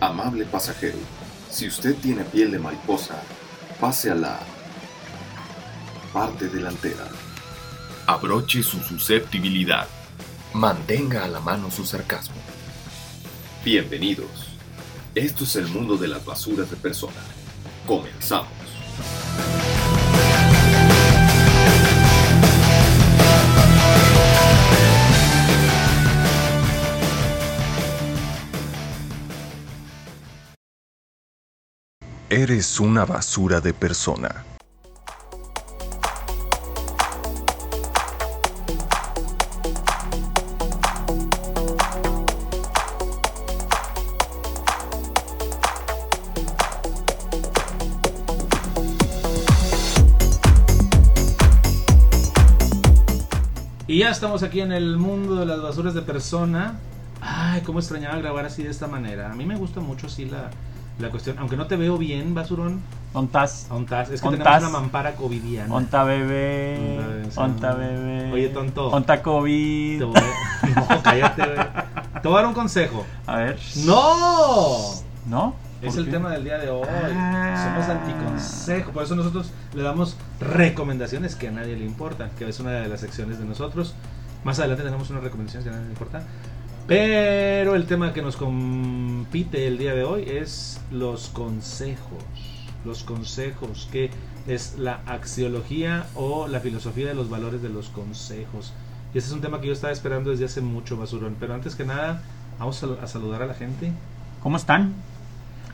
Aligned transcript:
Amable 0.00 0.46
pasajero, 0.46 0.96
si 1.50 1.68
usted 1.68 1.94
tiene 1.94 2.24
piel 2.24 2.50
de 2.50 2.58
mariposa, 2.58 3.22
pase 3.78 4.10
a 4.10 4.14
la 4.14 4.40
parte 6.10 6.48
delantera. 6.48 7.06
Abroche 8.06 8.62
su 8.62 8.80
susceptibilidad. 8.80 9.86
Mantenga 10.54 11.24
a 11.24 11.28
la 11.28 11.40
mano 11.40 11.70
su 11.70 11.84
sarcasmo. 11.84 12.36
Bienvenidos. 13.62 14.48
Esto 15.14 15.44
es 15.44 15.54
el 15.56 15.68
mundo 15.68 15.98
de 15.98 16.08
las 16.08 16.24
basuras 16.24 16.70
de 16.70 16.76
persona. 16.76 17.20
Comenzamos. 17.86 18.48
Eres 32.32 32.78
una 32.78 33.04
basura 33.04 33.60
de 33.60 33.74
persona. 33.74 34.44
Y 53.88 53.98
ya 53.98 54.10
estamos 54.10 54.44
aquí 54.44 54.60
en 54.60 54.70
el 54.70 54.98
mundo 54.98 55.34
de 55.34 55.46
las 55.46 55.60
basuras 55.60 55.94
de 55.94 56.02
persona. 56.02 56.78
Ay, 57.20 57.62
cómo 57.62 57.80
extrañaba 57.80 58.16
grabar 58.18 58.44
así 58.44 58.62
de 58.62 58.70
esta 58.70 58.86
manera. 58.86 59.32
A 59.32 59.34
mí 59.34 59.44
me 59.44 59.56
gusta 59.56 59.80
mucho 59.80 60.06
así 60.06 60.26
la, 60.26 60.52
la 61.00 61.10
cuestión. 61.10 61.38
Aunque 61.38 61.56
no 61.56 61.66
te 61.66 61.76
veo 61.76 61.98
bien, 61.98 62.34
basurón. 62.34 62.80
Ontas. 63.12 63.66
Ontas. 63.70 64.10
Es 64.10 64.20
que 64.20 64.28
Ontas. 64.28 64.44
tenemos 64.44 64.70
una 64.70 64.80
mampara 64.80 65.14
covidiana. 65.16 65.74
Onta 65.74 66.04
bebé. 66.04 66.98
Onta 66.98 67.06
bebé. 67.06 67.28
Onta 67.36 67.74
bebé. 67.74 68.32
Oye, 68.32 68.48
tonto. 68.50 68.88
Onta 68.88 69.22
COVID. 69.22 69.98
Te 69.98 70.04
voy 70.04 70.14
a- 70.16 70.86
No, 70.94 71.02
cállate, 71.02 71.42
güey. 71.42 71.66
Te 72.22 72.28
voy 72.28 72.34
a 72.34 72.40
dar 72.40 72.46
un 72.46 72.54
consejo. 72.54 73.04
A 73.26 73.36
ver. 73.36 73.58
¡No! 73.84 74.78
¿No? 75.26 75.54
Es 75.82 75.92
¿Por 75.94 76.00
el 76.00 76.04
qué? 76.06 76.10
tema 76.12 76.30
del 76.30 76.44
día 76.44 76.58
de 76.58 76.68
hoy. 76.70 76.86
Ah. 76.90 77.72
Somos 77.74 77.88
anticonsejo. 77.88 78.92
Por 78.92 79.02
eso 79.04 79.16
nosotros 79.16 79.50
le 79.74 79.82
damos 79.82 80.16
recomendaciones 80.40 81.34
que 81.36 81.48
a 81.48 81.50
nadie 81.50 81.76
le 81.76 81.84
importan. 81.86 82.30
Que 82.38 82.48
es 82.48 82.60
una 82.60 82.72
de 82.72 82.88
las 82.88 83.00
secciones 83.00 83.38
de 83.38 83.44
nosotros. 83.46 83.94
Más 84.44 84.58
adelante 84.58 84.84
tenemos 84.84 85.08
unas 85.10 85.22
recomendaciones 85.22 85.64
que 85.64 85.70
a 85.70 85.72
nadie 85.72 85.86
le 85.86 85.92
importan. 85.92 86.22
Pero 86.90 87.76
el 87.76 87.86
tema 87.86 88.12
que 88.12 88.20
nos 88.20 88.34
compite 88.34 89.68
el 89.68 89.78
día 89.78 89.94
de 89.94 90.02
hoy 90.02 90.24
es 90.24 90.80
los 90.90 91.28
consejos. 91.28 92.24
Los 92.84 93.04
consejos, 93.04 93.88
que 93.92 94.10
es 94.48 94.76
la 94.76 94.98
axiología 95.06 96.08
o 96.16 96.48
la 96.48 96.58
filosofía 96.58 97.06
de 97.06 97.14
los 97.14 97.30
valores 97.30 97.62
de 97.62 97.68
los 97.68 97.90
consejos. 97.90 98.72
Y 99.14 99.18
ese 99.18 99.28
es 99.28 99.32
un 99.32 99.40
tema 99.40 99.60
que 99.60 99.68
yo 99.68 99.72
estaba 99.72 99.92
esperando 99.92 100.30
desde 100.30 100.46
hace 100.46 100.62
mucho, 100.62 100.96
Basurón. 100.96 101.36
Pero 101.38 101.54
antes 101.54 101.76
que 101.76 101.84
nada, 101.84 102.24
vamos 102.58 102.82
a, 102.82 102.88
a 103.00 103.06
saludar 103.06 103.42
a 103.42 103.46
la 103.46 103.54
gente. 103.54 103.92
¿Cómo 104.42 104.56
están? 104.56 104.92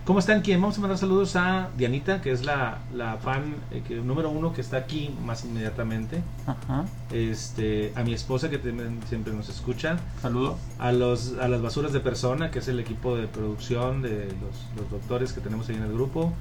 ¿Cómo 0.06 0.20
están? 0.20 0.40
¿Quién? 0.42 0.60
Vamos 0.60 0.78
a 0.78 0.80
mandar 0.82 0.98
saludos 0.98 1.34
a 1.34 1.70
Dianita, 1.76 2.22
que 2.22 2.30
es 2.30 2.44
la, 2.44 2.78
la 2.94 3.16
fan 3.16 3.56
eh, 3.72 3.82
que, 3.86 3.96
número 3.96 4.30
uno 4.30 4.52
que 4.52 4.60
está 4.60 4.76
aquí 4.76 5.12
más 5.24 5.44
inmediatamente. 5.44 6.22
Ajá. 6.46 6.84
Este, 7.10 7.92
a 7.96 8.04
mi 8.04 8.14
esposa 8.14 8.48
que 8.48 8.58
también 8.58 9.00
siempre 9.08 9.32
nos 9.32 9.48
escucha. 9.48 9.96
Saludo. 10.22 10.58
A, 10.78 10.92
los, 10.92 11.34
a 11.40 11.48
las 11.48 11.60
basuras 11.60 11.92
de 11.92 11.98
persona, 11.98 12.52
que 12.52 12.60
es 12.60 12.68
el 12.68 12.78
equipo 12.78 13.16
de 13.16 13.26
producción 13.26 14.00
de 14.00 14.26
los, 14.26 14.80
los 14.80 14.88
doctores 14.92 15.32
que 15.32 15.40
tenemos 15.40 15.68
ahí 15.70 15.74
en 15.74 15.82
el 15.82 15.92
grupo. 15.92 16.32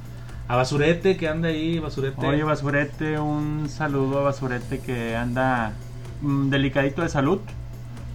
A 0.47 0.57
Basurete, 0.57 1.17
que 1.17 1.27
anda 1.27 1.49
ahí, 1.49 1.79
Basurete. 1.79 2.23
Oye, 2.23 2.43
Basurete, 2.43 3.17
un 3.17 3.67
saludo 3.67 4.19
a 4.19 4.23
Basurete 4.25 4.77
que 4.77 5.15
anda 5.15 5.73
mm, 6.21 6.49
delicadito 6.49 7.01
de 7.01 7.09
salud. 7.09 7.39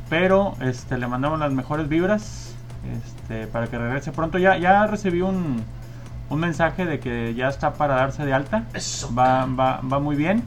Pero 0.08 0.54
este, 0.60 0.96
le 0.96 1.08
mandamos 1.08 1.40
las 1.40 1.52
mejores 1.52 1.88
vibras 1.88 2.49
este, 2.84 3.46
para 3.46 3.66
que 3.66 3.78
regrese 3.78 4.12
pronto. 4.12 4.38
Ya, 4.38 4.56
ya 4.58 4.86
recibí 4.86 5.22
un, 5.22 5.62
un 6.28 6.40
mensaje 6.40 6.86
de 6.86 7.00
que 7.00 7.34
ya 7.34 7.48
está 7.48 7.74
para 7.74 7.96
darse 7.96 8.24
de 8.24 8.32
alta. 8.32 8.64
Eso, 8.74 9.14
Va, 9.14 9.46
va, 9.46 9.80
va 9.80 9.98
muy 9.98 10.16
bien. 10.16 10.44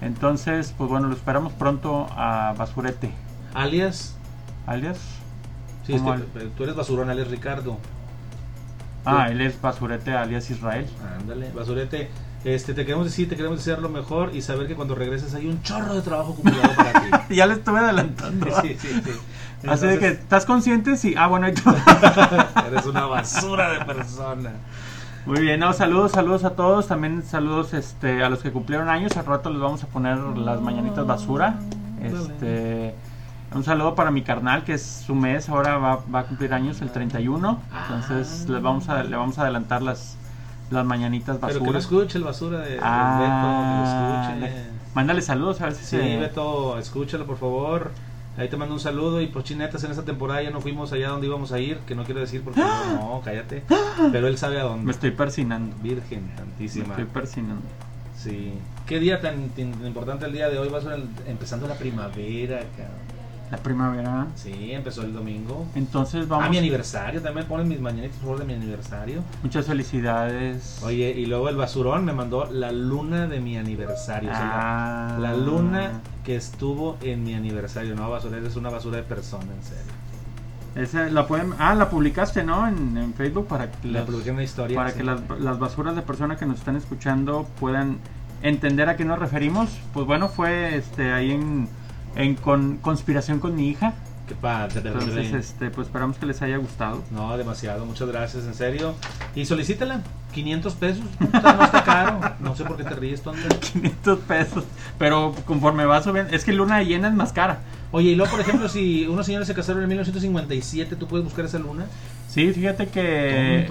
Entonces, 0.00 0.74
pues 0.76 0.90
bueno, 0.90 1.06
lo 1.08 1.14
esperamos 1.14 1.52
pronto 1.52 2.08
a 2.16 2.54
Basurete. 2.58 3.12
Alias. 3.54 4.16
Alias. 4.66 4.98
Sí, 5.86 5.94
es 5.94 6.02
¿Cómo 6.02 6.16
que, 6.16 6.46
tú 6.56 6.64
eres 6.64 6.74
Basurón, 6.74 7.10
alias 7.10 7.28
Ricardo. 7.28 7.78
Ah, 9.04 9.28
él 9.30 9.40
es 9.40 9.60
Basurete 9.60 10.12
alias 10.12 10.50
Israel. 10.50 10.86
Ándale, 11.20 11.50
Basurete. 11.52 12.10
Este, 12.44 12.74
te 12.74 12.84
queremos 12.84 13.06
decir, 13.06 13.28
te 13.28 13.36
queremos 13.36 13.58
desear 13.58 13.78
lo 13.78 13.88
mejor 13.88 14.34
y 14.34 14.42
saber 14.42 14.66
que 14.66 14.74
cuando 14.74 14.96
regreses 14.96 15.34
hay 15.34 15.46
un 15.46 15.62
chorro 15.62 15.94
de 15.94 16.02
trabajo 16.02 16.32
acumulado 16.32 16.74
para 16.74 16.92
ti. 17.00 17.34
ya 17.36 17.46
le 17.46 17.54
estuve 17.54 17.78
adelantando. 17.78 18.46
Sí, 18.60 18.76
sí, 18.80 18.88
sí. 19.04 19.12
Así 19.68 19.86
de 19.86 19.98
que, 19.98 20.06
Entonces, 20.06 20.18
¿estás 20.20 20.46
consciente? 20.46 20.96
Sí. 20.96 21.14
Ah, 21.16 21.26
bueno. 21.28 21.46
Eres 22.66 22.86
una 22.86 23.06
basura 23.06 23.70
de 23.78 23.84
persona. 23.84 24.50
Muy 25.24 25.40
bien, 25.40 25.60
no, 25.60 25.72
saludos, 25.72 26.12
saludos 26.12 26.44
a 26.44 26.50
todos. 26.50 26.88
También 26.88 27.22
saludos 27.22 27.74
este, 27.74 28.24
a 28.24 28.28
los 28.28 28.40
que 28.40 28.50
cumplieron 28.50 28.88
años. 28.88 29.16
Al 29.16 29.24
rato 29.26 29.50
les 29.50 29.60
vamos 29.60 29.82
a 29.84 29.86
poner 29.86 30.18
las 30.18 30.60
mañanitas 30.60 31.06
basura. 31.06 31.54
Este, 32.02 32.94
un 33.54 33.62
saludo 33.62 33.94
para 33.94 34.10
mi 34.10 34.22
carnal, 34.22 34.64
que 34.64 34.74
es 34.74 34.82
su 35.06 35.14
mes. 35.14 35.48
Ahora 35.48 35.78
va, 35.78 36.00
va 36.12 36.20
a 36.20 36.24
cumplir 36.24 36.52
años 36.54 36.80
el 36.82 36.90
31. 36.90 37.60
Entonces 37.82 38.48
les 38.48 38.62
vamos 38.62 38.88
a, 38.88 39.02
le 39.04 39.14
vamos 39.16 39.38
a 39.38 39.42
adelantar 39.42 39.82
las, 39.82 40.16
las 40.70 40.84
mañanitas 40.84 41.36
Pero 41.40 41.52
que 41.52 41.58
lo 41.58 41.60
basura. 41.60 41.78
escuche 41.78 42.18
el 42.18 42.24
basura 42.24 42.58
de, 42.58 42.70
de 42.72 42.80
Ah, 42.82 43.18
Beto, 43.20 44.28
que 44.34 44.34
lo 44.34 44.40
le- 44.40 44.46
escuche. 44.46 44.70
mándale 44.94 45.22
saludos 45.22 45.60
a 45.60 45.66
ver 45.66 45.74
si 45.74 45.84
Sí, 45.84 45.96
se- 45.98 46.16
Beto, 46.16 46.78
escúchalo 46.78 47.26
por 47.26 47.36
favor. 47.38 47.92
Ahí 48.36 48.48
te 48.48 48.56
mando 48.56 48.74
un 48.74 48.80
saludo 48.80 49.20
y 49.20 49.26
por 49.26 49.44
chinetas 49.44 49.84
en 49.84 49.90
esta 49.90 50.04
temporada 50.04 50.42
ya 50.42 50.50
no 50.50 50.60
fuimos 50.60 50.90
allá 50.92 51.08
donde 51.08 51.26
íbamos 51.26 51.52
a 51.52 51.58
ir, 51.58 51.78
que 51.86 51.94
no 51.94 52.04
quiero 52.04 52.20
decir 52.20 52.42
porque 52.42 52.60
no, 52.60 52.94
no, 52.94 53.20
cállate. 53.24 53.62
Pero 54.10 54.26
él 54.26 54.38
sabe 54.38 54.58
a 54.58 54.62
dónde. 54.64 54.86
Me 54.86 54.92
estoy 54.92 55.10
persinando. 55.10 55.76
Virgen 55.82 56.26
Me 56.28 56.34
tantísima. 56.36 56.86
estoy 56.88 57.04
persinando. 57.04 57.62
Sí. 58.16 58.54
Qué 58.86 59.00
día 59.00 59.20
tan, 59.20 59.50
tan 59.50 59.86
importante 59.86 60.24
el 60.26 60.32
día 60.32 60.48
de 60.48 60.58
hoy, 60.58 60.68
va 60.70 60.78
a 60.78 60.82
ser 60.82 60.92
el- 60.92 61.08
empezando 61.26 61.68
la 61.68 61.74
primavera, 61.74 62.60
cabrón. 62.76 63.12
La 63.52 63.58
primavera. 63.58 64.26
Sí, 64.34 64.72
empezó 64.72 65.02
el 65.02 65.12
domingo. 65.12 65.66
Entonces 65.74 66.24
A 66.24 66.26
vamos. 66.28 66.48
mi 66.50 66.56
aniversario, 66.56 67.20
también 67.20 67.46
ponen 67.46 67.68
mis 67.68 67.80
mañanitas 67.80 68.16
por 68.16 68.22
favor 68.22 68.38
de 68.40 68.44
mi 68.46 68.54
aniversario. 68.54 69.22
Muchas 69.42 69.66
felicidades. 69.66 70.80
Oye, 70.82 71.10
y 71.10 71.26
luego 71.26 71.50
el 71.50 71.56
basurón 71.56 72.04
me 72.06 72.14
mandó 72.14 72.46
la 72.50 72.72
luna 72.72 73.26
de 73.28 73.40
mi 73.40 73.58
aniversario. 73.58 74.30
o 74.30 74.34
sea, 74.34 74.44
la- 74.46 75.14
Ah. 75.14 75.18
la, 75.18 75.36
luna 75.36 76.00
que 76.24 76.34
estuvo 76.34 76.96
en 77.02 77.22
mi 77.24 77.34
aniversario. 77.34 77.94
No, 77.94 78.08
basura, 78.10 78.38
es 78.38 78.56
una 78.56 78.70
basura 78.70 78.96
de 78.96 79.02
persona, 79.02 79.44
en 79.44 79.62
serio. 79.62 79.92
Esa 80.74 81.10
la 81.10 81.26
pueden, 81.26 81.52
ah, 81.58 81.74
la 81.74 81.90
publicaste, 81.90 82.42
¿no? 82.44 82.66
En, 82.66 82.96
en 82.96 83.12
Facebook 83.12 83.46
para 83.48 83.70
que, 83.70 83.88
La 83.88 84.00
en 84.00 84.30
una 84.30 84.42
historia. 84.42 84.74
para 84.78 84.90
sí. 84.92 84.96
que 84.98 85.04
las, 85.04 85.20
las 85.38 85.58
basuras 85.58 85.94
de 85.94 86.00
personas 86.00 86.38
que 86.38 86.46
nos 86.46 86.56
están 86.58 86.76
escuchando 86.76 87.46
puedan 87.60 87.98
entender 88.42 88.88
a 88.88 88.96
qué 88.96 89.04
nos 89.04 89.18
referimos. 89.18 89.68
Pues 89.92 90.06
bueno, 90.06 90.28
fue 90.30 90.74
este 90.76 91.12
ahí 91.12 91.32
en, 91.32 91.68
en 92.16 92.34
con, 92.34 92.78
conspiración 92.78 93.38
con 93.38 93.54
mi 93.54 93.68
hija. 93.68 93.94
Qué 94.28 94.34
padre. 94.34 94.82
Entonces, 94.84 95.32
este, 95.32 95.70
pues 95.70 95.88
esperamos 95.88 96.16
que 96.16 96.26
les 96.26 96.40
haya 96.42 96.56
gustado. 96.56 97.02
No, 97.10 97.36
demasiado. 97.36 97.84
Muchas 97.84 98.08
gracias, 98.08 98.44
en 98.44 98.54
serio. 98.54 98.94
Y 99.34 99.44
solicítala. 99.44 100.02
500 100.32 100.74
pesos. 100.74 101.04
No 101.20 101.64
está 101.64 101.84
caro. 101.84 102.20
No 102.40 102.56
sé 102.56 102.64
por 102.64 102.76
qué 102.76 102.84
te 102.84 102.94
ríes, 102.94 103.22
tonta. 103.22 103.48
500 103.72 104.18
pesos. 104.28 104.64
Pero 104.98 105.34
conforme 105.44 105.84
va 105.84 106.02
subiendo, 106.02 106.34
es 106.34 106.44
que 106.44 106.52
luna 106.52 106.82
llena 106.82 107.08
es 107.08 107.14
más 107.14 107.32
cara. 107.32 107.60
Oye, 107.90 108.10
y 108.10 108.14
luego, 108.14 108.30
por 108.30 108.40
ejemplo, 108.40 108.68
si 108.68 109.06
unos 109.06 109.26
señores 109.26 109.46
se 109.46 109.54
casaron 109.54 109.82
en 109.82 109.88
1957, 109.90 110.96
¿tú 110.96 111.06
puedes 111.06 111.24
buscar 111.24 111.44
esa 111.44 111.58
luna? 111.58 111.84
Sí, 112.26 112.50
fíjate 112.52 112.86
que... 112.86 113.66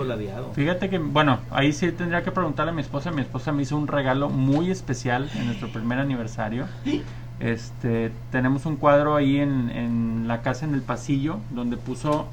Fíjate 0.53 0.89
que, 0.91 0.99
bueno, 0.99 1.39
ahí 1.49 1.73
sí 1.73 1.91
tendría 1.91 2.21
que 2.21 2.31
preguntarle 2.31 2.71
a 2.71 2.75
mi 2.75 2.81
esposa. 2.81 3.09
Mi 3.09 3.21
esposa 3.21 3.51
me 3.51 3.63
hizo 3.63 3.75
un 3.75 3.87
regalo 3.87 4.29
muy 4.29 4.69
especial 4.69 5.27
en 5.33 5.47
nuestro 5.47 5.69
primer 5.69 5.97
aniversario. 5.97 6.67
Este, 7.41 8.11
tenemos 8.31 8.65
un 8.65 8.75
cuadro 8.75 9.15
ahí 9.15 9.37
en, 9.39 9.69
en 9.71 10.27
la 10.27 10.41
casa, 10.41 10.65
en 10.65 10.73
el 10.73 10.81
pasillo, 10.81 11.39
donde 11.49 11.75
puso 11.77 12.27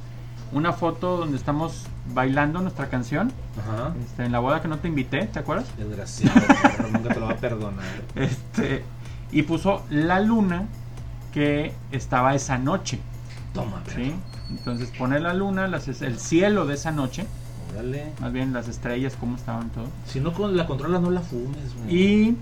una 0.53 0.73
foto 0.73 1.17
donde 1.17 1.37
estamos 1.37 1.85
bailando 2.15 2.61
nuestra 2.61 2.89
canción. 2.89 3.33
Ajá. 3.59 3.95
Este, 4.03 4.25
en 4.25 4.33
la 4.33 4.39
boda 4.39 4.61
que 4.63 4.69
no 4.69 4.79
te 4.79 4.89
invité, 4.89 5.27
¿te 5.27 5.39
acuerdas? 5.39 5.67
Desgraciado, 5.77 6.41
nunca 6.93 7.15
te 7.15 7.21
lo 7.21 7.27
va 7.27 7.33
a 7.33 7.37
perdonar. 7.37 7.85
Este, 8.15 8.85
y 9.33 9.43
puso 9.43 9.83
la 9.91 10.21
luna 10.21 10.67
que 11.33 11.73
estaba 11.93 12.35
esa 12.35 12.59
noche. 12.59 12.99
Toma. 13.55 13.83
¿sí? 13.95 14.15
Entonces 14.51 14.91
pone 14.99 15.21
la 15.21 15.35
luna, 15.35 15.69
las, 15.69 15.89
el 15.89 16.19
cielo 16.19 16.67
de 16.67 16.75
esa 16.75 16.91
noche, 16.91 17.27
Órale. 17.73 18.13
más 18.21 18.33
bien 18.33 18.53
las 18.53 18.69
estrellas, 18.69 19.17
cómo 19.19 19.37
estaban 19.37 19.69
todo. 19.71 19.87
Si 20.07 20.21
no 20.21 20.33
con 20.33 20.57
la 20.57 20.67
controlas, 20.67 21.01
no 21.03 21.11
la 21.11 21.21
fumes, 21.21 21.75
güey. 21.83 21.95
y 21.97 22.37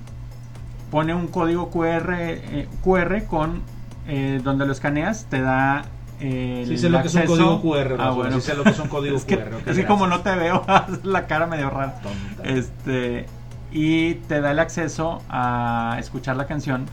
pone 0.90 1.14
un 1.14 1.26
código 1.28 1.70
QR, 1.70 2.14
eh, 2.18 2.68
QR 2.84 3.24
con 3.24 3.62
eh, 4.08 4.40
donde 4.42 4.66
lo 4.66 4.72
escaneas 4.72 5.26
te 5.28 5.40
da 5.40 5.84
el 6.20 6.66
Sí 6.66 6.78
sé 6.78 6.88
lo 6.88 7.02
que 7.02 7.08
es 7.08 7.14
un 7.14 7.20
acceso- 7.22 7.60
código 7.60 7.60
QR. 7.62 7.96
Ah, 8.00 8.10
bueno. 8.10 8.36
sí 8.36 8.40
sé 8.40 8.54
lo 8.54 8.62
que 8.64 8.70
es 8.70 8.78
un 8.78 8.88
código 8.88 9.16
es 9.18 9.24
que, 9.24 9.36
QR. 9.36 9.54
ok, 9.56 9.66
es 9.66 9.76
que 9.76 9.84
como 9.86 10.06
no 10.06 10.20
te 10.20 10.34
veo, 10.34 10.64
la 11.04 11.26
cara 11.26 11.46
medio 11.46 11.68
rara. 11.70 12.00
Tonta. 12.00 12.42
Este, 12.48 13.26
y 13.72 14.14
te 14.14 14.40
da 14.40 14.52
el 14.52 14.58
acceso 14.60 15.22
a 15.28 15.96
escuchar 15.98 16.36
la 16.36 16.46
canción 16.46 16.86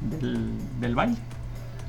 del, 0.00 0.50
del 0.80 0.94
baile. 0.94 1.16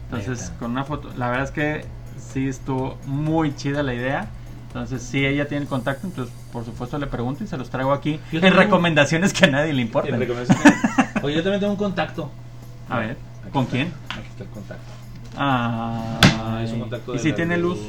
Entonces, 0.06 0.44
Neta. 0.44 0.60
con 0.60 0.72
una 0.72 0.84
foto, 0.86 1.10
la 1.18 1.28
verdad 1.30 1.44
es 1.46 1.52
que 1.52 1.86
sí 2.18 2.48
estuvo 2.48 2.98
muy 3.06 3.56
chida 3.56 3.84
la 3.84 3.94
idea. 3.94 4.28
Entonces, 4.68 5.02
si 5.02 5.26
ella 5.26 5.48
tiene 5.48 5.64
el 5.64 5.68
contacto, 5.70 6.06
entonces 6.08 6.34
por 6.54 6.64
supuesto 6.64 6.98
le 7.00 7.08
pregunto 7.08 7.44
y 7.44 7.48
se 7.48 7.58
los 7.58 7.70
traigo 7.72 7.92
aquí 7.92 8.20
Yo 8.32 8.40
en 8.40 8.54
recomendaciones 8.54 9.34
que 9.34 9.46
a 9.46 9.50
nadie 9.52 9.74
le 9.74 9.82
En 9.82 9.88
importan. 9.88 10.20
Oye, 11.24 11.36
yo 11.36 11.44
también 11.44 11.60
tengo 11.60 11.74
un 11.74 11.78
contacto. 11.80 12.30
A 12.90 13.00
ver, 13.00 13.18
Aquí 13.44 13.52
¿con 13.52 13.64
está, 13.64 13.76
quién? 13.76 13.94
Aquí 14.10 14.28
está 14.30 14.44
el 14.44 14.50
contacto. 14.50 14.92
Ah, 15.38 16.20
Ah, 16.42 16.62
es 16.64 16.72
un 16.72 16.80
contacto 16.82 17.14
¿Y 17.14 17.18
de 17.18 17.24
si 17.24 17.30
la 17.30 17.36
tiene 17.36 17.58
luz? 17.58 17.80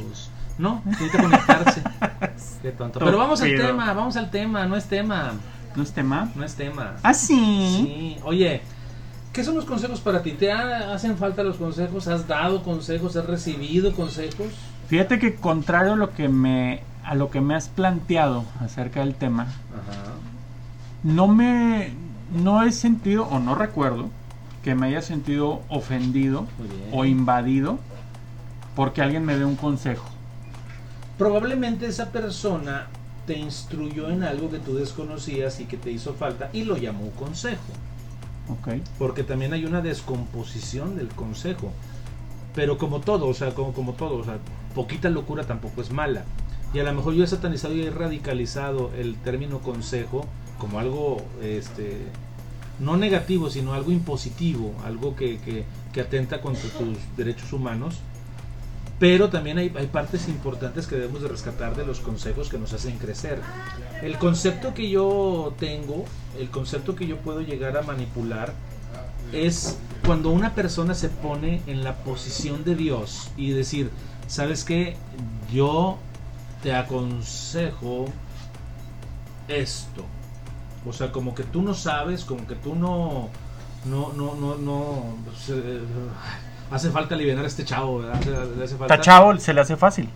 No, 0.58 0.82
necesita 0.86 1.22
conectarse. 1.22 1.82
Qué 2.62 2.72
tonto. 2.72 2.98
Pero 2.98 3.16
vamos 3.18 3.40
al 3.42 3.54
tema, 3.56 3.92
vamos 3.94 4.16
al 4.16 4.30
tema, 4.30 4.66
no 4.66 4.76
es 4.76 4.84
tema, 4.86 5.32
¿No 5.74 5.82
es 5.82 5.92
tema? 5.92 6.30
no 6.34 6.44
es 6.44 6.54
tema. 6.54 6.96
Ah, 7.02 7.14
sí. 7.14 7.36
Sí, 7.86 8.16
oye, 8.24 8.60
¿qué 9.32 9.42
son 9.44 9.54
los 9.54 9.64
consejos 9.64 10.00
para 10.00 10.22
ti? 10.22 10.32
¿Te 10.32 10.52
ha- 10.52 10.92
hacen 10.92 11.16
falta 11.16 11.42
los 11.42 11.56
consejos? 11.56 12.08
¿Has 12.08 12.26
dado 12.28 12.62
consejos? 12.62 13.16
¿Has 13.16 13.24
recibido 13.26 13.92
consejos? 13.94 14.48
Fíjate 14.88 15.18
que 15.18 15.36
contrario 15.36 15.92
a 15.94 15.96
lo 15.96 16.12
que 16.14 16.28
me 16.28 16.82
a 17.04 17.14
lo 17.14 17.30
que 17.30 17.40
me 17.40 17.54
has 17.54 17.68
planteado 17.68 18.44
acerca 18.60 19.00
del 19.00 19.14
tema, 19.14 19.44
Ajá. 19.44 20.12
no 21.02 21.26
me 21.28 21.92
no 22.30 22.62
he 22.62 22.72
sentido 22.72 23.24
o 23.24 23.38
no 23.38 23.54
recuerdo 23.54 24.08
que 24.62 24.74
me 24.74 24.88
haya 24.88 25.02
sentido 25.02 25.62
ofendido 25.68 26.46
o 26.92 27.04
invadido 27.04 27.78
porque 28.76 29.02
alguien 29.02 29.24
me 29.24 29.36
dé 29.36 29.44
un 29.44 29.56
consejo. 29.56 30.06
Probablemente 31.18 31.86
esa 31.86 32.12
persona 32.12 32.86
te 33.26 33.38
instruyó 33.38 34.10
en 34.10 34.22
algo 34.22 34.50
que 34.50 34.58
tú 34.58 34.74
desconocías 34.74 35.60
y 35.60 35.66
que 35.66 35.76
te 35.76 35.90
hizo 35.90 36.14
falta 36.14 36.50
y 36.52 36.64
lo 36.64 36.76
llamó 36.76 37.10
consejo. 37.10 37.72
Ok. 38.48 38.80
Porque 38.98 39.22
también 39.22 39.52
hay 39.52 39.64
una 39.64 39.80
descomposición 39.80 40.96
del 40.96 41.08
consejo. 41.08 41.72
Pero 42.54 42.78
como 42.78 43.00
todo, 43.00 43.28
o 43.28 43.34
sea, 43.34 43.54
como, 43.54 43.72
como 43.72 43.92
todo, 43.92 44.16
o 44.16 44.24
sea, 44.24 44.38
poquita 44.74 45.08
locura 45.08 45.44
tampoco 45.44 45.82
es 45.82 45.90
mala. 45.90 46.24
Y 46.72 46.80
a 46.80 46.84
lo 46.84 46.92
mejor 46.92 47.14
yo 47.14 47.24
he 47.24 47.26
satanizado 47.26 47.74
y 47.74 47.82
he 47.82 47.90
radicalizado 47.90 48.90
el 48.96 49.16
término 49.16 49.60
consejo 49.60 50.26
como 50.60 50.78
algo, 50.78 51.20
este, 51.42 51.96
no 52.78 52.96
negativo, 52.96 53.50
sino 53.50 53.74
algo 53.74 53.90
impositivo, 53.90 54.72
algo 54.84 55.16
que, 55.16 55.40
que, 55.40 56.00
atenta 56.00 56.40
contra 56.40 56.70
tus 56.70 56.96
derechos 57.16 57.52
humanos. 57.52 57.96
Pero 59.00 59.30
también 59.30 59.58
hay, 59.58 59.72
hay 59.76 59.86
partes 59.86 60.28
importantes 60.28 60.86
que 60.86 60.94
debemos 60.94 61.22
de 61.22 61.28
rescatar 61.28 61.74
de 61.74 61.84
los 61.84 62.00
consejos 62.00 62.50
que 62.50 62.58
nos 62.58 62.72
hacen 62.74 62.98
crecer. 62.98 63.40
El 64.02 64.18
concepto 64.18 64.74
que 64.74 64.88
yo 64.88 65.54
tengo, 65.58 66.04
el 66.38 66.50
concepto 66.50 66.94
que 66.94 67.06
yo 67.06 67.16
puedo 67.16 67.40
llegar 67.40 67.76
a 67.76 67.82
manipular, 67.82 68.52
es 69.32 69.78
cuando 70.04 70.30
una 70.30 70.54
persona 70.54 70.94
se 70.94 71.08
pone 71.08 71.62
en 71.66 71.82
la 71.84 71.96
posición 71.96 72.64
de 72.64 72.74
Dios 72.74 73.30
y 73.36 73.50
decir, 73.50 73.90
¿sabes 74.26 74.64
qué? 74.64 74.96
Yo 75.52 75.98
te 76.62 76.74
aconsejo 76.74 78.06
esto. 79.48 80.04
O 80.86 80.92
sea, 80.92 81.12
como 81.12 81.34
que 81.34 81.42
tú 81.42 81.62
no 81.62 81.74
sabes, 81.74 82.24
como 82.24 82.46
que 82.46 82.54
tú 82.54 82.74
no, 82.74 83.28
no, 83.84 84.12
no, 84.14 84.34
no, 84.34 84.56
no, 84.56 85.04
pues, 85.26 85.50
eh, 85.50 85.80
hace 86.70 86.90
falta 86.90 87.14
aliviar 87.14 87.38
a 87.38 87.46
este 87.46 87.64
chavo, 87.64 87.98
¿verdad? 87.98 88.18
Hace, 88.18 88.30
le 88.30 88.64
hace 88.64 88.76
falta. 88.76 88.94
Está 88.94 89.00
chavo, 89.00 89.36
se 89.38 89.52
le 89.52 89.60
hace 89.60 89.76
fácil. 89.76 90.08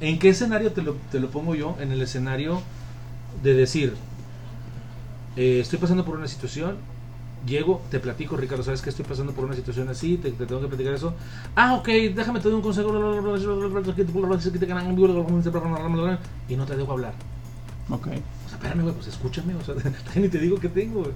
¿En 0.00 0.18
qué 0.18 0.30
escenario 0.30 0.72
te 0.72 0.82
lo, 0.82 0.96
te 1.12 1.20
lo 1.20 1.28
pongo 1.30 1.54
yo? 1.54 1.76
En 1.80 1.92
el 1.92 2.02
escenario 2.02 2.60
de 3.42 3.54
decir, 3.54 3.94
eh, 5.36 5.60
estoy 5.60 5.78
pasando 5.78 6.04
por 6.04 6.16
una 6.16 6.26
situación, 6.26 6.76
llego, 7.46 7.80
te 7.90 8.00
platico, 8.00 8.36
Ricardo, 8.36 8.64
¿sabes 8.64 8.82
que 8.82 8.90
estoy 8.90 9.04
pasando 9.04 9.32
por 9.32 9.44
una 9.44 9.54
situación 9.54 9.88
así? 9.88 10.16
Te, 10.16 10.32
te 10.32 10.46
tengo 10.46 10.60
que 10.60 10.66
platicar 10.66 10.94
eso. 10.94 11.14
Ah, 11.54 11.74
ok, 11.74 11.86
déjame 12.14 12.40
te 12.40 12.48
doy 12.48 12.54
un 12.54 12.62
consejo. 12.62 12.90
Y 16.48 16.56
no 16.56 16.64
te 16.64 16.76
dejo 16.76 16.92
hablar. 16.92 17.12
Ok. 17.90 18.08
Espérame, 18.58 18.82
güey, 18.82 18.94
pues 18.94 19.06
escúchame. 19.08 19.54
O 19.54 19.64
sea, 19.64 19.74
todavía 19.74 19.92
ni 20.22 20.28
te 20.28 20.38
digo 20.38 20.58
qué 20.58 20.68
tengo, 20.68 21.00
güey. 21.00 21.12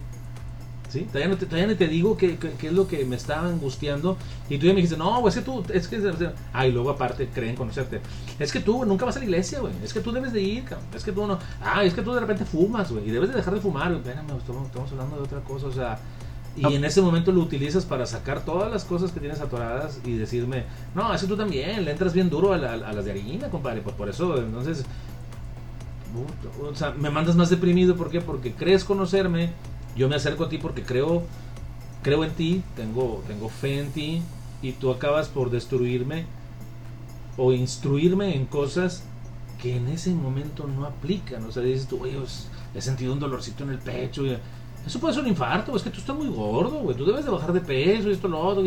¿Sí? 0.89 1.01
Todavía 1.07 1.29
no 1.29 1.39
te, 1.39 1.47
todavía 1.47 1.69
ni 1.69 1.75
te 1.75 1.89
digo 1.89 2.19
qué, 2.19 2.37
es 2.63 2.73
lo 2.73 2.87
que 2.87 3.03
me 3.07 3.17
estaba 3.17 3.49
angustiando. 3.49 4.19
Y 4.51 4.59
tú 4.59 4.67
ya 4.67 4.73
me 4.73 4.77
dijiste, 4.77 4.99
no, 4.99 5.21
güey, 5.21 5.31
es 5.31 5.37
que 5.37 5.41
tú, 5.41 5.65
es 5.73 5.89
que. 5.89 6.31
Ah, 6.53 6.67
y 6.67 6.73
luego 6.73 6.91
aparte 6.91 7.29
creen 7.33 7.57
conocerte. 7.57 8.01
Es 8.39 8.53
que 8.53 8.61
tú 8.61 8.85
nunca 8.85 9.07
vas 9.07 9.17
a 9.17 9.21
la 9.21 9.25
iglesia, 9.25 9.61
güey. 9.61 9.73
Es 9.83 9.95
que 9.95 10.01
tú 10.01 10.13
debes 10.13 10.35
de 10.35 10.43
ir, 10.43 10.65
cabrón. 10.65 10.87
Es 10.95 11.03
que 11.03 11.13
tú 11.13 11.27
no. 11.27 11.39
Ah, 11.63 11.83
es 11.83 11.95
que 11.95 12.03
tú 12.03 12.13
de 12.13 12.21
repente 12.21 12.45
fumas, 12.45 12.93
güey. 12.93 13.09
Y 13.09 13.11
debes 13.11 13.31
de 13.31 13.37
dejar 13.37 13.55
de 13.55 13.61
fumar, 13.61 13.89
güey. 13.89 14.01
Espérame, 14.01 14.37
estamos, 14.39 14.67
estamos 14.67 14.93
hablando 14.93 15.17
de 15.17 15.23
otra 15.23 15.41
cosa, 15.41 15.67
o 15.69 15.73
sea. 15.73 15.99
Y 16.55 16.61
No. 16.61 16.71
en 16.71 16.85
ese 16.85 17.01
momento 17.01 17.33
lo 17.33 17.41
utilizas 17.41 17.87
para 17.87 18.05
sacar 18.05 18.45
todas 18.45 18.71
las 18.71 18.85
cosas 18.85 19.11
que 19.13 19.21
tienes 19.21 19.41
atoradas 19.41 19.99
y 20.05 20.19
decirme, 20.19 20.65
no, 20.95 21.15
es 21.15 21.23
que 21.23 21.27
tú 21.27 21.35
también 21.39 21.83
le 21.87 21.91
entras 21.93 22.13
bien 22.13 22.29
duro 22.29 22.53
a, 22.53 22.59
la- 22.59 22.75
a 22.75 22.93
las 22.93 23.07
de 23.07 23.13
harina, 23.13 23.49
compadre. 23.49 23.81
Pues 23.81 23.97
por 23.97 24.11
eso, 24.11 24.37
entonces, 24.37 24.85
O 26.63 26.75
sea, 26.75 26.91
me 26.93 27.11
mandas 27.11 27.37
más 27.37 27.51
deprimido, 27.51 27.97
¿por 27.97 28.11
qué? 28.11 28.21
Porque 28.21 28.53
crees 28.53 28.85
conocerme, 28.85 29.51
yo 29.97 30.09
me 30.09 30.17
acerco 30.17 30.45
a 30.45 30.49
ti 30.49 30.59
porque 30.59 30.83
creo, 30.83 31.23
creo 32.03 32.25
en 32.25 32.33
ti, 32.33 32.63
tengo, 32.77 33.23
tengo 33.27 33.49
fe 33.49 33.81
en 33.81 33.93
ti, 33.93 34.23
y 34.63 34.73
tú 34.73 34.91
acabas 34.91 35.29
por 35.29 35.51
destruirme 35.51 36.25
o 37.37 37.53
instruirme 37.53 38.37
en 38.37 38.47
cosas 38.47 39.03
que 39.61 39.77
en 39.77 39.89
ese 39.89 40.15
momento 40.15 40.67
no 40.67 40.87
aplican. 40.87 41.45
O 41.45 41.53
sea, 41.53 41.63
dices 41.63 41.89
tú, 41.89 42.03
oye, 42.03 42.17
pues, 42.17 42.49
he 42.75 42.81
sentido 42.81 43.13
un 43.13 43.21
dolorcito 43.21 43.65
en 43.65 43.71
el 43.71 43.79
pecho. 43.79 44.23
eso 44.87 45.01
puede 45.01 45.15
ser 45.15 45.25
un 45.25 45.31
infarto, 45.31 45.77
es 45.77 45.83
que 45.83 45.91
tú 45.91 45.99
estás 45.99 46.17
muy 46.17 46.29
gordo, 46.29 46.79
güey. 46.81 46.97
Tú 46.97 47.05
debes 47.05 47.25
de 47.25 47.31
bajar 47.31 47.53
de 47.53 47.61
peso 47.61 48.11
esto, 48.11 48.29
lo 48.29 48.39
otro. 48.39 48.65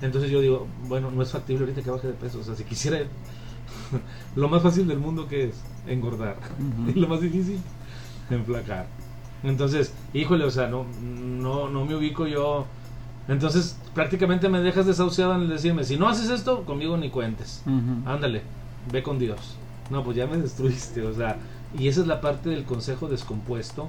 Entonces 0.00 0.30
yo 0.30 0.40
digo, 0.40 0.66
bueno, 0.88 1.10
no 1.10 1.22
es 1.22 1.30
factible 1.30 1.64
ahorita 1.64 1.82
que 1.82 1.90
baje 1.90 2.06
de 2.06 2.14
peso. 2.14 2.38
O 2.38 2.44
sea, 2.44 2.54
si 2.54 2.64
quisiera, 2.64 2.98
lo 4.36 4.48
más 4.48 4.62
fácil 4.62 4.86
del 4.86 4.98
mundo 4.98 5.26
que 5.26 5.48
es 5.48 5.54
engordar. 5.86 6.36
Lo 6.94 7.08
más 7.08 7.20
difícil, 7.20 7.58
enflacar. 8.30 8.86
Entonces, 9.42 9.92
híjole, 10.14 10.44
o 10.44 10.50
sea, 10.50 10.68
no, 10.68 10.86
no, 11.02 11.68
no 11.68 11.84
me 11.84 11.94
ubico 11.94 12.26
yo. 12.26 12.66
Entonces, 13.28 13.76
prácticamente 13.94 14.48
me 14.48 14.60
dejas 14.60 14.86
desahuciado 14.86 15.34
en 15.34 15.42
el 15.42 15.48
decirme, 15.48 15.84
si 15.84 15.96
no 15.96 16.08
haces 16.08 16.30
esto, 16.30 16.64
conmigo 16.64 16.96
ni 16.96 17.10
cuentes. 17.10 17.62
Ándale, 18.06 18.42
ve 18.90 19.02
con 19.02 19.18
Dios. 19.18 19.56
No, 19.90 20.02
pues 20.04 20.16
ya 20.16 20.26
me 20.26 20.36
destruiste, 20.36 21.02
o 21.02 21.12
sea, 21.14 21.36
y 21.78 21.88
esa 21.88 22.00
es 22.00 22.06
la 22.06 22.20
parte 22.20 22.50
del 22.50 22.64
consejo 22.64 23.08
descompuesto 23.08 23.88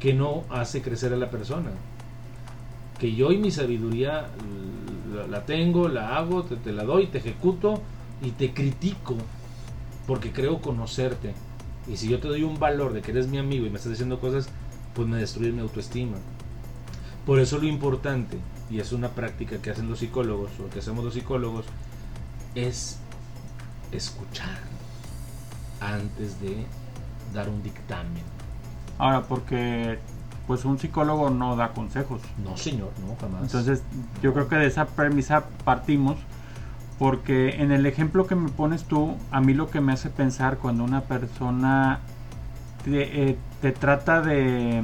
que 0.00 0.14
no 0.14 0.44
hace 0.50 0.82
crecer 0.82 1.12
a 1.12 1.16
la 1.16 1.30
persona. 1.30 1.70
Que 2.98 3.14
yo 3.14 3.32
y 3.32 3.38
mi 3.38 3.50
sabiduría 3.50 4.28
la, 5.14 5.26
la 5.26 5.44
tengo, 5.46 5.88
la 5.88 6.16
hago, 6.16 6.44
te, 6.44 6.56
te 6.56 6.72
la 6.72 6.84
doy, 6.84 7.06
te 7.06 7.18
ejecuto 7.18 7.80
y 8.22 8.30
te 8.30 8.52
critico 8.52 9.16
porque 10.06 10.32
creo 10.32 10.60
conocerte. 10.60 11.34
Y 11.86 11.96
si 11.96 12.08
yo 12.08 12.20
te 12.20 12.28
doy 12.28 12.42
un 12.42 12.58
valor 12.58 12.92
de 12.92 13.02
que 13.02 13.10
eres 13.10 13.28
mi 13.28 13.38
amigo 13.38 13.66
y 13.66 13.70
me 13.70 13.76
estás 13.76 13.90
diciendo 13.90 14.20
cosas, 14.20 14.48
pues 14.94 15.06
me 15.08 15.18
destruye 15.18 15.52
mi 15.52 15.60
autoestima. 15.60 16.16
Por 17.26 17.38
eso 17.40 17.58
lo 17.58 17.66
importante, 17.66 18.38
y 18.70 18.80
es 18.80 18.92
una 18.92 19.10
práctica 19.10 19.58
que 19.58 19.70
hacen 19.70 19.88
los 19.88 19.98
psicólogos, 19.98 20.50
o 20.60 20.70
que 20.70 20.78
hacemos 20.78 21.04
los 21.04 21.14
psicólogos, 21.14 21.66
es 22.54 22.98
escuchar 23.92 24.58
antes 25.80 26.40
de 26.40 26.64
dar 27.32 27.48
un 27.48 27.62
dictamen. 27.62 28.22
Ahora, 28.98 29.22
porque 29.22 29.98
pues 30.46 30.64
un 30.64 30.78
psicólogo 30.78 31.30
no 31.30 31.56
da 31.56 31.72
consejos. 31.72 32.20
No, 32.42 32.56
señor, 32.56 32.90
no, 33.06 33.16
jamás. 33.20 33.42
Entonces, 33.42 33.82
yo 34.22 34.32
creo 34.34 34.48
que 34.48 34.56
de 34.56 34.66
esa 34.66 34.86
premisa 34.86 35.44
partimos, 35.64 36.18
porque 36.98 37.56
en 37.62 37.72
el 37.72 37.86
ejemplo 37.86 38.26
que 38.26 38.34
me 38.36 38.48
pones 38.50 38.84
tú, 38.84 39.16
a 39.30 39.40
mí 39.40 39.54
lo 39.54 39.70
que 39.70 39.80
me 39.80 39.92
hace 39.92 40.10
pensar 40.10 40.58
cuando 40.58 40.84
una 40.84 41.02
persona 41.02 42.00
te, 42.84 43.30
eh, 43.30 43.36
te 43.60 43.72
trata 43.72 44.20
de... 44.20 44.82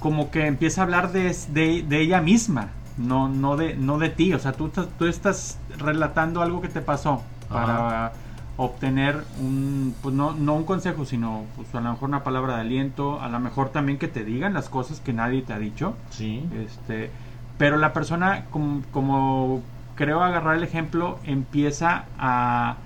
como 0.00 0.30
que 0.30 0.46
empieza 0.46 0.80
a 0.80 0.84
hablar 0.84 1.12
de, 1.12 1.34
de- 1.48 1.82
de 1.88 2.00
ella 2.00 2.20
misma, 2.20 2.68
no, 2.98 3.28
no, 3.28 3.56
de, 3.56 3.76
no 3.76 3.98
de 3.98 4.08
ti. 4.10 4.34
O 4.34 4.38
sea, 4.38 4.52
tú, 4.52 4.66
estás- 4.66 4.88
tú 4.98 5.06
estás 5.06 5.58
relatando 5.78 6.42
algo 6.42 6.60
que 6.60 6.68
te 6.68 6.80
pasó 6.80 7.22
para 7.48 8.12
obtener 8.56 9.24
un, 9.40 9.94
pues 10.02 10.14
no, 10.14 10.32
no 10.32 10.54
un 10.54 10.64
consejo, 10.64 11.04
sino 11.04 11.44
pues 11.56 11.74
a 11.74 11.80
lo 11.80 11.90
mejor 11.92 12.08
una 12.08 12.24
palabra 12.24 12.56
de 12.56 12.60
aliento, 12.62 13.20
a 13.20 13.28
lo 13.28 13.38
mejor 13.40 13.70
también 13.70 13.98
que 13.98 14.08
te 14.08 14.24
digan 14.24 14.54
las 14.54 14.68
cosas 14.68 15.00
que 15.00 15.12
nadie 15.12 15.42
te 15.42 15.52
ha 15.52 15.58
dicho. 15.58 15.94
sí. 16.10 16.48
Este, 16.52 17.10
pero 17.58 17.76
la 17.76 17.92
persona, 17.92 18.46
como, 18.50 18.82
como 18.90 19.62
creo 20.02 20.22
agarrar 20.24 20.56
el 20.56 20.64
ejemplo, 20.64 21.20
empieza 21.24 22.06
a 22.18 22.76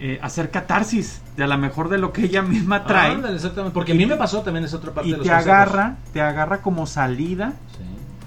eh, 0.00 0.18
hacer 0.20 0.50
catarsis 0.50 1.22
de 1.36 1.44
a 1.44 1.46
lo 1.46 1.56
mejor 1.58 1.88
de 1.88 1.98
lo 1.98 2.12
que 2.12 2.22
ella 2.24 2.42
misma 2.42 2.84
trae 2.84 3.12
Ándale, 3.12 3.36
exactamente. 3.36 3.72
Porque 3.72 3.92
a 3.92 3.94
mí 3.94 4.04
me 4.06 4.16
pasó 4.16 4.42
también 4.42 4.64
esa 4.64 4.78
otra 4.78 4.92
parte 4.92 5.08
y 5.08 5.12
de 5.12 5.18
los 5.18 5.26
te 5.26 5.32
consejos. 5.32 5.52
agarra, 5.56 5.96
te 6.12 6.20
agarra 6.20 6.58
como 6.62 6.86
salida 6.86 7.52
Sí. 7.78 7.84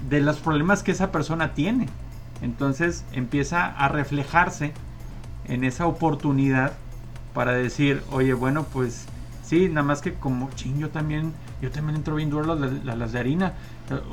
de 0.08 0.20
los 0.22 0.38
problemas 0.38 0.82
que 0.82 0.92
esa 0.92 1.12
persona 1.12 1.52
tiene. 1.52 1.88
Entonces 2.40 3.04
empieza 3.12 3.66
a 3.66 3.88
reflejarse 3.88 4.72
en 5.46 5.64
esa 5.64 5.86
oportunidad 5.86 6.72
para 7.34 7.52
decir, 7.52 8.02
oye, 8.10 8.32
bueno, 8.32 8.64
pues 8.72 9.04
sí, 9.44 9.68
nada 9.68 9.82
más 9.86 10.00
que 10.00 10.14
como 10.14 10.48
ching, 10.54 10.78
yo 10.78 10.88
también, 10.88 11.34
yo 11.60 11.70
también 11.70 11.96
entro 11.96 12.14
bien 12.14 12.30
duro 12.30 12.52
a 12.52 12.56
las, 12.56 12.84
las 12.84 13.12
de 13.12 13.18
harina. 13.18 13.52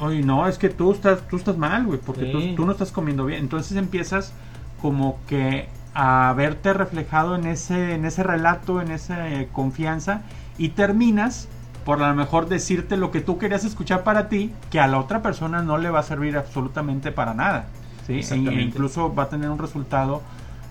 Oye, 0.01 0.21
no, 0.21 0.47
es 0.47 0.57
que 0.57 0.69
tú 0.69 0.91
estás, 0.91 1.27
tú 1.27 1.37
estás 1.37 1.57
mal, 1.57 1.85
güey, 1.85 1.99
porque 1.99 2.25
tú, 2.25 2.41
Sí. 2.41 2.53
tú 2.55 2.65
no 2.65 2.71
estás 2.71 2.91
comiendo 2.91 3.25
bien. 3.25 3.39
Entonces 3.39 3.77
empiezas 3.77 4.33
como 4.81 5.19
que 5.27 5.69
a 5.93 6.33
verte 6.35 6.73
reflejado 6.73 7.35
en 7.35 7.45
ese, 7.45 7.93
en 7.93 8.05
ese 8.05 8.23
relato, 8.23 8.81
en 8.81 8.91
esa 8.91 9.29
eh, 9.29 9.47
confianza, 9.51 10.21
y 10.57 10.69
terminas 10.69 11.47
por 11.85 12.01
a 12.01 12.09
lo 12.09 12.15
mejor 12.15 12.47
decirte 12.49 12.97
lo 12.97 13.11
que 13.11 13.21
tú 13.21 13.37
querías 13.37 13.63
escuchar 13.63 14.03
para 14.03 14.27
ti, 14.27 14.51
que 14.71 14.79
a 14.79 14.87
la 14.87 14.99
otra 14.99 15.21
persona 15.21 15.61
no 15.61 15.77
le 15.77 15.89
va 15.91 15.99
a 15.99 16.03
servir 16.03 16.35
absolutamente 16.35 17.11
para 17.11 17.33
nada. 17.35 17.67
¿sí? 18.07 18.21
E 18.29 18.61
incluso 18.61 19.13
va 19.13 19.23
a 19.23 19.29
tener 19.29 19.49
un 19.49 19.59
resultado 19.59 20.21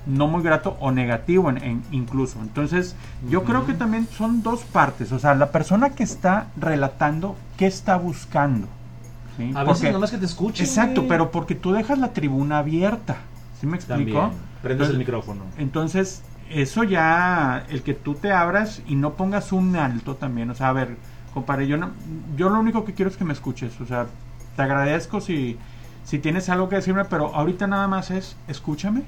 no 0.06 0.26
muy 0.26 0.42
grato 0.42 0.76
o 0.80 0.90
negativo 0.90 1.48
en, 1.50 1.62
en- 1.62 1.82
incluso. 1.90 2.40
Entonces, 2.40 2.94
yo 3.30 3.44
creo 3.44 3.64
que 3.66 3.72
también 3.74 4.06
son 4.06 4.42
dos 4.42 4.62
partes. 4.64 5.12
O 5.12 5.18
sea, 5.18 5.34
la 5.34 5.50
persona 5.50 5.90
que 5.90 6.02
está 6.02 6.48
relatando, 6.56 7.36
¿qué 7.56 7.66
está 7.66 7.96
buscando? 7.96 8.66
¿Sí? 9.36 9.50
A 9.54 9.64
veces 9.64 9.78
Porque- 9.80 9.92
nomás 9.92 10.10
que 10.10 10.18
te 10.18 10.26
escuchen. 10.26 10.64
Exacto, 10.66 11.02
güey. 11.02 11.08
pero 11.08 11.30
porque 11.30 11.54
tú 11.54 11.72
dejas 11.72 11.98
la 11.98 12.12
tribuna 12.12 12.58
abierta. 12.58 13.16
¿Sí 13.60 13.66
me 13.66 13.76
explico? 13.76 14.18
También. 14.20 14.38
Prendes 14.62 14.88
el 14.90 14.98
micrófono. 14.98 15.42
Entonces, 15.58 16.22
eso 16.50 16.84
ya, 16.84 17.64
el 17.70 17.82
que 17.82 17.94
tú 17.94 18.14
te 18.14 18.30
abras 18.32 18.82
y 18.86 18.94
no 18.96 19.14
pongas 19.14 19.52
un 19.52 19.74
alto 19.76 20.16
también. 20.16 20.50
O 20.50 20.54
sea, 20.54 20.68
a 20.68 20.72
ver, 20.72 20.96
compadre, 21.32 21.66
yo, 21.66 21.76
no, 21.78 21.90
yo 22.36 22.48
lo 22.50 22.60
único 22.60 22.84
que 22.84 22.92
quiero 22.92 23.10
es 23.10 23.16
que 23.16 23.24
me 23.24 23.32
escuches. 23.32 23.80
O 23.80 23.86
sea, 23.86 24.06
te 24.56 24.62
agradezco 24.62 25.20
si, 25.20 25.58
si 26.04 26.18
tienes 26.18 26.48
algo 26.50 26.68
que 26.68 26.76
decirme, 26.76 27.04
pero 27.06 27.34
ahorita 27.34 27.66
nada 27.66 27.88
más 27.88 28.10
es 28.10 28.36
escúchame 28.48 29.02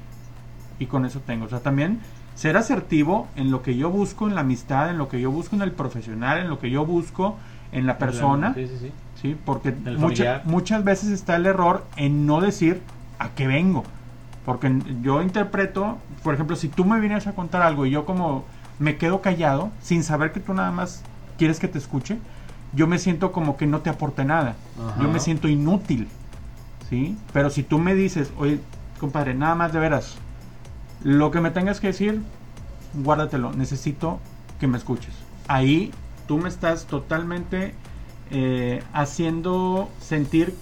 y 0.78 0.86
con 0.86 1.04
eso 1.06 1.20
tengo. 1.20 1.46
O 1.46 1.48
sea, 1.48 1.60
también 1.60 2.00
ser 2.34 2.56
asertivo 2.56 3.28
en 3.36 3.50
lo 3.50 3.62
que 3.62 3.76
yo 3.76 3.90
busco 3.90 4.28
en 4.28 4.34
la 4.34 4.42
amistad, 4.42 4.90
en 4.90 4.98
lo 4.98 5.08
que 5.08 5.20
yo 5.20 5.30
busco 5.30 5.56
en 5.56 5.62
el 5.62 5.72
profesional, 5.72 6.38
en 6.38 6.48
lo 6.48 6.58
que 6.58 6.70
yo 6.70 6.84
busco 6.84 7.36
en 7.72 7.86
la 7.86 7.98
persona. 7.98 8.52
Sí, 8.54 8.66
sí, 8.66 8.74
sí. 8.80 8.92
Sí, 9.20 9.36
porque 9.46 9.72
mucha- 9.98 10.42
muchas 10.44 10.84
veces 10.84 11.08
está 11.10 11.36
el 11.36 11.46
error 11.46 11.84
en 11.96 12.26
no 12.26 12.40
decir 12.40 12.82
a 13.18 13.30
qué 13.30 13.46
vengo. 13.46 13.84
Porque 14.44 14.72
yo 15.02 15.22
interpreto, 15.22 15.98
por 16.22 16.34
ejemplo, 16.34 16.54
si 16.54 16.68
tú 16.68 16.84
me 16.84 17.00
vienes 17.00 17.26
a 17.26 17.32
contar 17.32 17.62
algo 17.62 17.86
y 17.86 17.90
yo 17.90 18.04
como 18.04 18.44
me 18.78 18.96
quedo 18.98 19.22
callado, 19.22 19.70
sin 19.80 20.04
saber 20.04 20.32
que 20.32 20.40
tú 20.40 20.52
nada 20.54 20.70
más 20.70 21.02
quieres 21.38 21.58
que 21.58 21.66
te 21.68 21.78
escuche, 21.78 22.18
yo 22.74 22.86
me 22.86 22.98
siento 22.98 23.32
como 23.32 23.56
que 23.56 23.66
no 23.66 23.80
te 23.80 23.88
aporte 23.90 24.24
nada. 24.24 24.54
Ajá. 24.78 25.02
Yo 25.02 25.08
me 25.08 25.18
siento 25.18 25.48
inútil. 25.48 26.08
¿Sí? 26.90 27.16
Pero 27.32 27.50
si 27.50 27.62
tú 27.62 27.78
me 27.78 27.94
dices, 27.94 28.30
oye, 28.38 28.60
compadre, 29.00 29.34
nada 29.34 29.54
más 29.56 29.72
de 29.72 29.80
veras, 29.80 30.16
lo 31.06 31.30
que 31.30 31.40
me 31.40 31.52
tengas 31.52 31.78
que 31.78 31.86
decir, 31.86 32.20
guárdatelo, 32.92 33.52
necesito 33.52 34.18
que 34.58 34.66
me 34.66 34.76
escuches. 34.76 35.14
Ahí 35.46 35.92
tú 36.26 36.38
me 36.38 36.48
estás 36.48 36.86
totalmente 36.86 37.74
eh, 38.32 38.82
haciendo 38.92 39.88
sentir 40.00 40.52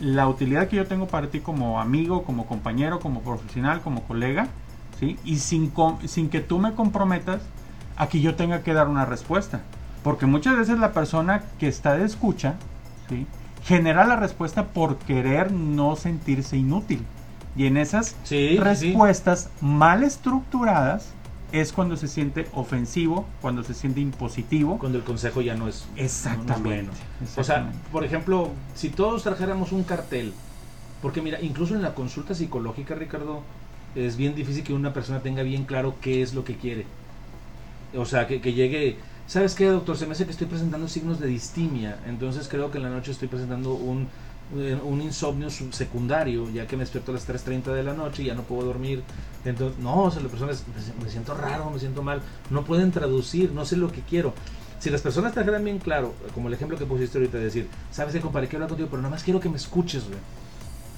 la 0.00 0.28
utilidad 0.28 0.68
que 0.68 0.76
yo 0.76 0.86
tengo 0.86 1.08
para 1.08 1.30
ti 1.30 1.40
como 1.40 1.80
amigo, 1.80 2.22
como 2.22 2.46
compañero, 2.46 3.00
como 3.00 3.22
profesional, 3.22 3.80
como 3.80 4.04
colega, 4.04 4.46
¿sí? 5.00 5.18
Y 5.24 5.38
sin, 5.40 5.72
que 6.30 6.40
tú 6.42 6.60
me 6.60 6.74
comprometas 6.74 7.42
a 7.96 8.06
que 8.06 8.20
yo 8.20 8.36
tenga 8.36 8.62
que 8.62 8.74
dar 8.74 8.86
una 8.86 9.04
respuesta. 9.04 9.62
Porque 10.04 10.26
muchas 10.26 10.56
veces 10.56 10.78
la 10.78 10.92
persona 10.92 11.42
que 11.58 11.66
está 11.66 11.96
de 11.96 12.04
escucha. 12.04 12.54
Genera 13.64 14.06
la 14.06 14.14
respuesta 14.14 14.66
por 14.66 14.98
querer 14.98 15.50
no 15.50 15.96
sentirse 15.96 16.56
inútil. 16.56 17.04
Y 17.56 17.66
en 17.66 17.76
esas 17.76 18.14
Sí, 18.24 18.50
sí. 18.50 18.58
respuestas 18.58 19.50
mal 19.60 20.04
estructuradas 20.04 21.08
es 21.50 21.72
cuando 21.72 21.96
se 21.96 22.08
siente 22.08 22.46
ofensivo, 22.52 23.26
cuando 23.40 23.64
se 23.64 23.74
siente 23.74 24.00
impositivo. 24.00 24.78
Cuando 24.78 24.98
el 24.98 25.04
consejo 25.04 25.40
ya 25.40 25.54
no 25.54 25.66
es, 25.68 25.86
no- 25.88 25.96
no 25.96 26.02
es 26.02 26.04
Exactamente. 26.04 26.62
bueno. 26.62 26.90
O 26.92 27.26
sea, 27.26 27.40
exactamente. 27.42 27.78
por 27.90 28.04
ejemplo, 28.04 28.50
si 28.74 28.90
todos 28.90 29.22
trajéramos 29.22 29.72
un 29.72 29.82
cartel, 29.84 30.32
porque 31.02 31.22
mira, 31.22 31.40
incluso 31.40 31.74
en 31.74 31.82
la 31.82 31.94
consulta 31.94 32.34
psicológica, 32.34 32.94
Ricardo, 32.94 33.42
es 33.94 34.16
bien 34.16 34.34
difícil 34.34 34.62
que 34.62 34.74
una 34.74 34.92
persona 34.92 35.20
tenga 35.20 35.42
bien 35.42 35.64
claro 35.64 35.94
qué 36.00 36.22
es 36.22 36.34
lo 36.34 36.44
que 36.44 36.54
quiere. 36.56 36.84
O 37.96 38.04
sea, 38.04 38.26
que, 38.26 38.40
que 38.40 38.52
llegue, 38.52 38.98
¿sabes 39.26 39.54
qué, 39.54 39.64
doctor? 39.66 39.96
Se 39.96 40.06
me 40.06 40.12
hace 40.12 40.26
que 40.26 40.32
estoy 40.32 40.46
presentando 40.46 40.88
signos 40.88 41.18
de 41.18 41.26
distimia, 41.28 41.98
entonces 42.06 42.46
creo 42.48 42.70
que 42.70 42.76
en 42.78 42.84
la 42.84 42.90
noche 42.90 43.12
estoy 43.12 43.28
presentando 43.28 43.72
un, 43.72 44.08
un 44.54 45.02
insomnio 45.02 45.50
secundario, 45.50 46.48
ya 46.50 46.66
que 46.66 46.76
me 46.76 46.82
despierto 46.82 47.10
a 47.10 47.14
las 47.14 47.28
3.30 47.28 47.64
de 47.74 47.82
la 47.82 47.92
noche 47.94 48.22
y 48.22 48.26
ya 48.26 48.34
no 48.34 48.42
puedo 48.42 48.62
dormir. 48.66 49.02
Entonces, 49.44 49.78
no, 49.78 50.04
o 50.04 50.10
sea, 50.10 50.22
las 50.22 50.30
personas, 50.30 50.64
me- 51.02 51.10
siento 51.10 51.34
raro, 51.34 51.70
me 51.70 51.78
siento 51.78 52.02
mal, 52.02 52.22
no 52.50 52.64
pueden 52.64 52.90
traducir, 52.90 53.52
no 53.52 53.64
sé 53.64 53.76
lo 53.76 53.92
que 53.92 54.00
quiero. 54.00 54.32
Si 54.80 54.90
las 54.90 55.02
personas 55.02 55.34
trajeran 55.34 55.64
bien 55.64 55.78
claro, 55.78 56.14
como 56.34 56.48
el 56.48 56.54
ejemplo 56.54 56.78
que 56.78 56.86
pusiste 56.86 57.18
ahorita, 57.18 57.36
de 57.38 57.44
decir, 57.44 57.68
sabes 57.90 58.14
qué, 58.14 58.20
compadre, 58.20 58.46
quiero 58.48 58.64
hablar 58.64 58.70
contigo, 58.70 58.88
pero 58.90 59.02
nada 59.02 59.10
más 59.14 59.22
quiero 59.24 59.40
que 59.40 59.48
me 59.48 59.56
escuches, 59.56 60.04
güey. 60.06 60.18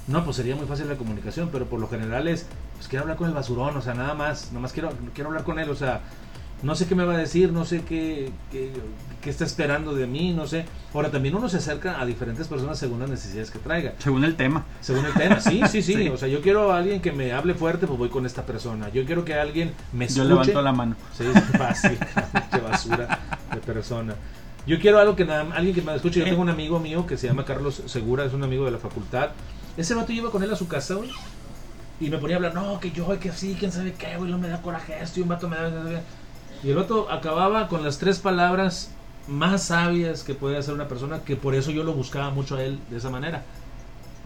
No, 0.07 0.25
pues 0.25 0.37
sería 0.37 0.55
muy 0.57 0.67
fácil 0.67 0.89
la 0.89 0.97
comunicación, 0.97 1.51
pero 1.53 1.67
por 1.67 1.81
lo 1.81 1.89
general 1.89 2.29
es, 2.29 2.47
pues 2.77 2.89
quiero 2.89 3.03
hablar 3.03 3.17
con 3.17 3.29
el 3.29 3.35
basurón, 3.35 3.77
o 3.77 3.83
sea, 3.83 3.95
nada 3.95 4.15
más, 4.15 4.49
nada 4.49 4.61
más 4.61 4.73
quiero, 4.73 4.91
quiero 5.15 5.29
hablar 5.31 5.45
con 5.45 5.59
él, 5.59 5.71
o 5.71 5.75
sea, 5.77 6.01
no 6.63 6.75
sé 6.75 6.87
qué 6.87 6.95
me 6.95 7.05
va 7.05 7.15
a 7.15 7.19
decir, 7.19 7.53
no 7.53 7.65
sé 7.65 7.83
qué, 7.83 8.31
qué, 8.53 8.71
qué 9.23 9.31
está 9.31 9.45
esperando 9.45 9.95
de 9.95 10.07
mí, 10.07 10.33
no 10.33 10.47
sé. 10.47 10.67
Ahora, 10.93 11.11
también 11.11 11.35
uno 11.35 11.49
se 11.49 11.57
acerca 11.59 12.01
a 12.01 12.07
diferentes 12.07 12.49
personas 12.49 12.79
según 12.79 13.01
las 13.01 13.09
necesidades 13.09 13.51
que 13.51 13.59
traiga. 13.59 13.95
Según 13.99 14.25
el 14.25 14.37
tema. 14.37 14.65
Según 14.81 15.07
el 15.07 15.15
tema, 15.15 15.41
sí, 15.41 15.61
sí, 15.71 15.83
sí, 15.83 15.95
Sí. 16.01 16.09
O 16.09 16.17
sea, 16.17 16.29
yo 16.29 16.41
quiero 16.43 16.73
a 16.73 16.79
alguien 16.79 17.01
que 17.01 17.13
me 17.13 17.33
hable 17.33 17.55
fuerte, 17.55 17.87
pues 17.87 17.99
voy 17.99 18.09
con 18.09 18.27
esta 18.27 18.45
persona. 18.45 18.89
Yo 18.91 19.05
quiero 19.05 19.25
que 19.25 19.35
alguien 19.35 19.73
me 19.93 20.07
Yo 20.07 20.23
escuche. 20.23 20.29
levanto 20.29 20.63
la 20.63 20.73
mano. 20.73 20.97
Sí, 21.17 21.25
fácil. 21.57 21.99
Qué 22.53 22.59
basura 22.59 23.19
de 23.55 23.61
persona. 23.61 24.15
Yo 24.67 24.79
quiero 24.79 24.99
algo 24.99 25.17
que 25.17 25.25
nada, 25.25 25.47
alguien 25.55 25.75
que 25.75 25.83
me 25.83 25.95
escuche. 25.95 26.21
Yo 26.21 26.27
tengo 26.27 26.43
un 26.43 26.51
amigo 26.51 26.79
mío 26.79 27.07
que 27.07 27.17
se 27.17 27.27
llama 27.27 27.45
Carlos 27.47 27.83
Segura, 27.87 28.25
es 28.27 28.35
un 28.35 28.45
amigo 28.45 28.67
de 28.67 28.71
la 28.73 28.79
facultad. 28.79 29.31
Ese 29.77 29.95
vato 29.95 30.13
iba 30.13 30.31
con 30.31 30.43
él 30.43 30.53
a 30.53 30.57
su 30.57 30.69
casa, 30.69 30.95
güey. 30.95 31.11
Y 32.01 32.09
me 32.11 32.19
ponía 32.19 32.37
a 32.37 32.39
hablar, 32.39 32.55
no, 32.55 32.81
que 32.81 32.91
yo, 32.91 33.19
que 33.19 33.31
sí, 33.33 33.57
quién 33.59 33.73
sabe 33.73 33.93
qué, 33.95 34.17
güey, 34.17 34.31
no 34.31 34.39
me 34.39 34.49
da 34.49 34.63
coraje 34.63 34.95
esto. 35.03 35.21
Y 35.21 35.23
un 35.23 35.29
vato 35.29 35.49
me 35.49 35.57
da. 35.57 36.03
Y 36.63 36.71
el 36.71 36.77
vato 36.77 37.11
acababa 37.11 37.69
con 37.69 37.83
las 37.83 37.99
tres 37.99 38.19
palabras 38.19 38.91
más 39.27 39.65
sabias 39.65 40.25
que 40.25 40.35
puede 40.35 40.59
hacer 40.59 40.75
una 40.75 40.89
persona, 40.89 41.21
que 41.21 41.37
por 41.37 41.55
eso 41.55 41.71
yo 41.71 41.85
lo 41.85 41.93
buscaba 41.93 42.31
mucho 42.31 42.57
a 42.57 42.63
él 42.63 42.79
de 42.91 42.99
esa 42.99 43.11
manera. 43.11 43.45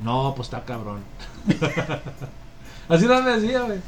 No, 0.03 0.33
pues 0.35 0.49
está 0.49 0.65
cabrón. 0.65 1.01
Así 2.89 3.07
no 3.07 3.23
me 3.23 3.39
decía, 3.39 3.61
güey. 3.63 3.79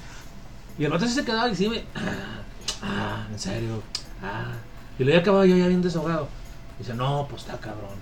Y 0.78 0.84
el 0.84 0.92
vato 0.92 1.06
sí 1.06 1.12
se 1.12 1.24
quedaba 1.24 1.48
y 1.48 1.56
sí, 1.56 1.66
güey. 1.66 1.84
Ah, 1.94 2.42
ah, 2.82 3.26
en 3.30 3.38
serio. 3.38 3.82
Ah. 4.22 4.52
Y 4.98 5.04
lo 5.04 5.10
había 5.10 5.20
acabado 5.20 5.44
yo 5.44 5.56
ya 5.56 5.66
bien 5.66 5.82
desahogado. 5.82 6.28
Y 6.76 6.82
dice, 6.82 6.94
no, 6.94 7.26
pues 7.28 7.42
está 7.42 7.58
cabrón. 7.58 7.96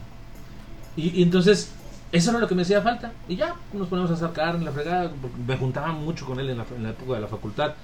Y, 0.96 1.22
entonces, 1.22 1.72
eso 2.12 2.30
era 2.30 2.40
lo 2.40 2.48
que 2.48 2.54
me 2.54 2.62
hacía 2.62 2.82
falta. 2.82 3.12
Y 3.28 3.36
ya, 3.36 3.54
nos 3.72 3.88
ponemos 3.88 4.10
a 4.10 4.16
sacar 4.16 4.56
en 4.56 4.64
la 4.64 4.72
fregada. 4.72 5.10
porque 5.22 5.36
Me 5.46 5.56
juntaba 5.56 5.92
mucho 5.92 6.26
con 6.26 6.38
él 6.38 6.50
en 6.50 6.60
en 6.60 6.82
la 6.82 6.90
época 6.90 7.14
de 7.14 7.20
la 7.20 7.28
facultad. 7.28 7.74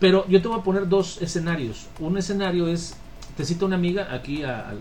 Pero 0.00 0.26
yo 0.28 0.40
te 0.40 0.48
voy 0.48 0.58
a 0.60 0.62
poner 0.62 0.88
dos 0.88 1.20
escenarios. 1.20 1.86
Un 1.98 2.18
escenario 2.18 2.68
es, 2.68 2.94
te 3.36 3.44
cita 3.44 3.64
una 3.66 3.76
amiga 3.76 4.14
aquí 4.14 4.42
al, 4.44 4.80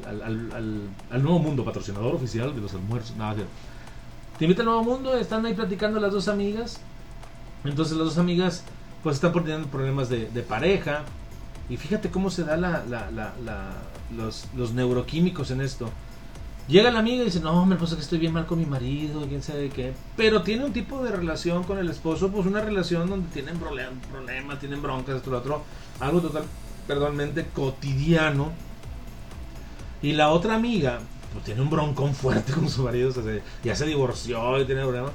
Nuevo 1.12 1.40
Mundo, 1.40 1.66
patrocinador 1.66 2.16
oficial 2.16 2.54
de 2.54 2.62
los 2.62 2.74
almuerzos. 2.74 3.16
Nada, 3.18 3.34
cierto. 3.36 3.52
te 4.38 4.46
invita 4.46 4.62
al 4.62 4.68
Nuevo 4.68 4.84
Mundo, 4.84 5.16
están 5.18 5.46
ahí 5.46 5.54
platicando 5.54 6.00
las 6.00 6.12
dos 6.14 6.28
amigas. 6.28 6.80
Entonces 7.64 7.98
las 7.98 8.06
dos 8.08 8.18
amigas 8.20 8.64
pues 9.04 9.16
están 9.16 9.34
teniendo 9.34 9.68
problemas 9.68 10.10
de, 10.10 10.30
de 10.30 10.42
pareja. 10.42 11.02
Y 11.70 11.78
fíjate 11.78 12.10
cómo 12.10 12.30
se 12.30 12.44
da 12.44 12.56
la- 12.58 12.84
la- 12.88 13.10
la- 13.12 13.74
los, 14.16 14.46
los 14.56 14.74
neuroquímicos 14.74 15.52
en 15.52 15.62
esto. 15.62 15.90
Llega 16.68 16.92
la 16.92 17.00
amiga 17.00 17.22
y 17.22 17.26
dice, 17.26 17.40
no, 17.40 17.62
hombre, 17.62 17.78
pues 17.78 17.92
es 17.92 17.96
que 17.98 18.04
estoy 18.04 18.20
bien 18.20 18.34
mal 18.34 18.46
con 18.46 18.60
mi 18.60 18.66
marido, 18.66 19.26
quién 19.28 19.42
sabe 19.42 19.70
qué. 19.70 19.94
Pero 20.18 20.42
tiene 20.44 20.66
un 20.66 20.74
tipo 20.74 21.02
de 21.04 21.12
relación 21.12 21.64
con 21.64 21.78
el 21.78 21.90
esposo, 21.90 22.30
pues 22.30 22.46
una 22.46 22.60
relación 22.62 23.10
donde 23.10 23.30
tienen 23.30 23.58
prole- 23.58 23.88
problemas, 24.12 24.60
tienen 24.60 24.82
broncas, 24.82 25.16
esto, 25.16 25.32
lo 25.32 25.38
otro. 25.38 25.64
Algo 26.02 26.20
total, 26.20 26.44
perdónmente, 26.86 27.46
cotidiano. 27.54 28.52
Y 30.02 30.12
la 30.14 30.30
otra 30.30 30.56
amiga, 30.56 31.00
pues 31.32 31.46
tiene 31.46 31.62
un 31.62 31.70
broncón 31.70 32.14
fuerte 32.14 32.52
con 32.54 32.70
su 32.70 32.84
marido, 32.84 33.10
o 33.10 33.14
sea, 33.14 33.24
se- 33.24 33.42
ya 33.64 33.74
se 33.76 33.86
divorció 33.86 34.60
y 34.62 34.66
tiene 34.66 34.82
problemas. 34.82 35.12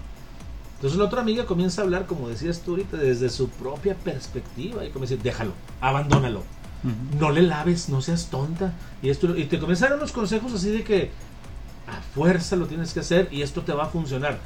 Entonces 0.76 0.98
la 0.98 1.04
otra 1.04 1.20
amiga 1.20 1.44
comienza 1.44 1.82
a 1.82 1.84
hablar, 1.84 2.06
como 2.06 2.28
decías 2.30 2.60
tú 2.62 2.72
ahorita, 2.72 2.96
desde 2.96 3.28
su 3.28 3.48
propia 3.50 3.94
perspectiva. 3.94 4.84
Y 4.84 4.90
comienza 4.90 5.14
a 5.14 5.16
decir, 5.18 5.22
déjalo, 5.22 5.52
abandónalo 5.82 6.42
no 7.20 7.30
le 7.30 7.42
laves, 7.42 7.88
no 7.90 8.00
seas 8.02 8.26
tonta. 8.26 8.72
Y 9.02 9.10
esto 9.10 9.36
y 9.36 9.44
te 9.44 9.60
comenzaron 9.60 9.98
unos 9.98 10.10
consejos 10.10 10.52
así 10.52 10.70
de 10.70 10.82
que 10.82 11.12
a 11.86 12.00
fuerza 12.14 12.56
lo 12.56 12.66
tienes 12.66 12.92
que 12.92 13.00
hacer 13.00 13.28
y 13.30 13.42
esto 13.42 13.62
te 13.62 13.72
va 13.72 13.84
a 13.84 13.88
funcionar. 13.88 14.38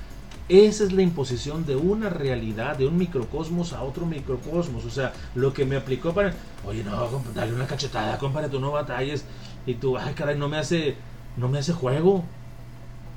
Esa 0.49 0.85
es 0.85 0.93
la 0.93 1.03
imposición 1.03 1.67
de 1.67 1.75
una 1.75 2.09
realidad, 2.09 2.77
de 2.77 2.87
un 2.87 2.97
microcosmos 2.97 3.73
a 3.73 3.83
otro 3.83 4.07
microcosmos. 4.07 4.85
O 4.85 4.91
sea, 4.91 5.13
lo 5.35 5.53
que 5.53 5.65
me 5.65 5.77
aplicó 5.77 6.13
para, 6.13 6.35
oye, 6.65 6.85
no, 6.85 7.23
dale 7.35 7.53
una 7.53 7.67
cachetada, 7.67 8.17
compadre, 8.19 8.49
tú 8.49 8.61
no 8.61 8.71
batalles. 8.71 9.25
Y 9.67 9.75
tú, 9.75 9.99
ay, 9.99 10.15
caray, 10.15 10.39
no 10.39 10.49
me 10.49 10.59
hace, 10.59 10.97
no 11.37 11.49
me 11.49 11.59
hace 11.59 11.73
juego. 11.73 12.25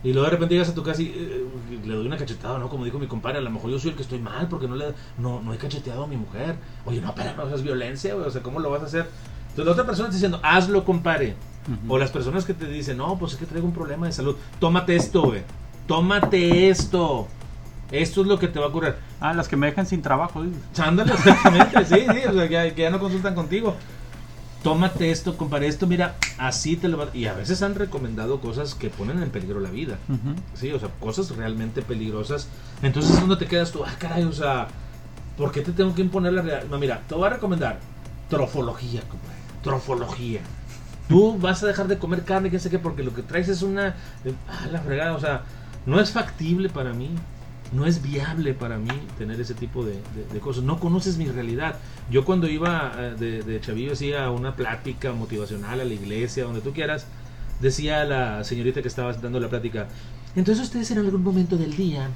Y 0.04 0.14
luego 0.14 0.26
de 0.26 0.32
repente 0.32 0.56
llegas 0.56 0.70
a 0.70 0.74
tu 0.74 0.82
casa 0.82 1.02
y 1.02 1.08
eh, 1.08 1.46
le 1.86 1.94
doy 1.94 2.08
una 2.08 2.18
cachetada, 2.18 2.58
¿no? 2.58 2.70
Como 2.70 2.86
dijo 2.86 2.98
mi 2.98 3.08
compadre, 3.08 3.40
a 3.40 3.42
lo 3.42 3.52
mejor 3.52 3.70
yo 3.70 3.78
soy 3.78 3.92
el 3.92 3.96
que 3.98 4.04
estoy 4.04 4.20
mal 4.20 4.48
porque 4.48 4.68
no 4.68 4.76
le 4.76 4.94
no, 5.18 5.42
no 5.42 5.54
he 5.54 5.58
cacheteado 5.58 6.06
a 6.06 6.08
mi 6.08 6.16
mujer. 6.16 6.56
Oye, 6.86 7.02
no, 7.02 7.14
pero 7.14 7.36
no, 7.36 7.54
es 7.54 7.62
violencia, 7.62 8.16
güey. 8.16 8.26
O 8.26 8.32
sea, 8.32 8.42
¿cómo 8.42 8.60
lo 8.60 8.72
vas 8.72 8.82
a 8.82 8.86
hacer? 8.86 9.10
Entonces 9.50 9.66
la 9.66 9.72
otra 9.72 9.86
persona 9.86 10.08
está 10.08 10.16
diciendo, 10.16 10.40
hazlo, 10.42 10.86
compadre. 10.86 11.36
O 11.88 11.98
las 11.98 12.12
personas 12.12 12.46
que 12.46 12.54
te 12.54 12.68
dicen, 12.68 12.98
no, 12.98 13.18
pues 13.18 13.34
es 13.34 13.38
que 13.38 13.46
traigo 13.46 13.68
un 13.68 13.74
problema 13.74 14.06
de 14.08 14.12
salud. 14.12 14.36
Tómate 14.60 14.96
esto, 14.96 15.24
güey. 15.24 15.44
Tómate 15.88 16.70
esto. 16.70 17.28
Esto 17.92 18.22
es 18.22 18.28
lo 18.28 18.38
que 18.38 18.48
te 18.48 18.60
va 18.60 18.68
a 18.68 18.72
curar. 18.72 19.00
Ah, 19.20 19.34
las 19.34 19.48
que 19.48 19.56
me 19.56 19.68
dejan 19.68 19.86
sin 19.86 20.02
trabajo. 20.02 20.44
dices. 20.44 20.62
Ándale, 20.80 21.14
exactamente, 21.14 21.86
sí, 21.86 22.06
sí, 22.12 22.28
o 22.28 22.34
sea, 22.34 22.48
que, 22.48 22.74
que 22.74 22.82
ya 22.84 22.90
no 22.90 23.00
consultan 23.00 23.34
contigo. 23.36 23.76
Tómate 24.64 25.10
esto, 25.10 25.38
compadre, 25.38 25.68
esto, 25.68 25.88
mira, 25.88 26.16
así 26.38 26.76
te 26.76 26.90
lo 26.90 26.98
va 26.98 27.08
Y 27.14 27.28
a 27.28 27.34
veces 27.34 27.62
han 27.62 27.76
recomendado 27.76 28.42
cosas 28.42 28.76
que 28.76 28.90
ponen 28.90 29.24
en 29.24 29.30
peligro 29.30 29.62
la 29.62 29.70
vida. 29.70 29.98
Sí, 30.54 30.72
o 30.72 30.80
sea, 30.80 30.90
cosas 31.00 31.36
realmente 31.36 31.82
peligrosas. 31.82 32.50
Entonces 32.82 33.14
es 33.14 33.22
donde 33.22 33.38
te 33.38 33.48
quedas 33.48 33.72
tú, 33.72 33.84
ah, 33.86 33.96
caray, 33.98 34.26
o 34.26 34.34
sea, 34.34 34.68
¿por 35.38 35.54
qué 35.54 35.62
te 35.62 35.72
tengo 35.72 35.96
que 35.96 36.02
imponer 36.02 36.34
la 36.34 36.42
realidad? 36.42 36.70
No, 36.70 36.78
mira, 36.78 37.02
te 37.08 37.16
voy 37.16 37.28
a 37.28 37.30
recomendar 37.30 37.80
trofología, 38.30 39.02
compadre. 39.02 39.40
Trofología. 39.64 40.42
Tú 41.10 41.38
vas 41.40 41.62
a 41.64 41.68
dejar 41.68 41.88
de 41.90 41.98
comer 41.98 42.24
carne, 42.24 42.50
que 42.52 42.60
sé 42.60 42.70
qué, 42.70 42.80
porque 42.80 43.04
lo 43.04 43.14
que 43.14 43.24
traes 43.24 43.50
es 43.50 43.62
una. 43.64 43.96
Ah, 44.48 44.68
la 44.72 44.80
fregada, 44.80 45.14
o 45.16 45.20
sea, 45.20 45.44
no 45.86 46.00
es 46.00 46.12
factible 46.12 46.70
para 46.70 46.94
mí. 46.94 47.10
No 47.72 47.86
es 47.86 48.02
viable 48.02 48.56
para 48.56 48.78
mí 48.80 48.90
tener 49.20 49.40
ese 49.40 49.54
tipo 49.54 49.86
de, 49.86 50.02
de- 50.34 50.40
cosas. 50.40 50.64
No 50.64 50.80
conoces 50.80 51.18
mi 51.18 51.26
realidad. 51.28 51.76
Yo 52.10 52.26
cuando 52.26 52.48
iba 52.48 52.94
eh, 52.98 53.16
de, 53.20 53.44
de 53.44 53.62
chavillo 53.62 53.94
hacía 53.94 54.32
una 54.32 54.56
plática 54.56 55.12
motivacional 55.14 55.80
a 55.80 55.86
la 55.86 55.94
iglesia, 55.94 56.46
donde 56.46 56.62
tú 56.62 56.74
quieras, 56.74 57.06
decía 57.60 58.06
la 58.06 58.44
señorita 58.44 58.82
que 58.82 58.88
estaba 58.88 59.14
dando 59.14 59.40
la 59.40 59.50
plática, 59.50 59.88
entonces 60.36 60.64
ustedes 60.64 60.90
en 60.92 60.98
algún 61.00 61.22
momento 61.24 61.58
del 61.58 61.76
día 61.76 62.10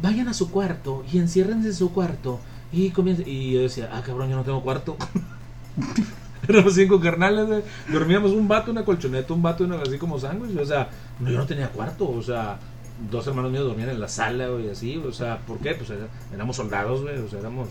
vayan 0.00 0.28
a 0.28 0.34
su 0.34 0.50
cuarto 0.50 1.04
y 1.12 1.18
enciérrense 1.18 1.68
en 1.68 1.74
su 1.74 1.92
cuarto 1.92 2.40
y 2.72 2.90
comiencen... 2.90 3.26
Y 3.28 3.52
yo 3.52 3.60
decía, 3.62 3.90
ah 3.92 4.02
cabrón, 4.02 4.30
yo 4.30 4.36
no 4.36 4.44
tengo 4.44 4.62
cuarto. 4.62 4.96
Éramos 6.50 6.74
cinco 6.74 7.00
carnales, 7.00 7.46
güey. 7.46 7.62
dormíamos 7.92 8.32
un 8.32 8.46
vato, 8.48 8.70
una 8.70 8.84
colchoneta, 8.84 9.32
un 9.34 9.42
vato, 9.42 9.64
una, 9.64 9.80
así 9.80 9.98
como 9.98 10.18
sándwich, 10.18 10.56
o 10.58 10.64
sea, 10.66 10.88
no, 11.20 11.30
yo 11.30 11.38
no 11.38 11.46
tenía 11.46 11.68
cuarto, 11.70 12.08
o 12.10 12.22
sea, 12.22 12.58
dos 13.10 13.26
hermanos 13.26 13.50
míos 13.50 13.64
dormían 13.64 13.88
en 13.90 14.00
la 14.00 14.08
sala, 14.08 14.48
güey, 14.48 14.68
así, 14.70 14.96
o 14.98 15.12
sea, 15.12 15.38
¿por 15.46 15.58
qué? 15.58 15.74
Pues 15.74 15.88
era- 15.90 16.08
éramos 16.34 16.56
soldados, 16.56 17.02
güey, 17.02 17.18
o 17.18 17.28
sea, 17.28 17.40
éramos... 17.40 17.68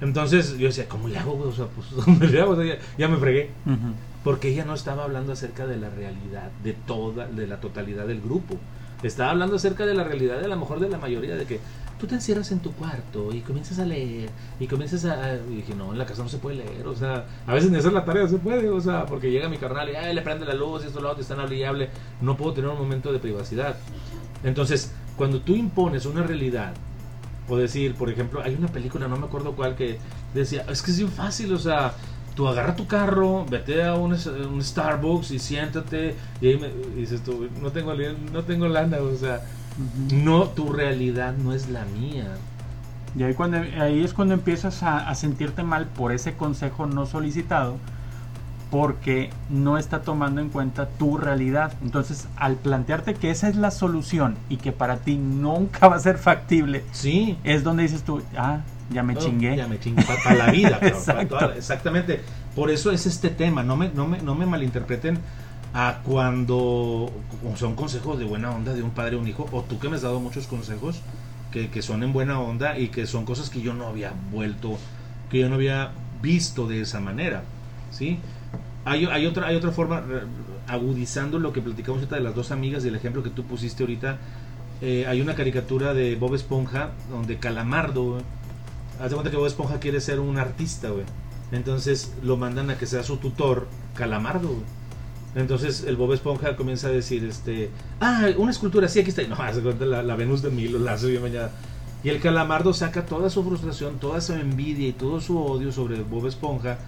Entonces 0.00 0.58
yo 0.58 0.66
decía, 0.66 0.86
¿cómo 0.88 1.08
le 1.08 1.18
hago, 1.18 1.32
güey? 1.36 1.48
O 1.48 1.52
sea, 1.52 1.66
pues, 1.66 1.88
¿cómo 2.04 2.18
le 2.22 2.40
hago? 2.40 2.52
O 2.52 2.56
sea, 2.56 2.64
ya, 2.66 2.78
ya 2.98 3.08
me 3.08 3.16
fregué. 3.16 3.50
Porque 4.24 4.48
ella 4.48 4.64
no 4.64 4.74
estaba 4.74 5.04
hablando 5.04 5.32
acerca 5.32 5.66
de 5.66 5.76
la 5.76 5.88
realidad 5.88 6.50
de 6.62 6.72
toda, 6.74 7.26
de 7.28 7.46
la 7.46 7.60
totalidad 7.60 8.06
del 8.06 8.20
grupo. 8.20 8.56
Estaba 9.02 9.30
hablando 9.30 9.56
acerca 9.56 9.84
de 9.86 9.94
la 9.94 10.04
realidad 10.04 10.38
de 10.38 10.46
a 10.46 10.48
lo 10.48 10.56
mejor 10.56 10.80
de 10.80 10.88
la 10.88 10.98
mayoría, 10.98 11.36
de 11.36 11.44
que 11.44 11.60
tú 11.98 12.06
te 12.06 12.14
encierras 12.14 12.50
en 12.52 12.60
tu 12.60 12.72
cuarto 12.72 13.32
y 13.32 13.40
comienzas 13.40 13.78
a 13.78 13.84
leer 13.84 14.30
y 14.60 14.66
comienzas 14.66 15.04
a... 15.04 15.36
Y 15.50 15.56
dije, 15.56 15.74
no, 15.74 15.92
en 15.92 15.98
la 15.98 16.06
casa 16.06 16.22
no 16.22 16.28
se 16.28 16.38
puede 16.38 16.56
leer, 16.56 16.86
o 16.86 16.94
sea, 16.94 17.24
a 17.46 17.54
veces 17.54 17.70
ni 17.70 17.78
hacer 17.78 17.92
la 17.92 18.04
tarea 18.04 18.28
se 18.28 18.38
puede, 18.38 18.68
o 18.68 18.80
sea, 18.80 19.06
porque 19.06 19.30
llega 19.30 19.48
mi 19.48 19.58
carnal 19.58 19.88
y 19.90 19.96
"Ay, 19.96 20.14
le 20.14 20.22
prende 20.22 20.44
la 20.44 20.54
luz 20.54 20.82
y 20.84 20.88
esto, 20.88 21.00
lo 21.00 21.10
otro, 21.10 21.22
está 21.22 21.34
hable 21.34 21.56
y 21.56 21.64
hable, 21.64 21.90
no 22.20 22.36
puedo 22.36 22.52
tener 22.52 22.70
un 22.70 22.78
momento 22.78 23.12
de 23.12 23.18
privacidad. 23.18 23.76
Entonces, 24.44 24.92
cuando 25.16 25.40
tú 25.40 25.54
impones 25.56 26.06
una 26.06 26.22
realidad, 26.22 26.72
o 27.48 27.56
decir, 27.56 27.94
por 27.94 28.10
ejemplo, 28.10 28.42
hay 28.42 28.54
una 28.54 28.68
película, 28.68 29.08
no 29.08 29.16
me 29.16 29.26
acuerdo 29.26 29.52
cuál, 29.52 29.76
que 29.76 29.98
decía, 30.34 30.64
es 30.68 30.82
que 30.82 30.90
es 30.90 30.98
bien 30.98 31.10
fácil, 31.10 31.52
o 31.54 31.58
sea, 31.58 31.94
tú 32.36 32.46
agarra 32.46 32.76
tu 32.76 32.86
carro, 32.86 33.44
vete 33.50 33.82
a 33.82 33.94
un, 33.94 34.12
un 34.12 34.62
Starbucks 34.62 35.32
y 35.32 35.38
siéntate, 35.40 36.14
y 36.40 36.48
ahí 36.48 36.58
me, 36.58 36.68
y 36.68 37.00
dices 37.00 37.22
tú, 37.24 37.48
no 37.60 37.72
tengo, 37.72 37.92
no 38.32 38.44
tengo 38.44 38.68
lana, 38.68 38.98
o 38.98 39.16
sea, 39.16 39.40
no, 40.12 40.44
tu 40.50 40.72
realidad 40.72 41.34
no 41.36 41.52
es 41.52 41.68
la 41.68 41.84
mía. 41.86 42.28
Y 43.18 43.22
ahí, 43.22 43.34
cuando, 43.34 43.56
ahí 43.80 44.04
es 44.04 44.12
cuando 44.12 44.34
empiezas 44.34 44.82
a, 44.82 45.08
a 45.08 45.14
sentirte 45.14 45.62
mal 45.62 45.86
por 45.86 46.12
ese 46.12 46.34
consejo 46.34 46.86
no 46.86 47.06
solicitado, 47.06 47.78
porque 48.70 49.30
no 49.48 49.78
está 49.78 50.02
tomando 50.02 50.40
en 50.40 50.50
cuenta 50.50 50.88
tu 50.88 51.16
realidad. 51.16 51.72
Entonces, 51.82 52.28
al 52.36 52.56
plantearte 52.56 53.14
que 53.14 53.30
esa 53.30 53.48
es 53.48 53.56
la 53.56 53.70
solución 53.70 54.36
y 54.48 54.56
que 54.58 54.72
para 54.72 54.98
ti 54.98 55.16
nunca 55.16 55.88
va 55.88 55.96
a 55.96 56.00
ser 56.00 56.18
factible, 56.18 56.84
Sí. 56.92 57.38
es 57.44 57.64
donde 57.64 57.84
dices 57.84 58.02
tú, 58.02 58.20
ah, 58.36 58.60
ya 58.90 59.02
me 59.02 59.14
No, 59.14 59.20
chingué. 59.20 59.56
Ya 59.56 59.66
me 59.66 59.78
chingué 59.80 60.04
para, 60.04 60.34
la 60.36 60.50
vida. 60.52 60.78
para 61.06 61.26
toda- 61.28 61.54
exactamente. 61.56 62.20
Por 62.54 62.70
eso 62.70 62.90
es 62.92 63.06
este 63.06 63.30
tema. 63.30 63.62
No 63.62 63.76
me, 63.76 63.88
no 63.90 64.06
me, 64.06 64.18
no 64.22 64.34
me 64.34 64.46
malinterpreten 64.46 65.18
a 65.74 66.00
cuando 66.04 67.10
son 67.56 67.74
consejos 67.74 68.18
de 68.18 68.24
buena 68.24 68.50
onda 68.50 68.72
de 68.72 68.82
un 68.82 68.90
padre 68.90 69.16
o 69.16 69.20
un 69.20 69.28
hijo, 69.28 69.46
o 69.52 69.62
tú 69.62 69.78
que 69.78 69.88
me 69.88 69.96
has 69.96 70.02
dado 70.02 70.20
muchos 70.20 70.46
consejos 70.46 71.00
que, 71.52 71.68
que 71.68 71.82
son 71.82 72.02
en 72.02 72.12
buena 72.14 72.40
onda 72.40 72.78
y 72.78 72.88
que 72.88 73.06
son 73.06 73.24
cosas 73.26 73.50
que 73.50 73.60
yo 73.60 73.74
no 73.74 73.86
había 73.86 74.12
vuelto, 74.32 74.78
que 75.30 75.40
yo 75.40 75.48
no 75.50 75.56
había 75.56 75.90
visto 76.22 76.66
de 76.66 76.80
esa 76.80 77.00
manera. 77.00 77.42
¿Sí? 77.90 78.18
Hay, 78.86 79.04
hay, 79.06 79.26
otra, 79.26 79.48
hay 79.48 79.56
otra 79.56 79.70
forma, 79.72 80.02
agudizando 80.68 81.38
lo 81.38 81.52
que 81.52 81.60
platicamos 81.60 81.98
ahorita 82.00 82.16
de 82.16 82.22
las 82.22 82.34
dos 82.34 82.50
amigas 82.52 82.84
y 82.84 82.88
el 82.88 82.94
ejemplo 82.96 83.22
que 83.22 83.30
tú 83.30 83.44
pusiste 83.44 83.82
ahorita. 83.82 84.18
eh, 84.80 85.06
hay 85.08 85.20
una 85.20 85.34
caricatura 85.34 85.92
de 85.94 86.16
Bob 86.16 86.34
Esponja 86.34 86.90
donde 87.10 87.36
Calamardo, 87.36 88.18
haz 89.00 89.10
de 89.10 89.14
cuenta 89.14 89.30
que 89.30 89.36
Bob 89.36 89.46
Esponja 89.46 89.80
quiere 89.80 90.00
ser 90.00 90.20
un 90.20 90.38
artista, 90.38 90.90
güey. 90.90 91.04
Entonces 91.52 92.12
lo 92.22 92.36
mandan 92.36 92.70
a 92.70 92.78
que 92.78 92.86
sea 92.86 93.02
su 93.02 93.18
tutor, 93.18 93.68
Calamardo, 93.94 94.48
güey. 94.48 94.76
Entonces 95.36 95.84
el 95.86 95.96
Bob 95.96 96.14
Esponja 96.14 96.56
comienza 96.56 96.88
a 96.88 96.90
decir, 96.90 97.22
este, 97.24 97.70
ah, 98.00 98.28
una 98.38 98.50
escultura, 98.50 98.88
sí, 98.88 99.00
aquí 99.00 99.10
está. 99.10 99.22
Y 99.22 99.28
no, 99.28 99.36
haz 99.36 99.56
de 99.56 99.62
cuenta 99.62 99.84
la, 99.84 100.16
Venus 100.16 100.42
de 100.42 100.50
Milo, 100.50 100.78
la 100.78 100.94
hace 100.94 101.08
bien 101.08 101.22
mañana. 101.22 101.50
Y 102.02 102.08
el 102.08 102.20
Calamardo 102.20 102.72
saca 102.72 103.04
toda 103.04 103.28
su 103.30 103.44
frustración, 103.44 103.98
toda 103.98 104.20
su 104.20 104.32
envidia 104.32 104.88
y 104.88 104.92
todo 104.92 105.20
su 105.20 105.38
odio 105.38 105.72
sobre 105.72 106.00
Bob 106.02 106.26
Esponja. 106.26 106.78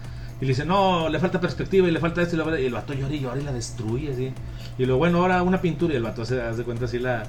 Y 0.41 0.45
le 0.45 0.49
dice, 0.49 0.65
no, 0.65 1.09
le 1.09 1.19
falta 1.19 1.39
perspectiva 1.39 1.87
y 1.87 1.91
le 1.91 1.99
falta 1.99 2.21
esto 2.21 2.35
y, 2.35 2.39
la... 2.39 2.59
y 2.59 2.65
el 2.65 2.73
vato 2.73 2.93
llora 2.93 3.13
y 3.13 3.19
llora 3.19 3.39
y 3.39 3.43
la 3.43 3.53
destruye, 3.53 4.11
así. 4.11 4.31
Y 4.77 4.85
luego, 4.85 4.99
bueno, 4.99 5.19
ahora 5.19 5.43
una 5.43 5.61
pintura 5.61 5.93
y 5.93 5.97
el 5.97 6.03
vato 6.03 6.25
se 6.25 6.41
hace 6.41 6.63
cuenta 6.63 6.85
así 6.85 6.97
la, 6.97 7.23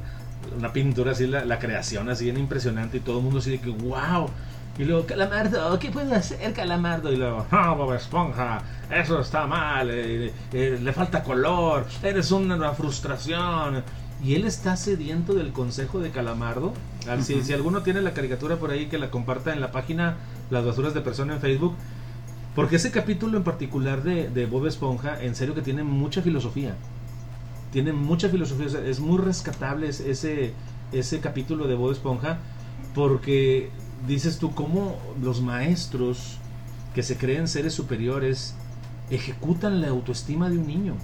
una 0.57 0.73
pintura 0.73 1.13
así, 1.13 1.27
la, 1.27 1.45
la 1.45 1.59
creación 1.59 2.09
así 2.09 2.25
bien 2.25 2.39
impresionante 2.39 2.99
y 2.99 3.01
todo 3.01 3.19
el 3.19 3.25
mundo 3.25 3.41
así 3.41 3.51
de 3.51 3.61
que, 3.61 3.71
wow. 3.71 4.29
Y 4.79 4.85
luego, 4.85 5.05
Calamardo, 5.05 5.79
¿qué 5.79 5.91
puedo 5.91 6.15
hacer, 6.15 6.53
Calamardo? 6.55 7.13
Y 7.13 7.17
luego, 7.17 7.47
no, 7.53 7.77
Bob 7.77 7.93
Esponja, 7.95 8.63
eso 8.91 9.21
está 9.21 9.47
mal, 9.47 9.91
eh, 9.91 10.33
eh, 10.53 10.79
le 10.83 10.93
falta 10.93 11.23
color, 11.23 11.87
eres 12.03 12.31
una 12.31 12.73
frustración. 12.73 13.83
Y 14.23 14.35
él 14.35 14.45
está 14.47 14.77
sediento 14.77 15.33
del 15.35 15.53
consejo 15.53 15.99
de 15.99 16.11
Calamardo. 16.11 16.73
Al- 17.09 17.23
si, 17.25 17.43
si 17.43 17.53
alguno 17.55 17.83
tiene 17.83 18.03
la 18.03 18.13
caricatura 18.13 18.57
por 18.57 18.71
ahí, 18.71 18.87
que 18.87 18.99
la 18.99 19.11
comparta 19.11 19.53
en 19.53 19.61
la 19.63 19.73
página 19.73 20.17
Las 20.51 20.65
Basuras 20.65 20.93
de 20.95 21.01
Persona 21.01 21.35
en 21.35 21.41
Facebook. 21.41 21.75
Porque 22.55 22.77
ese 22.77 22.91
capítulo 22.91 23.39
en 23.39 23.45
particular 23.45 24.03
de, 24.03 24.29
de 24.29 24.45
Bob 24.47 24.67
Esponja, 24.67 25.23
en 25.23 25.35
serio 25.35 25.55
que 25.55 25.63
tiene 25.63 25.83
mucha 25.85 26.21
filosofía. 26.21 26.75
Tiene 27.73 27.93
mucha 27.95 28.29
filosofía. 28.29 28.67
o 28.67 28.71
sea, 28.71 28.85
es 28.85 29.01
muy 29.01 29.19
rescatable 29.19 29.89
es- 29.89 30.01
ese, 30.01 30.53
ese 30.93 31.21
capítulo 31.21 31.67
de 31.67 31.75
Bob 31.75 31.93
Esponja. 31.93 32.39
Porque 32.95 33.71
dices 34.07 34.39
tú 34.39 34.55
cómo 34.55 34.97
los 35.23 35.41
maestros 35.41 36.39
que 36.95 37.03
se 37.03 37.17
creen 37.17 37.49
seres 37.49 37.75
superiores 37.75 38.55
ejecutan 39.11 39.81
la 39.81 39.89
autoestima 39.89 40.49
de 40.49 40.59
un 40.59 40.67
niño. 40.67 40.95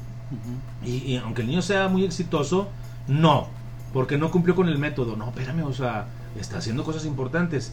Y 0.85 1.17
aunque 1.17 1.43
el 1.43 1.49
niño 1.49 1.63
sea 1.63 1.89
muy 1.89 2.05
exitoso, 2.05 2.69
no, 3.07 3.49
porque 3.93 4.19
no 4.19 4.31
cumplió 4.31 4.55
con 4.55 4.69
el 4.69 4.79
método. 4.79 5.17
No, 5.17 5.29
espérame, 5.29 5.65
o 5.65 5.73
sea, 5.73 6.07
está 6.39 6.59
haciendo 6.59 6.85
cosas 6.85 7.05
importantes. 7.07 7.73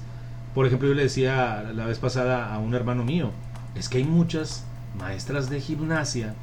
Por 0.53 0.65
ejemplo, 0.67 0.87
yo 0.87 0.93
le 0.93 1.03
decía 1.03 1.71
la 1.73 1.85
vez 1.85 1.97
pasada 1.97 2.53
a 2.53 2.59
un 2.59 2.75
hermano 2.75 3.03
mío, 3.03 3.31
es 3.75 3.89
que 3.89 3.97
hay 3.97 4.03
muchas 4.03 4.63
maestras 4.97 5.49
de 5.49 5.59
gimnasia 5.59 6.35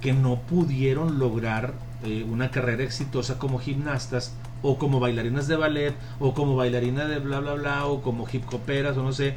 que 0.00 0.12
no 0.12 0.36
pudieron 0.36 1.18
lograr 1.18 1.74
eh, 2.04 2.24
una 2.30 2.50
carrera 2.50 2.84
exitosa 2.84 3.38
como 3.38 3.58
gimnastas 3.58 4.32
o 4.62 4.78
como 4.78 5.00
bailarinas 5.00 5.48
de 5.48 5.56
ballet 5.56 5.94
o 6.18 6.34
como 6.34 6.56
bailarina 6.56 7.06
de 7.06 7.18
bla 7.18 7.40
bla 7.40 7.54
bla 7.54 7.86
o 7.86 8.02
como 8.02 8.26
hip 8.30 8.44
hoperas 8.52 8.96
o 8.96 9.02
no 9.02 9.12
sé 9.12 9.36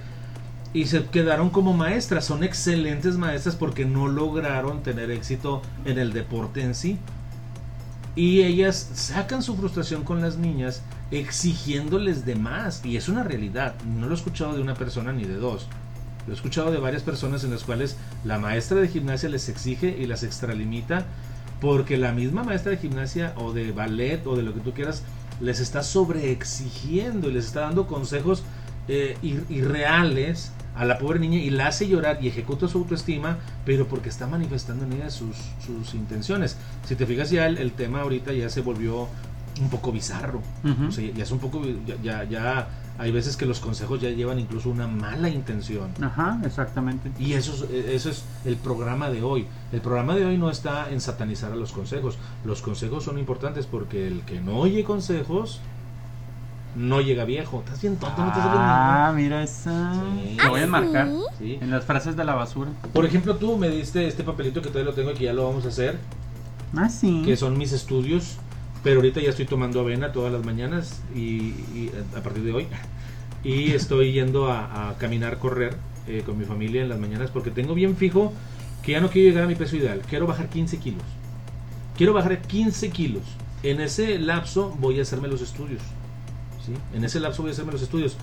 y 0.73 0.85
se 0.85 1.05
quedaron 1.05 1.49
como 1.49 1.73
maestras. 1.73 2.25
Son 2.25 2.43
excelentes 2.43 3.17
maestras 3.17 3.55
porque 3.55 3.85
no 3.85 4.07
lograron 4.07 4.83
tener 4.83 5.11
éxito 5.11 5.61
en 5.85 5.97
el 5.97 6.13
deporte 6.13 6.61
en 6.61 6.75
sí. 6.75 6.97
Y 8.15 8.41
ellas 8.41 8.89
sacan 8.93 9.43
su 9.43 9.55
frustración 9.55 10.03
con 10.03 10.21
las 10.21 10.37
niñas 10.37 10.81
exigiéndoles 11.11 12.25
de 12.25 12.35
más 12.35 12.85
y 12.85 12.97
es 12.97 13.09
una 13.09 13.23
realidad. 13.23 13.75
No 13.85 14.07
lo 14.07 14.13
he 14.13 14.17
escuchado 14.17 14.55
de 14.55 14.61
una 14.61 14.75
persona 14.75 15.11
ni 15.11 15.23
de 15.23 15.35
dos. 15.35 15.67
Lo 16.27 16.33
he 16.33 16.35
escuchado 16.35 16.71
de 16.71 16.79
varias 16.79 17.01
personas 17.01 17.43
en 17.43 17.51
las 17.51 17.63
cuales 17.63 17.97
la 18.23 18.37
maestra 18.37 18.79
de 18.79 18.89
gimnasia 18.89 19.29
les 19.29 19.49
exige 19.49 19.95
y 19.97 20.05
las 20.05 20.23
extralimita 20.23 21.05
porque 21.61 21.97
la 21.97 22.11
misma 22.11 22.43
maestra 22.43 22.71
de 22.71 22.77
gimnasia 22.77 23.33
o 23.37 23.51
de 23.53 23.71
ballet 23.71 24.25
o 24.25 24.35
de 24.35 24.43
lo 24.43 24.53
que 24.53 24.59
tú 24.61 24.73
quieras 24.73 25.03
les 25.41 25.59
está 25.59 25.83
sobreexigiendo 25.83 27.29
y 27.29 27.33
les 27.33 27.45
está 27.45 27.61
dando 27.61 27.87
consejos 27.87 28.43
eh, 28.87 29.17
ir- 29.21 29.45
irreales 29.49 30.51
a 30.75 30.85
la 30.85 30.97
pobre 30.97 31.19
niña 31.19 31.37
y 31.39 31.49
la 31.49 31.67
hace 31.67 31.87
llorar 31.87 32.19
y 32.21 32.27
ejecuta 32.27 32.67
su 32.67 32.77
autoestima, 32.77 33.37
pero 33.65 33.87
porque 33.87 34.09
está 34.09 34.27
manifestando 34.27 34.85
en 34.85 34.93
ella 34.93 35.09
sus, 35.09 35.35
sus 35.65 35.93
intenciones. 35.93 36.57
Si 36.87 36.95
te 36.95 37.05
fijas 37.05 37.29
ya 37.29 37.47
el, 37.47 37.57
el 37.57 37.71
tema 37.73 38.01
ahorita 38.01 38.31
ya 38.33 38.49
se 38.49 38.61
volvió 38.61 39.07
un 39.61 39.69
poco 39.69 39.91
bizarro. 39.91 40.41
O 40.87 40.91
sea, 40.91 41.05
ya, 41.05 41.13
ya 41.13 41.23
es 41.23 41.31
un 41.31 41.39
poco, 41.39 41.61
ya, 41.85 41.95
ya, 42.01 42.23
ya 42.23 42.67
hay 42.99 43.11
veces 43.11 43.37
que 43.37 43.45
los 43.45 43.59
consejos 43.61 44.01
ya 44.01 44.09
llevan 44.09 44.39
incluso 44.39 44.69
una 44.69 44.85
mala 44.87 45.29
intención. 45.29 45.89
Ajá, 46.01 46.39
exactamente. 46.45 47.11
Y 47.17 47.33
eso 47.33 47.53
es, 47.53 47.61
eh, 47.71 47.95
eso 47.95 48.09
es 48.09 48.25
el 48.45 48.57
programa 48.57 49.09
de 49.09 49.23
hoy. 49.23 49.47
El 49.71 49.79
programa 49.81 50.15
de 50.15 50.25
hoy 50.25 50.37
no 50.37 50.49
está 50.51 50.89
en 50.91 50.99
satanizar 50.99 51.51
a 51.53 51.55
los 51.55 51.71
consejos. 51.71 52.17
Los 52.43 52.61
consejos 52.61 53.05
son 53.05 53.17
importantes 53.17 53.65
porque 53.65 54.05
el 54.05 54.21
que 54.21 54.41
no 54.41 54.57
oye 54.57 54.83
consejos 54.83 55.61
no 56.75 57.01
llega 57.01 57.23
viejo. 57.25 57.59
Estás 57.65 57.81
bien 57.81 57.95
tonto, 57.95 58.21
no 58.21 58.27
estás 58.27 58.43
bien 58.43 58.55
Ah, 58.57 59.13
mira 59.15 59.43
esa. 59.43 59.93
Sí. 59.93 60.37
Lo 60.43 60.49
voy 60.51 60.61
a 60.61 60.67
marcar 60.67 61.09
Sí. 61.39 61.57
en 61.61 61.71
las 61.71 61.85
frases 61.85 62.15
de 62.15 62.23
la 62.25 62.35
basura. 62.35 62.69
Por 62.93 63.05
ejemplo, 63.05 63.37
tú 63.37 63.57
me 63.57 63.69
diste 63.69 64.07
este 64.07 64.23
papelito 64.23 64.61
que 64.61 64.67
todavía 64.69 64.91
lo 64.91 64.95
tengo 64.95 65.11
y 65.11 65.13
que 65.15 65.23
ya 65.23 65.33
lo 65.33 65.45
vamos 65.47 65.65
a 65.65 65.69
hacer, 65.69 65.97
Ah, 66.75 66.89
sí. 66.89 67.23
que 67.25 67.35
son 67.37 67.57
mis 67.57 67.71
estudios. 67.71 68.37
Pero 68.83 68.97
ahorita 68.97 69.19
ya 69.19 69.29
estoy 69.29 69.45
tomando 69.45 69.81
avena 69.81 70.11
todas 70.11 70.31
las 70.31 70.45
mañanas 70.45 71.01
y, 71.15 71.89
a 72.15 72.21
partir 72.21 72.43
de 72.43 72.53
hoy. 72.53 72.67
Y 73.43 73.71
estoy 73.71 74.11
yendo 74.13 74.51
a, 74.51 74.89
a 74.89 74.97
caminar, 74.97 75.37
correr 75.37 75.75
eh, 76.09 76.23
con 76.25 76.39
mi 76.39 76.45
familia 76.45 76.81
en 76.81 76.89
las 76.89 76.97
mañanas 76.97 77.29
porque 77.29 77.51
tengo 77.51 77.75
bien 77.75 77.95
fijo 77.95 78.33
que 78.81 78.93
ya 78.93 78.99
no 78.99 79.11
quiero 79.11 79.29
llegar 79.29 79.43
a 79.43 79.47
mi 79.47 79.53
peso 79.53 79.75
ideal. 79.75 80.01
Quiero 80.09 80.25
bajar 80.25 80.49
15 80.49 80.79
kilos. 80.79 81.03
Quiero 81.95 82.13
bajar 82.13 82.41
15 82.41 82.89
kilos. 82.89 83.21
En 83.61 83.79
ese 83.79 84.17
lapso 84.17 84.75
voy 84.79 84.97
a 84.97 85.03
hacerme 85.03 85.27
los 85.27 85.41
estudios. 85.41 85.83
¿sí? 86.65 86.73
En 86.95 87.03
ese 87.03 87.19
lapso 87.19 87.43
voy 87.43 87.49
a 87.49 87.53
hacerme 87.53 87.73
los 87.73 87.83
estudios. 87.83 88.17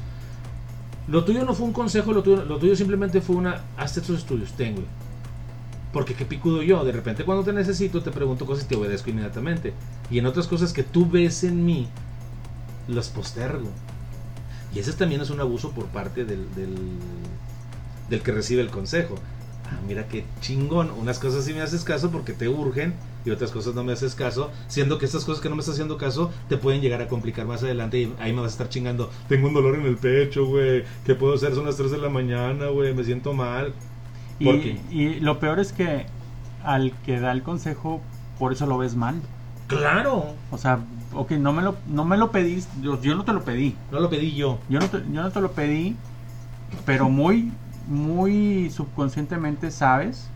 Lo 1.07 1.25
tuyo 1.25 1.45
no 1.45 1.55
fue 1.55 1.67
un 1.67 1.73
consejo, 1.73 2.13
lo 2.13 2.25
tuyo, 2.25 2.45
lo 2.45 2.59
tuyo 2.59 2.75
simplemente 2.75 3.21
fue 3.21 3.37
una, 3.37 3.63
hazte 3.77 4.01
estos 4.01 4.19
estudios, 4.19 4.53
tengo. 4.55 4.83
Porque 5.97 6.13
qué 6.13 6.27
picudo 6.27 6.61
yo, 6.63 6.85
de 6.85 6.93
repente 6.93 7.25
cuando 7.25 7.43
te 7.43 7.55
necesito 7.55 8.03
te 8.03 8.11
pregunto 8.11 8.45
cosas 8.45 8.67
y 8.67 8.69
te 8.69 8.77
obedezco 8.77 9.09
inmediatamente. 9.09 9.73
Y 10.11 10.19
en 10.19 10.27
otras 10.27 10.47
cosas 10.47 10.75
que 10.75 10.83
tú 10.83 11.09
ves 11.09 11.43
en 11.43 11.65
mí, 11.65 11.89
las 12.87 13.09
postergo. 13.09 13.71
Y 14.75 14.79
ese 14.79 14.93
también 14.93 15.23
es 15.23 15.31
un 15.31 15.41
abuso 15.41 15.71
por 15.71 15.87
parte 15.87 16.27
del, 16.27 16.45
del, 18.11 18.23
que 18.23 18.31
recibe 18.31 18.61
el 18.61 18.69
consejo. 18.69 19.15
Ah, 19.65 19.81
mira 19.89 20.07
qué 20.07 20.27
chingón. 20.43 20.91
Unas 20.91 21.19
cosas 21.19 21.47
sí 21.47 21.55
me 21.55 21.63
haces 21.63 21.83
caso 21.83 22.11
porque 22.11 22.35
te 22.35 22.47
urgen 22.47 22.93
y 23.25 23.31
otras 23.31 23.51
cosas 23.51 23.75
no 23.75 23.83
me 23.83 23.95
haces 23.95 24.15
caso. 24.15 24.51
Siendo 24.69 24.99
que 24.99 25.07
estas 25.07 25.25
cosas 25.25 25.41
que 25.41 25.49
no 25.49 25.55
me 25.55 25.61
estás 25.61 25.77
haciendo 25.77 25.97
caso 25.97 26.31
te 26.51 26.59
pueden 26.59 26.83
llegar 26.83 27.01
a 27.01 27.09
complicar 27.09 27.47
más 27.47 27.63
adelante 27.63 28.01
y 28.01 28.13
ahí 28.19 28.35
me 28.35 28.43
vas 28.43 28.51
a 28.51 28.53
estar 28.53 28.69
chingando. 28.69 29.11
Tengo 29.31 29.49
un 29.49 29.55
dolor 29.55 29.77
en 29.77 29.87
el 29.87 29.97
pecho, 29.97 30.45
güey. 30.45 30.85
¿Qué 31.07 31.15
puedo 31.15 31.33
hacer? 31.37 31.55
Son 31.55 31.65
las 31.65 31.79
3 31.79 31.91
de 31.91 31.97
la 31.97 32.11
mañana, 32.11 32.67
güey. 32.67 32.93
Me 32.93 33.03
siento 33.03 33.33
mal. 33.33 33.73
¿Por 34.43 34.55
Y, 34.57 34.81
y 34.91 35.21
lo 35.21 35.39
peor 35.39 35.61
es 35.61 35.73
que 35.73 36.07
al 36.63 36.93
que 37.05 37.21
da 37.21 37.33
el 37.33 37.43
consejo, 37.43 38.01
por 38.39 38.53
eso 38.53 38.67
lo 38.67 38.79
ves 38.79 38.97
mal. 38.97 39.15
Claro. 39.67 40.35
O 40.51 40.59
sea, 40.59 40.81
ok, 41.15 41.33
no 41.33 41.53
me 41.53 41.63
lo, 41.63 41.77
no 41.89 42.05
me 42.05 42.17
lo 42.17 42.31
pedís, 42.31 42.69
yo, 42.83 43.01
yo 43.01 43.15
no 43.15 43.25
te 43.25 43.33
lo 43.33 43.45
pedí. 43.45 43.75
No 43.91 44.01
lo 44.01 44.11
pedí 44.11 44.35
yo. 44.35 44.59
Yo 44.69 44.79
no, 44.81 44.89
te, 44.89 44.99
yo 44.99 45.23
no 45.23 45.31
te 45.31 45.41
lo 45.41 45.53
pedí, 45.53 45.97
pero 46.85 47.09
muy, 47.09 47.53
muy 47.89 48.71
subconscientemente 48.71 49.71
sabes 49.71 50.29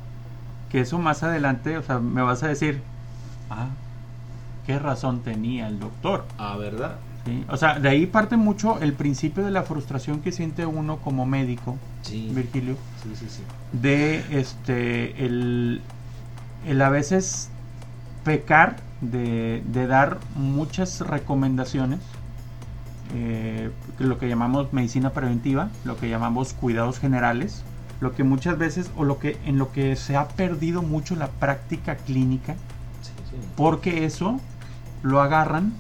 que 0.71 0.81
eso 0.81 0.99
más 0.99 1.23
adelante, 1.23 1.77
o 1.77 1.83
sea, 1.83 1.99
me 1.99 2.23
vas 2.23 2.43
a 2.43 2.49
decir, 2.49 2.81
ah, 3.51 3.67
qué 4.67 4.79
razón 4.79 5.21
tenía 5.21 5.69
el 5.69 5.81
doctor. 5.81 6.25
Ah, 6.39 6.57
¿verdad? 6.57 6.97
¿Sí? 7.27 7.45
O 7.49 7.57
sea, 7.57 7.79
de 7.79 7.89
ahí 7.89 8.07
parte 8.07 8.37
mucho 8.37 8.79
el 8.81 8.93
principio 8.93 9.45
de 9.45 9.51
la 9.51 9.63
frustración 9.63 10.21
que 10.21 10.33
siente 10.33 10.67
uno 10.67 10.97
como 10.99 11.27
médico, 11.27 11.77
Sí. 12.03 12.31
Virgilio, 12.35 12.77
Sí, 13.03 13.11
sí, 13.19 13.27
sí. 13.29 13.43
de 13.73 14.25
este 14.39 15.25
el, 15.27 15.81
el 16.67 16.83
a 16.83 16.89
veces 16.91 17.51
pecar 18.25 18.77
de, 19.01 19.63
de 19.67 19.87
dar 19.87 20.19
muchas 20.37 21.01
recomendaciones 21.01 22.01
eh, 23.15 23.71
lo 23.99 24.19
que 24.19 24.29
llamamos 24.29 24.73
medicina 24.73 25.11
preventiva 25.11 25.69
lo 25.85 25.97
que 25.97 26.09
llamamos 26.09 26.53
cuidados 26.53 26.99
generales 27.01 27.65
lo 28.01 28.13
que 28.15 28.23
muchas 28.25 28.57
veces 28.57 28.91
o 28.97 29.05
lo 29.05 29.19
que 29.19 29.37
en 29.47 29.59
lo 29.59 29.73
que 29.73 29.97
se 29.97 30.17
ha 30.17 30.29
perdido 30.29 30.83
mucho 30.83 31.17
la 31.17 31.29
práctica 31.29 31.97
clínica 31.97 32.55
Sí, 33.03 33.11
sí. 33.31 33.37
porque 33.57 34.05
eso 34.05 34.39
lo 35.03 35.21
agarran 35.23 35.73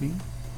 ¿sí? 0.00 0.12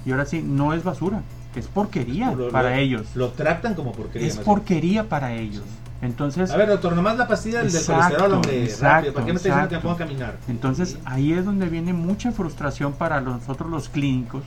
Y 0.09 0.11
ahora 0.13 0.25
sí 0.25 0.43
no 0.43 0.73
es 0.73 0.83
basura 0.83 1.21
es 1.55 1.67
porquería 1.67 2.31
Lo- 2.33 2.49
para 2.51 2.71
lo- 2.71 2.77
ellos 2.77 3.07
Lo 3.15 3.29
tratan 3.33 3.75
como 3.75 3.93
porquería. 3.93 4.27
es 4.27 4.35
bien. 4.37 4.45
porquería 4.47 5.09
para 5.09 5.35
ellos 5.35 5.65
entonces 6.01 6.51
A 6.51 6.57
ver, 6.57 6.69
doctor, 6.69 6.95
nomás 6.95 7.19
la 7.19 7.27
pastilla 7.29 7.63
del, 7.63 7.71
colesterol, 7.73 8.33
hombre, 8.35 8.63
exacto, 8.65 8.85
rápido. 8.87 9.13
¿Para 9.15 9.27
qué 9.27 9.33
me 9.33 9.37
está 9.37 9.49
diciendo 9.63 9.81
que 9.83 9.91
a 9.91 9.97
caminar? 10.07 10.37
Entonces 10.49 10.91
Sí. 10.91 10.99
ahí 11.05 11.33
es 11.33 11.45
donde 11.45 11.67
viene 11.69 11.93
mucha 11.93 12.31
frustración 12.33 12.93
para 12.93 13.21
nosotros 13.21 13.69
los 13.69 13.89
clínicos, 13.89 14.43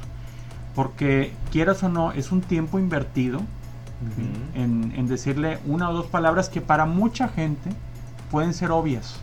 porque 0.74 1.34
quieras 1.52 1.84
o 1.84 1.90
no, 1.90 2.14
es 2.14 2.32
un 2.32 2.40
tiempo 2.42 2.80
invertido 2.80 3.42
en, 4.56 4.94
en 4.96 5.08
decirle 5.08 5.60
una 5.66 5.90
o 5.90 5.94
dos 5.94 6.06
palabras 6.08 6.48
que 6.50 6.62
para 6.62 6.86
mucha 6.86 7.28
gente 7.28 7.70
pueden 8.32 8.54
ser 8.54 8.72
obvias, 8.72 9.18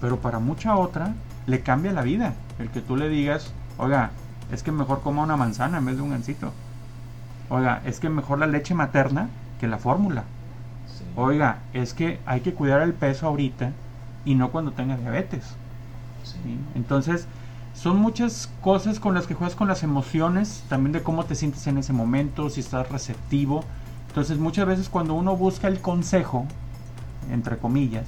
pero 0.00 0.18
para 0.20 0.38
mucha 0.38 0.76
otra 0.76 1.14
le 1.46 1.60
cambia 1.62 1.92
la 1.92 2.02
vida. 2.02 2.34
El 2.60 2.68
que 2.68 2.80
tú 2.80 2.96
le 2.96 3.08
digas, 3.08 3.52
oiga, 3.76 4.10
es 4.52 4.62
que 4.62 4.72
mejor 4.72 5.02
coma 5.02 5.22
una 5.22 5.36
manzana 5.36 5.78
en 5.78 5.86
vez 5.86 5.96
de 5.96 6.02
un 6.02 6.10
gansito. 6.10 6.52
Oiga, 7.48 7.82
es 7.84 8.00
que 8.00 8.08
mejor 8.08 8.38
la 8.38 8.46
leche 8.46 8.74
materna 8.74 9.28
que 9.58 9.68
la 9.68 9.78
fórmula. 9.78 10.24
Sí. 10.86 11.04
Oiga, 11.16 11.58
es 11.72 11.94
que 11.94 12.20
hay 12.26 12.40
que 12.40 12.54
cuidar 12.54 12.82
el 12.82 12.94
peso 12.94 13.26
ahorita 13.26 13.72
y 14.24 14.34
no 14.34 14.50
cuando 14.50 14.72
tenga 14.72 14.96
diabetes. 14.96 15.44
Sí. 16.22 16.38
¿sí? 16.44 16.58
Entonces, 16.74 17.26
son 17.74 17.96
muchas 17.98 18.50
cosas 18.60 19.00
con 19.00 19.14
las 19.14 19.26
que 19.26 19.34
juegas 19.34 19.56
con 19.56 19.68
las 19.68 19.82
emociones, 19.82 20.64
también 20.68 20.92
de 20.92 21.02
cómo 21.02 21.24
te 21.24 21.34
sientes 21.34 21.66
en 21.66 21.78
ese 21.78 21.92
momento, 21.92 22.50
si 22.50 22.60
estás 22.60 22.88
receptivo. 22.90 23.64
Entonces, 24.08 24.38
muchas 24.38 24.66
veces 24.66 24.88
cuando 24.88 25.14
uno 25.14 25.36
busca 25.36 25.68
el 25.68 25.80
consejo, 25.80 26.46
entre 27.30 27.58
comillas, 27.58 28.06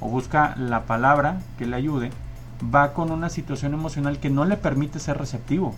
o 0.00 0.08
busca 0.08 0.54
la 0.56 0.84
palabra 0.84 1.40
que 1.58 1.66
le 1.66 1.76
ayude, 1.76 2.10
va 2.62 2.92
con 2.92 3.10
una 3.10 3.28
situación 3.30 3.74
emocional 3.74 4.18
que 4.18 4.30
no 4.30 4.44
le 4.44 4.56
permite 4.56 4.98
ser 4.98 5.18
receptivo, 5.18 5.74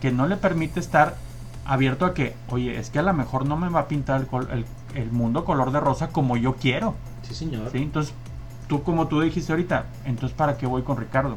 que 0.00 0.10
no 0.12 0.26
le 0.26 0.36
permite 0.36 0.80
estar 0.80 1.16
abierto 1.64 2.04
a 2.06 2.14
que, 2.14 2.34
oye, 2.48 2.78
es 2.78 2.90
que 2.90 2.98
a 2.98 3.02
lo 3.02 3.12
mejor 3.12 3.46
no 3.46 3.56
me 3.56 3.68
va 3.68 3.80
a 3.80 3.88
pintar 3.88 4.20
el, 4.32 4.48
el- 4.50 4.66
el 4.94 5.12
mundo 5.12 5.44
color 5.44 5.70
de 5.70 5.80
rosa 5.80 6.08
como 6.08 6.36
yo 6.36 6.54
quiero. 6.56 6.94
Sí, 7.22 7.34
señor. 7.34 7.70
¿sí? 7.70 7.78
Entonces, 7.78 8.14
tú 8.68 8.82
como 8.82 9.06
tú 9.06 9.20
dijiste 9.20 9.52
ahorita, 9.52 9.84
entonces 10.06 10.36
¿para 10.36 10.56
qué 10.56 10.66
voy 10.66 10.82
con 10.82 10.96
Ricardo? 10.96 11.36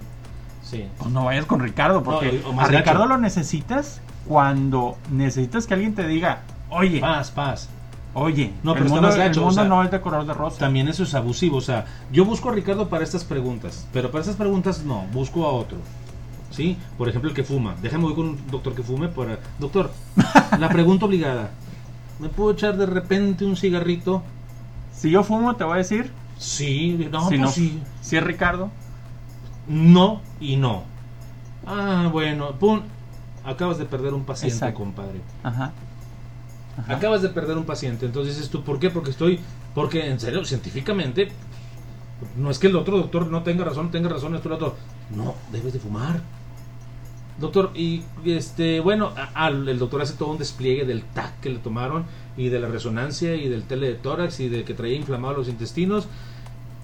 Sí. 0.63 0.87
Pues 0.97 1.11
no 1.11 1.25
vayas 1.25 1.45
con 1.45 1.59
Ricardo, 1.59 2.01
porque 2.01 2.39
No, 2.43 2.49
o 2.49 2.53
más 2.53 2.69
a 2.69 2.71
gacho. 2.71 2.79
Ricardo 2.83 3.05
lo 3.07 3.17
necesitas 3.17 3.99
cuando 4.25 4.97
necesitas 5.11 5.67
que 5.67 5.73
alguien 5.73 5.95
te 5.95 6.07
diga, 6.07 6.41
oye, 6.69 6.99
Paz, 7.01 7.31
paz. 7.31 7.67
Oye, 8.13 8.53
No, 8.63 8.71
el 8.73 8.79
pero 8.79 8.85
está 8.87 9.01
mundo, 9.01 9.17
gacho, 9.17 9.31
el 9.31 9.37
o 9.39 9.45
mundo 9.47 9.61
sea, 9.61 9.63
no 9.69 9.83
es 9.83 9.91
de 9.91 10.01
color 10.01 10.25
de 10.25 10.33
rosa. 10.33 10.59
También 10.59 10.87
eso 10.87 11.03
es 11.03 11.13
abusivo. 11.15 11.57
O 11.57 11.61
sea, 11.61 11.85
yo 12.11 12.25
busco 12.25 12.49
a 12.49 12.53
Ricardo 12.53 12.89
para 12.89 13.03
estas 13.03 13.23
preguntas, 13.23 13.87
pero 13.93 14.11
para 14.11 14.21
estas 14.21 14.35
preguntas 14.35 14.83
no, 14.83 15.05
busco 15.13 15.45
a 15.45 15.51
otro. 15.51 15.77
¿Sí? 16.51 16.77
Por 16.97 17.07
ejemplo, 17.07 17.29
el 17.29 17.35
que 17.35 17.43
fuma. 17.43 17.75
Déjame 17.81 18.03
voy 18.03 18.13
con 18.13 18.25
un 18.27 18.47
doctor 18.51 18.75
que 18.75 18.83
fume 18.83 19.07
para. 19.07 19.39
Doctor, 19.59 19.91
la 20.59 20.67
pregunta 20.69 21.05
obligada. 21.05 21.51
¿Me 22.19 22.27
puedo 22.29 22.51
echar 22.51 22.75
de 22.77 22.85
repente 22.85 23.45
un 23.45 23.55
cigarrito? 23.55 24.21
Si 24.93 25.09
yo 25.09 25.23
fumo, 25.23 25.55
te 25.55 25.63
voy 25.63 25.75
a 25.75 25.77
decir, 25.77 26.11
Sí, 26.37 27.07
no, 27.11 27.21
si 27.21 27.27
pues 27.29 27.39
no, 27.39 27.47
sí. 27.49 27.81
si 28.01 28.17
es 28.17 28.23
Ricardo, 28.23 28.69
No 29.67 30.21
y 30.39 30.57
no. 30.57 30.83
Ah, 31.65 32.09
bueno, 32.11 32.51
pum. 32.59 32.81
Acabas 33.43 33.77
de 33.77 33.85
perder 33.85 34.13
un 34.13 34.23
paciente, 34.23 34.55
Exacto. 34.55 34.79
compadre. 34.79 35.21
ajá. 35.43 35.71
Acabas 36.87 37.21
de 37.21 37.29
perder 37.29 37.57
un 37.57 37.65
paciente. 37.65 38.05
Entonces 38.05 38.35
dices 38.35 38.49
tú, 38.49 38.63
¿por 38.63 38.79
qué? 38.79 38.89
Porque 38.89 39.11
estoy. 39.11 39.39
Porque, 39.75 40.09
en 40.09 40.19
serio, 40.19 40.43
científicamente. 40.45 41.31
No 42.37 42.49
es 42.51 42.59
que 42.59 42.67
el 42.67 42.75
otro 42.75 42.97
doctor 42.97 43.27
no 43.27 43.41
tenga 43.43 43.63
razón, 43.65 43.89
tenga 43.91 44.09
razón, 44.09 44.35
esto 44.35 44.49
lo 44.49 44.55
otro. 44.55 44.75
No, 45.15 45.35
debes 45.51 45.73
de 45.73 45.79
fumar. 45.79 46.21
Doctor, 47.39 47.71
y 47.73 48.03
este, 48.25 48.79
bueno, 48.81 49.13
a- 49.33 49.47
el 49.47 49.79
doctor 49.79 50.01
hace 50.01 50.13
todo 50.13 50.29
un 50.29 50.37
despliegue 50.37 50.85
del 50.85 51.01
TAC 51.03 51.39
que 51.39 51.49
le 51.49 51.57
tomaron 51.59 52.05
y 52.37 52.49
de 52.49 52.59
la 52.59 52.67
resonancia 52.67 53.35
y 53.35 53.49
del 53.49 53.63
tele 53.63 53.87
de 53.87 53.95
tórax 53.95 54.39
y 54.41 54.49
de 54.49 54.63
que 54.63 54.73
traía 54.75 54.95
inflamados 54.95 55.37
los 55.37 55.47
intestinos. 55.49 56.07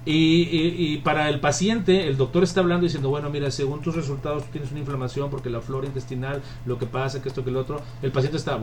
Y, 0.09 0.43
y- 0.43 0.93
y 0.93 0.97
para 0.99 1.27
el 1.27 1.41
paciente, 1.41 2.07
el 2.07 2.15
doctor 2.15 2.41
está 2.43 2.61
hablando 2.61 2.85
diciendo, 2.85 3.09
bueno, 3.09 3.29
mira, 3.29 3.51
según 3.51 3.81
tus 3.81 3.93
resultados 3.93 4.43
tú 4.45 4.51
tienes 4.53 4.71
una 4.71 4.79
inflamación 4.79 5.29
porque 5.29 5.49
la 5.49 5.59
flora 5.59 5.85
intestinal, 5.85 6.41
lo 6.65 6.77
que 6.79 6.85
pasa, 6.85 7.21
que 7.21 7.27
esto, 7.27 7.43
que 7.43 7.51
lo 7.51 7.59
otro. 7.59 7.81
El 8.01 8.13
paciente 8.13 8.37
está... 8.37 8.57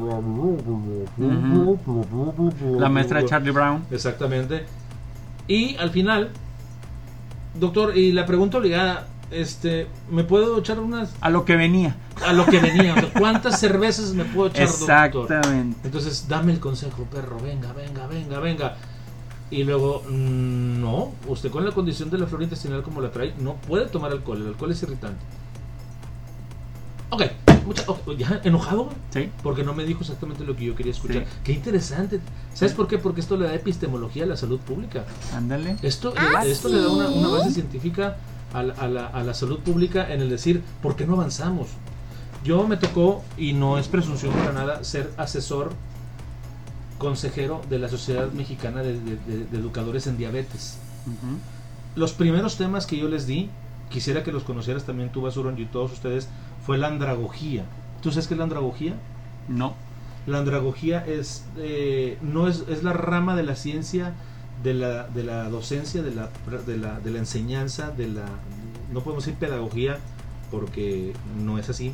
La 2.78 2.88
maestra 2.88 3.20
de 3.20 3.26
Charlie 3.26 3.50
Brown. 3.50 3.84
Exactamente. 3.90 4.64
Y 5.46 5.76
al 5.76 5.90
final, 5.90 6.30
doctor, 7.60 7.96
y 7.96 8.12
la 8.12 8.24
pregunta 8.26 8.58
obligada, 8.58 9.06
este, 9.30 9.86
me 10.10 10.24
puedo 10.24 10.58
echar 10.58 10.80
unas 10.80 11.14
A 11.20 11.28
lo 11.30 11.44
que 11.44 11.56
venía. 11.56 11.96
a 12.26 12.32
lo 12.32 12.46
que 12.46 12.58
venía. 12.58 12.94
o 12.94 13.00
sea, 13.00 13.12
¿Cuántas 13.18 13.60
cervezas 13.60 14.14
me 14.14 14.24
puedo 14.24 14.48
echar, 14.48 14.66
doctor? 14.68 14.88
Exactamente. 15.24 15.78
Entonces, 15.84 16.26
dame 16.28 16.52
el 16.52 16.60
consejo, 16.60 17.04
perro, 17.04 17.38
venga, 17.40 17.72
venga, 17.72 18.06
venga, 18.06 18.40
venga. 18.40 18.76
Y 19.54 19.62
luego, 19.62 20.02
mm, 20.08 20.80
no, 20.80 21.12
usted 21.28 21.48
con 21.50 21.64
la 21.64 21.70
condición 21.70 22.10
de 22.10 22.18
la 22.18 22.26
flora 22.26 22.42
intestinal 22.42 22.82
como 22.82 23.00
la 23.00 23.12
trae, 23.12 23.34
no 23.38 23.54
puede 23.54 23.86
tomar 23.86 24.10
alcohol. 24.10 24.40
El 24.42 24.48
alcohol 24.48 24.72
es 24.72 24.82
irritante. 24.82 25.20
Ok, 27.10 27.22
mucha- 27.64 27.84
ok, 27.86 28.16
ya 28.16 28.40
enojado? 28.42 28.88
Sí. 29.10 29.30
porque 29.44 29.62
no 29.62 29.72
me 29.72 29.84
dijo 29.84 30.00
exactamente 30.00 30.42
lo 30.44 30.56
que 30.56 30.64
yo 30.64 30.74
quería 30.74 30.90
escuchar. 30.90 31.22
Sí. 31.22 31.28
Qué 31.44 31.52
interesante. 31.52 32.18
¿Sabes 32.52 32.72
Sí. 32.72 32.76
por 32.76 32.88
qué? 32.88 32.98
Porque 32.98 33.20
esto 33.20 33.36
le 33.36 33.46
da 33.46 33.54
epistemología 33.54 34.24
a 34.24 34.26
la 34.26 34.36
salud 34.36 34.58
pública. 34.58 35.04
Ándale. 35.32 35.76
Esto, 35.82 36.12
esto 36.44 36.68
le 36.68 36.80
da 36.80 36.88
una, 36.88 37.08
una 37.10 37.28
base 37.28 37.52
científica 37.52 38.16
a 38.52 38.62
la, 38.64 38.74
a 38.74 38.88
la- 38.88 39.06
a 39.06 39.22
la 39.22 39.34
salud 39.34 39.60
pública 39.60 40.12
en 40.12 40.20
el 40.20 40.30
decir, 40.30 40.62
¿por 40.82 40.96
qué 40.96 41.06
no 41.06 41.12
avanzamos? 41.14 41.68
Yo 42.42 42.66
me 42.66 42.76
tocó, 42.76 43.22
y 43.38 43.52
no 43.52 43.78
es 43.78 43.86
presunción 43.86 44.32
para 44.32 44.52
nada, 44.52 44.82
ser 44.82 45.12
asesor 45.16 45.70
consejero 46.98 47.60
de 47.68 47.78
la 47.78 47.88
Sociedad 47.88 48.30
Mexicana 48.32 48.82
de, 48.82 48.94
de- 49.00 49.16
de- 49.16 49.44
de 49.46 49.58
Educadores 49.58 50.06
en 50.06 50.16
Diabetes. 50.16 50.78
Los 51.96 52.12
primeros 52.12 52.56
temas 52.56 52.86
que 52.86 52.96
yo 52.98 53.08
les 53.08 53.26
di, 53.26 53.50
quisiera 53.90 54.22
que 54.24 54.32
los 54.32 54.42
conocieras 54.44 54.84
también 54.84 55.10
tú, 55.12 55.22
Basurón, 55.22 55.58
y 55.58 55.66
todos 55.66 55.92
ustedes, 55.92 56.28
fue 56.64 56.78
la 56.78 56.88
andragogía. 56.88 57.64
¿Tú 58.02 58.10
sabes 58.10 58.26
qué 58.26 58.34
es 58.34 58.38
la 58.38 58.44
andragogía? 58.44 58.94
No. 59.48 59.74
La 60.26 60.38
andragogía 60.38 61.04
es, 61.06 61.44
eh, 61.58 62.18
no 62.22 62.48
es, 62.48 62.64
es 62.68 62.82
la 62.82 62.92
rama 62.94 63.36
de 63.36 63.42
la 63.42 63.54
ciencia, 63.56 64.14
de 64.62 64.72
la, 64.74 65.06
de 65.08 65.22
la 65.24 65.48
docencia, 65.50 66.02
de 66.02 66.14
la, 66.14 66.30
de, 66.66 66.78
la, 66.78 66.98
de 67.00 67.10
la 67.10 67.18
enseñanza, 67.18 67.90
de 67.90 68.08
la... 68.08 68.24
No 68.92 69.00
podemos 69.00 69.24
decir 69.26 69.38
pedagogía 69.38 69.98
porque 70.50 71.12
no 71.44 71.58
es 71.58 71.68
así. 71.68 71.92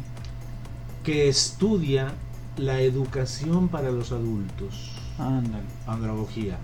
Que 1.02 1.28
estudia 1.28 2.12
la 2.60 2.80
educación 2.80 3.68
para 3.68 3.90
los 3.90 4.12
adultos. 4.12 4.92
Ándale. 5.18 5.64
Andragogía. 5.86 6.58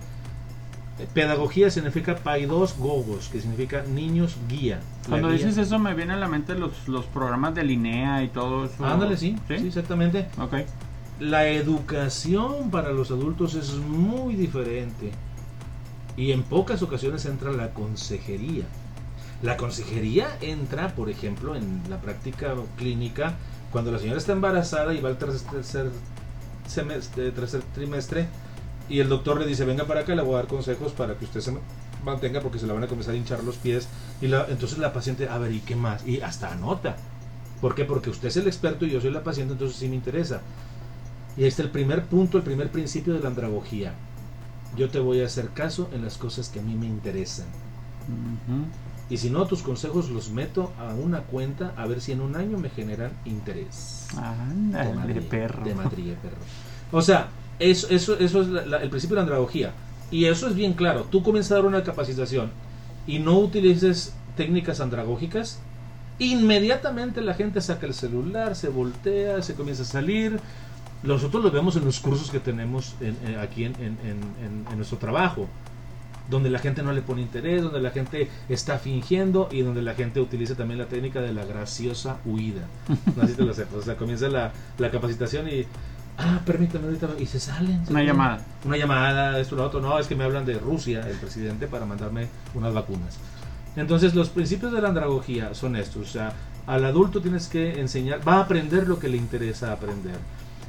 Eh, 0.98 1.06
Pedagogía 1.12 1.70
significa 1.70 2.16
paidos 2.16 2.76
gogos, 2.78 3.28
que 3.28 3.40
significa 3.40 3.82
niños 3.82 4.36
guía. 4.48 4.80
Cuando 5.08 5.28
guía- 5.28 5.38
dices 5.38 5.58
eso 5.58 5.78
me 5.78 5.94
vienen 5.94 6.16
a 6.16 6.20
la 6.20 6.28
mente 6.28 6.54
los, 6.54 6.88
los 6.88 7.04
programas 7.06 7.54
de 7.54 7.64
Linea 7.64 8.22
y 8.22 8.28
todo 8.28 8.64
eso. 8.66 8.84
Ándale, 8.84 9.16
sí, 9.16 9.36
sí, 9.48 9.58
¿Sí? 9.58 9.66
exactamente. 9.66 10.28
Ok. 10.40 10.54
La 11.20 11.48
educación 11.48 12.70
para 12.70 12.92
los 12.92 13.10
adultos 13.10 13.54
es 13.54 13.74
muy 13.76 14.34
diferente 14.34 15.12
y 16.16 16.32
en 16.32 16.42
pocas 16.42 16.82
ocasiones 16.82 17.24
entra 17.26 17.52
la 17.52 17.70
consejería. 17.72 18.64
La 19.42 19.56
consejería 19.58 20.28
entra, 20.40 20.94
por 20.94 21.10
ejemplo, 21.10 21.56
en 21.56 21.82
la 21.90 22.00
práctica 22.00 22.54
clínica 22.78 23.34
cuando 23.72 23.90
la 23.90 23.98
señora 23.98 24.18
está 24.18 24.32
embarazada 24.32 24.94
y 24.94 25.00
va 25.00 25.10
al 25.10 25.18
tercer, 25.18 25.90
tercer 27.34 27.62
trimestre 27.74 28.28
y 28.88 29.00
el 29.00 29.08
doctor 29.08 29.40
le 29.40 29.46
dice, 29.46 29.64
venga 29.64 29.84
para 29.84 30.00
acá, 30.00 30.14
le 30.14 30.22
voy 30.22 30.34
a 30.34 30.38
dar 30.38 30.46
consejos 30.46 30.92
para 30.92 31.14
que 31.14 31.24
usted 31.24 31.40
se 31.40 31.56
mantenga 32.04 32.40
porque 32.40 32.58
se 32.58 32.66
le 32.66 32.72
van 32.72 32.84
a 32.84 32.86
comenzar 32.86 33.14
a 33.14 33.16
hinchar 33.16 33.42
los 33.42 33.56
pies. 33.56 33.88
Y 34.20 34.26
entonces 34.26 34.78
la 34.78 34.92
paciente, 34.92 35.28
a 35.28 35.38
ver, 35.38 35.52
¿y 35.52 35.60
qué 35.60 35.74
más? 35.74 36.06
Y 36.06 36.20
hasta 36.20 36.52
anota. 36.52 36.96
¿Por 37.60 37.74
qué? 37.74 37.84
Porque 37.84 38.10
usted 38.10 38.28
es 38.28 38.36
el 38.36 38.46
experto 38.46 38.84
y 38.86 38.90
yo 38.90 39.00
soy 39.00 39.10
la 39.10 39.24
paciente, 39.24 39.54
entonces 39.54 39.76
sí 39.76 39.88
me 39.88 39.96
interesa. 39.96 40.40
Y 41.36 41.42
ahí 41.42 41.48
está 41.48 41.62
el 41.62 41.70
primer 41.70 42.04
punto, 42.04 42.38
el 42.38 42.44
primer 42.44 42.70
principio 42.70 43.14
de 43.14 43.20
la 43.20 43.28
andragogía. 43.28 43.94
Yo 44.76 44.88
te 44.88 45.00
voy 45.00 45.22
a 45.22 45.26
hacer 45.26 45.48
caso 45.50 45.88
en 45.92 46.04
las 46.04 46.16
cosas 46.16 46.48
que 46.48 46.60
a 46.60 46.62
mí 46.62 46.74
me 46.74 46.86
interesan. 46.86 47.46
Y 49.08 49.18
si 49.18 49.30
no, 49.30 49.46
tus 49.46 49.62
consejos 49.62 50.10
los 50.10 50.30
meto 50.30 50.72
a 50.80 50.92
una 50.94 51.20
cuenta 51.20 51.72
a 51.76 51.86
ver 51.86 52.00
si 52.00 52.10
en 52.12 52.20
un 52.20 52.34
año 52.34 52.58
me 52.58 52.70
generan 52.70 53.12
interés. 53.24 54.08
Ándale, 54.16 54.94
madre, 54.94 55.22
perro. 55.22 55.64
De 55.64 55.74
madrid, 55.74 56.12
perro. 56.20 56.36
O 56.90 57.00
sea, 57.02 57.28
eso, 57.60 57.86
eso, 57.90 58.18
eso 58.18 58.42
es 58.42 58.48
la- 58.48 58.66
la- 58.66 58.82
el 58.82 58.90
principio 58.90 59.14
de 59.14 59.20
la 59.20 59.22
andragogía. 59.22 59.72
Y 60.10 60.24
eso 60.24 60.48
es 60.48 60.54
bien 60.56 60.72
claro. 60.72 61.04
Tú 61.10 61.22
comienzas 61.22 61.52
a 61.52 61.54
dar 61.56 61.66
una 61.66 61.82
capacitación 61.84 62.50
y 63.06 63.18
no 63.20 63.38
utilices 63.38 64.12
técnicas 64.36 64.80
andragógicas, 64.80 65.60
inmediatamente 66.18 67.20
la 67.20 67.34
gente 67.34 67.60
saca 67.60 67.86
el 67.86 67.94
celular, 67.94 68.56
se 68.56 68.68
voltea, 68.68 69.42
se 69.42 69.54
comienza 69.54 69.82
a 69.82 69.86
salir. 69.86 70.40
Nosotros 71.02 71.44
lo 71.44 71.50
vemos 71.50 71.76
en 71.76 71.84
los 71.84 72.00
cursos 72.00 72.30
que 72.30 72.40
tenemos 72.40 72.94
en- 73.00 73.16
en- 73.24 73.38
aquí 73.38 73.64
en, 73.64 73.74
en- 73.76 73.98
en- 74.04 74.66
en 74.70 74.76
nuestro 74.76 74.98
trabajo 74.98 75.46
donde 76.28 76.50
la 76.50 76.58
gente 76.58 76.82
no 76.82 76.92
le 76.92 77.02
pone 77.02 77.22
interés, 77.22 77.62
donde 77.62 77.80
la 77.80 77.90
gente 77.90 78.28
está 78.48 78.78
fingiendo 78.78 79.48
y 79.50 79.62
donde 79.62 79.82
la 79.82 79.94
gente 79.94 80.20
utiliza 80.20 80.54
también 80.54 80.78
la 80.78 80.86
técnica 80.86 81.20
de 81.20 81.32
la 81.32 81.44
graciosa 81.44 82.18
huida. 82.24 82.62
No 83.14 83.22
sé 83.22 83.28
si 83.28 83.34
te 83.34 83.44
lo 83.44 83.54
sepas. 83.54 83.74
O 83.74 83.82
sea, 83.82 83.96
comienza 83.96 84.28
la, 84.28 84.52
la 84.78 84.90
capacitación 84.90 85.48
y, 85.48 85.64
ah, 86.18 86.40
permítame 86.44 86.86
ahorita, 86.86 87.08
y 87.18 87.26
se 87.26 87.40
salen. 87.40 87.86
se 87.86 87.92
Una 87.92 88.02
llamada. 88.02 88.40
Una 88.64 88.76
llamada, 88.76 89.38
esto, 89.38 89.56
lo 89.56 89.64
otro. 89.64 89.80
No, 89.80 89.98
es 89.98 90.06
que 90.06 90.14
me 90.14 90.24
hablan 90.24 90.44
de 90.44 90.58
Rusia, 90.58 91.08
el 91.08 91.16
presidente, 91.16 91.66
para 91.66 91.86
mandarme 91.86 92.28
unas 92.54 92.74
vacunas. 92.74 93.18
Entonces, 93.76 94.14
los 94.14 94.30
principios 94.30 94.72
de 94.72 94.80
la 94.80 94.88
andragogía 94.88 95.54
son 95.54 95.76
estos. 95.76 96.08
O 96.08 96.10
sea, 96.10 96.32
al 96.66 96.84
adulto 96.84 97.20
tienes 97.20 97.48
que 97.48 97.80
enseñar, 97.80 98.26
va 98.26 98.36
a 98.36 98.40
aprender 98.40 98.88
lo 98.88 98.98
que 98.98 99.08
le 99.08 99.16
interesa 99.16 99.72
aprender. 99.72 100.16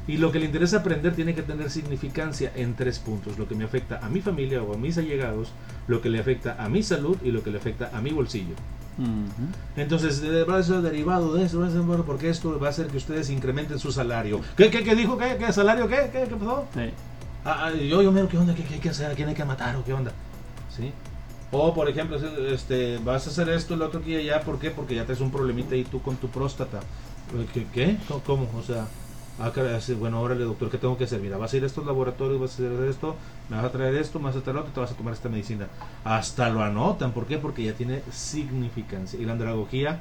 Y 0.07 0.17
lo 0.17 0.31
que 0.31 0.39
le 0.39 0.45
interesa 0.45 0.77
aprender 0.77 1.13
tiene 1.15 1.35
que 1.35 1.41
tener 1.41 1.69
significancia 1.69 2.51
en 2.55 2.75
tres 2.75 2.97
puntos. 2.99 3.37
Lo 3.37 3.47
que 3.47 3.55
me 3.55 3.65
afecta 3.65 3.99
a 4.01 4.07
mi 4.09 4.21
familia 4.21 4.63
o 4.63 4.73
a 4.73 4.77
mis 4.77 4.97
allegados, 4.97 5.51
lo 5.87 6.01
que 6.01 6.09
le 6.09 6.19
afecta 6.19 6.55
a 6.63 6.69
mi 6.69 6.81
salud 6.81 7.17
y 7.23 7.31
lo 7.31 7.43
que 7.43 7.51
le 7.51 7.57
afecta 7.57 7.91
a 7.93 7.99
mi 8.01 8.11
bolsillo. 8.11 8.55
Entonces, 9.75 10.23
va 10.49 10.57
a 10.57 10.63
ser 10.63 10.81
derivado 10.81 11.33
de 11.35 11.43
eso, 11.45 11.59
bueno, 11.83 12.03
porque 12.03 12.29
esto 12.29 12.59
va 12.59 12.67
a 12.67 12.69
hacer 12.71 12.87
que 12.87 12.97
ustedes 12.97 13.29
incrementen 13.29 13.79
su 13.79 13.91
salario. 13.91 14.41
¿Qué, 14.55 14.69
qué, 14.71 14.83
qué 14.83 14.95
dijo? 14.95 15.17
¿Qué, 15.17 15.37
qué 15.37 15.51
salario? 15.53 15.87
¿Qué, 15.87 16.09
qué, 16.11 16.23
qué 16.27 16.35
pasó? 16.35 16.65
Sí. 16.73 16.89
Ah, 17.45 17.65
ah, 17.67 17.71
yo, 17.73 18.01
yo 18.01 18.11
mero, 18.11 18.27
¿qué 18.27 18.37
onda? 18.37 18.55
¿Qué, 18.55 18.63
qué 18.63 18.75
hay 18.75 18.79
que 18.79 18.89
hacer? 18.89 19.11
¿A 19.11 19.13
quién 19.15 19.29
hay 19.29 19.35
que 19.35 19.45
matar 19.45 19.75
o 19.75 19.83
qué 19.83 19.93
onda? 19.93 20.11
¿Sí? 20.75 20.91
O, 21.51 21.73
por 21.73 21.87
ejemplo, 21.87 22.17
este, 22.49 22.97
vas 22.97 23.27
a 23.27 23.29
hacer 23.29 23.49
esto, 23.49 23.75
lo 23.75 23.85
otro 23.85 23.99
aquí 24.01 24.13
y 24.13 24.17
allá. 24.17 24.41
¿Por 24.41 24.57
qué? 24.59 24.71
Porque 24.71 24.95
ya 24.95 25.03
tienes 25.05 25.21
un 25.21 25.31
problemita 25.31 25.75
ahí 25.75 25.83
tú 25.83 26.01
con 26.01 26.15
tu 26.17 26.27
próstata. 26.29 26.79
¿Qué? 27.53 27.67
qué? 27.73 27.97
¿Cómo- 28.07 28.21
¿Cómo? 28.25 28.49
O 28.59 28.63
sea, 28.63 28.85
ah, 29.39 29.51
bueno, 29.99 30.21
órale, 30.21 30.43
doctor, 30.43 30.69
¿qué 30.69 30.77
tengo 30.77 30.97
que 30.97 31.03
hacer? 31.03 31.19
Mira, 31.19 31.37
vas 31.37 31.53
a 31.53 31.57
ir 31.57 31.63
a 31.63 31.67
estos 31.67 31.85
laboratorios, 31.85 32.39
vas 32.39 32.51
a 32.51 32.53
hacer 32.53 32.87
esto, 32.87 33.15
me 33.49 33.57
vas 33.57 33.65
a 33.65 33.71
traer 33.71 33.95
esto, 33.95 34.19
me 34.19 34.25
vas 34.25 34.35
a 34.35 34.41
traer 34.41 34.57
otro, 34.57 34.71
te 34.71 34.79
vas 34.79 34.91
a 34.91 34.95
tomar 34.95 35.13
esta 35.13 35.29
medicina. 35.29 35.67
Hasta 36.03 36.49
lo 36.49 36.61
anotan. 36.61 37.11
¿Por 37.11 37.25
qué? 37.25 37.37
Porque 37.37 37.63
ya 37.63 37.73
tiene 37.73 38.01
significancia. 38.11 39.19
Y 39.19 39.25
la 39.25 39.33
andragogía, 39.33 39.99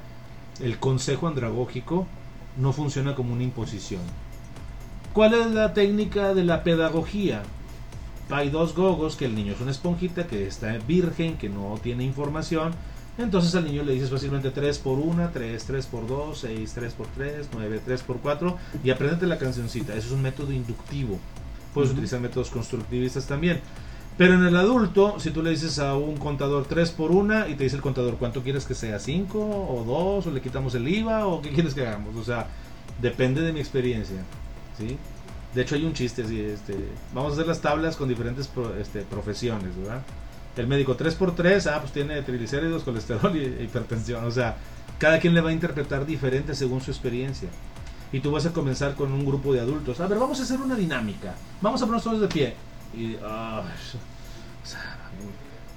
el 0.61 0.79
consejo 0.79 1.29
andragógico, 1.29 2.07
no 2.57 2.73
funciona 2.73 3.15
como 3.15 3.33
una 3.33 3.43
imposición. 3.43 4.03
¿Cuál 5.13 5.35
es 5.35 5.51
la 5.51 5.73
técnica 5.75 6.35
de 6.35 6.45
la 6.45 6.63
pedagogía? 6.63 7.43
Hay 8.29 8.51
dos 8.51 8.75
gogos, 8.75 9.17
que 9.17 9.27
el 9.27 9.35
niño 9.35 9.53
es 9.53 9.61
una 9.61 9.71
esponjita, 9.71 10.27
que 10.27 10.47
está 10.47 10.77
virgen, 10.87 11.39
que 11.39 11.49
no 11.49 11.79
tiene 11.83 12.05
información. 12.05 12.73
Entonces 13.19 13.55
al 13.55 13.65
niño 13.65 13.83
le 13.83 13.93
dices 13.93 14.11
fácilmente 14.11 14.51
3 14.51 14.79
por 14.79 14.99
1, 14.99 15.31
3, 15.33 15.65
3 15.65 15.87
por 15.87 16.07
2, 16.07 16.39
6, 16.39 16.73
3 16.75 16.93
por 16.93 17.07
3, 17.09 17.49
9, 17.55 17.81
3 17.85 18.03
por 18.03 18.19
4 18.19 18.57
y 18.85 18.91
apréndete 18.91 19.27
la 19.27 19.39
cancioncita. 19.39 19.95
Eso 19.95 20.09
es 20.09 20.13
un 20.13 20.23
método 20.23 20.53
inductivo. 20.53 21.19
Puedes 21.73 21.91
Ujú. 21.91 21.97
utilizar 21.99 22.21
métodos 22.21 22.51
constructivistas 22.51 23.27
también. 23.27 23.61
Pero 24.19 24.35
en 24.35 24.45
el 24.45 24.57
adulto, 24.57 25.19
si 25.21 25.31
tú 25.31 25.43
le 25.43 25.51
dices 25.51 25.79
a 25.79 25.95
un 25.95 26.17
contador 26.17 26.67
3 26.67 26.91
por 26.91 27.11
1 27.11 27.49
y 27.49 27.55
te 27.55 27.65
dice 27.65 27.77
el 27.77 27.83
contador 27.83 28.17
cuánto 28.17 28.43
quieres 28.43 28.65
que 28.65 28.75
sea, 28.75 28.99
5 28.99 29.39
o 29.39 29.85
2 29.87 30.27
o 30.27 30.31
le 30.31 30.41
quitamos 30.41 30.75
el 30.75 30.87
IVA 30.89 31.27
o 31.27 31.41
qué 31.43 31.51
quieres 31.53 31.75
que 31.75 31.87
hagamos. 31.87 32.17
O 32.17 32.25
sea, 32.25 32.47
depende 33.01 33.41
de 33.43 33.53
mi 33.53 33.61
experiencia. 33.61 34.17
¿sí? 34.79 34.97
De 35.55 35.63
hecho 35.63 35.75
hay 35.75 35.85
un 35.85 35.93
chiste 35.95 36.23
así, 36.23 36.41
este, 36.41 36.75
vamos 37.15 37.31
a 37.33 37.35
hacer 37.35 37.47
las 37.47 37.61
tablas 37.61 37.97
con 37.97 38.09
diferentes 38.09 38.47
pro- 38.47 38.75
este, 38.77 39.01
profesiones, 39.03 39.77
¿verdad? 39.77 40.03
El 40.57 40.67
médico 40.67 40.97
3x3, 40.97 41.71
ah, 41.71 41.81
pues 41.81 41.93
tiene 41.93 42.23
triglicéridos, 42.23 42.83
colesterol 42.83 43.37
y 43.37 43.65
hipertensión. 43.65 44.25
O 44.25 44.31
sea, 44.31 44.57
cada 44.99 45.21
quien 45.21 45.35
le 45.35 45.41
va 45.43 45.51
a 45.51 45.53
interpretar 45.53 46.07
diferente 46.07 46.55
según 46.55 46.81
su 46.81 46.91
experiencia. 46.91 47.49
Y 48.13 48.21
tú 48.21 48.31
vas 48.31 48.47
a 48.47 48.53
comenzar 48.53 48.95
con 48.95 49.13
un 49.13 49.27
grupo 49.27 49.53
de 49.53 49.61
adultos. 49.61 50.01
A 50.01 50.07
ver, 50.07 50.19
vamos 50.19 50.41
a 50.41 50.45
hacer 50.45 50.61
una 50.61 50.75
dinámica. 50.75 51.35
Vamos 51.61 51.83
a 51.83 51.85
ponernos 51.85 52.05
todos 52.05 52.21
de 52.21 52.29
pie. 52.29 52.55
Y, 52.97 53.17
ah, 53.23 53.63
o 54.63 54.67
sea, 54.67 54.97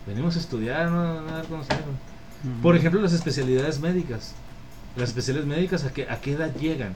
venimos 0.08 0.36
a 0.36 0.40
estudiar, 0.40 0.90
no, 0.90 1.22
no 1.22 1.36
a. 1.36 1.42
Ujú. 1.42 2.62
Por 2.62 2.76
ejemplo, 2.78 3.02
las 3.02 3.14
especialidades 3.14 3.80
médicas. 3.82 4.34
Las 4.96 5.10
especialidades 5.10 5.50
médicas, 5.50 5.84
¿a 5.84 5.92
qué, 5.92 6.10
a 6.10 6.22
qué 6.22 6.34
edad 6.34 6.56
llegan? 6.56 6.96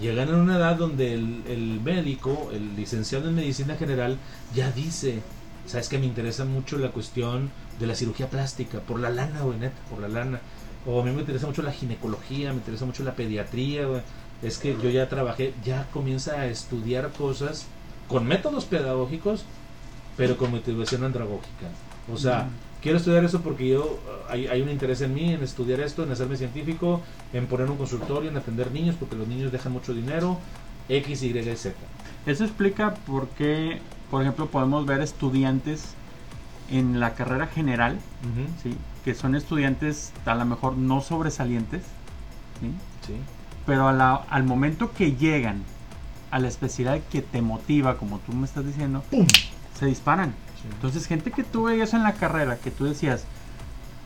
Llegan 0.00 0.28
en 0.28 0.36
una 0.36 0.56
edad 0.56 0.76
donde 0.76 1.14
el, 1.14 1.44
el 1.46 1.80
médico, 1.80 2.50
el 2.52 2.74
licenciado 2.74 3.28
en 3.28 3.36
medicina 3.36 3.76
general, 3.76 4.18
ya 4.54 4.72
dice, 4.72 5.22
¿sabes 5.66 5.88
que 5.88 5.98
me 5.98 6.06
interesa 6.06 6.44
mucho 6.44 6.78
la 6.78 6.90
cuestión 6.90 7.50
de 7.78 7.86
la 7.86 7.94
cirugía 7.94 8.28
plástica? 8.28 8.80
Por 8.80 9.00
la 9.00 9.10
lana, 9.10 9.42
güey, 9.42 9.58
neta, 9.58 9.76
por 9.90 10.00
la 10.00 10.08
lana. 10.08 10.40
O 10.86 11.00
a 11.00 11.04
mí 11.04 11.10
me 11.12 11.20
interesa 11.20 11.46
mucho 11.46 11.62
la 11.62 11.72
ginecología, 11.72 12.50
me 12.50 12.58
interesa 12.58 12.84
mucho 12.84 13.04
la 13.04 13.14
pediatría, 13.14 13.86
güey. 13.86 14.02
Es 14.42 14.58
que 14.58 14.76
yo 14.82 14.90
ya 14.90 15.08
trabajé, 15.08 15.54
ya 15.64 15.86
comienza 15.92 16.40
a 16.40 16.46
estudiar 16.46 17.10
cosas 17.12 17.66
con 18.08 18.26
métodos 18.26 18.64
pedagógicos, 18.64 19.44
pero 20.16 20.36
con 20.36 20.50
motivación 20.50 21.04
andragógica. 21.04 21.68
O 22.12 22.16
sea, 22.16 22.48
quiero 22.82 22.98
estudiar 22.98 23.24
eso 23.24 23.40
porque 23.40 23.68
yo 23.68 24.00
hay, 24.28 24.48
hay 24.48 24.60
un 24.60 24.68
interés 24.68 25.00
en 25.00 25.14
mí, 25.14 25.32
en 25.32 25.42
estudiar 25.42 25.80
esto, 25.80 26.02
en 26.02 26.10
hacerme 26.10 26.36
científico, 26.36 27.00
en 27.32 27.46
poner 27.46 27.70
un 27.70 27.76
consultorio, 27.76 28.30
en 28.30 28.36
atender 28.36 28.72
niños, 28.72 28.96
porque 28.98 29.16
los 29.16 29.28
niños 29.28 29.52
dejan 29.52 29.72
mucho 29.72 29.94
dinero, 29.94 30.38
X, 30.88 31.22
Y, 31.22 31.32
Z. 31.32 31.74
Eso 32.26 32.44
explica 32.44 32.94
por 32.94 33.28
qué, 33.28 33.80
por 34.12 34.20
ejemplo, 34.20 34.46
podemos 34.48 34.84
ver 34.84 35.00
estudiantes 35.00 35.94
en 36.70 37.00
la 37.00 37.14
carrera 37.14 37.46
general, 37.46 37.98
¿sí? 38.62 38.76
que 39.06 39.14
son 39.14 39.34
estudiantes 39.34 40.12
a 40.26 40.34
lo 40.34 40.44
mejor 40.44 40.76
no 40.76 41.00
sobresalientes, 41.00 41.80
¿sí? 42.60 42.70
Sí. 43.06 43.14
pero 43.64 43.88
a 43.88 43.92
la- 43.94 44.16
al 44.28 44.44
momento 44.44 44.92
que 44.92 45.12
llegan 45.16 45.62
a 46.30 46.38
la 46.38 46.48
especialidad 46.48 47.00
que 47.10 47.22
te 47.22 47.40
motiva, 47.40 47.96
como 47.96 48.18
tú 48.18 48.34
me 48.34 48.44
estás 48.44 48.66
diciendo, 48.66 49.02
¡Pum! 49.10 49.26
se 49.78 49.86
disparan. 49.86 50.34
Entonces, 50.74 51.06
gente 51.06 51.30
que 51.30 51.42
tú 51.42 51.62
veías 51.64 51.94
en 51.94 52.02
la 52.02 52.12
carrera, 52.12 52.58
que 52.58 52.70
tú 52.70 52.84
decías, 52.84 53.24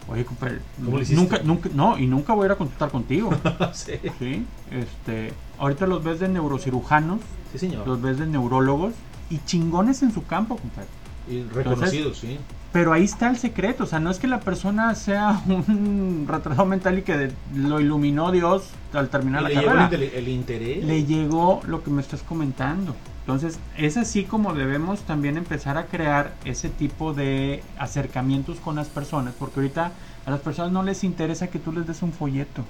oye, 0.09 0.25
compadre, 0.25 0.61
nunca, 0.79 1.41
nunca, 1.43 1.69
no, 1.75 1.99
y 1.99 2.07
nunca 2.07 2.33
voy 2.33 2.45
a 2.45 2.47
ir 2.47 2.53
a 2.53 2.57
consultar 2.57 2.91
contigo. 2.91 3.31
sí. 3.73 3.95
¿sí? 4.21 4.47
Este, 4.71 5.33
ahorita 5.59 5.89
los 5.89 6.05
ves 6.05 6.21
de 6.21 6.29
neurocirujanos, 6.29 7.19
Sí, 7.51 7.59
señor. 7.59 7.89
los 7.89 8.01
ves 8.01 8.19
de 8.19 8.27
neurólogos 8.29 8.95
y 9.31 9.39
chingones 9.45 10.03
en 10.03 10.13
su 10.13 10.25
campo, 10.27 10.57
compadre. 10.57 10.89
Y 11.29 11.43
reconocidos, 11.43 12.19
sí. 12.19 12.39
Pero 12.73 12.93
ahí 12.93 13.05
está 13.05 13.31
el 13.31 13.39
secreto, 13.39 13.85
o 13.85 13.87
sea, 13.87 13.99
no 14.01 14.11
es 14.11 14.19
que 14.19 14.27
la 14.27 14.41
persona 14.41 14.95
sea 14.95 15.43
un 15.49 16.27
retrasado 16.29 16.67
mental 16.67 16.99
y 16.99 17.03
que 17.03 17.17
de- 17.17 17.33
lo 17.55 17.81
iluminó 17.81 18.31
Dios 18.31 18.65
al 18.93 19.09
terminar 19.09 19.43
la 19.43 19.49
le 19.49 19.55
llegó 19.57 19.71
el, 19.73 19.77
carrera. 19.79 19.91
intele- 19.91 20.15
el 20.15 20.29
interés. 20.29 20.85
Le 20.85 21.05
llegó 21.05 21.61
lo 21.67 21.83
que 21.83 21.91
me 21.91 22.03
estás 22.03 22.23
comentando. 22.23 22.95
Entonces, 23.21 23.59
es 23.77 23.97
así 23.97 24.23
como 24.23 24.55
debemos 24.55 25.01
también 25.01 25.37
empezar 25.37 25.77
a 25.79 25.87
crear 25.87 26.35
ese 26.45 26.69
tipo 26.69 27.13
de 27.13 27.61
acercamientos 27.77 28.59
con 28.61 28.77
las 28.77 28.87
personas, 28.89 29.35
porque 29.37 29.59
ahorita 29.61 29.91
a 30.27 30.31
las 30.31 30.41
personas 30.41 30.71
no 30.71 30.83
les 30.85 31.03
interesa 31.03 31.49
que 31.49 31.59
tú 31.59 31.73
les 31.73 31.87
des 31.89 32.03
un 32.03 32.13
folleto. 32.13 32.63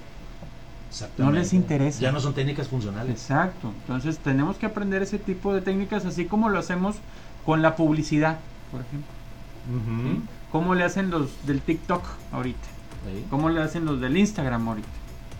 No 1.18 1.33
les 1.33 1.53
interesa. 1.53 2.01
Ya 2.01 2.12
no 2.12 2.20
son 2.20 2.35
técnicas 2.35 2.68
funcionales. 2.68 3.12
Exacto. 3.12 3.72
Entonces, 3.83 4.18
tenemos 4.18 4.57
que 4.57 4.66
aprender 4.66 5.03
ese 5.03 5.18
tipo 5.18 5.55
de 5.55 5.61
técnicas, 5.61 6.07
así 6.07 6.27
como 6.27 6.49
lo 6.49 6.59
hacemos 6.59 6.96
con 7.44 7.62
la 7.62 7.77
publicidad, 7.77 8.38
por 8.70 8.81
ejemplo. 8.81 9.11
Ujú. 9.68 10.09
¿sí? 10.09 10.22
¿Cómo 10.53 10.75
le 10.75 10.85
hacen 10.85 11.11
los 11.11 11.46
del 11.46 11.61
TikTok 11.61 12.03
ahorita? 12.33 12.68
Ahí. 13.07 13.27
¿Cómo 13.31 13.51
le 13.51 13.61
hacen 13.61 13.85
los 13.85 14.01
del 14.01 14.16
Instagram 14.16 14.68
ahorita? 14.68 14.88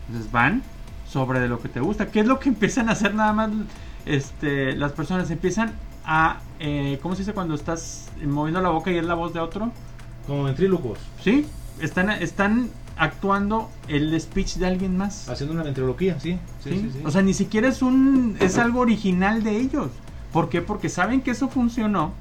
Entonces 0.09 0.31
van 0.31 0.63
sobre 1.09 1.41
de 1.41 1.49
lo 1.49 1.61
que 1.61 1.69
te 1.69 1.81
gusta. 1.81 2.11
¿Qué 2.11 2.21
es 2.21 2.27
lo 2.27 2.39
que 2.39 2.49
empiezan 2.51 2.89
a 2.89 2.93
hacer 2.93 3.15
nada 3.15 3.33
más 3.33 3.51
este, 4.05 4.75
las 4.77 4.93
personas? 4.93 5.31
Empiezan 5.31 5.73
a, 6.05 6.41
eh, 6.61 6.99
¿cómo 7.03 7.15
se 7.15 7.23
dice 7.23 7.33
cuando 7.33 7.55
estás 7.55 8.11
moviendo 8.25 8.61
la 8.61 8.71
boca 8.71 8.91
y 8.91 8.97
es 8.97 9.05
la 9.05 9.15
voz 9.15 9.33
de 9.33 9.41
otro? 9.41 9.73
Como 10.27 10.45
ventrílocos. 10.45 10.99
¿Sí? 11.23 11.47
Están, 11.81 12.11
están 12.11 12.71
actuando 12.97 13.71
el 13.89 14.19
speech 14.21 14.55
de 14.57 14.67
alguien 14.67 14.97
más. 14.97 15.29
Haciendo 15.29 15.55
una 15.55 15.63
ventriloquía, 15.63 16.19
sí. 16.21 16.39
Sí, 16.63 16.71
¿sí? 16.71 16.79
sí, 16.81 16.91
sí. 16.95 17.01
O 17.05 17.11
sea, 17.11 17.23
ni 17.23 17.35
siquiera 17.35 17.69
es 17.69 17.83
un 17.83 18.37
es 18.41 18.59
algo 18.59 18.81
original 18.81 19.43
de 19.43 19.57
ellos. 19.59 19.91
¿Por 20.33 20.49
qué? 20.49 20.63
Porque 20.63 20.89
saben 20.89 21.21
que 21.21 21.31
eso 21.33 21.49
funcionó 21.49 22.13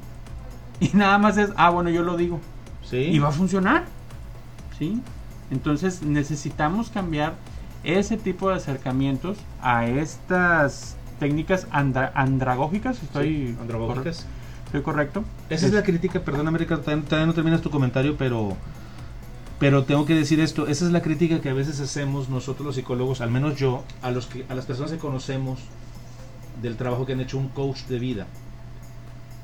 y 0.80 0.90
nada 0.94 1.18
más 1.18 1.38
es, 1.38 1.50
ah, 1.56 1.70
bueno, 1.70 1.90
yo 1.90 2.04
lo 2.04 2.18
digo 2.18 2.40
sí. 2.84 2.98
y 2.98 3.20
va 3.20 3.30
a 3.30 3.32
funcionar. 3.32 3.86
¿Sí? 4.78 5.02
Entonces 5.52 6.02
necesitamos 6.02 6.90
cambiar 6.90 7.36
ese 7.84 8.18
tipo 8.18 8.50
de 8.50 8.56
acercamientos 8.56 9.38
a 9.62 9.86
estas 9.88 10.98
técnicas 11.20 11.68
andra- 11.72 12.12
andragógicas. 12.16 13.02
Estoy 13.02 13.50
Sí, 13.50 13.58
andragógicas. 13.62 14.18
corre- 14.26 14.36
¿Estoy 14.66 14.82
correcto? 14.82 15.24
Esa 15.50 15.68
es 15.68 15.74
la 15.74 15.84
crítica, 15.84 16.20
perdón 16.20 16.48
América, 16.48 16.78
todavía 16.82 17.26
no 17.26 17.34
terminas 17.34 17.62
tu 17.62 17.70
comentario, 17.70 18.18
pero 18.18 18.58
pero 19.60 19.86
tengo 19.86 20.06
que 20.06 20.16
decir 20.16 20.40
esto, 20.42 20.68
esa 20.68 20.86
es 20.86 20.92
la 20.92 21.02
crítica 21.02 21.40
que 21.40 21.50
a 21.50 21.54
veces 21.54 21.80
hacemos 21.80 22.28
nosotros 22.28 22.66
los 22.66 22.76
psicólogos, 22.76 23.22
al 23.22 23.32
menos 23.32 23.56
yo, 23.56 23.84
a 24.02 24.12
los 24.12 24.26
que 24.28 24.46
a 24.50 24.56
las 24.56 24.66
personas 24.66 24.92
que 24.92 24.98
conocemos 24.98 25.60
del 26.62 26.76
trabajo 26.76 27.06
que 27.06 27.14
han 27.14 27.22
hecho 27.22 27.38
un 27.38 27.50
coach 27.50 27.84
de 27.84 28.00
vida. 28.00 28.28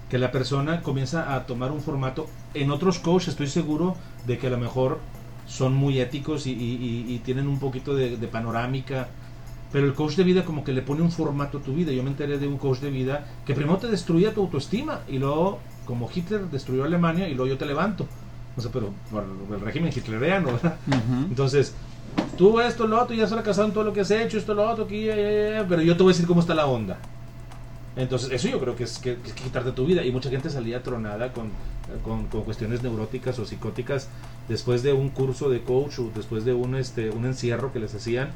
Que 0.09 0.17
la 0.17 0.31
persona 0.31 0.81
comienza 0.81 1.33
a 1.33 1.45
tomar 1.45 1.71
un 1.71 1.81
formato. 1.81 2.27
En 2.53 2.71
otros 2.71 2.99
coaches 2.99 3.29
estoy 3.29 3.47
seguro 3.47 3.95
de 4.27 4.37
que 4.37 4.47
a 4.47 4.49
lo 4.49 4.57
mejor 4.57 4.99
son 5.47 5.73
muy 5.73 6.01
éticos 6.01 6.45
y, 6.45 7.21
tienen 7.23 7.47
un 7.47 7.59
poquito 7.59 7.95
de, 7.95 8.17
de 8.17 8.27
panorámica. 8.27 9.07
Pero 9.71 9.85
el 9.85 9.93
coach 9.93 10.15
de 10.15 10.25
vida 10.25 10.43
como 10.43 10.65
que 10.65 10.73
le 10.73 10.81
pone 10.81 11.01
un 11.01 11.11
formato 11.11 11.59
a 11.59 11.61
tu 11.61 11.73
vida. 11.73 11.93
Yo 11.93 12.03
me 12.03 12.09
enteré 12.09 12.37
de 12.37 12.47
un 12.47 12.57
coach 12.57 12.79
de 12.79 12.89
vida 12.89 13.25
que 13.45 13.53
primero 13.53 13.77
te 13.77 13.87
destruía 13.87 14.33
tu 14.33 14.41
autoestima 14.41 14.99
y 15.07 15.19
luego, 15.19 15.59
como 15.85 16.09
Hitler 16.13 16.49
destruyó 16.49 16.83
Alemania 16.83 17.29
y 17.29 17.33
luego 17.33 17.53
yo 17.53 17.57
te 17.57 17.65
levanto. 17.65 18.05
O 18.57 18.61
sea, 18.61 18.71
pero 18.71 18.91
por 19.09 19.23
el 19.23 19.61
régimen 19.61 19.91
hitleriano, 19.95 20.53
¿verdad? 20.53 20.75
Entonces, 21.29 21.73
tú 22.37 22.59
esto, 22.59 22.85
lo 22.87 23.01
otro, 23.01 23.15
ya 23.15 23.23
has 23.23 23.29
fracasado 23.31 23.67
en 23.67 23.73
todo 23.73 23.83
lo 23.85 23.93
que 23.93 24.01
has 24.01 24.11
hecho, 24.11 24.37
esto, 24.37 24.53
lo 24.53 24.69
otro, 24.69 24.83
aquí, 24.85 25.07
pero 25.69 25.81
yo 25.81 25.95
te 25.95 26.03
voy 26.03 26.11
a 26.11 26.13
decir 26.13 26.27
cómo 26.27 26.41
está 26.41 26.53
la 26.53 26.65
onda. 26.65 26.97
Entonces, 27.95 28.31
eso 28.31 28.47
yo 28.47 28.59
creo 28.59 28.75
que 28.75 28.85
es, 28.85 28.99
que, 28.99 29.17
quitarte 29.43 29.71
tu 29.73 29.85
vida. 29.85 30.03
Y 30.05 30.11
mucha 30.11 30.29
gente 30.29 30.49
salía 30.49 30.81
tronada 30.81 31.33
con, 31.33 31.49
con, 32.03 32.25
con 32.27 32.43
cuestiones 32.43 32.81
neuróticas 32.83 33.37
o 33.39 33.45
psicóticas 33.45 34.07
después 34.47 34.81
de 34.83 34.93
un 34.93 35.09
curso 35.09 35.49
de 35.49 35.61
coach 35.61 35.99
o 35.99 36.09
después 36.15 36.45
de 36.45 36.53
un, 36.53 36.75
este, 36.75 37.09
un 37.09 37.25
encierro 37.25 37.73
que 37.73 37.79
les 37.79 37.93
hacían. 37.93 38.29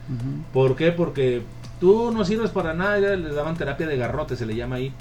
¿Por 0.53 0.75
qué? 0.75 0.91
Porque 0.91 1.41
tú 1.79 2.11
no 2.11 2.25
sirves 2.25 2.51
para 2.51 2.73
nada, 2.73 2.97
les 3.15 3.33
daban 3.35 3.55
terapia 3.55 3.87
de 3.87 3.97
garrote, 3.97 4.35
se 4.35 4.45
le 4.45 4.55
llama 4.55 4.75
ahí. 4.75 4.93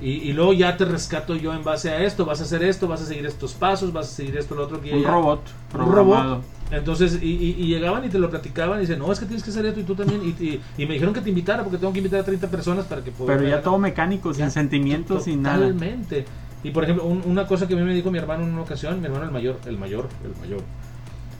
Y, 0.00 0.10
y 0.10 0.32
luego 0.32 0.52
ya 0.52 0.76
te 0.76 0.84
rescato 0.84 1.36
yo 1.36 1.54
en 1.54 1.62
base 1.62 1.90
a 1.90 2.02
esto, 2.04 2.24
vas 2.24 2.40
a 2.40 2.44
hacer 2.44 2.62
esto, 2.64 2.88
vas 2.88 3.02
a 3.02 3.06
seguir 3.06 3.24
estos 3.26 3.52
pasos, 3.54 3.92
vas 3.92 4.08
a 4.08 4.14
seguir 4.14 4.36
esto, 4.36 4.54
lo 4.56 4.64
otro. 4.64 4.80
que 4.80 4.92
Un 4.92 5.02
ya- 5.02 5.10
robot 5.10 5.40
un 5.74 5.92
robot. 5.92 6.42
Entonces, 6.72 7.18
y, 7.22 7.26
y- 7.26 7.50
y 7.58 7.66
llegaban 7.66 8.04
y 8.04 8.08
te 8.08 8.18
lo 8.18 8.30
platicaban 8.30 8.78
y 8.78 8.80
dicen, 8.82 8.98
no, 8.98 9.12
es 9.12 9.20
que 9.20 9.26
tienes 9.26 9.44
que 9.44 9.50
hacer 9.50 9.66
esto 9.66 9.78
y 9.80 9.82
tú 9.84 9.94
también. 9.94 10.22
Y, 10.24 10.30
y- 10.42 10.60
y 10.78 10.86
me 10.86 10.94
dijeron 10.94 11.12
que 11.14 11.20
te 11.20 11.28
invitara 11.28 11.62
porque 11.62 11.78
tengo 11.78 11.92
que 11.92 11.98
invitar 11.98 12.20
a 12.20 12.24
30 12.24 12.48
personas 12.48 12.86
para 12.86 13.04
que 13.04 13.12
pueda. 13.12 13.36
Pero 13.36 13.48
ya 13.48 13.60
todo 13.62 13.78
mecánico, 13.78 14.32
sin 14.32 14.46
Ya, 14.46 14.50
sentimientos, 14.50 15.24
sin 15.24 15.42
nada. 15.42 15.58
Totalmente. 15.58 16.24
Y 16.64 16.70
por 16.70 16.84
ejemplo, 16.84 17.04
un- 17.04 17.22
una 17.26 17.46
cosa 17.46 17.68
que 17.68 17.74
a 17.74 17.76
mí 17.76 17.82
me 17.82 17.94
dijo 17.94 18.10
mi 18.10 18.18
hermano 18.18 18.44
en 18.44 18.52
una 18.52 18.62
ocasión, 18.62 19.00
mi 19.00 19.06
hermano 19.06 19.24
el 19.26 19.30
mayor, 19.30 19.60
el 19.66 19.76
mayor, 19.78 20.08
el 20.24 20.34
mayor, 20.40 20.60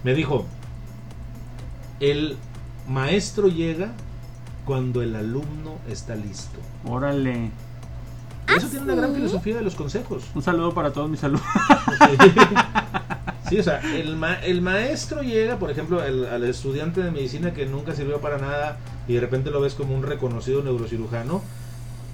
me 0.04 0.14
dijo, 0.14 0.46
el 2.00 2.36
maestro 2.88 3.48
llega 3.48 3.92
cuando 4.66 5.00
el 5.02 5.14
alumno 5.16 5.76
está 5.88 6.14
listo. 6.14 6.58
Órale. 6.84 7.50
Eso 8.54 8.66
tiene 8.66 8.84
una 8.84 8.94
gran 8.96 9.14
filosofía 9.14 9.56
de 9.56 9.62
los 9.62 9.74
consejos. 9.76 10.24
Un 10.34 10.42
saludo 10.42 10.74
para 10.74 10.92
todos 10.92 11.08
mis 11.08 11.22
alumnos. 11.24 11.46
Sí, 12.10 13.21
o 13.58 13.62
sea, 13.62 13.80
el, 13.96 14.16
ma- 14.16 14.40
el 14.44 14.62
maestro 14.62 15.22
llega, 15.22 15.58
por 15.58 15.70
ejemplo, 15.70 16.02
el- 16.04 16.26
al 16.26 16.44
estudiante 16.44 17.02
de 17.02 17.10
medicina 17.10 17.52
que 17.52 17.66
nunca 17.66 17.94
sirvió 17.94 18.20
para 18.20 18.38
nada 18.38 18.78
y 19.08 19.14
de 19.14 19.20
repente 19.20 19.50
lo 19.50 19.60
ves 19.60 19.74
como 19.74 19.94
un 19.94 20.02
reconocido 20.02 20.62
neurocirujano. 20.62 21.42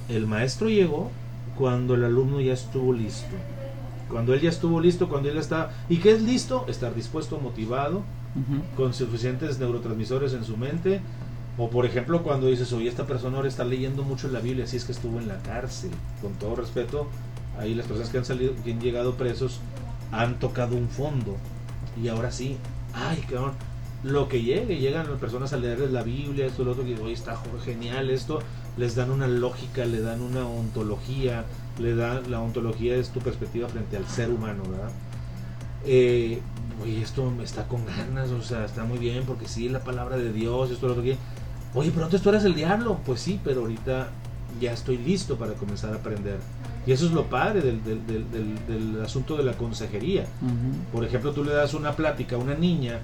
El 0.08 0.26
maestro 0.26 0.68
llegó 0.68 1.10
cuando 1.56 1.94
el 1.94 2.04
alumno 2.04 2.40
ya 2.40 2.52
estuvo 2.54 2.92
listo. 2.92 3.34
Cuando 4.08 4.32
él 4.32 4.40
ya 4.40 4.48
estuvo 4.48 4.80
listo, 4.80 5.08
cuando 5.08 5.28
él 5.28 5.34
ya 5.34 5.40
está... 5.40 5.70
¿Y 5.90 5.98
qué 5.98 6.12
es 6.12 6.22
listo? 6.22 6.64
Estar 6.68 6.94
dispuesto, 6.94 7.38
motivado, 7.38 8.02
con 8.76 8.94
suficientes 8.94 9.58
neurotransmisores 9.58 10.32
en 10.32 10.44
su 10.44 10.56
mente. 10.56 11.00
O 11.58 11.68
por 11.70 11.84
ejemplo 11.84 12.22
cuando 12.22 12.46
dices, 12.46 12.72
oye, 12.72 12.88
esta 12.88 13.04
persona 13.06 13.36
ahora 13.36 13.48
está 13.48 13.64
leyendo 13.64 14.04
mucho 14.04 14.28
la 14.28 14.38
Biblia, 14.40 14.64
así 14.64 14.76
es 14.76 14.84
que 14.84 14.92
estuvo 14.92 15.18
en 15.18 15.28
la 15.28 15.38
cárcel. 15.42 15.90
Con 16.22 16.32
todo 16.34 16.54
respeto, 16.56 17.08
ahí 17.58 17.74
las 17.74 17.86
personas 17.86 18.10
que 18.10 18.18
han 18.18 18.24
salido, 18.24 18.52
que 18.64 18.72
han 18.72 18.80
llegado 18.80 19.14
presos, 19.14 19.60
han 20.12 20.38
tocado 20.38 20.76
un 20.76 20.88
fondo. 20.88 21.36
Y 22.02 22.08
ahora 22.08 22.30
sí, 22.30 22.56
ay, 22.94 23.18
cabrón, 23.28 23.52
lo 24.02 24.28
que 24.28 24.42
llegue, 24.42 24.78
llegan 24.78 25.08
las 25.10 25.18
personas 25.18 25.52
a 25.52 25.56
leerles 25.56 25.90
la 25.90 26.02
Biblia, 26.02 26.46
esto, 26.46 26.64
lo 26.64 26.72
otro, 26.72 26.84
que 26.84 26.94
oye, 27.00 27.12
está 27.12 27.36
genial 27.64 28.10
esto, 28.10 28.40
les 28.76 28.94
dan 28.94 29.10
una 29.10 29.26
lógica, 29.26 29.84
le 29.84 30.00
dan 30.00 30.20
una 30.20 30.46
ontología, 30.46 31.44
le 31.78 31.94
dan, 31.96 32.30
la 32.30 32.40
ontología 32.40 32.96
es 32.96 33.10
tu 33.10 33.20
perspectiva 33.20 33.68
frente 33.68 33.96
al 33.96 34.06
ser 34.06 34.30
humano, 34.30 34.62
¿verdad? 34.68 34.90
eh, 35.84 36.40
oye, 36.82 37.02
esto 37.02 37.32
está 37.42 37.66
con 37.66 37.84
ganas, 37.86 38.30
o 38.30 38.42
sea, 38.42 38.64
está 38.64 38.84
muy 38.84 38.98
bien, 38.98 39.24
porque 39.24 39.48
sí, 39.48 39.68
la 39.68 39.80
palabra 39.80 40.16
de 40.16 40.32
Dios, 40.32 40.70
esto, 40.70 40.86
lo 40.86 40.92
otro, 40.92 41.04
que... 41.04 41.16
Oye, 41.74 41.90
pero 41.92 42.06
antes 42.06 42.22
tú 42.22 42.30
eras 42.30 42.44
el 42.44 42.54
diablo. 42.54 42.98
Pues 43.04 43.20
sí, 43.20 43.40
pero 43.44 43.60
ahorita 43.60 44.08
ya 44.60 44.72
estoy 44.72 44.96
listo 44.98 45.36
para 45.36 45.52
comenzar 45.54 45.92
a 45.92 45.96
aprender. 45.96 46.38
Y 46.88 46.92
eso 46.92 47.04
es 47.04 47.12
lo 47.12 47.24
padre 47.26 47.60
del, 47.60 47.84
del, 47.84 48.06
del, 48.06 48.66
del- 48.66 49.04
asunto 49.04 49.36
de 49.36 49.44
la 49.44 49.52
consejería. 49.52 50.24
Por 50.92 51.04
ejemplo, 51.04 51.32
tú 51.32 51.44
le 51.44 51.52
das 51.52 51.74
una 51.74 51.92
plática 51.92 52.36
a 52.36 52.38
una 52.38 52.54
niña 52.54 53.00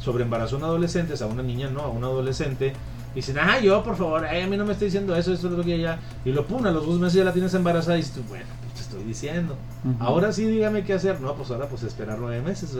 sobre 0.00 0.24
embarazo 0.24 0.56
en 0.56 0.64
adolescentes, 0.64 1.22
a 1.22 1.26
una 1.26 1.42
niña 1.44 1.70
no, 1.70 1.82
a 1.82 1.88
un 1.88 2.02
adolescente, 2.02 2.72
y 3.12 3.16
dicen, 3.16 3.36
ah, 3.38 3.60
yo, 3.60 3.82
por 3.84 3.96
favor, 3.96 4.24
ay, 4.24 4.42
a 4.42 4.46
mí 4.48 4.56
no 4.56 4.64
me 4.64 4.72
está 4.72 4.84
diciendo 4.84 5.14
eso, 5.16 5.32
esto, 5.32 5.48
lo 5.50 5.62
que 5.62 5.78
ya. 5.78 6.00
Y 6.24 6.32
lo 6.32 6.46
pum, 6.46 6.66
a 6.66 6.70
los 6.72 6.84
dos 6.84 6.98
meses 6.98 7.14
ya 7.14 7.24
la 7.24 7.32
tienes 7.32 7.54
embarazada 7.54 7.96
y 7.96 8.00
dices, 8.00 8.14
tú, 8.16 8.22
bueno, 8.28 8.44
pues 8.62 8.74
te 8.74 8.80
estoy 8.80 9.04
diciendo. 9.04 9.56
Ahora 10.00 10.32
sí, 10.32 10.44
dígame 10.44 10.82
qué 10.84 10.94
hacer. 10.94 11.20
No, 11.20 11.34
pues 11.34 11.50
ahora 11.52 11.68
pues 11.68 11.84
esperar 11.84 12.18
nueve 12.18 12.42
meses. 12.42 12.76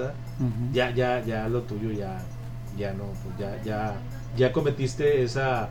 Ya, 0.72 0.90
ya, 0.90 1.24
ya 1.24 1.48
lo 1.48 1.62
tuyo 1.62 1.92
ya, 1.92 2.20
ya 2.76 2.92
no, 2.94 3.04
pues 3.24 3.38
ya, 3.38 3.62
ya, 3.64 3.94
ya 4.36 4.52
cometiste 4.52 5.22
esa, 5.22 5.68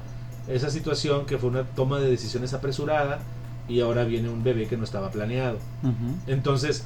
esa 0.48 0.70
situación 0.70 1.26
que 1.26 1.38
fue 1.38 1.50
una 1.50 1.64
toma 1.64 2.00
de 2.00 2.10
decisiones 2.10 2.54
apresurada 2.54 3.20
y 3.68 3.82
ahora 3.82 4.04
viene 4.06 4.30
un 4.30 4.44
bebé 4.44 4.68
que 4.68 4.78
no 4.78 4.84
estaba 4.84 5.10
planeado. 5.12 5.58
Entonces, 6.28 6.86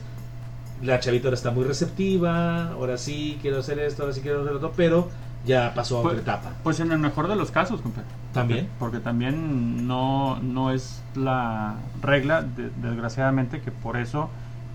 la 0.82 1.00
chavita 1.00 1.28
ahora 1.28 1.36
está 1.36 1.52
muy 1.52 1.64
receptiva, 1.64 2.70
ahora 2.72 2.98
sí 2.98 3.38
quiero 3.42 3.60
hacer 3.60 3.80
esto, 3.80 4.04
ahora 4.04 4.14
sí 4.14 4.22
quiero 4.22 4.42
hacer 4.42 4.54
otro, 4.54 4.74
pero 4.76 5.10
ya 5.46 5.74
pasó 5.76 5.98
a 5.98 6.00
otra 6.00 6.12
Pues- 6.12 6.22
etapa. 6.24 6.52
Pues 6.64 6.80
en 6.80 6.92
el 6.92 7.00
mejor 7.00 7.28
de 7.28 7.36
los 7.36 7.52
casos, 7.52 7.82
compadre. 7.82 8.08
También. 8.34 8.68
Porque, 8.80 8.80
porque 8.80 9.00
también 9.00 9.88
no, 9.88 10.40
no 10.42 10.72
es 10.72 11.02
la 11.16 11.76
regla, 12.02 12.42
de- 12.44 12.70
desgraciadamente, 12.82 13.60
que 13.62 13.72
por 13.72 13.98
eso 13.98 14.30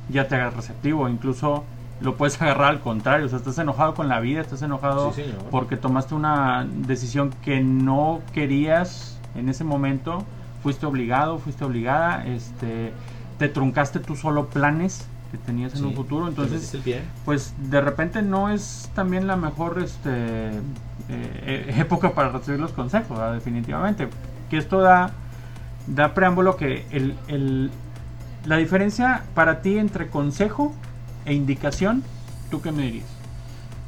ya 0.09 0.29
te 0.29 0.35
hagas 0.37 0.55
receptivo. 0.55 1.09
Incluso 1.09 1.65
lo 2.01 2.17
puedes 2.17 2.41
agarrar 2.43 2.69
al 2.71 2.81
contrario. 2.81 3.27
O 3.27 3.29
sea, 3.29 3.39
estás 3.39 3.59
enojado 3.59 3.95
con 3.95 4.09
la 4.09 4.21
vida, 4.21 4.41
estás 4.43 4.63
enojado 4.63 5.13
Sí, 5.13 5.25
porque 5.51 5.77
tomaste 5.77 6.15
una 6.15 6.67
decisión 6.87 7.33
que 7.45 7.61
no 7.63 8.21
querías 8.33 9.19
en 9.35 9.49
ese 9.49 9.65
momento. 9.65 10.25
Fuiste 10.67 10.85
obligado, 10.85 11.39
fuiste 11.39 11.65
obligada. 11.65 12.27
Este, 12.27 12.93
te 13.39 13.49
truncaste 13.49 14.01
tú 14.01 14.17
solo 14.17 14.47
planes 14.49 15.07
que 15.31 15.39
tenías 15.39 15.75
en 15.77 15.85
un 15.85 15.95
futuro. 15.95 16.27
Entonces, 16.27 16.63
pues 17.25 17.55
de 17.71 17.81
repente 17.81 18.21
no 18.23 18.49
es 18.51 18.91
también 18.93 19.29
la 19.29 19.37
mejor 19.37 19.81
este, 19.81 20.11
eh, 20.11 20.51
eh, 21.09 21.75
época 21.79 22.15
para 22.15 22.31
recibir 22.31 22.59
los 22.59 22.73
consejos, 22.73 23.17
¿verdad? 23.17 23.35
definitivamente. 23.35 24.09
Que 24.51 24.57
esto 24.59 24.81
da, 24.81 25.13
da 25.87 26.15
preámbulo 26.15 26.57
que 26.57 26.85
el, 26.91 27.15
el- 27.29 27.71
la 28.45 28.57
diferencia 28.57 29.23
para 29.37 29.63
ti 29.63 29.79
entre 29.79 30.09
consejo 30.09 30.75
e 31.27 31.33
indicación, 31.35 32.03
¿tú 32.51 32.61
qué 32.61 32.73
me 32.73 32.83
dirías? 32.83 33.07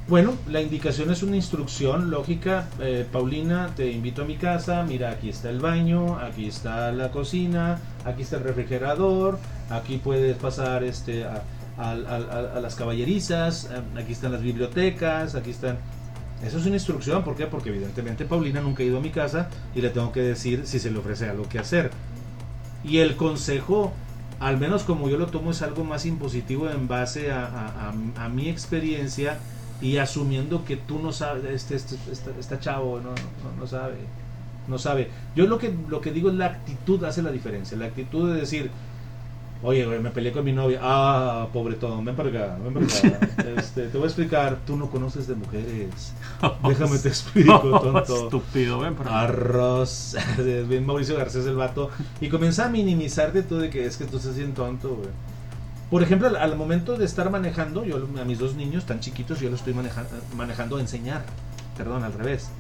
Bueno, 0.09 0.33
la 0.49 0.63
indicación 0.63 1.11
es 1.11 1.23
una 1.23 1.37
instrucción 1.37 2.11
lógica. 2.11 2.67
Eh, 2.81 3.07
Paulina, 3.11 3.71
te 3.77 3.91
invito 3.91 4.23
a 4.23 4.25
mi 4.25 4.37
casa. 4.37 4.83
Mira, 4.85 5.11
aquí 5.11 5.29
está 5.29 5.51
el 5.51 5.61
baño, 5.61 6.19
aquí 6.19 6.47
está 6.47 6.91
la 6.93 7.11
cocina, 7.11 7.79
aquí 8.07 8.23
está 8.23 8.37
el 8.37 8.45
refrigerador, 8.45 9.39
aquí 9.69 9.99
puedes 9.99 10.35
pasar 10.39 10.83
este 10.83 11.25
a, 11.25 11.43
al- 11.77 12.07
a 12.07 12.59
las 12.61 12.75
caballerizas, 12.75 13.67
eh, 13.71 14.01
aquí 14.01 14.13
están 14.13 14.33
las 14.33 14.41
bibliotecas, 14.43 15.35
aquí 15.35 15.51
están. 15.51 15.77
Eso 16.43 16.57
es 16.59 16.65
una 16.67 16.77
instrucción, 16.77 17.23
¿por 17.23 17.37
qué? 17.37 17.47
Porque 17.47 17.69
evidentemente 17.69 18.25
Paulina 18.25 18.61
nunca 18.63 18.83
ha 18.83 18.87
ido 18.87 18.99
a 18.99 19.01
mi 19.01 19.11
casa 19.11 19.51
y 19.75 19.83
le 19.83 19.91
tengo 19.91 20.11
que 20.13 20.21
decir 20.23 20.63
si 20.67 20.79
se 20.79 20.91
le 20.91 20.99
ofrece 20.99 21.29
algo 21.29 21.47
que 21.49 21.59
hacer. 21.59 21.91
Y 22.83 22.99
el 22.99 23.17
consejo, 23.17 23.93
al 24.41 24.57
menos 24.57 24.85
como 24.85 25.11
yo 25.11 25.19
lo 25.19 25.27
tomo, 25.27 25.51
es 25.51 25.61
algo 25.61 25.85
más 25.85 26.07
impositivo 26.07 26.71
en 26.71 26.89
base 26.89 27.31
a, 27.31 27.45
a- 27.45 27.91
a- 27.91 28.25
a 28.25 28.29
mi 28.31 28.49
experiencia 28.49 29.39
y 29.81 29.99
asumiendo 29.99 30.64
que 30.64 30.76
tú 30.76 30.99
no 30.99 31.12
sabes, 31.12 31.45
este, 31.45 31.76
este, 31.76 31.97
este, 32.11 32.31
este 32.39 32.59
chavo 32.59 33.01
no, 33.01 33.11
no, 33.11 33.61
no 33.61 33.66
sabe, 33.66 33.97
no 34.66 34.79
sabe. 34.79 35.09
Yo 35.37 35.47
lo 35.47 35.59
que, 35.59 35.74
lo 35.89 36.01
que 36.01 36.12
digo 36.12 36.31
es 36.31 36.35
la 36.35 36.47
actitud 36.47 37.03
hace 37.05 37.22
la 37.22 37.31
diferencia, 37.31 37.76
la 37.76 37.87
actitud 37.87 38.33
de 38.33 38.41
decir, 38.41 38.70
oye, 39.62 39.87
me 39.87 40.11
peleé 40.11 40.33
con 40.33 40.45
mi 40.45 40.53
novia, 40.53 40.81
ah, 40.83 41.49
pobretón, 41.53 42.05
ven 42.05 42.16
para 42.16 42.29
acá, 42.29 42.59
ven 42.62 42.74
para 42.74 42.87
acá, 42.87 43.45
este, 43.57 43.87
te 43.87 43.99
voy 43.99 44.05
a 44.05 44.09
explicar, 44.09 44.59
tú 44.66 44.76
no 44.76 44.91
conoces 44.91 45.29
de 45.29 45.37
mujeres, 45.37 46.12
déjame 46.68 46.99
te 46.99 47.09
explico, 47.09 47.59
tonto. 47.83 48.24
Estúpido, 48.24 48.81
ven 48.81 48.95
por 48.95 49.07
acá. 49.07 49.20
Arroz. 49.22 50.16
Bien 50.68 50.85
Mauricio 50.85 51.16
Garcés 51.16 51.47
el 51.47 51.57
vato. 51.57 51.91
Y 52.20 52.29
comienza 52.29 52.66
a 52.66 52.68
minimizarte 52.68 53.43
tú 53.43 53.59
de 53.59 53.70
que 53.70 53.87
es 53.87 53.97
que 53.97 54.07
tú 54.07 54.16
estás 54.16 54.37
bien 54.37 54.55
tonto, 54.55 54.89
güey. 54.97 55.09
Por 55.91 56.03
ejemplo, 56.03 56.28
al, 56.28 56.36
al 56.36 56.57
momento 56.57 56.97
de 56.97 57.05
estar 57.05 57.30
manejando, 57.30 57.84
yo 57.84 57.97
a 58.20 58.24
mis 58.24 58.39
dos 58.39 58.55
niños 58.55 58.84
tan 58.84 59.01
chiquitos, 59.01 59.41
yo 59.41 59.49
los 59.51 59.61
estoy 59.61 59.72
maneja- 59.74 60.05
manejando 60.36 60.76
a 60.76 60.80
enseñar. 60.80 61.22
Perdón, 61.76 62.05
al 62.05 62.12
revés. 62.12 62.51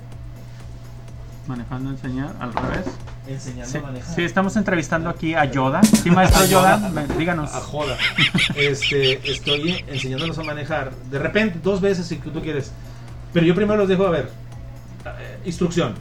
Manejando 1.46 1.90
enseñar 1.90 2.34
al 2.40 2.52
revés. 2.52 2.84
Enseñando 3.26 3.70
Sí, 3.70 3.78
a 3.78 3.82
manejar. 3.82 4.14
sí, 4.14 4.22
estamos 4.22 4.56
entrevistando 4.56 5.08
aquí 5.10 5.34
a 5.34 5.44
Yoda. 5.46 5.82
Sí, 5.82 6.10
maestro 6.10 6.42
A 6.42 6.46
Yoda, 6.46 6.92
díganos. 7.18 7.54
A 7.54 7.60
joda. 7.60 7.96
Este, 8.54 9.30
estoy 9.30 9.84
enseñándolos 9.88 10.38
a 10.38 10.42
manejar. 10.44 10.92
De 11.10 11.18
repente, 11.18 11.58
dos 11.62 11.80
veces 11.80 12.06
si 12.06 12.16
tú 12.16 12.40
quieres. 12.42 12.70
Pero 13.32 13.44
yo 13.46 13.54
primero 13.54 13.78
los 13.78 13.88
dejo 13.88 14.06
a 14.06 14.10
ver. 14.10 14.30
Eh, 15.06 15.38
instrucción. 15.46 15.94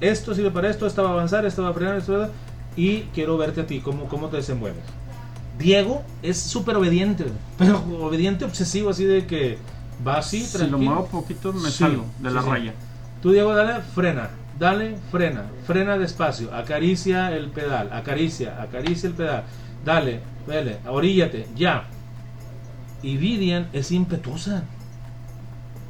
Esto 0.00 0.34
sirve 0.34 0.50
para 0.50 0.68
esto, 0.70 0.86
esto 0.86 1.02
va 1.02 1.10
a 1.10 1.12
avanzar, 1.12 1.44
esto 1.46 1.62
va 1.62 1.70
a 1.70 1.72
frenar, 1.72 1.96
esto 1.96 2.18
va 2.18 2.24
a... 2.26 2.28
Y 2.76 3.02
quiero 3.14 3.36
verte 3.38 3.60
a 3.62 3.66
ti, 3.66 3.80
cómo, 3.80 4.04
cómo 4.06 4.28
te 4.28 4.38
desenvuelves. 4.38 4.84
Diego 5.58 6.04
es 6.22 6.40
súper 6.42 6.76
obediente, 6.76 7.26
pero 7.56 7.78
obediente 8.00 8.44
obsesivo, 8.44 8.90
así 8.90 9.04
de 9.04 9.26
que 9.26 9.58
va 10.06 10.18
así, 10.18 10.48
si 10.48 10.66
lo 10.66 10.78
tranquilo. 10.78 10.78
muevo 10.78 11.08
poquito 11.08 11.52
me 11.52 11.70
Sí, 11.70 11.72
salgo 11.72 12.14
de 12.18 12.30
sí, 12.30 12.32
la 12.32 12.42
sí. 12.42 12.48
raya. 12.48 12.74
Tú, 13.20 13.32
Diego, 13.32 13.54
dale, 13.54 13.82
frena, 13.82 14.30
dale, 14.52 14.98
frena, 15.10 15.54
frena 15.62 15.98
despacio, 15.98 16.54
acaricia 16.54 17.32
el 17.36 17.52
pedal, 17.52 17.92
acaricia, 17.92 18.60
acaricia 18.62 19.08
el 19.08 19.14
pedal, 19.14 19.44
dale, 19.84 20.28
dale, 20.46 20.80
oríllate, 20.86 21.52
ya. 21.54 21.94
Y 23.02 23.16
Vivian 23.18 23.68
es 23.72 23.92
impetuosa. 23.92 24.70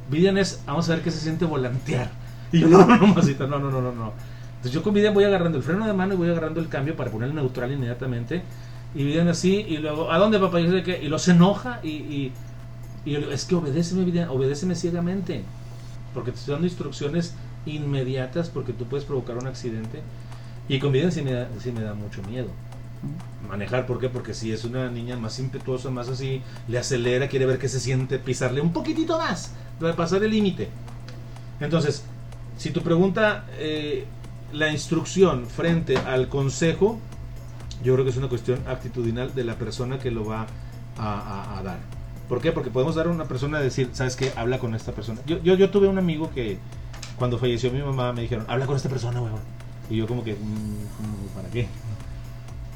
Vivian 0.07 0.37
es, 0.37 0.63
vamos 0.65 0.89
a 0.89 0.93
ver 0.95 1.03
qué 1.03 1.11
se 1.11 1.19
siente 1.19 1.45
volantear. 1.45 2.11
Y 2.51 2.59
yo, 2.59 2.67
no, 2.67 2.85
no, 2.85 2.97
no, 2.97 3.07
mamacita, 3.07 3.47
no, 3.47 3.59
no, 3.59 3.71
no, 3.71 3.81
no, 3.81 3.91
no. 3.91 4.17
Entonces 4.57 4.71
yo 4.71 4.83
con 4.83 4.93
Vivian 4.93 5.13
voy 5.13 5.23
agarrando 5.25 5.57
el 5.57 5.63
freno 5.63 5.85
de 5.85 5.93
mano 5.93 6.13
y 6.13 6.17
voy 6.17 6.29
agarrando 6.29 6.59
el 6.59 6.69
cambio 6.69 6.95
para 6.95 7.11
poner 7.11 7.29
el 7.29 7.35
neutral 7.35 7.71
inmediatamente. 7.71 8.43
Y 8.95 9.03
Vivian 9.03 9.27
así, 9.27 9.65
y 9.67 9.77
luego, 9.77 10.11
¿a 10.11 10.17
dónde 10.17 10.39
papá? 10.39 10.61
Y, 10.61 10.83
qué, 10.83 11.03
y 11.03 11.09
lo 11.09 11.19
se 11.19 11.31
enoja 11.31 11.79
y, 11.83 11.89
y, 11.89 12.31
y 13.03 13.11
yo 13.11 13.19
digo, 13.19 13.31
es 13.31 13.45
que 13.45 13.55
obedéceme, 13.55 14.05
Vivian, 14.05 14.29
obedéceme 14.29 14.73
ciegamente 14.75 15.43
porque 16.13 16.31
te 16.31 16.39
estoy 16.39 16.53
dando 16.53 16.67
instrucciones 16.67 17.35
inmediatas 17.65 18.49
porque 18.49 18.71
tú 18.71 18.85
puedes 18.85 19.05
provocar 19.05 19.37
un 19.37 19.47
accidente 19.47 20.01
y 20.69 20.79
con 20.79 20.93
Vivian 20.93 21.11
sí 21.11 21.21
me 21.21 21.33
da, 21.33 21.49
sí 21.59 21.71
me 21.71 21.81
da 21.81 21.93
mucho 21.93 22.23
miedo 22.23 22.47
manejar, 23.47 23.85
¿por 23.85 23.99
qué? 23.99 24.09
Porque 24.09 24.33
si 24.33 24.51
es 24.51 24.63
una 24.65 24.89
niña 24.89 25.17
más 25.17 25.39
impetuosa, 25.39 25.89
más 25.89 26.09
así, 26.09 26.41
le 26.67 26.77
acelera, 26.79 27.27
quiere 27.27 27.45
ver 27.45 27.59
qué 27.59 27.69
se 27.69 27.79
siente, 27.79 28.19
pisarle 28.19 28.61
un 28.61 28.73
poquitito 28.73 29.17
más, 29.17 29.53
para 29.79 29.95
pasar 29.95 30.23
el 30.23 30.31
límite. 30.31 30.69
Entonces, 31.59 32.03
si 32.57 32.71
tu 32.71 32.81
pregunta, 32.81 33.45
eh, 33.57 34.05
la 34.51 34.69
instrucción 34.71 35.47
frente 35.47 35.97
al 35.97 36.27
consejo, 36.27 36.99
yo 37.85 37.93
creo 37.93 38.03
que 38.03 38.11
es 38.11 38.17
una 38.17 38.27
cuestión 38.27 38.59
actitudinal 38.67 39.33
de 39.33 39.43
la 39.45 39.55
persona 39.55 39.99
que 39.99 40.11
lo 40.11 40.25
va 40.25 40.47
a, 40.97 41.19
a- 41.19 41.59
a 41.59 41.63
dar. 41.63 41.79
¿Por 42.27 42.41
qué? 42.41 42.51
Porque 42.51 42.71
podemos 42.71 42.95
dar 42.95 43.07
a 43.07 43.11
una 43.11 43.25
persona 43.25 43.59
decir, 43.59 43.89
¿sabes 43.93 44.15
qué? 44.15 44.31
Habla 44.35 44.59
con 44.59 44.73
esta 44.75 44.91
persona. 44.91 45.21
Yo, 45.27 45.41
yo, 45.43 45.53
yo 45.55 45.69
tuve 45.69 45.87
un 45.87 45.97
amigo 45.99 46.31
que 46.33 46.57
cuando 47.17 47.37
falleció 47.37 47.71
mi 47.71 47.81
mamá 47.81 48.11
me 48.13 48.21
dijeron, 48.23 48.45
habla 48.49 48.65
con 48.65 48.75
esta 48.75 48.89
persona, 48.89 49.21
huevón. 49.21 49.39
Y 49.89 49.97
yo 49.97 50.07
como 50.07 50.23
que, 50.23 50.33
"Mm, 50.33 51.35
¿para 51.35 51.47
qué? 51.49 51.67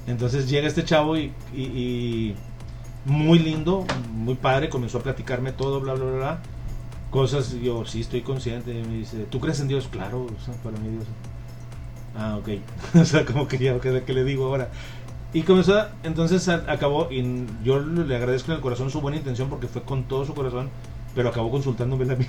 Entonces 0.08 0.50
llega 0.50 0.68
este 0.68 0.84
chavo 0.86 1.18
y, 1.18 2.36
muy 3.06 3.40
lindo, 3.40 3.86
muy 4.14 4.36
padre, 4.36 4.70
comenzó 4.70 5.00
a 5.00 5.02
platicarme 5.04 5.52
todo, 5.52 5.80
bla, 5.80 5.94
bla, 5.94 6.06
bla, 6.06 6.18
bla. 6.18 6.40
Cosas, 7.12 7.54
yo 7.54 7.86
sí 7.86 8.02
estoy 8.02 8.22
consciente. 8.22 8.74
Me 8.88 8.98
dice, 8.98 9.26
¿tú 9.30 9.40
crees 9.40 9.60
en 9.60 9.68
Dios? 9.68 9.88
Claro, 9.92 10.28
para 10.64 10.78
mí 10.78 10.90
Dios. 10.90 11.06
Ah, 12.16 12.38
ok. 12.38 12.50
o 13.02 13.06
sea, 13.06 13.26
como 13.26 13.48
que 13.48 13.58
ya, 13.58 13.80
¿qué, 13.80 14.04
qué 14.06 14.14
le 14.14 14.24
digo 14.24 14.46
ahora? 14.46 14.70
Y 15.32 15.44
comenzó, 15.44 15.86
entonces 16.04 16.48
acabó, 16.50 17.08
y 17.12 17.46
yo 17.64 17.80
le 17.80 18.16
agradezco 18.16 18.52
en 18.52 18.58
el 18.58 18.62
corazón 18.62 18.90
su 18.90 19.00
buena 19.00 19.18
intención 19.18 19.48
porque 19.50 19.68
fue 19.68 19.84
con 19.84 20.04
todo 20.06 20.26
su 20.26 20.34
corazón, 20.34 20.70
pero 21.14 21.30
acabó 21.30 21.52
consultándome 21.52 22.12
a 22.12 22.16
mí. 22.16 22.26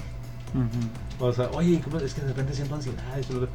Ujú. 0.53 1.27
O 1.27 1.33
sea, 1.33 1.49
oye, 1.55 1.81
¿cómo 1.83 1.99
es 1.99 2.13
que 2.13 2.21
de 2.21 2.29
repente 2.29 2.53
siento 2.55 2.75
ansiedad? 2.75 3.19
esto, 3.19 3.33
lo 3.35 3.39
otro". 3.45 3.51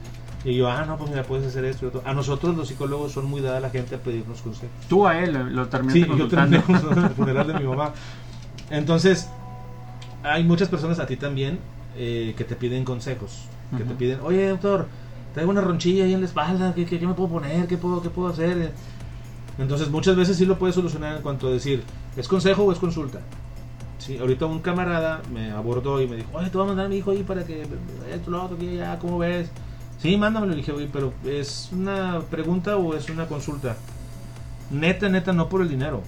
Y 0.46 0.56
yo, 0.56 0.70
ah, 0.70 0.86
no, 0.86 0.98
pues 0.98 1.10
mira, 1.10 1.24
puedes 1.24 1.46
hacer 1.48 1.66
esto 1.66 1.86
y 1.86 1.88
otro. 1.90 2.02
A 2.06 2.14
nosotros 2.14 2.56
los 2.56 2.68
psicólogos 2.68 3.12
son 3.12 3.26
muy 3.26 3.42
dadas 3.42 3.58
a 3.58 3.62
la 3.62 3.70
gente 3.70 3.96
a 3.96 3.98
pedirnos 4.00 4.42
consejos. 4.42 4.70
Tú 4.88 5.06
a 5.08 5.20
él 5.20 5.34
lo- 5.34 5.44
lo 5.44 5.64
Sí, 5.66 5.70
terminaste 5.72 6.00
yo 6.02 6.08
consultando. 6.08 6.60
terminé 6.62 7.08
el 7.08 7.10
funeral 7.16 7.48
de 7.48 7.54
mi 7.56 7.64
mamá. 7.66 7.94
Entonces, 8.70 9.28
hay 10.24 10.44
muchas 10.44 10.70
personas 10.70 11.00
a 11.00 11.06
ti 11.06 11.18
también 11.18 11.60
eh, 11.98 12.34
que 12.38 12.44
te 12.44 12.56
piden 12.56 12.84
consejos. 12.84 13.46
Que 13.72 13.84
te 13.84 13.90
Ujú. 13.90 13.96
piden, 13.96 14.20
oye, 14.22 14.50
doctor, 14.50 14.88
traigo 15.34 15.50
una 15.52 15.62
ronchilla 15.62 16.04
ahí 16.06 16.14
en 16.14 16.20
la 16.20 16.26
espalda, 16.28 16.74
¿qué, 16.76 16.86
qué, 16.86 17.00
qué 17.00 17.08
me 17.08 17.14
puedo 17.14 17.30
poner? 17.30 17.68
¿Qué 17.68 17.78
puedo, 17.78 18.02
¿Qué 18.02 18.10
puedo 18.10 18.30
hacer? 18.30 18.72
Entonces, 19.58 19.90
muchas 19.90 20.16
veces 20.16 20.38
sí 20.38 20.46
lo 20.46 20.58
puedes 20.58 20.76
solucionar 20.76 21.16
en 21.18 21.22
cuanto 21.22 21.48
a 21.48 21.52
decir, 21.52 21.84
¿es 22.18 22.28
consejo 22.28 22.64
o 22.64 22.72
es 22.72 22.80
consulta? 22.80 23.20
Sí, 23.98 24.18
ahorita 24.18 24.46
un 24.46 24.60
camarada 24.60 25.22
me 25.34 25.52
abordó 25.52 26.02
y 26.02 26.08
me 26.08 26.18
dijo, 26.18 26.30
oye, 26.34 26.50
te 26.50 26.58
voy 26.58 26.66
a 26.66 26.68
mandar 26.68 26.86
a 26.88 26.90
mi 26.90 26.98
hijo 26.98 27.12
ahí 27.12 27.24
para 27.24 27.46
que 27.46 27.62
esto, 28.12 28.32
lo 28.32 28.44
otro, 28.44 28.58
que 28.58 28.76
ya, 28.76 29.00
¿cómo 29.00 29.18
ves? 29.18 29.50
Sí, 29.98 30.18
mándamelo. 30.18 30.52
Le 30.52 30.58
dije, 30.58 30.72
oye, 30.72 30.90
pero 30.92 31.14
¿es 31.26 31.70
una 31.72 32.20
pregunta 32.30 32.76
o 32.78 32.94
es 32.94 33.10
una 33.10 33.28
consulta? 33.28 33.78
Neta, 34.70 35.10
neta, 35.10 35.32
no 35.32 35.48
por 35.48 35.62
el 35.62 35.70
dinero, 35.70 36.02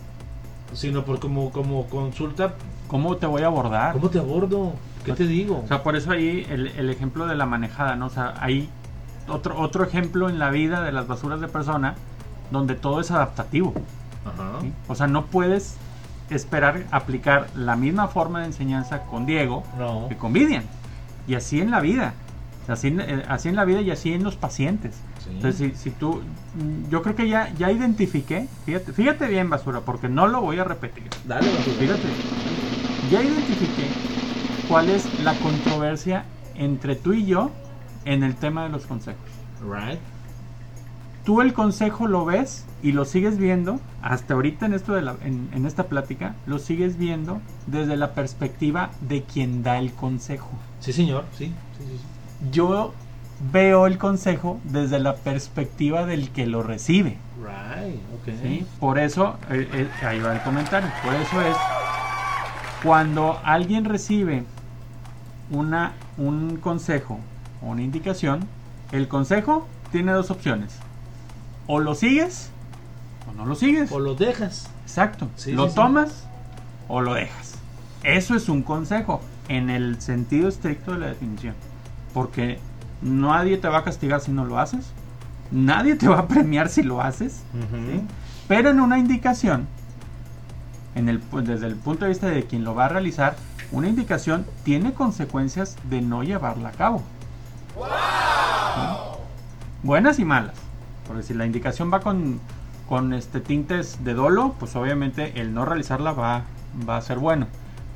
sino 0.73 1.05
por 1.05 1.19
como, 1.19 1.51
como 1.51 1.87
consulta, 1.87 2.55
¿Cómo 2.87 3.17
te 3.17 3.25
voy 3.25 3.43
a 3.43 3.47
abordar? 3.47 3.93
¿cómo 3.93 4.09
te 4.09 4.19
abordo? 4.19 4.73
¿Qué 5.03 5.13
te 5.13 5.27
digo? 5.27 5.61
O 5.63 5.67
sea, 5.67 5.83
por 5.83 5.95
eso 5.95 6.11
ahí 6.11 6.45
el, 6.49 6.67
el 6.67 6.89
ejemplo 6.89 7.27
de 7.27 7.35
la 7.35 7.45
manejada, 7.45 7.95
¿no? 7.95 8.07
O 8.07 8.09
sea, 8.09 8.33
hay 8.39 8.69
otro, 9.27 9.59
otro 9.59 9.83
ejemplo 9.83 10.29
en 10.29 10.39
la 10.39 10.49
vida 10.49 10.81
de 10.81 10.91
las 10.91 11.07
basuras 11.07 11.39
de 11.39 11.47
persona 11.47 11.95
donde 12.51 12.75
todo 12.75 12.99
es 13.01 13.11
adaptativo. 13.11 13.73
Ajá. 14.25 14.61
¿sí? 14.61 14.73
O 14.87 14.95
sea, 14.95 15.07
no 15.07 15.25
puedes 15.25 15.75
esperar 16.29 16.85
aplicar 16.91 17.47
la 17.55 17.75
misma 17.75 18.07
forma 18.07 18.41
de 18.41 18.47
enseñanza 18.47 19.03
con 19.03 19.25
Diego 19.25 19.63
No. 19.77 20.07
que 20.09 20.17
con 20.17 20.33
Vivian. 20.33 20.63
Y 21.27 21.35
así 21.35 21.61
en 21.61 21.71
la 21.71 21.79
vida. 21.79 22.13
Así 22.67 22.89
en, 22.89 22.99
eh, 22.99 23.23
así 23.29 23.47
en 23.47 23.55
la 23.55 23.63
vida 23.63 23.79
y 23.81 23.91
así 23.91 24.13
en 24.13 24.23
los 24.23 24.35
pacientes. 24.35 24.99
Sí. 25.23 25.29
Entonces, 25.31 25.71
si, 25.77 25.83
si 25.83 25.91
tú, 25.91 26.21
mm, 26.55 26.89
yo 26.89 27.01
creo 27.01 27.15
que 27.15 27.29
ya, 27.29 27.53
ya 27.57 27.71
identifiqué, 27.71 28.47
fíjate, 28.65 28.91
fíjate 28.91 29.27
bien, 29.27 29.49
basura, 29.49 29.81
porque 29.81 30.09
no 30.09 30.27
lo 30.27 30.41
voy 30.41 30.59
a 30.59 30.65
repetir. 30.65 31.09
Dale, 31.25 31.51
basura. 31.53 31.79
Fíjate, 31.79 32.17
ya 33.07 33.23
identifiqué 33.23 33.93
cuál 34.67 34.89
es 34.89 35.11
la 35.17 35.39
controversia 35.39 36.25
entre 36.55 36.95
tú 36.95 37.13
y 37.13 37.25
yo 37.25 37.51
en 38.03 38.23
el 38.23 38.35
tema 38.35 38.63
de 38.63 38.69
los 38.69 38.85
consejos. 38.85 39.21
Right. 39.61 39.99
Tú 41.27 41.41
el 41.41 41.51
consejo 41.53 42.07
lo 42.07 42.23
ves 42.23 42.63
y 42.81 42.93
lo 42.93 43.03
sigues 43.03 43.37
viendo, 43.37 43.81
hasta 44.01 44.33
ahorita 44.33 44.65
en, 44.65 44.73
esto 44.73 44.93
de 44.93 45.01
la, 45.01 45.17
en, 45.25 45.49
en 45.53 45.65
esta 45.65 45.87
plática, 45.87 46.35
lo 46.45 46.57
sigues 46.57 46.97
viendo 46.97 47.41
desde 47.65 47.97
la 47.97 48.13
perspectiva 48.13 48.91
de 49.01 49.23
quien 49.23 49.61
da 49.61 49.77
el 49.77 49.91
consejo. 49.91 50.49
Sí, 50.79 50.93
señor. 50.93 51.25
Sí, 51.37 51.47
sí, 51.77 51.83
sí. 51.83 51.97
sí. 51.97 52.49
Yo 52.49 52.93
veo 53.51 53.87
el 53.87 53.97
consejo 53.97 54.61
desde 54.63 54.99
la 54.99 55.17
perspectiva 55.17 56.05
del 56.05 56.29
que 56.29 56.47
lo 56.47 56.63
recibe. 56.63 57.17
Right. 57.41 57.99
Ok. 58.21 58.33
¿sí? 58.41 58.65
Por 58.79 58.97
eso, 58.97 59.35
eh, 59.49 59.67
eh, 59.73 60.05
ahí 60.05 60.21
va 60.21 60.33
el 60.33 60.41
comentario, 60.43 60.89
por 61.03 61.13
eso 61.13 61.41
es 61.41 61.57
cuando 62.81 63.37
alguien 63.43 63.83
recibe 63.83 64.45
una, 65.51 65.91
un 66.17 66.55
consejo 66.55 67.19
o 67.61 67.65
una 67.65 67.81
indicación, 67.81 68.47
el 68.93 69.09
consejo 69.09 69.67
tiene 69.91 70.13
dos 70.13 70.31
opciones. 70.31 70.79
O 71.67 71.79
lo 71.79 71.95
sigues 71.95 72.49
o 73.29 73.33
no 73.33 73.45
lo 73.45 73.55
sigues. 73.55 73.91
O 73.91 73.99
lo 73.99 74.15
dejas. 74.15 74.69
Exacto. 74.83 75.27
Sí, 75.35 75.51
lo 75.51 75.63
sí, 75.65 75.69
sí. 75.71 75.75
tomas 75.75 76.23
o 76.87 77.01
lo 77.01 77.13
dejas. 77.13 77.55
Eso 78.03 78.35
es 78.35 78.47
un 78.49 78.63
consejo 78.63 79.21
en 79.49 79.69
el 79.69 80.01
sentido 80.01 80.47
estricto 80.47 80.93
de 80.93 80.99
la 80.99 81.07
definición. 81.07 81.55
Porque 82.13 82.59
nadie 83.01 83.57
te 83.57 83.67
va 83.67 83.79
a 83.79 83.83
castigar 83.83 84.21
si 84.21 84.31
no 84.31 84.45
lo 84.45 84.59
haces. 84.59 84.85
Nadie 85.51 85.95
te 85.95 86.07
va 86.07 86.19
a 86.19 86.27
premiar 86.27 86.69
si 86.69 86.83
lo 86.83 87.01
haces. 87.01 87.41
¿sí? 87.53 88.01
Pero 88.47 88.69
en 88.69 88.79
una 88.79 88.97
indicación, 88.97 89.67
en 90.95 91.09
el, 91.09 91.21
pu- 91.21 91.41
desde 91.41 91.67
el 91.67 91.75
punto 91.75 92.05
de 92.05 92.09
vista 92.09 92.27
de 92.27 92.43
quien 92.45 92.63
lo 92.63 92.75
va 92.75 92.85
a 92.85 92.89
realizar, 92.89 93.35
una 93.71 93.87
indicación 93.89 94.45
tiene 94.63 94.93
consecuencias 94.93 95.75
de 95.89 96.01
no 96.01 96.23
llevarla 96.23 96.69
a 96.69 96.71
cabo. 96.71 97.03
¿Sí? 97.75 98.81
Buenas 99.83 100.19
y 100.19 100.25
malas. 100.25 100.55
Porque 101.07 101.23
si 101.23 101.33
la 101.33 101.45
indicación 101.45 101.91
va 101.91 101.99
con, 102.01 102.39
con 102.87 103.13
este 103.13 103.39
tintes 103.39 104.03
de 104.03 104.13
dolo, 104.13 104.55
pues 104.59 104.75
obviamente 104.75 105.39
el 105.39 105.53
no 105.53 105.65
realizarla 105.65 106.11
va, 106.11 106.43
va 106.87 106.97
a 106.97 107.01
ser 107.01 107.17
bueno. 107.19 107.47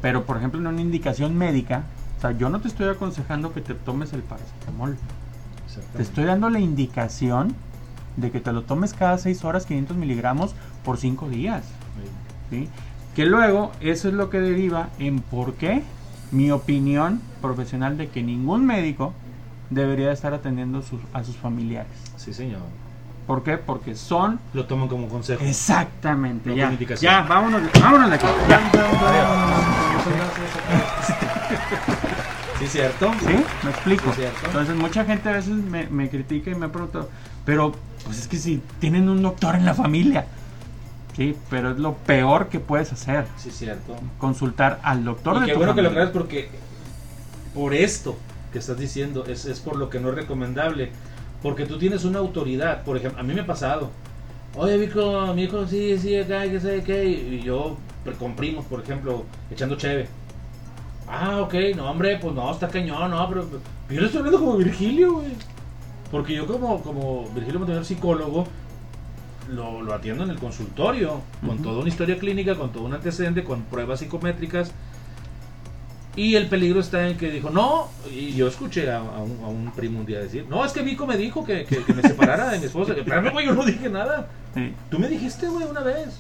Pero 0.02 0.26
por 0.26 0.38
ejemplo 0.38 0.60
en 0.60 0.68
una 0.68 0.82
indicación 0.82 1.38
médica, 1.38 1.84
o 2.18 2.22
sea, 2.22 2.32
yo 2.32 2.50
no 2.50 2.62
te 2.62 2.68
estoy 2.68 2.88
aconsejando 2.88 3.54
que 3.54 3.62
te 3.62 3.74
tomes 3.74 4.14
el 4.14 4.22
paracetamol. 4.22 4.98
Te 5.98 6.02
estoy 6.04 6.26
dando 6.26 6.50
la 6.50 6.60
indicación 6.60 7.56
de 8.18 8.30
que 8.32 8.40
te 8.40 8.52
lo 8.52 8.64
tomes 8.64 8.94
cada 8.94 9.18
6 9.18 9.44
horas 9.46 9.66
500 9.66 9.96
miligramos 9.98 10.54
por 10.84 10.98
5 10.98 11.30
días. 11.30 11.64
¿sí? 12.50 12.68
Que 13.16 13.26
luego 13.26 13.72
eso 13.82 14.08
es 14.08 14.14
lo 14.14 14.30
que 14.30 14.40
deriva 14.40 14.90
en 15.00 15.20
por 15.20 15.54
qué 15.56 15.84
mi 16.32 16.52
opinión 16.52 17.22
profesional 17.42 17.98
de 17.98 18.10
que 18.10 18.24
ningún 18.24 18.66
médico 18.66 19.14
debería 19.70 20.12
estar 20.12 20.34
atendiendo 20.34 20.82
sus- 20.82 21.02
a 21.14 21.24
sus 21.24 21.36
familiares. 21.38 21.92
Sí, 22.18 22.34
señor. 22.34 22.62
¿Por 23.32 23.44
qué? 23.44 23.58
Porque 23.58 23.96
son 23.96 24.42
Lo 24.54 24.66
toman 24.66 24.90
como 24.90 25.08
consejo. 25.08 25.42
exactamente 25.42 26.50
No 26.50 26.54
ya. 26.54 26.78
Ya, 27.00 27.22
vámonos, 27.22 27.62
vámonos 27.82 28.10
de 28.10 28.16
aquí. 28.18 28.26
Ya. 28.50 28.60
Sí, 32.60 32.68
cierto. 32.68 33.10
¿Sí? 33.26 33.36
Me 33.64 33.70
explico. 33.70 34.12
Sí. 34.14 34.24
Entonces 34.48 34.76
mucha 34.76 35.06
gente 35.06 35.30
a 35.30 35.32
veces 35.32 35.54
me, 35.54 35.88
me 35.88 36.10
critica 36.10 36.52
y 36.52 36.56
me 36.56 36.68
pregunta, 36.68 37.06
pero 37.46 37.74
pues 38.04 38.20
es 38.20 38.28
que 38.28 38.36
si 38.36 38.62
tienen 38.82 39.08
un 39.08 39.22
doctor 39.22 39.56
en 39.56 39.64
la 39.64 39.76
familia, 39.76 40.26
sí, 41.16 41.38
pero 41.50 41.72
es 41.72 41.78
lo 41.80 41.94
peor 41.94 42.50
que 42.50 42.60
puedes 42.60 42.92
hacer, 42.92 43.28
Sí, 43.38 43.50
cierto. 43.50 43.96
consultar 44.18 44.82
al 44.84 45.06
doctor 45.06 45.38
Y 45.38 45.40
de 45.40 45.46
qué 45.46 45.52
tu 45.54 45.58
bueno 45.60 45.74
que 45.74 45.84
lo 45.84 45.92
traes 45.94 46.10
porque 46.10 46.50
por 47.54 47.74
esto 47.74 48.18
que 48.52 48.60
estás 48.60 48.78
diciendo 48.78 49.24
es, 49.26 49.46
es 49.46 49.62
por 49.62 49.78
lo 49.78 49.90
que 49.90 50.02
no 50.02 50.10
es 50.10 50.16
recomendable. 50.16 50.92
Porque 51.42 51.66
tú 51.66 51.78
tienes 51.78 52.04
una 52.06 52.20
autoridad. 52.20 52.84
Por 52.84 52.98
ejemplo, 52.98 53.20
a 53.20 53.24
mí 53.24 53.34
me 53.34 53.42
ha 53.42 53.46
pasado. 53.46 53.90
Oye, 54.56 54.78
Vico, 54.78 55.34
mi 55.34 55.44
hijo, 55.44 55.66
sí, 55.66 55.98
sí, 55.98 56.16
acá, 56.18 56.44
que 56.44 56.60
sé 56.60 56.84
qué. 56.84 57.06
Y 57.06 57.42
yo 57.44 57.78
pre- 58.04 58.14
con 58.16 58.36
primos, 58.36 58.66
por 58.66 58.82
ejemplo, 58.82 59.24
echando 59.50 59.76
cheve. 59.76 60.08
Ah, 61.08 61.40
ok, 61.42 61.54
no, 61.76 61.90
hombre, 61.90 62.18
pues 62.22 62.34
no, 62.34 62.52
está 62.52 62.68
cañón, 62.70 63.12
no, 63.12 63.28
pero, 63.30 63.46
pero 63.88 63.96
yo 63.96 64.00
le 64.02 64.06
estoy 64.08 64.20
hablando 64.20 64.40
como 64.40 64.58
Virgilio, 64.58 65.14
güey. 65.16 65.32
Porque 66.12 66.36
yo 66.36 66.46
como, 66.46 66.82
como 66.82 67.30
Virgilio 67.34 67.60
Montañón, 67.60 67.86
psicólogo, 67.86 68.46
lo, 69.50 69.82
lo 69.82 69.94
atiendo 69.94 70.24
en 70.24 70.30
el 70.30 70.38
consultorio, 70.40 71.22
con 71.46 71.62
toda 71.62 71.80
una 71.80 71.90
historia 71.90 72.18
clínica, 72.20 72.56
con 72.56 72.72
todo 72.72 72.84
un 72.84 72.94
antecedente, 72.94 73.44
con 73.44 73.62
pruebas 73.64 74.00
psicométricas. 74.00 74.72
Y 76.16 76.36
el 76.36 76.48
peligro 76.48 76.82
está 76.82 77.08
en 77.08 77.18
que 77.18 77.32
dijo, 77.32 77.50
no, 77.50 77.88
y 78.12 78.34
yo 78.34 78.48
escuché 78.48 78.92
a, 78.92 78.98
a 78.98 79.20
un, 79.20 79.40
a 79.44 79.48
un 79.48 79.72
primo 79.72 80.00
un 80.02 80.06
día 80.06 80.20
decir, 80.20 80.46
no, 80.50 80.66
es 80.66 80.74
que 80.74 80.82
Vico 80.82 81.08
me 81.08 81.16
dijo 81.16 81.46
que, 81.46 81.64
que- 81.66 81.84
que 81.84 81.94
me 81.94 82.02
separara 82.02 82.50
de 82.50 82.60
mi 82.60 82.66
esposa. 82.66 82.92
Espérame, 82.98 83.32
güey, 83.32 83.46
yo 83.46 83.54
no 83.54 83.64
dije 83.64 83.90
nada. 83.90 84.28
Sí. 84.54 84.74
Tú 84.90 85.00
me 85.00 85.08
dijiste, 85.08 85.48
güey, 85.48 85.66
una 85.66 85.80
vez. 85.82 86.20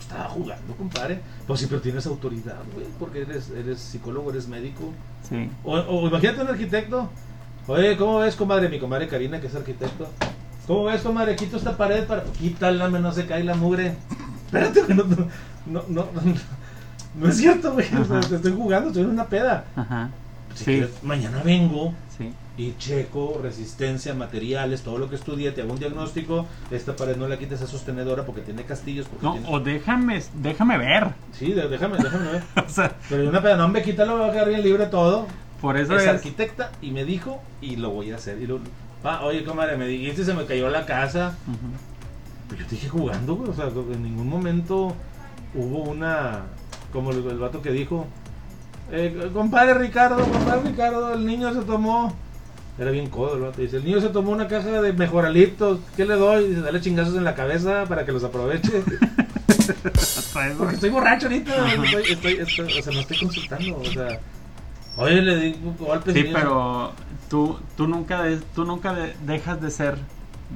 Estaba 0.00 0.24
jugando, 0.30 0.74
compadre. 0.74 1.20
Pues 1.46 1.60
sí, 1.60 1.66
pero 1.68 1.80
tienes 1.80 2.06
autoridad, 2.06 2.58
güey, 2.74 2.86
porque 2.98 3.20
eres, 3.22 3.50
eres 3.50 3.78
psicólogo, 3.78 4.30
eres 4.30 4.48
médico. 4.48 4.92
Sí. 5.28 5.48
O, 5.62 5.74
o 5.78 6.08
imagínate 6.08 6.42
un 6.42 6.48
arquitecto. 6.48 7.08
Oye, 7.68 7.96
¿cómo 7.96 8.18
ves, 8.18 8.34
comadre? 8.36 8.68
Mi 8.68 8.78
comadre 8.78 9.06
Karina, 9.08 9.40
que 9.40 9.46
es 9.46 9.54
arquitecto. 9.54 10.08
¿Cómo 10.66 10.84
ves, 10.84 11.02
comadre? 11.02 11.36
Quito 11.36 11.56
esta 11.56 11.76
pared 11.76 12.04
para. 12.04 12.24
Quítala, 12.24 12.88
no 12.88 13.12
se 13.12 13.26
cae 13.26 13.44
la 13.44 13.54
mugre. 13.54 13.94
Espérate, 14.46 14.82
güey, 14.82 14.96
no, 14.98 15.04
no, 15.04 15.24
no, 15.66 15.84
no, 15.88 16.06
no 17.14 17.28
es 17.28 17.36
cierto, 17.36 17.72
güey. 17.72 17.86
O 17.94 18.04
sea, 18.04 18.18
Ajá. 18.18 18.28
te 18.28 18.36
estoy 18.36 18.52
jugando, 18.52 18.88
estoy 18.88 19.02
en 19.04 19.10
una 19.10 19.26
peda. 19.26 19.64
Ajá. 19.76 20.10
Si 20.54 20.58
Sí. 20.58 20.64
quieres, 20.72 20.90
mañana 21.02 21.42
vengo 21.44 21.92
Sí. 22.16 22.32
y 22.56 22.74
checo 22.78 23.40
resistencia, 23.42 24.14
materiales, 24.14 24.82
todo 24.82 24.98
lo 24.98 25.10
que 25.10 25.16
estudié, 25.16 25.50
te 25.50 25.62
hago 25.62 25.72
un 25.72 25.78
diagnóstico. 25.80 26.46
Esta 26.70 26.94
pared 26.94 27.16
no 27.16 27.26
la 27.26 27.38
quites 27.38 27.60
a 27.62 27.66
sostenedora 27.66 28.24
porque 28.24 28.40
tiene 28.42 28.62
castillos. 28.62 29.06
Porque 29.08 29.26
No, 29.26 29.32
tiene... 29.32 29.48
o 29.50 29.58
déjame, 29.60 30.22
déjame 30.40 30.78
ver. 30.78 31.08
Sí, 31.32 31.52
déjame, 31.52 31.98
déjame 31.98 32.30
ver. 32.32 32.42
O 32.66 32.68
sea, 32.68 32.96
Pero 33.08 33.28
una 33.28 33.42
peda, 33.42 33.56
no, 33.56 33.64
hombre, 33.64 33.82
quítalo, 33.82 34.18
va 34.20 34.28
a 34.28 34.32
quedar 34.32 34.48
bien 34.48 34.62
libre 34.62 34.86
todo. 34.86 35.26
por 35.60 35.76
eso 35.76 35.96
es 35.96 36.02
es. 36.02 36.08
arquitecta 36.08 36.70
y 36.82 36.90
me 36.92 37.04
dijo 37.04 37.40
y 37.60 37.76
lo 37.76 37.90
voy 37.90 38.12
a 38.12 38.16
hacer. 38.16 38.40
Y 38.40 38.46
lo, 38.46 38.60
pa, 39.02 39.22
oye, 39.22 39.42
comadre, 39.44 39.76
me 39.76 39.86
dijiste, 39.88 40.24
se 40.24 40.34
me 40.34 40.44
cayó 40.44 40.68
la 40.70 40.86
casa. 40.86 41.34
Ujú. 41.48 41.58
Pues 42.48 42.60
yo 42.60 42.66
te 42.66 42.74
dije 42.76 42.88
jugando, 42.90 43.34
güey. 43.34 43.50
O 43.50 43.54
sea, 43.54 43.66
en 43.66 44.02
ningún 44.04 44.28
momento 44.28 44.94
hubo 45.54 45.78
una. 45.82 46.42
Como 46.94 47.10
el, 47.10 47.18
el 47.26 47.38
vato 47.38 47.60
que 47.60 47.72
dijo: 47.72 48.06
eh, 48.90 49.30
Compadre 49.34 49.74
Ricardo, 49.74 50.24
compadre 50.24 50.70
Ricardo, 50.70 51.12
el 51.12 51.26
niño 51.26 51.52
se 51.52 51.60
tomó. 51.60 52.14
Era 52.78 52.90
bien 52.90 53.10
codo 53.10 53.34
el 53.36 53.42
vato. 53.42 53.60
Dice: 53.60 53.76
El 53.76 53.84
niño 53.84 54.00
se 54.00 54.08
tomó 54.08 54.30
una 54.32 54.48
caja 54.48 54.80
de 54.80 54.92
mejoralitos. 54.94 55.80
¿Qué 55.96 56.06
le 56.06 56.14
doy? 56.14 56.48
Dice: 56.48 56.62
Dale 56.62 56.80
chingazos 56.80 57.16
en 57.16 57.24
la 57.24 57.34
cabeza 57.34 57.84
para 57.86 58.06
que 58.06 58.12
los 58.12 58.24
aproveche. 58.24 58.82
Porque 60.58 60.74
estoy 60.74 60.90
borracho 60.90 61.26
ahorita. 61.26 61.72
Estoy, 61.84 62.02
estoy, 62.12 62.32
estoy- 62.34 62.78
o 62.78 62.82
sea, 62.82 62.92
no 62.92 63.00
estoy 63.00 63.18
consultando. 63.18 63.76
O 63.78 63.84
sea, 63.84 64.18
oye, 64.96 65.22
le 65.22 65.36
digo 65.40 65.74
golpes. 65.78 66.14
Sí, 66.14 66.28
pero 66.32 66.92
tú, 67.28 67.58
tú 67.76 67.86
nunca, 67.88 68.22
de- 68.22 68.38
tú 68.54 68.64
nunca 68.64 68.94
de- 68.94 69.14
dejas 69.26 69.60
de 69.60 69.70
ser 69.70 69.96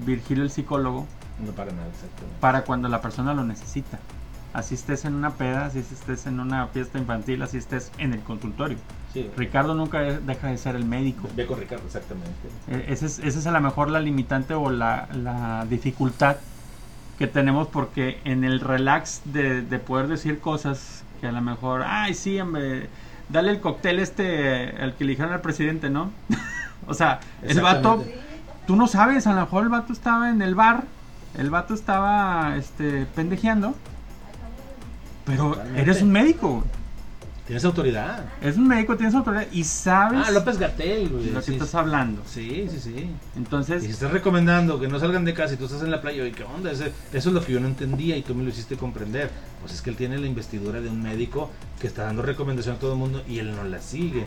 Virgilio 0.05 0.45
el 0.45 0.51
psicólogo 0.51 1.07
No 1.45 1.53
para 1.53 1.73
nada, 1.73 1.89
exacto. 1.89 2.23
para 2.41 2.63
cuando 2.63 2.89
la 2.89 3.01
persona 3.01 3.33
lo 3.35 3.45
necesita. 3.45 3.99
Así 4.55 4.75
estés 4.75 5.05
en 5.05 5.15
una 5.15 5.31
peda, 5.31 5.67
así 5.67 5.81
estés 5.81 6.27
en 6.27 6.41
una 6.41 6.67
fiesta 6.69 6.99
infantil, 6.99 7.43
así 7.43 7.59
estés 7.59 7.93
en 7.99 8.15
el 8.15 8.21
consultorio. 8.21 8.79
Sí, 9.13 9.29
Ricardo 9.37 9.75
nunca 9.75 10.01
de- 10.01 10.21
deja 10.21 10.49
de 10.49 10.57
ser 10.59 10.75
el 10.75 10.85
médico. 10.87 11.29
ve 11.37 11.47
con 11.47 11.59
Ricardo, 11.61 11.85
exactamente. 11.87 12.31
Eh, 12.69 12.87
Esa 12.89 13.07
es, 13.07 13.19
esa 13.19 13.39
es 13.39 13.47
a 13.47 13.51
lo 13.53 13.61
mejor 13.61 13.91
la 13.91 14.01
limitante 14.01 14.55
o 14.55 14.71
la, 14.71 15.09
la 15.13 15.67
dificultad 15.69 16.37
que 17.19 17.27
tenemos 17.27 17.69
porque 17.69 18.21
en 18.25 18.43
el 18.45 18.61
relax 18.61 19.21
de, 19.27 19.63
de 19.63 19.79
poder 19.79 20.09
decir 20.09 20.39
cosas 20.41 21.03
que 21.21 21.27
a 21.27 21.33
lo 21.33 21.41
mejor, 21.43 21.83
ay, 21.87 22.15
sí, 22.15 22.41
hombre, 22.41 22.89
dale 23.29 23.51
el 23.51 23.61
cóctel 23.61 23.99
este 23.99 24.71
al 24.81 24.95
que 24.95 25.05
le 25.05 25.11
dijeron 25.11 25.33
al 25.33 25.41
presidente, 25.43 25.91
¿no? 25.91 26.11
o 26.87 26.95
sea, 26.95 27.21
el 27.43 27.61
vato, 27.61 28.03
tú 28.67 28.77
no 28.77 28.87
sabes, 28.87 29.27
a 29.27 29.35
lo 29.35 29.41
mejor 29.43 29.65
el 29.65 29.69
vato 29.69 29.93
estaba 29.93 30.31
en 30.31 30.41
el 30.43 30.55
bar, 30.55 30.85
el 31.37 31.51
vato 31.51 31.75
estaba 31.75 32.57
este, 32.57 33.05
pendejeando, 33.15 33.75
pero 35.29 35.51
Totalmente. 35.51 35.81
eres 35.83 36.03
un 36.03 36.11
médico. 36.11 36.65
Tienes 37.47 37.65
autoridad. 37.65 38.27
eres 38.43 38.59
un 38.59 38.69
médico, 38.69 38.95
tienes 38.97 39.15
autoridad 39.15 39.47
y 39.51 39.65
sabes 39.65 40.21
Ah, 40.27 40.31
López 40.33 40.59
Gatel, 40.59 41.09
güey. 41.09 41.25
de 41.25 41.31
lo 41.31 41.39
que 41.41 41.47
Sí, 41.47 41.53
estás 41.55 41.75
hablando. 41.75 42.21
sí, 42.27 42.67
sí, 42.71 42.79
sí. 42.79 43.11
Entonces, 43.37 43.83
Y 43.85 43.87
si 43.87 43.93
estás 43.93 44.11
recomendando 44.13 44.79
que 44.79 44.87
no 44.87 44.99
salgan 45.01 45.25
de 45.25 45.33
casa 45.33 45.55
y 45.55 45.57
tú 45.57 45.65
estás 45.65 45.81
en 45.83 45.91
la 45.91 46.03
playa, 46.03 46.23
oye, 46.25 46.33
¿qué 46.33 46.45
onda? 46.45 46.71
Eso 46.71 46.85
es 47.15 47.25
lo 47.27 47.41
que 47.43 47.53
yo 47.55 47.61
no 47.61 47.67
entendía 47.69 48.19
y 48.19 48.23
tú 48.23 48.35
me 48.35 48.43
lo 48.45 48.51
hiciste 48.51 48.77
comprender. 48.77 49.31
Pues 49.63 49.73
es 49.73 49.81
que 49.81 49.89
él 49.89 49.97
tiene 49.97 50.19
la 50.19 50.27
investidura 50.27 50.83
de 50.83 50.91
un 50.91 51.03
médico 51.03 51.51
que 51.81 51.87
está 51.87 52.05
dando 52.05 52.21
recomendación 52.21 52.77
a 52.77 52.79
todo 52.79 52.93
el 52.93 52.99
mundo 52.99 53.23
y 53.27 53.39
él 53.39 53.57
no 53.57 53.65
la 53.65 53.81
sigue. 53.81 54.27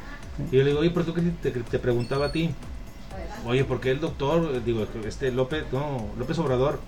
Y 0.51 0.55
yo 0.55 0.63
le 0.63 0.69
digo, 0.69 0.79
oye, 0.79 0.89
pero 0.89 1.05
tú 1.05 1.13
que 1.13 1.21
te, 1.21 1.51
te 1.51 1.79
preguntaba 1.79 2.27
a 2.27 2.31
ti, 2.31 2.49
Oye, 3.45 3.65
¿por 3.65 3.81
qué 3.81 3.91
el 3.91 3.99
doctor, 3.99 4.63
digo, 4.63 4.87
este 5.05 5.31
López, 5.31 5.65
no, 5.71 6.07
López 6.17 6.39
Obrador, 6.39 6.79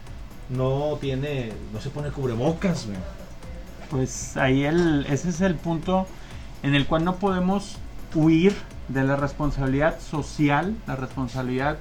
no 0.50 0.98
tiene, 1.02 1.52
no 1.74 1.82
se 1.82 1.90
pone 1.90 2.10
cubrebocas, 2.10 2.86
güey? 2.86 2.98
Pues 3.90 4.38
ahí 4.38 4.64
el, 4.64 5.06
ese 5.10 5.30
es 5.30 5.42
el 5.42 5.56
punto 5.56 6.08
en 6.64 6.76
el 6.76 6.86
cual 6.88 7.04
no 7.04 7.16
podemos 7.16 7.78
huir 8.16 8.56
de 8.88 9.04
la 9.04 9.16
responsabilidad 9.16 10.00
social, 10.00 10.76
la 10.88 10.96
responsabilidad 10.96 11.78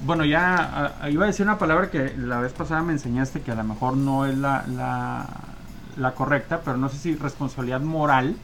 bueno, 0.00 0.24
ya 0.24 0.92
ah, 1.00 1.10
iba 1.10 1.24
a 1.24 1.26
decir 1.26 1.46
una 1.46 1.58
palabra 1.58 1.90
que 1.90 2.14
la 2.16 2.40
vez 2.40 2.52
pasada 2.52 2.82
me 2.82 2.92
enseñaste 2.92 3.40
que 3.40 3.52
a 3.52 3.54
lo 3.54 3.64
mejor 3.64 3.96
no 3.96 4.26
es 4.26 4.36
la, 4.36 4.64
la, 4.68 5.26
la 5.96 6.14
correcta, 6.14 6.60
pero 6.64 6.76
no 6.76 6.88
sé 6.88 6.98
si 6.98 7.14
responsabilidad 7.14 7.80
moral. 7.80 8.36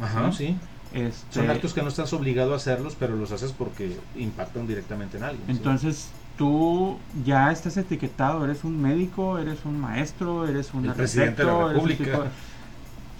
Ajá, 0.00 0.32
sí. 0.32 0.56
Este, 0.92 1.40
Son 1.40 1.50
actos 1.50 1.72
que 1.72 1.82
no 1.82 1.88
estás 1.88 2.12
obligado 2.12 2.54
a 2.54 2.56
hacerlos, 2.56 2.96
pero 2.98 3.14
los 3.14 3.30
haces 3.30 3.52
porque 3.52 3.96
impactan 4.16 4.66
directamente 4.66 5.18
en 5.18 5.24
alguien. 5.24 5.78
¿sí? 5.78 5.94
Tú 6.38 6.96
ya 7.24 7.52
estás 7.52 7.76
etiquetado, 7.76 8.44
eres 8.44 8.64
un 8.64 8.80
médico, 8.80 9.38
eres 9.38 9.58
un 9.64 9.78
maestro, 9.78 10.46
eres 10.48 10.72
un 10.72 10.86
El 10.86 10.92
presidente 10.94 11.44
de 11.44 11.52
la 11.52 11.68
República. 11.68 12.04
de- 12.04 12.50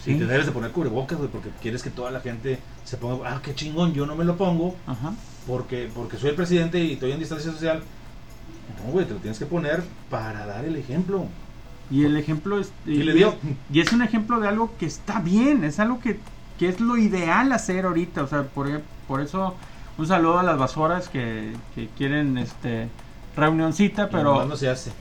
Sí, 0.03 0.15
te 0.15 0.25
debes 0.25 0.47
de 0.47 0.53
poner 0.53 0.71
cubrebocas, 0.71 1.19
güey, 1.19 1.29
porque 1.31 1.51
quieres 1.61 1.83
que 1.83 1.91
toda 1.91 2.11
la 2.11 2.21
gente 2.21 2.59
se 2.85 2.97
ponga, 2.97 3.31
ah, 3.35 3.41
qué 3.43 3.55
chingón, 3.55 3.93
yo 3.93 4.07
no 4.07 4.17
me 4.17 4.25
lo 4.25 4.37
pongo 4.39 4.75
Ajá. 4.87 5.13
porque, 5.47 5.91
porque 5.95 6.17
soy 6.17 6.31
el 6.31 6.37
presidente 6.37 6.83
y 6.83 6.95
estoy 6.95 7.13
en 7.13 7.19
distancia 7.19 7.53
social. 7.53 7.83
No, 8.83 8.93
güey, 8.93 9.05
te 9.05 9.13
lo 9.13 9.21
tienes 9.21 9.39
que 9.39 9.45
poner 9.45 9.83
para 10.09 10.47
dar 10.47 10.65
el 10.65 10.77
ejemplo. 10.77 11.27
Y 11.91 12.05
el 12.05 12.17
ejemplo 12.17 12.59
es... 12.59 12.73
Y 12.87 13.03
le 13.03 13.13
dio. 13.13 13.35
Y 13.71 13.81
es 13.81 13.93
un 13.93 14.01
ejemplo 14.01 14.41
de 14.41 14.49
algo 14.49 14.75
que 14.79 14.87
está 14.87 15.21
bien, 15.21 15.65
es 15.65 15.79
algo 15.81 16.01
que, 16.01 16.19
que 16.59 16.71
es 16.71 16.81
lo 16.81 16.97
ideal 16.97 17.53
hacer 17.53 17.85
ahorita. 17.85 18.23
O 18.23 18.27
sea, 18.27 18.45
por, 18.45 18.81
por 19.07 19.21
eso 19.21 19.55
un 20.01 20.07
saludo 20.07 20.39
a 20.39 20.43
las 20.43 20.57
vasoras 20.59 21.09
que, 21.09 21.53
que 21.75 21.89
quieren 21.97 22.39
este 22.39 22.89
reunioncita, 23.37 24.09
Pero 24.09 24.45
no 24.47 24.57
se 24.57 24.69
hace. 24.71 24.93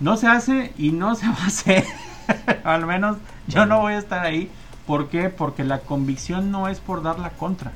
no 0.00 0.16
se 0.16 0.26
hace 0.28 0.72
y 0.78 0.92
no 0.92 1.14
se 1.16 1.26
va 1.28 1.34
a 1.42 1.46
hacer. 1.46 1.84
Al 2.64 2.86
menos 2.86 3.16
yo 3.48 3.66
no 3.66 3.80
voy 3.80 3.94
a 3.94 3.98
estar 3.98 4.24
ahí. 4.24 4.50
¿Por 4.86 5.08
qué? 5.08 5.28
Porque 5.28 5.64
la 5.64 5.80
convicción 5.80 6.50
no 6.50 6.68
es 6.68 6.78
por 6.80 7.02
dar 7.02 7.18
la 7.18 7.30
contra. 7.30 7.72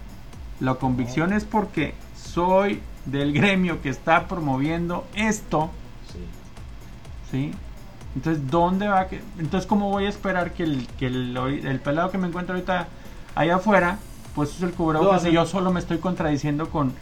La 0.61 0.75
convicción 0.75 1.33
es 1.33 1.45
porque 1.45 1.95
soy 2.17 2.81
del 3.07 3.33
gremio 3.33 3.81
que 3.83 3.89
está 3.89 4.27
promoviendo 4.29 5.07
esto 5.15 5.71
Sí. 6.13 6.19
¿sí? 7.31 7.53
Entonces, 8.15 8.51
¿dónde 8.51 8.89
va? 8.89 9.07
que- 9.09 9.23
Entonces, 9.39 9.67
¿cómo 9.67 9.91
voy 9.91 10.07
a 10.07 10.09
esperar 10.09 10.53
que 10.53 10.63
el, 10.65 10.87
que 10.99 11.07
el, 11.07 11.37
el 11.37 11.81
pelado 11.81 12.11
que 12.11 12.19
me 12.19 12.29
encuentro 12.29 12.55
ahorita 12.55 12.89
allá 13.35 13.57
afuera, 13.57 13.99
pues 14.35 14.55
es 14.57 14.63
el 14.63 14.73
cubrebocas 14.73 15.23
No, 15.25 15.29
y 15.31 15.33
yo 15.33 15.47
solo 15.47 15.73
me 15.73 15.81
estoy 15.81 15.99
contradiciendo 15.99 16.69
con, 16.71 16.93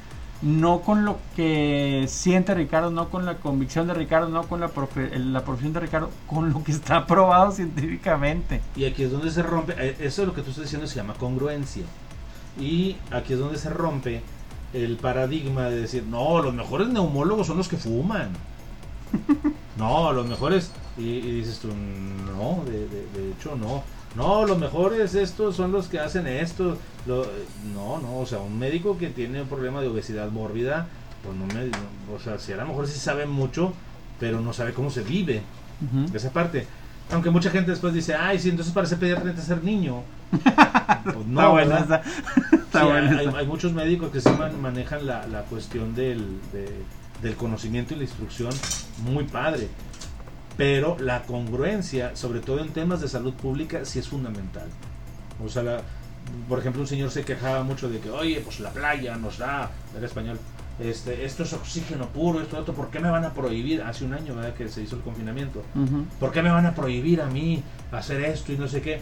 no 0.43 0.81
con 0.81 1.05
lo 1.05 1.19
que 1.35 2.07
siente 2.09 2.55
Ricardo, 2.55 2.91
no 2.91 3.09
con 3.09 3.25
la 3.27 3.37
convicción 3.39 3.87
de 3.87 3.95
Ricardo, 3.95 4.29
no 4.29 4.43
con 4.45 4.61
la, 4.61 4.69
profe- 4.73 5.13
la 5.17 5.45
profesión 5.45 5.73
de 5.73 5.81
Ricardo, 5.81 6.11
con 6.27 6.53
lo 6.53 6.63
que 6.65 6.73
está 6.73 7.07
probado 7.07 7.53
científicamente. 7.53 8.61
Y 8.77 8.85
aquí 8.85 9.03
es 9.05 9.13
donde 9.13 9.31
se 9.31 9.43
rompe, 9.43 9.75
eh, 9.79 9.97
eso 10.01 10.23
es 10.23 10.29
lo 10.29 10.35
que 10.35 10.43
tú 10.43 10.51
estás 10.51 10.65
diciendo 10.65 10.87
se 10.87 10.97
llama 10.97 11.15
congruencia. 11.15 11.85
Y 12.61 12.97
aquí 13.11 13.35
es 13.35 13.39
donde 13.39 13.59
se 13.59 13.71
rompe 13.71 14.23
el 14.73 14.97
paradigma 14.97 15.65
de 15.65 15.81
decir, 15.83 16.05
no, 16.09 16.41
los 16.43 16.53
mejores 16.55 16.89
neumólogos 16.89 17.47
son 17.47 17.57
los 17.59 17.69
que 17.69 17.77
fuman. 17.77 18.31
No, 19.77 20.11
los 20.13 20.27
mejores, 20.27 20.73
y, 20.97 21.03
y 21.03 21.31
dices 21.33 21.59
tú, 21.59 21.69
no, 21.69 22.65
de, 22.65 22.89
de- 22.89 23.07
de 23.15 23.31
hecho 23.33 23.55
no. 23.57 23.83
No, 24.17 24.47
los 24.47 24.59
mejores 24.59 25.15
estos 25.15 25.57
son 25.57 25.73
los 25.73 25.89
que 25.89 26.01
hacen 26.01 26.27
esto. 26.27 26.79
Lo- 27.07 27.27
no, 27.75 27.99
no, 28.01 28.19
o 28.19 28.27
sea, 28.27 28.39
un 28.39 28.59
médico 28.59 28.97
que 28.99 29.09
tiene 29.11 29.43
un 29.43 29.49
problema 29.49 29.81
de 29.81 29.89
obesidad 29.89 30.31
mórbida, 30.31 30.87
pues 31.23 31.37
no 31.37 31.47
me, 31.47 31.67
no- 31.67 32.15
o 32.15 32.19
sea, 32.19 32.39
si 32.39 32.53
a 32.53 32.57
lo 32.57 32.67
mejor 32.67 32.87
sí 32.89 32.99
sabe 32.99 33.27
mucho, 33.27 33.73
pero 34.19 34.41
no 34.41 34.53
sabe 34.53 34.73
cómo 34.73 34.91
se 34.91 35.03
vive 35.03 35.43
esa 36.15 36.31
parte. 36.31 36.67
Aunque 37.13 37.31
mucha 37.31 37.51
gente 37.51 37.71
después 37.71 37.95
dice, 37.95 38.15
ay, 38.15 38.39
sí, 38.41 38.49
entonces 38.49 38.73
para 38.75 38.87
ser 38.87 38.99
pediatra 38.99 39.25
necesitas 39.27 39.57
ser 39.59 39.65
niño. 39.65 40.03
Pues 41.05 41.25
no, 41.27 41.41
está 41.41 41.49
buena 41.51 41.75
¿verdad? 41.81 42.03
esa. 42.07 42.57
Está 42.57 42.81
Sí, 42.81 42.87
buena 42.87 43.19
hay, 43.19 43.27
esa. 43.29 43.39
hay 43.39 43.47
muchos 43.47 43.73
médicos 43.73 44.11
que 44.11 44.21
sí 44.21 44.29
man- 44.39 44.61
manejan 44.61 45.07
la, 45.07 45.25
la 45.29 45.43
cuestión 45.43 45.95
del, 45.95 46.41
de- 46.53 46.83
del 47.23 47.37
conocimiento 47.37 47.95
y 47.95 47.99
la 47.99 48.03
instrucción 48.05 48.51
muy 49.05 49.25
padre. 49.25 49.69
Pero 50.57 50.97
la 51.01 51.23
congruencia, 51.23 52.17
sobre 52.17 52.41
todo 52.41 52.61
en 52.61 52.71
temas 52.71 53.01
de 53.01 53.09
salud 53.09 53.35
pública, 53.35 53.85
sí 53.85 53.99
es 53.99 54.09
fundamental. 54.09 54.69
O 55.45 55.49
sea, 55.49 55.63
la- 55.63 55.83
por 56.49 56.59
ejemplo, 56.59 56.81
un 56.83 56.89
señor 56.89 57.11
se 57.11 57.25
quejaba 57.25 57.63
mucho 57.63 57.89
de 57.89 58.01
que, 58.01 58.11
oye, 58.11 58.41
pues 58.41 58.61
la 58.61 58.71
playa 58.71 59.17
nos 59.17 59.39
da, 59.39 59.71
era 59.97 60.07
español, 60.07 60.39
este, 60.81 61.25
esto 61.25 61.43
es 61.45 61.53
oxígeno 61.53 62.07
puro, 62.09 62.41
esto, 62.41 62.59
esto, 62.59 62.73
¿por 62.75 62.91
qué 62.91 63.01
me 63.01 63.11
van 63.11 63.25
a 63.25 63.33
prohibir? 63.33 63.83
Hace 63.83 64.05
un 64.05 64.15
año, 64.15 64.35
¿verdad? 64.35 64.55
Que 64.55 64.69
se 64.69 64.83
hizo 64.83 64.97
el 64.97 65.03
confinamiento. 65.03 65.63
Ujú. 65.75 66.05
¿Por 66.19 66.33
qué 66.33 66.43
me 66.43 66.51
van 66.51 66.67
a 66.67 66.75
prohibir 66.75 67.21
a 67.23 67.27
mí 67.27 67.63
hacer 67.93 68.21
esto 68.23 68.53
y 68.53 68.57
no 68.59 68.67
sé 68.69 68.81
qué? 68.83 69.01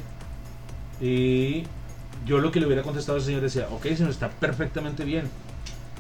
Y 1.01 1.65
yo 2.27 2.39
lo 2.39 2.51
que 2.51 2.61
le 2.61 2.67
hubiera 2.67 2.83
contestado 2.83 3.19
al 3.19 3.25
señor 3.25 3.41
decía, 3.43 3.69
ok, 3.71 3.83
señor, 3.89 4.11
está 4.11 4.29
perfectamente 4.31 5.05
bien. 5.05 5.29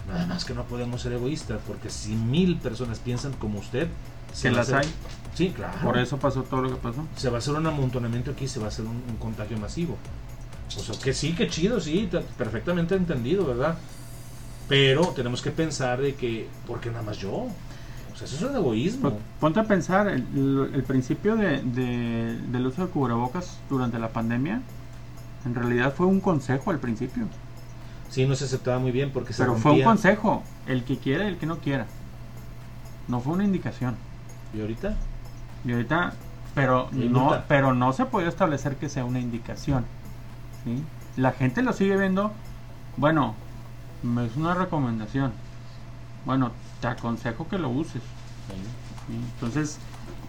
Nada 0.08 0.26
más 0.26 0.44
que 0.44 0.52
no 0.54 0.64
podemos 0.64 1.00
ser 1.02 1.12
egoístas, 1.14 1.58
porque 1.66 1.90
si 1.90 2.14
mil 2.14 2.56
personas 2.58 2.98
piensan 2.98 3.32
como 3.32 3.58
usted, 3.58 3.88
Que 4.42 4.50
las 4.50 4.68
hacer- 4.68 4.76
hay. 4.80 4.94
Sí, 5.34 5.50
claro. 5.50 5.72
Por 5.82 5.98
eso 5.98 6.16
pasó 6.18 6.42
todo 6.44 6.62
lo 6.62 6.70
que 6.70 6.76
pasó. 6.76 7.04
Se 7.16 7.28
va 7.28 7.36
a 7.36 7.38
hacer 7.38 7.54
un 7.54 7.66
amontonamiento 7.66 8.30
aquí, 8.30 8.46
se 8.46 8.60
va 8.60 8.66
a 8.66 8.68
hacer 8.68 8.84
un, 8.84 9.02
un 9.08 9.16
contagio 9.18 9.58
masivo. 9.58 9.96
O 10.76 10.80
sea, 10.80 10.94
que 11.00 11.12
sí, 11.12 11.34
que 11.34 11.48
chido, 11.48 11.80
sí, 11.80 12.08
ta- 12.10 12.20
perfectamente 12.38 12.94
entendido, 12.94 13.44
¿verdad? 13.46 13.76
Pero 14.68 15.08
tenemos 15.08 15.42
que 15.42 15.50
pensar 15.50 16.00
de 16.00 16.14
que, 16.14 16.48
¿por 16.66 16.80
qué 16.80 16.90
nada 16.90 17.02
más 17.02 17.18
yo? 17.18 17.30
O 17.32 18.16
sea, 18.16 18.26
eso 18.26 18.36
es 18.36 18.42
un 18.42 18.54
egoísmo. 18.56 19.10
Pues, 19.10 19.22
Ponte 19.40 19.60
a 19.60 19.64
pensar, 19.64 20.08
el, 20.08 20.70
el 20.72 20.82
principio 20.84 21.36
de, 21.36 21.60
de- 21.62 22.38
del 22.48 22.66
uso 22.66 22.86
de 22.86 22.92
cubrebocas 22.92 23.58
durante 23.68 23.98
la 23.98 24.08
pandemia, 24.10 24.62
en 25.44 25.54
realidad 25.54 25.92
fue 25.94 26.06
un 26.06 26.20
consejo 26.20 26.70
al 26.70 26.78
principio. 26.78 27.24
Sí, 28.08 28.24
no 28.26 28.36
se 28.36 28.44
aceptaba 28.44 28.78
muy 28.78 28.92
bien 28.92 29.10
porque 29.12 29.32
se 29.32 29.42
Pero 29.42 29.56
fue 29.56 29.72
un 29.72 29.82
consejo, 29.82 30.44
el 30.68 30.84
que 30.84 30.96
quiera 30.98 31.24
y 31.24 31.28
el 31.28 31.36
que 31.38 31.46
no 31.46 31.58
quiera. 31.58 31.86
No 33.08 33.20
fue 33.20 33.32
una 33.34 33.44
indicación. 33.44 33.96
¿Y 34.54 34.60
ahorita? 34.60 34.94
Y 35.64 35.72
ahorita, 35.72 36.12
pero 36.54 36.88
Y 36.92 37.08
no, 37.08 37.42
pero 37.48 37.74
no 37.74 37.92
se 37.92 38.06
puede 38.06 38.28
establecer 38.28 38.76
que 38.76 38.88
sea 38.88 39.04
una 39.04 39.20
indicación. 39.20 39.84
¿sí? 40.64 40.82
La 41.16 41.32
gente 41.32 41.62
lo 41.62 41.72
sigue 41.72 41.96
viendo, 41.96 42.32
bueno, 42.96 43.34
es 44.24 44.36
una 44.36 44.54
recomendación. 44.54 45.32
Bueno, 46.24 46.52
te 46.80 46.88
aconsejo 46.88 47.48
que 47.48 47.58
lo 47.58 47.68
uses. 47.68 48.02
¿sí? 49.08 49.14
Entonces, 49.34 49.78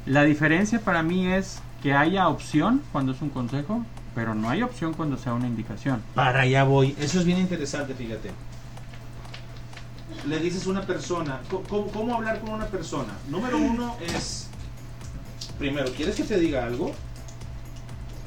la 0.06 0.24
diferencia 0.24 0.80
para 0.80 1.04
mí 1.04 1.28
es 1.28 1.62
que 1.82 1.94
haya 1.94 2.28
opción 2.30 2.82
cuando 2.92 3.12
es 3.12 3.22
un 3.22 3.30
consejo, 3.30 3.86
pero 4.16 4.34
no 4.34 4.50
hay 4.50 4.64
opción 4.64 4.94
cuando 4.94 5.18
sea 5.18 5.34
una 5.34 5.48
indicación. 5.48 6.02
Para 6.16 6.42
allá 6.42 6.64
voy. 6.64 6.96
Eso 6.98 7.20
es 7.20 7.26
bien 7.26 7.38
interesante, 7.38 7.94
fíjate. 7.94 8.32
Le 10.28 10.40
dices 10.40 10.66
a 10.66 10.70
una 10.70 10.82
persona, 10.82 11.42
¿cómo, 11.50 11.88
cómo 11.88 12.16
hablar 12.16 12.40
con 12.40 12.52
una 12.52 12.66
persona? 12.66 13.14
Número 13.30 13.58
uno 13.58 13.96
es, 14.02 14.48
primero, 15.60 15.92
¿quieres 15.92 16.16
que 16.16 16.24
te 16.24 16.40
diga 16.40 16.66
algo? 16.66 16.92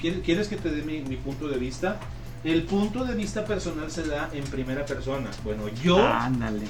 ¿Quieres, 0.00 0.20
quieres 0.24 0.48
que 0.48 0.56
te 0.56 0.70
dé 0.70 0.82
mi, 0.82 1.00
mi 1.00 1.16
punto 1.16 1.48
de 1.48 1.58
vista? 1.58 1.98
El 2.44 2.62
punto 2.62 3.04
de 3.04 3.14
vista 3.14 3.44
personal 3.44 3.90
se 3.90 4.06
da 4.06 4.30
en 4.32 4.44
primera 4.44 4.86
persona. 4.86 5.28
Bueno, 5.42 5.64
yo, 5.82 6.06
Ándale. 6.06 6.66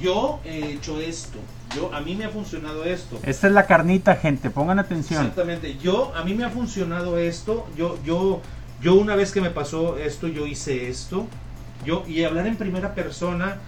yo 0.00 0.40
he 0.44 0.72
hecho 0.72 0.98
esto. 0.98 1.38
Yo, 1.76 1.94
a 1.94 2.00
mí 2.00 2.14
me 2.14 2.24
ha 2.24 2.30
funcionado 2.30 2.84
esto. 2.84 3.20
Esta 3.22 3.48
es 3.48 3.52
la 3.52 3.66
carnita, 3.66 4.16
gente, 4.16 4.48
pongan 4.48 4.78
atención. 4.78 5.20
Exactamente. 5.20 5.76
Yo, 5.76 6.14
a 6.16 6.24
mí 6.24 6.32
me 6.32 6.44
ha 6.44 6.48
funcionado 6.50 7.18
esto. 7.18 7.66
Yo, 7.76 7.98
yo, 8.02 8.40
yo 8.80 8.94
una 8.94 9.14
vez 9.14 9.30
que 9.32 9.42
me 9.42 9.50
pasó 9.50 9.98
esto, 9.98 10.26
yo 10.26 10.46
hice 10.46 10.88
esto. 10.88 11.26
Yo, 11.84 12.04
y 12.08 12.24
hablar 12.24 12.46
en 12.46 12.56
primera 12.56 12.94
persona, 12.94 13.58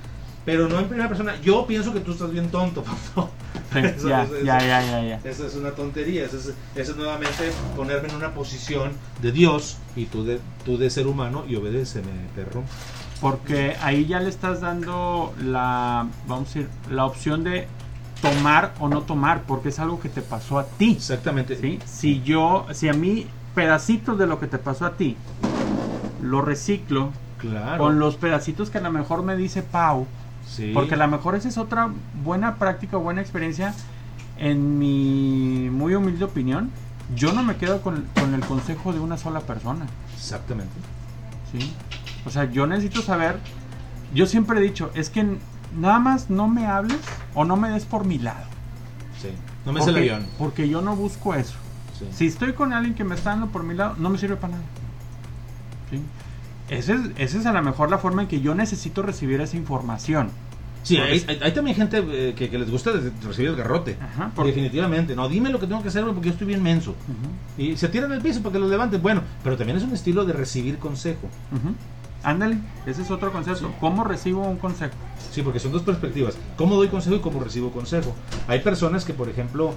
pero 0.51 0.69
no 0.69 0.81
en 0.81 0.87
primera 0.89 1.09
persona. 1.09 1.41
Yo 1.41 1.65
pienso 1.67 1.93
que 1.93 2.01
tú 2.01 2.11
estás 2.13 2.31
bien 2.33 2.51
tonto. 2.51 2.83
Sí, 3.73 3.79
Eso- 3.79 4.09
ya, 4.09 4.25
eso- 4.25 4.33
ya, 4.43 4.57
eso- 4.59 4.67
ya, 4.67 4.83
ya, 4.85 5.03
ya. 5.23 5.31
Eso 5.31 5.47
es 5.47 5.55
una 5.55 5.71
tontería. 5.71 6.25
Eso 6.25 6.39
es, 6.39 6.47
eso 6.75 6.91
es 6.91 6.97
nuevamente 6.97 7.53
ponerme 7.77 8.09
en 8.09 8.17
una 8.17 8.35
posición 8.35 8.91
de 9.23 9.31
Dios 9.31 9.77
y 9.95 10.07
tú 10.07 10.25
de, 10.25 10.41
tú 10.65 10.77
de 10.77 10.91
ser 10.91 11.07
humano 11.07 11.45
y 11.49 11.55
obedéceme, 11.55 12.11
perro. 12.35 12.65
Porque 13.21 13.77
ahí 13.81 14.07
ya 14.07 14.19
le 14.19 14.29
estás 14.29 14.61
dando 14.61 15.33
la, 15.41 16.09
vamos 16.27 16.49
a 16.49 16.53
decir, 16.55 16.69
la 16.91 17.05
opción 17.05 17.45
de 17.45 17.69
tomar 18.21 18.75
o 18.81 18.89
no 18.89 19.03
tomar, 19.03 19.43
porque 19.47 19.69
es 19.69 19.79
algo 19.79 20.01
que 20.01 20.09
te 20.09 20.21
pasó 20.23 20.59
a 20.59 20.67
ti. 20.67 20.95
Exactamente. 20.97 21.55
¿sí? 21.55 21.79
Si 21.87 22.23
yo, 22.23 22.67
si 22.73 22.89
a 22.89 22.93
mí 22.93 23.29
pedacitos 23.55 24.19
de 24.19 24.27
lo 24.27 24.41
que 24.41 24.49
te 24.49 24.59
pasó 24.59 24.85
a 24.87 24.97
ti, 24.97 25.17
lo 26.21 26.43
reciclo 26.43 27.11
Claro. 27.39 27.79
con 27.85 27.99
los 28.01 28.17
pedacitos 28.17 28.69
que 28.69 28.79
a 28.79 28.81
lo 28.83 28.91
mejor 28.91 29.23
me 29.23 29.37
dice 29.37 29.63
Pau, 29.63 30.07
Sí. 30.51 30.73
porque 30.75 30.95
a 30.95 30.99
lo 30.99 31.07
mejor 31.09 31.37
esa 31.37 31.49
es 31.49 31.59
otra 31.59 31.91
buena 32.25 32.57
práctica 32.57 32.97
o 32.97 33.01
buena 33.01 33.21
experiencia, 33.21 33.73
en 34.37 34.79
mi 34.79 35.69
muy 35.71 35.95
humilde 35.95 36.25
opinión, 36.25 36.71
yo 37.15 37.33
no 37.33 37.43
me 37.45 37.57
quedo 37.57 37.83
con, 37.83 38.07
con 38.19 38.35
el 38.35 38.41
consejo 38.41 38.93
de 38.93 38.99
una 39.01 39.17
sola 39.17 39.41
persona. 39.41 39.87
Exactamente. 40.15 40.73
¿sí? 41.53 41.73
O 42.27 42.31
sea, 42.31 42.45
yo 42.51 42.67
necesito 42.67 43.01
saber, 43.03 43.39
yo 44.13 44.27
siempre 44.27 44.59
he 44.59 44.63
dicho, 44.63 44.91
es 44.95 45.09
que 45.11 45.39
nada 45.79 45.99
más 46.01 46.31
no 46.31 46.49
me 46.49 46.67
hables 46.67 46.99
o 47.35 47.45
no 47.45 47.57
me 47.57 47.71
des 47.71 47.85
por 47.85 48.05
mi 48.05 48.19
lado. 48.19 48.45
Sí. 49.23 49.29
No 49.65 49.73
me 49.73 49.81
el 49.81 49.87
Porque- 49.87 50.01
avión. 50.01 50.27
Porque 50.39 50.69
yo 50.69 50.81
no 50.83 50.97
busco 50.97 51.35
eso. 51.35 51.55
Sí. 51.99 52.07
Si 52.13 52.27
estoy 52.27 52.55
con 52.55 52.73
alguien 52.73 52.95
que 52.95 53.05
me 53.05 53.15
está 53.15 53.31
dando 53.31 53.49
por 53.49 53.63
mi 53.63 53.75
lado, 53.75 53.95
no 53.99 54.09
me 54.11 54.19
sirve 54.19 54.37
para 54.37 54.55
nada. 54.55 54.65
¿Sí? 55.91 56.01
Esa 56.71 56.95
es, 56.95 57.01
esa 57.19 57.39
es 57.39 57.47
a 57.47 57.53
lo 57.53 57.63
mejor 57.63 57.91
la 57.91 57.99
forma 57.99 58.23
en 58.23 58.29
que 58.29 58.41
yo 58.41 58.55
necesito 58.55 59.03
recibir 59.03 59.41
esa 59.41 59.57
información. 59.57 60.31
Sí, 60.83 60.97
hay, 60.97 61.23
hay- 61.29 61.39
hay 61.43 61.53
también 61.53 61.77
gente 61.77 61.99
eh, 62.11 62.35
que, 62.35 62.49
que 62.49 62.59
les 62.59 62.71
gusta 62.71 62.93
recibir 63.27 63.51
el 63.51 63.57
garrote. 63.57 63.99
Ajá, 64.01 64.31
por- 64.35 64.47
Definitivamente. 64.47 65.15
No, 65.15 65.29
dime 65.29 65.51
lo 65.51 65.59
que 65.61 65.67
tengo 65.67 65.83
que 65.83 65.89
hacer 65.89 66.05
porque 66.05 66.29
yo 66.29 66.33
estoy 66.33 66.47
bien 66.47 66.63
menso. 66.63 66.95
Y 67.59 67.77
se 67.77 67.89
tiran 67.89 68.11
al 68.13 68.23
piso 68.23 68.41
para 68.41 68.55
que 68.55 68.59
los 68.61 68.71
levanten. 68.71 69.03
Bueno, 69.03 69.23
pero 69.45 69.57
también 69.59 69.77
es 69.77 69.85
un 69.85 69.93
estilo 69.93 70.25
de 70.25 70.33
recibir 70.33 70.79
consejo. 70.79 71.29
Ándale, 72.23 72.59
ese 72.87 73.01
es 73.03 73.11
otro 73.11 73.33
concepto. 73.33 73.69
Sí. 73.69 73.75
¿Cómo 73.81 74.05
recibo 74.05 74.43
un 74.47 74.59
consejo? 74.59 74.93
Sí, 75.33 75.43
porque 75.43 75.59
son 75.59 75.73
dos 75.73 75.83
perspectivas. 75.83 76.37
¿Cómo 76.57 76.77
doy 76.77 76.89
consejo 76.89 77.17
y 77.17 77.21
cómo 77.21 77.41
recibo 77.43 77.71
consejo? 77.71 78.15
Hay 78.47 78.61
personas 78.61 79.05
que, 79.07 79.15
por 79.15 79.29
ejemplo, 79.31 79.73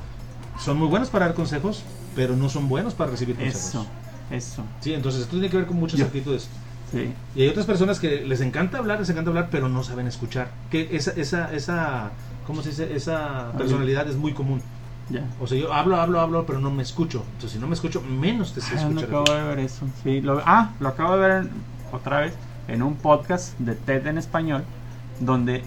son 0.59 0.77
muy 0.77 0.87
buenas 0.87 1.09
para 1.09 1.25
dar 1.27 1.35
consejos, 1.35 1.83
pero 2.15 2.35
no 2.35 2.49
son 2.49 2.67
buenos 2.67 2.93
para 2.95 3.11
recibir 3.11 3.35
consejos. 3.37 3.65
Eso, 3.69 3.87
eso. 4.29 4.63
Sí, 4.81 4.93
entonces 4.93 5.21
esto 5.21 5.31
tiene 5.33 5.49
que 5.49 5.55
ver 5.57 5.65
con 5.67 5.77
muchas 5.77 5.99
Yo- 5.99 6.05
actitudes. 6.05 6.49
Sí. 6.93 7.11
Y 7.35 7.41
hay 7.41 7.49
otras 7.49 7.65
personas 7.65 7.99
que 7.99 8.21
les 8.25 8.39
encanta 8.39 8.77
hablar, 8.77 8.99
les 8.99 9.09
encanta 9.09 9.29
hablar, 9.31 9.49
pero 9.51 9.67
no 9.67 9.83
saben 9.83 10.07
escuchar. 10.07 10.51
Que 10.69 10.95
esa, 10.95 11.11
esa, 11.11 11.53
esa, 11.53 12.11
¿cómo 12.47 12.61
se 12.61 12.69
dice? 12.69 12.95
Esa 12.95 13.51
personalidad 13.57 14.07
es 14.07 14.15
muy 14.15 14.33
común. 14.33 14.61
Ya. 15.09 15.25
O 15.41 15.47
sea, 15.47 15.57
yo 15.57 15.73
hablo, 15.73 15.99
hablo, 15.99 16.21
hablo, 16.21 16.45
pero 16.45 16.59
no 16.59 16.71
me 16.71 16.83
escucho. 16.83 17.23
Entonces, 17.33 17.51
si 17.51 17.59
no 17.59 17.67
me 17.67 17.73
escucho, 17.73 18.01
menos 18.01 18.53
te 18.53 18.61
sé 18.61 18.75
Ah, 18.77 18.87
no 18.89 19.01
acabo 19.01 19.33
de 19.33 19.43
ver 19.43 19.59
eso. 19.59 19.85
Sí, 20.03 20.21
lo, 20.21 20.41
ah, 20.45 20.69
lo 20.79 20.87
acabo 20.87 21.17
de 21.17 21.19
ver 21.27 21.31
en- 21.43 21.49
otra 21.91 22.21
vez 22.21 22.33
en 22.67 22.81
un 22.83 22.95
podcast 22.95 23.57
de 23.59 23.75
TED 23.75 24.07
en 24.07 24.17
español, 24.17 24.63
donde 25.19 25.63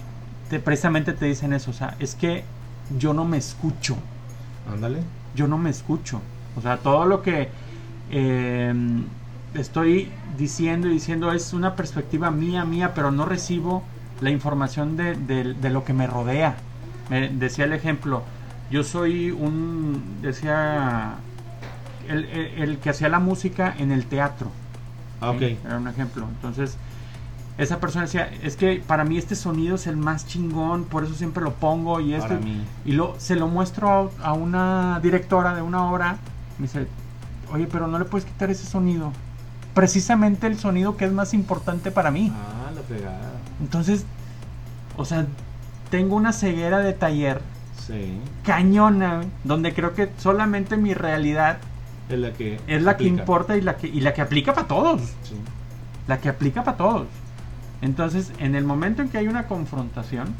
te, 0.49 0.59
precisamente 0.59 1.13
te 1.13 1.25
dicen 1.25 1.53
eso. 1.53 1.69
O 1.71 1.73
sea, 1.73 1.95
es 1.99 2.15
que 2.15 2.45
yo 2.97 3.13
no 3.13 3.25
me 3.25 3.37
escucho. 3.37 3.97
Ándale. 4.73 5.01
Yo 5.35 5.47
no 5.47 5.57
me 5.57 5.69
escucho. 5.69 6.21
O 6.55 6.61
sea, 6.61 6.77
todo 6.77 7.05
lo 7.05 7.21
que 7.21 7.49
eh, 8.09 8.73
estoy 9.53 10.09
diciendo 10.37 10.87
y 10.87 10.91
diciendo 10.91 11.31
es 11.31 11.53
una 11.53 11.75
perspectiva 11.75 12.31
mía, 12.31 12.63
mía, 12.65 12.93
pero 12.93 13.11
no 13.11 13.25
recibo 13.25 13.83
la 14.21 14.29
información 14.29 14.97
de, 14.97 15.15
de- 15.15 15.53
de 15.53 15.69
lo 15.69 15.83
que 15.83 15.93
me 15.93 16.07
rodea. 16.07 16.55
Me 17.09 17.29
decía 17.29 17.65
el 17.65 17.73
ejemplo, 17.73 18.23
yo 18.71 18.83
soy 18.83 19.31
un, 19.31 20.17
decía, 20.21 21.15
el, 22.07 22.25
el- 22.25 22.61
el 22.63 22.77
que 22.79 22.89
hacía 22.89 23.09
la 23.09 23.19
música 23.19 23.73
en 23.77 23.91
el 23.91 24.05
teatro. 24.05 24.49
Ah, 25.21 25.31
ok. 25.31 25.39
¿sí? 25.39 25.57
Era 25.65 25.77
un 25.77 25.87
ejemplo. 25.87 26.25
Entonces, 26.27 26.77
esa 27.57 27.79
persona 27.79 28.05
decía, 28.05 28.29
es 28.43 28.55
que 28.55 28.83
para 28.85 29.03
mí 29.03 29.17
este 29.17 29.35
sonido 29.35 29.75
es 29.75 29.87
el 29.87 29.97
más 29.97 30.27
chingón, 30.27 30.83
por 30.85 31.03
eso 31.03 31.13
siempre 31.15 31.43
lo 31.43 31.53
pongo 31.53 31.99
y 31.99 32.13
esto. 32.13 32.33
Y 32.85 32.91
lo, 32.91 33.15
se 33.19 33.35
lo 33.35 33.47
muestro 33.47 34.11
a, 34.21 34.27
a 34.27 34.33
una 34.33 34.99
directora 35.01 35.55
de 35.55 35.61
una 35.61 35.89
obra. 35.89 36.17
Me 36.59 36.67
dice, 36.67 36.87
oye, 37.51 37.67
pero 37.71 37.87
no 37.87 37.97
le 37.97 38.05
puedes 38.05 38.25
quitar 38.25 38.49
ese 38.51 38.65
sonido. 38.65 39.11
Precisamente 39.77 40.47
el 40.47 40.57
sonido 40.57 40.97
que 40.97 41.05
es 41.05 41.11
más 41.11 41.35
importante 41.35 41.91
para 41.91 42.09
mí. 42.09 42.33
Ah, 42.33 42.71
la 42.73 42.81
pegada. 42.81 43.31
Entonces, 43.61 44.05
o 44.97 45.05
sea, 45.05 45.27
tengo 45.91 46.15
una 46.15 46.33
ceguera 46.33 46.79
de 46.79 46.93
taller 46.93 47.41
Sí. 47.85 48.19
cañona, 48.43 49.21
donde 49.43 49.75
creo 49.75 49.93
que 49.93 50.09
solamente 50.17 50.77
mi 50.77 50.95
realidad 50.95 51.59
Es 52.09 52.17
la 52.17 52.33
que. 52.33 52.59
es 52.65 52.81
la 52.81 52.97
que 52.97 53.03
aplica. 53.05 53.21
importa 53.21 53.55
y 53.55 53.61
la 53.61 53.77
que, 53.77 53.87
y 53.87 54.01
la 54.01 54.15
que 54.15 54.21
aplica 54.23 54.55
para 54.55 54.67
todos. 54.67 55.01
Sí. 55.21 55.35
La 56.07 56.17
que 56.19 56.29
aplica 56.29 56.63
para 56.63 56.75
todos. 56.75 57.05
Entonces, 57.83 58.31
en 58.39 58.55
el 58.55 58.63
momento 58.63 59.03
en 59.03 59.09
que 59.09 59.19
hay 59.19 59.27
una 59.27 59.45
confrontación, 59.45 60.33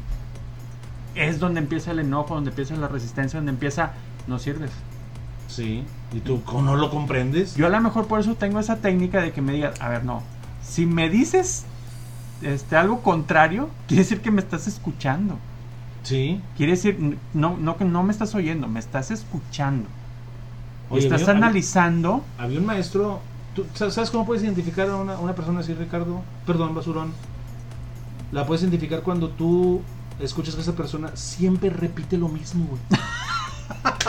es 1.14 1.38
donde 1.38 1.60
empieza 1.60 1.92
el 1.92 2.00
enojo, 2.00 2.34
donde 2.34 2.50
empieza 2.50 2.74
la 2.74 2.88
resistencia, 2.88 3.38
donde 3.38 3.52
empieza, 3.52 3.92
no 4.26 4.40
sirves. 4.40 4.72
Sí. 5.48 5.82
¿Y 6.12 6.20
tú 6.20 6.40
no 6.62 6.76
lo 6.76 6.90
comprendes? 6.90 7.56
Yo 7.56 7.66
a 7.66 7.70
lo 7.70 7.80
mejor 7.80 8.06
por 8.06 8.20
eso 8.20 8.34
tengo 8.36 8.60
esa 8.60 8.76
técnica 8.76 9.20
de 9.20 9.32
que 9.32 9.42
me 9.42 9.52
digas, 9.54 9.80
a 9.80 9.88
ver, 9.88 10.04
no, 10.04 10.22
si 10.62 10.86
me 10.86 11.08
dices 11.10 11.64
este, 12.42 12.76
algo 12.76 13.02
contrario, 13.02 13.68
quiere 13.88 14.02
decir 14.04 14.20
que 14.20 14.30
me 14.30 14.40
estás 14.40 14.66
escuchando. 14.68 15.38
Sí. 16.04 16.40
Quiere 16.56 16.72
decir, 16.72 17.18
no, 17.34 17.56
no 17.58 17.76
que 17.76 17.84
no 17.84 18.02
me 18.04 18.12
estás 18.12 18.34
oyendo, 18.34 18.68
me 18.68 18.78
estás 18.80 19.10
escuchando. 19.10 19.88
Oye, 20.90 21.02
estás 21.04 21.22
había- 21.22 21.34
analizando. 21.36 22.24
Había 22.38 22.60
un 22.60 22.66
maestro. 22.66 23.20
¿tú 23.54 23.66
sa- 23.74 23.90
¿Sabes 23.90 24.10
cómo 24.10 24.24
puedes 24.24 24.42
identificar 24.44 24.88
a 24.88 24.96
una, 24.96 25.18
una 25.18 25.34
persona 25.34 25.60
así, 25.60 25.74
Ricardo? 25.74 26.22
Perdón, 26.46 26.74
basurón. 26.74 27.12
La 28.32 28.46
puedes 28.46 28.62
identificar 28.62 29.02
cuando 29.02 29.28
tú 29.30 29.82
escuchas 30.20 30.54
que 30.54 30.60
esa 30.62 30.74
persona 30.76 31.10
siempre 31.14 31.68
repite 31.70 32.16
lo 32.16 32.28
mismo, 32.28 32.66
güey. 32.66 32.80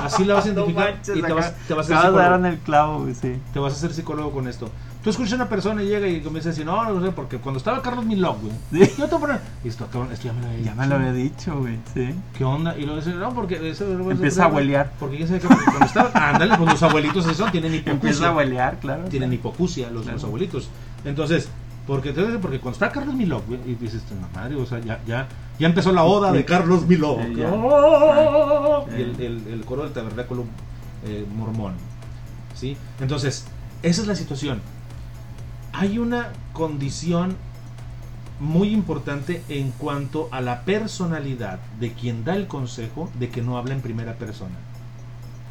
Así 0.01 0.23
la 0.25 0.35
vas 0.35 0.45
a 0.45 0.49
identificar 0.53 1.01
y 1.15 1.21
te 1.21 1.33
vas, 1.33 1.53
te 1.67 1.73
vas 1.73 1.89
a 1.91 1.99
hacer 1.99 2.11
dar 2.13 2.23
psicólogo. 2.23 2.35
en 2.35 2.45
el 2.45 2.57
clavo, 2.59 3.07
sí. 3.21 3.35
Te 3.53 3.59
vas 3.59 3.73
a 3.73 3.75
hacer 3.75 3.93
psicólogo 3.93 4.31
con 4.31 4.47
esto. 4.47 4.69
Tú 5.03 5.09
escuchas 5.11 5.33
a 5.33 5.35
una 5.37 5.47
persona 5.49 5.81
y 5.81 5.87
llega 5.87 6.07
y 6.07 6.19
comienza 6.21 6.49
a 6.49 6.51
decir, 6.51 6.65
no, 6.65 6.83
no 6.91 7.01
sé, 7.05 7.11
porque 7.13 7.37
cuando 7.37 7.57
estaba 7.57 7.81
Carlos 7.81 8.05
Milok, 8.05 8.37
güey. 8.41 8.53
Sí. 8.85 8.93
Yo 8.97 9.07
te 9.07 9.15
voy 9.15 9.31
a 9.31 9.39
esto, 9.63 9.87
cabrón, 9.87 10.11
esto 10.11 10.25
ya 10.27 10.33
me 10.33 10.41
lo 10.41 10.47
había 10.47 10.59
Ya 10.65 10.75
me 10.75 10.83
dicho. 10.83 10.89
lo 10.89 10.95
había 10.95 11.13
dicho, 11.13 11.57
güey, 11.59 11.77
sí. 11.93 12.15
¿Qué 12.37 12.43
onda? 12.43 12.77
Y 12.77 12.81
luego 12.81 12.97
dice, 12.97 13.13
no, 13.13 13.29
porque 13.33 13.69
eso, 13.69 13.85
Empieza 14.11 14.45
a 14.45 14.47
huelear. 14.49 14.91
Porque 14.99 15.17
ya 15.19 15.27
sé 15.27 15.39
que 15.39 15.47
cuando 15.47 15.85
estaba. 15.85 16.11
Ándale, 16.29 16.57
pues 16.57 16.69
los 16.71 16.83
abuelitos 16.83 17.25
son, 17.37 17.49
tienen 17.51 17.73
hipocusia. 17.75 17.93
Empieza 17.93 18.27
a 18.27 18.31
huelear, 18.35 18.79
claro. 18.79 19.03
tienen 19.05 19.29
claro. 19.29 19.39
hipocusia 19.39 19.89
los, 19.89 20.01
Claro. 20.03 20.17
los 20.17 20.23
abuelitos. 20.25 20.69
Entonces, 21.05 21.47
porque, 21.89 22.13
porque 22.41 22.59
cuando 22.59 22.75
está 22.75 22.91
Carlos 22.91 23.15
güey, 23.15 23.59
y 23.65 23.73
dices, 23.75 24.03
"Esta 24.03 24.13
madre, 24.33 24.55
o 24.55 24.65
sea, 24.65 24.79
ya, 24.79 25.01
ya, 25.07 25.27
ya 25.57 25.67
empezó 25.67 25.91
la 25.91 26.03
oda 26.03 26.31
de 26.31 26.45
Carlos 26.45 26.85
Milok. 26.85 27.19
Sí. 27.23 27.41
¡Oh! 27.51 28.85
Sí. 28.87 28.95
Y 28.95 29.01
el, 29.01 29.19
el- 29.21 29.47
el 29.47 29.65
coro 29.65 29.83
del 29.83 29.91
tabernáculo 29.91 30.45
eh, 31.03 31.25
mormón. 31.35 31.73
¿Sí? 32.53 32.77
Entonces, 33.01 33.45
esa 33.83 34.01
es 34.01 34.07
la 34.07 34.15
situación. 34.15 34.61
Hay 35.73 35.97
una 35.97 36.29
condición 36.53 37.35
muy 38.39 38.69
importante 38.71 39.41
en 39.49 39.71
cuanto 39.71 40.29
a 40.31 40.41
la 40.41 40.61
personalidad 40.65 41.59
de 41.79 41.91
quien 41.93 42.23
da 42.23 42.35
el 42.35 42.47
consejo 42.47 43.09
de 43.19 43.29
que 43.29 43.41
no 43.41 43.57
habla 43.57 43.73
en 43.73 43.81
primera 43.81 44.13
persona. 44.13 44.55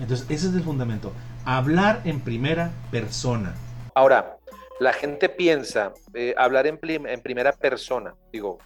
Entonces, 0.00 0.24
ese 0.30 0.48
es 0.48 0.54
el 0.54 0.62
fundamento. 0.62 1.12
Hablar 1.44 2.02
en 2.04 2.20
primera 2.20 2.70
persona. 2.92 3.54
Ahora, 3.94 4.37
la 4.78 4.92
gente 4.92 5.28
piensa 5.28 5.92
eh, 6.14 6.34
hablar 6.36 6.66
en, 6.66 6.78
prim- 6.78 7.06
en 7.06 7.20
primera 7.20 7.52
persona, 7.52 8.14
digo, 8.32 8.58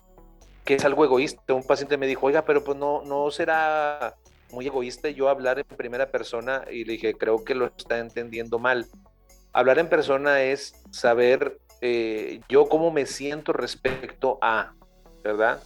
que 0.65 0.75
es 0.75 0.85
algo 0.85 1.05
egoísta. 1.05 1.55
Un 1.55 1.65
paciente 1.65 1.97
me 1.97 2.07
dijo, 2.07 2.27
oiga, 2.27 2.45
pero 2.45 2.63
pues 2.63 2.77
no, 2.79 3.03
no 3.03 3.31
será 3.31 4.15
muy 4.53 4.67
egoísta 4.67 5.09
yo 5.09 5.29
hablar 5.29 5.59
en 5.59 5.77
primera 5.77 6.11
persona 6.11 6.65
y 6.71 6.85
le 6.85 6.93
dije, 6.93 7.15
creo 7.15 7.45
que 7.45 7.55
lo 7.55 7.67
está 7.67 7.99
entendiendo 7.99 8.59
mal. 8.59 8.87
Hablar 9.53 9.79
en 9.79 9.89
persona 9.89 10.43
es 10.43 10.75
saber 10.91 11.59
eh, 11.81 12.41
yo 12.49 12.69
cómo 12.69 12.91
me 12.91 13.07
siento 13.07 13.53
respecto 13.53 14.39
a, 14.41 14.75
¿verdad? 15.25 15.63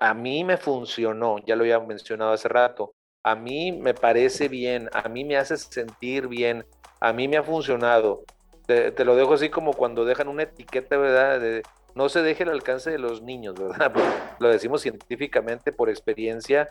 A 0.00 0.12
mí 0.12 0.44
me 0.44 0.56
funcionó, 0.56 1.38
ya 1.46 1.54
lo 1.56 1.62
había 1.62 1.78
mencionado 1.78 2.32
hace 2.32 2.48
rato. 2.48 2.94
A 3.22 3.34
mí 3.36 3.72
me 3.72 3.94
parece 3.94 4.48
bien, 4.48 4.90
a 4.92 5.08
mí 5.08 5.24
me 5.24 5.36
hace 5.36 5.56
sentir 5.56 6.28
bien, 6.28 6.66
a 7.00 7.12
mí 7.12 7.28
me 7.28 7.36
ha 7.38 7.42
funcionado. 7.42 8.24
Te, 8.66 9.04
lo 9.04 9.14
dejo 9.14 9.34
así 9.34 9.50
como 9.50 9.74
cuando 9.74 10.04
dejan 10.04 10.28
una 10.28 10.44
etiqueta, 10.44 10.96
¿verdad? 10.96 11.62
No 11.94 12.08
se 12.08 12.22
deje 12.22 12.44
el 12.44 12.50
alcance 12.50 12.90
de 12.90 12.98
los 12.98 13.22
niños, 13.22 13.54
¿verdad? 13.54 13.92
Lo 14.40 14.48
decimos 14.48 14.80
científicamente 14.80 15.70
por 15.70 15.90
experiencia, 15.90 16.68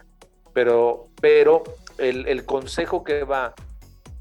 pero, 0.54 1.06
pero 1.22 1.64
el, 1.98 2.28
el 2.28 2.46
consejo 2.46 3.04
que 3.04 3.24
va 3.24 3.54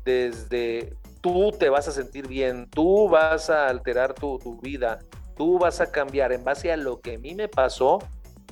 desde 0.04 0.92
tú 1.22 1.52
te 1.52 1.70
vas 1.70 1.88
a 1.88 1.92
sentir 1.92 2.28
bien, 2.28 2.68
tú 2.68 3.08
vas 3.08 3.48
a 3.48 3.68
alterar 3.68 4.12
tu, 4.12 4.38
tu 4.38 4.60
vida, 4.60 4.98
tú 5.36 5.58
vas 5.58 5.80
a 5.80 5.90
cambiar 5.90 6.32
en 6.32 6.44
base 6.44 6.70
a 6.72 6.76
lo 6.76 7.00
que 7.00 7.14
a 7.14 7.18
mí 7.18 7.34
me 7.34 7.48
pasó, 7.48 8.00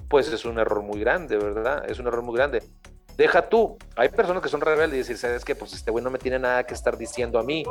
pues 0.09 0.33
es 0.33 0.45
un 0.45 0.59
error 0.59 0.83
muy 0.83 1.01
grande, 1.01 1.37
¿verdad? 1.37 1.89
Es 1.89 1.99
un 1.99 2.07
error 2.07 2.23
muy 2.23 2.37
grande. 2.37 2.63
Deja 3.17 3.49
tú, 3.49 3.77
hay 3.97 4.09
personas 4.09 4.43
que 4.43 4.49
son 4.49 4.61
rebeldes 4.61 4.97
y 4.97 4.99
dicen, 5.01 5.19
¿sabes 5.19 5.45
qué? 5.45 5.55
Pues 5.55 5.75
este 5.75 5.91
güey 5.91 6.03
no 6.03 6.11
me 6.11 6.19
tiene 6.19 6.39
nada 6.39 6.65
que 6.65 6.75
estar 6.75 6.97
diciendo 6.97 7.39
a 7.39 7.43
mí. 7.43 7.65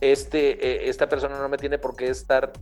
Este, 0.00 0.50
eh, 0.86 0.88
esta 0.88 1.08
persona 1.08 1.38
no 1.38 1.48
me 1.48 1.56
tiene 1.58 1.78
por 1.78 1.96
qué 1.96 2.08
estar 2.08 2.52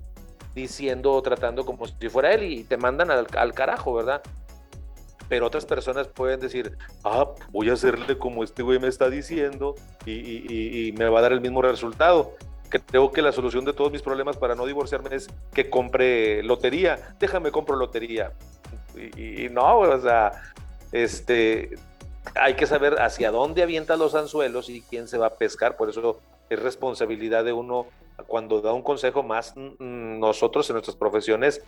diciendo 0.55 1.13
o 1.13 1.21
tratando 1.23 1.65
como 1.65 1.87
si 1.87 2.09
fuera 2.09 2.33
él 2.33 2.45
y 2.45 2.65
te 2.65 2.77
mandan 2.77 3.11
al, 3.11 3.27
al 3.37 3.53
carajo, 3.55 3.95
¿verdad? 3.95 4.23
Pero 5.29 5.47
otras 5.47 5.65
personas 5.65 6.07
pueden 6.07 6.39
decir, 6.39 6.77
ah, 7.03 7.31
voy 7.51 7.71
a 7.71 7.73
hacerle 7.73 8.19
como 8.19 8.45
este 8.45 8.63
güey 8.63 8.79
me 8.79 8.89
está 8.89 9.09
diciendo 9.11 9.75
y, 10.05 10.13
y- 10.89 10.93
me 10.93 11.09
va 11.09 11.19
a 11.19 11.23
dar 11.23 11.33
el 11.33 11.41
mismo 11.41 11.63
resultado. 11.63 12.35
Creo 12.69 13.11
que 13.11 13.23
la 13.23 13.33
solución 13.33 13.65
de 13.65 13.73
todos 13.73 13.91
mis 13.91 14.03
problemas 14.03 14.37
para 14.37 14.55
no 14.55 14.67
divorciarme 14.67 15.15
es 15.17 15.29
que 15.53 15.71
compre 15.71 16.43
lotería. 16.43 17.17
Déjame 17.19 17.51
compro 17.51 17.75
lotería. 17.77 18.33
Y- 19.17 19.47
y 19.47 19.49
no, 19.49 19.79
o 19.79 20.01
sea, 20.01 20.33
este, 20.93 21.71
hay 22.35 22.55
que 22.55 22.67
saber 22.67 23.01
hacia 23.01 23.31
dónde 23.31 23.63
avienta 23.63 23.97
los 23.97 24.15
anzuelos 24.15 24.69
y 24.69 24.83
quién 24.83 25.09
se 25.09 25.19
va 25.19 25.27
a 25.29 25.35
pescar. 25.35 25.77
Por 25.77 25.89
eso 25.89 26.21
es 26.51 26.63
responsabilidad 26.63 27.45
de 27.45 27.53
uno 27.53 27.87
cuando 28.27 28.61
da 28.61 28.73
un 28.73 28.83
consejo 28.83 29.23
más 29.23 29.55
mm, 29.57 30.19
nosotros 30.19 30.69
en 30.71 30.75
nuestras 30.75 30.97
profesiones 30.97 31.63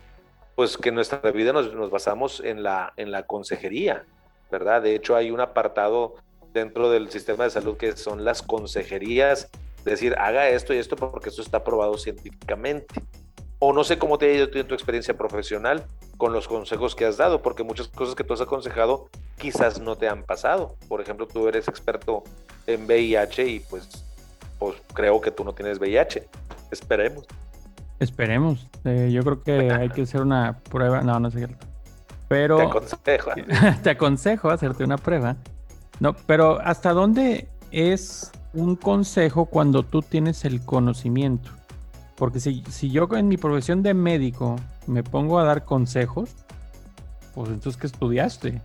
pues 0.57 0.75
que 0.75 0.89
en 0.89 0.95
nuestra 0.95 1.19
vida 1.31 1.53
nos, 1.53 1.71
nos, 1.75 1.91
basamos 1.91 2.39
en 2.39 2.63
la, 2.63 2.91
en 2.97 3.11
la 3.11 3.27
consejería, 3.27 4.05
¿verdad? 4.49 4.81
De 4.81 4.95
hecho, 4.95 5.15
hay 5.15 5.29
un 5.29 5.39
apartado 5.39 6.15
dentro 6.51 6.89
del 6.89 7.11
sistema 7.11 7.43
de 7.43 7.51
salud 7.51 7.77
que 7.77 7.95
son 7.95 8.25
las 8.25 8.41
consejerías, 8.41 9.51
decir, 9.85 10.15
haga 10.17 10.49
esto 10.49 10.73
y 10.73 10.77
esto 10.77 10.95
porque 10.95 11.29
esto 11.29 11.43
está 11.43 11.63
probado 11.63 11.95
científicamente. 11.99 13.03
O 13.59 13.71
no 13.71 13.83
sé 13.83 13.99
cómo 13.99 14.17
te 14.17 14.25
ha 14.25 14.33
ido 14.33 14.49
en 14.51 14.67
tu 14.67 14.73
experiencia 14.73 15.15
profesional 15.15 15.85
con 16.17 16.33
los 16.33 16.47
consejos 16.47 16.95
que 16.95 17.05
has 17.05 17.17
dado, 17.17 17.43
porque 17.43 17.63
muchas 17.63 17.87
cosas 17.89 18.15
que 18.15 18.23
tú 18.23 18.33
has 18.33 18.41
aconsejado 18.41 19.09
quizás 19.37 19.79
no 19.79 19.95
te 19.95 20.07
han 20.07 20.23
pasado. 20.23 20.75
Por 20.87 21.01
ejemplo, 21.01 21.27
tú 21.27 21.47
eres 21.47 21.67
experto 21.67 22.23
en 22.65 22.85
VIH 22.85 23.45
y 23.45 23.59
pues, 23.59 24.06
pues 24.59 24.75
creo 24.93 25.21
que 25.21 25.31
tú 25.31 25.43
no 25.43 25.53
tienes 25.53 25.79
VIH. 25.79 26.27
Esperemos. 26.71 27.25
Esperemos. 27.99 28.67
Eh, 28.83 29.09
yo 29.11 29.23
creo 29.23 29.43
que 29.43 29.71
hay 29.71 29.89
que 29.89 30.03
hacer 30.03 30.21
una 30.21 30.59
prueba. 30.69 31.01
No, 31.01 31.19
no 31.19 31.27
es 31.27 31.33
cierto. 31.33 31.65
Pero. 32.27 32.57
Te 32.57 32.63
aconsejo. 32.63 33.31
te 33.83 33.89
aconsejo 33.89 34.49
hacerte 34.49 34.83
una 34.83 34.97
prueba. 34.97 35.35
No, 35.99 36.13
pero 36.13 36.59
¿hasta 36.61 36.93
dónde 36.93 37.47
es 37.71 38.31
un 38.53 38.75
consejo 38.75 39.45
cuando 39.45 39.83
tú 39.83 40.01
tienes 40.01 40.45
el 40.45 40.63
conocimiento? 40.63 41.51
Porque 42.15 42.39
si, 42.39 42.63
si 42.69 42.89
yo 42.89 43.07
en 43.15 43.27
mi 43.27 43.37
profesión 43.37 43.83
de 43.83 43.93
médico 43.93 44.55
me 44.85 45.03
pongo 45.03 45.39
a 45.39 45.43
dar 45.43 45.65
consejos, 45.65 46.35
pues 47.33 47.49
entonces 47.49 47.79
¿qué 47.79 47.87
estudiaste? 47.87 48.61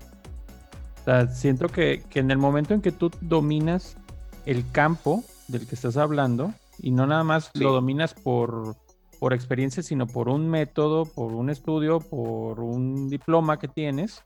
O 1.01 1.05
sea, 1.05 1.27
siento 1.29 1.69
que, 1.69 2.03
que 2.09 2.21
en 2.21 2.31
el 2.31 2.39
momento 2.39 2.75
en 2.75 2.81
que 2.81 2.93
tú 2.93 3.11
dominas 3.21 3.97
el 4.47 4.71
campo 4.71 5.25
del 5.53 5.67
que 5.67 5.75
estás 5.75 5.97
hablando, 5.97 6.53
y 6.79 6.91
no 6.91 7.07
nada 7.07 7.23
más 7.23 7.51
lo 7.55 7.73
dominas 7.73 8.15
por, 8.15 8.77
por 9.21 9.33
experiencia, 9.33 9.83
sino 9.83 10.07
por 10.07 10.29
un 10.29 10.49
método, 10.49 11.05
por 11.05 11.33
un 11.33 11.51
estudio, 11.51 12.01
por 12.01 12.59
un 12.59 13.09
diploma 13.09 13.59
que 13.59 13.69
tienes, 13.69 14.25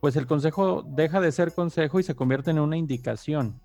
pues 0.00 0.14
el 0.14 0.26
consejo 0.26 0.84
deja 0.86 1.20
de 1.20 1.32
ser 1.32 1.52
consejo 1.52 1.98
y 1.98 2.04
se 2.04 2.14
convierte 2.14 2.52
en 2.52 2.60
una 2.60 2.76
indicación. 2.76 3.60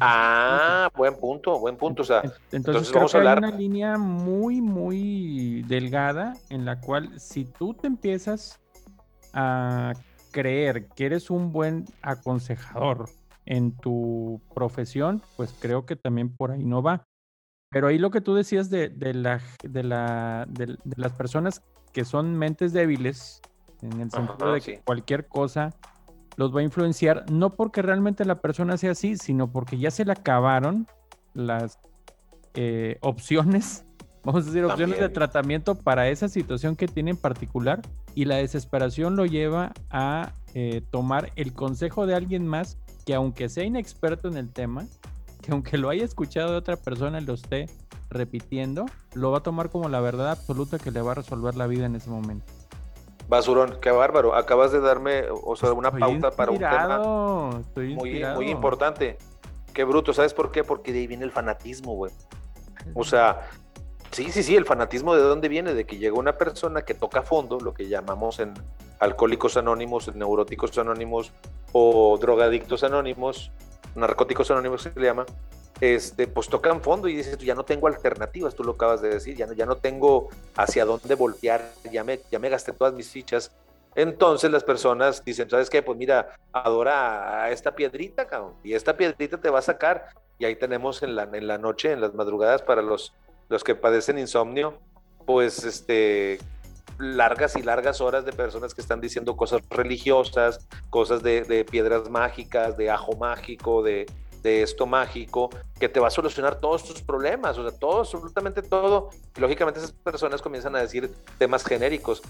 ah, 0.00 0.88
buen 0.94 1.18
punto, 1.18 1.58
buen 1.58 1.76
punto. 1.76 2.02
O 2.02 2.04
sea, 2.04 2.22
entonces, 2.52 2.90
creo 2.92 3.06
que 3.06 3.18
hay 3.18 3.38
una 3.38 3.50
línea 3.50 3.98
muy, 3.98 4.60
muy 4.60 5.62
delgada 5.62 6.34
en 6.50 6.64
la 6.64 6.80
cual 6.80 7.18
si 7.18 7.44
tú 7.44 7.74
te 7.74 7.86
empiezas 7.86 8.60
a 9.32 9.94
creer 10.30 10.88
que 10.88 11.06
eres 11.06 11.30
un 11.30 11.52
buen 11.52 11.86
aconsejador 12.02 13.08
en 13.46 13.76
tu 13.76 14.40
profesión, 14.54 15.22
pues 15.36 15.54
creo 15.58 15.86
que 15.86 15.96
también 15.96 16.34
por 16.34 16.50
ahí 16.50 16.64
no 16.64 16.82
va. 16.82 17.06
Pero 17.70 17.88
ahí 17.88 17.98
lo 17.98 18.10
que 18.10 18.20
tú 18.20 18.34
decías 18.34 18.70
de, 18.70 18.90
la, 19.14 19.40
de, 19.62 19.82
la, 19.82 20.46
de 20.48 20.76
las 20.96 21.12
personas 21.12 21.62
que 21.92 22.04
son 22.04 22.36
mentes 22.36 22.72
débiles, 22.72 23.40
en 23.82 24.00
el 24.00 24.10
sentido 24.10 24.52
de 24.52 24.60
que 24.60 24.80
cualquier 24.80 25.26
cosa 25.28 25.74
los 26.36 26.54
va 26.54 26.60
a 26.60 26.64
influenciar, 26.64 27.30
no 27.30 27.54
porque 27.54 27.82
realmente 27.82 28.24
la 28.24 28.36
persona 28.36 28.76
sea 28.76 28.92
así, 28.92 29.16
sino 29.16 29.50
porque 29.50 29.78
ya 29.78 29.90
se 29.90 30.04
le 30.04 30.12
acabaron 30.12 30.86
las 31.34 31.78
eh, 32.54 32.98
opciones, 33.00 33.84
vamos 34.24 34.44
a 34.44 34.46
decir, 34.46 34.64
opciones 34.64 35.00
de 35.00 35.08
tratamiento 35.08 35.74
para 35.74 36.08
esa 36.08 36.28
situación 36.28 36.76
que 36.76 36.88
tiene 36.88 37.12
en 37.12 37.16
particular 37.16 37.80
y 38.14 38.26
la 38.26 38.36
desesperación 38.36 39.16
lo 39.16 39.24
lleva 39.24 39.72
a 39.90 40.32
eh, 40.54 40.82
tomar 40.90 41.32
el 41.36 41.52
consejo 41.52 42.06
de 42.06 42.14
alguien 42.14 42.46
más 42.46 42.78
que 43.06 43.14
aunque 43.14 43.48
sea 43.48 43.64
inexperto 43.64 44.26
en 44.26 44.36
el 44.36 44.52
tema, 44.52 44.84
que 45.40 45.52
aunque 45.52 45.78
lo 45.78 45.88
haya 45.88 46.04
escuchado 46.04 46.50
de 46.50 46.56
otra 46.58 46.76
persona 46.76 47.20
y 47.20 47.24
lo 47.24 47.34
esté 47.34 47.70
repitiendo, 48.10 48.84
lo 49.14 49.30
va 49.30 49.38
a 49.38 49.42
tomar 49.42 49.70
como 49.70 49.88
la 49.88 50.00
verdad 50.00 50.32
absoluta 50.32 50.80
que 50.80 50.90
le 50.90 51.00
va 51.00 51.12
a 51.12 51.14
resolver 51.14 51.54
la 51.54 51.68
vida 51.68 51.86
en 51.86 51.94
ese 51.94 52.10
momento. 52.10 52.52
Basurón, 53.28 53.78
qué 53.80 53.92
bárbaro. 53.92 54.34
Acabas 54.34 54.72
de 54.72 54.80
darme, 54.80 55.24
o 55.30 55.54
sea, 55.54 55.72
una 55.72 55.92
pauta 55.92 56.32
para 56.32 56.50
un 56.50 56.58
tema 56.58 57.62
muy, 57.94 58.24
muy 58.34 58.50
importante. 58.50 59.18
Qué 59.72 59.84
bruto, 59.84 60.12
¿sabes 60.12 60.34
por 60.34 60.50
qué? 60.50 60.64
Porque 60.64 60.92
de 60.92 60.98
ahí 60.98 61.06
viene 61.06 61.24
el 61.24 61.30
fanatismo, 61.30 61.94
güey. 61.94 62.12
O 62.94 63.04
sea, 63.04 63.48
sí, 64.10 64.32
sí, 64.32 64.42
sí, 64.42 64.56
el 64.56 64.64
fanatismo 64.64 65.14
de 65.14 65.22
dónde 65.22 65.48
viene, 65.48 65.74
de 65.74 65.86
que 65.86 65.98
llega 65.98 66.18
una 66.18 66.36
persona 66.38 66.82
que 66.82 66.94
toca 66.94 67.22
fondo, 67.22 67.60
lo 67.60 67.72
que 67.72 67.88
llamamos 67.88 68.40
en 68.40 68.54
alcohólicos 68.98 69.56
anónimos, 69.56 70.14
neuróticos 70.14 70.76
anónimos 70.78 71.32
o 71.72 72.16
drogadictos 72.18 72.84
anónimos, 72.84 73.50
narcóticos 73.94 74.50
anónimos 74.50 74.82
se 74.82 74.92
le 74.94 75.06
llama, 75.06 75.26
este, 75.80 76.26
pues 76.26 76.48
tocan 76.48 76.80
fondo 76.80 77.08
y 77.08 77.16
dices, 77.16 77.36
ya 77.38 77.54
no 77.54 77.64
tengo 77.64 77.86
alternativas, 77.86 78.54
tú 78.54 78.64
lo 78.64 78.72
acabas 78.72 79.02
de 79.02 79.10
decir, 79.10 79.36
ya 79.36 79.46
no, 79.46 79.52
ya 79.52 79.66
no 79.66 79.76
tengo 79.76 80.28
hacia 80.56 80.84
dónde 80.84 81.14
voltear, 81.14 81.70
ya 81.90 82.02
me, 82.02 82.20
ya 82.30 82.38
me 82.38 82.48
gasté 82.48 82.72
todas 82.72 82.94
mis 82.94 83.10
fichas. 83.10 83.52
Entonces 83.94 84.50
las 84.50 84.64
personas 84.64 85.24
dicen, 85.24 85.48
¿sabes 85.48 85.70
qué? 85.70 85.82
Pues 85.82 85.98
mira, 85.98 86.34
adora 86.52 87.44
a 87.44 87.50
esta 87.50 87.74
piedrita, 87.74 88.26
cabrón, 88.26 88.54
y 88.62 88.74
esta 88.74 88.96
piedrita 88.96 89.38
te 89.38 89.50
va 89.50 89.60
a 89.60 89.62
sacar. 89.62 90.08
Y 90.38 90.44
ahí 90.44 90.56
tenemos 90.56 91.02
en 91.02 91.16
la, 91.16 91.22
en 91.32 91.46
la 91.46 91.56
noche, 91.56 91.92
en 91.92 92.02
las 92.02 92.14
madrugadas, 92.14 92.60
para 92.60 92.82
los, 92.82 93.14
los 93.48 93.64
que 93.64 93.74
padecen 93.74 94.18
insomnio, 94.18 94.78
pues 95.24 95.64
este, 95.64 96.38
largas 96.98 97.56
y 97.56 97.62
largas 97.62 98.00
horas 98.00 98.24
de 98.24 98.32
personas 98.32 98.74
que 98.74 98.80
están 98.80 99.00
diciendo 99.00 99.36
cosas 99.36 99.60
religiosas, 99.70 100.66
cosas 100.90 101.22
de, 101.22 101.66
piedras 101.70 102.08
mágicas, 102.08 102.76
de 102.76 102.90
ajo 102.90 103.16
mágico, 103.16 103.82
de, 103.82 104.06
de 104.42 104.62
esto 104.62 104.86
mágico 104.86 105.50
que 105.78 105.88
te 105.88 106.00
va 106.00 106.08
a 106.08 106.10
solucionar 106.10 106.60
todos 106.60 106.84
tus 106.84 107.02
problemas, 107.02 107.58
o 107.58 107.68
sea, 107.68 107.78
todo, 107.78 108.00
absolutamente 108.00 108.62
todo. 108.62 109.10
Lógicamente 109.36 109.80
esas 109.80 109.92
personas 109.92 110.40
comienzan 110.40 110.76
a 110.76 110.80
decir 110.80 111.12
temas 111.38 111.64
genéricos. 111.64 112.22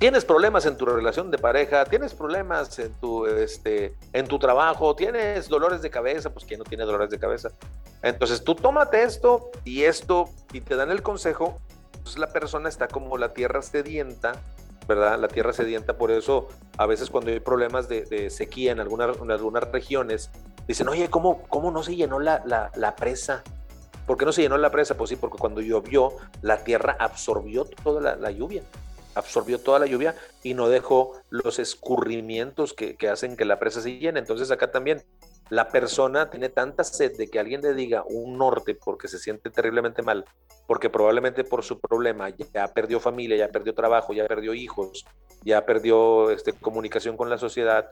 Tienes 0.00 0.24
problemas 0.24 0.64
en 0.64 0.78
tu 0.78 0.86
relación 0.86 1.30
de 1.30 1.36
pareja, 1.36 1.84
tienes 1.84 2.14
problemas 2.14 2.78
en 2.78 2.90
tu, 2.94 3.26
este, 3.26 3.94
en 4.14 4.26
tu 4.26 4.38
trabajo, 4.38 4.96
tienes 4.96 5.46
dolores 5.46 5.82
de 5.82 5.90
cabeza, 5.90 6.32
pues 6.32 6.46
¿quién 6.46 6.58
no 6.58 6.64
tiene 6.64 6.84
dolores 6.84 7.10
de 7.10 7.18
cabeza? 7.18 7.50
Entonces 8.02 8.42
tú 8.42 8.54
tómate 8.54 9.02
esto 9.02 9.50
y 9.62 9.82
esto 9.82 10.30
y 10.54 10.62
te 10.62 10.74
dan 10.74 10.90
el 10.90 11.02
consejo, 11.02 11.60
entonces 12.00 12.18
la 12.18 12.32
persona 12.32 12.68
está 12.68 12.88
como 12.88 13.16
la 13.16 13.32
tierra 13.32 13.62
sedienta 13.62 14.32
¿verdad? 14.88 15.20
La 15.20 15.28
tierra 15.28 15.52
sedienta, 15.52 15.96
por 15.96 16.10
eso 16.10 16.48
a 16.76 16.84
veces 16.84 17.10
cuando 17.10 17.30
hay 17.30 17.38
problemas 17.38 17.88
de, 17.88 18.28
sequía 18.28 18.72
en, 18.72 18.80
alguna, 18.80 19.12
en 19.22 19.30
algunas 19.30 19.70
regiones, 19.70 20.32
Dicen, 20.70 20.88
oye, 20.88 21.10
¿cómo, 21.10 21.42
cómo 21.48 21.72
no 21.72 21.82
se 21.82 21.96
llenó 21.96 22.20
la, 22.20 22.44
la, 22.76 22.94
presa? 22.94 23.42
¿Por 24.06 24.16
qué 24.16 24.24
no 24.24 24.30
se 24.30 24.42
llenó 24.42 24.56
la 24.56 24.70
presa? 24.70 24.96
Pues 24.96 25.10
sí, 25.10 25.16
porque 25.16 25.36
cuando 25.36 25.60
llovió, 25.60 26.12
la 26.42 26.62
tierra 26.62 26.96
absorbió 27.00 27.64
toda 27.64 28.16
la, 28.16 28.30
lluvia, 28.30 28.62
absorbió 29.16 29.58
toda 29.58 29.80
la 29.80 29.86
lluvia 29.86 30.14
y 30.44 30.54
no 30.54 30.68
dejó 30.68 31.14
los 31.28 31.58
escurrimientos 31.58 32.72
que, 32.72 32.94
que, 32.94 33.08
hacen 33.08 33.36
que 33.36 33.44
la 33.44 33.58
presa 33.58 33.80
se 33.80 33.98
llene. 33.98 34.20
Entonces 34.20 34.52
acá 34.52 34.70
también 34.70 35.02
la 35.50 35.68
persona 35.68 36.30
tiene 36.30 36.48
tanta 36.48 36.84
sed 36.84 37.16
de 37.16 37.28
que 37.28 37.38
alguien 37.40 37.60
le 37.60 37.74
diga 37.74 38.04
un 38.08 38.38
norte 38.38 38.74
porque 38.76 39.08
se 39.08 39.18
siente 39.18 39.50
terriblemente 39.50 40.02
mal, 40.02 40.24
porque 40.66 40.88
probablemente 40.88 41.44
por 41.44 41.64
su 41.64 41.80
problema 41.80 42.30
ya 42.30 42.68
perdió 42.68 43.00
familia, 43.00 43.36
ya 43.36 43.48
perdió 43.48 43.74
trabajo, 43.74 44.12
ya 44.12 44.26
perdió 44.26 44.54
hijos, 44.54 45.04
ya 45.42 45.66
perdió 45.66 46.30
este, 46.30 46.52
comunicación 46.52 47.16
con 47.16 47.28
la 47.28 47.36
sociedad, 47.36 47.90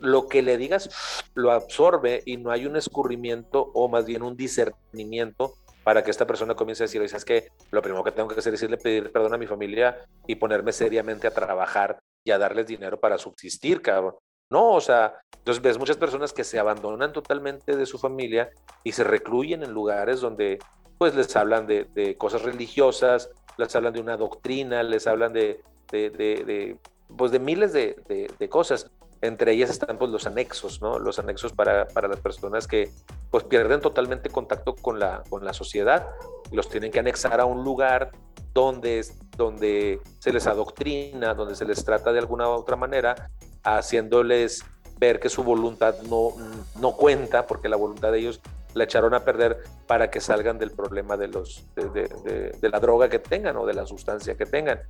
lo 0.00 0.28
que 0.28 0.42
le 0.42 0.58
digas 0.58 0.90
lo 1.34 1.52
absorbe 1.52 2.22
y 2.26 2.36
no 2.36 2.50
hay 2.50 2.66
un 2.66 2.76
escurrimiento 2.76 3.70
o 3.74 3.88
más 3.88 4.04
bien 4.04 4.22
un 4.22 4.36
discernimiento 4.36 5.54
para 5.84 6.04
que 6.04 6.10
esta 6.10 6.26
persona 6.26 6.54
comience 6.54 6.82
a 6.82 6.86
decir, 6.86 7.08
¿sabes 7.08 7.24
que 7.24 7.48
Lo 7.70 7.80
primero 7.80 8.04
que 8.04 8.12
tengo 8.12 8.28
que 8.28 8.38
hacer 8.38 8.52
es 8.52 8.60
decirle 8.60 8.76
pedir 8.76 9.10
perdón 9.10 9.32
a 9.32 9.38
mi 9.38 9.46
familia 9.46 9.96
y 10.26 10.34
ponerme 10.34 10.72
seriamente 10.72 11.26
a 11.26 11.30
trabajar 11.30 11.98
y 12.22 12.30
a 12.30 12.38
darles 12.38 12.66
dinero 12.66 13.00
para 13.00 13.16
subsistir, 13.16 13.80
cabrón. 13.80 14.16
No, 14.50 14.72
o 14.72 14.80
sea, 14.80 15.14
entonces 15.38 15.62
ves 15.62 15.78
muchas 15.78 15.96
personas 15.96 16.32
que 16.32 16.44
se 16.44 16.58
abandonan 16.58 17.12
totalmente 17.12 17.76
de 17.76 17.86
su 17.86 17.98
familia 17.98 18.50
y 18.84 18.92
se 18.92 19.04
recluyen 19.04 19.62
en 19.62 19.72
lugares 19.72 20.20
donde 20.20 20.58
pues 20.98 21.14
les 21.14 21.34
hablan 21.36 21.66
de, 21.66 22.16
cosas 22.18 22.42
religiosas, 22.42 23.30
les 23.56 23.74
hablan 23.74 23.94
de 23.94 24.00
una 24.00 24.16
doctrina, 24.16 24.82
les 24.82 25.06
hablan 25.06 25.32
de, 25.32 25.62
de 25.90 26.76
pues 27.16 27.30
de 27.32 27.38
miles 27.38 27.72
de, 27.72 28.48
cosas. 28.48 28.90
Entre 29.22 29.52
ellas 29.52 29.70
están 29.70 29.98
pues 29.98 30.10
los 30.10 30.26
anexos, 30.26 30.80
¿no? 30.80 30.98
Los 30.98 31.18
anexos 31.18 31.52
para, 31.52 31.86
las 31.94 32.20
personas 32.20 32.66
que 32.66 32.90
pues 33.30 33.44
pierden 33.44 33.80
totalmente 33.80 34.30
contacto 34.30 34.74
con 34.74 34.98
la, 34.98 35.22
con 35.28 35.44
la 35.44 35.52
sociedad 35.52 36.08
los 36.52 36.68
tienen 36.68 36.90
que 36.90 37.00
anexar 37.00 37.40
a 37.40 37.44
un 37.44 37.62
lugar 37.62 38.10
donde, 38.54 39.04
donde 39.36 40.00
se 40.18 40.32
les 40.32 40.46
adoctrina, 40.46 41.34
donde 41.34 41.54
se 41.54 41.64
les 41.66 41.84
trata 41.84 42.12
de 42.12 42.18
alguna 42.18 42.48
u 42.48 42.52
otra 42.52 42.76
manera, 42.76 43.30
haciéndoles 43.64 44.64
ver 44.98 45.18
que 45.20 45.28
su 45.28 45.42
voluntad 45.42 45.96
no, 46.02 46.32
no 46.78 46.92
cuenta, 46.96 47.46
porque 47.46 47.68
la 47.68 47.76
voluntad 47.76 48.12
de 48.12 48.18
ellos 48.18 48.40
la 48.74 48.84
echaron 48.84 49.14
a 49.14 49.24
perder 49.24 49.64
para 49.86 50.10
que 50.10 50.20
salgan 50.20 50.58
del 50.58 50.70
problema 50.70 51.16
de, 51.16 51.28
los, 51.28 51.66
de, 51.74 52.52
de, 52.60 52.68
la 52.68 52.78
droga 52.78 53.08
que 53.08 53.18
tengan 53.18 53.56
o 53.56 53.66
de 53.66 53.74
la 53.74 53.86
sustancia 53.86 54.36
que 54.36 54.46
tengan. 54.46 54.80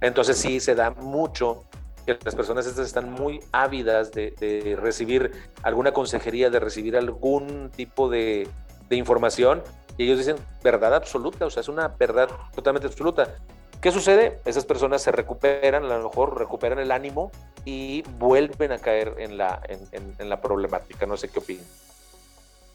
Entonces 0.00 0.36
sí 0.36 0.60
se 0.60 0.74
da 0.74 0.90
mucho 0.90 1.64
que 2.04 2.18
las 2.22 2.34
personas 2.34 2.66
estas 2.66 2.86
están 2.86 3.10
muy 3.10 3.40
ávidas 3.52 4.12
de, 4.12 4.76
recibir 4.80 5.32
alguna 5.62 5.92
consejería, 5.92 6.50
de 6.50 6.60
recibir 6.60 6.96
algún 6.96 7.70
tipo 7.74 8.08
de, 8.08 8.48
información, 8.90 9.60
y 9.96 10.04
ellos 10.04 10.18
dicen 10.18 10.36
verdad 10.62 10.94
absoluta, 10.94 11.46
o 11.46 11.50
sea, 11.50 11.62
es 11.62 11.68
una 11.68 11.88
verdad 11.88 12.28
totalmente 12.54 12.86
absoluta. 12.86 13.34
¿Qué 13.80 13.90
sucede? 13.90 14.40
Esas 14.44 14.64
personas 14.64 15.02
se 15.02 15.10
recuperan, 15.10 15.84
a 15.84 15.98
lo 15.98 16.04
mejor 16.08 16.38
recuperan 16.38 16.78
el 16.78 16.92
ánimo 16.92 17.32
y 17.64 18.02
vuelven 18.18 18.72
a 18.72 18.78
caer 18.78 19.14
en 19.18 19.38
la, 19.38 19.60
en, 19.68 20.28
la 20.28 20.40
problemática. 20.40 21.06
No 21.06 21.16
sé 21.16 21.28
qué 21.28 21.38
opinan. 21.38 21.64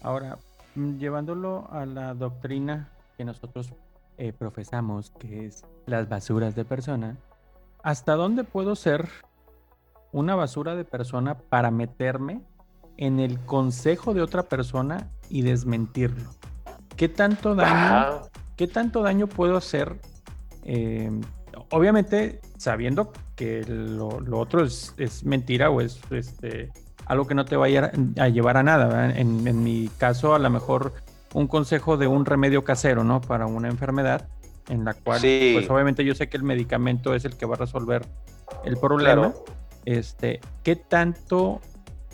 Ahora, 0.02 0.38
mm, 0.74 0.98
llevándolo 0.98 1.68
a 1.70 1.86
la 1.86 2.14
doctrina 2.14 2.88
que 3.16 3.24
nosotros 3.24 3.72
eh, 4.18 4.32
profesamos, 4.32 5.10
que 5.10 5.46
es 5.46 5.64
las 5.86 6.08
basuras 6.08 6.54
de 6.54 6.64
persona, 6.64 7.16
¿hasta 7.82 8.14
dónde 8.14 8.44
puedo 8.44 8.76
ser 8.76 9.08
una 10.12 10.34
basura 10.34 10.74
de 10.74 10.84
persona 10.84 11.38
para 11.38 11.70
meterme 11.70 12.42
en 12.96 13.20
el 13.20 13.38
consejo 13.40 14.14
de 14.14 14.22
otra 14.22 14.44
persona 14.44 15.10
y 15.28 15.42
desmentirlo? 15.42 16.30
¿Qué 16.96 17.08
tanto 17.08 17.54
daño, 17.54 18.22
¿qué 18.56 18.66
tanto 18.66 19.02
daño 19.02 19.26
puedo 19.26 19.56
hacer 19.56 19.96
Em, 20.64 21.20
obviamente, 21.70 22.40
sabiendo 22.56 23.12
que 23.36 23.64
lo, 23.64 24.20
otro 24.38 24.64
es, 24.64 24.94
mentira 25.24 25.70
o 25.70 25.80
es 25.80 26.00
este, 26.10 26.70
algo 27.06 27.26
que 27.26 27.34
no 27.34 27.44
te 27.44 27.56
va 27.56 27.66
a, 27.66 28.28
llevar 28.28 28.56
a 28.56 28.62
nada. 28.62 29.10
En, 29.16 29.62
mi 29.62 29.88
caso, 29.98 30.34
a 30.34 30.38
lo 30.38 30.50
mejor 30.50 30.92
un 31.32 31.46
consejo 31.46 31.96
de 31.96 32.06
un 32.06 32.26
remedio 32.26 32.64
casero, 32.64 33.04
¿no? 33.04 33.20
Para 33.20 33.46
una 33.46 33.68
enfermedad 33.68 34.28
en 34.68 34.84
la 34.84 34.94
cual, 34.94 35.20
pues 35.20 35.68
obviamente 35.68 36.04
yo 36.04 36.14
sé 36.14 36.28
que 36.28 36.36
el 36.36 36.42
medicamento 36.44 37.14
es 37.14 37.24
el 37.24 37.36
que 37.36 37.46
va 37.46 37.54
a 37.54 37.58
resolver 37.58 38.06
el 38.64 38.76
problema. 38.76 39.32
Este, 39.84 40.40
¿qué 40.62 40.76
tanto 40.76 41.60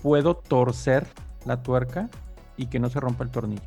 puedo 0.03 0.37
torcer 0.37 1.07
la 1.45 1.63
tuerca 1.63 2.09
y 2.57 2.67
que 2.67 2.79
no 2.79 2.89
se 2.89 3.01
rompa 3.01 3.25
el 3.25 3.31
tornillo? 3.31 3.63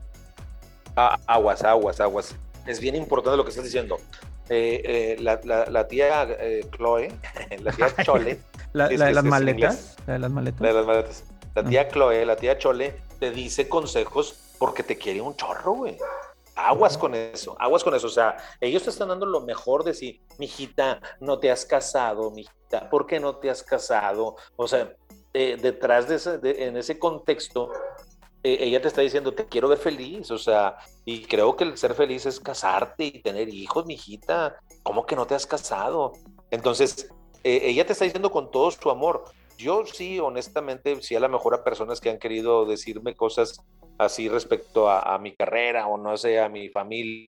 aguas, 0.96 1.64
aguas, 1.64 2.00
aguas. 2.02 2.36
Es 2.66 2.80
bien 2.80 2.96
importante 2.96 3.38
lo 3.38 3.44
que 3.44 3.52
estás 3.52 3.64
diciendo. 3.64 3.98
Eh, 4.50 4.82
eh, 4.84 5.18
la, 5.20 5.39
la, 5.70 5.88
tía 5.88 6.24
eh, 6.24 6.66
Chloe, 6.76 7.12
la 7.60 7.72
tía 7.72 7.95
Chole. 8.04 8.39
la, 8.74 8.88
de 8.88 8.97
las 8.97 9.24
maletas, 9.24 9.95
la 10.08 10.14
de 10.14 10.20
las 10.20 10.32
maletas. 10.32 10.62
La 10.62 10.74
las 10.74 10.86
maletas. 10.86 11.24
La 11.54 11.64
tía 11.64 11.88
Chloe, 11.88 12.26
la 12.26 12.36
tía 12.36 12.58
Chole, 12.58 13.00
te 13.20 13.30
dice 13.30 13.70
consejos 13.70 14.56
porque 14.58 14.82
te 14.82 14.97
quiere 14.97 15.22
un 15.22 15.36
chorro, 15.36 15.74
güey. 15.74 15.97
Aguas 16.56 16.97
con 16.97 17.14
eso, 17.14 17.56
aguas 17.60 17.84
con 17.84 17.93
eso. 17.93 18.08
O 18.08 18.12
sea, 18.12 18.38
ellos 18.60 18.84
te 18.84 18.89
están 18.89 19.10
dando 19.10 19.26
lo 19.26 19.41
mejor 19.41 19.84
de 19.84 19.93
sí. 19.93 20.22
Mijita, 20.39 21.00
no 21.20 21.39
te 21.39 21.52
has 21.52 21.64
casado, 21.66 22.32
mijita. 22.32 22.89
¿Por 22.89 23.06
qué 23.06 23.20
no 23.20 23.36
te 23.36 23.50
has 23.50 23.64
casado? 23.64 24.36
O 24.56 24.68
sea, 24.68 24.91
detrás 25.32 26.08
de 26.08 26.16
ese, 26.16 26.39
en 26.43 26.76
ese 26.76 26.97
contexto, 26.97 27.72
eh, 27.72 27.99
ella 28.44 28.82
te 28.82 28.88
está 28.88 29.02
diciendo, 29.02 29.34
te 29.34 29.46
quiero 29.46 29.68
ver 29.68 29.78
feliz, 29.78 30.32
o 30.32 30.38
sea, 30.38 30.78
y 31.06 31.24
creo 31.24 31.56
que 31.56 31.66
el 31.66 31.78
ser 31.78 31.94
feliz 31.94 32.26
es 32.26 32.40
casarte 32.40 33.06
y 33.06 33.22
tener 33.22 33.50
hijos, 33.50 33.86
mijita. 33.86 34.58
¿Cómo 34.84 35.06
que 35.06 35.16
no 35.16 35.28
te 35.28 35.36
has 35.36 35.46
casado? 35.46 36.14
Entonces, 36.52 37.10
eh, 37.44 37.60
ella 37.64 37.86
te 37.86 37.94
está 37.94 38.06
diciendo 38.06 38.32
con 38.32 38.52
todo 38.52 38.72
su 38.72 38.90
amor. 38.90 39.26
Yo 39.58 39.86
sí, 39.86 40.20
honestamente, 40.20 41.02
sí 41.02 41.16
a 41.16 41.20
lo 41.20 41.28
mejor 41.28 41.54
a 41.54 41.64
personas 41.64 42.00
que 42.00 42.10
han 42.10 42.20
querido 42.20 42.66
decirme 42.66 43.16
cosas 43.16 43.62
así 43.98 44.30
respecto 44.30 44.90
a, 44.90 45.16
a 45.16 45.20
mi 45.20 45.36
carrera 45.36 45.88
o 45.88 45.98
no 45.98 46.16
sé, 46.16 46.40
a 46.40 46.48
mi 46.48 46.70
familia 46.70 47.28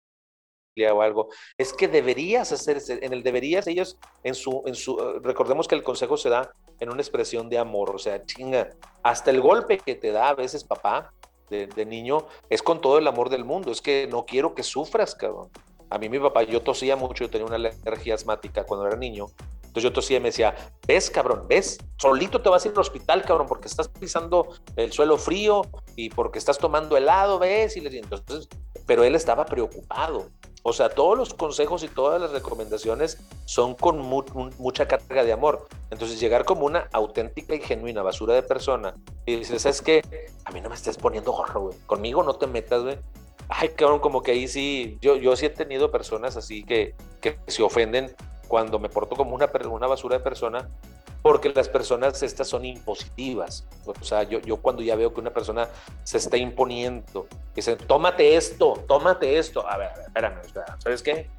o 0.94 1.02
algo, 1.02 1.28
es 1.58 1.74
que 1.74 1.88
deberías 1.88 2.52
hacer, 2.52 2.82
en 2.88 3.12
el 3.12 3.24
deberías 3.24 3.68
ellos, 3.68 3.98
en 4.24 4.36
su, 4.36 4.64
en 4.66 4.76
su, 4.76 4.98
recordemos 5.22 5.68
que 5.68 5.76
el 5.76 5.84
consejo 5.84 6.16
se 6.16 6.30
da 6.30 6.54
en 6.82 6.90
una 6.90 7.02
expresión 7.02 7.48
de 7.48 7.60
amor, 7.60 7.92
o 7.96 8.00
sea, 8.00 8.26
chinga, 8.26 8.72
hasta 9.04 9.30
el 9.30 9.40
golpe 9.40 9.78
que 9.78 9.96
te 9.96 10.12
da 10.12 10.30
a 10.30 10.34
veces 10.34 10.64
papá 10.64 11.14
de, 11.50 11.86
niño 11.86 12.26
es 12.50 12.64
con 12.64 12.82
todo 12.82 12.98
el 12.98 13.08
amor 13.08 13.30
del 13.30 13.46
mundo, 13.46 13.72
es 13.72 13.82
que 13.82 14.08
no 14.10 14.26
quiero 14.26 14.56
que 14.56 14.64
sufras, 14.64 15.14
cabrón. 15.16 15.50
A 15.90 15.98
mí 15.98 16.10
mi 16.10 16.18
papá, 16.18 16.44
yo 16.44 16.62
tosía 16.62 16.96
mucho, 16.96 17.26
yo 17.26 17.30
tenía 17.30 17.46
una 17.46 17.56
alergia 17.56 18.16
asmática 18.16 18.64
cuando 18.64 18.88
era 18.88 18.96
niño, 18.96 19.28
entonces 19.72 19.90
yo 19.90 19.94
tosía 19.94 20.18
y 20.18 20.20
me 20.20 20.28
decía, 20.28 20.54
ves, 20.86 21.10
cabrón, 21.10 21.46
ves, 21.48 21.78
solito 21.96 22.42
te 22.42 22.50
vas 22.50 22.66
a 22.66 22.68
ir 22.68 22.74
al 22.74 22.82
hospital, 22.82 23.24
cabrón, 23.24 23.48
porque 23.48 23.70
estás 23.70 23.88
pisando 23.88 24.50
el 24.76 24.92
suelo 24.92 25.18
frío 25.18 25.62
y 25.96 26.10
porque 26.10 26.40
estás 26.40 26.58
tomando 26.58 26.98
helado, 26.98 27.40
ves, 27.40 27.78
y 27.78 27.88
entonces, 27.88 28.50
pero 28.86 29.06
él 29.06 29.16
estaba 29.16 29.46
preocupado. 29.46 30.28
O 30.64 30.74
sea, 30.74 30.90
todos 30.90 31.18
los 31.18 31.34
consejos 31.34 31.84
y 31.84 31.88
todas 31.88 32.20
las 32.20 32.32
recomendaciones 32.32 33.18
son 33.46 33.74
con 33.74 33.98
mucha 34.00 34.90
carga 34.90 35.24
de 35.24 35.32
amor. 35.32 35.70
Entonces, 35.90 36.20
llegar 36.20 36.44
como 36.44 36.66
una 36.66 36.90
auténtica 36.92 37.56
y 37.56 37.62
genuina 37.62 38.02
basura 38.02 38.34
de 38.34 38.44
persona 38.44 38.94
y 39.26 39.38
dices, 39.38 39.66
es 39.66 39.82
que 39.82 40.02
a 40.44 40.52
mí 40.52 40.60
no 40.60 40.68
me 40.68 40.76
estés 40.76 40.98
poniendo 40.98 41.32
gorro, 41.32 41.62
güey. 41.62 41.78
Conmigo 41.86 42.24
no 42.24 42.34
te 42.34 42.46
metas, 42.46 42.84
güey. 42.84 42.98
Ay, 43.48 43.70
cabrón, 43.70 44.00
como 44.00 44.22
que 44.22 44.32
ahí 44.32 44.50
sí, 44.50 44.98
yo, 45.00 45.16
yo 45.16 45.34
sí 45.38 45.46
he 45.46 45.50
tenido 45.50 45.92
personas 45.92 46.36
así 46.36 46.66
que, 46.66 46.94
que 47.22 47.40
se 47.48 47.64
ofenden 47.64 48.14
cuando 48.52 48.80
me 48.80 48.90
porto 48.90 49.16
como 49.16 49.34
una, 49.34 49.50
una 49.70 49.88
basura 49.88 50.18
de 50.18 50.24
persona 50.26 50.68
porque 51.22 51.48
las 51.56 51.70
personas 51.70 52.22
estas 52.22 52.50
son 52.50 52.66
impositivas. 52.66 53.66
O 53.86 54.04
sea, 54.04 54.24
yo, 54.24 54.42
yo 54.42 54.58
cuando 54.58 54.82
ya 54.82 54.98
veo 54.98 55.14
que 55.14 55.22
una 55.22 55.30
persona 55.30 55.70
se 56.04 56.18
está 56.18 56.36
imponiendo, 56.36 57.28
dicen, 57.56 57.78
tómate 57.88 58.36
esto, 58.36 58.84
tómate 58.90 59.38
esto. 59.38 59.66
A 59.66 59.78
ver, 59.78 59.92
espérame, 60.06 60.42
¿sabes 60.80 61.02
qué? 61.02 61.30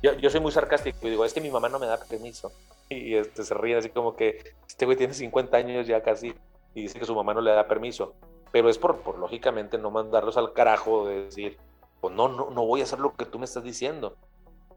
Yo, 0.00 0.12
yo, 0.12 0.30
soy 0.30 0.38
muy 0.38 0.52
sarcástico 0.52 1.08
y 1.08 1.10
digo, 1.10 1.24
es 1.24 1.34
que 1.34 1.40
mi 1.40 1.50
mamá 1.50 1.68
no 1.68 1.80
me 1.80 1.86
da 1.86 1.98
permiso. 1.98 2.52
Y 2.92 3.14
este, 3.14 3.44
se 3.44 3.54
ríe 3.54 3.76
así 3.76 3.90
como 3.90 4.16
que 4.16 4.54
este 4.66 4.84
güey 4.84 4.96
tiene 4.96 5.14
50 5.14 5.56
años 5.56 5.86
ya 5.86 6.02
casi 6.02 6.34
y 6.74 6.82
dice 6.82 6.98
que 6.98 7.04
su 7.04 7.14
mamá 7.14 7.34
no 7.34 7.40
le 7.40 7.52
da 7.52 7.66
permiso. 7.66 8.14
Pero 8.52 8.68
es 8.68 8.78
por, 8.78 8.98
por 8.98 9.18
lógicamente 9.18 9.78
no 9.78 9.92
mandarlos 9.92 10.36
al 10.36 10.52
carajo 10.52 11.06
de 11.06 11.24
decir, 11.24 11.56
pues 12.00 12.14
no, 12.14 12.28
no, 12.28 12.50
no 12.50 12.64
voy 12.64 12.80
a 12.80 12.84
hacer 12.84 12.98
lo 13.00 13.14
que 13.14 13.26
tú 13.26 13.40
me 13.40 13.44
estás 13.44 13.64
diciendo. 13.64 14.16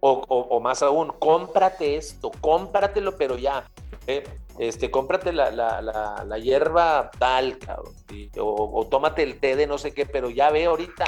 O, 0.06 0.20
o, 0.28 0.60
más 0.60 0.84
aún, 0.84 1.14
cómprate 1.18 1.96
esto, 1.96 2.30
cómpratelo, 2.42 3.16
pero 3.16 3.38
ya. 3.38 3.72
¿eh? 4.06 4.24
este, 4.58 4.92
cómprate 4.92 5.34
la, 5.34 5.52
la, 5.52 5.82
la, 6.26 6.38
hierba 6.38 7.10
tal, 7.18 7.58
cabrón, 7.58 7.94
o, 8.38 8.86
tómate 8.90 9.24
el 9.24 9.40
té 9.40 9.56
de 9.56 9.66
no 9.66 9.78
sé 9.78 9.94
qué, 9.94 10.06
pero 10.06 10.30
ya 10.30 10.52
ve 10.52 10.66
ahorita. 10.66 11.06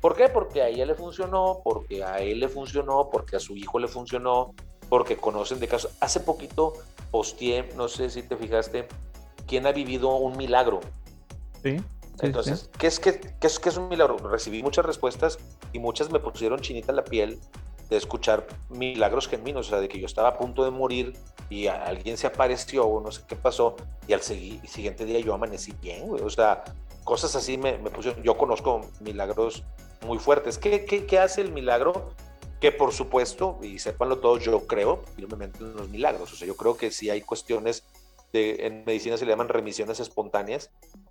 ¿Por 0.00 0.14
qué? 0.14 0.28
Porque 0.28 0.62
a 0.62 0.68
ella 0.68 0.86
le 0.86 0.94
funcionó, 0.94 1.60
porque 1.64 2.04
a 2.04 2.20
él 2.20 2.40
le 2.40 2.48
funcionó, 2.48 3.08
porque 3.10 3.36
a 3.36 3.40
su 3.40 3.56
hijo 3.56 3.78
le 3.78 3.88
funcionó, 3.88 4.54
porque 4.88 5.16
conocen 5.16 5.58
de 5.58 5.68
casos. 5.68 5.96
Hace 6.00 6.20
poquito 6.20 6.74
posteé, 7.10 7.70
no 7.74 7.88
sé 7.88 8.10
si 8.10 8.22
te 8.22 8.36
fijaste, 8.36 8.86
quién 9.46 9.66
ha 9.66 9.72
vivido 9.72 10.14
un 10.14 10.36
milagro. 10.36 10.80
Sí. 11.62 11.82
Entonces, 12.20 12.70
¿qué, 12.78 12.86
es, 12.86 13.00
qué, 13.00 13.20
qué, 13.40 13.46
es, 13.46 13.58
¿qué 13.58 13.68
es 13.68 13.76
un 13.76 13.88
milagro? 13.88 14.16
Recibí 14.18 14.62
muchas 14.62 14.86
respuestas 14.86 15.38
y 15.72 15.78
muchas 15.78 16.10
me 16.10 16.20
pusieron 16.20 16.60
chinita 16.60 16.92
la 16.92 17.04
piel 17.04 17.40
de 17.88 17.96
escuchar 17.96 18.46
milagros 18.68 19.28
genuinos, 19.28 19.68
o 19.68 19.70
sea, 19.70 19.80
de 19.80 19.88
que 19.88 20.00
yo 20.00 20.06
estaba 20.06 20.30
a 20.30 20.36
punto 20.36 20.64
de 20.64 20.70
morir 20.70 21.14
y 21.48 21.68
alguien 21.68 22.16
se 22.16 22.26
apareció 22.26 22.84
o 22.86 23.00
no 23.00 23.12
sé 23.12 23.22
qué 23.28 23.36
pasó 23.36 23.76
y 24.08 24.12
al 24.12 24.22
siguiente 24.22 25.04
día 25.04 25.20
yo 25.20 25.34
amanecí 25.34 25.72
bien, 25.80 26.08
güey. 26.08 26.22
O 26.22 26.30
sea, 26.30 26.64
cosas 27.04 27.34
así 27.36 27.56
me, 27.56 27.78
me 27.78 27.90
pusieron. 27.90 28.22
Yo 28.22 28.36
conozco 28.36 28.82
milagros 29.00 29.62
muy 30.04 30.18
fuertes. 30.18 30.58
¿Qué, 30.58 30.84
qué, 30.84 31.06
qué 31.06 31.18
hace 31.18 31.40
el 31.40 31.52
milagro? 31.52 32.10
Que 32.60 32.72
por 32.72 32.92
supuesto, 32.92 33.58
y 33.62 33.78
sépanlo 33.78 34.18
todos, 34.18 34.42
yo 34.42 34.66
creo 34.66 35.02
firmemente 35.14 35.58
en 35.60 35.76
los 35.76 35.88
milagros. 35.88 36.32
O 36.32 36.36
sea, 36.36 36.46
yo 36.46 36.56
creo 36.56 36.76
que 36.76 36.90
si 36.90 37.10
hay 37.10 37.20
cuestiones 37.20 37.84
de, 38.32 38.66
en 38.66 38.84
medicina 38.84 39.16
se 39.16 39.24
le 39.24 39.30
llaman 39.32 39.48
remisiones 39.48 40.00
espontáneas 40.00 40.70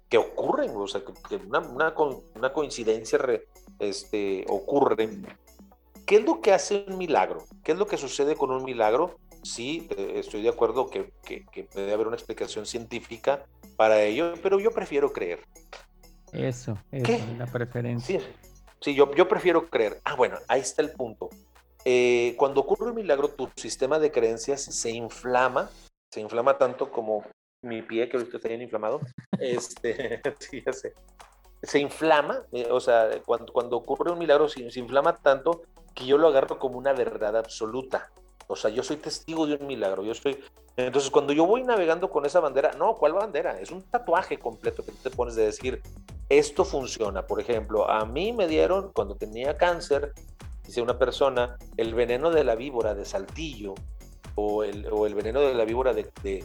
que 0.10 0.18
ocurren, 0.18 0.72
o 0.76 0.88
sea, 0.88 1.02
que, 1.02 1.36
una, 1.38 1.60
una, 1.60 1.94
una, 2.36 2.54
coincidencia 2.54 3.20
este, 3.80 4.46
ocurre. 4.50 5.10
¿Qué 6.06 6.18
es 6.18 6.24
lo 6.24 6.42
que 6.42 6.54
hace 6.54 6.86
un 6.88 6.98
milagro? 6.98 7.46
¿Qué 7.64 7.72
es 7.72 7.78
lo 7.78 7.88
que 7.88 7.98
sucede 7.98 8.36
con 8.36 8.52
un 8.52 8.64
milagro? 8.64 9.18
sí, 9.46 9.88
estoy 9.98 10.42
de 10.42 10.50
acuerdo 10.50 10.90
que, 10.90 11.14
que, 11.24 11.68
debe 11.74 11.94
haber 11.94 12.08
una 12.08 12.16
explicación 12.16 12.66
científica 12.66 13.46
para 13.78 14.02
ello, 14.02 14.34
pero 14.42 14.60
yo 14.60 14.72
prefiero 14.72 15.14
creer. 15.14 15.40
Eso, 16.34 16.78
es 16.92 17.38
la 17.38 17.46
preferencia. 17.46 18.22
Sí, 18.82 18.94
yo, 18.94 19.14
yo 19.14 19.28
prefiero 19.28 19.70
creer. 19.70 20.02
Ah, 20.04 20.16
bueno, 20.16 20.38
ahí 20.48 20.62
está 20.62 20.82
el 20.82 20.92
punto. 20.92 21.30
Eh, 21.86 22.36
cuando 22.38 22.62
ocurre 22.62 22.90
un 22.90 22.96
milagro, 22.96 23.30
tu 23.30 23.50
sistema 23.56 24.00
de 24.00 24.12
creencias 24.12 24.64
se 24.64 24.92
inflama, 24.92 25.70
se 26.12 26.20
inflama 26.20 26.58
tanto 26.58 26.92
como 26.92 27.24
mi 27.62 27.82
pie, 27.82 28.10
que 28.10 28.18
ahorita 28.18 28.38
está 28.38 28.50
bien 28.50 28.64
inflamado. 28.64 29.00
Este, 29.40 30.22
sí, 30.40 30.64
ya 30.66 30.74
sé. 30.74 30.94
Se 31.62 31.80
inflama, 31.80 32.44
eh, 32.52 32.68
o 32.70 32.80
sea, 32.80 33.10
cuando, 33.26 33.54
cuando 33.54 33.78
ocurre 33.78 34.12
un 34.12 34.20
milagro, 34.20 34.50
se 34.50 34.80
inflama 34.80 35.16
tanto 35.16 35.64
que 35.96 36.06
yo 36.06 36.18
lo 36.18 36.28
agarro 36.28 36.60
como 36.60 36.78
una 36.78 36.94
verdad 36.94 37.36
absoluta. 37.38 38.12
O 38.48 38.56
sea, 38.56 38.70
yo 38.70 38.84
soy 38.84 38.98
testigo 38.98 39.48
de 39.48 39.56
un 39.56 39.66
milagro. 39.66 40.04
Yo 40.04 40.14
soy. 40.14 40.38
Entonces, 40.78 41.10
cuando 41.10 41.34
yo 41.34 41.46
voy 41.46 41.64
navegando 41.64 42.10
con 42.10 42.26
esa 42.26 42.42
bandera, 42.42 42.74
no, 42.78 42.96
¿cuál 42.96 43.14
bandera? 43.14 43.60
Es 43.60 43.72
un 43.72 43.82
tatuaje 43.82 44.38
completo 44.38 44.84
que 44.86 44.92
te 44.92 45.10
pones 45.10 45.36
de 45.36 45.46
decir, 45.46 45.82
esto 46.30 46.66
funciona. 46.66 47.26
Por 47.26 47.40
ejemplo, 47.40 47.90
a 47.90 48.06
mí 48.06 48.34
me 48.34 48.48
dieron, 48.48 48.92
cuando 48.92 49.16
tenía 49.16 49.58
cáncer, 49.58 50.14
dice 50.66 50.82
una 50.82 51.00
persona, 51.00 51.58
el 51.78 51.94
veneno 51.94 52.30
de 52.30 52.44
la 52.44 52.56
víbora 52.56 52.94
de 52.94 53.06
Saltillo 53.06 53.74
o 54.36 54.64
el, 54.64 54.88
o 54.92 55.06
el 55.08 55.16
veneno 55.16 55.40
de 55.40 55.54
la 55.54 55.64
víbora 55.64 55.94
de, 55.94 56.12
de, 56.22 56.44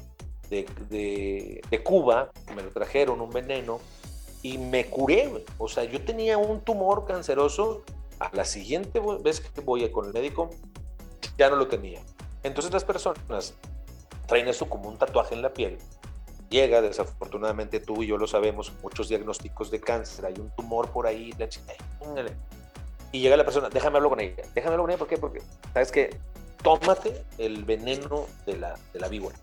de, 0.49 1.61
de, 1.69 1.83
Cuba, 1.83 2.31
me 2.55 2.63
lo 2.63 2.71
trajeron, 2.71 3.21
un 3.21 3.31
veneno, 3.31 3.81
y 4.43 4.59
me 4.59 4.87
curé. 4.87 5.45
O 5.59 5.69
sea, 5.69 5.85
yo 5.85 6.03
tenía 6.05 6.39
un 6.39 6.61
tumor 6.61 7.05
canceroso. 7.05 7.83
A 8.21 8.31
la 8.33 8.45
siguiente 8.45 9.01
vez 9.23 9.41
que 9.41 9.61
voy 9.61 9.91
con 9.91 10.07
el 10.07 10.13
médico, 10.13 10.51
ya 11.37 11.51
no 11.51 11.57
lo 11.57 11.67
tenía. 11.69 12.01
Entonces 12.43 12.73
las 12.73 12.85
personas 12.85 13.55
traen 14.27 14.47
eso 14.47 14.69
como 14.69 14.89
un 14.89 14.97
tatuaje 14.97 15.35
en 15.35 15.43
la 15.43 15.53
piel. 15.53 15.79
Llega, 16.51 16.83
desafortunadamente 16.83 17.81
tú 17.81 18.03
y 18.03 18.09
yo 18.09 18.19
lo 18.19 18.27
sabemos, 18.27 18.73
muchos 18.83 19.09
diagnósticos 19.09 19.71
de 19.71 19.81
cáncer, 19.81 20.27
hay 20.27 20.35
un 20.39 20.51
tumor 20.51 20.91
por 20.91 21.07
ahí, 21.07 21.33
y 23.13 23.21
llega 23.21 23.37
la 23.37 23.45
persona, 23.45 23.69
déjame 23.69 23.97
hablar 23.97 24.11
con 24.11 24.21
ella, 24.21 24.43
déjame 24.55 24.75
hablar 24.75 24.81
con 24.81 24.91
ella, 24.91 24.99
¿por 24.99 25.09
qué? 25.09 25.17
Porque, 25.17 25.43
¿sabes 25.73 25.91
qué? 25.91 26.17
Tómate 26.63 27.25
el 27.39 27.65
veneno 27.65 28.27
de 28.47 28.57
la, 28.57 28.79
de 28.93 29.01
la 29.01 29.09
víbora. 29.09 29.37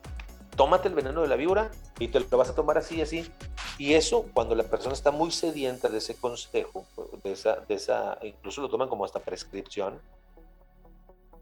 Tómate 0.58 0.88
el 0.88 0.96
veneno 0.96 1.22
de 1.22 1.28
la 1.28 1.36
víbora 1.36 1.70
y 2.00 2.08
te 2.08 2.20
lo 2.20 2.38
vas 2.38 2.50
a 2.50 2.56
tomar 2.56 2.80
así, 2.80 3.00
así. 3.00 3.32
Y 3.78 3.94
eso, 3.94 4.26
cuando 4.34 4.56
la 4.56 4.64
persona 4.64 4.94
está 4.94 5.12
muy 5.12 5.30
sedienta 5.30 5.88
de 5.88 6.00
ese 6.00 6.16
consejo, 6.16 6.86
de 7.24 7.32
esa, 7.32 7.58
de 7.58 7.76
esa, 7.76 8.18
incluso 8.24 8.62
lo 8.62 8.68
toman 8.68 8.90
como 8.90 9.06
hasta 9.06 9.20
prescripción, 9.20 10.02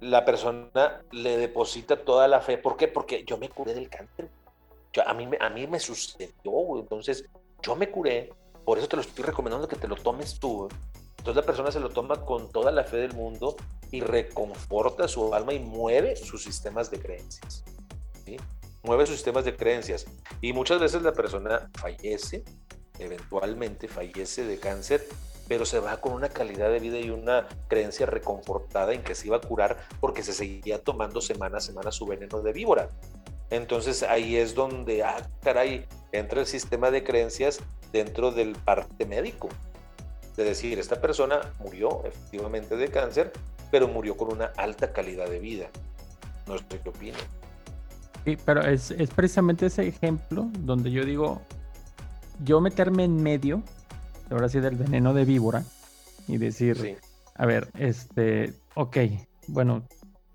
la 0.02 0.26
persona 0.26 1.02
le 1.12 1.38
deposita 1.38 1.96
toda 2.04 2.28
la 2.28 2.42
fe. 2.42 2.58
¿Por 2.58 2.76
qué? 2.76 2.90
Porque 2.90 3.24
yo 3.26 3.38
me 3.38 3.48
curé 3.48 3.74
del 3.74 3.90
cáncer. 3.90 4.30
a, 5.06 5.14
mí, 5.14 5.30
a 5.40 5.50
mí 5.50 5.66
me 5.66 5.80
sucedió, 5.80 6.78
entonces 6.78 7.26
yo 7.62 7.76
me 7.78 7.90
curé, 7.90 8.34
por 8.66 8.78
eso 8.78 8.88
te 8.90 8.98
lo 8.98 9.02
estoy 9.02 9.24
recomendando 9.24 9.68
que 9.68 9.78
te 9.78 9.88
lo 9.88 9.96
tomes 9.96 10.40
tú. 10.40 10.68
Entonces 11.18 11.36
la 11.36 11.46
persona 11.46 11.72
se 11.72 11.80
lo 11.80 11.90
toma 11.90 12.26
con 12.26 12.52
toda 12.52 12.70
la 12.70 12.84
fe 12.84 12.98
del 12.98 13.14
mundo 13.14 13.56
y 13.92 14.02
reconforta 14.02 15.08
su 15.08 15.34
alma 15.34 15.54
y 15.54 15.60
mueve 15.60 16.18
sus 16.18 16.44
sistemas 16.44 16.92
de 16.92 17.00
creencias. 17.00 17.64
Mueve 18.86 19.06
sus 19.06 19.16
sistemas 19.16 19.46
de 19.46 19.56
creencias. 19.56 20.06
Y 20.42 20.54
muchas 20.54 20.80
veces 20.80 21.02
la 21.02 21.14
persona 21.14 21.70
fallece, 21.74 22.44
eventualmente 23.00 23.88
fallece 23.88 24.46
de 24.46 24.60
cáncer 24.60 25.08
pero 25.48 25.66
se 25.66 25.80
va 25.80 25.98
con 25.98 26.14
una 26.14 26.30
calidad 26.30 26.70
de 26.70 26.80
vida 26.80 27.00
y 27.00 27.10
una 27.10 27.48
creencia 27.68 28.06
reconfortada 28.06 28.94
en 28.94 29.04
que 29.04 29.16
se 29.16 29.28
iba 29.28 29.38
a 29.38 29.42
curar 29.42 29.78
porque 30.00 30.24
se 30.24 30.34
seguía 30.34 30.84
tomando 30.84 31.22
semana 31.22 31.58
a 31.58 31.62
semana 31.62 31.92
su 31.92 32.06
veneno 32.06 32.42
de 32.42 32.54
víbora. 32.54 32.90
Entonces 33.52 34.02
ahí 34.04 34.38
es 34.38 34.56
donde, 34.56 35.04
ah, 35.04 35.30
caray, 35.42 35.86
entra 36.12 36.40
el 36.40 36.48
sistema 36.48 36.90
de 36.90 37.04
creencias 37.04 37.60
dentro 37.92 38.32
del 38.32 38.54
parte 38.54 39.06
médico. 39.06 39.50
De 40.36 40.44
decir, 40.44 40.80
esta 40.80 41.00
persona 41.00 41.54
murió 41.60 42.04
efectivamente 42.06 42.76
de 42.76 42.90
cáncer, 42.90 43.32
pero 43.72 43.88
murió 43.88 44.18
con 44.18 44.34
una 44.34 44.46
alta 44.58 44.92
calidad 44.92 45.30
de 45.30 45.40
vida. 45.40 45.70
No 46.48 46.58
sé 46.58 46.80
qué 46.84 46.90
opina. 46.90 47.18
Sí, 48.26 48.38
pero 48.44 48.62
es, 48.62 48.92
es 48.92 49.10
precisamente 49.12 49.68
ese 49.68 49.88
ejemplo 49.88 50.50
donde 50.60 50.92
yo 50.92 51.06
digo, 51.06 51.44
yo 52.44 52.60
meterme 52.60 53.04
en 53.04 53.22
medio 53.22 53.62
ahora 54.32 54.50
sí 54.50 54.60
del 54.60 54.76
veneno 54.76 55.14
de 55.14 55.26
víbora 55.26 55.64
y 56.28 56.38
decir, 56.38 56.98
a 57.36 57.46
ver, 57.46 57.70
este, 57.78 58.54
ok, 58.74 58.98
bueno, 59.48 59.88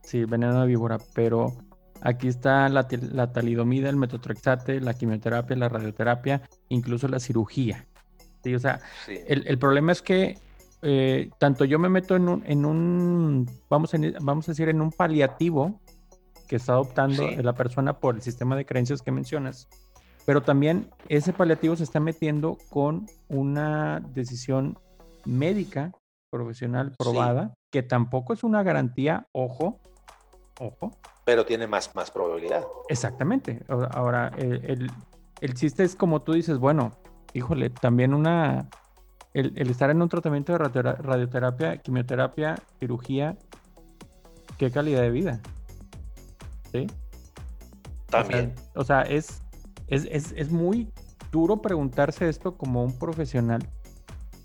sí, 0.02 0.24
veneno 0.24 0.60
de 0.60 0.66
víbora, 0.68 0.98
pero 1.14 1.52
aquí 2.00 2.28
está 2.28 2.68
la, 2.68 2.86
talidomida, 3.32 3.88
el 3.90 3.96
metotrexate, 3.96 4.80
la 4.80 4.94
quimioterapia, 4.94 5.56
la 5.56 5.68
radioterapia, 5.68 6.42
incluso 6.68 7.08
la 7.08 7.18
cirugía. 7.18 7.86
¿sí? 8.44 8.54
O 8.54 8.58
sea, 8.60 8.80
el, 9.08 9.58
problema 9.58 9.92
es 9.92 10.02
que 10.02 10.38
eh, 10.82 11.30
tanto 11.38 11.64
yo 11.64 11.78
me 11.78 11.88
meto 11.88 12.16
en 12.16 12.28
un, 12.28 12.42
en 12.46 12.64
un 12.64 13.50
vamos, 13.68 13.92
a, 13.94 13.98
vamos 14.20 14.48
a 14.48 14.52
decir, 14.52 14.68
en 14.68 14.80
un 14.80 14.92
paliativo 14.92 15.80
que 16.50 16.56
está 16.56 16.72
adoptando 16.72 17.30
la 17.30 17.52
persona 17.52 18.00
por 18.00 18.16
el 18.16 18.22
sistema 18.22 18.56
de 18.56 18.66
creencias 18.66 19.02
que 19.02 19.12
mencionas, 19.12 19.68
pero 20.26 20.42
también 20.42 20.90
ese 21.08 21.32
paliativo 21.32 21.76
se 21.76 21.84
está 21.84 22.00
metiendo 22.00 22.58
con 22.70 23.06
una 23.28 24.00
decisión 24.00 24.76
médica 25.24 25.92
profesional 26.28 26.92
probada, 26.98 27.54
que 27.70 27.84
tampoco 27.84 28.32
es 28.32 28.42
una 28.42 28.64
garantía, 28.64 29.28
ojo, 29.30 29.78
ojo. 30.58 30.90
Pero 31.24 31.46
tiene 31.46 31.68
más, 31.68 31.94
más 31.94 32.10
probabilidad. 32.10 32.64
Exactamente. 32.88 33.62
Ahora, 33.68 34.32
el, 34.36 34.90
chiste 35.54 35.84
es 35.84 35.94
como 35.94 36.22
tú 36.22 36.32
dices, 36.32 36.58
bueno, 36.58 36.90
híjole, 37.32 37.70
también 37.70 38.12
una, 38.12 38.68
el, 39.34 39.70
estar 39.70 39.90
en 39.90 40.02
un 40.02 40.08
tratamiento 40.08 40.52
de 40.52 40.58
radioterapia, 40.58 41.76
quimioterapia, 41.76 42.56
cirugía, 42.80 43.36
qué 44.58 44.72
calidad 44.72 45.02
de 45.02 45.10
vida. 45.10 45.40
¿Sí? 46.72 46.86
También. 48.08 48.54
o 48.74 48.84
sea 48.84 49.02
es 49.02 49.42
es, 49.90 50.50
muy 50.50 50.88
duro 51.32 51.60
preguntarse 51.60 52.28
esto 52.28 52.56
como 52.56 52.84
un 52.84 52.98
profesional. 52.98 53.66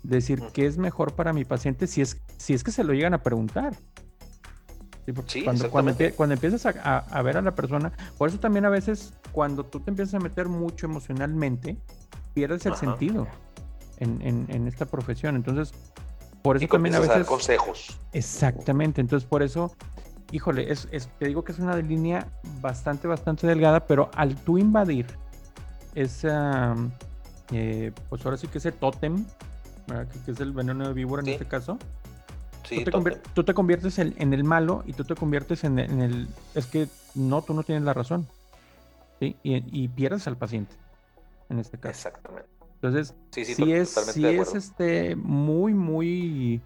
Decir 0.02 0.40
qué 0.52 0.66
es 0.66 0.78
mejor 0.78 1.14
para 1.14 1.32
mi 1.32 1.44
paciente 1.44 1.86
si 1.86 2.00
es, 2.00 2.20
si 2.36 2.54
es 2.54 2.62
que 2.62 2.70
se 2.70 2.84
lo 2.84 2.92
llegan 2.92 3.14
a 3.14 3.22
preguntar. 3.22 3.76
cuando, 5.44 5.70
cuando, 5.70 6.34
empiezas 6.34 6.66
a, 6.66 7.22
ver 7.22 7.36
a 7.36 7.42
la 7.42 7.54
persona, 7.54 7.92
por 8.18 8.28
eso 8.28 8.38
también 8.38 8.64
a 8.64 8.68
veces 8.68 9.14
cuando 9.32 9.64
tú 9.64 9.80
te 9.80 9.90
empiezas 9.90 10.14
a 10.14 10.18
meter 10.20 10.48
mucho 10.48 10.86
emocionalmente, 10.86 11.76
pierdes 12.34 12.66
el 12.66 12.76
sentido 12.76 13.26
en, 13.98 14.66
esta 14.68 14.86
profesión. 14.86 15.36
Entonces, 15.36 15.72
por 16.42 16.56
eso 16.56 16.68
también 16.68 16.94
a 16.94 17.00
veces... 17.00 17.26
consejos. 17.26 18.00
Exactamente, 18.12 19.00
entonces 19.00 19.28
por 19.28 19.42
eso, 19.42 19.74
híjole, 20.32 20.70
es, 20.70 20.88
te 21.18 21.26
digo 21.26 21.44
que 21.44 21.52
es 21.52 21.58
una 21.58 21.76
línea 21.76 22.26
bastante, 22.60 23.08
bastante 23.08 23.46
delgada, 23.46 23.86
pero 23.86 24.10
al 24.14 24.34
tú 24.34 24.58
invadir 24.58 25.06
esa, 25.94 26.74
eh, 27.52 27.92
pues 28.08 28.24
ahora 28.24 28.36
sí 28.36 28.48
que 28.48 28.58
ese 28.58 28.72
tótem, 28.72 29.24
que, 30.24 30.30
es 30.32 30.40
el 30.40 30.52
veneno 30.52 30.86
de 30.86 30.94
víbora 30.94 31.22
en 31.22 31.28
este 31.28 31.46
caso. 31.46 31.78
Sí, 32.64 32.84
tú, 33.34 33.44
te 33.44 33.54
conviertes 33.54 34.00
en, 34.00 34.32
el 34.32 34.42
malo 34.42 34.82
y 34.86 34.92
tú 34.92 35.04
te 35.04 35.14
conviertes 35.14 35.62
en, 35.62 35.78
el... 35.78 36.28
Es 36.54 36.66
que 36.66 36.88
no, 37.14 37.42
tú 37.42 37.54
no 37.54 37.62
tienes 37.62 37.84
la 37.84 37.94
razón. 37.94 38.26
¿sí? 39.20 39.36
Y, 39.44 39.88
pierdes 39.88 40.26
al 40.26 40.36
paciente, 40.36 40.74
en 41.48 41.60
este 41.60 41.78
caso. 41.78 41.90
Exactamente. 42.08 42.48
Entonces, 42.74 43.14
sí, 43.30 43.72
es, 43.72 43.90
sí 43.90 44.26
es 44.26 44.54
este, 44.54 45.14
muy, 45.14 45.74
muy, 45.74 46.60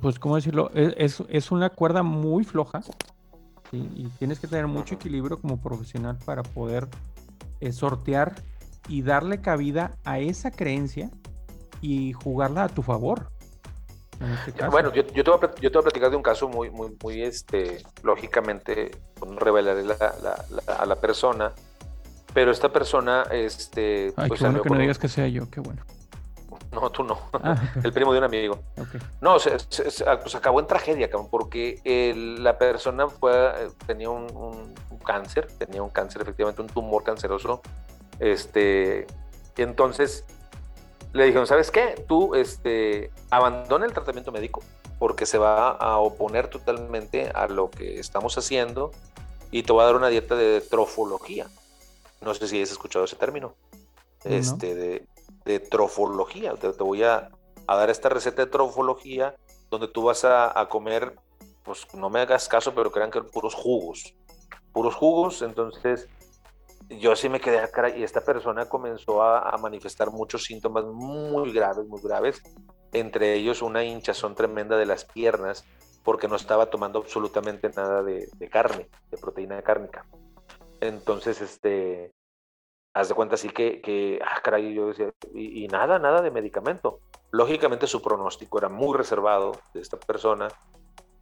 pues, 0.00 0.18
¿cómo 0.18 0.36
decirlo? 0.36 0.70
E, 0.74 0.94
es, 0.98 1.22
es 1.28 1.50
una 1.50 1.70
cuerda 1.70 2.02
muy 2.02 2.44
floja. 2.44 2.80
Y 3.72 4.06
tienes 4.18 4.38
que 4.38 4.46
tener 4.46 4.66
mucho 4.66 4.96
equilibrio 4.96 5.40
como 5.40 5.58
profesional 5.58 6.18
para 6.26 6.42
poder 6.42 6.88
sortear 7.70 8.34
y 8.88 9.00
darle 9.00 9.40
cabida 9.40 9.96
a 10.04 10.18
esa 10.18 10.50
creencia 10.50 11.10
y 11.80 12.12
jugarla 12.12 12.64
a 12.64 12.68
tu 12.68 12.82
favor. 12.82 13.28
Este 14.46 14.68
bueno, 14.68 14.92
yo, 14.92 15.02
yo, 15.08 15.24
te 15.24 15.30
voy 15.30 15.40
a, 15.42 15.54
yo, 15.60 15.70
te 15.70 15.78
voy 15.78 15.80
a, 15.80 15.84
platicar 15.84 16.10
de 16.10 16.16
un 16.16 16.22
caso 16.22 16.48
muy, 16.48 16.70
muy, 16.70 16.96
muy, 17.02 17.22
este, 17.22 17.82
lógicamente, 18.02 18.92
no 19.26 19.38
revelaré 19.38 19.82
a 20.66 20.86
la 20.86 20.96
persona, 20.96 21.52
pero 22.32 22.52
esta 22.52 22.68
persona, 22.70 23.24
este... 23.32 24.12
Ay, 24.16 24.28
pues, 24.28 24.40
qué 24.40 24.46
bueno 24.46 24.62
que 24.62 24.70
no 24.70 24.78
digas 24.78 24.98
que 24.98 25.08
sea 25.08 25.26
yo, 25.26 25.50
qué 25.50 25.60
bueno. 25.60 25.82
No, 26.72 26.90
tú 26.90 27.04
no. 27.04 27.18
Ah, 27.34 27.56
el 27.84 27.92
primo 27.92 28.12
de 28.12 28.18
un 28.18 28.24
amigo. 28.24 28.58
No, 29.20 29.38
se, 29.38 29.50
pues 29.50 30.34
acabó 30.34 30.58
en 30.60 30.66
tragedia, 30.66 31.10
porque 31.30 31.80
la 32.38 32.58
persona 32.58 33.08
fue, 33.08 33.68
tenía 33.86 34.10
un, 34.10 34.74
cáncer, 35.04 35.48
tenía 35.58 35.82
un 35.82 35.90
cáncer, 35.90 36.22
efectivamente, 36.22 36.62
un 36.62 36.68
tumor 36.68 37.04
canceroso. 37.04 37.60
Este, 38.18 39.06
y 39.56 39.62
entonces 39.62 40.24
le 41.12 41.26
dijeron, 41.26 41.46
¿sabes 41.46 41.70
qué? 41.70 42.04
Tú 42.08 42.34
este, 42.34 43.10
abandona 43.30 43.84
el 43.84 43.92
tratamiento 43.92 44.32
médico 44.32 44.62
porque 44.98 45.26
se 45.26 45.36
va 45.36 45.70
a 45.70 45.98
oponer 45.98 46.48
totalmente 46.48 47.30
a 47.34 47.48
lo 47.48 47.70
que 47.70 47.98
estamos 47.98 48.38
haciendo 48.38 48.92
y 49.50 49.64
te 49.64 49.72
va 49.72 49.82
a 49.82 49.86
dar 49.86 49.96
una 49.96 50.08
dieta 50.08 50.36
de 50.36 50.60
trofología. 50.60 51.48
No 52.20 52.32
sé 52.34 52.46
si 52.46 52.62
has 52.62 52.70
escuchado 52.70 53.04
ese 53.04 53.16
término. 53.16 53.54
Este, 54.24 54.76
de, 54.76 55.06
de 55.44 55.60
trofología. 55.60 56.54
Te, 56.54 56.68
voy 56.82 57.02
a, 57.02 57.30
dar 57.66 57.90
esta 57.90 58.08
receta 58.08 58.44
de 58.44 58.50
trofología 58.50 59.34
donde 59.70 59.88
tú 59.88 60.04
vas 60.04 60.24
a, 60.24 60.66
comer, 60.68 61.16
pues 61.64 61.86
no 61.94 62.10
me 62.10 62.20
hagas 62.20 62.48
caso, 62.48 62.74
pero 62.74 62.90
crean 62.90 63.10
que 63.10 63.22
puros 63.22 63.54
jugos. 63.54 64.14
Puros 64.72 64.94
jugos, 64.94 65.42
entonces 65.42 66.08
yo 66.88 67.16
sí 67.16 67.28
me 67.28 67.40
quedé 67.40 67.60
a 67.60 67.70
cara 67.70 67.96
y 67.96 68.02
esta 68.02 68.20
persona 68.22 68.68
comenzó 68.68 69.22
a, 69.22 69.56
manifestar 69.58 70.10
muchos 70.10 70.44
síntomas 70.44 70.84
muy 70.84 71.52
graves, 71.52 71.86
muy 71.86 72.00
graves, 72.02 72.42
entre 72.92 73.34
ellos 73.34 73.62
una 73.62 73.84
hinchazón 73.84 74.34
tremenda 74.34 74.76
de 74.76 74.86
las 74.86 75.04
piernas 75.04 75.64
porque 76.02 76.28
no 76.28 76.36
estaba 76.36 76.66
tomando 76.66 76.98
absolutamente 76.98 77.70
nada 77.70 78.02
de, 78.02 78.28
de 78.36 78.48
carne, 78.48 78.88
de 79.10 79.16
proteína 79.18 79.62
cárnica. 79.62 80.04
Entonces, 80.80 81.40
este, 81.40 82.10
haz 82.94 83.08
de 83.08 83.14
cuenta 83.14 83.34
así 83.34 83.48
que, 83.48 83.80
que 83.80 84.20
ah, 84.24 84.40
caray, 84.42 84.74
yo 84.74 84.88
decía, 84.88 85.12
y, 85.34 85.66
nada, 85.68 85.98
nada 85.98 86.20
de 86.20 86.30
medicamento. 86.30 87.00
Lógicamente 87.30 87.86
su 87.86 88.02
pronóstico 88.02 88.58
era 88.58 88.68
muy 88.68 88.96
reservado 88.96 89.52
de 89.72 89.80
esta 89.80 89.98
persona. 89.98 90.48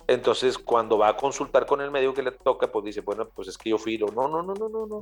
Entonces, 0.07 0.59
cuando 0.59 0.99
va 0.99 1.09
a 1.09 1.17
consultar 1.17 1.67
con 1.67 1.81
el 1.81 1.91
médico 1.91 2.15
que 2.15 2.23
le 2.23 2.33
toca, 2.33 2.73
pues 2.73 2.85
dice, 2.85 3.01
bueno, 3.01 3.29
pues 3.29 3.47
es 3.47 3.57
que 3.57 3.71
yo 3.71 3.79
fui, 3.79 3.97
no, 3.99 4.07
no, 4.07 4.43
no, 4.43 4.55
no, 4.55 4.69
no, 4.69 4.87
no. 4.87 5.01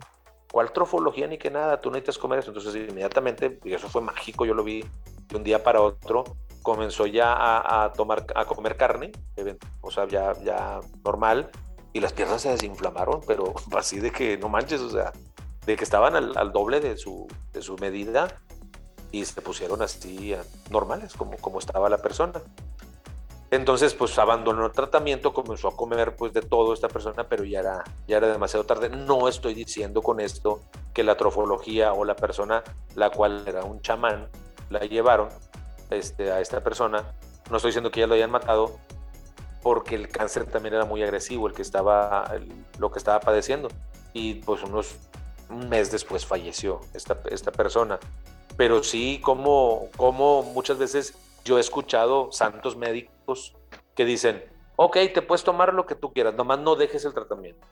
¿Cuál 0.50 0.72
trofología 0.72 1.26
ni 1.26 1.38
que 1.38 1.50
nada? 1.50 1.80
Tú 1.80 1.90
necesitas 1.90 2.18
comer 2.18 2.40
eso. 2.40 2.50
Entonces, 2.50 2.74
inmediatamente, 2.74 3.58
y 3.64 3.72
eso 3.72 3.88
fue 3.88 4.02
mágico, 4.02 4.44
yo 4.44 4.54
lo 4.54 4.64
vi 4.64 4.84
de 5.28 5.36
un 5.36 5.44
día 5.44 5.62
para 5.62 5.80
otro, 5.80 6.24
comenzó 6.62 7.06
ya 7.06 7.34
a, 7.34 7.92
tomar, 7.92 8.26
a 8.34 8.44
comer 8.44 8.76
carne, 8.76 9.12
o 9.80 9.90
sea, 9.90 10.06
ya, 10.06 10.34
ya 10.42 10.80
normal, 11.04 11.50
y 11.92 12.00
las 12.00 12.12
piernas 12.12 12.42
se 12.42 12.50
desinflamaron, 12.50 13.20
pero 13.26 13.54
así 13.76 14.00
de 14.00 14.10
que 14.10 14.36
no 14.36 14.48
manches, 14.48 14.80
o 14.82 14.90
sea, 14.90 15.12
de 15.68 15.76
que 15.76 15.84
estaban 15.84 16.16
al, 16.16 16.50
doble 16.52 16.80
de 16.80 16.96
su, 16.96 17.26
de 17.52 17.60
su 17.60 17.76
medida 17.76 18.40
y 19.12 19.26
se 19.26 19.42
pusieron 19.42 19.82
así 19.82 20.34
normales, 20.70 21.12
como, 21.12 21.36
como 21.36 21.58
estaba 21.58 21.90
la 21.90 21.98
persona. 21.98 22.40
Entonces, 23.50 23.92
pues 23.92 24.18
abandonó 24.18 24.64
el 24.64 24.72
tratamiento, 24.72 25.34
comenzó 25.34 25.68
a 25.68 25.76
comer 25.76 26.16
pues 26.16 26.32
de 26.32 26.40
todo 26.40 26.72
esta 26.72 26.88
persona, 26.88 27.28
pero 27.28 27.44
ya 27.44 27.60
era, 27.60 27.84
ya 28.06 28.16
era 28.16 28.28
demasiado 28.28 28.64
tarde. 28.64 28.88
No 28.88 29.28
estoy 29.28 29.52
diciendo 29.52 30.00
con 30.00 30.20
esto 30.20 30.62
que 30.94 31.02
la 31.02 31.18
trofología 31.18 31.92
o 31.92 32.06
la 32.06 32.16
persona, 32.16 32.64
la 32.94 33.10
cual 33.10 33.44
era 33.46 33.62
un 33.64 33.82
chamán, 33.82 34.30
la 34.70 34.80
llevaron 34.80 35.28
este, 35.90 36.32
a 36.32 36.40
esta 36.40 36.62
persona. 36.64 37.12
No 37.50 37.56
estoy 37.56 37.72
diciendo 37.72 37.90
que 37.90 38.00
ya 38.00 38.06
lo 38.06 38.14
hayan 38.14 38.30
matado, 38.30 38.78
porque 39.62 39.96
el 39.96 40.08
cáncer 40.08 40.46
también 40.46 40.76
era 40.76 40.86
muy 40.86 41.02
agresivo, 41.02 41.46
el 41.46 41.52
que 41.52 41.60
estaba, 41.60 42.32
lo 42.78 42.90
que 42.90 42.98
estaba 42.98 43.20
padeciendo. 43.20 43.68
Y 44.14 44.36
pues 44.36 44.62
unos, 44.62 44.96
un 45.50 45.68
mes 45.68 45.90
después 45.90 46.26
falleció 46.26 46.80
esta, 46.94 47.18
esta 47.30 47.52
persona. 47.52 47.98
Pero 48.56 48.82
sí, 48.82 49.20
como, 49.22 49.88
como 49.96 50.42
muchas 50.42 50.78
veces 50.78 51.14
yo 51.44 51.58
he 51.58 51.60
escuchado 51.60 52.32
santos 52.32 52.76
médicos 52.76 53.54
que 53.94 54.04
dicen, 54.04 54.44
ok, 54.76 54.96
te 55.14 55.22
puedes 55.22 55.44
tomar 55.44 55.74
lo 55.74 55.86
que 55.86 55.94
tú 55.94 56.12
quieras, 56.12 56.34
nomás 56.34 56.58
no 56.60 56.76
dejes 56.76 57.04
el 57.04 57.14
tratamiento. 57.14 57.66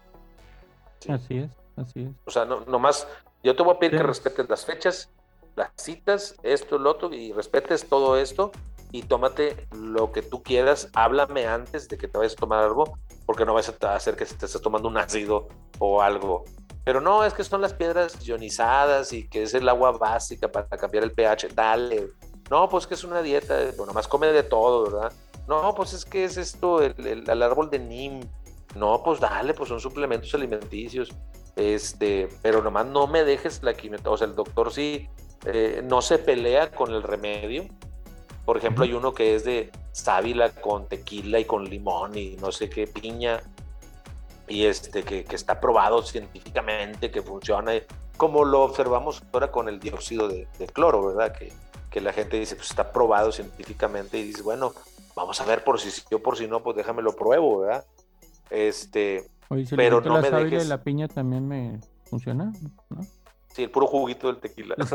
Así 1.08 1.38
es, 1.38 1.50
así 1.76 2.02
es. 2.02 2.10
O 2.24 2.30
sea, 2.30 2.44
no, 2.44 2.60
nomás, 2.60 3.06
yo 3.42 3.54
te 3.54 3.62
voy 3.62 3.74
a 3.74 3.78
pedir 3.78 3.98
que 3.98 4.02
respetes 4.02 4.48
las 4.48 4.64
fechas, 4.64 5.10
las 5.54 5.70
citas, 5.76 6.36
esto, 6.42 6.78
lo 6.78 6.90
otro, 6.90 7.12
y 7.12 7.32
respetes 7.32 7.88
todo 7.88 8.16
esto 8.16 8.52
y 8.92 9.02
tómate 9.02 9.66
lo 9.72 10.12
que 10.12 10.22
tú 10.22 10.42
quieras. 10.42 10.90
Háblame 10.94 11.46
antes 11.46 11.88
de 11.88 11.98
que 11.98 12.08
te 12.08 12.18
vayas 12.18 12.34
a 12.34 12.36
tomar 12.36 12.64
algo, 12.64 12.98
porque 13.24 13.44
no 13.44 13.54
vas 13.54 13.68
a 13.68 13.94
hacer 13.94 14.16
que 14.16 14.24
te 14.24 14.46
estés 14.46 14.60
tomando 14.62 14.88
un 14.88 14.96
ácido 14.96 15.48
o 15.78 16.02
algo. 16.02 16.44
Pero 16.86 17.00
no, 17.00 17.24
es 17.24 17.34
que 17.34 17.42
son 17.42 17.60
las 17.60 17.74
piedras 17.74 18.24
ionizadas 18.24 19.12
y 19.12 19.26
que 19.28 19.42
es 19.42 19.54
el 19.54 19.68
agua 19.68 19.90
básica 19.90 20.46
para 20.46 20.68
cambiar 20.68 21.02
el 21.02 21.10
pH. 21.10 21.48
Dale, 21.52 22.10
no, 22.48 22.68
pues 22.68 22.86
que 22.86 22.94
es 22.94 23.02
una 23.02 23.22
dieta, 23.22 23.72
bueno, 23.76 23.92
más 23.92 24.06
come 24.06 24.28
de 24.28 24.44
todo, 24.44 24.84
¿verdad? 24.84 25.12
No, 25.48 25.74
pues 25.74 25.94
es 25.94 26.04
que 26.04 26.22
es 26.22 26.36
esto, 26.36 26.80
el, 26.80 27.42
árbol 27.42 27.70
de 27.70 27.80
NIM. 27.80 28.20
No, 28.76 29.02
pues 29.02 29.18
dale, 29.18 29.52
pues 29.52 29.68
son 29.68 29.80
suplementos 29.80 30.32
alimenticios. 30.34 31.12
Este, 31.56 32.28
pero 32.40 32.62
nomás 32.62 32.86
no 32.86 33.08
me 33.08 33.24
dejes 33.24 33.64
la 33.64 33.74
quimioterapia. 33.74 34.12
O 34.12 34.16
sea, 34.16 34.28
el 34.28 34.36
doctor 34.36 34.72
sí 34.72 35.08
eh, 35.44 35.82
no 35.84 36.00
se 36.00 36.18
pelea 36.18 36.70
con 36.70 36.94
el 36.94 37.02
remedio. 37.02 37.64
Por 38.44 38.58
ejemplo, 38.58 38.84
hay 38.84 38.92
uno 38.92 39.12
que 39.12 39.34
es 39.34 39.42
de 39.42 39.72
sábila 39.90 40.50
con 40.50 40.86
tequila 40.86 41.40
y 41.40 41.46
con 41.46 41.64
limón 41.64 42.16
y 42.16 42.36
no 42.36 42.52
sé 42.52 42.70
qué 42.70 42.86
piña. 42.86 43.42
Y 44.48 44.64
este, 44.64 45.02
que, 45.02 45.24
está 45.30 45.60
probado 45.60 46.02
científicamente, 46.02 47.10
que 47.10 47.22
funciona, 47.22 47.72
como 48.16 48.44
lo 48.44 48.62
observamos 48.62 49.22
ahora 49.32 49.50
con 49.50 49.68
el 49.68 49.80
dióxido 49.80 50.28
de, 50.28 50.46
de 50.58 50.66
cloro, 50.66 51.06
¿verdad? 51.06 51.36
Que, 51.36 51.52
que 51.90 52.00
la 52.00 52.12
gente 52.12 52.38
dice, 52.38 52.56
pues 52.56 52.70
está 52.70 52.92
probado 52.92 53.32
científicamente 53.32 54.18
y 54.18 54.24
dice, 54.24 54.42
bueno, 54.42 54.72
vamos 55.14 55.40
a 55.40 55.46
ver 55.46 55.64
por 55.64 55.80
si 55.80 56.02
yo 56.10 56.22
por 56.22 56.36
si 56.36 56.46
no, 56.46 56.62
pues 56.62 56.76
déjame 56.76 57.02
lo 57.02 57.16
pruebo, 57.16 57.60
¿verdad? 57.60 57.84
Este, 58.50 59.28
pero 59.74 60.00
no 60.00 60.20
la 60.20 60.22
me 60.30 60.44
dejes... 60.44 60.68
la 60.68 60.82
piña 60.82 61.08
también 61.08 61.48
me 61.48 61.80
funciona, 62.04 62.52
¿no? 62.90 63.00
Sí, 63.48 63.62
el 63.62 63.70
puro 63.70 63.86
juguito 63.86 64.26
del 64.26 64.36
tequila. 64.36 64.76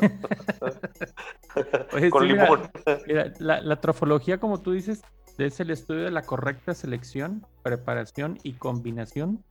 Con 2.12 2.28
limón. 2.28 2.70
la, 3.40 3.62
la 3.62 3.82
trofología, 3.82 4.40
como 4.40 4.62
tú 4.62 4.72
dices, 4.72 5.02
es 5.38 5.60
el 5.60 5.72
estudio 5.72 6.04
de 6.04 6.12
la 6.12 6.24
correcta 6.24 6.74
selección, 6.74 7.46
preparación 7.64 8.38
y 8.44 8.54
combinación 8.54 9.44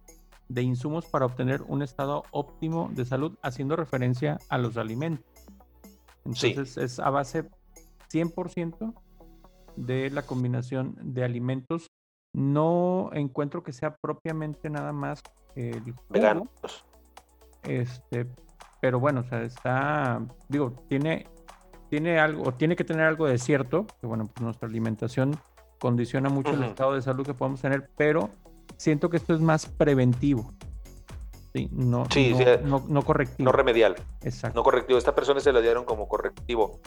de 0.48 0.62
insumos 0.62 1.06
para 1.06 1.26
obtener 1.26 1.62
un 1.62 1.82
estado 1.82 2.24
óptimo 2.32 2.90
de 2.92 3.04
salud, 3.04 3.38
haciendo 3.42 3.76
referencia 3.76 4.38
a 4.48 4.58
los 4.58 4.76
alimentos. 4.76 5.24
Entonces 6.24 6.76
es 6.76 6.98
a 6.98 7.10
base 7.10 7.48
100% 8.12 8.94
de 9.76 10.10
la 10.10 10.22
combinación 10.22 10.96
de 11.00 11.24
alimentos. 11.24 11.86
No 12.32 13.10
encuentro 13.12 13.62
que 13.62 13.72
sea 13.72 13.96
propiamente 13.96 14.68
nada 14.70 14.92
más 14.92 15.22
el. 15.54 15.94
Este, 17.62 18.26
pero 18.80 18.98
bueno, 18.98 19.20
o 19.20 19.24
sea, 19.24 19.42
está, 19.42 20.22
digo, 20.48 20.72
tiene, 20.88 21.26
tiene 21.90 22.18
algo, 22.18 22.52
tiene 22.54 22.76
que 22.76 22.84
tener 22.84 23.04
algo 23.04 23.26
de 23.26 23.38
cierto, 23.38 23.86
que 24.00 24.06
bueno, 24.06 24.26
pues 24.26 24.42
nuestra 24.42 24.68
alimentación 24.68 25.36
condiciona 25.80 26.28
mucho 26.28 26.50
el 26.50 26.62
estado 26.62 26.94
de 26.94 27.02
salud 27.02 27.26
que 27.26 27.34
podemos 27.34 27.60
tener, 27.60 27.90
pero 27.96 28.30
siento 28.76 29.10
que 29.10 29.16
esto 29.16 29.34
es 29.34 29.40
más 29.40 29.66
preventivo. 29.66 30.52
Sí, 31.52 31.68
no, 31.72 32.06
eh, 32.14 32.60
no, 32.62 32.84
no, 32.86 33.02
correctivo. 33.02 33.44
No 33.44 33.50
remedial. 33.50 33.96
Exacto. 34.22 34.56
No 34.56 34.62
correctivo. 34.62 34.96
Esta 34.98 35.16
persona 35.16 35.40
se 35.40 35.52
la 35.52 35.60
dieron 35.60 35.84
como 35.84 36.06
correctivo. 36.06 36.78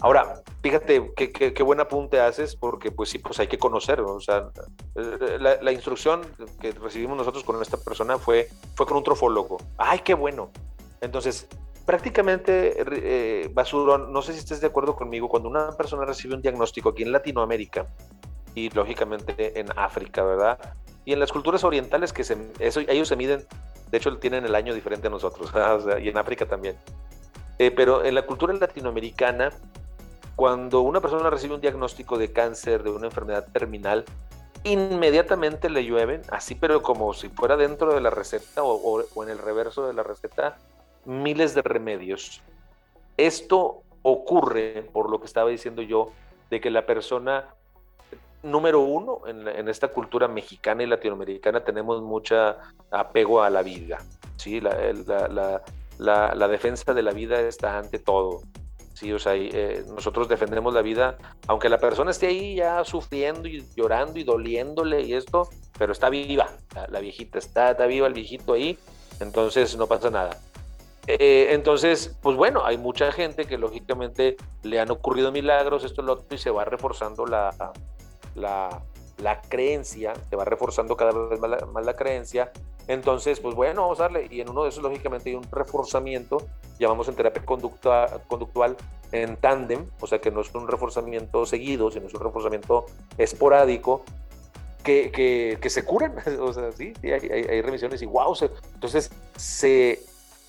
Ahora, 0.00 0.42
fíjate 0.62 1.12
qué, 1.14 1.30
qué, 1.32 1.62
buen 1.62 1.80
apunte 1.80 2.18
haces, 2.18 2.56
porque 2.56 2.90
pues 2.90 3.10
sí, 3.10 3.18
pues 3.18 3.38
hay 3.40 3.46
que 3.46 3.58
conocer. 3.58 4.00
O 4.00 4.18
sea, 4.18 4.48
eh, 4.94 5.38
la, 5.38 5.70
instrucción 5.70 6.22
que 6.60 6.70
recibimos 6.70 7.18
nosotros 7.18 7.44
con 7.44 7.60
esta 7.60 7.76
persona 7.76 8.16
fue, 8.16 8.48
fue 8.74 8.86
con 8.86 8.96
un 8.96 9.04
trofólogo. 9.04 9.58
¡Ay, 9.76 9.98
qué 9.98 10.14
bueno! 10.14 10.48
Entonces, 11.02 11.46
prácticamente, 11.84 12.74
eh, 12.78 13.50
Basuro, 13.52 13.98
no 13.98 14.22
sé 14.22 14.32
si 14.32 14.38
estés 14.38 14.62
de 14.62 14.68
acuerdo 14.68 14.96
conmigo, 14.96 15.28
cuando 15.28 15.50
una 15.50 15.72
persona 15.72 16.06
recibe 16.06 16.34
un 16.34 16.40
diagnóstico 16.40 16.88
aquí 16.88 17.02
en 17.02 17.12
Latinoamérica 17.12 17.86
y 18.56 18.70
lógicamente 18.70 19.60
en 19.60 19.68
África, 19.76 20.24
¿verdad? 20.24 20.58
Y 21.04 21.12
en 21.12 21.20
las 21.20 21.30
culturas 21.30 21.62
orientales, 21.62 22.12
que 22.12 22.24
se, 22.24 22.36
eso, 22.58 22.80
ellos 22.80 23.06
se 23.06 23.14
miden 23.14 23.46
de 23.90 23.98
hecho, 23.98 24.16
tienen 24.18 24.44
el 24.44 24.54
año 24.54 24.74
diferente 24.74 25.06
a 25.06 25.10
nosotros, 25.10 25.50
y 26.02 26.08
en 26.08 26.18
África 26.18 26.46
también. 26.46 26.76
Eh, 27.58 27.70
pero 27.70 28.04
en 28.04 28.14
la 28.14 28.26
cultura 28.26 28.52
latinoamericana, 28.52 29.50
cuando 30.34 30.82
una 30.82 31.00
persona 31.00 31.30
recibe 31.30 31.54
un 31.54 31.60
diagnóstico 31.60 32.18
de 32.18 32.32
cáncer, 32.32 32.82
de 32.82 32.90
una 32.90 33.06
enfermedad 33.06 33.46
terminal, 33.52 34.04
inmediatamente 34.64 35.70
le 35.70 35.84
llueven, 35.84 36.22
así 36.30 36.56
pero 36.56 36.82
como 36.82 37.14
si 37.14 37.28
fuera 37.28 37.56
dentro 37.56 37.94
de 37.94 38.00
la 38.00 38.10
receta 38.10 38.62
o, 38.64 39.04
o 39.14 39.22
en 39.22 39.30
el 39.30 39.38
reverso 39.38 39.86
de 39.86 39.94
la 39.94 40.02
receta, 40.02 40.58
miles 41.04 41.54
de 41.54 41.62
remedios. 41.62 42.42
Esto 43.16 43.82
ocurre, 44.02 44.88
por 44.92 45.08
lo 45.08 45.20
que 45.20 45.26
estaba 45.26 45.48
diciendo 45.48 45.82
yo, 45.82 46.10
de 46.50 46.60
que 46.60 46.70
la 46.70 46.84
persona 46.84 47.54
número 48.50 48.80
uno, 48.80 49.20
en, 49.26 49.68
esta 49.68 49.88
cultura 49.88 50.28
mexicana 50.28 50.82
y 50.82 50.86
latinoamericana 50.86 51.64
tenemos 51.64 52.02
mucha 52.02 52.56
apego 52.90 53.42
a 53.42 53.50
la 53.50 53.62
vida, 53.62 53.98
¿sí? 54.36 54.60
La, 54.60 55.62
la, 55.98 56.48
defensa 56.48 56.94
de 56.94 57.02
la 57.02 57.12
vida 57.12 57.40
está 57.40 57.78
ante 57.78 57.98
todo, 57.98 58.42
¿sí? 58.94 59.12
O 59.12 59.18
sea, 59.18 59.34
eh, 59.34 59.84
nosotros 59.88 60.28
defendemos 60.28 60.74
la 60.74 60.82
vida, 60.82 61.16
aunque 61.46 61.68
la 61.68 61.78
persona 61.78 62.10
esté 62.10 62.28
ahí 62.28 62.56
ya 62.56 62.84
sufriendo 62.84 63.48
y 63.48 63.64
llorando 63.74 64.18
y 64.18 64.24
doliéndole 64.24 65.02
y 65.02 65.14
esto, 65.14 65.48
pero 65.78 65.92
está 65.92 66.08
viva, 66.08 66.48
la, 66.88 67.00
viejita, 67.00 67.38
está, 67.38 67.72
está 67.72 67.86
viva 67.86 68.06
el 68.06 68.14
viejito 68.14 68.52
ahí, 68.52 68.78
entonces 69.20 69.76
no 69.76 69.86
pasa 69.86 70.10
nada. 70.10 70.38
Eh, 71.08 71.48
entonces, 71.50 72.16
pues 72.20 72.36
bueno, 72.36 72.64
hay 72.64 72.78
mucha 72.78 73.12
gente 73.12 73.46
que 73.46 73.58
lógicamente 73.58 74.36
le 74.64 74.80
han 74.80 74.90
ocurrido 74.90 75.30
milagros, 75.30 75.84
esto, 75.84 76.02
lo 76.02 76.14
otro, 76.14 76.34
y 76.34 76.38
se 76.38 76.50
va 76.50 76.64
reforzando 76.64 77.26
la, 77.26 77.54
la, 78.36 78.82
la 79.18 79.40
creencia, 79.40 80.12
te 80.30 80.36
va 80.36 80.44
reforzando 80.44 80.96
cada 80.96 81.12
vez 81.12 81.40
más 81.40 81.84
la, 81.84 81.96
creencia. 81.96 82.52
Entonces, 82.86 83.40
pues 83.40 83.54
bueno, 83.54 83.82
vamos 83.82 83.98
a 84.00 84.04
darle. 84.04 84.28
Y 84.30 84.40
en 84.40 84.48
uno 84.48 84.62
de 84.62 84.68
esos, 84.68 84.82
lógicamente, 84.82 85.30
hay 85.30 85.36
un 85.36 85.50
reforzamiento, 85.50 86.46
llamamos 86.78 87.08
en 87.08 87.16
terapia 87.16 87.44
conducta, 87.44 88.20
conductual 88.28 88.76
en 89.12 89.36
tándem, 89.36 89.88
o 90.00 90.06
sea 90.06 90.20
que 90.20 90.30
no 90.30 90.40
es 90.40 90.54
un 90.54 90.68
reforzamiento 90.68 91.46
seguido, 91.46 91.90
sino 91.90 92.06
es 92.06 92.14
un 92.14 92.20
reforzamiento 92.20 92.86
esporádico, 93.18 94.04
que, 94.82 95.58
que, 95.60 95.70
se 95.70 95.84
curan. 95.84 96.14
o 96.40 96.52
sea, 96.52 96.70
sí, 96.72 96.92
hay, 97.02 97.60
remisiones 97.62 98.02
y 98.02 98.06
wow, 98.06 98.36
entonces 98.74 99.10
se 99.36 100.00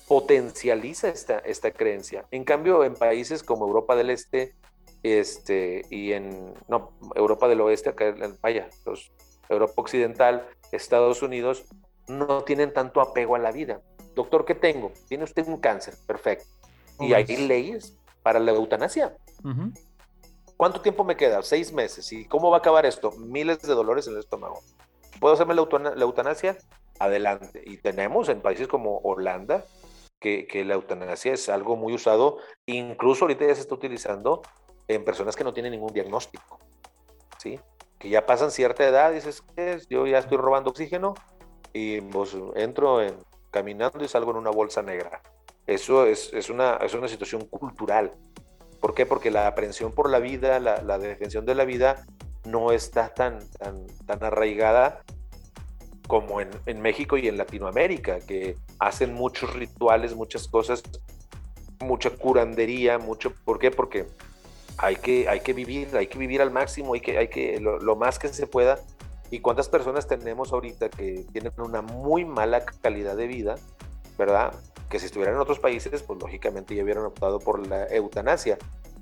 potencializa 0.06 1.08
esta, 1.08 1.38
esta 1.38 1.70
creencia. 1.70 2.24
En 2.30 2.44
cambio, 2.44 2.84
en 2.84 2.94
países 2.94 3.42
como 3.42 3.66
Europa 3.66 3.96
del 3.96 4.10
Este, 4.10 4.54
este, 5.02 5.82
y 5.90 6.12
en 6.12 6.54
no, 6.68 6.92
Europa 7.14 7.48
del 7.48 7.60
Oeste, 7.60 7.90
acá 7.90 8.14
vaya, 8.42 8.68
los, 8.84 9.12
Europa 9.48 9.74
Occidental, 9.76 10.46
Estados 10.72 11.22
Unidos, 11.22 11.64
no 12.06 12.42
tienen 12.42 12.72
tanto 12.72 13.00
apego 13.00 13.36
a 13.36 13.38
la 13.38 13.52
vida. 13.52 13.80
Doctor, 14.14 14.44
¿qué 14.44 14.54
tengo? 14.54 14.92
Tiene 15.08 15.24
usted 15.24 15.46
un 15.46 15.58
cáncer, 15.58 15.94
perfecto. 16.06 16.46
Y 17.00 17.12
hay 17.12 17.24
leyes 17.24 17.96
para 18.22 18.40
la 18.40 18.52
eutanasia. 18.52 19.16
¿Cuánto 20.56 20.80
tiempo 20.80 21.04
me 21.04 21.16
queda? 21.16 21.42
Seis 21.42 21.72
meses. 21.72 22.12
¿Y 22.12 22.24
cómo 22.24 22.50
va 22.50 22.56
a 22.56 22.58
acabar 22.58 22.84
esto? 22.84 23.12
Miles 23.12 23.62
de 23.62 23.74
dolores 23.74 24.08
en 24.08 24.14
el 24.14 24.18
estómago. 24.18 24.60
¿Puedo 25.20 25.34
hacerme 25.34 25.54
la, 25.54 25.62
eutanasia? 26.02 26.58
Adelante. 26.98 27.62
Y 27.64 27.76
tenemos 27.76 28.28
en 28.28 28.40
países 28.40 28.66
como 28.66 28.98
Holanda 28.98 29.64
que, 30.18 30.48
que, 30.48 30.64
la 30.64 30.74
eutanasia 30.74 31.32
es 31.32 31.48
algo 31.48 31.76
muy 31.76 31.94
usado, 31.94 32.38
incluso 32.66 33.24
ahorita 33.24 33.46
ya 33.46 33.54
se 33.54 33.60
está 33.60 33.76
utilizando 33.76 34.42
en 34.88 35.04
personas 35.04 35.36
que 35.36 35.44
no 35.44 35.52
tienen 35.52 35.72
ningún 35.72 35.92
diagnóstico, 35.92 36.58
¿sí? 37.38 37.60
Que 37.98 38.08
ya 38.08 38.26
pasan 38.26 38.50
cierta 38.50 38.86
edad, 38.86 39.12
dices, 39.12 39.42
¿qué 39.54 39.74
es? 39.74 39.88
Yo 39.88 40.06
ya 40.06 40.18
estoy 40.18 40.38
robando 40.38 40.70
oxígeno, 40.70 41.14
y 41.72 42.00
pues, 42.00 42.36
entro 42.56 43.02
en, 43.02 43.14
caminando 43.50 44.02
y 44.02 44.08
salgo 44.08 44.30
en 44.32 44.38
una 44.38 44.50
bolsa 44.50 44.82
negra. 44.82 45.20
Eso 45.66 46.06
es, 46.06 46.32
es, 46.32 46.50
una, 46.50 46.76
es 46.76 46.94
una 46.94 47.08
situación 47.08 47.42
cultural. 47.46 48.12
¿Por 48.80 48.94
qué? 48.94 49.06
Porque 49.06 49.30
la 49.30 49.46
aprehensión 49.46 49.92
por 49.92 50.08
la 50.10 50.18
vida, 50.18 50.58
la, 50.60 50.82
la 50.82 50.98
defensión 50.98 51.44
de 51.44 51.54
la 51.54 51.64
vida, 51.64 52.06
no 52.44 52.72
está 52.72 53.12
tan, 53.12 53.38
tan, 53.58 53.86
tan 54.06 54.24
arraigada 54.24 55.02
como 56.06 56.40
en, 56.40 56.48
en, 56.64 56.80
México 56.80 57.18
y 57.18 57.28
en 57.28 57.36
Latinoamérica, 57.36 58.20
que 58.20 58.56
hacen 58.78 59.12
muchos 59.12 59.52
rituales, 59.52 60.14
muchas 60.14 60.48
cosas, 60.48 60.82
mucha 61.80 62.10
curandería, 62.10 62.98
mucho. 62.98 63.34
¿Por 63.44 63.58
qué? 63.58 63.70
Porque 63.70 64.06
hay 64.78 64.96
que, 64.96 65.28
hay 65.28 65.40
que 65.40 65.52
vivir, 65.52 65.96
hay 65.96 66.06
que 66.06 66.18
vivir 66.18 66.40
al 66.40 66.52
máximo, 66.52 66.94
hay 66.94 67.00
que, 67.00 67.18
hay 67.18 67.28
que 67.28 67.60
lo, 67.60 67.96
más 67.96 68.18
que 68.18 68.28
se 68.28 68.46
pueda. 68.46 68.78
¿Y 69.30 69.40
cuántas 69.40 69.68
personas 69.68 70.06
tenemos 70.06 70.52
ahorita 70.52 70.88
que 70.88 71.26
tienen 71.32 71.52
una 71.58 71.82
muy 71.82 72.24
mala 72.24 72.64
calidad 72.64 73.16
de 73.16 73.26
vida, 73.26 73.56
verdad? 74.16 74.54
Que 74.88 74.98
si 74.98 75.06
estuvieran 75.06 75.34
en 75.34 75.40
otros 75.40 75.58
países, 75.58 76.02
pues 76.02 76.18
lógicamente 76.18 76.74
ya 76.74 76.84
hubieran 76.84 77.04
optado 77.04 77.40
por 77.40 77.66
la 77.66 77.86
eutanasia. 77.88 78.56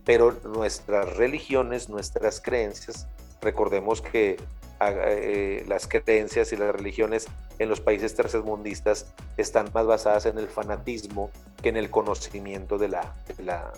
Pero 0.05 0.33
nuestras 0.45 1.17
religiones, 1.17 1.89
nuestras 1.89 2.41
creencias, 2.41 3.07
recordemos 3.41 4.01
que 4.01 4.37
eh, 4.81 5.65
las 5.69 5.87
creencias 5.87 6.53
y 6.53 6.57
las 6.57 6.75
religiones 6.75 7.29
en 7.59 7.69
los 7.69 7.81
países 7.81 8.15
tercermundistas 8.15 9.13
están 9.37 9.71
más 9.75 9.87
basadas 9.87 10.27
en 10.27 10.39
el 10.39 10.49
fanatismo 10.49 11.31
que 11.63 11.69
en 11.69 11.77
el 11.77 11.91
conocimiento 11.91 12.79
de 12.79 12.89
la, 12.89 13.15
de 13.37 13.45
la 13.45 13.73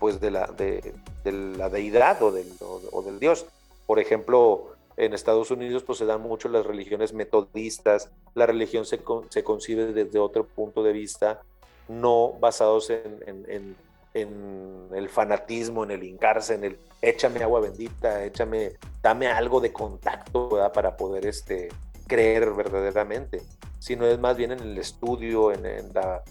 pues 0.00 0.20
de 0.20 0.32
la, 0.32 0.46
de, 0.46 0.94
la 1.24 1.68
deidad 1.68 2.20
o 2.22 2.32
del, 2.32 2.48
o, 2.60 3.02
del 3.02 3.20
Dios. 3.20 3.46
Por 3.86 4.00
ejemplo, 4.00 4.72
en 4.96 5.14
Estados 5.14 5.50
Unidos 5.50 5.84
pues 5.84 5.98
se 5.98 6.06
dan 6.06 6.22
mucho 6.22 6.48
las 6.48 6.66
religiones 6.66 7.12
metodistas, 7.12 8.10
la 8.34 8.46
religión 8.46 8.84
se, 8.86 9.00
se 9.28 9.44
concibe 9.44 9.92
desde 9.92 10.18
otro 10.18 10.44
punto 10.44 10.82
de 10.82 10.92
vista, 10.92 11.42
no 11.86 12.32
basados 12.40 12.90
en, 12.90 13.22
en, 13.26 13.76
en, 14.14 14.88
el 14.94 15.08
fanatismo, 15.08 15.84
en 15.84 15.92
el 15.92 16.02
hincarse, 16.02 16.54
en 16.54 16.64
el 16.64 16.78
échame 17.02 17.42
agua 17.42 17.60
bendita, 17.60 18.24
échame, 18.24 18.72
dame 19.02 19.28
algo 19.28 19.60
de 19.60 19.72
contacto 19.72 20.48
para 20.72 20.96
poder 20.96 21.26
este, 21.26 21.68
creer 22.06 22.52
verdaderamente, 22.52 23.42
sino 23.78 24.06
es 24.06 24.18
más 24.18 24.36
bien 24.36 24.52
en 24.52 24.60
el 24.60 24.78
estudio, 24.78 25.52
en, 25.52 25.62
la, 25.94 26.22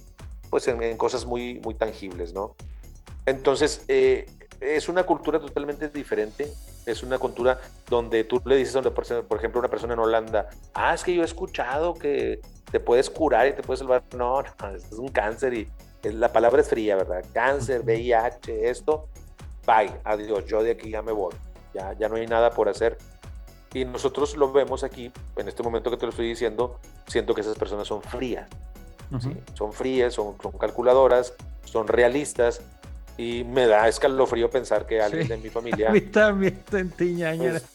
pues 0.50 0.68
en, 0.68 0.98
cosas 0.98 1.26
muy, 1.26 1.60
muy 1.60 1.74
tangibles, 1.74 2.34
¿no? 2.34 2.56
Entonces, 3.30 3.84
eh, 3.88 4.26
es 4.60 4.90
una 4.90 5.04
cultura 5.04 5.40
totalmente 5.40 5.88
diferente. 5.90 6.52
Es 6.86 7.04
una 7.04 7.20
cultura 7.20 7.60
donde 7.88 8.24
tú 8.24 8.42
le 8.46 8.58
dices, 8.58 8.74
donde, 8.74 8.90
por 8.90 9.38
ejemplo, 9.38 9.60
una 9.60 9.70
persona 9.70 9.94
en 9.94 10.00
Holanda, 10.00 10.50
ah, 10.74 10.96
es 10.96 11.04
que 11.04 11.14
yo 11.14 11.22
he 11.22 11.26
escuchado 11.26 11.94
que 11.94 12.42
te 12.72 12.80
puedes 12.80 13.10
curar 13.10 13.48
y 13.48 13.54
te 13.54 13.62
puedes 13.62 13.80
salvar. 13.80 14.04
No, 14.16 14.42
no, 14.62 14.70
es 14.76 14.92
un 14.94 15.10
cáncer 15.10 15.54
y 15.54 15.70
la 16.04 16.34
palabra 16.34 16.62
es 16.62 16.70
fría, 16.70 16.96
¿verdad? 16.96 17.24
Cáncer, 17.32 17.82
VIH, 17.82 18.70
esto, 18.70 19.08
bye, 19.68 19.92
adiós, 20.04 20.46
yo 20.48 20.64
de 20.64 20.72
aquí 20.72 20.90
ya 20.90 21.04
me 21.04 21.12
voy. 21.12 21.36
Ya, 21.76 21.94
ya 21.94 22.10
no 22.10 22.16
hay 22.16 22.26
nada 22.26 22.50
por 22.50 22.68
hacer. 22.68 22.98
Y 23.76 23.86
nosotros 23.86 24.36
lo 24.36 24.52
vemos 24.52 24.84
aquí, 24.84 25.12
en 25.36 25.48
este 25.48 25.62
momento 25.62 25.92
que 25.92 25.98
te 25.98 26.08
lo 26.08 26.10
estoy 26.10 26.28
diciendo, 26.28 26.80
siento 27.06 27.36
que 27.36 27.42
esas 27.42 27.60
personas 27.60 27.88
son 27.88 28.02
frías. 28.02 28.50
¿sí? 29.20 29.38
Son 29.54 29.72
frías, 29.72 30.16
son, 30.16 30.36
son 30.42 30.54
calculadoras, 30.54 31.36
son 31.66 31.88
realistas 31.88 32.62
y 33.20 33.44
me 33.44 33.68
da 33.68 33.86
escalofrío 33.90 34.50
pensar 34.50 34.86
que 34.86 35.02
alguien 35.02 35.24
sí. 35.24 35.28
de 35.28 35.38
mi 35.38 35.50
familia. 35.50 35.90
A 35.90 35.92
mí 35.92 36.00
también 36.02 36.64
pues, 36.70 37.66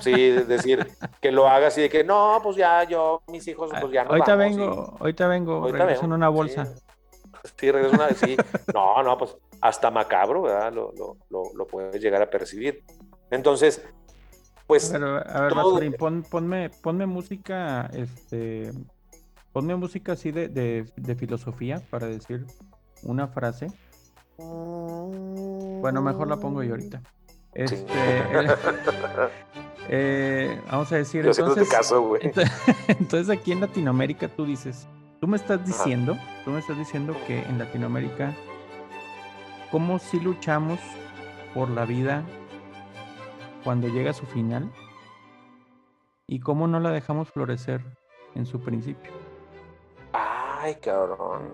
Sí, 0.00 0.30
decir 0.32 0.86
que 1.20 1.32
lo 1.32 1.48
haga 1.48 1.68
así 1.68 1.80
de 1.80 1.88
que 1.88 2.04
no, 2.04 2.40
pues 2.42 2.56
ya 2.56 2.84
yo, 2.84 3.22
mis 3.28 3.46
hijos, 3.48 3.70
pues 3.80 3.92
ya 3.92 4.04
no. 4.04 4.10
Ahorita 4.10 4.36
vamos, 4.36 4.56
vengo, 4.56 4.96
y... 4.98 5.00
ahorita 5.00 5.28
vengo, 5.28 5.52
ahorita 5.54 5.78
regreso 5.78 6.02
vengo. 6.02 6.14
en 6.14 6.18
una 6.18 6.28
bolsa. 6.28 6.66
Sí, 6.66 7.52
sí 7.58 7.70
regreso 7.70 7.94
una, 7.94 8.10
sí. 8.10 8.36
No, 8.74 9.02
no, 9.02 9.16
pues 9.16 9.36
hasta 9.62 9.90
macabro, 9.90 10.42
¿verdad? 10.42 10.72
Lo, 10.74 10.92
lo, 10.98 11.16
lo, 11.30 11.54
lo 11.54 11.66
puedes 11.66 12.02
llegar 12.02 12.20
a 12.20 12.28
percibir. 12.28 12.82
Entonces, 13.30 13.82
pues. 14.66 14.90
Pero, 14.92 15.16
a 15.26 15.40
ver, 15.40 15.52
todo... 15.54 15.80
Pon, 15.96 16.22
ponme, 16.22 16.68
ponme 16.68 17.06
música, 17.06 17.88
este. 17.94 18.72
Ponme 19.52 19.74
música 19.76 20.12
así 20.12 20.32
de, 20.32 20.48
de, 20.48 20.84
de 20.96 21.14
filosofía 21.14 21.80
para 21.88 22.08
decir 22.08 22.44
una 23.04 23.28
frase. 23.28 23.68
Bueno, 24.38 26.02
mejor 26.02 26.28
la 26.28 26.36
pongo 26.36 26.62
yo 26.62 26.72
ahorita. 26.72 27.02
Este, 27.54 27.76
sí. 27.76 27.86
eh, 27.88 28.46
eh, 29.88 30.60
vamos 30.70 30.92
a 30.92 30.96
decir, 30.96 31.24
yo 31.24 31.30
entonces, 31.30 31.68
caso, 31.68 32.16
entonces, 32.88 33.30
aquí 33.30 33.52
en 33.52 33.60
Latinoamérica 33.60 34.28
tú 34.28 34.44
dices, 34.44 34.86
tú 35.20 35.26
me 35.26 35.36
estás 35.36 35.64
diciendo, 35.64 36.12
Ajá. 36.12 36.44
tú 36.44 36.50
me 36.50 36.58
estás 36.58 36.76
diciendo 36.76 37.16
que 37.26 37.40
en 37.40 37.58
Latinoamérica, 37.58 38.34
¿cómo 39.70 39.98
si 39.98 40.20
luchamos 40.20 40.80
por 41.54 41.70
la 41.70 41.86
vida 41.86 42.24
cuando 43.64 43.88
llega 43.88 44.10
a 44.10 44.14
su 44.14 44.26
final? 44.26 44.70
¿Y 46.26 46.40
cómo 46.40 46.66
no 46.66 46.78
la 46.80 46.90
dejamos 46.90 47.30
florecer 47.30 47.80
en 48.34 48.44
su 48.44 48.60
principio? 48.60 49.12
Ay, 50.12 50.74
cabrón 50.74 51.52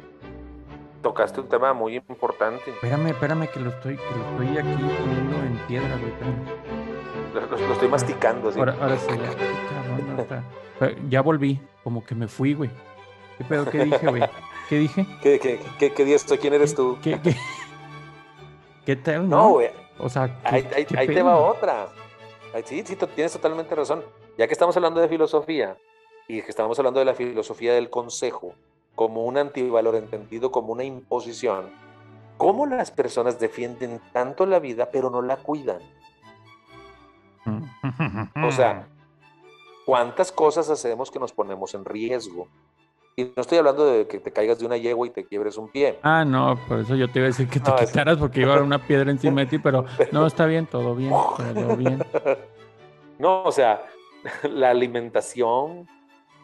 tocaste 1.03 1.41
un 1.41 1.49
tema 1.49 1.73
muy 1.75 1.97
importante. 1.97 2.71
Espérame, 2.71 3.09
espérame, 3.09 3.49
que 3.49 3.61
lo 3.61 3.71
estoy, 3.71 3.97
que 3.97 4.15
lo 4.17 4.31
estoy 4.31 4.59
aquí 4.59 4.83
poniendo 4.99 5.37
en 5.37 5.59
piedra, 5.67 5.97
güey. 5.97 6.13
Lo, 7.35 7.41
lo, 7.41 7.67
lo, 7.67 7.73
estoy 7.73 7.89
masticando, 7.89 8.49
así. 8.49 8.59
Ahora, 8.59 8.77
ahora 8.81 8.97
sí, 8.97 9.09
ya. 9.11 10.27
Cabrón, 10.79 11.11
ya 11.11 11.21
volví, 11.23 11.61
como 11.85 12.05
que 12.05 12.15
me 12.15 12.29
fui, 12.29 12.55
güey. 12.55 12.71
¿Qué 13.39 13.45
pedo? 13.45 13.69
¿Qué 13.71 13.85
dije, 13.85 14.07
güey? 14.07 14.23
¿Qué 14.69 14.79
dije? 14.79 15.07
¿Qué, 15.23 15.39
qué, 15.39 15.61
qué, 15.79 15.93
qué 15.93 16.05
día 16.05 16.17
estoy? 16.17 16.39
¿Quién 16.39 16.55
eres 16.55 16.75
tú? 16.75 16.99
¿Qué, 17.03 17.21
qué, 17.21 17.37
qué 18.87 18.97
tal? 18.97 19.29
No, 19.29 19.51
güey. 19.51 19.71
O 19.99 20.09
sea, 20.09 20.41
ahí, 20.45 20.67
ahí, 20.75 20.87
ahí 20.97 21.07
te 21.07 21.23
va 21.23 21.37
otra. 21.37 21.89
Sí, 22.65 22.83
sí, 22.85 22.97
tienes 23.15 23.33
totalmente 23.33 23.75
razón. 23.75 24.05
Ya 24.37 24.47
que 24.47 24.53
estamos 24.53 24.77
hablando 24.77 25.01
de 25.01 25.09
filosofía 25.09 25.77
y 26.29 26.43
que 26.43 26.51
estamos 26.51 26.79
hablando 26.79 27.01
de 27.01 27.07
la 27.07 27.15
filosofía 27.15 27.75
del 27.75 27.91
consejo, 27.91 28.55
como 28.95 29.25
un 29.25 29.39
antivalor 29.39 29.95
entendido 29.95 30.51
como 30.51 30.73
una 30.73 30.85
imposición, 30.85 31.71
¿cómo 32.37 32.67
las 32.67 32.91
personas 32.91 33.39
defienden 33.39 34.01
tanto 34.13 34.47
la 34.47 34.59
vida 34.59 34.91
pero 34.91 35.11
no 35.11 35.23
la 35.23 35.37
cuidan? 35.37 35.81
O 38.45 38.53
sea, 38.53 38.87
¿cuántas 39.87 40.33
cosas 40.33 40.69
hacemos 40.71 41.11
que 41.11 41.19
nos 41.19 41.33
ponemos 41.33 41.75
en 41.75 41.85
riesgo? 41.85 42.49
Y 43.15 43.25
no 43.25 43.43
estoy 43.43 43.59
hablando 43.59 43.85
de 43.85 44.07
que 44.07 44.19
te 44.19 44.33
caigas 44.33 44.59
de 44.59 44.65
una 44.65 44.79
yegua 44.79 45.07
y 45.07 45.11
te 45.11 45.25
quiebres 45.25 45.59
un 45.59 45.69
pie. 45.69 45.99
Ah, 46.03 46.25
no, 46.25 46.59
por 46.67 46.79
eso 46.79 46.97
yo 46.97 47.11
te 47.11 47.19
iba 47.19 47.27
a 47.27 47.29
decir 47.29 47.47
que 47.47 47.61
te 47.61 47.71
no, 47.71 47.77
quitaras 47.77 48.17
porque 48.17 48.41
iba 48.41 48.53
a 48.53 48.55
haber 48.55 48.65
una 48.65 48.79
piedra 48.87 49.11
encima 49.11 49.43
de 49.43 49.47
ti, 49.49 49.59
pero 49.59 49.85
no, 50.13 50.27
está 50.27 50.47
bien, 50.47 50.67
todo 50.67 50.95
bien, 50.95 51.11
todo 51.11 51.77
bien. 51.77 52.05
No, 53.19 53.45
o 53.45 53.53
sea, 53.53 53.85
la 54.43 54.71
alimentación, 54.71 55.87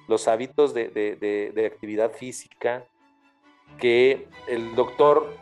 los 0.09 0.27
hábitos 0.27 0.75
de, 0.75 0.89
de, 0.89 1.17
de, 1.17 1.53
de, 1.55 1.67
actividad 1.67 2.13
física, 2.13 2.85
que 3.79 4.27
el 4.49 4.75
doctor, 4.75 5.33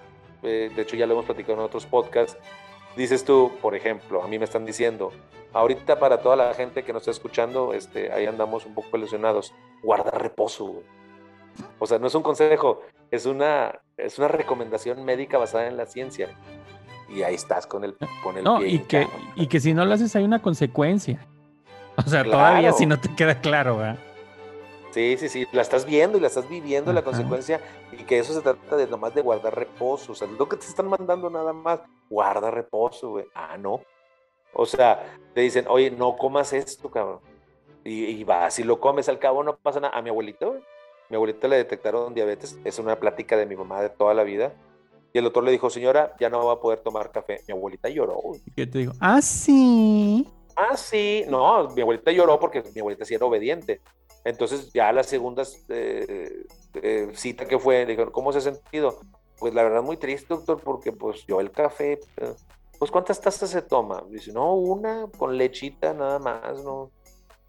eh, 0.43 0.71
de 0.75 0.83
hecho 0.83 0.97
ya 0.97 1.07
lo 1.07 1.15
hemos 1.15 1.25
platicado 1.25 1.55
en 1.55 1.65
otros 1.65 1.87
podcasts, 1.87 2.37
dices 2.97 3.25
tú, 3.25 3.53
por 3.63 3.75
ejemplo, 3.75 4.23
a 4.23 4.29
mí 4.29 4.39
me 4.39 4.45
están 4.45 4.67
diciendo, 4.67 5.13
ahorita 5.53 5.99
para 5.99 6.19
toda 6.21 6.37
la 6.37 6.53
gente 6.53 6.83
que 6.83 6.93
nos 6.93 7.03
está 7.03 7.13
escuchando, 7.13 7.73
este, 7.73 8.13
ahí 8.13 8.27
andamos 8.27 8.67
un 8.67 8.75
poco 8.75 8.99
lesionados, 8.99 9.55
guarda 9.83 10.11
reposo, 10.11 10.67
güey. 10.67 10.85
O 11.79 11.87
sea, 11.87 11.99
no 11.99 12.09
es 12.09 12.15
un 12.15 12.23
consejo, 12.23 12.83
es 13.11 13.25
una, 13.25 13.81
es 13.97 14.19
una 14.19 14.29
recomendación 14.29 15.05
médica 15.05 15.39
basada 15.39 15.69
en 15.69 15.77
la 15.77 15.87
ciencia. 15.87 16.29
Y 17.09 17.23
ahí 17.23 17.35
estás 17.35 17.67
con 17.67 17.85
el, 17.85 17.97
con 18.23 18.37
el 18.37 18.45
no, 18.45 18.59
pie 18.59 18.69
y 18.69 18.79
que, 18.81 19.09
y 19.37 19.47
que 19.47 19.61
si 19.61 19.73
no 19.73 19.85
lo 19.85 19.95
haces 19.95 20.15
hay 20.17 20.25
una 20.25 20.43
consecuencia. 20.43 21.27
O 21.97 22.03
sea, 22.03 22.25
claro. 22.25 22.31
todavía 22.33 22.73
si 22.73 22.85
no 22.85 23.01
te 23.01 23.15
queda 23.15 23.41
claro, 23.41 23.79
¿verdad? 23.79 23.99
Sí, 24.97 25.19
sí, 25.19 25.29
sí, 25.29 25.47
la 25.53 25.61
estás 25.61 25.85
viendo 25.85 26.17
y 26.17 26.23
la 26.23 26.29
estás 26.29 26.49
viviendo 26.49 26.91
Ajá. 26.91 27.01
la 27.01 27.05
consecuencia 27.05 27.61
y 27.93 28.03
que 28.05 28.19
eso 28.19 28.33
se 28.33 28.41
trata 28.41 28.77
de 28.77 28.87
nomás 28.87 29.15
de 29.15 29.21
guardar 29.21 29.55
reposo, 29.55 30.13
o 30.13 30.15
sea, 30.15 30.27
lo 30.27 30.49
que 30.49 30.57
te 30.57 30.65
están 30.65 30.89
mandando 30.89 31.29
nada 31.29 31.53
más, 31.53 31.81
guarda 32.09 32.51
reposo, 32.51 33.11
güey. 33.11 33.27
Ah, 33.35 33.59
no. 33.59 33.83
O 34.55 34.65
sea, 34.65 35.19
te 35.35 35.43
dicen, 35.43 35.67
oye, 35.69 35.91
no 35.91 36.17
comas 36.17 36.55
esto, 36.55 36.91
cabrón. 36.91 37.21
Y, 37.85 38.05
y 38.05 38.25
vas, 38.25 38.55
si 38.55 38.65
lo 38.65 38.81
comes 38.81 39.11
al 39.11 39.19
cabo 39.19 39.43
no 39.43 39.59
pasa 39.59 39.81
nada. 39.81 39.95
A 39.95 40.01
mi 40.01 40.09
abuelito, 40.09 40.49
güey, 40.49 40.63
mi 41.11 41.17
abuelita 41.17 41.47
le 41.47 41.57
detectaron 41.57 42.15
diabetes, 42.15 42.59
es 42.65 42.79
una 42.79 42.99
plática 42.99 43.37
de 43.37 43.45
mi 43.45 43.55
mamá 43.55 43.83
de 43.83 43.91
toda 43.91 44.15
la 44.15 44.23
vida. 44.23 44.55
Y 45.13 45.19
el 45.19 45.25
doctor 45.25 45.45
le 45.45 45.51
dijo, 45.51 45.69
señora, 45.69 46.17
ya 46.19 46.31
no 46.31 46.47
va 46.47 46.55
a 46.55 46.61
poder 46.61 46.81
tomar 46.81 47.13
café. 47.13 47.43
Mi 47.47 47.53
abuelita 47.53 47.91
lloró. 47.91 48.15
Güey. 48.15 48.41
¿Qué 48.57 48.67
te 48.67 48.79
digo? 48.79 48.93
Ah, 48.99 49.21
sí. 49.21 50.27
Ah, 50.57 50.75
sí. 50.75 51.23
No, 51.29 51.69
mi 51.69 51.83
abuelita 51.83 52.11
lloró 52.13 52.41
porque 52.41 52.63
mi 52.75 52.81
abuelita 52.81 53.05
sí 53.05 53.13
era 53.13 53.27
obediente. 53.27 53.83
Entonces 54.27 54.73
ya 54.73 54.93
la 54.93 55.05
segunda 55.05 55.45
eh, 55.69 56.47
eh, 56.75 57.11
cita 57.15 57.47
que 57.47 57.61
fue, 57.61 57.85
le 57.85 57.93
dijeron, 57.93 58.11
¿cómo 58.11 58.33
se 58.33 58.39
ha 58.39 58.41
sentido? 58.41 58.99
Pues 59.39 59.55
la 59.55 59.63
verdad 59.63 59.83
muy 59.83 59.97
triste, 59.97 60.27
doctor, 60.35 60.61
porque 60.61 60.91
pues 60.91 61.25
yo 61.27 61.41
el 61.41 61.53
café, 61.53 62.01
pues 62.77 62.91
¿cuántas 62.91 63.21
tazas 63.21 63.51
se 63.51 63.63
toma? 63.63 64.03
Dice, 64.11 64.33
no, 64.33 64.55
una 64.55 65.07
con 65.17 65.39
lechita 65.39 65.95
nada 65.95 66.19
más, 66.19 66.65
no. 66.65 66.91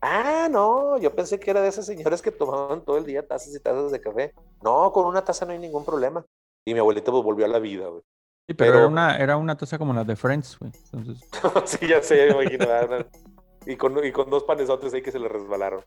Ah, 0.01 0.47
no, 0.51 0.99
yo 0.99 1.15
pensé 1.15 1.39
que 1.39 1.49
era 1.49 1.61
de 1.61 1.69
esas 1.69 1.87
señoras 1.87 2.21
que 2.21 2.31
tomaban 2.31 2.85
todo 2.85 2.99
el 2.99 3.05
día 3.05 3.25
tazas 3.25 3.55
y 3.55 3.59
tazas 3.59 3.91
de 3.91 3.99
café. 3.99 4.35
No, 4.61 4.91
con 4.91 5.07
una 5.07 5.23
taza 5.23 5.47
no 5.47 5.53
hay 5.53 5.59
ningún 5.59 5.83
problema. 5.83 6.23
Y 6.63 6.73
mi 6.75 6.79
abuelita 6.79 7.11
pues 7.11 7.23
volvió 7.23 7.45
a 7.45 7.49
la 7.49 7.57
vida, 7.57 7.87
güey. 7.87 8.03
Sí, 8.47 8.53
pero, 8.53 8.77
Era, 8.77 8.87
una, 8.87 9.17
era 9.17 9.37
una 9.37 9.57
taza 9.57 9.79
como 9.79 9.93
la 9.93 10.03
de 10.03 10.15
Friends, 10.15 10.59
güey. 10.59 10.71
Entonces... 10.93 11.27
sí, 11.65 11.87
ya 11.87 12.03
sé, 12.03 12.27
me 12.27 12.43
imagino. 12.43 12.67
y, 13.65 13.75
con, 13.77 14.05
y 14.05 14.11
con 14.11 14.29
dos 14.29 14.43
panesotes 14.43 14.93
ahí 14.93 15.01
que 15.01 15.11
se 15.11 15.17
le 15.17 15.27
resbalaron. 15.27 15.83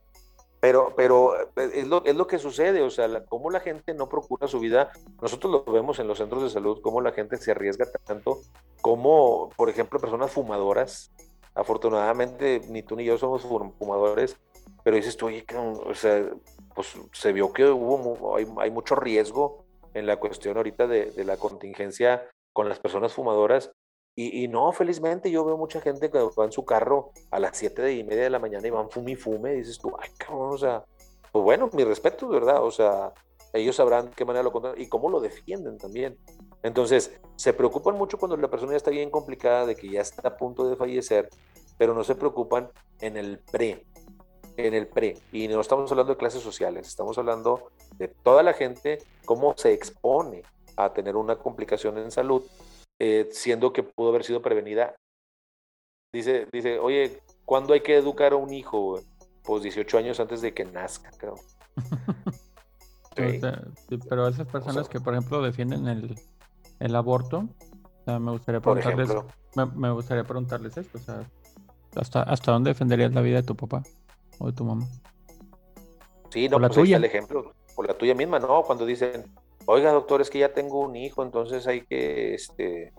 Pero, 0.60 0.92
pero 0.94 1.40
eh, 1.40 1.70
es, 1.74 1.88
lo, 1.88 2.04
es 2.04 2.14
lo 2.14 2.26
que 2.26 2.38
sucede, 2.38 2.82
o 2.82 2.90
sea, 2.90 3.08
la, 3.08 3.24
cómo 3.24 3.50
la 3.50 3.60
gente 3.60 3.94
no 3.94 4.08
procura 4.08 4.46
su 4.46 4.60
vida. 4.60 4.90
Nosotros 5.20 5.50
lo 5.50 5.72
vemos 5.72 5.98
en 5.98 6.06
los 6.06 6.18
centros 6.18 6.42
de 6.42 6.50
salud, 6.50 6.80
cómo 6.82 7.00
la 7.00 7.12
gente 7.12 7.38
se 7.38 7.50
arriesga 7.50 7.86
tanto, 8.04 8.40
como, 8.82 9.48
por 9.56 9.70
ejemplo, 9.70 9.98
personas 9.98 10.30
fumadoras. 10.30 11.10
Afortunadamente, 11.54 12.60
ni 12.68 12.82
tú 12.82 12.94
ni 12.94 13.04
yo 13.04 13.18
somos 13.18 13.42
fumadores, 13.42 14.36
pero 14.84 14.96
dices 14.96 15.16
tú, 15.16 15.26
oye, 15.26 15.44
o 15.84 15.94
sea, 15.94 16.30
pues 16.74 16.94
se 17.12 17.32
vio 17.32 17.52
que 17.52 17.66
hubo, 17.66 18.36
hay, 18.36 18.46
hay 18.58 18.70
mucho 18.70 18.94
riesgo 18.94 19.64
en 19.94 20.06
la 20.06 20.18
cuestión 20.18 20.56
ahorita 20.56 20.86
de, 20.86 21.10
de 21.10 21.24
la 21.24 21.36
contingencia 21.36 22.28
con 22.52 22.68
las 22.68 22.78
personas 22.78 23.12
fumadoras 23.12 23.72
y, 24.22 24.48
no, 24.48 24.72
felizmente 24.72 25.30
yo 25.30 25.44
veo 25.44 25.56
mucha 25.56 25.80
gente 25.80 26.10
que 26.10 26.18
va 26.18 26.44
en 26.44 26.52
su 26.52 26.64
carro 26.64 27.12
a 27.30 27.38
las 27.38 27.56
7 27.56 27.92
y 27.94 28.04
media 28.04 28.24
de 28.24 28.30
la 28.30 28.38
mañana 28.38 28.66
y 28.66 28.70
van 28.70 28.90
fume 28.90 29.12
y 29.12 29.16
fume. 29.16 29.54
Y 29.54 29.58
dices 29.58 29.78
tú, 29.78 29.92
ay, 29.98 30.10
cabrón, 30.18 30.54
o 30.54 30.58
sea, 30.58 30.84
pues 31.32 31.44
bueno, 31.44 31.70
mi 31.72 31.84
respeto, 31.84 32.28
¿verdad? 32.28 32.62
O 32.64 32.70
sea, 32.70 33.12
ellos 33.52 33.76
sabrán 33.76 34.10
qué 34.10 34.24
manera 34.24 34.42
lo 34.42 34.52
controlan 34.52 34.80
y 34.80 34.88
cómo 34.88 35.08
lo 35.08 35.20
defienden 35.20 35.78
también. 35.78 36.18
Entonces, 36.62 37.12
se 37.36 37.52
preocupan 37.52 37.96
mucho 37.96 38.18
cuando 38.18 38.36
la 38.36 38.48
persona 38.48 38.72
ya 38.72 38.76
está 38.76 38.90
bien 38.90 39.10
complicada, 39.10 39.66
de 39.66 39.76
que 39.76 39.88
ya 39.88 40.00
está 40.00 40.28
a 40.28 40.36
punto 40.36 40.68
de 40.68 40.76
fallecer, 40.76 41.28
pero 41.78 41.94
no 41.94 42.04
se 42.04 42.14
preocupan 42.14 42.68
en 43.00 43.16
el 43.16 43.38
pre, 43.38 43.86
en 44.56 44.74
el 44.74 44.86
pre. 44.86 45.16
Y 45.32 45.48
no 45.48 45.60
estamos 45.60 45.90
hablando 45.90 46.12
de 46.12 46.18
clases 46.18 46.42
sociales, 46.42 46.88
estamos 46.88 47.16
hablando 47.16 47.70
de 47.96 48.08
toda 48.08 48.42
la 48.42 48.52
gente, 48.52 48.98
cómo 49.24 49.54
se 49.56 49.72
expone 49.72 50.42
a 50.76 50.92
tener 50.92 51.16
una 51.16 51.36
complicación 51.36 51.98
en 51.98 52.10
salud 52.10 52.42
eh, 53.00 53.28
siendo 53.32 53.72
que 53.72 53.82
pudo 53.82 54.10
haber 54.10 54.24
sido 54.24 54.42
prevenida. 54.42 54.94
Dice, 56.12 56.46
dice, 56.52 56.78
oye, 56.78 57.22
¿cuándo 57.46 57.72
hay 57.72 57.80
que 57.80 57.96
educar 57.96 58.34
a 58.34 58.36
un 58.36 58.52
hijo? 58.52 59.00
Pues 59.42 59.62
18 59.62 59.98
años 59.98 60.20
antes 60.20 60.42
de 60.42 60.52
que 60.52 60.66
nazca, 60.66 61.10
creo. 61.16 61.34
Pero 64.08 64.28
esas 64.28 64.46
personas 64.46 64.88
que, 64.88 65.00
por 65.00 65.14
ejemplo, 65.14 65.42
defienden 65.42 65.88
el, 65.88 66.14
el 66.78 66.94
aborto, 66.94 67.48
me 68.06 68.30
gustaría 68.32 68.60
preguntarles, 68.60 69.10
me, 69.54 69.90
gustaría 69.92 70.24
preguntarles 70.24 70.76
esto, 70.76 70.98
o 70.98 71.00
sea, 71.00 71.30
¿hasta, 71.96 72.22
¿hasta 72.22 72.52
dónde 72.52 72.70
defenderías 72.70 73.12
la 73.12 73.20
vida 73.20 73.36
de 73.36 73.42
tu 73.42 73.56
papá 73.56 73.82
o 74.38 74.46
de 74.46 74.52
tu 74.52 74.64
mamá? 74.64 74.86
Sí, 76.30 76.48
no, 76.48 76.58
la 76.58 76.68
pues 76.68 76.80
tuya. 76.80 76.96
el 76.96 77.04
ejemplo, 77.04 77.52
o 77.76 77.82
la 77.82 77.96
tuya 77.96 78.14
misma, 78.14 78.38
¿no? 78.38 78.62
Cuando 78.62 78.86
dicen, 78.86 79.24
oiga 79.66 79.92
doctor, 79.92 80.20
es 80.20 80.30
que 80.30 80.38
ya 80.38 80.52
tengo 80.52 80.80
un 80.80 80.96
hijo, 80.96 81.22
entonces 81.22 81.66
hay 81.66 81.82
que, 81.86 82.34
este, 82.34 82.92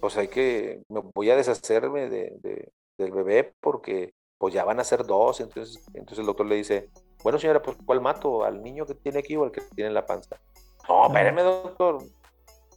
pues 0.00 0.16
hay 0.16 0.28
que, 0.28 0.82
me 0.88 1.00
voy 1.14 1.30
a 1.30 1.36
deshacerme 1.36 2.08
de, 2.08 2.72
del 2.98 3.12
bebé 3.12 3.54
porque 3.60 4.14
pues 4.38 4.52
ya 4.52 4.64
van 4.64 4.80
a 4.80 4.84
ser 4.84 5.06
dos, 5.06 5.40
entonces, 5.40 5.84
entonces 5.94 6.18
el 6.18 6.26
doctor 6.26 6.46
le 6.46 6.56
dice, 6.56 6.90
bueno 7.22 7.38
señora, 7.38 7.62
pues 7.62 7.76
¿cuál 7.86 8.00
mato? 8.00 8.44
¿Al 8.44 8.62
niño 8.62 8.84
que 8.86 8.94
tiene 8.94 9.20
aquí 9.20 9.36
o 9.36 9.44
al 9.44 9.52
que 9.52 9.60
tiene 9.74 9.88
en 9.88 9.94
la 9.94 10.04
panza? 10.04 10.40
No, 10.88 11.06
espéreme 11.06 11.42
doctor, 11.42 11.98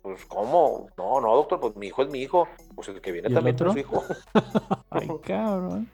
pues 0.03 0.23
¿cómo? 0.25 0.87
No, 0.97 1.19
no 1.19 1.35
doctor, 1.35 1.59
pues 1.59 1.75
mi 1.75 1.87
hijo 1.87 2.03
es 2.03 2.09
mi 2.09 2.19
hijo, 2.19 2.47
pues 2.75 2.87
el 2.89 3.01
que 3.01 3.11
viene 3.11 3.31
también 3.31 3.55
es 3.55 3.71
su 3.71 3.79
hijo. 3.79 4.03
Ay, 4.91 5.09
cabrón. 5.23 5.89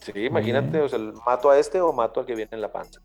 Sí, 0.00 0.12
imagínate, 0.14 0.80
o 0.80 0.88
sea, 0.88 1.00
mato 1.26 1.50
a 1.50 1.58
este 1.58 1.80
o 1.80 1.92
mato 1.92 2.20
al 2.20 2.26
que 2.26 2.36
viene 2.36 2.50
en 2.52 2.60
la 2.60 2.70
panza. 2.70 3.00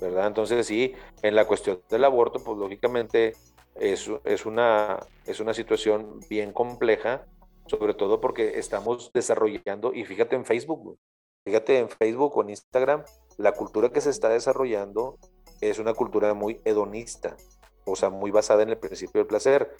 ¿Verdad? 0.00 0.26
Entonces 0.26 0.66
sí, 0.66 0.94
en 1.22 1.34
la 1.34 1.46
cuestión 1.46 1.80
del 1.88 2.04
aborto, 2.04 2.42
pues 2.42 2.58
lógicamente 2.58 3.34
es, 3.74 4.10
es, 4.24 4.46
una, 4.46 5.00
es 5.24 5.40
una 5.40 5.54
situación 5.54 6.20
bien 6.28 6.52
compleja, 6.52 7.26
sobre 7.66 7.94
todo 7.94 8.20
porque 8.20 8.58
estamos 8.58 9.10
desarrollando, 9.12 9.92
y 9.92 10.04
fíjate 10.04 10.36
en 10.36 10.44
Facebook, 10.44 10.98
fíjate 11.44 11.78
en 11.78 11.88
Facebook 11.88 12.36
o 12.36 12.42
en 12.42 12.50
Instagram, 12.50 13.04
la 13.38 13.52
cultura 13.52 13.90
que 13.90 14.00
se 14.00 14.10
está 14.10 14.28
desarrollando 14.28 15.18
es 15.60 15.78
una 15.78 15.94
cultura 15.94 16.34
muy 16.34 16.60
hedonista, 16.64 17.36
o 17.84 17.96
sea, 17.96 18.10
muy 18.10 18.30
basada 18.30 18.62
en 18.62 18.70
el 18.70 18.78
principio 18.78 19.20
del 19.20 19.28
placer. 19.28 19.74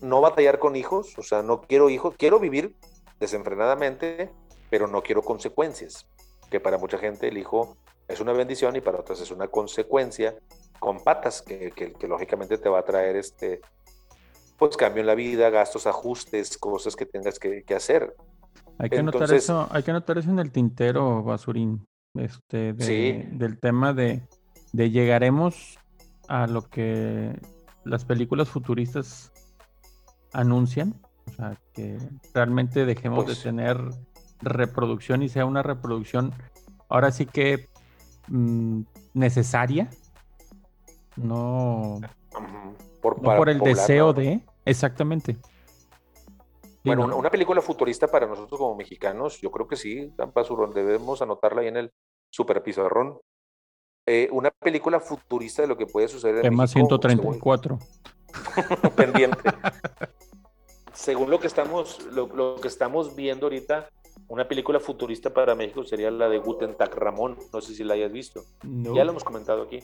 No 0.00 0.20
batallar 0.20 0.58
con 0.58 0.76
hijos, 0.76 1.16
o 1.18 1.22
sea, 1.22 1.42
no 1.42 1.62
quiero 1.62 1.88
hijos, 1.88 2.14
quiero 2.18 2.38
vivir 2.38 2.74
desenfrenadamente, 3.20 4.30
pero 4.70 4.88
no 4.88 5.02
quiero 5.02 5.22
consecuencias, 5.22 6.06
que 6.50 6.60
para 6.60 6.78
mucha 6.78 6.98
gente 6.98 7.28
el 7.28 7.38
hijo 7.38 7.76
es 8.08 8.20
una 8.20 8.32
bendición 8.32 8.76
y 8.76 8.80
para 8.80 9.00
otras 9.00 9.20
es 9.20 9.30
una 9.30 9.48
consecuencia 9.48 10.34
con 10.78 11.02
patas 11.02 11.42
que, 11.42 11.72
que, 11.72 12.08
lógicamente 12.08 12.58
te 12.58 12.68
va 12.68 12.80
a 12.80 12.84
traer 12.84 13.16
este 13.16 13.60
pues 14.58 14.76
cambio 14.76 15.00
en 15.00 15.06
la 15.06 15.14
vida, 15.14 15.50
gastos, 15.50 15.86
ajustes, 15.86 16.58
cosas 16.58 16.94
que 16.94 17.06
tengas 17.06 17.38
que, 17.38 17.64
hacer. 17.74 18.14
Hay 18.78 18.88
que, 18.88 18.98
anotar 18.98 19.32
eso, 19.32 19.66
hay 19.70 19.82
que 19.82 19.90
anotar 19.90 20.18
eso 20.18 20.30
en 20.30 20.38
el 20.38 20.52
tintero, 20.52 21.24
Basurín, 21.24 21.86
este, 22.14 22.72
del 22.72 23.58
tema 23.58 23.92
de, 23.92 24.22
de 24.72 24.90
llegaremos 24.90 25.78
a 26.28 26.46
lo 26.46 26.62
que 26.62 27.36
las 27.84 28.04
películas 28.04 28.48
futuristas 28.48 29.32
anuncian, 30.32 31.00
o 31.26 31.32
sea, 31.32 31.60
que 31.72 31.98
realmente 32.32 32.84
dejemos 32.86 33.20
de 33.20 33.32
pues 33.32 33.42
tener 33.42 33.78
reproducción 34.40 35.22
y 35.22 35.28
sea 35.28 35.46
una 35.46 35.62
reproducción 35.62 36.32
ahora 36.88 37.10
sí 37.10 37.26
que 37.26 37.68
Mm, 38.28 38.82
necesaria, 39.12 39.90
no 41.16 42.00
por, 43.00 43.20
por 43.20 43.48
el 43.48 43.60
deseo 43.60 44.12
de, 44.12 44.40
exactamente. 44.64 45.36
Bueno, 46.84 47.16
una, 47.16 47.30
película 47.30 47.62
futurista 47.62 48.08
para 48.08 48.26
nosotros 48.26 48.58
como 48.58 48.74
mexicanos, 48.74 49.40
yo 49.40 49.50
creo 49.50 49.66
que 49.66 49.76
sí, 49.76 50.12
debemos 50.74 51.22
anotarla 51.22 51.62
ahí 51.62 51.68
en 51.68 51.76
el 51.76 51.92
super 52.30 52.62
pizarrón. 52.62 53.18
Eh, 54.06 54.28
una 54.32 54.50
película 54.50 55.00
futurista 55.00 55.62
de 55.62 55.68
lo 55.68 55.78
que 55.78 55.86
puede 55.86 56.08
suceder 56.08 56.36
en 56.36 56.42
Tema 56.42 56.66
134. 56.66 57.78
pendiente. 58.96 59.38
según 60.92 61.30
lo 61.30 61.40
que 61.40 61.46
estamos, 61.46 62.02
lo, 62.12 62.56
que 62.56 62.68
estamos 62.68 63.16
viendo 63.16 63.46
ahorita, 63.46 63.88
una 64.28 64.48
película 64.48 64.80
futurista 64.80 65.32
para 65.32 65.54
México 65.54 65.84
sería 65.84 66.10
la 66.10 66.28
de 66.28 66.38
Guten 66.38 66.74
Tag 66.76 66.94
Ramón. 66.94 67.36
No 67.52 67.60
sé 67.60 67.74
si 67.74 67.84
la 67.84 67.94
hayas 67.94 68.12
visto. 68.12 68.44
Ya 68.62 69.04
lo 69.04 69.10
hemos 69.10 69.24
comentado 69.24 69.62
aquí. 69.62 69.80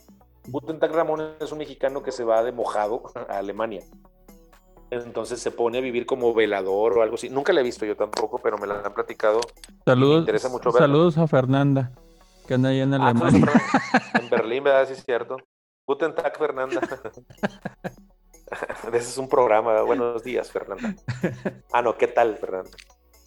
Guten 0.49 0.79
Tag 0.79 0.93
Ramón 0.93 1.35
es 1.39 1.53
un 1.53 1.59
mexicano 1.59 2.03
que 2.03 2.13
se 2.13 2.25
va 2.25 2.43
de 2.43 2.53
mojado 2.53 3.03
a 3.29 3.39
Alemania. 3.39 3.85
Entonces 4.91 5.41
se 5.41 5.53
pone 5.53 5.79
a 5.79 5.81
vivir 5.81 6.05
como 6.05 6.35
velador 6.35 6.99
o 6.99 7.03
algo 7.03 7.15
así. 7.15 7.29
Nunca 7.29 7.53
la 7.53 7.61
he 7.61 7.63
visto 7.65 7.87
yo 7.87 7.97
tampoco, 7.97 8.39
pero 8.39 8.59
me 8.59 8.67
la 8.67 8.81
han 8.81 8.93
platicado. 8.93 9.41
Saludos, 9.85 10.21
interesa 10.21 10.49
mucho 10.49 10.73
saludos 10.73 11.17
a 11.17 11.29
Fernanda, 11.29 11.93
que 12.49 12.55
anda 12.55 12.71
allá 12.71 12.83
en 12.83 12.95
ah, 12.95 13.11
Alemania. 13.11 13.53
en 14.21 14.31
Berlín, 14.31 14.65
¿verdad? 14.65 14.89
Sí, 14.89 14.95
es 14.95 15.05
cierto. 15.05 15.37
Guten 15.87 16.13
Tag, 16.15 16.37
Fernanda. 16.37 16.81
Ese 18.93 18.99
es 18.99 19.19
un 19.19 19.29
programa. 19.29 19.83
Buenos 19.83 20.25
días, 20.25 20.51
Fernanda. 20.51 20.97
Ah, 21.73 21.83
no, 21.83 21.97
¿qué 21.97 22.09
tal, 22.09 22.37
Fernanda? 22.37 22.71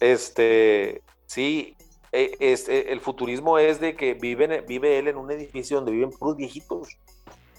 Este, 0.04 1.00
sí, 1.24 1.78
este, 2.12 2.92
el 2.92 3.00
futurismo 3.00 3.56
es 3.56 3.80
de 3.80 3.96
que 3.96 4.12
vive, 4.12 4.98
él 4.98 5.08
en 5.08 5.16
un 5.16 5.30
edificio 5.30 5.78
donde 5.78 5.92
viven 5.92 6.10
puros 6.10 6.36
viejitos, 6.36 6.98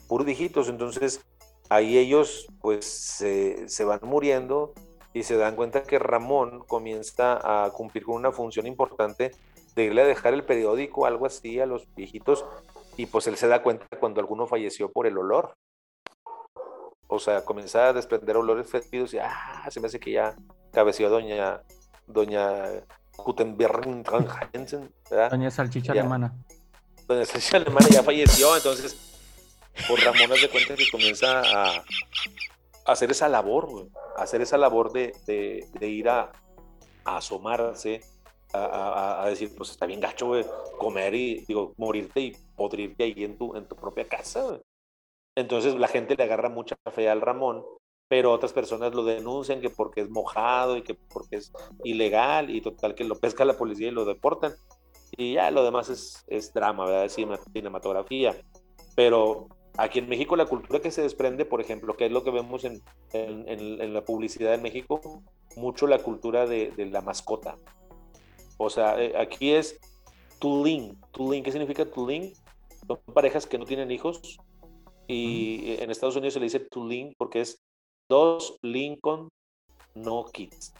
puros 0.07 0.27
viejitos, 0.27 0.69
entonces 0.69 1.26
ahí 1.69 1.97
ellos 1.97 2.45
pues 2.61 2.85
se, 2.85 3.84
van 3.84 3.99
muriendo 4.03 4.76
y 5.11 5.23
se 5.23 5.38
dan 5.38 5.55
cuenta 5.55 5.81
que 5.81 5.97
Ramón 5.97 6.59
comienza 6.67 7.39
a 7.65 7.72
cumplir 7.72 8.05
con 8.05 8.13
una 8.13 8.31
función 8.31 8.67
importante 8.67 9.31
de 9.73 9.84
irle 9.84 10.03
a 10.03 10.05
dejar 10.05 10.35
el 10.35 10.45
periódico, 10.45 11.07
algo 11.07 11.26
así, 11.26 11.59
a 11.59 11.65
los 11.65 11.91
viejitos, 11.95 12.45
y 12.95 13.07
pues 13.07 13.26
él 13.26 13.38
se 13.38 13.47
da 13.47 13.63
cuenta 13.63 13.88
cuando 13.99 14.22
alguno 14.22 14.45
falleció 14.45 14.91
por 14.91 15.07
el 15.07 15.17
olor. 15.17 15.55
O 17.07 17.17
sea, 17.17 17.43
comienza 17.43 17.88
a 17.88 17.93
desprender 17.93 18.38
olores 18.38 18.69
fétidos 18.69 19.15
y, 19.15 19.17
ah, 19.17 19.67
se 19.72 19.80
me 19.80 19.88
hace 19.88 19.99
que 19.99 20.11
ya 20.11 20.35
cabeció 20.72 21.09
doña 21.09 21.63
doña 22.07 22.84
Gutenberg 23.18 23.86
Doña 25.30 25.52
Salchicha 25.52 25.91
Alemana. 25.91 26.34
Doña 27.07 27.26
Salchicha 27.26 27.57
Alemana 27.57 27.88
ya 27.90 28.03
falleció, 28.03 28.56
entonces, 28.56 28.95
por 29.88 29.99
Ramón 29.99 30.30
de 30.30 30.49
cuenta 30.49 30.76
que 30.76 30.90
comienza 30.90 31.41
a, 31.41 31.84
hacer 32.86 33.11
esa 33.11 33.30
labor, 33.30 33.90
a 34.18 34.23
hacer 34.23 34.41
esa 34.41 34.57
labor 34.57 34.91
de, 34.91 35.68
ir 35.82 36.10
a, 36.10 36.32
asomarse, 37.03 38.02
a, 38.53 39.26
decir, 39.30 39.53
pues 39.56 39.72
está 39.72 39.86
bien 39.86 39.99
gacho, 39.99 40.32
comer 40.77 41.14
y, 41.14 41.45
digo, 41.45 41.73
morirte 41.77 42.22
y 42.22 42.32
podrirte 42.56 43.03
ahí 43.03 43.23
en 43.23 43.38
tu, 43.38 43.56
en 43.56 43.68
tu 43.68 43.76
propia 43.76 44.07
casa, 44.07 44.60
Entonces 45.36 45.76
la 45.76 45.88
gente 45.88 46.15
le 46.15 46.23
agarra 46.23 46.49
mucha 46.49 46.76
fe 46.91 47.10
al 47.10 47.22
Ramón 47.22 47.64
pero 48.07 48.32
otras 48.32 48.53
personas 48.53 48.94
lo 48.94 49.03
denuncian 49.03 49.61
que 49.61 49.69
porque 49.69 50.02
es 50.02 50.10
mojado 50.10 50.77
y 50.77 50.84
que 50.84 50.94
porque 50.94 51.38
es 51.38 51.52
ilegal 51.84 52.49
y 52.49 52.61
total 52.61 52.95
que 52.95 53.03
lo 53.03 53.15
pesca 53.15 53.45
la 53.45 53.57
policía 53.57 53.88
y 53.88 53.91
lo 53.91 54.06
deportan. 54.06 54.53
y 55.18 55.34
ya 55.34 55.49
lo 55.52 55.64
demás 55.64 55.90
es, 55.90 56.23
es 56.27 56.53
drama, 56.53 56.86
¿verdad? 56.86 57.06
Es 57.06 57.15
cinematografía. 57.53 58.36
Pero 58.95 59.48
aquí 59.77 59.99
en 59.99 60.10
México 60.10 60.36
la 60.36 60.45
cultura 60.45 60.80
que 60.80 60.91
se 60.91 61.02
desprende, 61.02 61.45
por 61.45 61.61
ejemplo, 61.61 61.95
que 61.95 62.06
es 62.06 62.11
lo 62.11 62.23
que 62.23 62.32
vemos 62.32 62.64
en, 62.64 62.82
en, 63.14 63.48
en, 63.48 63.94
la 63.94 64.03
publicidad 64.03 64.53
en 64.53 64.61
México, 64.61 65.23
mucho 65.56 65.88
la 65.88 65.99
cultura 65.99 66.45
de, 66.45 66.72
de 66.72 66.86
la 66.86 67.02
mascota. 67.02 67.57
O 68.57 68.69
sea, 68.69 69.02
eh, 69.02 69.14
aquí 69.18 69.52
es 69.52 69.80
Tulin. 70.40 70.98
Tulin, 71.11 71.44
¿qué 71.44 71.52
significa 71.52 71.86
Tulin? 71.86 72.34
Son 72.88 72.99
parejas 73.14 73.48
que 73.48 73.57
no 73.57 73.65
tienen 73.65 73.91
hijos 73.91 74.38
y 75.07 75.76
en 75.80 75.91
Estados 75.91 76.15
Unidos 76.15 76.34
se 76.34 76.40
le 76.40 76.45
dice 76.45 76.60
Tulin 76.60 77.14
porque 77.18 77.41
es 77.41 77.65
dos 78.10 78.57
Lincoln, 78.61 79.30
no 79.95 80.26
kids. 80.26 80.73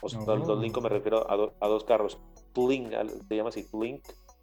O 0.00 0.08
sea, 0.08 0.20
dos 0.20 0.58
Lincoln 0.58 0.84
me 0.84 0.88
refiero 0.88 1.30
a, 1.30 1.34
a 1.34 1.68
dos 1.68 1.84
carros. 1.84 2.18
Tulin, 2.52 2.90
se 3.28 3.36
llama 3.36 3.50
así, 3.50 3.64
Tulin. 3.64 4.00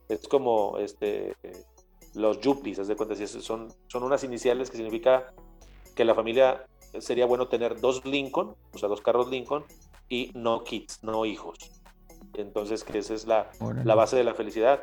Es 0.07 0.27
como 0.27 0.77
este 0.77 1.35
los 2.14 2.39
Yuppies, 2.39 2.80
haz 2.80 2.88
de 2.88 2.95
cuenta, 2.95 3.15
son, 3.27 3.72
son 3.88 4.03
unas 4.03 4.23
iniciales 4.23 4.72
que 4.72 4.77
significa 4.77 5.34
que 5.95 6.05
la 6.05 6.15
familia 6.15 6.65
sería 6.99 7.26
bueno 7.26 7.47
tener 7.47 7.80
dos 7.80 8.05
Lincoln, 8.05 8.55
o 8.73 8.77
sea, 8.77 8.89
dos 8.89 9.01
carros 9.01 9.30
Lincoln, 9.30 9.65
y 10.09 10.31
no 10.34 10.64
kids, 10.64 11.03
no 11.03 11.26
hijos. 11.26 11.57
Entonces, 12.34 12.84
que 12.84 12.97
esa 12.97 13.14
es 13.14 13.27
la, 13.27 13.51
la 13.84 13.95
base 13.95 14.15
de 14.15 14.23
la 14.23 14.34
felicidad. 14.34 14.81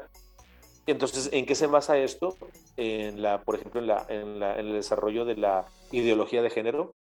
Entonces, 0.86 1.30
¿en 1.32 1.46
qué 1.46 1.54
se 1.54 1.66
basa 1.66 1.98
esto? 1.98 2.36
En 2.76 3.22
la, 3.22 3.42
por 3.42 3.54
ejemplo, 3.56 3.80
en, 3.80 3.86
la, 3.86 4.06
en, 4.08 4.38
la, 4.38 4.58
en 4.58 4.66
el 4.66 4.72
desarrollo 4.74 5.24
de 5.24 5.36
la 5.36 5.64
ideología 5.98 6.42
de 6.42 6.50
género, 6.50 6.94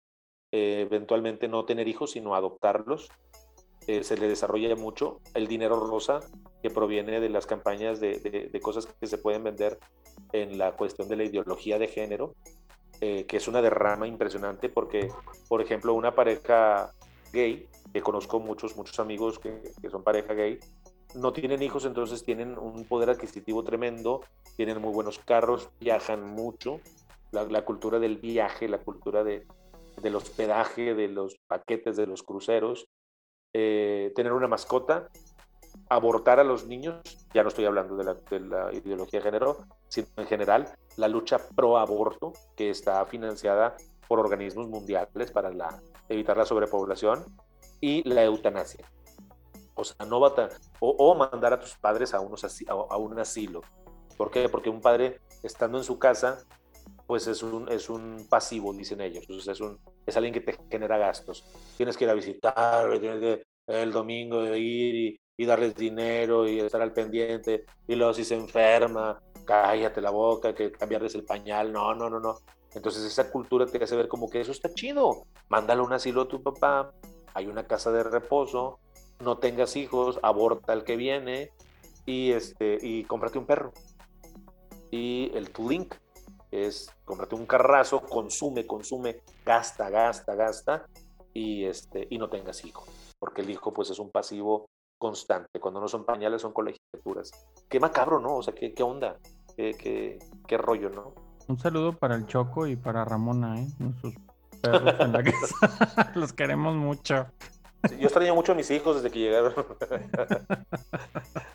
eh, 0.52 0.82
eventualmente 0.82 1.48
no 1.48 1.64
tener 1.64 1.88
hijos, 1.88 2.12
sino 2.12 2.34
adoptarlos. 2.34 3.08
Eh, 3.86 4.04
se 4.04 4.16
le 4.16 4.28
desarrolla 4.28 4.76
mucho 4.76 5.20
el 5.34 5.48
dinero 5.48 5.80
rosa 5.80 6.20
que 6.62 6.70
proviene 6.70 7.18
de 7.20 7.28
las 7.28 7.46
campañas 7.46 7.98
de, 7.98 8.20
de, 8.20 8.60
cosas 8.60 8.86
que 8.86 9.08
se 9.08 9.18
pueden 9.18 9.42
vender 9.42 9.80
en 10.32 10.56
la 10.56 10.72
cuestión 10.72 11.08
de 11.08 11.16
la 11.16 11.24
ideología 11.24 11.80
de 11.80 11.88
género, 11.88 12.34
eh, 13.00 13.26
que 13.26 13.38
es 13.38 13.48
una 13.48 13.60
derrama 13.60 14.06
impresionante 14.06 14.68
porque, 14.68 15.08
por 15.48 15.60
ejemplo, 15.60 15.94
una 15.94 16.14
pareja 16.14 16.92
gay, 17.32 17.66
que 17.92 18.02
conozco 18.02 18.38
muchos, 18.38 18.76
muchos 18.76 19.00
amigos 19.00 19.40
que, 19.40 19.60
que 19.80 19.90
son 19.90 20.04
pareja 20.04 20.32
gay, 20.34 20.60
no 21.14 21.32
tienen 21.32 21.62
hijos, 21.62 21.84
entonces 21.84 22.24
tienen 22.24 22.58
un 22.58 22.84
poder 22.84 23.10
adquisitivo 23.10 23.64
tremendo, 23.64 24.20
tienen 24.56 24.80
muy 24.80 24.92
buenos 24.92 25.18
carros, 25.18 25.70
viajan 25.80 26.24
mucho, 26.24 26.80
la, 27.32 27.64
cultura 27.64 27.98
del 27.98 28.18
viaje, 28.18 28.68
la 28.68 28.78
cultura 28.78 29.24
de, 29.24 29.46
del 30.00 30.14
hospedaje, 30.14 30.94
de 30.94 31.08
los 31.08 31.38
paquetes, 31.46 31.96
de 31.96 32.06
los 32.06 32.22
cruceros, 32.22 32.86
eh, 33.52 34.12
tener 34.14 34.32
una 34.32 34.48
mascota, 34.48 35.08
abortar 35.88 36.40
a 36.40 36.44
los 36.44 36.66
niños, 36.66 37.00
ya 37.34 37.42
no 37.42 37.48
estoy 37.48 37.64
hablando 37.64 37.96
de 37.96 38.04
la, 38.04 38.14
de 38.14 38.40
la, 38.40 38.72
ideología 38.72 39.20
de 39.20 39.24
género, 39.24 39.58
sino 39.88 40.06
en 40.16 40.26
general 40.26 40.74
la 40.96 41.08
lucha 41.08 41.38
pro 41.54 41.78
aborto 41.78 42.32
que 42.56 42.70
está 42.70 43.04
financiada 43.06 43.76
por 44.08 44.20
organismos 44.20 44.68
mundiales 44.68 45.30
para 45.32 45.50
la, 45.50 45.82
evitar 46.08 46.36
la 46.36 46.44
sobrepoblación 46.44 47.24
y 47.80 48.08
la 48.08 48.24
eutanasia. 48.24 48.86
O 49.74 49.84
sea, 49.84 50.06
no 50.06 50.20
va 50.20 50.34
o, 50.80 50.90
o, 50.90 51.14
mandar 51.14 51.54
a 51.54 51.60
tus 51.60 51.76
padres 51.76 52.12
a, 52.12 52.20
unos, 52.20 52.44
a, 52.68 52.96
un 52.96 53.18
asilo. 53.18 53.62
¿Por 54.16 54.30
qué? 54.30 54.48
Porque 54.48 54.68
un 54.68 54.80
padre 54.80 55.20
estando 55.42 55.78
en 55.78 55.84
su 55.84 55.98
casa, 55.98 56.44
pues 57.12 57.26
es 57.26 57.42
un, 57.42 57.70
es 57.70 57.90
un 57.90 58.26
pasivo, 58.26 58.72
dicen 58.72 59.02
ellos. 59.02 59.26
es, 59.28 59.60
un, 59.60 59.78
es 60.06 60.16
alguien 60.16 60.32
que 60.32 60.40
te 60.40 60.56
genera 60.70 60.96
gastos. 60.96 61.44
Tienes 61.76 61.94
que 61.94 62.04
ir 62.04 62.10
a 62.10 62.14
visitar, 62.14 62.98
tienes 63.00 63.20
que 63.20 63.42
el 63.66 63.92
domingo 63.92 64.42
ir 64.56 64.94
y, 64.94 65.20
y 65.36 65.44
darles 65.44 65.74
dinero 65.74 66.48
y 66.48 66.60
estar 66.60 66.80
al 66.80 66.94
pendiente. 66.94 67.66
Y 67.86 67.96
luego 67.96 68.14
si 68.14 68.24
se 68.24 68.34
enferma, 68.34 69.20
cállate 69.44 70.00
la 70.00 70.08
boca, 70.08 70.54
que 70.54 70.72
cambiarles 70.72 71.14
el 71.14 71.24
pañal. 71.24 71.70
No, 71.70 71.94
no, 71.94 72.08
no, 72.08 72.18
no. 72.18 72.38
Entonces 72.74 73.04
esa 73.04 73.30
cultura 73.30 73.66
te 73.66 73.84
hace 73.84 73.94
ver 73.94 74.08
como 74.08 74.30
que 74.30 74.40
eso 74.40 74.52
está 74.52 74.72
chido. 74.72 75.26
Mándale 75.50 75.82
un 75.82 75.92
asilo 75.92 76.22
a 76.22 76.28
tu 76.28 76.42
papá. 76.42 76.94
Hay 77.34 77.46
una 77.46 77.66
casa 77.66 77.92
de 77.92 78.04
reposo 78.04 78.80
no 79.20 79.36
tengas 79.36 79.76
hijos, 79.76 80.18
aborta 80.22 80.72
el 80.72 80.84
que 80.84 80.96
viene 80.96 81.50
y, 82.06 82.32
este, 82.32 82.78
y 82.80 83.04
cómprate 83.04 83.38
un 83.38 83.44
perro. 83.44 83.74
Y 84.90 85.30
el 85.34 85.50
tu 85.50 85.68
link 85.68 85.94
es 86.52 86.94
cómprate 87.04 87.34
un 87.34 87.46
carrazo, 87.46 88.02
consume, 88.02 88.66
consume, 88.66 89.22
gasta, 89.44 89.90
gasta, 89.90 90.34
gasta 90.34 90.86
y, 91.32 91.64
este, 91.64 92.06
y 92.10 92.18
no 92.18 92.28
tengas 92.28 92.64
hijos. 92.64 92.88
Porque 93.18 93.40
el 93.40 93.50
hijo 93.50 93.72
pues 93.72 93.90
es 93.90 93.98
un 93.98 94.10
pasivo 94.10 94.66
constante. 94.98 95.58
Cuando 95.58 95.80
no 95.80 95.88
son 95.88 96.04
pañales 96.04 96.42
son 96.42 96.52
colegiaturas. 96.52 97.30
Qué 97.68 97.80
macabro, 97.80 98.20
¿no? 98.20 98.36
O 98.36 98.42
sea, 98.42 98.54
qué, 98.54 98.74
qué 98.74 98.82
onda, 98.82 99.16
qué, 99.56 100.18
qué, 100.46 100.58
rollo, 100.58 100.90
¿no? 100.90 101.14
Un 101.48 101.58
saludo 101.58 101.98
para 101.98 102.14
el 102.14 102.26
Choco 102.26 102.66
y 102.66 102.76
para 102.76 103.04
Ramona, 103.04 103.60
¿eh? 103.60 103.66
Nuestros 103.78 104.14
perros 104.60 104.94
en 105.00 105.12
la 105.12 105.22
casa. 105.24 106.12
Los 106.14 106.32
queremos 106.32 106.76
mucho. 106.76 107.26
Yo 107.98 108.06
extraño 108.06 108.34
mucho 108.34 108.52
a 108.52 108.54
mis 108.54 108.70
hijos 108.70 108.96
desde 108.96 109.10
que 109.10 109.18
llegaron. 109.18 109.54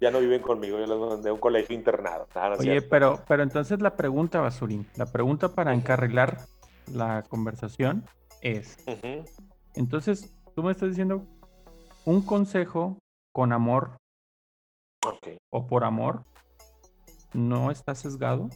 ya 0.00 0.10
no 0.10 0.20
viven 0.20 0.42
conmigo, 0.42 0.78
yo 0.78 0.86
los 0.86 1.10
mandé 1.10 1.30
a 1.30 1.32
un 1.32 1.40
colegio 1.40 1.74
internado. 1.74 2.26
Oye, 2.58 2.82
pero, 2.82 3.20
pero 3.26 3.42
entonces 3.42 3.80
la 3.80 3.96
pregunta, 3.96 4.40
Basurín, 4.40 4.86
la 4.96 5.06
pregunta 5.06 5.48
para 5.48 5.74
encarrilar 5.74 6.40
la 6.92 7.22
conversación 7.28 8.04
es, 8.42 8.76
entonces 9.74 10.34
tú 10.54 10.62
me 10.62 10.72
estás 10.72 10.90
diciendo 10.90 11.24
un 12.04 12.22
consejo 12.22 12.98
con 13.32 13.52
amor 13.52 13.98
o 15.50 15.66
por 15.66 15.84
amor, 15.84 16.24
¿no 17.32 17.70
está 17.70 17.94
sesgado? 17.94 18.48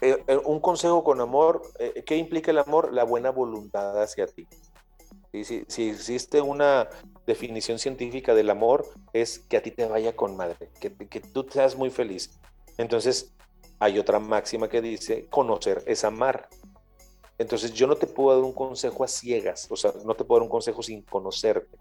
Eh, 0.00 0.24
eh, 0.26 0.40
un 0.44 0.60
consejo 0.60 1.04
con 1.04 1.20
amor, 1.20 1.62
eh, 1.78 2.02
¿qué 2.04 2.16
implica 2.16 2.50
el 2.50 2.58
amor? 2.58 2.92
La 2.92 3.04
buena 3.04 3.30
voluntad 3.30 4.00
hacia 4.02 4.26
ti. 4.26 4.48
Si, 5.32 5.64
si, 5.68 5.88
existe 5.88 6.40
una 6.40 6.88
definición 7.26 7.78
científica 7.78 8.34
del 8.34 8.50
amor, 8.50 8.86
es 9.12 9.38
que 9.38 9.56
a 9.56 9.62
ti 9.62 9.70
te 9.70 9.86
vaya 9.86 10.14
con 10.14 10.36
madre, 10.36 10.70
que, 10.80 10.94
que 10.94 11.20
tú 11.20 11.46
seas 11.50 11.76
muy 11.76 11.90
feliz. 11.90 12.38
Entonces, 12.78 13.34
hay 13.78 13.98
otra 13.98 14.18
máxima 14.18 14.68
que 14.68 14.80
dice, 14.80 15.26
conocer 15.26 15.82
es 15.86 16.04
amar. 16.04 16.48
Entonces, 17.38 17.72
yo 17.72 17.86
no 17.86 17.96
te 17.96 18.06
puedo 18.06 18.36
dar 18.36 18.44
un 18.44 18.52
consejo 18.52 19.04
a 19.04 19.08
ciegas, 19.08 19.66
o 19.70 19.76
sea, 19.76 19.92
no 20.04 20.14
te 20.14 20.24
puedo 20.24 20.40
dar 20.40 20.44
un 20.44 20.50
consejo 20.50 20.82
sin 20.82 21.02
conocerte. 21.02 21.76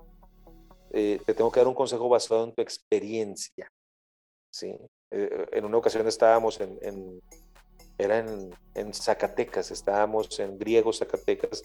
Eh, 0.94 1.22
te 1.26 1.34
tengo 1.34 1.52
que 1.52 1.60
dar 1.60 1.68
un 1.68 1.76
consejo 1.76 2.10
basado 2.10 2.44
en 2.44 2.54
tu 2.54 2.62
experiencia. 2.62 3.72
¿sí? 4.52 4.76
Eh, 5.12 5.48
en 5.52 5.66
una 5.66 5.78
ocasión 5.78 6.08
estábamos 6.08 6.60
en, 6.60 6.78
en 6.82 7.22
era 7.98 8.20
en, 8.20 8.50
en, 8.74 8.94
Zacatecas, 8.94 9.70
estábamos 9.70 10.40
en 10.40 10.58
griego 10.58 10.92
Zacatecas, 10.92 11.62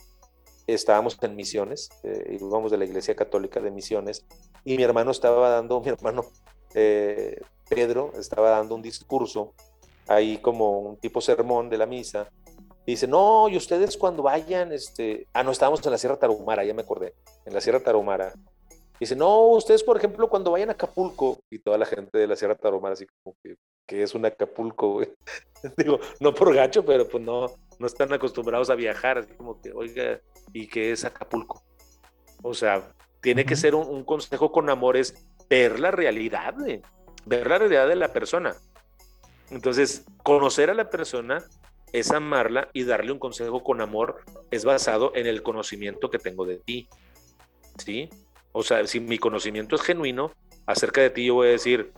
estábamos 0.67 1.19
en 1.23 1.37
misiones, 1.37 1.91
eh, 2.03 2.39
íbamos 2.41 2.71
de 2.71 2.79
la 2.79 2.85
iglesia 2.85 3.15
católica 3.15 3.61
de 3.61 3.71
misiones, 3.71 4.25
y 4.65 4.77
mi 4.77 4.83
hermano 4.83 5.11
estaba 5.11 5.49
dando, 5.51 5.81
mi 5.81 5.89
hermano 5.89 6.25
eh, 6.75 7.41
Pedro 7.69 8.13
estaba 8.19 8.51
dando 8.51 8.75
un 8.75 8.83
discurso 8.83 9.55
ahí 10.09 10.39
como 10.39 10.81
un 10.81 10.97
tipo 10.97 11.21
sermón 11.21 11.69
de 11.69 11.79
la 11.79 11.87
misa. 11.87 12.29
Y 12.85 12.93
dice, 12.93 13.09
no, 13.09 13.49
y 13.49 13.57
ustedes 13.57 13.97
cuando 13.97 14.23
vayan, 14.23 14.73
este, 14.73 15.27
ah, 15.33 15.43
no, 15.43 15.51
estábamos 15.51 15.85
en 15.85 15.91
la 15.91 15.99
Sierra 15.99 16.17
Tarahumara, 16.17 16.65
ya 16.65 16.75
me 16.75 16.83
acordé, 16.83 17.15
en 17.45 17.53
la 17.53 17.61
Sierra 17.61 17.81
Tarahumara. 17.81 18.33
Dice, 19.01 19.17
no, 19.17 19.49
ustedes, 19.49 19.83
por 19.83 19.97
ejemplo, 19.97 20.29
cuando 20.31 20.53
vayan 20.53 20.71
a 20.71 20.73
Acapulco, 20.73 21.41
y 21.51 21.59
toda 21.59 21.79
la 21.79 21.85
gente 21.85 22.17
de 22.17 22.27
la 22.27 22.37
Sierra 22.37 22.55
Tarahumara, 22.55 22.95
así 22.95 23.07
como 23.23 23.37
que, 23.43 23.57
que 23.87 24.03
es 24.03 24.15
un 24.15 24.25
Acapulco. 24.25 25.01
Digo, 25.77 25.99
no 26.21 26.33
por 26.33 26.55
gacho, 26.55 26.85
pero 26.85 27.09
pues 27.09 27.23
no, 27.23 27.47
no 27.79 27.87
están 27.87 28.13
acostumbrados 28.13 28.71
a 28.71 28.75
viajar, 28.75 29.19
así 29.19 29.35
como 29.35 29.61
que, 29.61 29.73
oiga, 29.73 30.21
¿y 30.53 30.67
qué 30.69 30.93
es 30.93 31.05
Acapulco? 31.05 31.63
O 32.43 32.55
sea, 32.55 32.93
tiene 33.21 33.45
que 33.45 33.57
ser 33.57 33.75
un, 33.75 34.05
consejo 34.05 34.53
con 34.53 34.71
amores, 34.71 35.27
ver 35.49 35.81
la 35.81 35.91
realidad, 35.91 36.55
ver 37.25 37.47
la 37.47 37.59
realidad 37.59 37.89
de 37.89 37.97
la 37.97 38.13
persona. 38.13 38.55
Entonces, 39.51 40.05
conocer 40.23 40.71
a 40.71 40.75
la 40.75 40.91
persona 40.91 41.45
es 41.93 42.11
amarla 42.11 42.69
y 42.73 42.85
darle 42.85 43.13
un 43.13 43.19
consejo 43.19 43.63
con 43.63 43.81
amor 43.81 44.23
es 44.51 44.65
basado 44.65 45.13
en 45.15 45.27
el 45.27 45.43
conocimiento 45.43 46.11
que 46.11 46.19
tengo 46.19 46.45
de 46.45 46.59
ti. 46.59 46.89
¿Sí? 47.79 48.09
O 48.53 48.63
sea, 48.63 48.87
si 48.87 49.01
mi 49.01 49.19
conocimiento 49.19 49.77
es 49.77 49.83
genuino 49.83 50.33
acerca 50.67 51.01
de 51.01 51.11
ti, 51.11 51.27
yo 51.27 51.35
voy 51.35 51.49
a 51.49 51.53
decir, 51.53 51.93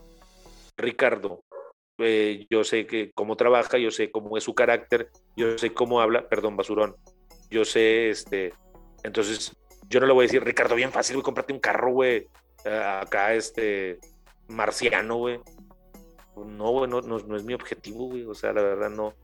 Ricardo, 0.77 1.43
eh, 1.99 2.47
yo 2.49 2.65
sé 2.65 2.87
que 2.87 3.11
cómo 3.13 3.37
trabaja, 3.37 3.79
yo 3.79 3.91
sé 3.91 4.11
cómo 4.11 4.37
es 4.37 4.45
su 4.45 4.55
carácter, 4.55 5.11
yo 5.37 5.59
sé 5.59 5.73
cómo 5.75 6.01
habla, 6.01 6.29
perdón, 6.29 6.57
basurón, 6.57 6.97
yo 7.51 7.65
sé, 7.65 8.11
este, 8.11 8.53
entonces 9.03 9.57
yo 9.89 10.01
no 10.01 10.07
le 10.07 10.13
voy 10.13 10.25
a 10.25 10.27
decir, 10.27 10.45
Ricardo, 10.45 10.75
bien 10.75 10.93
fácil, 10.93 11.17
güey, 11.17 11.25
cómprate 11.25 11.53
un 11.53 11.61
carro, 11.61 11.93
güey, 11.93 12.29
eh, 12.65 13.01
acá, 13.03 13.35
este, 13.35 13.99
marciano, 14.49 15.17
güey. 15.17 15.41
No, 16.37 16.71
güey, 16.71 16.89
no, 16.89 17.01
no, 17.01 17.37
es 17.37 17.43
mi 17.43 17.55
objetivo, 17.55 18.07
güey, 18.07 18.25
o 18.25 18.35
sea, 18.35 18.53
la 18.53 18.63
verdad 18.63 18.91
no, 18.91 19.15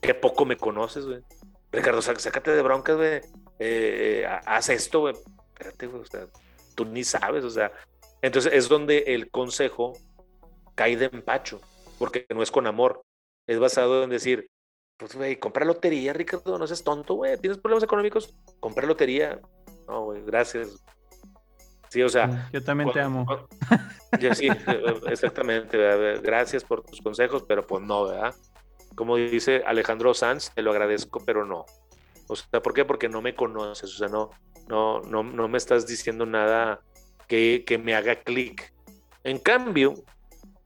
qué 0.00 0.14
poco 0.14 0.44
me 0.44 0.56
conoces, 0.56 1.06
güey. 1.06 1.20
Ricardo, 1.72 2.00
sácate 2.02 2.52
de 2.52 2.62
broncas, 2.62 2.96
güey, 2.96 3.20
eh, 3.58 4.24
haz 4.46 4.68
esto, 4.68 5.00
güey. 5.00 5.14
Espérate, 5.48 5.86
güey, 5.86 6.02
o 6.02 6.06
sea, 6.06 6.26
tú 6.76 6.84
ni 6.84 7.02
sabes, 7.02 7.42
o 7.44 7.50
sea, 7.50 7.72
Entonces 8.22 8.52
es 8.52 8.68
donde 8.68 8.98
el 9.08 9.30
consejo 9.30 9.94
cae 10.74 10.96
de 10.96 11.06
empacho, 11.06 11.60
porque 11.98 12.26
no 12.34 12.42
es 12.42 12.50
con 12.50 12.66
amor, 12.66 13.02
es 13.46 13.58
basado 13.58 14.04
en 14.04 14.10
decir, 14.10 14.48
pues, 14.96 15.14
güey, 15.14 15.36
compra 15.36 15.64
lotería, 15.64 16.12
Ricardo, 16.12 16.58
no 16.58 16.66
seas 16.66 16.82
tonto, 16.82 17.14
güey, 17.14 17.36
¿tienes 17.38 17.58
problemas 17.58 17.84
económicos? 17.84 18.34
Compra 18.60 18.86
lotería. 18.86 19.40
No, 19.86 20.04
güey, 20.04 20.22
gracias. 20.24 20.82
Sí, 21.88 22.02
o 22.02 22.08
sea. 22.08 22.48
Yo 22.52 22.62
también 22.62 22.90
te 22.92 23.00
amo. 23.00 23.26
Yo 24.20 24.34
sí, 24.34 24.48
exactamente. 25.08 25.78
Gracias 26.20 26.64
por 26.64 26.82
tus 26.82 27.00
consejos, 27.00 27.44
pero 27.46 27.66
pues 27.66 27.82
no, 27.84 28.06
¿verdad? 28.06 28.34
Como 28.94 29.16
dice 29.16 29.62
Alejandro 29.66 30.14
Sanz, 30.14 30.50
te 30.54 30.62
lo 30.62 30.70
agradezco, 30.70 31.22
pero 31.24 31.44
no. 31.44 31.66
O 32.28 32.34
sea, 32.34 32.60
¿por 32.60 32.72
qué? 32.72 32.84
Porque 32.84 33.08
no 33.08 33.22
me 33.22 33.34
conoces, 33.34 33.94
o 33.94 33.98
sea, 33.98 34.08
no, 34.08 34.30
no, 34.68 35.00
no, 35.02 35.22
no 35.22 35.48
me 35.48 35.58
estás 35.58 35.86
diciendo 35.86 36.26
nada 36.26 36.80
que, 37.28 37.64
que 37.66 37.78
me 37.78 37.94
haga 37.94 38.16
clic. 38.16 38.72
En 39.22 39.38
cambio, 39.38 39.94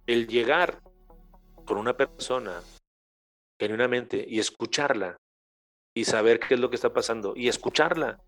el 0.07 0.27
llegar 0.27 0.81
con 1.71 1.79
una 1.79 1.97
persona 1.97 2.61
genuinamente 3.57 4.25
y 4.29 4.41
escucharla 4.41 5.17
y 5.95 6.05
saber 6.05 6.41
qué 6.41 6.55
es 6.55 6.61
lo 6.61 6.69
que 6.69 6.75
está 6.75 6.93
pasando 6.93 7.33
y 7.37 7.47
escucharla 7.47 8.21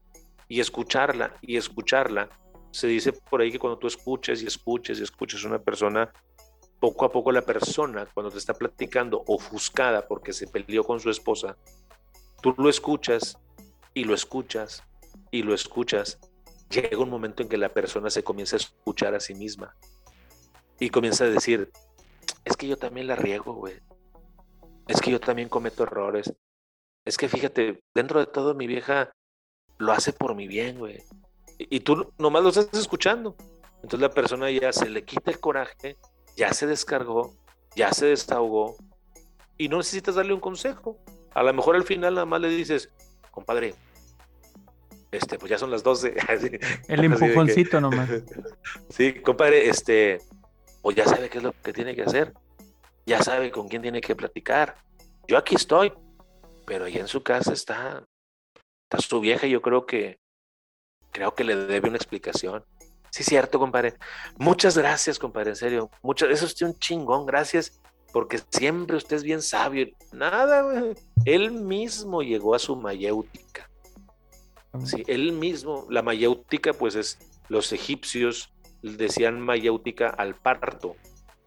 y 0.46 0.60
escucharla 0.60 1.36
y 1.40 1.56
escucharla. 1.56 2.28
Se 2.70 2.86
dice 2.86 3.12
por 3.12 3.40
ahí 3.40 3.50
que 3.50 3.58
cuando 3.58 3.80
tú 3.80 3.88
escuches 3.88 4.44
y 4.44 4.46
escuches 4.46 5.00
y 5.00 5.02
escuches 5.02 5.44
a 5.44 5.48
una 5.48 5.58
persona, 5.58 6.12
poco 6.78 7.04
a 7.04 7.10
poco 7.10 7.32
la 7.32 7.42
persona, 7.42 8.06
cuando 8.14 8.30
te 8.30 8.38
está 8.38 8.54
platicando 8.54 9.24
ofuscada 9.26 10.06
porque 10.06 10.32
se 10.32 10.46
peleó 10.46 10.84
con 10.84 11.00
su 11.00 11.10
esposa, 11.10 11.56
tú 12.42 12.54
lo 12.56 12.70
escuchas 12.70 13.36
y 13.92 14.04
lo 14.04 14.14
escuchas 14.14 14.84
y 15.32 15.42
lo 15.42 15.52
escuchas. 15.52 16.20
Llega 16.70 16.96
un 16.96 17.10
momento 17.10 17.42
en 17.42 17.48
que 17.48 17.58
la 17.58 17.74
persona 17.74 18.08
se 18.08 18.22
comienza 18.22 18.54
a 18.54 18.60
escuchar 18.60 19.16
a 19.16 19.20
sí 19.20 19.34
misma 19.34 19.74
y 20.78 20.90
comienza 20.90 21.24
a 21.24 21.28
decir, 21.28 21.72
es 22.44 22.56
que 22.56 22.68
yo 22.68 22.76
también 22.76 23.06
la 23.06 23.16
riego, 23.16 23.54
güey 23.54 23.80
es 24.88 25.00
que 25.00 25.10
yo 25.10 25.20
también 25.20 25.48
cometo 25.48 25.82
errores. 25.82 26.32
Es 27.04 27.16
que 27.16 27.28
fíjate, 27.28 27.82
dentro 27.94 28.20
de 28.20 28.26
todo 28.26 28.54
mi 28.54 28.66
vieja 28.66 29.12
lo 29.78 29.92
hace 29.92 30.12
por 30.12 30.34
mi 30.34 30.46
bien, 30.46 30.78
güey. 30.78 31.02
Y, 31.58 31.80
tú 31.80 32.12
nomás 32.18 32.42
lo 32.42 32.48
estás 32.48 32.68
escuchando. 32.74 33.36
Entonces 33.76 34.00
la 34.00 34.10
persona 34.10 34.50
ya 34.50 34.72
se 34.72 34.88
le 34.88 35.04
quita 35.04 35.30
el 35.30 35.40
coraje, 35.40 35.96
ya 36.36 36.52
se 36.52 36.66
descargó, 36.66 37.34
ya 37.74 37.92
se 37.92 38.06
desahogó 38.06 38.76
y 39.58 39.68
no 39.68 39.78
necesitas 39.78 40.14
darle 40.14 40.34
un 40.34 40.40
consejo. 40.40 40.98
A 41.34 41.42
lo 41.42 41.52
mejor 41.52 41.76
al 41.76 41.84
final 41.84 42.14
nada 42.14 42.26
más 42.26 42.40
le 42.40 42.48
dices, 42.48 42.90
compadre, 43.30 43.74
este, 45.10 45.38
pues 45.38 45.50
ya 45.50 45.58
son 45.58 45.70
las 45.70 45.82
12. 45.82 46.14
el 46.88 47.04
empujoncito 47.04 47.80
nomás. 47.80 48.08
Sí, 48.88 49.14
compadre, 49.14 49.68
este, 49.68 50.18
pues 50.82 50.96
ya 50.96 51.06
sabe 51.06 51.30
qué 51.30 51.38
es 51.38 51.44
lo 51.44 51.52
que 51.52 51.72
tiene 51.72 51.94
que 51.94 52.02
hacer 52.02 52.34
ya 53.06 53.22
sabe 53.22 53.50
con 53.50 53.68
quién 53.68 53.82
tiene 53.82 54.00
que 54.00 54.14
platicar. 54.14 54.76
Yo 55.26 55.36
aquí 55.36 55.54
estoy, 55.54 55.92
pero 56.66 56.84
allá 56.84 57.00
en 57.00 57.08
su 57.08 57.22
casa 57.22 57.52
está, 57.52 58.04
está 58.84 59.00
su 59.00 59.20
vieja 59.20 59.46
y 59.46 59.50
yo 59.50 59.62
creo 59.62 59.86
que, 59.86 60.18
creo 61.10 61.34
que 61.34 61.44
le 61.44 61.56
debe 61.56 61.88
una 61.88 61.98
explicación. 61.98 62.64
Sí, 63.10 63.24
cierto, 63.24 63.58
compadre. 63.58 63.94
Muchas 64.38 64.76
gracias, 64.78 65.18
compadre, 65.18 65.50
en 65.50 65.56
serio. 65.56 65.90
Muchas, 66.02 66.30
eso 66.30 66.46
es 66.46 66.62
un 66.62 66.78
chingón, 66.78 67.26
gracias, 67.26 67.80
porque 68.12 68.40
siempre 68.50 68.96
usted 68.96 69.16
es 69.16 69.22
bien 69.22 69.42
sabio. 69.42 69.88
Nada, 70.12 70.62
güey. 70.62 70.94
Él 71.24 71.52
mismo 71.52 72.22
llegó 72.22 72.54
a 72.54 72.58
su 72.58 72.74
mayéutica. 72.74 73.68
Sí, 74.86 75.02
él 75.06 75.32
mismo, 75.32 75.86
la 75.90 76.00
mayéutica, 76.00 76.72
pues 76.72 76.94
es, 76.94 77.18
los 77.48 77.72
egipcios 77.72 78.50
decían 78.82 79.40
mayéutica 79.40 80.08
al 80.08 80.34
parto 80.34 80.96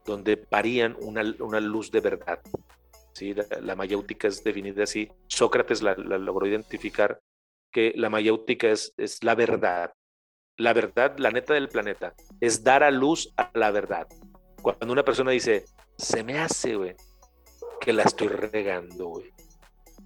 donde 0.05 0.37
parían 0.37 0.95
una, 1.01 1.23
luz 1.59 1.91
de 1.91 1.99
verdad. 1.99 2.39
¿sí? 3.13 3.35
La, 3.61 3.75
mayéutica 3.75 4.27
es 4.27 4.43
definida 4.43 4.83
así. 4.83 5.09
Sócrates 5.27 5.81
la, 5.81 5.95
logró 5.95 6.47
identificar 6.47 7.19
que 7.71 7.91
la 7.95 8.09
mayéutica 8.09 8.69
es, 8.69 8.93
es 8.97 9.23
la 9.23 9.35
verdad. 9.35 9.91
La 10.57 10.73
verdad, 10.73 11.17
la 11.17 11.31
neta 11.31 11.53
del 11.53 11.67
planeta, 11.67 12.13
es 12.39 12.63
dar 12.63 12.83
a 12.83 12.91
luz 12.91 13.33
a 13.35 13.51
la 13.53 13.71
verdad. 13.71 14.07
Cuando 14.61 14.93
una 14.93 15.03
persona 15.03 15.31
dice, 15.31 15.65
se 15.97 16.23
me 16.23 16.39
hace, 16.39 16.75
güey, 16.75 16.95
que 17.81 17.91
la 17.91 18.03
estoy 18.03 18.29
regando, 18.29 19.07
güey. 19.07 19.33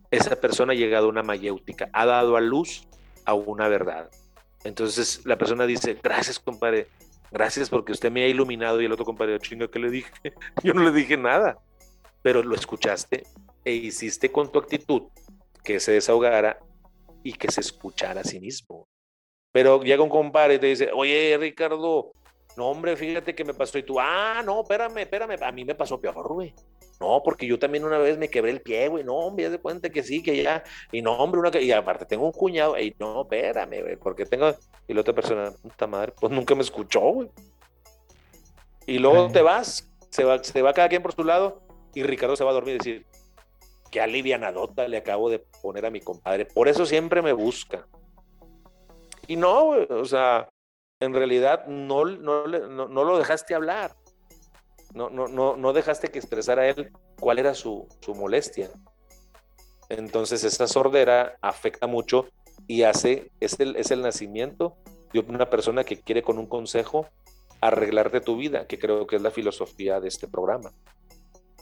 Esa 0.09 0.35
persona 0.37 0.73
ha 0.73 0.75
llegado 0.75 1.05
a 1.05 1.09
una 1.09 1.21
mayéutica, 1.21 1.89
ha 1.93 2.05
dado 2.05 2.35
a 2.35 2.41
luz 2.41 2.87
a 3.25 3.35
una 3.35 3.67
verdad. 3.67 4.09
Entonces 4.63 5.21
la 5.25 5.37
persona 5.37 5.67
dice, 5.67 5.99
gracias, 6.01 6.39
compadre, 6.39 6.87
gracias 7.31 7.69
porque 7.69 7.91
usted 7.91 8.11
me 8.11 8.23
ha 8.23 8.27
iluminado 8.27 8.81
y 8.81 8.85
el 8.85 8.91
otro 8.91 9.05
compadre, 9.05 9.39
chinga, 9.39 9.69
¿qué 9.69 9.79
le 9.79 9.89
dije? 9.89 10.11
Yo 10.63 10.73
no 10.73 10.83
le 10.83 10.91
dije 10.91 11.17
nada, 11.17 11.57
pero 12.21 12.43
lo 12.43 12.55
escuchaste 12.55 13.23
e 13.63 13.73
hiciste 13.73 14.31
con 14.31 14.51
tu 14.51 14.59
actitud 14.59 15.03
que 15.63 15.79
se 15.79 15.93
desahogara 15.93 16.59
y 17.23 17.33
que 17.33 17.51
se 17.51 17.61
escuchara 17.61 18.21
a 18.21 18.23
sí 18.23 18.39
mismo. 18.39 18.87
Pero 19.51 19.81
llega 19.81 20.03
un 20.03 20.09
compadre 20.09 20.55
y 20.55 20.59
te 20.59 20.67
dice, 20.67 20.89
oye, 20.93 21.37
Ricardo, 21.39 22.11
no, 22.55 22.67
hombre, 22.67 22.95
fíjate 22.95 23.33
que 23.33 23.45
me 23.45 23.53
pasó 23.53 23.77
y 23.77 23.83
tú, 23.83 23.99
ah, 23.99 24.41
no, 24.45 24.61
espérame, 24.61 24.99
espérame, 24.99 25.41
a 25.41 25.51
mí 25.51 25.65
me 25.65 25.75
pasó 25.75 25.99
peor, 25.99 26.27
güey. 26.27 26.53
No, 26.99 27.21
porque 27.23 27.47
yo 27.47 27.57
también 27.57 27.85
una 27.85 27.97
vez 27.97 28.17
me 28.17 28.29
quebré 28.29 28.51
el 28.51 28.61
pie, 28.61 28.89
güey. 28.89 29.05
No, 29.05 29.15
hombre, 29.15 29.45
ya 29.45 29.51
se 29.51 29.59
cuenta 29.59 29.89
que 29.89 30.03
sí, 30.03 30.21
que 30.21 30.43
ya. 30.43 30.63
Y 30.91 31.01
no, 31.01 31.13
hombre, 31.13 31.39
una 31.39 31.57
y 31.59 31.71
aparte 31.71 32.05
tengo 32.05 32.25
un 32.25 32.33
cuñado. 32.33 32.77
Y 32.77 32.93
no, 32.99 33.21
espérame, 33.21 33.81
güey, 33.81 33.95
porque 33.95 34.25
tengo. 34.25 34.53
Y 34.87 34.93
la 34.93 35.01
otra 35.01 35.13
persona, 35.13 35.51
puta 35.61 35.87
madre, 35.87 36.13
pues 36.19 36.31
nunca 36.31 36.55
me 36.55 36.61
escuchó, 36.61 36.99
güey. 36.99 37.29
Y 38.85 38.99
luego 38.99 39.31
te 39.31 39.41
vas, 39.41 39.89
se 40.09 40.25
va, 40.25 40.43
se 40.43 40.61
va 40.61 40.73
cada 40.73 40.89
quien 40.89 41.01
por 41.01 41.13
su 41.13 41.23
lado. 41.23 41.61
Y 41.93 42.03
Ricardo 42.03 42.35
se 42.35 42.43
va 42.43 42.49
a 42.49 42.53
dormir 42.53 42.75
y 42.75 42.77
decir, 42.79 43.05
qué 43.91 44.01
alivianadota 44.01 44.87
le 44.87 44.97
acabo 44.97 45.29
de 45.29 45.39
poner 45.61 45.85
a 45.85 45.91
mi 45.91 46.01
compadre. 46.01 46.45
Por 46.45 46.67
eso 46.67 46.85
siempre 46.85 47.21
me 47.21 47.31
busca. 47.31 47.87
Y 49.25 49.37
no, 49.37 49.65
güey, 49.65 49.87
o 49.89 50.05
sea, 50.05 50.49
en 50.99 51.13
realidad 51.13 51.65
no, 51.67 52.03
no, 52.03 52.45
no, 52.47 52.87
no 52.87 53.03
lo 53.03 53.17
dejaste 53.17 53.55
hablar 53.55 53.95
no, 54.93 55.09
no, 55.09 55.27
no, 55.27 55.55
no 55.55 55.73
dejaste 55.73 56.09
que 56.09 56.19
expresara 56.19 56.67
él 56.67 56.91
cuál 57.19 57.39
era 57.39 57.53
su, 57.53 57.87
molestia. 58.15 58.69
Entonces 59.89 60.43
esa 60.43 60.67
sordera 60.67 61.37
afecta 61.41 61.87
mucho 61.87 62.27
y 62.67 62.83
hace, 62.83 63.31
es 63.39 63.59
el, 63.59 63.75
es 63.75 63.91
el 63.91 64.01
nacimiento 64.01 64.77
de 65.13 65.19
una 65.19 65.49
persona 65.49 65.83
que 65.83 65.99
quiere 65.99 66.21
con 66.21 66.37
un 66.37 66.45
consejo 66.45 67.07
arreglarte 67.61 68.21
tu 68.21 68.37
vida, 68.37 68.67
que 68.67 68.79
creo 68.79 69.07
que 69.07 69.15
es 69.15 69.21
la 69.21 69.31
filosofía 69.31 69.99
de 69.99 70.07
este 70.07 70.27
programa. 70.27 70.71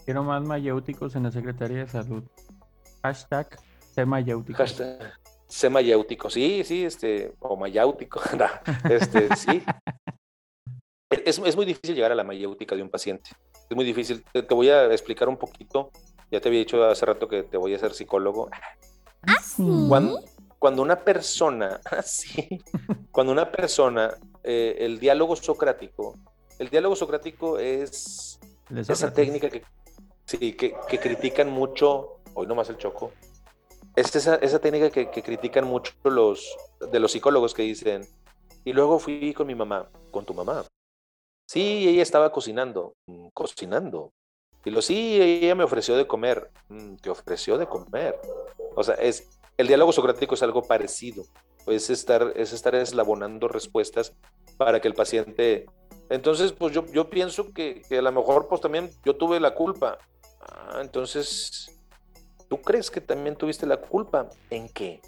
Quiero 0.04 0.22
más 0.22 0.42
mayéuticos 0.42 1.16
en 1.16 1.24
la 1.24 1.30
Secretaría 1.30 1.78
de 1.78 1.88
Salud. 1.88 2.24
Hashtag 3.02 3.58
sé 3.94 4.06
mayéutico. 4.06 4.58
Hashtag 4.58 5.18
sé 5.48 5.70
mayéutico, 5.70 6.28
sí, 6.28 6.62
sí, 6.64 6.84
este, 6.84 7.32
o 7.40 7.56
mayáutico, 7.56 8.20
este, 8.90 9.34
sí. 9.34 9.62
Es, 11.10 11.38
es, 11.38 11.56
muy 11.56 11.64
difícil 11.64 11.94
llegar 11.94 12.12
a 12.12 12.14
la 12.14 12.24
mayéutica 12.24 12.76
de 12.76 12.82
un 12.82 12.90
paciente. 12.90 13.30
Es 13.68 13.74
muy 13.74 13.84
difícil. 13.84 14.22
Te, 14.32 14.42
voy 14.54 14.68
a 14.68 14.92
explicar 14.92 15.28
un 15.28 15.38
poquito. 15.38 15.90
Ya 16.30 16.40
te 16.40 16.48
había 16.48 16.60
dicho 16.60 16.84
hace 16.84 17.06
rato 17.06 17.28
que 17.28 17.44
te 17.44 17.56
voy 17.56 17.74
a 17.74 17.78
ser 17.78 17.94
psicólogo. 17.94 18.50
¿Ah, 19.22 19.42
sí? 19.42 19.64
Cuando, 19.88 20.20
cuando 20.58 20.82
una 20.82 21.02
persona, 21.04 21.80
sí, 22.04 22.62
cuando 23.10 23.32
una 23.32 23.50
persona, 23.50 24.14
eh, 24.44 24.76
el 24.80 24.98
diálogo 25.00 25.34
socrático, 25.36 26.18
el 26.58 26.68
diálogo 26.68 26.94
socrático 26.94 27.58
es 27.58 28.38
esa 28.70 29.12
técnica 29.12 29.48
que, 29.48 29.62
sí, 30.26 30.52
que, 30.52 30.74
que, 30.88 30.98
critican 30.98 31.48
mucho, 31.48 32.20
hoy 32.34 32.46
nomás 32.46 32.68
el 32.68 32.76
choco, 32.76 33.12
es 33.96 34.14
esa, 34.14 34.36
esa 34.36 34.58
técnica 34.58 34.90
que, 34.90 35.10
que 35.10 35.22
critican 35.22 35.64
mucho 35.64 35.92
los, 36.04 36.54
de 36.92 37.00
los 37.00 37.12
psicólogos 37.12 37.54
que 37.54 37.62
dicen, 37.62 38.06
y 38.64 38.72
luego 38.72 38.98
fui 38.98 39.32
con 39.32 39.46
mi 39.46 39.54
mamá, 39.54 39.88
con 40.10 40.26
tu 40.26 40.34
mamá. 40.34 40.64
Sí, 41.48 41.88
ella 41.88 42.02
estaba 42.02 42.30
cocinando, 42.30 42.94
mm, 43.06 43.28
cocinando. 43.32 44.12
Y 44.66 44.70
lo 44.70 44.82
sí, 44.82 45.18
ella 45.18 45.54
me 45.54 45.64
ofreció 45.64 45.96
de 45.96 46.06
comer. 46.06 46.50
Mm, 46.68 46.96
te 46.96 47.08
ofreció 47.08 47.56
de 47.56 47.66
comer. 47.66 48.20
O 48.76 48.84
sea, 48.84 48.96
es, 48.96 49.26
el 49.56 49.66
diálogo 49.66 49.92
socrático 49.92 50.34
es 50.34 50.42
algo 50.42 50.60
parecido. 50.60 51.24
Es 51.66 51.88
estar, 51.88 52.34
es 52.36 52.52
estar 52.52 52.74
eslabonando 52.74 53.48
respuestas 53.48 54.12
para 54.58 54.78
que 54.82 54.88
el 54.88 54.94
paciente. 54.94 55.64
Entonces, 56.10 56.52
pues 56.52 56.74
yo, 56.74 56.84
yo 56.92 57.08
pienso 57.08 57.50
que, 57.54 57.80
que 57.88 57.96
a 57.96 58.02
lo 58.02 58.12
mejor, 58.12 58.46
pues 58.46 58.60
también 58.60 58.90
yo 59.02 59.16
tuve 59.16 59.40
la 59.40 59.54
culpa. 59.54 59.96
Ah, 60.42 60.80
entonces, 60.82 61.80
¿tú 62.50 62.60
crees 62.60 62.90
que 62.90 63.00
también 63.00 63.36
tuviste 63.36 63.64
la 63.64 63.78
culpa? 63.78 64.28
¿En 64.50 64.68
qué? 64.68 65.00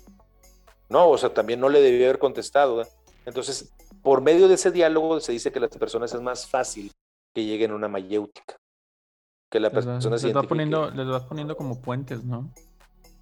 No, 0.89 1.11
o 1.11 1.19
sea, 1.19 1.35
también 1.35 1.61
no 1.61 1.69
le 1.69 1.83
debí 1.83 2.03
haber 2.03 2.19
contestado. 2.19 2.83
Entonces, 3.27 3.75
por 4.03 4.21
medio 4.23 4.49
de 4.49 4.55
ese 4.55 4.71
diálogo 4.71 5.21
se 5.21 5.33
dice 5.33 5.53
que 5.53 5.61
las 5.61 5.71
personas 5.77 6.13
es 6.15 6.21
más 6.21 6.47
fácil 6.47 6.93
que 7.35 7.45
lleguen 7.45 7.73
a 7.73 7.75
una 7.75 7.89
mayéutica. 7.89 8.57
Que 9.51 9.61
la 9.61 9.71
persona 9.71 9.99
les, 9.99 10.23
les, 10.23 10.37
va 10.37 10.43
poniendo, 10.43 10.91
les 10.91 11.07
vas 11.07 11.25
poniendo 11.25 11.57
como 11.57 11.81
puentes, 11.81 12.25
¿no? 12.25 12.51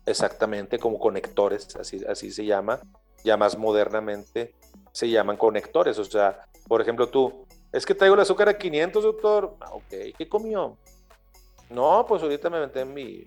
Exactamente, 0.05 0.79
como 0.79 0.99
conectores, 0.99 1.75
así, 1.77 2.05
así 2.07 2.31
se 2.31 2.45
llama. 2.45 2.81
Ya 3.25 3.37
más 3.37 3.57
modernamente 3.57 4.55
se 4.93 5.09
llaman 5.09 5.37
conectores. 5.37 5.99
O 5.99 6.05
sea, 6.05 6.41
por 6.67 6.81
ejemplo, 6.81 7.09
tú, 7.09 7.47
Es 7.73 7.85
que 7.85 7.95
traigo 7.95 8.15
el 8.15 8.21
azúcar 8.21 8.49
a 8.49 8.59
500, 8.59 9.03
doctor. 9.03 9.57
Ah, 9.61 9.73
ok, 9.73 10.15
¿qué 10.17 10.29
comió? 10.29 10.77
No, 11.71 12.05
pues 12.07 12.23
ahorita 12.23 12.49
me 12.51 12.61
metí 12.61 12.85
mi, 12.85 13.25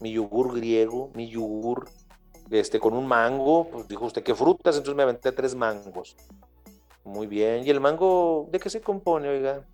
mi 0.00 0.12
yogur 0.12 0.54
griego, 0.54 1.10
mi 1.14 1.28
yogur 1.28 1.88
este, 2.50 2.80
con 2.80 2.94
un 2.94 3.06
mango. 3.06 3.68
Pues 3.70 3.88
dijo 3.88 4.06
usted, 4.06 4.22
¿qué 4.22 4.34
frutas? 4.34 4.76
Entonces 4.76 4.96
me 4.96 5.02
aventé 5.02 5.32
tres 5.32 5.54
mangos. 5.54 6.16
Muy 7.08 7.26
bien. 7.26 7.66
¿Y 7.66 7.70
el 7.70 7.80
mango 7.80 8.48
de 8.52 8.60
qué 8.60 8.68
se 8.68 8.82
compone, 8.82 9.30
oiga? 9.30 9.64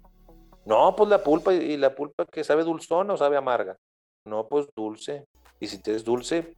No, 0.65 0.95
pues 0.95 1.11
la 1.11 1.23
pulpa 1.23 1.53
y 1.53 1.77
la 1.77 1.95
pulpa 1.95 2.25
que 2.27 2.45
sabe 2.45 2.63
dulzona 2.63 3.13
o 3.13 3.17
sabe 3.17 3.37
amarga. 3.37 3.77
No, 4.25 4.47
pues 4.47 4.69
dulce. 4.75 5.27
Y 5.59 5.67
si 5.67 5.81
es 5.85 6.05
dulce, 6.05 6.57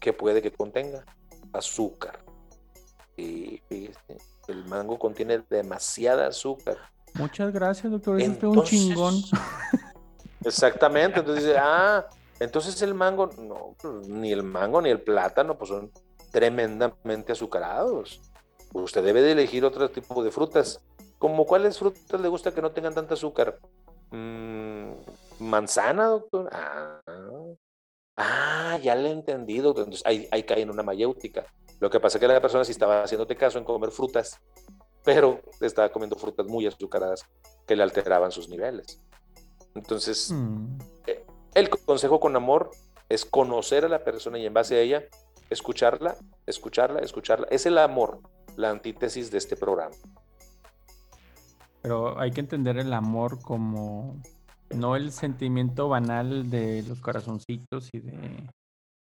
¿qué 0.00 0.14
puede 0.14 0.40
que 0.40 0.50
contenga? 0.50 1.04
Azúcar. 1.52 2.20
Y 3.18 3.60
fíjese, 3.68 4.16
el 4.48 4.64
mango 4.64 4.98
contiene 4.98 5.42
demasiada 5.50 6.26
azúcar. 6.26 6.78
Muchas 7.14 7.52
gracias, 7.52 7.92
doctor. 7.92 8.18
Es 8.18 8.42
un 8.42 8.62
chingón. 8.64 9.14
Exactamente. 10.44 11.20
Entonces 11.20 11.44
dice, 11.44 11.58
ah, 11.60 12.06
entonces 12.40 12.80
el 12.80 12.94
mango, 12.94 13.28
no, 13.38 13.76
pues, 13.80 14.08
ni 14.08 14.32
el 14.32 14.42
mango 14.42 14.80
ni 14.80 14.88
el 14.88 15.02
plátano, 15.02 15.58
pues 15.58 15.68
son 15.68 15.92
tremendamente 16.30 17.32
azucarados. 17.32 18.22
Usted 18.72 19.02
debe 19.02 19.22
de 19.22 19.32
elegir 19.32 19.64
otro 19.64 19.90
tipo 19.90 20.22
de 20.22 20.30
frutas. 20.30 20.80
¿Como 21.18 21.46
cuáles 21.46 21.78
frutas 21.78 22.20
le 22.20 22.28
gusta 22.28 22.54
que 22.54 22.62
no 22.62 22.72
tengan 22.72 22.94
tanta 22.94 23.14
azúcar? 23.14 23.58
Mm, 24.10 24.92
manzana, 25.40 26.06
doctor. 26.06 26.48
Ah, 26.52 27.00
ah, 28.16 28.78
ya 28.82 28.94
le 28.94 29.08
he 29.08 29.12
entendido. 29.12 29.70
Entonces 29.70 30.02
ahí, 30.04 30.28
ahí 30.30 30.42
cae 30.44 30.62
en 30.62 30.70
una 30.70 30.82
mayéutica. 30.82 31.46
Lo 31.80 31.90
que 31.90 32.00
pasa 32.00 32.18
es 32.18 32.20
que 32.20 32.28
la 32.28 32.40
persona 32.40 32.64
sí 32.64 32.72
estaba 32.72 33.02
haciéndote 33.02 33.36
caso 33.36 33.58
en 33.58 33.64
comer 33.64 33.90
frutas, 33.90 34.40
pero 35.04 35.40
estaba 35.60 35.90
comiendo 35.90 36.16
frutas 36.16 36.46
muy 36.46 36.66
azucaradas 36.66 37.24
que 37.66 37.76
le 37.76 37.82
alteraban 37.82 38.32
sus 38.32 38.48
niveles. 38.48 39.00
Entonces, 39.74 40.30
mm. 40.32 40.78
eh, 41.06 41.24
el 41.54 41.70
consejo 41.70 42.18
con 42.18 42.34
amor 42.34 42.70
es 43.08 43.24
conocer 43.24 43.84
a 43.84 43.88
la 43.88 44.04
persona 44.04 44.38
y 44.38 44.46
en 44.46 44.54
base 44.54 44.76
a 44.76 44.80
ella, 44.80 45.04
escucharla, 45.50 46.16
escucharla, 46.46 47.00
escucharla. 47.00 47.46
Es 47.50 47.64
el 47.66 47.78
amor, 47.78 48.20
la 48.58 48.70
antítesis 48.70 49.30
de 49.30 49.38
este 49.38 49.56
programa. 49.56 49.94
Pero 51.80 52.18
hay 52.18 52.32
que 52.32 52.40
entender 52.40 52.76
el 52.76 52.92
amor 52.92 53.40
como 53.40 54.20
no 54.70 54.96
el 54.96 55.12
sentimiento 55.12 55.88
banal 55.88 56.50
de 56.50 56.82
los 56.82 57.00
corazoncitos 57.00 57.88
y 57.92 58.00
de... 58.00 58.50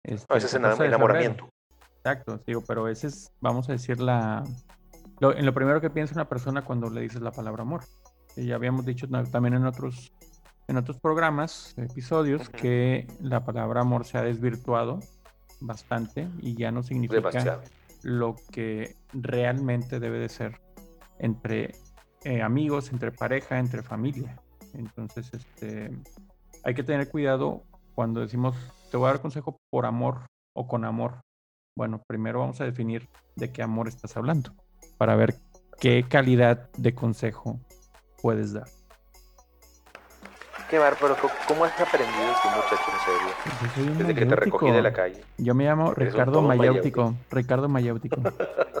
Este, 0.02 0.36
ese 0.36 0.46
es 0.46 0.54
el 0.54 0.86
enamoramiento. 0.86 1.48
Exacto, 1.98 2.40
digo, 2.44 2.62
pero 2.66 2.88
ese 2.88 3.06
es, 3.06 3.32
vamos 3.40 3.68
a 3.68 3.72
decir, 3.72 4.00
la... 4.00 4.42
en 5.20 5.46
lo 5.46 5.54
primero 5.54 5.80
que 5.80 5.88
piensa 5.88 6.14
una 6.14 6.28
persona 6.28 6.62
cuando 6.64 6.90
le 6.90 7.00
dices 7.02 7.22
la 7.22 7.30
palabra 7.30 7.62
amor. 7.62 7.84
Y 8.36 8.46
ya 8.46 8.56
habíamos 8.56 8.84
dicho 8.84 9.08
también 9.08 9.54
en 9.54 9.66
otros, 9.66 10.12
en 10.66 10.76
otros 10.76 10.98
programas, 10.98 11.74
episodios, 11.78 12.48
que 12.48 13.06
la 13.20 13.44
palabra 13.44 13.82
amor 13.82 14.04
se 14.04 14.18
ha 14.18 14.22
desvirtuado 14.22 14.98
bastante 15.60 16.28
y 16.40 16.56
ya 16.56 16.72
no 16.72 16.82
significa 16.82 17.60
lo 18.04 18.36
que 18.52 18.94
realmente 19.12 19.98
debe 19.98 20.18
de 20.18 20.28
ser 20.28 20.60
entre 21.18 21.72
eh, 22.24 22.42
amigos, 22.42 22.92
entre 22.92 23.10
pareja, 23.10 23.58
entre 23.58 23.82
familia. 23.82 24.40
Entonces, 24.74 25.32
este, 25.32 25.90
hay 26.64 26.74
que 26.74 26.82
tener 26.82 27.10
cuidado 27.10 27.64
cuando 27.94 28.20
decimos, 28.20 28.56
te 28.90 28.96
voy 28.96 29.06
a 29.06 29.12
dar 29.12 29.22
consejo 29.22 29.56
por 29.70 29.86
amor 29.86 30.26
o 30.54 30.66
con 30.66 30.84
amor. 30.84 31.20
Bueno, 31.76 32.02
primero 32.06 32.40
vamos 32.40 32.60
a 32.60 32.64
definir 32.64 33.08
de 33.36 33.50
qué 33.50 33.62
amor 33.62 33.88
estás 33.88 34.16
hablando 34.16 34.54
para 34.98 35.16
ver 35.16 35.34
qué 35.80 36.04
calidad 36.08 36.70
de 36.76 36.94
consejo 36.94 37.60
puedes 38.22 38.52
dar. 38.52 38.68
Qué 40.74 40.80
bárbaro, 40.80 41.14
¿cómo 41.46 41.64
has 41.66 41.80
aprendido 41.80 42.32
este 42.32 42.48
muchacho 42.48 42.90
en 42.90 43.86
serio? 43.86 43.96
Desde 43.96 44.12
que 44.12 44.26
te 44.26 44.34
recogí 44.34 44.72
de 44.72 44.82
la 44.82 44.92
calle. 44.92 45.22
Yo 45.38 45.54
me 45.54 45.66
llamo 45.66 45.94
Ricardo 45.94 46.42
Mayéutico. 46.42 47.14
Ricardo 47.30 47.68
Mayéutico. 47.68 48.20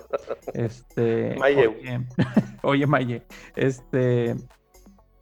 este. 0.54 1.40
Oye, 1.40 2.04
oye, 2.64 2.86
Maye. 2.88 3.22
Este. 3.54 4.34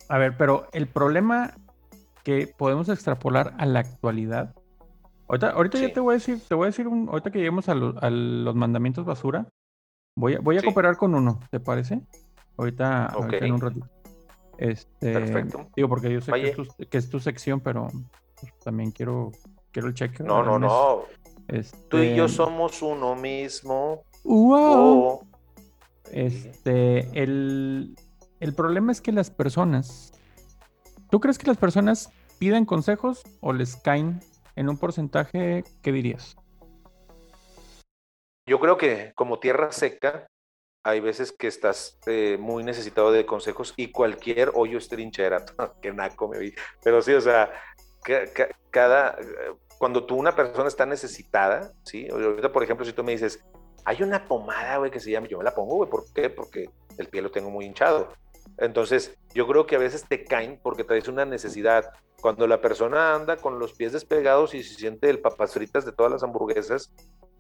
A 0.09 0.17
ver, 0.17 0.35
pero 0.39 0.67
el 0.73 0.87
problema 0.87 1.53
que 2.23 2.47
podemos 2.57 2.89
extrapolar 2.89 3.53
a 3.59 3.67
la 3.67 3.81
actualidad 3.81 4.55
Ahorita, 5.29 5.79
ya 5.79 5.93
te 5.93 6.01
voy 6.01 6.13
a 6.13 6.15
decir, 6.15 6.41
te 6.49 6.55
voy 6.55 6.65
a 6.65 6.67
decir 6.69 6.89
un, 6.89 7.07
ahorita 7.11 7.31
que 7.31 7.39
lleguemos 7.39 7.69
a, 7.69 7.75
los 7.75 8.55
mandamientos 8.55 9.05
basura, 9.05 9.47
voy 10.17 10.37
a, 10.37 10.41
voy 10.41 10.57
a 10.57 10.63
cooperar 10.63 10.97
con 10.97 11.15
uno, 11.15 11.39
¿te 11.51 11.61
parece? 11.61 12.01
Ahorita, 12.57 13.15
en 13.31 13.53
un 13.53 13.61
ratito. 13.61 13.92
Este, 14.63 15.13
Perfecto. 15.13 15.67
Digo, 15.75 15.89
porque 15.89 16.13
yo 16.13 16.21
sé 16.21 16.31
que 16.89 16.99
es, 16.99 17.11
tu, 17.11 17.19
sección, 17.19 17.59
pero 17.59 17.89
pues, 18.41 18.53
también 18.63 18.93
quiero, 18.93 19.33
quiero 19.73 19.89
el 19.89 19.95
cheque. 19.95 20.23
No, 20.23 20.45
no, 20.45 20.57
no. 20.57 21.03
Tú 21.89 21.99
y 21.99 22.15
yo 22.15 22.27
este, 22.27 22.37
somos 22.37 22.81
uno 22.81 23.17
mismo. 23.17 24.05
Wow. 24.23 25.27
Este, 26.13 27.09
el, 27.21 27.97
el 28.39 28.55
problema 28.55 28.93
es 28.93 29.01
que 29.01 29.11
las 29.11 29.33
personas. 29.33 30.13
¿Tú 31.11 31.19
crees 31.19 31.39
que 31.39 31.49
las 31.49 31.57
personas 31.57 32.13
piden 32.39 32.65
consejos 32.65 33.25
o 33.41 33.53
les 33.53 33.75
caen 33.75 34.21
en 34.55 34.69
un 34.69 34.79
porcentaje, 34.79 35.65
¿qué 35.83 35.91
dirías? 35.91 36.37
Yo 38.49 38.61
creo 38.61 38.77
que 38.77 39.13
como 39.17 39.41
tierra 39.41 39.73
seca, 39.73 40.29
hay 40.85 41.01
veces 41.01 41.33
que 41.33 41.47
estás 41.47 41.99
eh, 42.07 42.37
muy 42.41 42.65
necesitado 42.65 43.13
de 43.13 43.25
consejos 43.25 43.73
y 43.77 43.93
cualquier 43.93 44.51
hoyo 44.55 44.79
es 44.79 44.89
trinchera. 44.89 45.45
que 45.83 45.93
naco 45.93 46.29
me 46.29 46.39
vi. 46.39 46.55
Pero 46.83 47.03
sí, 47.03 47.13
o 47.13 47.21
sea, 47.21 47.53
cada, 48.71 49.17
cuando 49.79 50.05
tú 50.05 50.17
una 50.17 50.35
persona 50.35 50.69
está 50.69 50.87
necesitada, 50.87 51.73
¿sí? 51.85 52.09
Ahorita, 52.11 52.51
por 52.51 52.65
ejemplo, 52.65 52.85
si 52.85 52.93
tú 52.93 53.05
me 53.05 53.13
dices, 53.13 53.45
hay 53.85 54.03
una 54.03 54.27
pomada, 54.27 54.79
güey, 54.79 54.91
que 54.91 55.01
se 55.01 55.11
llama, 55.11 55.29
yo 55.29 55.39
me 55.39 55.45
la 55.45 55.55
pongo, 55.55 55.77
güey, 55.77 55.91
¿por 55.91 56.05
qué? 56.13 56.31
Porque 56.31 56.69
el 56.99 57.09
pie 57.09 57.23
lo 57.23 57.31
tengo 57.31 57.51
muy 57.51 57.65
hinchado. 57.65 58.13
Entonces, 58.59 59.17
yo 59.35 59.47
creo 59.47 59.67
que 59.67 59.77
a 59.77 59.79
veces 59.79 60.05
te 60.09 60.25
caen 60.25 60.59
porque 60.63 60.85
traes 60.85 61.09
una 61.09 61.25
necesidad. 61.25 61.93
Cuando 62.21 62.47
la 62.47 62.61
persona 62.61 63.15
anda 63.15 63.37
con 63.37 63.59
los 63.59 63.73
pies 63.73 63.93
despegados 63.93 64.55
y 64.55 64.63
se 64.63 64.75
siente 64.75 65.11
el 65.11 65.21
papas 65.21 65.55
fritas 65.55 65.85
de 65.85 65.93
todas 65.93 66.13
las 66.13 66.23
hamburguesas, 66.23 66.93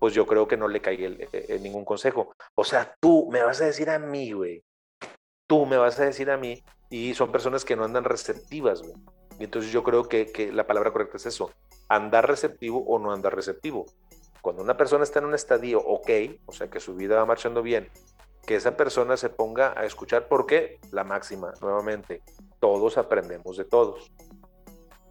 pues 0.03 0.15
yo 0.15 0.27
creo 0.27 0.49
que 0.49 0.57
no 0.57 0.67
le 0.67 0.81
cae 0.81 1.05
el, 1.05 1.29
eh, 1.33 1.61
ningún 1.63 1.85
consejo. 1.85 2.35
O 2.57 2.65
sea, 2.65 2.97
tú 2.99 3.29
me 3.31 3.41
vas 3.41 3.61
a 3.61 3.67
decir 3.67 3.89
a 3.89 4.01
mí, 4.01 4.33
güey. 4.33 4.65
Tú 5.47 5.65
me 5.65 5.77
vas 5.77 6.01
a 6.01 6.05
decir 6.05 6.29
a 6.29 6.37
mí. 6.37 6.61
Y 6.91 7.15
son 7.15 7.31
personas 7.31 7.65
que 7.65 7.77
no 7.77 7.85
andan 7.85 8.03
receptivas, 8.03 8.83
güey. 8.83 8.97
Y 9.39 9.45
entonces 9.45 9.71
yo 9.71 9.85
creo 9.85 10.09
que, 10.09 10.27
que 10.27 10.51
la 10.51 10.67
palabra 10.67 10.91
correcta 10.91 11.19
es 11.19 11.27
eso. 11.27 11.53
Andar 11.89 12.27
receptivo 12.27 12.83
o 12.85 12.99
no 12.99 13.13
andar 13.13 13.37
receptivo. 13.37 13.87
Cuando 14.41 14.65
una 14.65 14.77
persona 14.77 15.05
está 15.05 15.21
en 15.21 15.27
un 15.27 15.35
estadio 15.35 15.79
ok, 15.79 16.11
o 16.47 16.53
sea 16.53 16.69
que 16.69 16.81
su 16.81 16.97
vida 16.97 17.15
va 17.19 17.25
marchando 17.25 17.63
bien, 17.63 17.89
que 18.45 18.57
esa 18.57 18.77
persona 18.77 19.17
se 19.17 19.29
ponga 19.29 19.73
a 19.79 19.85
escuchar, 19.85 20.27
porque 20.27 20.81
la 20.91 21.05
máxima, 21.05 21.53
nuevamente, 21.61 22.23
todos 22.59 22.99
aprendemos 22.99 23.57
de 23.57 23.67
todos. 23.67 24.11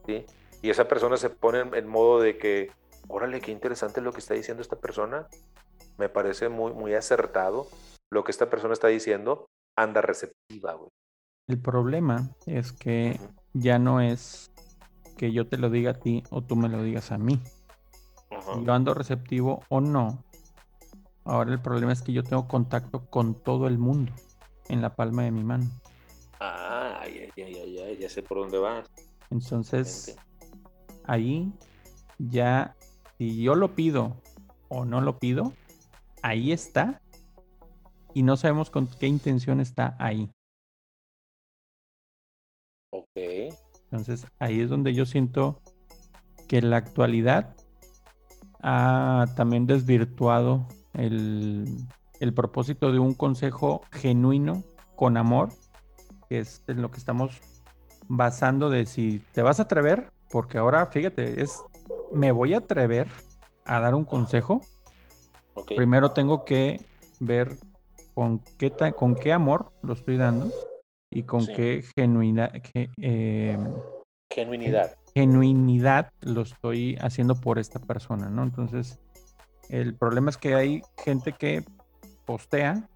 ¿sí? 0.05 0.25
Y 0.61 0.69
esa 0.69 0.89
persona 0.89 1.15
se 1.15 1.29
pone 1.29 1.61
en, 1.61 1.87
modo 1.87 2.19
de 2.19 2.37
que, 2.37 2.71
órale, 3.07 3.41
qué 3.41 3.51
interesante 3.51 4.01
lo 4.01 4.11
que 4.11 4.19
está 4.19 4.33
diciendo 4.33 4.61
esta 4.61 4.77
persona, 4.77 5.27
me 5.97 6.09
parece 6.09 6.49
muy, 6.49 6.73
muy 6.73 6.93
acertado 6.93 7.67
lo 8.09 8.23
que 8.23 8.31
esta 8.31 8.49
persona 8.49 8.73
está 8.73 8.87
diciendo, 8.87 9.47
anda 9.75 10.01
receptiva, 10.01 10.73
güey. 10.73 10.89
El 11.47 11.61
problema 11.61 12.29
es 12.45 12.71
que 12.71 13.19
ya 13.53 13.79
no 13.79 13.99
es 13.99 14.51
que 15.17 15.31
yo 15.31 15.47
te 15.47 15.57
lo 15.57 15.69
diga 15.69 15.91
a 15.91 15.99
ti 15.99 16.23
o 16.29 16.41
tú 16.41 16.55
me 16.55 16.69
lo 16.69 16.81
digas 16.83 17.11
a 17.11 17.17
mí. 17.17 17.41
Yo 18.63 18.73
ando 18.73 18.93
receptivo 18.93 19.63
o 19.69 19.81
no, 19.81 20.23
Ahora 21.23 21.51
el 21.51 21.61
problema 21.61 21.93
es 21.93 22.01
que 22.01 22.13
yo 22.13 22.23
tengo 22.23 22.47
contacto 22.47 23.05
con 23.05 23.35
todo 23.35 23.67
el 23.67 23.77
mundo 23.77 24.11
en 24.69 24.81
la 24.81 24.95
palma 24.95 25.23
de 25.23 25.31
mi 25.31 25.43
mano. 25.43 25.65
Ah, 26.39 27.03
ya, 27.07 27.45
ya, 27.47 27.65
ya, 27.65 27.91
ya, 27.91 28.09
sé 28.09 28.23
por 28.23 28.39
dónde 28.39 28.57
vas. 28.57 28.89
Entonces, 29.29 30.17
ahí 31.03 31.53
ya, 32.17 32.75
si 33.21 33.39
yo 33.39 33.53
lo 33.53 33.75
pido 33.75 34.15
o 34.67 34.83
no 34.83 34.99
lo 34.99 35.19
pido, 35.19 35.53
ahí 36.23 36.51
está. 36.51 37.03
Y 38.15 38.23
no 38.23 38.35
sabemos 38.35 38.71
con 38.71 38.87
qué 38.87 39.05
intención 39.05 39.59
está 39.59 39.95
ahí. 39.99 40.31
Ok. 42.91 43.05
Entonces, 43.15 44.25
ahí 44.39 44.61
es 44.61 44.71
donde 44.71 44.95
yo 44.95 45.05
siento 45.05 45.61
que 46.47 46.63
la 46.63 46.77
actualidad 46.77 47.55
ha 48.63 49.27
también 49.35 49.67
desvirtuado 49.67 50.65
el, 50.93 51.87
propósito 52.33 52.91
de 52.91 52.97
un 52.97 53.13
consejo 53.13 53.83
genuino, 53.91 54.63
con 54.95 55.15
amor, 55.15 55.49
que 56.27 56.39
es 56.39 56.63
en 56.65 56.81
lo 56.81 56.89
que 56.89 56.97
estamos 56.97 57.39
basando 58.07 58.71
de 58.71 58.87
si 58.87 59.19
te 59.31 59.43
vas 59.43 59.59
a 59.59 59.63
atrever, 59.63 60.11
porque 60.31 60.57
ahora 60.57 60.87
fíjate, 60.87 61.43
es 61.43 61.61
me 62.13 62.31
voy 62.31 62.53
a 62.53 62.59
atrever 62.59 63.07
a 63.65 63.79
dar 63.79 63.95
un 63.95 64.05
consejo. 64.05 64.61
Primero 65.75 66.11
tengo 66.11 66.45
que 66.45 66.85
ver 67.19 67.57
con 68.13 68.39
qué, 68.57 68.71
con 68.95 69.15
qué 69.15 69.33
amor 69.33 69.71
lo 69.81 69.93
estoy 69.93 70.17
dando 70.17 70.51
y 71.09 71.23
con 71.23 71.41
Sí. 71.41 71.53
qué 71.53 71.83
genuina, 71.95 72.49
que, 72.51 72.89
eh, 73.01 73.57
Genuinidad. 74.29 74.95
genuinidad 75.13 76.11
lo 76.21 76.41
estoy 76.41 76.97
haciendo 77.01 77.35
por 77.35 77.59
esta 77.59 77.79
persona, 77.79 78.29
¿no? 78.29 78.43
Entonces, 78.43 78.99
el 79.69 79.95
problema 79.95 80.29
es 80.29 80.37
que 80.37 80.55
hay 80.55 80.81
gente 81.03 81.33
que 81.33 81.63
postea, 82.25 82.87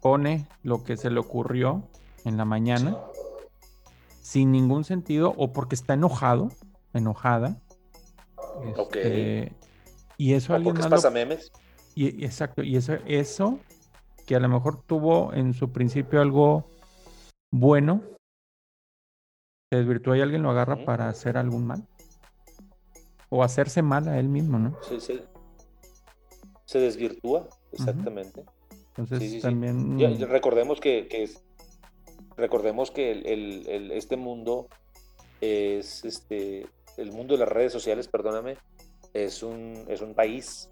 pone 0.00 0.46
lo 0.62 0.84
que 0.84 0.96
se 0.96 1.10
le 1.10 1.18
ocurrió 1.18 1.82
en 2.24 2.36
la 2.36 2.44
mañana 2.44 2.96
sin 4.20 4.52
ningún 4.52 4.84
sentido 4.84 5.34
o 5.36 5.52
porque 5.52 5.74
está 5.74 5.94
enojado, 5.94 6.50
enojada. 6.98 7.60
Ok. 8.76 8.96
este, 8.96 9.52
y 10.16 10.32
eso 10.34 10.52
¿O 10.52 10.56
alguien 10.56 10.74
lo- 10.78 10.88
pasa 10.90 11.10
memes? 11.10 11.52
y, 11.94 12.24
exacto, 12.24 12.62
y 12.62 12.76
eso, 12.76 12.94
eso 13.06 13.58
que 14.26 14.34
a 14.36 14.40
lo 14.40 14.48
mejor 14.48 14.82
tuvo 14.82 15.32
en 15.34 15.54
su 15.54 15.70
principio 15.72 16.20
algo 16.20 16.68
bueno, 17.52 18.02
se 19.70 19.78
desvirtúa 19.78 20.16
y 20.18 20.20
alguien 20.20 20.42
lo 20.42 20.50
agarra 20.50 20.84
para 20.84 21.08
hacer 21.08 21.36
algún 21.36 21.66
mal. 21.66 21.86
O 23.28 23.42
hacerse 23.42 23.82
mal 23.82 24.08
a 24.08 24.18
él 24.18 24.28
mismo, 24.28 24.58
¿no? 24.58 24.76
Sí, 24.88 25.00
sí. 25.00 25.20
Se 26.64 26.78
desvirtúa, 26.78 27.48
exactamente. 27.72 28.44
Entonces 28.90 29.18
Sí, 29.20 29.28
sí, 29.28 29.36
sí. 29.36 29.42
también... 29.42 29.98
Ya 29.98 30.08
recordemos 30.26 30.80
que, 30.80 31.06
que 31.08 31.24
es- 31.24 31.42
recordemos 32.36 32.90
que 32.90 33.12
el, 33.12 33.26
el- 33.26 33.68
el- 33.68 33.90
este 33.92 34.16
mundo 34.16 34.68
es 35.40 36.04
este 36.04 36.66
el 36.96 37.12
mundo 37.12 37.34
de 37.34 37.40
las 37.40 37.48
redes 37.48 37.72
sociales, 37.72 38.08
perdóname, 38.08 38.56
es 39.12 39.42
un, 39.42 39.84
es 39.88 40.00
un 40.00 40.14
país. 40.14 40.68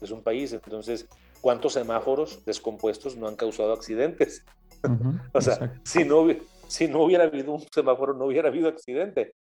Es 0.00 0.10
un 0.10 0.22
país. 0.22 0.52
Entonces, 0.52 1.08
¿cuántos 1.40 1.74
semáforos 1.74 2.44
descompuestos 2.44 3.16
no 3.16 3.28
han 3.28 3.36
causado 3.36 3.72
accidentes? 3.72 4.44
O 5.34 5.42
sea, 5.42 5.54
exacto. 5.54 5.80
si 5.84 6.04
no, 6.04 6.26
si 6.66 6.88
no 6.88 7.02
hubiera 7.02 7.24
habido 7.24 7.52
un 7.52 7.62
semáforo, 7.70 8.14
no 8.14 8.24
hubiera 8.24 8.48
habido 8.48 8.66
accidente. 8.66 9.34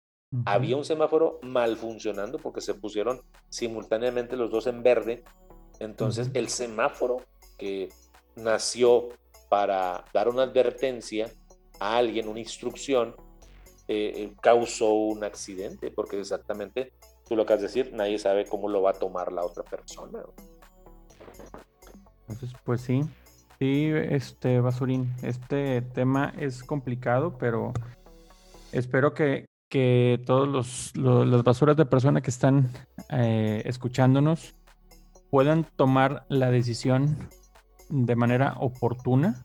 Había 0.45 0.77
un 0.77 0.85
semáforo 0.85 1.39
mal 1.43 1.77
funcionando 1.77 2.39
porque 2.39 2.61
se 2.61 2.75
pusieron 2.75 3.23
simultáneamente 3.49 4.37
los 4.37 4.51
dos 4.51 4.67
en 4.67 4.83
verde. 4.83 5.23
Entonces, 5.79 6.31
el 6.35 6.49
semáforo 6.49 7.23
que 7.57 7.89
nació 8.35 9.11
para 9.49 10.05
dar 10.13 10.29
una 10.29 10.43
advertencia 10.43 11.31
a 11.81 11.97
alguien, 11.97 12.29
una 12.29 12.41
instrucción, 12.41 13.15
eh, 13.89 14.13
eh, 14.17 14.33
causó 14.41 14.93
un 14.93 15.25
accidente, 15.25 15.91
porque 15.91 16.21
exactamente, 16.21 16.93
tú 17.29 17.35
lo 17.37 17.43
acabas 17.43 17.63
de 17.63 17.67
decir, 17.69 17.91
nadie 17.95 18.19
sabe 18.19 18.47
cómo 18.47 18.69
lo 18.69 18.83
va 18.83 18.91
a 18.91 18.95
tomar 18.95 19.33
la 19.33 19.45
otra 19.45 19.63
persona. 19.65 20.21
Entonces, 22.29 22.57
pues 22.65 22.81
sí. 22.83 23.03
Sí, 23.59 23.91
este, 23.93 24.61
Basurín, 24.61 25.13
este 25.23 25.83
tema 25.83 26.33
es 26.39 26.63
complicado, 26.63 27.37
pero 27.39 27.73
espero 28.71 29.15
que, 29.15 29.47
que 29.69 30.23
todos 30.25 30.47
los, 30.47 30.97
lo- 30.97 31.25
las 31.25 31.43
basuras 31.43 31.77
de 31.77 31.85
personas 31.85 32.23
que 32.23 32.31
están 32.31 32.71
eh, 33.11 33.63
escuchándonos 33.65 34.55
puedan 35.31 35.65
tomar 35.77 36.25
la 36.29 36.51
decisión 36.53 37.17
de 37.89 38.15
manera 38.15 38.55
oportuna, 38.61 39.45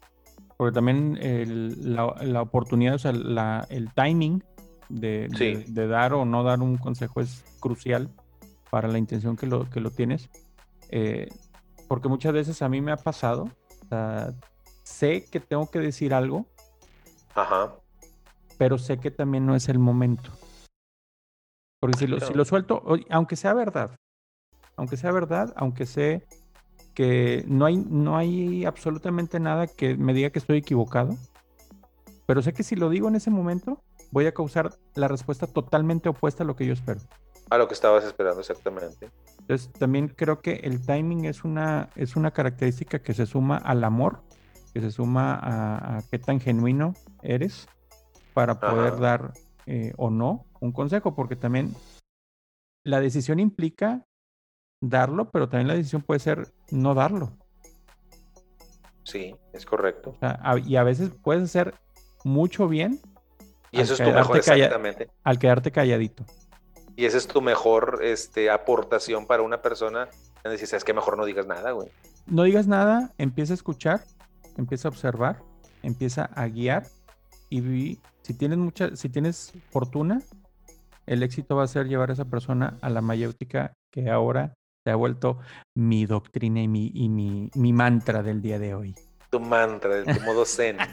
porque 0.57 0.73
también 0.73 1.17
el- 1.21 1.95
la, 1.95 2.13
la 2.21 2.41
oportunidad, 2.41 2.95
o 2.95 2.99
sea, 2.99 3.11
la- 3.11 3.65
el 3.69 3.91
timing 3.93 4.43
de, 4.89 5.27
de- 5.29 5.63
Sí. 5.65 5.71
de 5.71 5.87
dar 5.87 6.13
o 6.13 6.25
no 6.25 6.43
dar 6.43 6.61
un 6.61 6.77
consejo 6.77 7.21
es 7.21 7.43
crucial 7.59 8.09
para 8.69 8.87
la 8.87 8.97
intención 8.97 9.35
que 9.35 9.47
lo, 9.47 9.69
que 9.69 9.79
lo 9.79 9.91
tienes. 9.91 10.29
Eh, 10.89 11.27
porque 11.87 12.09
muchas 12.09 12.33
veces 12.33 12.61
a 12.61 12.69
mí 12.69 12.81
me 12.81 12.91
ha 12.91 12.97
pasado, 12.97 13.49
o 13.83 13.87
sea, 13.87 14.33
sé 14.83 15.25
que 15.31 15.39
tengo 15.39 15.69
que 15.69 15.79
decir 15.79 16.13
algo, 16.13 16.45
Ajá. 17.35 17.73
pero 18.57 18.77
sé 18.77 18.99
que 18.99 19.11
también 19.11 19.45
no 19.45 19.55
es 19.55 19.69
el 19.69 19.79
momento. 19.79 20.31
Porque 21.79 21.97
si 21.97 22.07
lo, 22.07 22.17
si 22.17 22.21
Claro. 22.27 22.35
lo 22.35 22.45
suelto, 22.45 22.83
aunque 23.09 23.35
sea 23.35 23.53
verdad, 23.53 23.97
aunque 24.77 24.97
sea 24.97 25.11
verdad, 25.11 25.53
aunque 25.55 25.85
sé 25.85 26.25
que 26.93 27.43
no 27.47 27.65
hay, 27.65 27.77
no 27.77 28.17
hay 28.17 28.65
absolutamente 28.65 29.39
nada 29.39 29.67
que 29.67 29.95
me 29.95 30.13
diga 30.13 30.29
que 30.29 30.39
estoy 30.39 30.57
equivocado, 30.57 31.15
pero 32.25 32.41
sé 32.41 32.53
que 32.53 32.63
si 32.63 32.75
lo 32.75 32.89
digo 32.89 33.07
en 33.07 33.15
ese 33.15 33.29
momento, 33.29 33.81
voy 34.11 34.25
a 34.27 34.33
causar 34.33 34.71
la 34.95 35.07
respuesta 35.07 35.47
totalmente 35.47 36.09
opuesta 36.09 36.43
a 36.43 36.45
lo 36.45 36.55
que 36.55 36.65
yo 36.65 36.73
espero. 36.73 37.01
A 37.49 37.57
lo 37.57 37.67
que 37.67 37.73
estabas 37.73 38.03
esperando 38.05 38.39
exactamente. 38.39 39.09
Entonces, 39.39 39.71
también 39.73 40.07
creo 40.07 40.39
que 40.41 40.53
el 40.63 40.85
timing 40.85 41.25
es 41.25 41.43
una, 41.43 41.89
es 41.95 42.15
una 42.15 42.31
característica 42.31 42.99
que 42.99 43.13
se 43.13 43.25
suma 43.25 43.57
al 43.57 43.83
amor, 43.83 44.21
que 44.73 44.81
se 44.81 44.91
suma 44.91 45.35
a, 45.35 45.97
a 45.97 46.01
qué 46.09 46.19
tan 46.19 46.39
genuino 46.39 46.93
eres 47.21 47.67
para 48.33 48.59
poder 48.59 48.93
Ajá. 48.93 49.01
dar 49.01 49.33
eh, 49.65 49.93
o 49.97 50.09
no 50.09 50.45
un 50.59 50.71
consejo, 50.71 51.15
porque 51.15 51.35
también 51.35 51.75
la 52.83 52.99
decisión 52.99 53.39
implica 53.39 54.05
darlo, 54.89 55.29
pero 55.31 55.47
también 55.47 55.67
la 55.69 55.75
decisión 55.75 56.01
puede 56.01 56.19
ser 56.19 56.47
no 56.71 56.93
darlo. 56.93 57.37
Sí, 59.03 59.35
es 59.53 59.65
correcto. 59.65 60.11
O 60.11 60.19
sea, 60.19 60.39
a- 60.41 60.59
y 60.59 60.75
a 60.75 60.83
veces 60.83 61.11
puedes 61.23 61.43
hacer 61.43 61.73
mucho 62.23 62.67
bien 62.67 62.99
Y 63.71 63.77
Al 63.77 63.83
eso 63.83 63.93
es 63.93 63.99
tu 63.99 64.05
quedarte 64.05 64.19
mejor, 64.33 64.41
calla- 64.45 64.65
exactamente. 64.65 65.09
al 65.23 65.39
quedarte 65.39 65.71
calladito. 65.71 66.25
Y 66.95 67.05
esa 67.05 67.17
es 67.17 67.27
tu 67.27 67.41
mejor 67.41 68.01
este, 68.03 68.51
aportación 68.51 69.25
para 69.25 69.41
una 69.41 69.63
persona. 69.63 70.09
Es 70.43 70.51
decir, 70.51 70.79
que 70.83 70.93
mejor 70.93 71.17
no 71.17 71.25
digas 71.25 71.47
nada, 71.47 71.71
güey. 71.71 71.89
no 72.27 72.43
digas 72.43 72.67
nada, 72.67 73.09
empieza 73.17 73.51
a 73.53 73.55
escuchar, 73.55 74.01
empieza 74.57 74.87
a 74.87 74.91
observar, 74.91 75.39
empieza 75.81 76.25
a 76.35 76.47
guiar 76.47 76.85
y 77.49 77.99
si 78.21 78.33
tienes 78.35 78.59
mucha, 78.59 78.95
si 78.95 79.09
tienes 79.09 79.53
fortuna, 79.71 80.21
el 81.07 81.23
éxito 81.23 81.55
va 81.55 81.63
a 81.63 81.67
ser 81.67 81.87
llevar 81.87 82.11
a 82.11 82.13
esa 82.13 82.25
persona 82.25 82.77
a 82.81 82.89
la 82.91 83.01
mayéutica 83.01 83.73
que 83.91 84.09
ahora 84.11 84.53
se 84.83 84.91
ha 84.91 84.95
vuelto 84.95 85.39
mi 85.75 86.05
doctrina 86.05 86.61
y 86.61 86.67
mi, 86.67 86.91
y 86.93 87.09
mi, 87.09 87.49
mi 87.55 87.73
mantra 87.73 88.21
del 88.21 88.41
día 88.41 88.59
de 88.59 88.75
hoy. 88.75 88.95
Tu 89.29 89.39
mantra, 89.39 89.95
de 89.95 90.13
tu 90.13 90.21
modo 90.21 90.45
zen. 90.45 90.77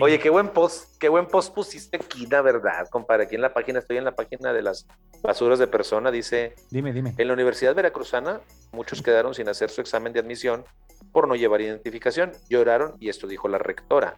Oye, 0.00 0.18
qué 0.18 0.30
buen 0.30 0.48
post, 0.48 0.96
qué 0.98 1.08
buen 1.08 1.26
post 1.26 1.54
pusiste 1.54 1.96
aquí, 1.96 2.26
la 2.26 2.42
verdad, 2.42 2.88
compadre. 2.90 3.24
Aquí 3.24 3.34
en 3.34 3.42
la 3.42 3.52
página, 3.52 3.80
estoy 3.80 3.96
en 3.96 4.04
la 4.04 4.14
página 4.14 4.52
de 4.52 4.62
las 4.62 4.86
basuras 5.22 5.58
de 5.58 5.66
persona, 5.66 6.10
dice, 6.10 6.54
Dime, 6.70 6.92
dime. 6.92 7.14
en 7.16 7.26
la 7.26 7.34
Universidad 7.34 7.74
Veracruzana, 7.74 8.40
muchos 8.72 9.02
quedaron 9.02 9.34
sin 9.34 9.48
hacer 9.48 9.70
su 9.70 9.80
examen 9.80 10.12
de 10.12 10.20
admisión 10.20 10.64
por 11.12 11.28
no 11.28 11.36
llevar 11.36 11.60
identificación. 11.60 12.32
Lloraron 12.48 12.94
y 12.98 13.08
esto 13.08 13.26
dijo 13.26 13.48
la 13.48 13.58
rectora. 13.58 14.16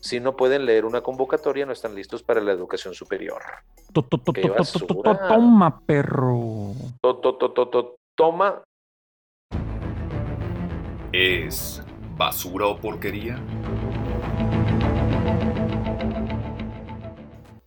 Si 0.00 0.20
no 0.20 0.36
pueden 0.36 0.64
leer 0.64 0.84
una 0.84 1.00
convocatoria, 1.00 1.66
no 1.66 1.72
están 1.72 1.94
listos 1.94 2.22
para 2.22 2.40
la 2.40 2.52
educación 2.52 2.94
superior. 2.94 3.42
Toma, 5.28 5.80
perro. 5.80 6.72
To- 7.02 7.16
to- 7.16 7.34
to- 7.36 7.52
to- 7.52 7.68
to- 7.68 7.94
Toma, 8.14 8.62
¿Es 11.12 11.82
basura 12.16 12.66
o 12.66 12.76
porquería? 12.76 13.40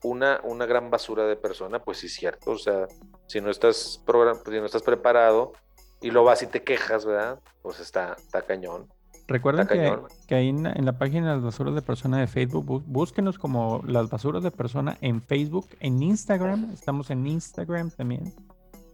una, 0.04 0.42
una 0.44 0.66
gran 0.66 0.90
basura 0.90 1.26
de 1.26 1.36
persona, 1.38 1.80
pues 1.80 2.00
sí 2.00 2.08
es 2.08 2.14
cierto. 2.16 2.52
O 2.52 2.58
sea, 2.58 2.88
si 3.28 3.40
no 3.40 3.50
estás 3.50 4.02
program- 4.06 4.42
si 4.44 4.52
no 4.60 4.66
estás 4.66 4.84
preparado 4.84 5.54
y 6.02 6.12
lo 6.12 6.24
vas 6.24 6.42
y 6.42 6.48
te 6.48 6.64
quejas, 6.64 7.06
¿verdad? 7.06 7.40
Pues 7.62 7.80
está, 7.80 8.14
está 8.18 8.42
cañón. 8.42 8.88
Recuerden 9.32 9.68
que, 9.68 9.90
que 10.28 10.36
ahí 10.36 10.50
en, 10.50 10.64
la- 10.64 10.74
en 10.74 10.86
la 10.86 10.98
página 10.98 11.30
de 11.30 11.36
las 11.36 11.44
basuras 11.44 11.74
de 11.76 11.82
persona 11.82 12.20
de 12.20 12.28
Facebook, 12.28 12.66
bú- 12.66 12.84
búsquenos 12.86 13.38
como 13.40 13.82
las 13.86 14.10
basuras 14.10 14.44
de 14.44 14.52
persona 14.52 14.98
en 15.02 15.22
Facebook, 15.22 15.68
en 15.80 16.02
Instagram, 16.04 16.72
estamos 16.74 17.10
en 17.10 17.26
Instagram 17.26 17.92
también. 17.92 18.34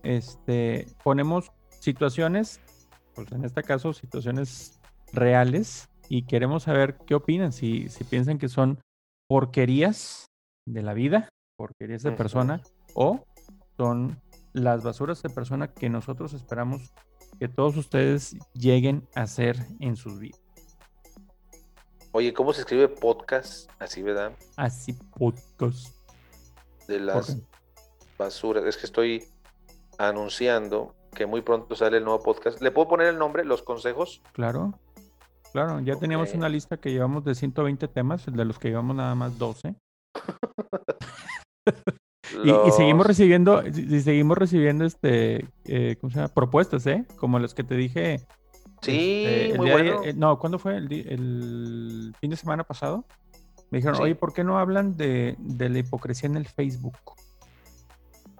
Este, 0.04 0.88
ponemos 1.04 1.52
situaciones, 1.80 2.62
pues 3.16 3.32
en 3.32 3.44
este 3.46 3.64
caso 3.64 3.94
situaciones 3.94 4.80
reales, 5.12 5.90
y 6.10 6.24
queremos 6.24 6.64
saber 6.64 6.98
qué 7.06 7.16
opinan, 7.16 7.52
si, 7.52 7.90
si 7.90 8.04
piensan 8.04 8.38
que 8.38 8.48
son 8.48 8.80
porquerías 9.28 10.28
de 10.66 10.82
la 10.84 10.94
vida, 10.94 11.30
porquerías 11.58 12.04
de 12.04 12.12
persona, 12.12 12.62
o 12.94 13.26
son 13.76 14.22
las 14.54 14.84
basuras 14.84 15.22
de 15.22 15.30
persona 15.30 15.68
que 15.74 15.90
nosotros 15.90 16.34
esperamos 16.34 16.94
que 17.38 17.48
todos 17.48 17.78
ustedes 17.78 18.36
lleguen 18.54 19.08
a 19.16 19.28
ser 19.28 19.58
en 19.80 19.96
sus 19.96 20.20
vidas. 20.20 20.42
Oye, 22.12 22.34
¿cómo 22.34 22.54
se 22.54 22.62
escribe 22.62 22.88
podcast? 22.88 23.70
Así, 23.80 24.02
¿verdad? 24.02 24.34
Así 24.56 24.94
podcast. 25.18 25.96
De 26.88 27.00
las 27.00 27.38
basuras. 28.18 28.64
Es 28.66 28.78
que 28.78 28.86
estoy 28.86 29.26
anunciando 29.98 30.96
que 31.14 31.26
muy 31.26 31.42
pronto 31.42 31.76
sale 31.76 31.98
el 31.98 32.04
nuevo 32.04 32.24
podcast. 32.24 32.62
¿Le 32.62 32.72
puedo 32.72 32.88
poner 32.88 33.08
el 33.08 33.18
nombre? 33.18 33.44
Los 33.46 33.62
consejos. 33.62 34.22
Claro. 34.34 34.80
Claro, 35.52 35.80
ya 35.80 35.96
teníamos 35.96 36.34
una 36.34 36.50
lista 36.50 36.78
que 36.78 36.92
llevamos 36.92 37.24
de 37.24 37.34
120 37.34 37.88
temas, 37.88 38.26
de 38.26 38.46
los 38.46 38.60
que 38.60 38.70
llevamos 38.70 38.96
nada 38.96 39.16
más 39.16 39.38
12. 39.38 39.76
Y, 42.44 42.50
y 42.50 42.72
seguimos 42.72 43.06
recibiendo, 43.06 43.64
y 43.66 44.00
seguimos 44.02 44.38
recibiendo 44.38 44.86
este, 44.86 45.46
eh, 45.66 45.96
¿cómo 46.00 46.12
se 46.12 46.18
llama? 46.18 46.34
Propuestas, 46.34 46.86
¿eh? 46.88 47.06
Como 47.18 47.40
los 47.40 47.54
que 47.54 47.64
te 47.64 47.76
dije 47.76 48.20
Sí, 48.82 48.92
Este, 49.26 49.52
el 49.52 49.58
muy 49.58 49.66
día 49.72 49.78
de- 49.78 50.10
eh, 50.10 50.14
no, 50.14 50.38
¿cuándo 50.38 50.60
fue? 50.60 50.78
El, 50.78 52.14
fin 52.20 52.30
de 52.30 52.36
semana 52.38 52.64
pasado. 52.64 53.06
Me 53.72 53.80
dijeron, 53.80 53.98
Sí. 53.98 54.04
oye, 54.04 54.16
¿por 54.16 54.34
qué 54.34 54.44
no 54.44 54.60
hablan 54.60 54.96
de, 54.96 55.36
de 55.40 55.70
la 55.70 55.80
hipocresía 55.80 56.28
en 56.30 56.38
el 56.38 56.48
Facebook? 56.48 56.98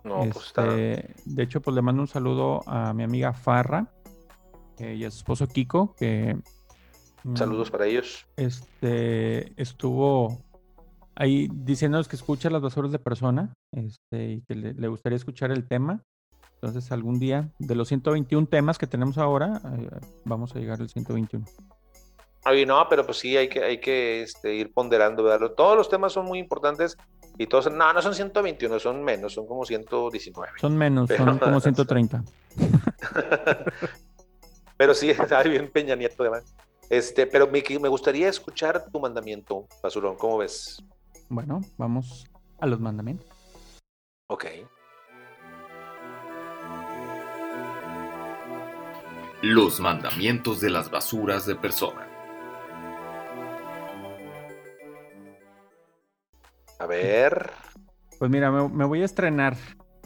no, 0.04 0.20
pues 0.32 0.48
está. 0.48 0.66
Este, 0.78 1.14
De 1.26 1.44
hecho, 1.44 1.60
pues 1.62 1.76
le 1.76 1.82
mando 1.82 2.02
un 2.02 2.08
saludo 2.08 2.62
a 2.68 2.94
mi 2.94 3.04
amiga 3.04 3.34
Farra 3.34 3.92
eh, 4.78 4.94
y 4.96 5.04
a 5.04 5.12
su 5.12 5.18
esposo 5.18 5.48
Kiko, 5.48 5.96
que 5.96 6.38
mm, 7.24 7.36
Saludos 7.36 7.70
para 7.72 7.88
ellos. 7.88 8.26
este, 8.38 9.60
estuvo 9.62 10.38
ahí 11.18 11.48
diciéndonos 11.52 12.08
que 12.08 12.16
escucha 12.16 12.50
las 12.50 12.62
basuras 12.62 12.92
de 12.92 13.00
persona 13.00 13.54
este, 13.72 14.32
y 14.34 14.42
que 14.42 14.56
le, 14.56 14.74
le 14.74 14.88
gustaría 14.88 15.18
escuchar 15.18 15.52
el 15.52 15.68
tema. 15.68 16.04
Entonces, 16.56 16.92
algún 16.92 17.20
día, 17.20 17.52
de 17.60 17.76
los 17.76 17.88
121 17.88 18.48
temas 18.48 18.78
que 18.78 18.88
tenemos 18.88 19.18
ahora, 19.18 19.62
eh, 19.78 19.90
vamos 20.26 20.56
a 20.56 20.60
llegar 20.60 20.80
al 20.80 20.90
121. 20.90 21.46
Ay, 22.44 22.66
no, 22.66 22.88
pero 22.90 23.06
pues 23.06 23.18
sí, 23.18 23.36
hay 23.36 23.50
que, 23.50 23.64
hay 23.64 23.80
que 23.80 24.24
este, 24.24 24.56
ir 24.56 24.74
ponderando, 24.74 25.24
¿verdad? 25.24 25.52
Todos 25.52 25.76
los 25.76 25.90
temas 25.90 26.14
son 26.14 26.26
muy 26.26 26.40
importantes 26.40 26.98
y 27.38 27.46
todos, 27.46 27.72
no, 27.72 27.94
no 27.94 28.02
son 28.02 28.16
121, 28.16 28.80
son 28.80 29.04
menos, 29.04 29.34
son 29.34 29.46
como 29.46 29.66
119. 29.66 30.54
Son 30.60 30.78
menos, 30.78 31.08
Pero- 31.10 31.26
son 31.26 31.38
como 31.38 31.60
130. 31.60 32.24
Pero 34.78 34.94
sí, 34.94 35.10
está 35.12 35.44
bien 35.44 35.70
Peña 35.72 35.96
Nieto, 35.96 36.24
además. 36.24 36.56
Este, 36.90 37.28
pero 37.28 37.48
me, 37.48 37.62
me 37.82 37.90
gustaría 37.90 38.30
escuchar 38.30 38.86
tu 38.90 39.00
mandamiento, 39.02 39.68
Basurón, 39.84 40.16
¿cómo 40.16 40.38
ves? 40.38 40.82
Bueno, 41.30 41.62
vamos 41.78 42.26
a 42.60 42.68
los 42.68 42.80
mandamientos. 42.80 43.28
Ok. 44.28 44.46
Los 49.42 49.80
mandamientos 49.80 50.62
de 50.62 50.70
las 50.70 50.90
basuras 50.90 51.46
de 51.46 51.56
persona. 51.56 52.08
A 56.80 56.86
ver. 56.86 57.52
Pues 58.20 58.32
mira, 58.32 58.52
me, 58.52 58.68
me 58.70 58.86
voy 58.86 59.02
a 59.02 59.06
estrenar 59.06 59.56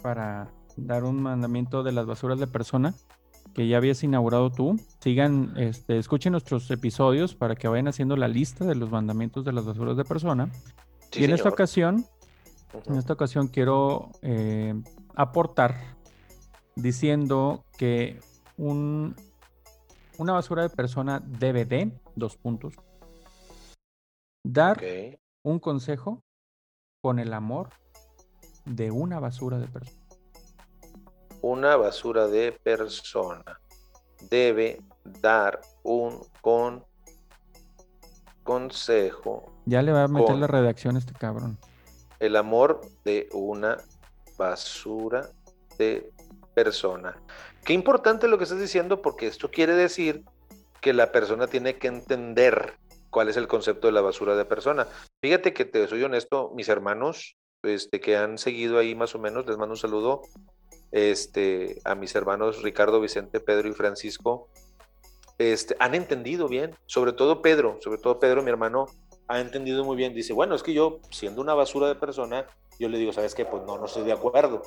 para 0.02 0.52
dar 0.76 1.04
un 1.04 1.22
mandamiento 1.22 1.84
de 1.84 1.92
las 1.92 2.06
basuras 2.06 2.40
de 2.40 2.48
persona 2.48 2.94
que 3.54 3.68
ya 3.68 3.78
habías 3.78 4.04
inaugurado 4.04 4.52
tú. 4.52 4.80
Sigan, 5.00 5.54
este, 5.58 5.98
escuchen 5.98 6.32
nuestros 6.32 6.70
episodios 6.72 7.36
para 7.36 7.56
que 7.56 7.68
vayan 7.68 7.88
haciendo 7.88 8.16
la 8.16 8.28
lista 8.28 8.66
de 8.66 8.76
los 8.76 8.92
mandamientos 8.92 9.46
de 9.46 9.54
las 9.54 9.66
basuras 9.66 9.98
de 9.98 10.06
persona. 10.06 10.50
Sí, 11.12 11.22
y 11.22 11.24
en 11.26 11.32
esta 11.32 11.50
ocasión, 11.50 12.06
en 12.86 12.96
esta 12.96 13.14
ocasión 13.14 13.48
quiero 13.48 14.12
eh, 14.22 14.74
aportar 15.16 15.76
diciendo 16.76 17.66
que 17.78 18.20
un, 18.58 19.16
una 20.18 20.34
basura 20.34 20.64
de 20.64 20.70
persona 20.70 21.22
debe 21.26 21.66
de, 21.66 21.92
dos 22.16 22.38
puntos, 22.38 22.74
dar 24.44 24.82
un 25.44 25.60
consejo 25.60 26.24
con 27.02 27.20
el 27.20 27.34
amor 27.34 27.70
de 28.66 28.92
una 28.92 29.20
basura 29.20 29.60
de 29.60 29.68
persona. 29.68 30.02
Una 31.42 31.76
basura 31.76 32.28
de 32.28 32.52
persona 32.52 33.60
debe 34.30 34.80
dar 35.04 35.60
un 35.84 36.22
con 36.42 36.86
consejo 38.52 39.46
Ya 39.66 39.82
le 39.82 39.92
va 39.92 40.04
a 40.04 40.08
meter 40.08 40.36
la 40.36 40.48
redacción 40.48 40.96
a 40.96 41.00
este 41.00 41.14
cabrón. 41.14 41.58
el 42.20 42.36
amor 42.36 42.82
de 43.06 43.30
una 43.32 43.78
basura 44.38 45.30
de 45.78 46.12
persona. 46.54 47.16
Qué 47.64 47.74
importante 47.74 48.28
lo 48.28 48.38
que 48.38 48.44
estás 48.44 48.60
diciendo 48.60 49.02
porque 49.02 49.28
esto 49.28 49.50
quiere 49.50 49.74
decir 49.74 50.24
que 50.82 50.94
la 50.94 51.12
persona 51.12 51.48
tiene 51.48 51.78
que 51.78 51.88
entender 51.88 52.74
cuál 53.10 53.30
es 53.30 53.38
el 53.38 53.48
concepto 53.48 53.88
de 53.88 53.94
la 53.94 54.02
basura 54.02 54.36
de 54.36 54.46
persona. 54.46 54.88
Fíjate 55.22 55.54
que 55.54 55.66
te 55.66 55.88
soy 55.88 56.04
honesto, 56.04 56.52
mis 56.56 56.70
hermanos 56.70 57.38
este, 57.64 58.00
que 58.00 58.18
han 58.18 58.38
seguido 58.38 58.80
ahí 58.80 58.96
más 58.96 59.16
o 59.16 59.20
menos, 59.20 59.46
les 59.46 59.58
mando 59.58 59.74
un 59.74 59.78
saludo 59.78 60.22
este, 60.92 61.80
a 61.86 61.96
mis 61.96 62.14
hermanos 62.16 62.62
Ricardo, 62.64 63.00
Vicente, 63.00 63.40
Pedro 63.40 63.70
y 63.70 63.74
Francisco. 63.74 64.50
Este, 65.42 65.76
han 65.80 65.96
entendido 65.96 66.48
bien, 66.48 66.76
sobre 66.86 67.14
todo 67.14 67.42
Pedro, 67.42 67.80
sobre 67.82 67.98
todo 67.98 68.20
Pedro, 68.20 68.44
mi 68.44 68.52
hermano, 68.52 68.86
ha 69.28 69.40
entendido 69.40 69.84
muy 69.84 69.98
bien. 69.98 70.14
Dice, 70.14 70.34
bueno, 70.34 70.54
es 70.54 70.62
que 70.62 70.72
yo, 70.72 71.00
siendo 71.10 71.42
una 71.42 71.56
basura 71.56 71.88
de 71.88 71.96
persona, 71.96 72.46
yo 72.80 72.90
le 72.90 73.00
digo, 73.00 73.12
¿sabes 73.12 73.34
qué? 73.34 73.44
Pues 73.44 73.64
no, 73.64 73.80
no 73.80 73.86
estoy 73.86 74.04
de 74.04 74.12
acuerdo. 74.12 74.62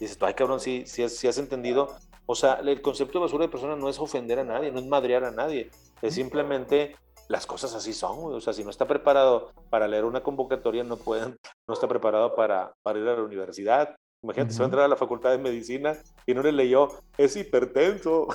Dices, 0.00 0.18
ay, 0.20 0.34
cabrón, 0.34 0.58
sí, 0.58 0.82
sí, 0.84 1.04
has, 1.04 1.12
sí 1.12 1.28
has 1.28 1.38
entendido. 1.38 1.94
O 2.26 2.34
sea, 2.34 2.54
el 2.54 2.82
concepto 2.82 3.20
de 3.20 3.24
basura 3.26 3.44
de 3.44 3.52
persona 3.52 3.76
no 3.76 3.88
es 3.88 4.00
ofender 4.00 4.40
a 4.40 4.44
nadie, 4.44 4.72
no 4.72 4.80
es 4.80 4.86
madrear 4.86 5.22
a 5.22 5.30
nadie. 5.30 5.70
Es 6.02 6.14
simplemente 6.14 6.96
las 7.28 7.46
cosas 7.46 7.72
así 7.74 7.92
son. 7.92 8.34
O 8.34 8.40
sea, 8.40 8.52
si 8.52 8.64
no 8.64 8.70
está 8.70 8.84
preparado 8.84 9.52
para 9.70 9.86
leer 9.86 10.04
una 10.04 10.24
convocatoria, 10.24 10.82
no 10.82 10.96
pueden, 10.96 11.36
no 11.68 11.74
está 11.74 11.86
preparado 11.86 12.34
para, 12.34 12.72
para 12.82 12.98
ir 12.98 13.06
a 13.06 13.14
la 13.14 13.22
universidad. 13.22 13.94
Imagínate, 14.26 14.52
se 14.52 14.58
va 14.58 14.64
a 14.64 14.66
entrar 14.66 14.84
a 14.84 14.88
la 14.88 14.96
facultad 14.96 15.30
de 15.30 15.38
medicina 15.38 15.96
y 16.26 16.34
no 16.34 16.42
le 16.42 16.50
leyó, 16.50 16.88
es 17.16 17.36
hipertenso. 17.36 18.26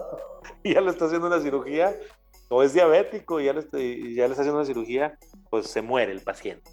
y 0.64 0.74
ya 0.74 0.80
le 0.80 0.90
está 0.90 1.04
haciendo 1.04 1.28
una 1.28 1.40
cirugía, 1.40 1.94
o 2.48 2.64
es 2.64 2.72
diabético 2.74 3.38
y 3.40 3.44
ya 3.44 3.52
le, 3.52 3.60
está- 3.60 3.78
y 3.78 4.14
ya 4.16 4.24
le 4.24 4.30
está 4.32 4.42
haciendo 4.42 4.56
una 4.58 4.66
cirugía, 4.66 5.16
pues 5.48 5.68
se 5.68 5.80
muere 5.80 6.10
el 6.10 6.22
paciente. 6.22 6.68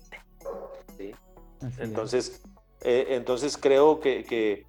Entonces, 1.77 2.41
eh, 2.81 3.05
entonces 3.09 3.55
creo 3.57 3.99
que, 3.99 4.23
que 4.23 4.65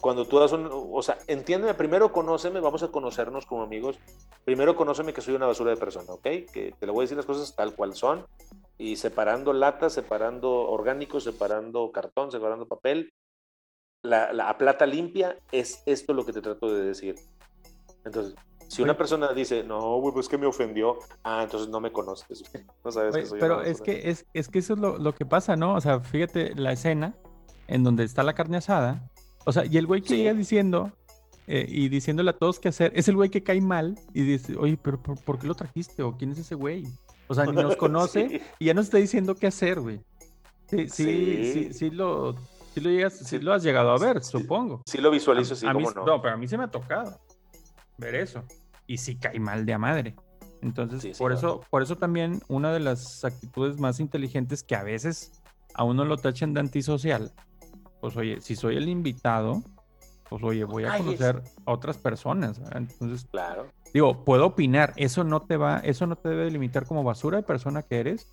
cuando 0.00 0.26
tú 0.26 0.38
das 0.38 0.52
un, 0.52 0.68
o 0.72 1.02
sea, 1.02 1.18
entiéndeme, 1.26 1.74
primero 1.74 2.12
conóceme, 2.12 2.60
vamos 2.60 2.82
a 2.82 2.88
conocernos 2.90 3.44
como 3.44 3.62
amigos, 3.62 3.98
primero 4.44 4.76
conóceme 4.76 5.12
que 5.12 5.20
soy 5.20 5.34
una 5.34 5.46
basura 5.46 5.70
de 5.70 5.76
persona, 5.76 6.12
¿ok? 6.12 6.22
Que 6.22 6.74
te 6.78 6.86
le 6.86 6.92
voy 6.92 7.02
a 7.02 7.04
decir 7.04 7.16
las 7.16 7.26
cosas 7.26 7.54
tal 7.54 7.74
cual 7.74 7.94
son, 7.94 8.26
y 8.78 8.96
separando 8.96 9.52
latas, 9.52 9.92
separando 9.92 10.50
orgánicos, 10.50 11.24
separando 11.24 11.92
cartón, 11.92 12.30
separando 12.30 12.66
papel, 12.66 13.12
la, 14.02 14.32
la 14.32 14.48
a 14.48 14.56
plata 14.56 14.86
limpia, 14.86 15.36
es 15.52 15.82
esto 15.86 16.14
lo 16.14 16.24
que 16.24 16.32
te 16.32 16.40
trato 16.40 16.72
de 16.72 16.82
decir. 16.84 17.16
Entonces, 18.04 18.34
si 18.68 18.82
una 18.82 18.96
persona 18.96 19.32
dice, 19.34 19.62
no, 19.64 19.98
güey, 20.00 20.14
pues 20.14 20.28
que 20.28 20.38
me 20.38 20.46
ofendió, 20.46 20.98
ah, 21.24 21.42
entonces 21.42 21.68
no 21.68 21.80
me 21.80 21.92
conoces, 21.92 22.42
no 22.84 22.90
sabes 22.92 23.14
Oye, 23.14 23.22
que 23.24 23.28
soy 23.28 23.40
pero 23.40 23.60
es 23.62 23.82
que, 23.82 24.08
es, 24.08 24.24
es 24.32 24.48
que 24.48 24.60
eso 24.60 24.74
es 24.74 24.78
lo, 24.78 24.96
lo 24.96 25.14
que 25.14 25.26
pasa, 25.26 25.56
¿no? 25.56 25.74
O 25.74 25.80
sea, 25.80 26.00
fíjate 26.00 26.54
la 26.54 26.72
escena 26.72 27.14
en 27.66 27.84
donde 27.84 28.04
está 28.04 28.22
la 28.22 28.32
carne 28.34 28.56
asada. 28.56 29.10
O 29.44 29.52
sea, 29.52 29.64
y 29.66 29.76
el 29.76 29.86
güey 29.86 30.02
que 30.02 30.08
Sí. 30.08 30.16
llega 30.18 30.34
diciendo 30.34 30.92
eh, 31.52 31.66
y 31.68 31.88
diciéndole 31.88 32.30
a 32.30 32.32
todos 32.38 32.60
qué 32.60 32.68
hacer, 32.68 32.92
es 32.94 33.08
el 33.08 33.16
güey 33.16 33.28
que 33.28 33.42
cae 33.42 33.60
mal 33.60 33.98
y 34.14 34.22
dice, 34.22 34.54
oye, 34.56 34.78
pero 34.80 35.02
¿por, 35.02 35.20
por 35.20 35.38
qué 35.38 35.48
lo 35.48 35.54
trajiste? 35.56 36.02
¿O 36.04 36.16
quién 36.16 36.30
es 36.30 36.38
ese 36.38 36.54
güey? 36.54 36.84
O 37.26 37.34
sea, 37.34 37.44
ni 37.44 37.52
nos 37.52 37.74
conoce 37.76 38.28
Sí. 38.28 38.40
y 38.60 38.64
ya 38.66 38.74
nos 38.74 38.84
está 38.86 38.98
diciendo 38.98 39.34
qué 39.34 39.48
hacer, 39.48 39.80
güey. 39.80 40.00
Sí, 40.68 40.88
sí, 40.88 41.04
sí, 41.04 41.52
Sí. 41.52 41.72
sí, 41.72 41.90
lo, 41.90 42.36
sí 42.72 42.80
lo 42.80 42.90
llegas, 42.90 43.18
sí 43.18 43.24
Sí. 43.24 43.38
lo 43.40 43.52
has 43.52 43.64
llegado 43.64 43.90
a 43.90 43.98
ver, 43.98 44.22
supongo. 44.22 44.82
Sí 44.86 44.98
lo 44.98 45.10
visualizo, 45.10 45.56
sí, 45.56 45.66
a 45.66 45.72
cómo 45.72 45.90
no. 45.90 46.22
pero 46.22 46.34
a 46.34 46.36
mí 46.36 46.46
se 46.46 46.56
me 46.56 46.64
ha 46.64 46.68
tocado 46.70 47.18
ver 47.98 48.14
eso. 48.14 48.44
Y 48.86 48.98
sí 48.98 49.16
cae 49.16 49.40
mal 49.40 49.66
de 49.66 49.72
a 49.74 49.78
madre. 49.78 50.14
Entonces, 50.62 51.18
por, 51.18 51.32
no. 51.32 51.36
eso, 51.38 51.60
por 51.70 51.82
eso 51.82 51.96
también 51.96 52.40
una 52.48 52.72
de 52.72 52.80
las 52.80 53.24
actitudes 53.24 53.78
más 53.80 53.98
inteligentes 53.98 54.62
que 54.62 54.76
a 54.76 54.84
veces 54.84 55.32
a 55.74 55.82
uno 55.84 56.04
lo 56.04 56.16
tachan 56.16 56.52
de 56.54 56.60
antisocial, 56.60 57.32
pues 58.00 58.16
oye, 58.16 58.40
si 58.40 58.54
soy 58.56 58.76
el 58.76 58.88
invitado, 58.88 59.62
pues 60.30 60.42
oye, 60.44 60.64
voy 60.64 60.84
a 60.84 60.96
conocer 60.96 61.42
a 61.66 61.72
otras 61.72 61.98
personas. 61.98 62.60
¿verdad? 62.60 62.78
Entonces, 62.78 63.26
Claro. 63.30 63.66
digo, 63.92 64.24
puedo 64.24 64.46
opinar, 64.46 64.94
eso 64.96 65.24
no 65.24 65.42
te 65.42 65.56
va, 65.56 65.78
eso 65.80 66.06
no 66.06 66.16
te 66.16 66.28
debe 66.30 66.44
delimitar 66.44 66.86
como 66.86 67.02
basura 67.02 67.38
de 67.38 67.42
persona 67.42 67.82
que 67.82 67.98
eres, 67.98 68.28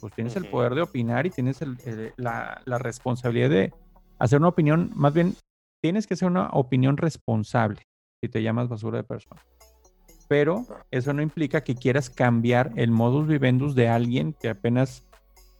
pues 0.00 0.14
tienes 0.14 0.34
el 0.36 0.44
Ujú. 0.44 0.52
poder 0.52 0.74
de 0.74 0.80
opinar 0.82 1.26
y 1.26 1.30
tienes 1.30 1.60
el- 1.62 1.76
el- 1.84 2.12
la, 2.16 2.62
la 2.64 2.78
responsabilidad 2.78 3.50
de 3.50 3.72
hacer 4.18 4.38
una 4.38 4.48
opinión, 4.48 4.90
más 4.96 5.12
bien, 5.12 5.34
tienes 5.82 6.06
que 6.06 6.14
hacer 6.14 6.26
una 6.28 6.48
opinión 6.48 6.96
responsable 6.96 7.82
si 8.22 8.28
te 8.30 8.42
llamas 8.42 8.68
basura 8.68 8.96
de 8.98 9.04
persona. 9.04 9.40
Pero 10.28 10.64
eso 10.90 11.12
no 11.12 11.20
implica 11.20 11.62
que 11.62 11.74
quieras 11.74 12.08
cambiar 12.08 12.72
el 12.76 12.90
modus 12.90 13.26
vivendus 13.26 13.74
de 13.74 13.88
alguien 13.88 14.32
que 14.40 14.48
apenas 14.48 15.04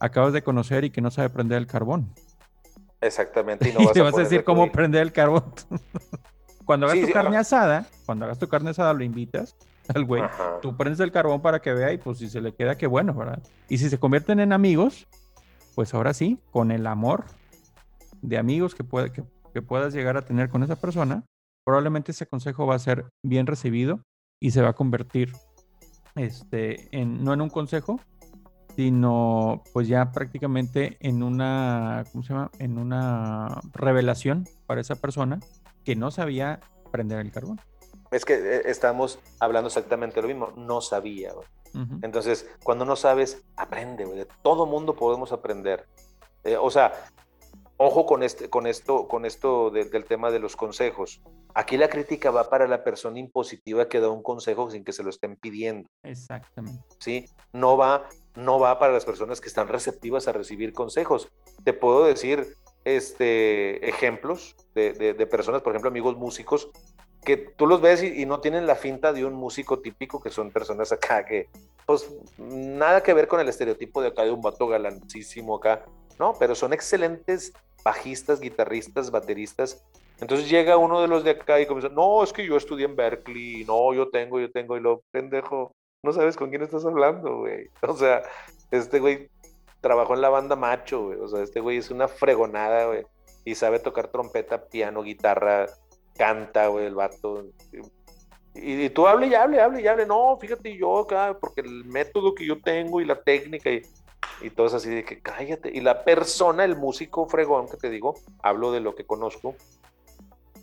acabas 0.01 0.33
de 0.33 0.43
conocer 0.43 0.85
y 0.85 0.91
que 0.91 1.03
no 1.03 1.11
sabe 1.11 1.29
prender 1.29 1.59
el 1.59 1.67
carbón. 1.67 2.15
Exactamente. 3.03 3.69
Y 3.69 3.73
no 3.79 3.85
vas 3.85 3.93
te 3.93 4.01
a, 4.01 4.05
vas 4.05 4.15
a 4.15 4.21
decir 4.21 4.39
de 4.39 4.45
cómo 4.45 4.73
prender 4.73 5.03
el 5.03 5.13
carbón. 5.13 5.53
cuando 6.65 6.87
hagas 6.87 6.97
Sí, 6.97 7.03
tu 7.03 7.07
sí, 7.09 7.13
carne 7.13 7.37
asada, 7.37 7.87
cuando 8.07 8.25
hagas 8.25 8.39
tu 8.39 8.49
carne 8.49 8.71
asada, 8.71 8.95
lo 8.95 9.05
invitas 9.05 9.57
al 9.95 10.05
güey. 10.05 10.23
Ajá. 10.23 10.59
Tú 10.63 10.77
prendes 10.77 11.01
el 11.01 11.13
carbón 11.13 11.43
para 11.43 11.61
que 11.61 11.73
vea 11.73 11.93
y 11.93 11.99
pues 11.99 12.19
si 12.19 12.29
se 12.29 12.41
le 12.41 12.55
queda, 12.55 12.79
qué 12.79 12.87
bueno, 12.87 13.13
¿verdad? 13.13 13.43
Y 13.69 13.79
si 13.79 13.91
se 13.91 13.99
convierten 13.99 14.41
en 14.41 14.53
amigos, 14.53 15.07
pues 15.75 15.93
ahora 15.93 16.15
sí, 16.15 16.39
con 16.51 16.71
el 16.71 16.87
amor 16.87 17.25
de 18.23 18.39
amigos 18.39 18.75
que, 18.75 18.85
puede, 18.85 19.13
que, 19.13 19.25
que 19.53 19.61
puedas 19.61 19.93
llegar 19.93 20.17
a 20.17 20.23
tener 20.23 20.49
con 20.49 20.63
esa 20.63 20.77
persona, 20.77 21.25
probablemente 21.65 22.13
ese 22.13 22.27
consejo 22.27 22.67
va 22.67 22.77
a 22.77 22.79
ser 22.79 23.07
bien 23.25 23.47
recibido 23.47 24.01
y 24.41 24.53
se 24.53 24.63
va 24.63 24.71
a 24.71 24.73
convertir 24.75 25.33
este, 26.15 26.89
en, 26.97 27.25
no 27.25 27.33
en 27.33 27.41
un 27.41 27.51
consejo, 27.51 28.01
sino 28.77 29.63
pues 29.73 29.89
ya 29.89 30.11
prácticamente 30.13 30.97
en 31.01 31.23
una, 31.23 32.05
¿cómo 32.13 32.23
se 32.25 32.33
llama? 32.33 32.51
En 32.59 32.79
una 32.79 33.61
revelación 33.73 34.49
para 34.67 34.81
esa 34.81 34.97
persona 34.97 35.41
que 35.85 35.97
no 35.97 36.11
sabía 36.11 36.61
prender 36.91 37.19
el 37.21 37.33
carbón. 37.33 37.61
es 38.11 38.25
que 38.25 38.35
eh, 38.35 38.63
estamos 38.67 39.19
hablando 39.41 39.69
exactamente 39.69 40.21
lo 40.21 40.29
mismo. 40.29 40.53
No 40.57 40.81
sabía. 40.81 41.33
Ujú. 41.75 41.99
Entonces, 42.03 42.47
cuando 42.63 42.85
no 42.85 42.97
sabes, 42.97 43.43
aprende, 43.57 44.05
güey. 44.05 44.19
De 44.19 44.29
todo 44.43 44.67
mundo 44.67 44.95
podemos 44.95 45.33
aprender. 45.33 45.87
Eh, 46.45 46.57
o 46.57 46.71
sea, 46.71 46.93
ojo 47.79 48.05
con, 48.05 48.23
este, 48.23 48.51
con 48.51 48.67
esto, 48.67 49.09
con 49.09 49.25
esto 49.25 49.71
de- 49.71 49.87
del 49.87 50.05
tema 50.05 50.31
de 50.31 50.39
los 50.39 50.55
consejos. 50.57 51.23
Aquí 51.55 51.77
la 51.79 51.89
crítica 51.89 52.31
va 52.31 52.49
para 52.51 52.67
la 52.69 52.85
persona 52.85 53.19
impositiva 53.19 53.89
que 53.89 54.01
da 54.01 54.11
un 54.11 54.23
consejo 54.23 54.71
sin 54.71 54.85
que 54.85 54.93
se 54.93 55.03
lo 55.03 55.11
estén 55.11 55.37
pidiendo, 55.37 55.89
Exactamente. 56.03 56.83
¿sí? 56.99 57.25
No 57.53 57.77
va, 57.77 58.07
no 58.35 58.59
va 58.59 58.79
para 58.79 58.93
las 58.93 59.05
personas 59.05 59.41
que 59.41 59.49
están 59.49 59.69
receptivas 59.69 60.29
a 60.29 60.33
recibir 60.33 60.73
consejos. 60.73 61.29
Te 61.65 61.73
puedo 61.73 62.05
decir 62.05 62.57
este, 62.85 63.89
ejemplos 63.89 64.57
de, 64.75 64.93
de- 64.93 65.15
de 65.15 65.27
personas, 65.27 65.63
por 65.63 65.73
ejemplo, 65.73 65.89
amigos 65.91 66.17
músicos, 66.17 66.71
que 67.25 67.37
tú 67.37 67.67
los 67.67 67.81
ves 67.81 68.03
y, 68.03 68.27
no 68.27 68.41
tienen 68.41 68.67
la 68.67 68.75
finta 68.75 69.13
de 69.13 69.25
un 69.25 69.35
músico 69.35 69.79
típico, 69.79 70.21
que 70.21 70.31
son 70.31 70.51
personas 70.51 70.91
acá 70.91 71.25
que, 71.25 71.49
pues, 71.87 72.13
nada 72.39 73.03
que 73.03 73.15
ver 73.15 73.29
con 73.29 73.39
el 73.39 73.49
estereotipo 73.49 74.03
de 74.03 74.09
acá 74.09 74.25
de 74.25 74.33
un 74.33 74.41
vato 74.41 74.67
galancísimo 74.67 75.57
acá, 75.57 75.85
¿no? 76.19 76.35
Pero 76.39 76.55
son 76.55 76.73
excelentes 76.73 77.53
bajistas, 77.85 78.41
guitarristas, 78.41 79.11
bateristas. 79.11 79.85
Entonces 80.21 80.49
llega 80.49 80.77
uno 80.77 81.01
de 81.01 81.09
los 81.09 81.23
de 81.25 81.31
acá 81.31 81.61
y 81.61 81.67
comienza, 81.67 81.95
no, 81.95 82.25
es 82.25 82.33
que 82.33 82.45
yo 82.45 82.57
estudié 82.57 82.87
en 82.87 82.97
Berkeley, 82.97 83.65
no, 83.65 83.95
yo 83.95 84.09
tengo, 84.09 84.41
yo 84.41 84.51
tengo, 84.51 84.77
y 84.77 84.81
lo 84.81 85.03
pendejo, 85.13 85.75
no 86.03 86.13
sabes 86.13 86.37
con 86.37 86.51
quién 86.51 86.63
estás 86.63 86.85
hablando, 86.85 87.39
güey. 87.39 87.71
O 87.83 87.97
sea, 87.97 88.23
este 88.71 88.99
güey 88.99 89.31
trabajó 89.81 90.15
en 90.15 90.21
la 90.21 90.29
banda 90.29 90.57
Macho, 90.57 91.07
güey. 91.07 91.19
O 91.21 91.29
sea, 91.29 91.43
este 91.43 91.61
güey 91.61 91.79
es 91.79 91.91
una 91.91 92.09
fregonada, 92.09 92.87
güey. 92.87 93.07
Y 93.45 93.55
sabe 93.55 93.79
tocar 93.79 94.09
trompeta, 94.09 94.67
piano, 94.67 95.03
guitarra, 95.03 95.67
canta, 96.17 96.69
güey, 96.69 96.87
el 96.87 96.95
vato. 96.95 97.47
Y, 98.55 98.85
y 98.85 98.91
tú 98.91 99.07
hable 99.07 99.29
y 99.29 99.35
hable, 99.35 99.61
hable 99.61 99.81
y 99.81 99.87
hable. 99.87 100.07
No, 100.07 100.37
fíjate, 100.41 100.77
yo 100.77 101.01
acá, 101.01 101.37
porque 101.41 101.61
el 101.61 101.85
método 101.85 102.35
que 102.35 102.47
yo 102.47 102.61
tengo 102.61 103.01
y 103.01 103.05
la 103.05 103.21
técnica 103.23 103.71
y, 103.71 103.83
y 104.41 104.51
todo 104.51 104.67
es 104.67 104.75
así 104.75 104.91
de 104.91 105.05
que 105.05 105.21
cállate. 105.21 105.71
Y 105.73 105.81
la 105.81 106.05
persona, 106.05 106.65
el 106.65 106.77
músico 106.77 107.27
fregón 107.27 107.69
que 107.69 107.77
te 107.77 107.91
digo, 107.91 108.15
hablo 108.43 108.73
de 108.73 108.81
lo 108.81 108.95
que 108.95 109.05
conozco, 109.05 109.55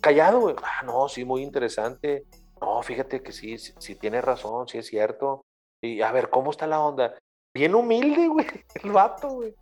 callado, 0.01 0.39
güey. 0.41 0.55
Ah, 0.63 0.83
no, 0.85 1.07
sí, 1.09 1.25
muy 1.25 1.43
interesante. 1.43 2.25
No, 2.61 2.81
fíjate 2.83 3.21
que 3.21 3.31
sí, 3.31 3.57
sí, 3.57 3.73
sí 3.79 3.95
tiene 3.95 4.21
razón, 4.21 4.67
sí 4.67 4.77
es 4.77 4.87
cierto. 4.87 5.41
Y 5.81 6.01
a 6.01 6.11
ver, 6.11 6.29
¿cómo 6.29 6.51
está 6.51 6.67
la 6.67 6.79
onda? 6.81 7.15
Bien 7.53 7.73
humilde, 7.75 8.27
güey, 8.29 8.45
el 8.83 8.91
vato, 8.91 9.29
güey. 9.29 9.53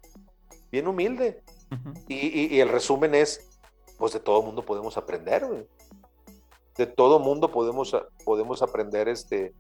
Bien 0.72 0.88
humilde. 0.88 1.42
Y, 2.08 2.16
y- 2.16 2.56
y 2.56 2.60
el 2.62 2.70
resumen 2.70 3.14
es, 3.14 3.60
pues 3.98 4.14
de 4.14 4.20
todo 4.20 4.42
mundo 4.42 4.64
podemos 4.64 4.98
aprender, 4.98 5.46
güey. 5.46 5.68
De 6.78 6.86
todo 6.86 7.20
mundo 7.20 7.52
podemos, 7.52 7.96
podemos 8.24 8.62
aprender, 8.62 9.08
este, 9.10 9.54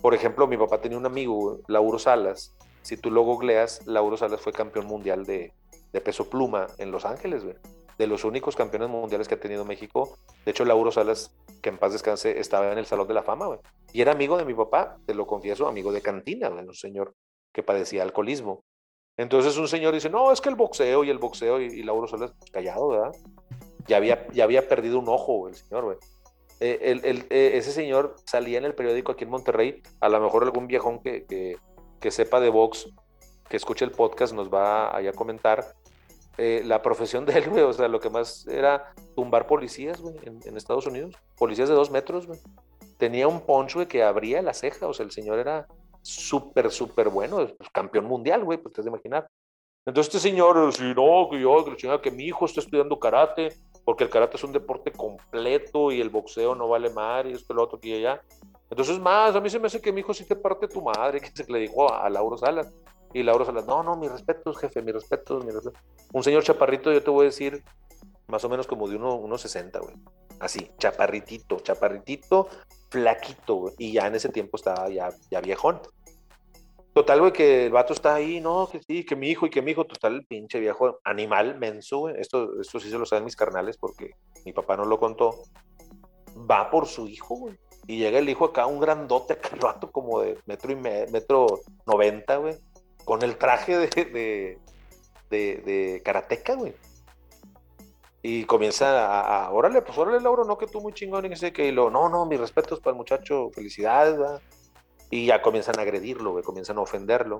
por 0.00 0.14
ejemplo, 0.14 0.46
mi 0.46 0.56
papá 0.56 0.80
tenía 0.80 0.96
un 0.98 1.06
amigo, 1.06 1.34
güey, 1.34 1.58
Lauro 1.68 1.98
Salas. 1.98 2.54
Si 2.82 2.96
tú 2.96 3.10
lo 3.10 3.22
googleas, 3.22 3.86
Lauro 3.86 4.16
Salas 4.16 4.40
fue 4.40 4.52
campeón 4.52 4.86
mundial 4.86 5.24
de, 5.24 5.52
de 5.92 6.00
peso 6.00 6.28
pluma 6.30 6.66
en 6.78 6.90
Los 6.90 7.04
Ángeles, 7.04 7.44
güey. 7.44 7.56
De 7.98 8.06
los 8.06 8.24
únicos 8.24 8.56
campeones 8.56 8.88
mundiales 8.88 9.28
que 9.28 9.34
ha 9.34 9.40
tenido 9.40 9.64
México. 9.64 10.16
De 10.44 10.50
hecho, 10.50 10.64
Lauro 10.64 10.90
Salas, 10.90 11.34
que 11.60 11.68
en 11.68 11.78
paz 11.78 11.92
descanse, 11.92 12.38
estaba 12.40 12.72
en 12.72 12.78
el 12.78 12.86
Salón 12.86 13.08
de 13.08 13.14
la 13.14 13.22
Fama, 13.22 13.46
güey. 13.46 13.58
Y 13.92 14.00
era 14.00 14.12
amigo 14.12 14.36
de 14.36 14.44
mi 14.44 14.54
papá, 14.54 14.98
te 15.06 15.14
lo 15.14 15.26
confieso, 15.26 15.68
amigo 15.68 15.92
de 15.92 16.00
cantina, 16.00 16.48
güey, 16.48 16.64
un 16.64 16.74
señor 16.74 17.14
que 17.52 17.62
padecía 17.62 18.02
alcoholismo. 18.02 18.64
Entonces 19.16 19.56
un 19.58 19.68
señor 19.68 19.94
dice, 19.94 20.08
no, 20.08 20.32
es 20.32 20.40
que 20.40 20.48
el 20.48 20.54
boxeo 20.54 21.04
y 21.04 21.10
el 21.10 21.18
boxeo, 21.18 21.60
y, 21.60 21.82
Lauro 21.82 22.08
Salas, 22.08 22.32
pues, 22.38 22.50
callado, 22.50 22.88
¿verdad? 22.88 23.12
Ya 23.86 23.98
había, 23.98 24.26
ya 24.32 24.44
había 24.44 24.68
perdido 24.68 24.98
un 24.98 25.08
ojo, 25.08 25.48
el 25.48 25.54
señor. 25.54 25.98
Eh, 26.60 27.00
eh, 27.02 27.50
ese 27.54 27.72
señor 27.72 28.16
salía 28.24 28.58
en 28.58 28.64
el 28.64 28.74
periódico 28.74 29.12
aquí 29.12 29.24
en 29.24 29.30
Monterrey, 29.30 29.82
a 30.00 30.08
lo 30.08 30.20
mejor 30.20 30.44
algún 30.44 30.66
viejón 30.66 31.02
que, 31.02 31.26
que, 32.00 32.10
sepa 32.10 32.40
de 32.40 32.48
box, 32.48 32.88
que 33.48 33.56
escuche 33.56 33.84
el 33.84 33.90
podcast, 33.90 34.32
nos 34.32 34.52
va 34.52 34.96
a 34.96 35.12
comentar 35.12 35.74
eh, 36.38 36.62
la 36.64 36.80
profesión 36.82 37.26
de 37.26 37.38
él, 37.38 37.50
güey, 37.50 37.62
o 37.62 37.72
sea, 37.72 37.88
lo 37.88 38.00
que 38.00 38.10
más 38.10 38.46
era 38.46 38.94
tumbar 39.14 39.46
policías, 39.46 40.00
güey, 40.00 40.16
en, 40.24 40.56
Estados 40.56 40.86
Unidos, 40.86 41.14
policías 41.36 41.68
de 41.68 41.74
dos 41.74 41.90
metros, 41.90 42.26
güey. 42.26 42.38
Tenía 42.96 43.28
un 43.28 43.40
poncho, 43.40 43.78
güey, 43.78 43.88
que 43.88 44.02
abría 44.02 44.42
la 44.42 44.54
ceja, 44.54 44.86
o 44.86 44.94
sea, 44.94 45.04
el 45.04 45.12
señor 45.12 45.38
era 45.38 45.66
súper, 46.02 46.70
súper 46.70 47.08
bueno, 47.08 47.46
campeón 47.72 48.06
mundial, 48.06 48.44
güey, 48.44 48.58
pues 48.58 48.74
te 48.74 48.80
has 48.80 48.84
de 48.84 48.90
imaginar. 48.90 49.28
Entonces 49.84 50.14
este 50.14 50.28
señor, 50.28 50.72
si 50.72 50.94
no, 50.94 51.28
que 51.28 51.40
yo, 51.40 51.64
que, 51.64 52.00
que 52.00 52.10
mi 52.12 52.24
hijo 52.24 52.46
está 52.46 52.60
estudiando 52.60 53.00
karate, 53.00 53.48
porque 53.84 54.04
el 54.04 54.10
karate 54.10 54.36
es 54.36 54.44
un 54.44 54.52
deporte 54.52 54.92
completo 54.92 55.90
y 55.90 56.00
el 56.00 56.08
boxeo 56.08 56.54
no 56.54 56.68
vale 56.68 56.90
más 56.90 57.26
y 57.26 57.32
esto, 57.32 57.52
lo 57.52 57.64
otro, 57.64 57.80
y 57.82 57.94
allá. 57.94 58.22
Entonces, 58.70 58.98
más, 59.00 59.34
a 59.34 59.40
mí 59.40 59.50
se 59.50 59.58
me 59.58 59.66
hace 59.66 59.80
que 59.80 59.92
mi 59.92 60.00
hijo 60.00 60.14
sí 60.14 60.24
te 60.24 60.36
parte 60.36 60.68
tu 60.68 60.80
madre, 60.80 61.20
que 61.20 61.30
se 61.30 61.50
le 61.50 61.58
dijo 61.58 61.92
a 61.92 62.08
Lauro 62.08 62.38
Salas. 62.38 62.72
Y 63.14 63.22
Lauro 63.22 63.44
Salas, 63.44 63.66
no, 63.66 63.82
no, 63.82 63.96
mis 63.96 64.10
respetos, 64.10 64.58
jefe, 64.58 64.82
mis 64.82 64.94
respetos, 64.94 65.44
mis 65.44 65.54
respetos. 65.54 65.80
Un 66.12 66.22
señor 66.22 66.42
chaparrito, 66.42 66.92
yo 66.92 67.02
te 67.02 67.10
voy 67.10 67.24
a 67.24 67.28
decir, 67.30 67.62
más 68.28 68.44
o 68.44 68.48
menos 68.48 68.66
como 68.66 68.88
de 68.88 68.96
uno- 68.96 69.16
unos 69.16 69.40
60, 69.42 69.80
güey. 69.80 69.94
Así, 70.40 70.70
chaparritito, 70.78 71.56
chaparritito, 71.60 72.48
flaquito, 72.90 73.54
güey. 73.56 73.74
Y 73.78 73.92
ya 73.92 74.06
en 74.06 74.14
ese 74.14 74.28
tiempo 74.30 74.56
estaba 74.56 74.88
ya, 74.88 75.10
ya 75.30 75.40
viejón. 75.40 75.80
Total, 76.94 77.20
güey, 77.20 77.32
que 77.32 77.66
el 77.66 77.72
vato 77.72 77.92
está 77.94 78.14
ahí, 78.14 78.40
no, 78.40 78.68
que 78.70 78.80
sí, 78.82 79.04
que 79.04 79.16
mi 79.16 79.28
hijo 79.30 79.46
y 79.46 79.50
que 79.50 79.62
mi 79.62 79.70
hijo, 79.70 79.84
total, 79.86 80.26
pinche 80.28 80.60
viejo 80.60 80.98
animal 81.04 81.58
menso, 81.58 82.00
güey. 82.00 82.16
Esto, 82.18 82.60
esto 82.60 82.80
sí 82.80 82.90
se 82.90 82.98
lo 82.98 83.06
saben 83.06 83.24
mis 83.24 83.36
carnales 83.36 83.76
porque 83.78 84.10
mi 84.44 84.52
papá 84.52 84.76
no 84.76 84.84
lo 84.84 84.98
contó. 84.98 85.30
Va 86.50 86.70
por 86.70 86.86
su 86.86 87.06
hijo, 87.08 87.36
güey. 87.36 87.56
Y 87.86 87.98
llega 87.98 88.18
el 88.18 88.28
hijo 88.28 88.44
acá, 88.46 88.66
un 88.66 88.78
grandote, 88.80 89.32
acá, 89.34 89.50
el 89.54 89.60
vato 89.60 89.90
como 89.90 90.20
de 90.20 90.38
metro 90.46 90.72
y 90.72 90.76
me- 90.76 91.06
metro 91.06 91.46
noventa, 91.86 92.36
güey. 92.36 92.56
Con 93.04 93.22
el 93.22 93.36
traje 93.36 93.76
de, 93.76 93.88
de, 93.88 94.58
de, 95.30 95.56
de 95.62 96.02
karateca, 96.04 96.54
güey. 96.54 96.74
Y 98.22 98.44
comienza 98.44 99.06
a, 99.06 99.46
a, 99.46 99.50
órale, 99.50 99.82
pues 99.82 99.98
órale, 99.98 100.20
Lauro, 100.20 100.44
no 100.44 100.56
que 100.56 100.66
tú 100.66 100.80
muy 100.80 100.92
chingón 100.92 101.28
que 101.28 101.36
sé 101.36 101.52
que, 101.52 101.66
y 101.66 101.72
lo, 101.72 101.90
no, 101.90 102.08
no, 102.08 102.24
mis 102.24 102.38
respetos 102.38 102.78
para 102.78 102.92
el 102.92 102.96
muchacho, 102.96 103.50
felicidades, 103.52 104.16
¿verdad? 104.16 104.40
Y 105.10 105.26
ya 105.26 105.42
comienzan 105.42 105.78
a 105.78 105.82
agredirlo, 105.82 106.30
güey, 106.30 106.44
comienzan 106.44 106.78
a 106.78 106.82
ofenderlo. 106.82 107.38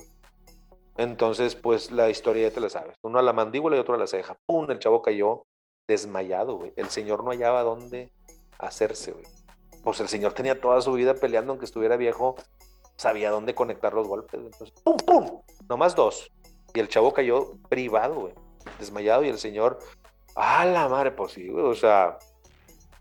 Entonces, 0.97 1.55
pues 1.55 1.91
la 1.91 2.11
historia 2.11 2.49
ya 2.49 2.55
te 2.55 2.61
la 2.61 2.69
sabes. 2.69 2.97
Uno 3.03 3.19
a 3.19 3.23
la 3.23 3.33
mandíbula 3.33 3.77
y 3.77 3.79
otro 3.79 3.95
a 3.95 3.99
la 3.99 4.07
ceja. 4.07 4.37
¡Pum! 4.45 4.71
El 4.71 4.79
chavo 4.79 5.01
cayó 5.01 5.47
desmayado, 5.89 6.57
güey. 6.57 6.73
El 6.77 6.91
señor 6.91 7.25
no 7.25 7.31
hallaba 7.31 7.63
dónde 7.63 8.13
hacerse, 8.59 9.13
güey. 9.13 9.25
Pues 9.83 10.01
el 10.01 10.09
señor 10.09 10.33
tenía 10.35 10.61
toda 10.61 10.81
su 10.83 10.93
vida 10.93 11.15
peleando, 11.15 11.53
aunque 11.53 11.65
estuviera 11.65 11.97
viejo, 11.97 12.37
sabía 12.97 13.31
dónde 13.31 13.55
conectar 13.55 13.93
los 13.95 14.09
golpes. 14.09 14.41
Entonces, 14.41 14.73
¡pum, 14.83 14.97
pum! 14.97 15.43
Nomás 15.69 15.95
dos. 15.95 16.31
Y 16.75 16.81
el 16.81 16.89
chavo 16.89 17.13
cayó 17.13 17.55
privado, 17.69 18.15
güey. 18.15 18.35
Desmayado 18.79 19.25
y 19.25 19.29
el 19.29 19.39
señor, 19.39 19.79
¡ah, 20.37 20.65
la 20.65 20.89
madre! 20.89 21.11
Pues 21.13 21.33
sí, 21.33 21.49
güey. 21.49 21.65
O 21.65 21.75
sea, 21.75 22.19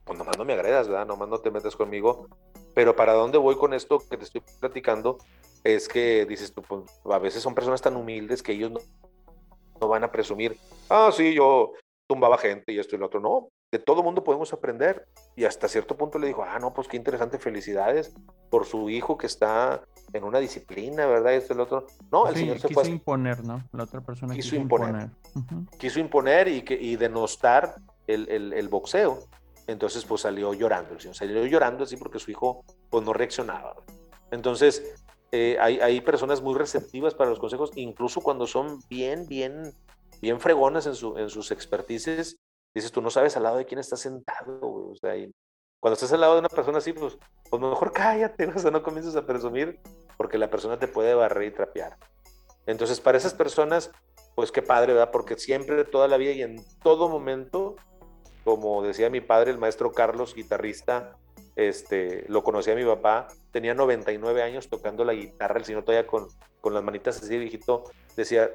pues 0.04 0.18
nomás 0.18 0.38
no 0.38 0.46
me 0.46 0.54
agredas, 0.54 0.88
¿verdad? 0.88 1.08
Nomás 1.08 1.30
no 1.30 1.40
te 1.40 1.52
metas 1.52 1.76
conmigo. 1.76 2.28
Pero 2.74 2.96
para 2.96 3.14
dónde 3.14 3.38
voy 3.38 3.56
con 3.56 3.74
esto 3.74 4.00
que 4.00 4.18
te 4.18 4.24
estoy 4.24 4.42
platicando 4.60 5.18
es 5.64 5.88
que 5.88 6.26
dices 6.26 6.54
tú, 6.54 6.62
pues 6.62 6.84
a 7.06 7.20
veces 7.20 7.44
son 7.44 7.54
personas 7.54 7.82
tan 7.82 7.96
humildes 7.96 8.42
que 8.42 8.54
ellos 8.54 8.72
no, 8.72 8.80
no 9.80 9.88
van 9.88 10.04
a 10.04 10.12
presumir, 10.12 10.58
ah, 10.90 11.12
sí, 11.12 11.34
yo 11.34 11.74
tumbaba 12.08 12.38
gente 12.38 12.72
y 12.72 12.80
esto 12.80 12.96
y 12.96 13.00
lo 13.00 13.08
otro. 13.08 13.20
No, 13.20 13.50
de 13.72 13.80
todo 13.80 14.04
mundo 14.04 14.24
podemos 14.24 14.52
aprender. 14.54 15.08
Y 15.36 15.46
hasta 15.46 15.68
cierto 15.68 15.96
punto 15.96 16.20
le 16.20 16.28
dijo, 16.28 16.44
ah, 16.44 16.60
no, 16.60 16.74
pues 16.74 16.88
qué 16.88 16.98
interesante, 16.98 17.40
felicidades 17.40 18.14
por 18.50 18.66
su 18.66 18.90
hijo 18.90 19.18
que 19.18 19.28
está 19.28 19.82
en 20.12 20.24
una 20.26 20.40
disciplina, 20.40 21.06
¿verdad? 21.06 21.34
Esto 21.34 21.54
y 21.54 21.58
lo 21.58 21.64
otro. 21.64 21.88
No, 22.12 22.28
el 22.28 22.34
Sí, 22.36 22.42
señor 22.42 22.60
se 22.60 22.68
quiso 22.68 22.82
fue, 22.82 22.90
imponer, 22.90 23.44
¿no? 23.44 23.64
La 23.72 23.86
otra 23.86 24.02
persona 24.02 24.34
Quiso 24.34 24.52
quiso, 24.52 24.62
imponer. 24.62 25.10
quiso 25.78 26.00
imponer 26.00 26.50
y, 26.50 26.64
que, 26.64 26.74
y 26.74 26.98
denostar 26.98 27.76
el, 28.08 28.28
el, 28.30 28.54
el 28.54 28.68
boxeo. 28.68 29.20
Entonces, 29.68 30.04
pues 30.04 30.22
salió 30.22 30.54
llorando, 30.54 30.94
el 30.96 31.00
señor 31.00 31.16
salió 31.16 31.46
llorando 31.46 31.86
así 31.86 31.96
porque 31.96 32.20
su 32.20 32.30
hijo, 32.32 32.66
pues 32.90 33.06
no 33.06 33.14
reaccionaba. 33.14 33.76
Entonces, 34.32 34.96
eh, 35.32 35.56
hay, 35.62 35.80
hay 35.80 36.02
personas 36.02 36.42
muy 36.42 36.56
receptivas 36.56 37.14
para 37.14 37.30
los 37.30 37.40
consejos, 37.40 37.72
incluso 37.76 38.20
cuando 38.20 38.48
son 38.48 38.80
bien, 38.90 39.28
bien, 39.28 39.72
bien 40.22 40.42
fregonas 40.42 40.88
en, 40.88 40.96
su, 40.96 41.18
en 41.18 41.30
sus 41.30 41.52
expertices. 41.52 42.38
Dices, 42.74 42.92
tú 42.92 43.02
no 43.02 43.10
sabes 43.10 43.36
al 43.38 43.44
lado 43.44 43.58
de 43.58 43.66
quién 43.66 43.80
estás 43.80 44.00
sentado, 44.00 44.60
güey. 44.60 44.92
O 44.92 44.96
sea, 44.96 45.16
y 45.16 45.32
cuando 45.80 45.96
estás 45.96 46.14
al 46.14 46.22
lado 46.22 46.34
de 46.34 46.40
una 46.40 46.50
persona 46.50 46.78
así, 46.78 46.94
pues, 46.94 47.18
pues 47.50 47.62
mejor 47.62 47.92
cállate, 47.94 48.46
o 48.46 48.60
sea, 48.60 48.72
no 48.72 48.84
comiences 48.84 49.16
a 49.16 49.26
presumir, 49.26 49.80
porque 50.18 50.38
la 50.38 50.50
persona 50.50 50.78
te 50.78 50.88
puede 50.88 51.14
barrer 51.14 51.48
y 51.48 51.52
trapear. 51.52 51.98
Entonces, 52.66 53.02
para 53.02 53.18
esas 53.18 53.34
personas, 53.34 53.92
pues 54.36 54.52
qué 54.52 54.62
padre, 54.62 54.94
¿verdad? 54.94 55.12
Porque 55.12 55.38
siempre, 55.38 55.84
toda 55.84 56.08
la 56.08 56.18
vida 56.18 56.32
y 56.32 56.44
en 56.44 56.64
todo 56.84 57.10
momento, 57.10 57.76
como 58.44 58.84
decía 58.84 59.10
mi 59.10 59.22
padre, 59.22 59.52
el 59.52 59.58
maestro 59.58 59.92
Carlos, 59.92 60.36
guitarrista, 60.36 61.18
este, 61.56 62.26
lo 62.28 62.44
conocía 62.44 62.76
mi 62.76 62.86
papá, 62.86 63.28
tenía 63.52 63.74
99 63.74 64.42
años 64.42 64.70
tocando 64.70 65.04
la 65.04 65.14
guitarra, 65.14 65.60
el 65.60 65.66
señor 65.66 65.84
todavía 65.84 66.08
con, 66.08 66.28
con 66.62 66.74
las 66.74 66.84
manitas 66.84 67.18
así 67.18 67.30
de 67.30 67.40
viejito, 67.40 67.84
decía, 68.16 68.52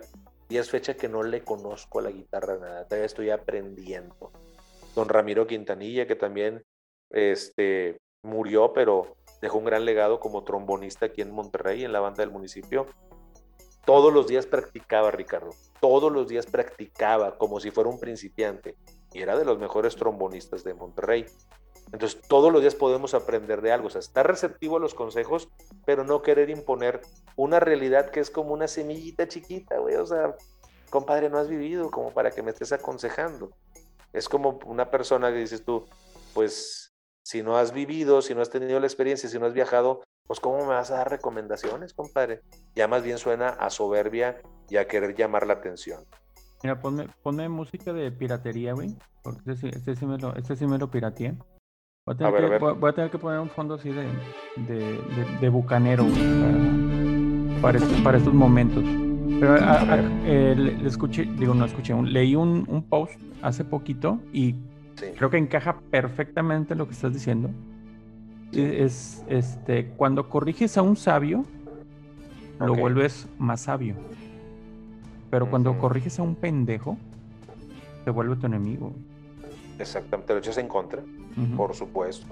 y 0.49 0.59
es 0.59 0.71
fecha 0.71 0.95
que 0.95 1.09
no 1.09 1.23
le 1.23 1.43
conozco 1.43 1.99
a 1.99 2.03
la 2.03 2.11
guitarra 2.11 2.59
nada, 2.59 2.85
todavía 2.85 3.07
estoy 3.07 3.31
aprendiendo. 3.31 4.33
Don 4.95 5.09
Ramiro 5.09 5.47
Quintanilla, 5.47 6.07
que 6.07 6.17
también 6.17 6.65
este, 7.11 7.99
murió, 8.23 8.73
pero 8.73 9.17
dejó 9.41 9.59
un 9.59 9.65
gran 9.65 9.85
legado 9.85 10.21
como 10.21 10.45
trombonista 10.45 11.07
aquí 11.07 11.23
en 11.23 11.33
Monterrey, 11.33 11.85
en 11.85 11.93
la 11.93 12.01
banda 12.01 12.23
del 12.23 12.31
municipio. 12.31 12.87
Todos 13.85 14.13
los 14.13 14.27
días 14.27 14.47
practicaba, 14.47 15.11
Ricardo. 15.11 15.51
Todos 15.81 16.11
los 16.11 16.27
días 16.27 16.47
practicaba 16.47 17.39
como 17.39 17.61
si 17.61 17.71
fuera 17.71 17.89
un 17.91 18.01
principiante. 18.01 18.77
Y 19.13 19.21
era 19.21 19.39
de 19.39 19.45
los 19.45 19.59
mejores 19.59 19.95
trombonistas 19.95 20.65
de 20.65 20.75
Monterrey. 20.75 21.27
Entonces, 21.93 22.21
todos 22.29 22.53
los 22.53 22.61
días 22.61 22.75
podemos 22.75 23.15
aprender 23.15 23.63
de 23.63 23.73
algo. 23.73 23.87
O 23.87 23.91
sea, 23.91 24.01
estar 24.01 24.27
receptivo 24.27 24.77
a 24.77 24.81
los 24.81 24.95
consejos, 24.95 25.49
pero 25.85 26.05
no 26.05 26.21
querer 26.23 26.51
imponer 26.51 27.01
una 27.37 27.61
realidad 27.61 28.11
que 28.11 28.21
es 28.21 28.31
como 28.31 28.53
una 28.53 28.69
semillita 28.69 29.29
chiquita, 29.29 29.79
güey. 29.79 29.95
O 29.97 30.05
sea, 30.07 30.35
compadre, 30.91 31.31
no 31.31 31.39
has 31.39 31.49
vivido 31.49 31.91
como 31.91 32.13
para 32.13 32.31
que 32.31 32.43
me 32.43 32.51
estés 32.51 32.73
aconsejando. 32.73 33.51
Es 34.13 34.29
como 34.29 34.59
una 34.67 34.91
persona 34.91 35.31
que 35.31 35.39
dices 35.39 35.65
tú, 35.65 35.87
pues, 36.35 36.93
si 37.23 37.43
no 37.43 37.57
has 37.57 37.73
vivido, 37.73 38.21
si 38.23 38.35
no 38.35 38.43
has 38.43 38.51
tenido 38.51 38.79
la 38.81 38.87
experiencia, 38.87 39.29
si 39.29 39.39
no 39.39 39.47
has 39.47 39.53
viajado, 39.53 40.03
pues, 40.27 40.41
¿cómo 40.41 40.59
me 40.59 40.67
vas 40.75 40.91
a 40.91 40.97
dar 40.97 41.11
recomendaciones, 41.11 41.95
compadre? 41.95 42.41
Ya 42.75 42.89
más 42.89 43.03
bien 43.05 43.19
suena 43.19 43.51
a 43.51 43.71
soberbia 43.71 44.41
y 44.69 44.77
a 44.77 44.89
querer 44.89 45.15
llamar 45.15 45.47
la 45.47 45.55
atención. 45.55 46.05
Mira, 46.63 46.81
ponme, 46.81 47.09
ponme 47.23 47.49
música 47.49 47.93
de 47.93 48.11
piratería, 48.11 48.73
güey. 48.73 48.97
Porque 49.23 49.53
este, 49.53 49.95
sí- 49.97 50.07
me 50.07 50.19
lo, 50.19 50.35
este 50.37 50.57
sí 50.57 50.67
me 50.67 50.79
lo 50.79 50.91
pirateé. 50.91 51.35
Voy 52.07 52.15
a, 52.15 52.19
tener 52.19 52.33
ver, 52.35 52.43
que, 52.45 52.49
ver. 52.51 52.61
voy- 52.61 52.75
voy 52.79 52.91
a 52.91 52.93
tener 52.93 53.11
que 53.11 53.19
poner 53.19 53.41
un 53.41 53.49
fondo 53.49 53.75
así 53.75 53.89
de, 53.91 54.07
de, 54.55 54.77
de- 54.79 55.39
de 55.41 55.49
bucanero 55.49 56.05
para, 56.05 57.61
para, 57.61 57.79
estos, 57.79 58.01
para 58.03 58.19
estos 58.19 58.33
momentos. 58.33 58.85
Pero 59.41 59.55
a- 59.55 59.85
eh, 60.25 60.55
le, 60.57 60.77
le 60.79 60.89
escuché, 60.89 61.25
digo, 61.37 61.53
no 61.53 61.65
escuché, 61.65 61.93
un- 61.95 62.13
leí 62.13 62.37
un, 62.37 62.65
un 62.69 62.83
post 62.85 63.21
hace 63.43 63.65
poquito 63.65 64.21
y 64.33 64.55
Sí. 64.95 65.07
creo 65.17 65.29
que 65.31 65.37
encaja 65.37 65.81
perfectamente 65.91 66.75
lo 66.77 66.87
que 66.87 66.93
estás 66.93 67.13
diciendo. 67.13 67.51
Es 68.53 69.25
este 69.29 69.89
cuando 69.97 70.29
corriges 70.31 70.79
a 70.79 70.83
un 70.83 70.97
sabio, 70.97 71.45
lo 72.61 72.75
vuelves 72.77 73.29
más 73.39 73.63
sabio. 73.63 73.95
Pero 75.29 75.51
cuando 75.51 75.77
corriges 75.77 76.19
a 76.21 76.23
un 76.23 76.35
pendejo, 76.37 76.97
se 78.05 78.11
vuelve 78.11 78.37
tu 78.37 78.47
enemigo. 78.47 78.93
Exactamente, 79.79 80.33
lo 80.33 80.39
echas 80.39 80.59
en 80.59 80.69
contra. 80.69 81.03
Por 81.57 81.75
supuesto. 81.75 82.27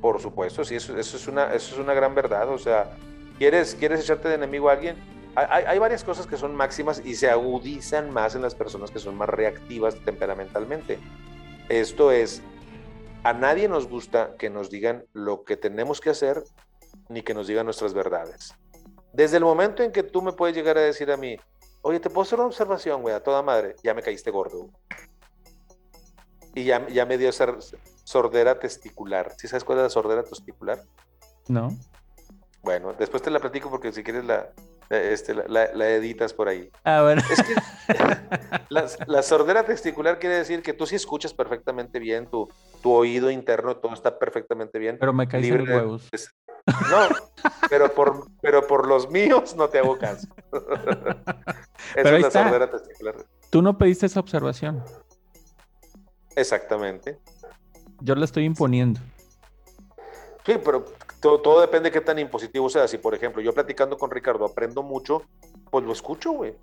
Por 0.00 0.20
supuesto, 0.20 0.64
sí, 0.64 0.76
eso, 0.76 0.96
eso 0.96 1.16
es 1.16 1.28
una, 1.28 1.52
eso 1.52 1.74
es 1.74 1.80
una 1.80 1.92
gran 1.94 2.14
verdad. 2.14 2.48
O 2.48 2.58
sea, 2.58 2.96
¿quieres, 3.38 3.74
¿quieres 3.74 4.00
echarte 4.00 4.28
de 4.28 4.34
enemigo 4.34 4.68
a 4.68 4.72
alguien? 4.72 4.96
Hay- 5.34 5.64
hay 5.66 5.78
varias 5.78 6.02
cosas 6.04 6.26
que 6.26 6.36
son 6.36 6.54
máximas 6.56 7.02
y 7.04 7.14
se 7.14 7.30
agudizan 7.30 8.10
más 8.12 8.34
en 8.34 8.42
las 8.42 8.54
personas 8.54 8.90
que 8.90 8.98
son 8.98 9.14
más 9.16 9.28
reactivas 9.28 9.94
temperamentalmente. 10.04 10.98
Esto 11.68 12.10
es, 12.10 12.42
a 13.22 13.32
nadie 13.32 13.68
nos 13.68 13.88
gusta 13.88 14.34
que 14.38 14.50
nos 14.50 14.70
digan 14.70 15.04
lo 15.12 15.44
que 15.44 15.56
tenemos 15.56 16.00
que 16.00 16.10
hacer 16.10 16.42
ni 17.08 17.22
que 17.22 17.32
nos 17.34 17.46
digan 17.46 17.64
nuestras 17.66 17.94
verdades. 17.94 18.54
Desde 19.12 19.36
el 19.36 19.44
momento 19.44 19.82
en 19.82 19.92
que 19.92 20.02
tú 20.02 20.20
me 20.22 20.32
puedes 20.32 20.56
llegar 20.56 20.78
a 20.78 20.80
decir 20.82 21.10
a 21.10 21.16
mí, 21.16 21.36
oye, 21.82 22.00
te 22.00 22.10
puedo 22.10 22.22
hacer 22.22 22.38
una 22.38 22.48
observación, 22.48 23.02
güey, 23.02 23.14
a 23.14 23.22
toda 23.22 23.42
madre, 23.42 23.76
ya 23.82 23.94
me 23.94 24.02
caíste 24.02 24.30
gordo. 24.30 24.70
Y 26.54 26.64
ya, 26.64 26.86
ya 26.88 27.06
me 27.06 27.16
dio 27.18 27.28
esa 27.28 27.54
sordera 28.04 28.58
testicular. 28.58 29.32
¿Sí 29.38 29.46
sabes 29.48 29.64
cuál 29.64 29.78
es 29.78 29.84
la 29.84 29.90
sordera 29.90 30.22
testicular? 30.24 30.80
¿No? 31.48 31.76
Bueno, 32.62 32.92
después 32.98 33.22
te 33.22 33.30
la 33.30 33.38
platico 33.40 33.70
porque 33.70 33.92
si 33.92 34.02
quieres 34.02 34.24
la, 34.24 34.50
este, 34.90 35.34
la, 35.34 35.44
la- 35.48 35.72
la 35.72 35.88
editas 35.90 36.34
por 36.34 36.48
ahí. 36.48 36.70
Ah, 36.84 37.02
bueno. 37.02 37.22
Es 37.30 37.42
que 37.42 37.54
la, 38.68 38.86
la 39.06 39.22
sordera 39.22 39.64
testicular 39.64 40.18
quiere 40.18 40.36
decir 40.36 40.62
que 40.62 40.72
tú 40.74 40.86
sí 40.86 40.96
escuchas 40.96 41.32
perfectamente 41.32 41.98
bien, 41.98 42.26
tu, 42.26 42.48
tu 42.82 42.92
oído 42.92 43.30
interno, 43.30 43.76
todo 43.76 43.94
está 43.94 44.18
perfectamente 44.18 44.78
bien. 44.78 44.98
Pero 44.98 45.12
me 45.12 45.26
caíste 45.28 45.56
libre 45.56 45.70
de- 45.72 45.78
huevos. 45.78 46.08
No, 46.90 47.08
pero 47.70 47.94
por, 47.94 48.26
pero 48.42 48.66
por 48.66 48.86
los 48.86 49.08
míos 49.10 49.56
no 49.56 49.68
te 49.68 49.78
hago 49.78 49.96
caso. 49.98 50.28
Esa 50.52 51.94
Pero 51.94 52.08
es 52.08 52.14
ahí 52.14 52.20
la 52.22 52.28
está. 52.28 52.42
sordera 52.44 52.70
testicular. 52.70 53.14
Tú 53.48 53.62
no 53.62 53.78
pediste 53.78 54.06
esa 54.06 54.20
observación. 54.20 54.84
Exactamente. 56.36 57.18
Yo 58.00 58.14
la 58.14 58.24
estoy 58.24 58.44
imponiendo. 58.44 59.00
Sí, 60.46 60.54
pero 60.64 60.84
todo, 61.20 61.40
todo 61.40 61.60
depende 61.60 61.90
de 61.90 61.92
qué 61.92 62.00
tan 62.00 62.18
impositivo 62.18 62.68
sea. 62.68 62.88
Si, 62.88 62.98
por 62.98 63.14
ejemplo, 63.14 63.42
yo 63.42 63.52
platicando 63.52 63.98
con 63.98 64.10
Ricardo 64.10 64.46
aprendo 64.46 64.82
mucho, 64.82 65.22
pues 65.70 65.84
lo 65.84 65.92
escucho, 65.92 66.32
güey. 66.32 66.54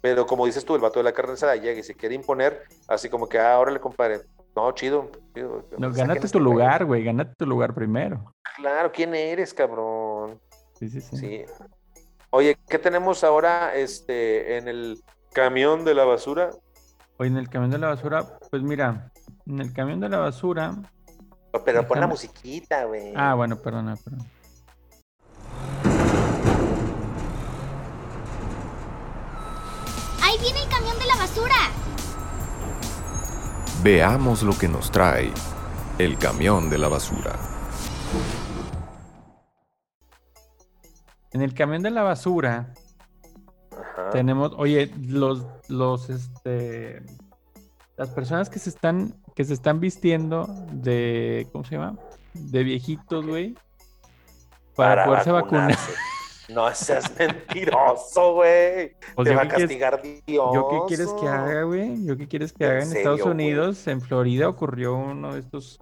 Pero 0.00 0.26
como 0.26 0.46
dices 0.46 0.64
tú, 0.64 0.74
el 0.74 0.80
vato 0.80 0.98
de 0.98 1.04
la 1.04 1.12
carne 1.12 1.34
asada 1.34 1.56
llega 1.56 1.78
y 1.78 1.82
se 1.82 1.94
quiere 1.94 2.14
imponer, 2.14 2.62
así 2.88 3.10
como 3.10 3.28
que, 3.28 3.38
ah, 3.38 3.58
órale, 3.58 3.80
compadre. 3.80 4.22
No, 4.56 4.72
chido. 4.72 5.10
chido. 5.34 5.64
No, 5.78 5.92
gánate 5.92 6.26
este 6.26 6.38
tu 6.38 6.44
güey. 6.44 6.52
lugar, 6.52 6.84
güey. 6.86 7.04
Gánate 7.04 7.34
tu 7.36 7.46
lugar 7.46 7.74
primero. 7.74 8.32
Claro, 8.56 8.90
¿quién 8.90 9.14
eres, 9.14 9.52
cabrón? 9.52 10.40
Sí, 10.78 10.88
sí, 10.88 11.00
sí. 11.00 11.16
Sí. 11.16 11.44
Oye, 12.30 12.56
¿qué 12.68 12.78
tenemos 12.78 13.22
ahora 13.22 13.74
este, 13.74 14.56
en 14.56 14.68
el 14.68 15.02
camión 15.32 15.84
de 15.84 15.94
la 15.94 16.04
basura? 16.04 16.50
Oye, 17.20 17.28
en 17.28 17.36
el 17.36 17.50
camión 17.50 17.70
de 17.70 17.76
la 17.76 17.88
basura, 17.88 18.24
pues 18.50 18.62
mira, 18.62 19.12
en 19.44 19.60
el 19.60 19.74
camión 19.74 20.00
de 20.00 20.08
la 20.08 20.16
basura. 20.16 20.74
Pero 21.66 21.86
pon 21.86 22.00
la 22.00 22.06
musiquita, 22.06 22.84
güey. 22.84 23.12
Ah, 23.14 23.34
bueno, 23.34 23.56
perdona, 23.56 23.94
perdona. 23.96 24.24
¡Ahí 30.22 30.38
viene 30.40 30.62
el 30.62 30.68
camión 30.70 30.98
de 30.98 31.06
la 31.06 31.16
basura! 31.16 31.56
Veamos 33.82 34.42
lo 34.42 34.56
que 34.56 34.68
nos 34.68 34.90
trae 34.90 35.30
el 35.98 36.16
camión 36.16 36.70
de 36.70 36.78
la 36.78 36.88
basura. 36.88 37.38
En 41.32 41.42
el 41.42 41.52
camión 41.52 41.82
de 41.82 41.90
la 41.90 42.02
basura 42.02 42.72
Ajá. 43.80 44.10
tenemos, 44.10 44.52
oye, 44.56 44.90
los, 45.08 45.44
los, 45.68 46.10
este, 46.10 47.02
las 47.96 48.10
personas 48.10 48.48
que 48.50 48.58
se 48.58 48.70
están, 48.70 49.14
que 49.34 49.44
se 49.44 49.54
están 49.54 49.80
vistiendo 49.80 50.46
de, 50.72 51.48
¿cómo 51.52 51.64
se 51.64 51.76
llama? 51.76 51.98
De 52.34 52.62
viejitos, 52.62 53.26
güey, 53.26 53.54
para, 54.76 55.04
poderse 55.04 55.30
vacunar. 55.32 55.76
No 56.48 56.72
seas 56.74 57.12
mentiroso, 57.18 58.34
güey. 58.34 58.96
Pues 59.14 59.28
Te 59.28 59.34
va 59.34 59.42
a 59.42 59.48
quieres- 59.48 59.68
castigar 59.68 60.02
Dios. 60.26 60.50
¿Yo 60.54 60.68
qué 60.68 60.78
quieres 60.88 61.12
que 61.20 61.28
haga, 61.28 61.62
güey? 61.62 62.04
¿Yo 62.04 62.16
qué 62.16 62.26
quieres 62.26 62.52
que 62.52 62.64
¿En 62.64 62.70
haga 62.70 62.80
en 62.80 62.86
serio, 62.88 63.12
Estados? 63.14 63.32
Unidos? 63.32 63.86
En 63.86 64.00
Florida 64.00 64.48
ocurrió 64.48 64.94
uno 64.96 65.34
de 65.34 65.40
estos 65.40 65.80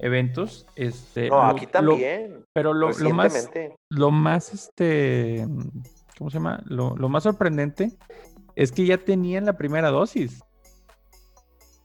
eventos. 0.00 0.66
Este, 0.74 1.28
No, 1.28 1.36
lo- 1.36 1.42
aquí 1.50 1.66
lo- 1.66 1.70
también. 1.70 2.44
pero 2.52 2.72
lo, 2.74 2.90
lo 2.90 3.10
más, 3.10 3.48
lo 3.90 4.10
más, 4.10 4.52
este, 4.54 5.46
¿cómo 6.18 6.30
se 6.30 6.38
llama? 6.38 6.62
Lo, 6.66 6.96
lo 6.96 7.08
más 7.08 7.22
sorprendente 7.22 7.96
es 8.56 8.72
que 8.72 8.84
ya 8.84 8.98
tenían 8.98 9.46
la 9.46 9.56
primera 9.56 9.90
dosis. 9.90 10.42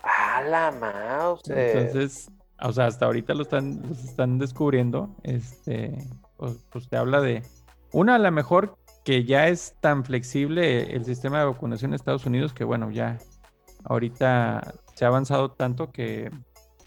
A 0.01 0.41
la 0.41 0.71
mouse. 0.71 1.43
Entonces, 1.47 2.31
o 2.59 2.73
sea, 2.73 2.87
hasta 2.87 3.05
ahorita 3.05 3.33
lo 3.35 3.43
están, 3.43 3.81
los 3.87 4.03
están 4.03 4.39
descubriendo. 4.39 5.15
Este, 5.23 5.95
pues, 6.37 6.57
pues 6.71 6.89
te 6.89 6.97
habla 6.97 7.21
de 7.21 7.43
una, 7.91 8.15
a 8.15 8.19
lo 8.19 8.31
mejor 8.31 8.77
que 9.05 9.23
ya 9.23 9.47
es 9.47 9.75
tan 9.81 10.03
flexible 10.03 10.95
el 10.95 11.05
sistema 11.05 11.39
de 11.39 11.45
vacunación 11.45 11.91
en 11.91 11.95
Estados 11.95 12.25
Unidos 12.25 12.53
que, 12.53 12.63
bueno, 12.63 12.89
ya 12.89 13.19
ahorita 13.83 14.73
se 14.95 15.05
ha 15.05 15.09
avanzado 15.09 15.51
tanto 15.51 15.91
que, 15.91 16.31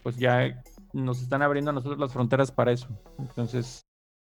pues 0.03 0.17
ya 0.17 0.63
nos 0.93 1.21
están 1.21 1.41
abriendo 1.41 1.71
a 1.71 1.73
nosotros 1.73 1.99
las 1.99 2.11
fronteras 2.11 2.51
para 2.51 2.71
eso. 2.71 2.87
Entonces, 3.19 3.86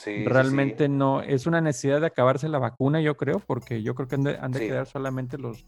Sí, 0.01 0.25
realmente 0.25 0.87
sí. 0.87 0.91
no 0.91 1.21
es 1.21 1.47
una 1.47 1.61
necesidad 1.61 2.01
de 2.01 2.07
acabarse 2.07 2.49
la 2.49 2.59
vacuna, 2.59 3.03
yo 3.03 3.19
creo, 3.19 3.39
porque 3.39 3.83
yo 3.83 3.95
creo 3.95 4.09
que 4.09 4.15
han 4.15 4.23
de, 4.23 4.39
han 4.39 4.51
de 4.51 4.59
Sí. 4.61 4.67
quedar 4.69 4.87
solamente 4.87 5.37
los, 5.37 5.67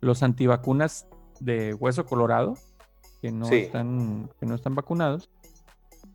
los 0.00 0.22
antivacunas 0.22 1.08
de 1.40 1.74
hueso 1.74 2.06
colorado 2.06 2.54
que 3.20 3.32
no 3.32 3.48
están 3.50 4.30
que 4.38 4.46
no 4.46 4.54
están 4.54 4.76
vacunados. 4.76 5.30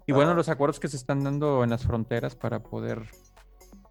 Y 0.08 0.14
bueno, 0.14 0.34
los 0.34 0.48
acuerdos 0.50 0.80
que 0.80 0.88
se 0.88 0.96
están 0.96 1.24
dando 1.26 1.64
en 1.66 1.70
las 1.72 1.84
fronteras 1.86 2.36
para 2.36 2.64
poder 2.64 3.04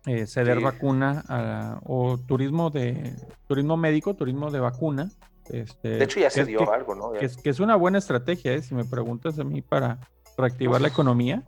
eh, 0.06 0.26
ceder 0.26 0.60
vacuna 0.60 1.22
a- 1.28 1.80
o 1.84 2.16
turismo 2.18 2.70
de 2.70 3.14
turismo 3.46 3.76
médico, 3.76 4.14
turismo 4.14 4.50
de 4.50 4.60
vacuna. 4.60 5.10
Este, 5.50 5.88
De 5.90 6.04
hecho, 6.04 6.18
ya 6.20 6.30
se 6.30 6.46
dio 6.46 6.60
que- 6.60 6.64
algo, 6.72 6.94
¿no? 6.94 7.12
Que 7.12 7.26
es, 7.26 7.36
que 7.36 7.50
es 7.50 7.60
una 7.60 7.76
buena 7.76 7.98
estrategia, 7.98 8.54
¿eh? 8.54 8.62
si 8.62 8.74
me 8.74 8.84
preguntas 8.86 9.38
a 9.38 9.44
mí, 9.44 9.60
para 9.60 9.98
reactivar 10.38 10.80
la 10.80 10.88
economía. 10.88 11.44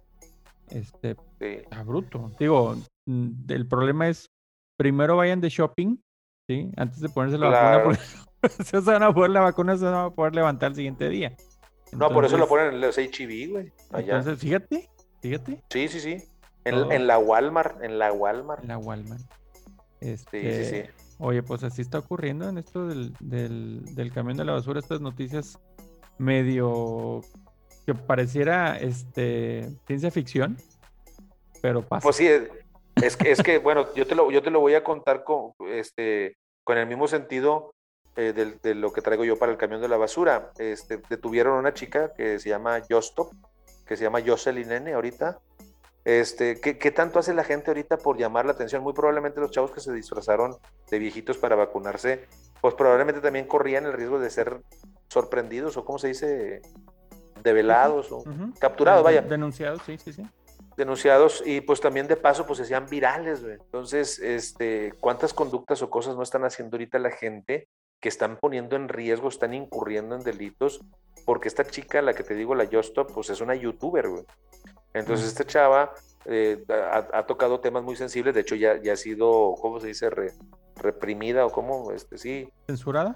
Este, 0.69 1.15
Sí. 1.41 1.47
Está 1.63 1.83
bruto. 1.83 2.31
Digo, 2.39 2.77
mm, 3.07 3.31
el 3.49 3.67
problema 3.67 4.09
es, 4.09 4.31
primero 4.77 5.17
vayan 5.17 5.41
de 5.41 5.49
shopping, 5.49 5.97
¿sí? 6.49 6.71
Antes 6.77 7.01
de 7.01 7.09
ponerse 7.09 7.39
la 7.39 7.49
Claro. 7.49 7.79
vacuna, 7.89 7.99
porque 8.41 8.65
se 8.65 8.81
van 8.81 9.03
a 9.03 9.13
poner 9.13 9.31
la 9.31 9.41
vacuna, 9.41 9.77
se 9.77 9.85
van 9.85 9.95
a 9.95 10.11
poder 10.11 10.35
levantar 10.35 10.71
el 10.71 10.77
siguiente 10.77 11.09
día. 11.09 11.37
No, 11.93 12.09
por 12.09 12.25
eso 12.25 12.39
lo 12.39 12.49
ponen 12.49 12.75
en 12.75 12.81
los 12.81 12.97
HEB, 12.97 13.51
güey. 13.51 13.73
Allá. 13.91 14.17
Entonces, 14.19 14.39
fíjate, 14.39 14.89
fíjate, 15.21 15.63
sí, 15.69 15.89
sí, 15.89 16.01
sí. 16.01 16.17
En, 16.65 17.07
la 17.07 17.19
Walmart, 17.19 17.83
en 17.83 17.99
la 17.99 18.13
Walmart. 18.13 18.63
en 18.63 18.69
la 18.69 18.79
Walmart. 18.79 19.21
Sí, 19.21 20.09
Este, 20.09 20.65
sí, 20.65 20.83
sí. 20.83 21.15
Oye, 21.19 21.43
pues 21.43 21.63
así 21.65 21.83
está 21.83 21.99
ocurriendo 21.99 22.49
en 22.49 22.59
esto 22.59 22.87
del, 22.89 23.13
del, 23.21 23.85
del 23.95 24.13
camión 24.13 24.37
de 24.37 24.45
la 24.45 24.53
basura, 24.53 24.81
estas 24.81 25.01
noticias 25.01 25.59
medio 26.19 27.21
que 27.87 27.95
pareciera 27.95 28.79
este 28.79 29.69
ciencia 29.87 30.11
ficción, 30.11 30.57
pero 31.61 31.83
pasa. 31.83 32.03
Pues 32.03 32.17
sí, 32.17 32.29
es 32.97 33.17
que, 33.17 33.31
es 33.31 33.43
que 33.43 33.59
bueno, 33.59 33.93
yo 33.95 34.07
te 34.07 34.15
lo, 34.15 34.31
yo 34.31 34.43
te 34.43 34.51
lo 34.51 34.61
voy 34.61 34.75
a 34.75 34.85
contar 34.85 35.25
con, 35.25 35.53
este, 35.69 36.37
con 36.65 36.79
el 36.79 36.87
mismo 36.87 37.09
sentido 37.09 37.75
eh, 38.17 38.33
de, 38.63 38.75
lo 38.75 38.93
que 38.93 39.01
traigo 39.01 39.25
yo 39.25 39.39
para 39.39 39.53
el 39.53 39.59
camión 39.59 39.81
de 39.81 39.89
la 39.89 39.97
basura. 39.97 40.53
Este, 40.59 41.01
detuvieron 41.09 41.57
a 41.57 41.61
una 41.61 41.75
chica 41.75 42.13
que 42.15 42.39
se 42.39 42.51
llama 42.51 42.83
Jostop, 42.89 43.33
que 43.87 43.97
se 43.97 44.05
llama 44.05 44.21
Jocelyn 44.25 44.71
N 44.71 44.93
ahorita. 44.93 45.39
Este, 46.05 46.61
¿qué, 46.61 46.79
¿Qué 46.79 46.91
tanto 46.91 47.21
hace 47.21 47.33
la 47.33 47.45
gente 47.45 47.71
ahorita 47.71 47.97
por 47.97 48.19
llamar 48.19 48.45
la 48.45 48.53
atención? 48.53 48.83
Muy 48.83 48.93
probablemente 48.93 49.41
los 49.41 49.53
chavos 49.53 49.71
que 49.71 49.81
se 49.81 49.93
disfrazaron 49.93 50.57
de 50.91 50.99
viejitos 50.99 51.39
para 51.39 51.55
vacunarse, 51.55 52.27
pues 52.61 52.75
probablemente 52.75 53.21
también 53.21 53.47
corrían 53.47 53.87
el 53.87 53.93
riesgo 53.93 54.19
de 54.19 54.29
ser 54.29 54.61
sorprendidos 55.09 55.77
o, 55.77 55.85
¿cómo 55.85 55.99
se 55.99 56.09
dice? 56.09 56.63
Develados 57.43 58.11
o 58.13 58.25
capturados, 58.59 59.03
vaya 59.03 59.23
Denunciados, 59.23 59.83
sí, 59.85 59.99
sí, 59.99 60.13
sí. 60.13 60.23
denunciados 60.77 61.43
y 61.45 61.61
pues 61.61 61.81
también 61.81 62.07
de 62.09 62.17
paso 62.17 62.47
pues 62.47 62.59
se 62.59 62.63
hacían 62.65 62.87
virales, 62.87 63.43
güey. 63.43 63.55
Entonces, 63.55 64.19
este, 64.19 64.93
¿cuántas 65.01 65.35
conductas 65.35 65.83
o 65.83 65.91
cosas 65.91 66.17
no 66.17 66.23
están 66.23 66.45
haciendo 66.45 66.77
ahorita 66.77 66.99
la 66.99 67.11
gente 67.11 67.69
que 68.01 68.09
están 68.09 68.37
poniendo 68.41 68.77
en 68.77 68.89
riesgo, 68.89 69.29
están 69.29 69.55
incurriendo 69.55 70.15
en 70.17 70.23
delitos? 70.23 70.81
Porque 71.25 71.49
esta 71.49 71.65
chica, 71.65 72.03
la 72.03 72.15
que 72.15 72.25
te 72.25 72.35
digo, 72.35 72.55
la 72.55 72.67
Justop, 72.67 73.13
pues 73.13 73.31
es 73.31 73.41
una 73.41 73.55
youtuber, 73.55 74.09
güey. 74.09 74.25
Entonces, 74.95 75.27
Mm. 75.27 75.29
esta 75.29 75.45
chava 75.45 75.93
eh, 76.25 76.65
ha, 76.69 77.07
ha 77.19 77.27
tocado 77.27 77.59
temas 77.61 77.83
muy 77.83 77.97
sensibles, 77.97 78.35
de 78.35 78.41
hecho 78.43 78.55
ya, 78.55 78.81
ya 78.81 78.93
ha 78.93 78.97
sido, 78.97 79.55
¿cómo 79.61 79.81
se 79.81 79.89
dice? 79.89 80.09
Re- 80.11 80.33
reprimida 80.77 81.45
o 81.47 81.51
cómo, 81.51 81.91
este, 81.93 82.17
sí, 82.17 82.49
¿Censurada? 82.67 83.15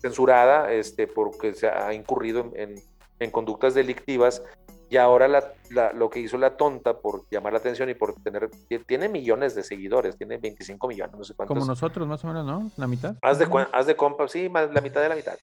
censurada 0.00 0.72
este, 0.72 1.06
porque 1.06 1.54
se 1.54 1.68
ha 1.68 1.92
incurrido 1.94 2.40
en, 2.40 2.52
en- 2.56 2.82
en 3.18 3.30
conductas 3.30 3.74
delictivas 3.74 4.42
y 4.88 4.96
ahora 4.98 5.26
la- 5.26 5.52
la- 5.70 5.92
lo 5.92 6.10
que 6.10 6.20
hizo 6.20 6.38
la 6.38 6.56
tonta 6.56 6.98
por 7.00 7.24
llamar 7.30 7.52
la 7.52 7.58
atención 7.58 7.90
y 7.90 7.94
por 7.94 8.14
tener, 8.22 8.48
tiene 8.86 9.08
millones 9.08 9.54
de 9.54 9.62
seguidores, 9.64 10.16
tiene 10.16 10.38
25 10.38 10.86
millones, 10.88 11.16
no 11.16 11.24
sé 11.24 11.34
cuántos. 11.34 11.54
Como 11.56 11.66
nosotros, 11.66 12.06
más 12.06 12.22
o 12.24 12.28
menos, 12.28 12.46
¿no? 12.46 12.70
La 12.76 12.86
mitad. 12.86 13.16
Haz 13.22 13.38
de, 13.38 13.48
haz 13.72 13.86
de 13.86 13.96
compa, 13.96 14.28
sí, 14.28 14.48
más 14.48 14.72
la 14.72 14.80
mitad 14.80 15.00
de 15.02 15.08
la 15.08 15.16
mitad. 15.16 15.36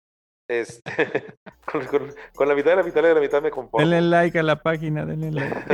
Este, 0.48 0.84
con, 1.72 1.86
con- 1.88 2.14
con 2.36 2.48
la 2.48 2.56
mitad 2.56 2.72
de 2.72 2.76
la 2.78 2.84
mitad 2.84 3.02
de 3.02 3.14
la 3.14 3.20
mitad 3.22 3.42
me 3.42 3.52
conformo. 3.52 3.86
Denle 3.88 4.02
like 4.10 4.38
a 4.40 4.44
la 4.44 4.62
página, 4.62 5.06
denle 5.06 5.32
like. 5.32 5.56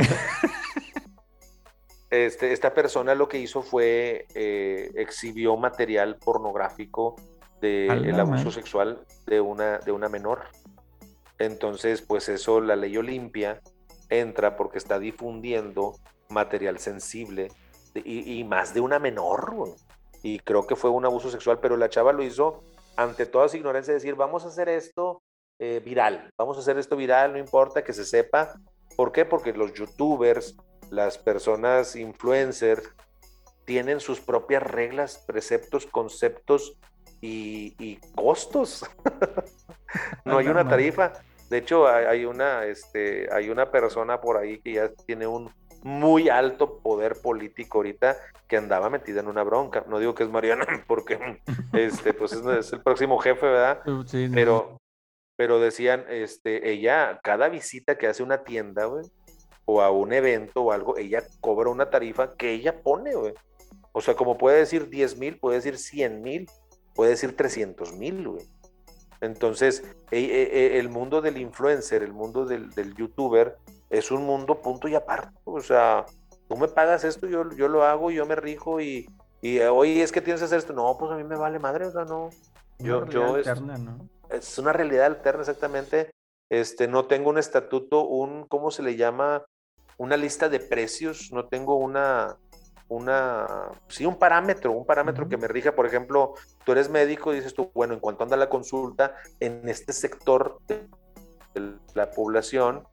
Este, 2.10 2.52
esta 2.52 2.74
persona 2.74 3.14
lo 3.14 3.28
que 3.28 3.38
hizo 3.38 3.62
fue 3.62 4.26
eh, 4.34 4.90
exhibió 4.96 5.56
material 5.56 6.16
pornográfico 6.16 7.14
del 7.60 8.10
la 8.16 8.22
abuso 8.22 8.50
sexual 8.50 9.04
de 9.26 9.40
una, 9.40 9.78
de 9.78 9.92
una 9.92 10.08
menor. 10.08 10.40
Entonces, 11.40 12.02
pues 12.02 12.28
eso, 12.28 12.60
la 12.60 12.76
ley 12.76 12.96
Olimpia 12.98 13.62
entra 14.10 14.56
porque 14.56 14.76
está 14.76 14.98
difundiendo 14.98 15.94
material 16.28 16.78
sensible 16.78 17.48
y, 17.94 18.38
y 18.38 18.44
más 18.44 18.74
de 18.74 18.80
una 18.80 18.98
menor. 18.98 19.54
güey. 19.54 19.72
Y 20.22 20.38
creo 20.40 20.66
que 20.66 20.76
fue 20.76 20.90
un 20.90 21.06
abuso 21.06 21.30
sexual, 21.30 21.58
pero 21.58 21.78
la 21.78 21.88
chava 21.88 22.12
lo 22.12 22.22
hizo 22.22 22.62
ante 22.96 23.24
toda 23.24 23.48
su 23.48 23.56
ignorancia, 23.56 23.94
decir, 23.94 24.14
vamos 24.16 24.44
a 24.44 24.48
hacer 24.48 24.68
esto 24.68 25.22
eh, 25.58 25.80
viral, 25.82 26.30
vamos 26.36 26.58
a 26.58 26.60
hacer 26.60 26.78
esto 26.78 26.94
viral, 26.94 27.32
no 27.32 27.38
importa 27.38 27.82
que 27.82 27.94
se 27.94 28.04
sepa. 28.04 28.60
¿Por 28.94 29.10
qué? 29.10 29.24
Porque 29.24 29.54
los 29.54 29.72
youtubers, 29.72 30.56
las 30.90 31.16
personas 31.16 31.96
influencers, 31.96 32.82
tienen 33.64 34.00
sus 34.00 34.20
propias 34.20 34.62
reglas, 34.62 35.24
preceptos, 35.26 35.86
conceptos 35.86 36.76
y, 37.22 37.74
y 37.78 37.96
costos. 38.14 38.84
no 40.26 40.36
hay 40.36 40.48
una 40.48 40.68
tarifa. 40.68 41.14
De 41.50 41.58
hecho, 41.58 41.88
hay, 41.88 42.24
una, 42.24 42.64
este, 42.64 43.28
hay 43.32 43.50
una 43.50 43.72
persona 43.72 44.20
por 44.20 44.36
ahí 44.36 44.60
que 44.60 44.74
ya 44.74 44.88
tiene 45.06 45.26
un 45.26 45.52
muy 45.82 46.28
alto 46.28 46.78
poder 46.78 47.16
político 47.20 47.78
ahorita 47.78 48.16
que 48.46 48.56
andaba 48.56 48.88
metida 48.88 49.18
en 49.18 49.26
una 49.26 49.42
bronca. 49.42 49.84
No 49.88 49.98
digo 49.98 50.14
que 50.14 50.22
es 50.22 50.30
Mariana, 50.30 50.64
porque 50.86 51.18
este, 51.72 52.14
pues 52.14 52.32
es, 52.32 52.46
es 52.46 52.72
el 52.72 52.82
próximo 52.82 53.18
jefe, 53.18 53.46
¿verdad? 53.46 53.82
Sí, 54.06 54.28
no. 54.28 54.34
Pero, 54.34 54.76
pero 55.36 55.58
decían, 55.58 56.04
este, 56.08 56.70
ella, 56.70 57.18
cada 57.22 57.48
visita 57.48 57.98
que 57.98 58.06
hace 58.06 58.22
a 58.22 58.26
una 58.26 58.44
tienda, 58.44 58.84
güey, 58.84 59.04
o 59.64 59.82
a 59.82 59.90
un 59.90 60.12
evento 60.12 60.62
o 60.62 60.72
algo, 60.72 60.96
ella 60.98 61.24
cobra 61.40 61.70
una 61.70 61.90
tarifa 61.90 62.36
que 62.36 62.52
ella 62.52 62.80
pone, 62.80 63.14
güey. 63.14 63.34
O 63.90 64.00
sea, 64.00 64.14
como 64.14 64.38
puede 64.38 64.58
decir 64.58 64.88
10 64.88 65.18
mil, 65.18 65.38
puede 65.38 65.56
decir 65.56 65.78
100 65.78 66.22
mil, 66.22 66.48
puede 66.94 67.10
decir 67.10 67.36
300 67.36 67.94
mil, 67.94 68.28
güey. 68.28 68.46
Entonces, 69.20 69.82
e- 70.10 70.18
e- 70.18 70.58
e- 70.76 70.78
el 70.78 70.88
mundo 70.88 71.20
del 71.20 71.36
influencer, 71.36 72.02
el 72.02 72.12
mundo 72.12 72.44
del, 72.46 72.70
del 72.70 72.94
youtuber, 72.94 73.56
es 73.90 74.10
un 74.10 74.24
mundo 74.24 74.60
punto 74.62 74.88
y 74.88 74.94
aparte. 74.94 75.36
O 75.44 75.60
sea, 75.60 76.06
tú 76.48 76.56
me 76.56 76.68
pagas 76.68 77.04
esto, 77.04 77.26
yo, 77.26 77.50
yo 77.52 77.68
lo 77.68 77.84
hago, 77.84 78.10
yo 78.10 78.24
me 78.26 78.36
rijo 78.36 78.80
y, 78.80 79.08
y 79.42 79.60
oye, 79.60 80.02
es 80.02 80.12
que 80.12 80.20
tienes 80.20 80.40
que 80.40 80.46
hacer 80.46 80.58
esto. 80.58 80.72
No, 80.72 80.96
pues 80.98 81.12
a 81.12 81.16
mí 81.16 81.24
me 81.24 81.36
vale 81.36 81.58
madre, 81.58 81.86
o 81.86 81.92
sea, 81.92 82.04
no. 82.04 82.30
Una 82.78 82.88
Yo, 82.88 83.00
realidad 83.00 83.12
yo, 83.12 83.36
es- 83.38 83.48
alterna, 83.48 83.78
¿no? 83.78 84.08
es 84.30 84.58
una 84.58 84.72
realidad 84.72 85.06
alterna 85.06 85.40
exactamente. 85.40 86.10
Este, 86.48 86.88
no 86.88 87.06
tengo 87.06 87.30
un 87.30 87.38
estatuto, 87.38 88.06
un, 88.06 88.44
¿cómo 88.46 88.70
se 88.70 88.82
le 88.82 88.96
llama? 88.96 89.44
Una 89.98 90.16
lista 90.16 90.48
de 90.48 90.60
precios, 90.60 91.30
no 91.32 91.46
tengo 91.46 91.76
una, 91.76 92.36
una, 92.90 93.70
sí, 93.88 94.04
un 94.04 94.18
parámetro, 94.18 94.72
un 94.72 94.84
parámetro 94.84 95.28
que 95.28 95.36
me 95.36 95.48
rija. 95.48 95.74
Por 95.74 95.86
ejemplo, 95.86 96.34
tú 96.64 96.72
eres 96.72 96.90
médico 96.90 97.32
y 97.32 97.36
dices 97.36 97.54
tú, 97.54 97.70
bueno, 97.72 97.94
en 97.94 98.00
cuanto 98.00 98.24
anda 98.24 98.36
la 98.36 98.50
consulta 98.50 99.14
en 99.38 99.66
este 99.68 99.92
sector 99.92 100.58
de 100.66 100.88
la 101.94 102.10
población, 102.10 102.84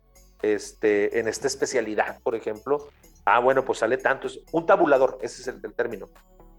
este, 0.42 1.20
en 1.20 1.28
esta 1.28 1.48
especialidad, 1.48 2.20
por 2.22 2.36
ejemplo, 2.36 2.90
ah, 3.26 3.40
bueno, 3.40 3.66
pues 3.66 3.80
sale 3.80 3.98
tanto, 3.98 4.28
es 4.28 4.40
un 4.52 4.66
tabulador, 4.66 5.18
ese 5.22 5.42
es 5.42 5.48
el, 5.48 5.60
el 5.64 5.74
término. 5.74 6.10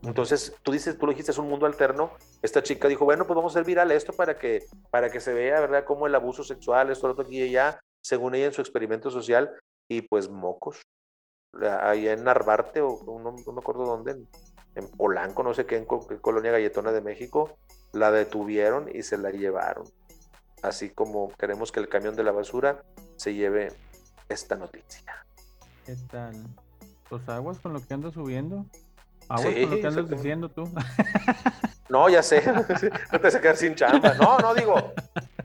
Entonces, 0.02 0.54
tú 0.62 0.72
dices, 0.72 0.98
tú 0.98 1.06
lo 1.06 1.12
dijiste, 1.12 1.32
es 1.32 1.38
un 1.38 1.48
mundo 1.48 1.66
alterno. 1.66 2.12
Esta 2.42 2.62
chica 2.62 2.86
dijo, 2.86 3.04
bueno, 3.04 3.26
pues 3.26 3.36
vamos 3.36 3.54
a 3.54 3.58
hacer 3.58 3.66
viral 3.66 3.90
esto 3.90 4.12
para 4.12 4.36
que, 4.36 4.64
para 4.90 5.10
que 5.10 5.20
se 5.20 5.32
vea, 5.32 5.60
¿verdad?, 5.60 5.84
cómo 5.84 6.06
el 6.06 6.14
abuso 6.14 6.44
sexual, 6.44 6.90
esto, 6.90 7.06
lo 7.06 7.14
otro, 7.14 7.24
aquí 7.24 7.38
y 7.38 7.48
allá, 7.48 7.80
según 8.00 8.34
ella 8.34 8.46
en 8.46 8.52
su 8.52 8.60
experimento 8.60 9.10
social, 9.10 9.50
y 9.88 10.02
pues 10.02 10.28
mocos. 10.28 10.82
Allá 11.52 12.12
en 12.12 12.24
Narvarte, 12.24 12.80
o 12.80 13.00
no, 13.06 13.34
no 13.44 13.52
me 13.52 13.58
acuerdo 13.58 13.84
dónde, 13.84 14.12
en, 14.12 14.28
en 14.74 14.88
Polanco, 14.88 15.42
no 15.42 15.54
sé 15.54 15.66
qué, 15.66 15.76
en 15.76 15.86
qué 15.86 16.18
colonia 16.20 16.52
galletona 16.52 16.92
de 16.92 17.00
México, 17.00 17.58
la 17.92 18.10
detuvieron 18.10 18.88
y 18.94 19.02
se 19.02 19.18
la 19.18 19.30
llevaron. 19.30 19.84
Así 20.62 20.90
como 20.90 21.30
queremos 21.36 21.72
que 21.72 21.80
el 21.80 21.88
camión 21.88 22.16
de 22.16 22.24
la 22.24 22.32
basura 22.32 22.82
se 23.16 23.34
lleve 23.34 23.72
esta 24.28 24.56
noticia. 24.56 25.26
¿Qué 25.86 25.96
tal? 26.10 26.34
Pues 27.08 27.28
aguas 27.28 27.58
con 27.58 27.72
lo 27.72 27.80
que 27.80 27.94
andas 27.94 28.14
subiendo. 28.14 28.66
Aguas 29.28 29.54
Sí, 29.54 29.62
con 29.62 29.70
lo 29.70 29.76
que 29.80 29.86
andas 29.86 30.08
diciendo 30.10 30.48
tú. 30.48 30.64
No, 31.88 32.08
ya 32.10 32.22
sé, 32.22 32.42
no 32.52 33.18
te 33.18 33.18
vas 33.18 33.34
a 33.34 33.40
quedar 33.40 33.56
sin 33.56 33.74
chamba. 33.74 34.12
No, 34.14 34.38
no 34.38 34.54
digo, 34.54 34.92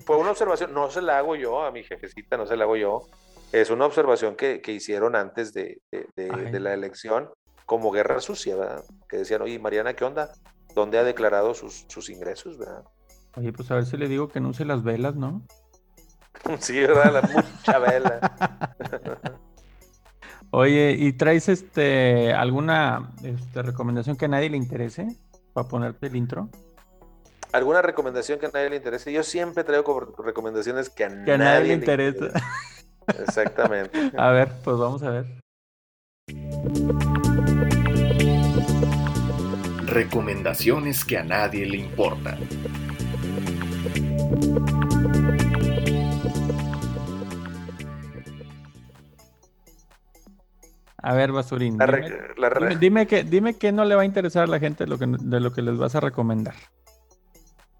fue 0.05 0.17
una 0.17 0.31
observación, 0.31 0.73
no 0.73 0.89
se 0.91 1.01
la 1.01 1.17
hago 1.17 1.37
yo 1.37 1.63
a 1.63 1.71
mi 1.71 1.83
jefecita, 1.83 2.35
no 2.35 2.45
se 2.45 2.57
la 2.57 2.65
hago 2.65 2.75
yo. 2.75 3.07
Es 3.53 3.69
una 3.69 3.85
observación 3.85 4.35
que, 4.35 4.61
que 4.61 4.71
hicieron 4.73 5.15
antes 5.15 5.53
de, 5.53 5.79
de- 5.91 6.07
de- 6.15 6.29
Ay. 6.33 6.51
de 6.51 6.59
la 6.59 6.73
elección 6.73 7.29
como 7.65 7.91
guerra 7.91 8.19
sucia, 8.19 8.55
¿verdad? 8.57 8.83
Que 9.07 9.17
decían, 9.17 9.41
oye, 9.43 9.57
Mariana, 9.59 9.93
¿qué 9.93 10.03
onda? 10.03 10.31
¿Dónde 10.75 10.97
ha 10.97 11.03
declarado 11.03 11.53
sus, 11.53 11.85
sus 11.87 12.09
ingresos, 12.09 12.57
verdad? 12.57 12.83
Oye, 13.37 13.53
pues 13.53 13.69
a 13.71 13.75
ver 13.75 13.85
si 13.85 13.95
le 13.95 14.07
digo 14.09 14.27
que 14.27 14.39
no 14.41 14.49
use 14.49 14.65
las 14.65 14.83
velas, 14.83 15.15
¿no? 15.15 15.45
Sí, 16.59 16.79
¿verdad? 16.81 17.13
La 17.13 17.21
mucha 17.21 17.79
vela. 17.79 18.19
Oye, 20.51 20.95
¿y 20.97 21.13
traes 21.13 21.47
este 21.49 22.33
alguna 22.33 23.11
este, 23.23 23.61
recomendación 23.61 24.17
que 24.17 24.25
a 24.25 24.27
nadie 24.27 24.49
le 24.49 24.57
interese 24.57 25.07
para 25.53 25.67
ponerte 25.67 26.07
el 26.07 26.15
intro? 26.15 26.49
¿Alguna 27.53 27.81
recomendación 27.81 28.39
que 28.39 28.47
a 28.47 28.51
nadie 28.51 28.69
le 28.71 28.75
interese? 28.77 29.11
Yo 29.13 29.23
siempre 29.23 29.63
traigo 29.63 29.99
recomendaciones 30.23 30.89
que 30.89 31.05
a, 31.05 31.23
Que 31.23 31.33
a 31.33 31.37
nadie 31.37 31.67
le 31.69 31.73
interesa. 31.75 32.27
Exactamente. 33.19 34.11
A 34.17 34.31
ver, 34.31 34.49
pues 34.63 34.77
vamos 34.77 35.03
a 35.03 35.09
ver. 35.09 35.25
Recomendaciones 39.85 41.03
que 41.05 41.17
a 41.17 41.23
nadie 41.23 41.65
le 41.65 41.77
importan. 41.77 42.37
A 51.01 51.13
ver, 51.13 51.31
Basurín. 51.31 51.77
La 51.77 51.85
dime, 51.85 51.99
re- 52.09 52.33
la 52.37 52.49
re- 52.49 52.67
dime, 52.69 52.79
dime 52.79 53.07
que, 53.07 53.23
dime 53.23 53.53
que 53.57 53.71
no 53.71 53.83
le 53.83 53.95
va 53.95 54.03
a 54.03 54.05
interesar 54.05 54.43
a 54.43 54.47
la 54.47 54.59
gente 54.59 54.87
lo 54.87 54.97
que, 54.97 55.05
de 55.07 55.39
lo 55.39 55.51
que 55.51 55.61
les 55.61 55.77
vas 55.77 55.95
a 55.95 55.99
recomendar. 55.99 56.55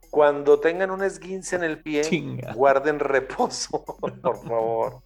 Cuando 0.10 0.60
tengan 0.60 0.92
un 0.92 1.04
esguince 1.04 1.56
en 1.56 1.64
el 1.64 1.80
pie, 1.82 2.02
Chinga. 2.02 2.54
guarden 2.54 3.00
reposo, 3.00 3.84
por 4.22 4.22
favor. 4.44 5.02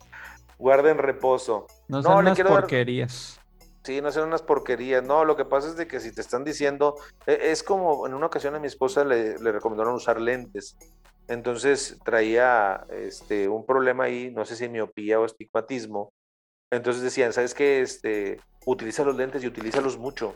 Guarden 0.58 0.98
reposo. 0.98 1.68
No 1.88 1.98
No, 1.98 2.04
sean 2.04 2.18
unas 2.20 2.38
dar- 2.38 2.48
porquerías. 2.48 3.40
Sí, 3.84 4.02
no 4.02 4.12
sean 4.12 4.28
unas 4.28 4.42
porquerías. 4.42 5.04
No, 5.04 5.24
lo 5.24 5.36
que 5.38 5.46
pasa 5.46 5.68
es 5.70 5.78
de 5.78 5.88
que 5.88 6.00
si 6.00 6.12
te 6.14 6.22
están 6.22 6.44
diciendo, 6.44 6.96
e- 7.26 7.52
es 7.52 7.64
como 7.64 8.06
en 8.06 8.14
una 8.14 8.26
ocasión 8.26 8.54
a 8.56 8.60
mi 8.60 8.68
esposa 8.68 9.06
le, 9.06 9.38
le 9.38 9.52
recomendaron 9.52 9.94
usar 9.96 10.20
lentes. 10.20 10.78
Entonces 11.30 11.98
traía 12.04 12.86
este, 12.90 13.48
un 13.48 13.66
problema 13.66 14.06
ahí, 14.06 14.32
no 14.32 14.46
sé 14.46 14.56
si 14.56 14.68
miopía 14.68 15.20
o 15.20 15.26
estigmatismo. 15.26 16.12
Entonces 16.72 17.02
decían, 17.04 17.32
¿sabes 17.34 17.54
qué? 17.54 17.82
Este, 17.82 18.42
utiliza 18.66 19.04
los 19.04 19.16
lentes 19.16 19.44
y 19.44 19.48
utilízalos 19.48 19.98
mucho 19.98 20.36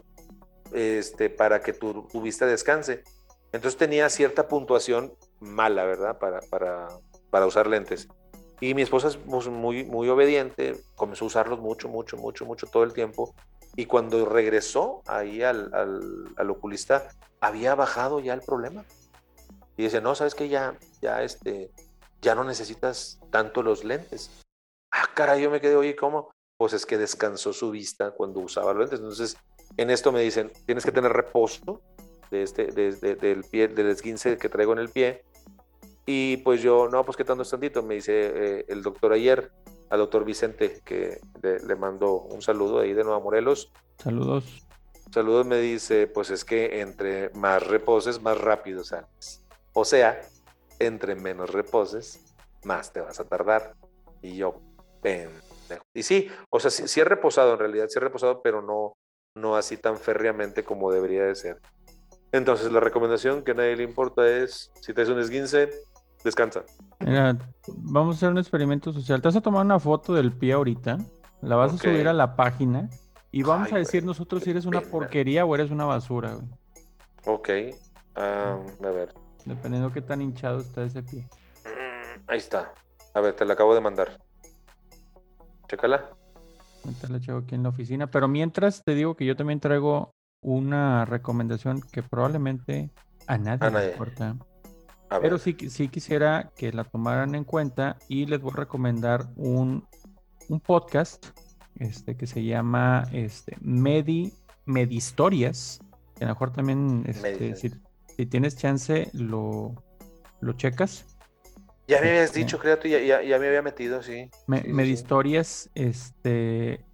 este, 0.74 1.30
para 1.30 1.60
que 1.62 1.74
tu, 1.74 2.08
tu 2.08 2.22
vista 2.22 2.46
descanse. 2.46 3.04
Entonces 3.52 3.78
tenía 3.78 4.10
cierta 4.10 4.48
puntuación 4.48 5.14
mala, 5.42 5.84
¿verdad? 5.84 6.18
Para, 6.20 6.40
para, 6.50 6.88
para 7.30 7.46
usar 7.46 7.68
lentes. 7.68 8.08
Y 8.62 8.76
mi 8.76 8.84
esposa 8.84 9.08
es 9.08 9.18
muy, 9.26 9.84
muy 9.84 10.08
obediente, 10.08 10.80
comenzó 10.96 11.26
a 11.26 11.28
usarlos 11.28 11.60
mucho, 11.60 11.90
mucho, 11.90 12.16
mucho, 12.16 12.46
mucho 12.46 12.68
todo 12.68 12.84
el 12.84 12.94
tiempo. 12.94 13.34
Y 13.76 13.88
cuando 13.88 14.24
regresó 14.24 15.02
ahí 15.08 15.42
al, 15.42 15.74
al, 15.74 16.30
al 16.38 16.50
oculista, 16.52 17.10
había 17.40 17.74
bajado 17.74 18.20
ya 18.20 18.36
el 18.36 18.42
problema. 18.42 18.86
Y 19.78 19.84
dice, 19.84 20.00
no, 20.00 20.14
sabes 20.14 20.36
que 20.36 20.48
ya, 20.48 20.78
ya, 21.02 21.24
este, 21.24 21.72
ya 22.22 22.36
no 22.36 22.44
necesitas 22.44 23.20
tanto 23.32 23.64
los 23.64 23.84
lentes. 23.84 24.30
Ah, 24.92 25.10
cara, 25.16 25.38
yo 25.38 25.50
me 25.50 25.60
quedé, 25.60 25.76
oye, 25.76 25.96
¿cómo? 25.96 26.30
Pues 26.58 26.74
es 26.74 26.86
que 26.86 27.00
descansó 27.00 27.54
su 27.54 27.72
vista 27.72 28.12
cuando 28.12 28.42
usaba 28.42 28.74
los 28.74 28.82
lentes. 28.82 29.00
Entonces, 29.00 29.38
en 29.78 29.90
esto 29.90 30.12
me 30.12 30.22
dicen, 30.22 30.52
tienes 30.68 30.86
que 30.86 30.92
tener 30.92 31.12
reposo 31.12 31.82
de 32.30 32.44
este, 32.44 32.68
de, 32.68 32.92
de, 32.92 33.16
del 33.16 33.44
pie, 33.44 33.68
del 33.70 33.90
esguince 33.90 34.38
que 34.38 34.50
traigo 34.50 34.74
en 34.74 34.80
el 34.80 34.90
pie. 34.90 35.24
Y 36.06 36.38
pues 36.38 36.62
yo, 36.62 36.90
no, 36.90 37.06
pues 37.06 37.16
qué 37.16 37.24
tanto 37.24 37.44
es 37.44 37.50
tantito, 37.50 37.84
me 37.84 37.96
dice 37.96 38.14
eh, 38.14 38.66
el 38.68 38.82
doctor 38.82 39.14
ayer, 39.14 39.52
al 39.90 40.00
doctor 40.00 40.26
Vicente, 40.26 40.82
que 40.84 41.20
le, 41.42 41.60
le 41.60 41.76
mando 41.76 42.14
un 42.14 42.42
saludo 42.42 42.80
ahí 42.80 42.94
de 42.94 43.04
Nueva 43.04 43.20
Morelos. 43.20 43.72
Saludos. 43.98 44.68
Saludos 45.12 45.46
me 45.46 45.58
dice, 45.58 46.08
pues 46.08 46.30
es 46.30 46.46
que 46.46 46.80
entre 46.80 47.30
más 47.32 47.68
reposes, 47.68 48.22
más 48.22 48.40
rápido 48.40 48.84
sales. 48.84 49.46
O 49.74 49.84
sea, 49.84 50.22
entre 50.80 51.16
menos 51.16 51.50
reposes, 51.50 52.34
más 52.64 52.94
te 52.94 53.02
vas 53.02 53.20
a 53.20 53.26
tardar. 53.26 53.76
Y 54.22 54.38
yo, 54.38 54.62
pendejo. 55.02 55.84
Y 55.94 56.04
sí, 56.04 56.30
o 56.50 56.60
sea, 56.60 56.72
sí, 56.72 56.88
sí 56.88 57.02
he 57.02 57.04
reposado 57.04 57.54
en 57.54 57.60
realidad, 57.60 57.88
sí 57.90 58.00
he 58.00 58.02
reposado, 58.02 58.42
pero 58.42 58.62
no, 58.62 58.94
no 59.36 59.58
así 59.58 59.76
tan 59.76 59.98
férreamente 59.98 60.64
como 60.64 60.92
debería 60.92 61.24
de 61.24 61.36
ser. 61.36 61.60
Entonces, 62.32 62.72
la 62.72 62.80
recomendación 62.80 63.44
que 63.44 63.52
a 63.52 63.56
nadie 63.56 63.76
le 63.76 63.84
importa 63.84 64.26
es, 64.28 64.72
si 64.82 64.94
te 64.94 65.02
es 65.02 65.10
un 65.10 65.20
esguince, 65.20 65.70
descansa. 66.24 66.64
Mira, 67.00 67.38
vamos 67.68 68.16
a 68.16 68.18
hacer 68.18 68.30
un 68.30 68.38
experimento 68.38 68.92
social. 68.94 69.22
Te 69.22 69.28
vas 69.28 69.36
a 69.36 69.42
tomar 69.42 69.66
una 69.66 69.80
foto 69.80 70.14
del 70.14 70.32
pie 70.32 70.54
ahorita, 70.54 70.98
la 71.42 71.56
vas 71.56 71.74
a 71.74 71.78
subir 71.78 72.08
a 72.08 72.14
la 72.14 72.36
página 72.36 72.90
y 73.32 73.44
vamos 73.44 73.68
Ay, 73.68 73.76
a 73.76 73.78
decir 73.80 74.02
güey, 74.02 74.08
nosotros 74.08 74.44
si 74.44 74.52
eres 74.52 74.66
una 74.66 74.82
porquería 74.82 75.46
o 75.46 75.56
eres 75.56 75.72
una 75.72 75.86
basura, 75.86 76.34
güey. 76.34 76.48
Ok, 77.26 77.50
a 78.16 78.58
ver. 78.82 79.14
Dependiendo 79.46 79.92
qué 79.92 80.02
tan 80.02 80.22
hinchado 80.22 80.60
está 80.60 80.84
ese 80.84 81.02
pie. 81.04 81.28
Mm, 81.66 82.22
Ahí 82.28 82.38
está. 82.38 82.74
A 83.14 83.22
ver, 83.22 83.36
te 83.36 83.46
la 83.46 83.54
acabo 83.54 83.74
de 83.74 83.82
mandar. 83.82 84.22
Chécala. 85.68 86.10
Ahorita 86.84 87.08
la 87.10 87.38
aquí 87.38 87.56
en 87.56 87.64
la 87.64 87.70
oficina. 87.70 88.08
Pero 88.08 88.28
mientras 88.28 88.84
te 88.84 88.96
digo 88.96 89.16
que 89.16 89.26
yo 89.26 89.36
también 89.36 89.60
traigo 89.60 90.14
una 90.42 91.06
recomendación 91.06 91.82
que 91.82 92.02
probablemente 92.02 92.90
a 93.28 93.38
nadie 93.38 93.68
A 93.68 93.70
le 93.70 93.92
importa. 93.92 94.36
Pero 95.20 95.38
sí, 95.38 95.58
sí 95.70 95.88
quisiera 95.90 96.52
que 96.56 96.72
la 96.72 96.84
tomaran 96.84 97.36
en 97.36 97.44
cuenta 97.44 97.98
y 98.08 98.26
les 98.26 98.40
voy 98.42 98.52
a 98.54 98.58
recomendar 98.62 99.28
un, 99.36 99.86
un 100.50 100.60
podcast 100.60 101.26
este, 101.80 102.16
que 102.16 102.28
se 102.28 102.44
llama 102.44 103.08
este, 103.12 103.58
Medi, 103.62 104.34
Medistorias. 104.66 105.80
Que 106.16 106.24
a 106.26 106.28
lo 106.28 106.34
mejor 106.34 106.54
también, 106.54 107.04
este, 107.08 107.56
si, 107.56 107.72
si 108.16 108.26
tienes 108.26 108.56
chance, 108.56 109.10
lo, 109.14 109.76
lo 110.40 110.54
checas. 110.54 111.06
Ya 111.88 112.00
me 112.00 112.10
habías 112.10 112.26
Este, 112.28 112.40
dicho, 112.40 112.58
creo, 112.60 112.80
tú 112.80 112.88
ya, 112.88 113.00
ya, 113.00 113.22
ya 113.22 113.38
me 113.40 113.48
había 113.48 113.62
metido, 113.62 114.02
sí. 114.02 114.30
Me- 114.48 114.62
Sí, 114.62 115.70
este, 115.76 116.86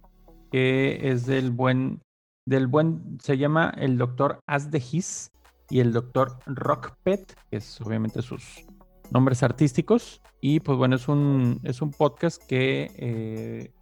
que 0.50 1.10
es 1.10 1.26
del 1.26 1.50
buen, 1.52 2.00
del 2.46 2.66
buen, 2.66 3.18
se 3.22 3.36
llama 3.38 3.72
el 3.76 3.96
doctor 3.98 4.40
Asdehis 4.46 5.30
y 5.70 5.80
el 5.80 5.92
doctor 5.92 6.38
Rockpet, 6.46 7.36
que 7.50 7.56
es 7.58 7.80
obviamente 7.80 8.22
sus 8.22 8.64
nombres 9.10 9.42
artísticos. 9.42 10.22
Y 10.40 10.60
pues 10.60 10.78
bueno, 10.78 10.96
es 10.96 11.08
un, 11.08 11.60
es 11.64 11.82
un 11.82 11.90
podcast 11.90 12.42
que 12.46 12.90
eh, 12.96 13.72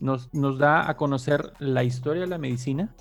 nos, 0.00 0.32
nos 0.34 0.58
da 0.58 0.88
a 0.88 0.96
conocer 0.96 1.52
la 1.58 1.84
historia 1.84 2.22
de 2.22 2.28
la 2.28 2.38
medicina, 2.38 2.94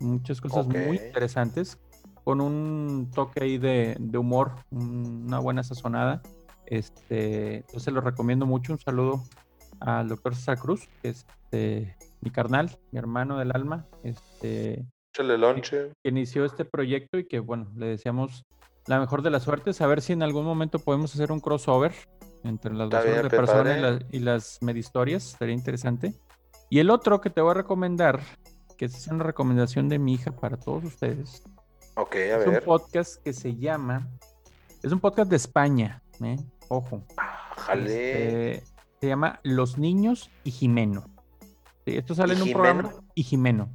muchas 0.00 0.40
cosas 0.40 0.66
muy 0.66 0.96
interesantes, 1.06 1.78
con 2.24 2.40
un 2.40 3.10
toque 3.12 3.42
ahí 3.42 3.58
de, 3.58 3.96
de 3.98 4.18
humor, 4.18 4.54
un- 4.70 5.24
una 5.26 5.38
buena 5.40 5.62
sazonada. 5.62 6.22
Este, 6.66 7.56
entonces 7.56 7.92
lo 7.92 8.00
recomiendo 8.00 8.46
mucho. 8.46 8.72
Un 8.72 8.78
saludo 8.78 9.24
al 9.80 10.08
doctor 10.08 10.34
César 10.36 10.58
Cruz, 10.58 10.88
que 11.02 11.08
es 11.08 11.26
este, 11.44 11.96
mi 12.20 12.30
carnal, 12.30 12.78
mi 12.92 12.98
hermano 13.00 13.36
del 13.36 13.50
alma, 13.54 13.86
este, 14.04 14.86
Échale 15.12 15.36
lonche. 15.36 15.92
que 16.02 16.08
inició 16.08 16.44
este 16.46 16.64
proyecto 16.64 17.18
y 17.18 17.26
que, 17.26 17.38
bueno, 17.38 17.70
le 17.76 17.86
deseamos 17.86 18.44
la 18.86 18.98
mejor 18.98 19.20
de 19.22 19.30
las 19.30 19.42
suertes. 19.42 19.80
A 19.82 19.86
ver 19.86 20.00
si 20.00 20.14
en 20.14 20.22
algún 20.22 20.44
momento 20.44 20.78
podemos 20.78 21.14
hacer 21.14 21.30
un 21.32 21.40
crossover 21.40 21.92
entre 22.44 22.72
las 22.74 22.88
bien, 22.88 23.16
de 23.22 23.28
pe- 23.28 23.36
personas 23.36 23.76
y, 23.78 23.80
padre. 23.82 23.98
la- 23.98 24.06
y 24.10 24.18
las 24.20 24.58
medistorias. 24.62 25.22
Sería 25.38 25.54
interesante. 25.54 26.14
Y 26.70 26.78
el 26.78 26.88
otro 26.88 27.20
que 27.20 27.28
te 27.28 27.42
voy 27.42 27.50
a 27.50 27.54
recomendar, 27.54 28.20
que 28.78 28.86
es 28.86 29.06
una 29.08 29.22
recomendación 29.24 29.88
de 29.90 29.98
mi 29.98 30.14
hija 30.14 30.32
para 30.32 30.56
todos 30.56 30.82
ustedes, 30.84 31.42
Ok, 31.96 32.14
a 32.16 32.18
es 32.40 32.46
un 32.46 32.52
ver. 32.54 32.64
podcast 32.64 33.22
que 33.22 33.34
se 33.34 33.54
llama. 33.56 34.08
Es 34.82 34.90
un 34.92 34.98
podcast 35.00 35.28
de 35.28 35.36
España, 35.36 36.02
¿eh? 36.24 36.36
Ojo. 36.68 37.04
Jale. 37.58 38.54
Este, 38.56 38.72
se 39.00 39.06
llama 39.08 39.40
Los 39.42 39.76
Niños 39.76 40.30
y 40.42 40.50
Jimeno. 40.52 41.04
Sí, 41.84 41.96
esto 41.98 42.14
sale 42.14 42.32
¿Y 42.32 42.36
en 42.38 42.42
un 42.44 42.52
programa. 42.52 42.82
Jimeno? 42.88 43.04
Y 43.14 43.22
Jimeno. 43.24 43.68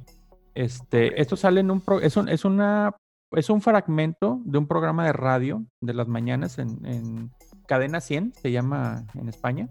Este, 0.58 1.20
esto 1.20 1.36
sale 1.36 1.60
en 1.60 1.70
un 1.70 1.80
pro- 1.80 2.00
es 2.00 2.16
un, 2.16 2.28
es 2.28 2.44
una 2.44 2.96
es 3.30 3.48
un 3.48 3.60
fragmento 3.60 4.40
de 4.44 4.58
un 4.58 4.66
programa 4.66 5.04
de 5.06 5.12
radio 5.12 5.62
de 5.80 5.94
las 5.94 6.08
mañanas 6.08 6.58
en, 6.58 6.84
en 6.84 7.30
Cadena 7.68 8.00
100, 8.00 8.32
se 8.34 8.50
llama 8.50 9.04
en 9.14 9.28
España. 9.28 9.68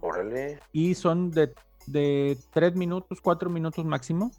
Órale. 0.00 0.58
Y 0.72 0.94
son 0.94 1.30
de, 1.30 1.54
de 1.86 2.36
tres 2.52 2.74
minutos, 2.74 3.20
cuatro 3.20 3.48
minutos 3.48 3.84
máximo, 3.84 4.32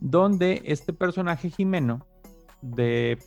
donde 0.00 0.62
este 0.66 0.92
personaje 0.92 1.50
Jimeno, 1.50 2.06
de 2.62 3.18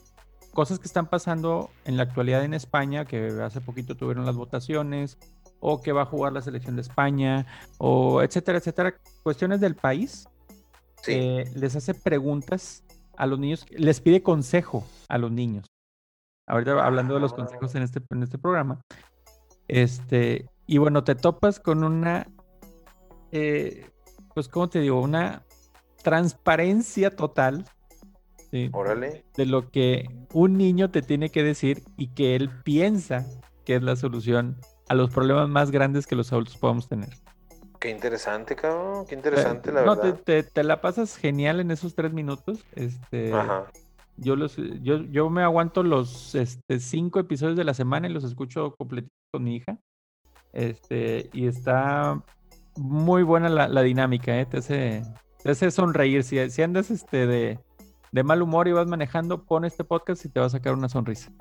cosas 0.53 0.79
que 0.79 0.87
están 0.87 1.07
pasando 1.09 1.71
en 1.83 1.97
la 1.97 2.03
actualidad 2.03 2.45
en 2.45 2.53
España, 2.53 3.03
que 3.03 3.27
hace 3.43 3.59
poquito 3.59 3.97
tuvieron 3.97 4.25
las 4.25 4.37
votaciones, 4.37 5.17
o 5.59 5.81
que 5.81 5.91
va 5.91 6.03
a 6.03 6.05
jugar 6.05 6.31
la 6.31 6.41
selección 6.41 6.75
de 6.75 6.83
España, 6.83 7.47
o 7.79 8.21
etcétera, 8.21 8.59
etcétera, 8.59 8.93
cuestiones 9.23 9.59
del 9.59 9.75
país, 9.75 10.29
Sí. 11.03 11.11
eh, 11.13 11.43
les 11.55 11.75
hace 11.75 11.93
preguntas 11.93 12.83
a 13.17 13.25
los 13.25 13.39
niños, 13.39 13.65
les 13.69 14.01
pide 14.01 14.21
consejo 14.23 14.85
a 15.09 15.17
los 15.17 15.31
niños. 15.31 15.65
Ahorita 16.47 16.83
hablando 16.85 17.13
de 17.15 17.19
los 17.19 17.33
Ah. 17.33 17.37
consejos 17.37 17.75
en 17.75 17.83
este, 17.83 18.01
en 18.09 18.23
este 18.23 18.37
programa. 18.37 18.79
Este, 19.67 20.49
y 20.65 20.77
bueno, 20.77 21.03
te 21.03 21.15
topas 21.15 21.59
con 21.59 21.83
una, 21.83 22.27
eh, 23.31 23.89
pues, 24.33 24.47
¿cómo 24.47 24.69
te 24.69 24.79
digo? 24.79 25.01
Una 25.01 25.43
transparencia 26.03 27.15
total 27.15 27.65
¿sí? 28.51 28.69
Órale. 28.71 29.25
de 29.35 29.45
lo 29.45 29.69
que 29.71 30.05
un 30.33 30.57
niño 30.57 30.89
te 30.89 31.01
tiene 31.01 31.29
que 31.29 31.43
decir 31.43 31.83
y 31.97 32.07
que 32.09 32.35
él 32.35 32.49
piensa 32.63 33.25
que 33.65 33.75
es 33.75 33.83
la 33.83 33.95
solución 33.97 34.57
a 34.87 34.93
los 34.95 35.09
problemas 35.09 35.49
más 35.49 35.69
grandes 35.71 36.07
que 36.07 36.15
los 36.15 36.31
adultos 36.31 36.55
podamos 36.57 36.87
tener. 36.87 37.09
Qué 37.79 37.89
interesante, 37.89 38.55
cabrón. 38.55 39.05
Qué 39.07 39.15
interesante, 39.15 39.69
Eh, 39.69 39.73
la 39.73 39.83
no, 39.85 39.95
verdad. 39.95 40.19
Te, 40.23 40.41
te- 40.43 40.49
te 40.49 40.63
la 40.63 40.81
pasas 40.81 41.15
genial 41.15 41.59
en 41.59 41.71
esos 41.71 41.93
tres 41.95 42.11
minutos. 42.13 42.65
Este, 42.73 43.33
Ajá. 43.33 43.65
yo 44.17 44.35
los, 44.35 44.55
yo, 44.81 44.97
yo 45.03 45.29
me 45.29 45.43
aguanto 45.43 45.83
los 45.83 46.33
este, 46.35 46.79
cinco 46.79 47.19
episodios 47.19 47.55
de 47.57 47.63
la 47.63 47.73
semana 47.73 48.07
y 48.07 48.11
los 48.13 48.23
escucho 48.23 48.73
completitos 48.75 49.15
con 49.31 49.43
mi 49.43 49.55
hija. 49.57 49.77
Este, 50.53 51.29
y 51.33 51.47
está 51.47 52.21
muy 52.75 53.23
buena 53.23 53.49
la, 53.49 53.67
la 53.67 53.81
dinámica, 53.81 54.39
¿eh? 54.39 54.45
Te 54.45 54.57
hace, 54.57 55.03
te 55.43 55.51
hace 55.51 55.69
sonreír. 55.71 56.23
Si, 56.23 56.49
si 56.49 56.61
andas 56.63 56.89
este, 56.89 57.27
de, 57.27 57.59
de 58.11 58.23
mal 58.23 58.41
humor 58.41 58.67
y 58.67 58.71
vas 58.71 58.87
manejando, 58.87 59.43
pon 59.43 59.65
este 59.65 59.83
podcast 59.83 60.25
y 60.25 60.29
te 60.29 60.39
va 60.39 60.47
a 60.47 60.49
sacar 60.49 60.73
una 60.73 60.89
sonrisa. 60.89 61.31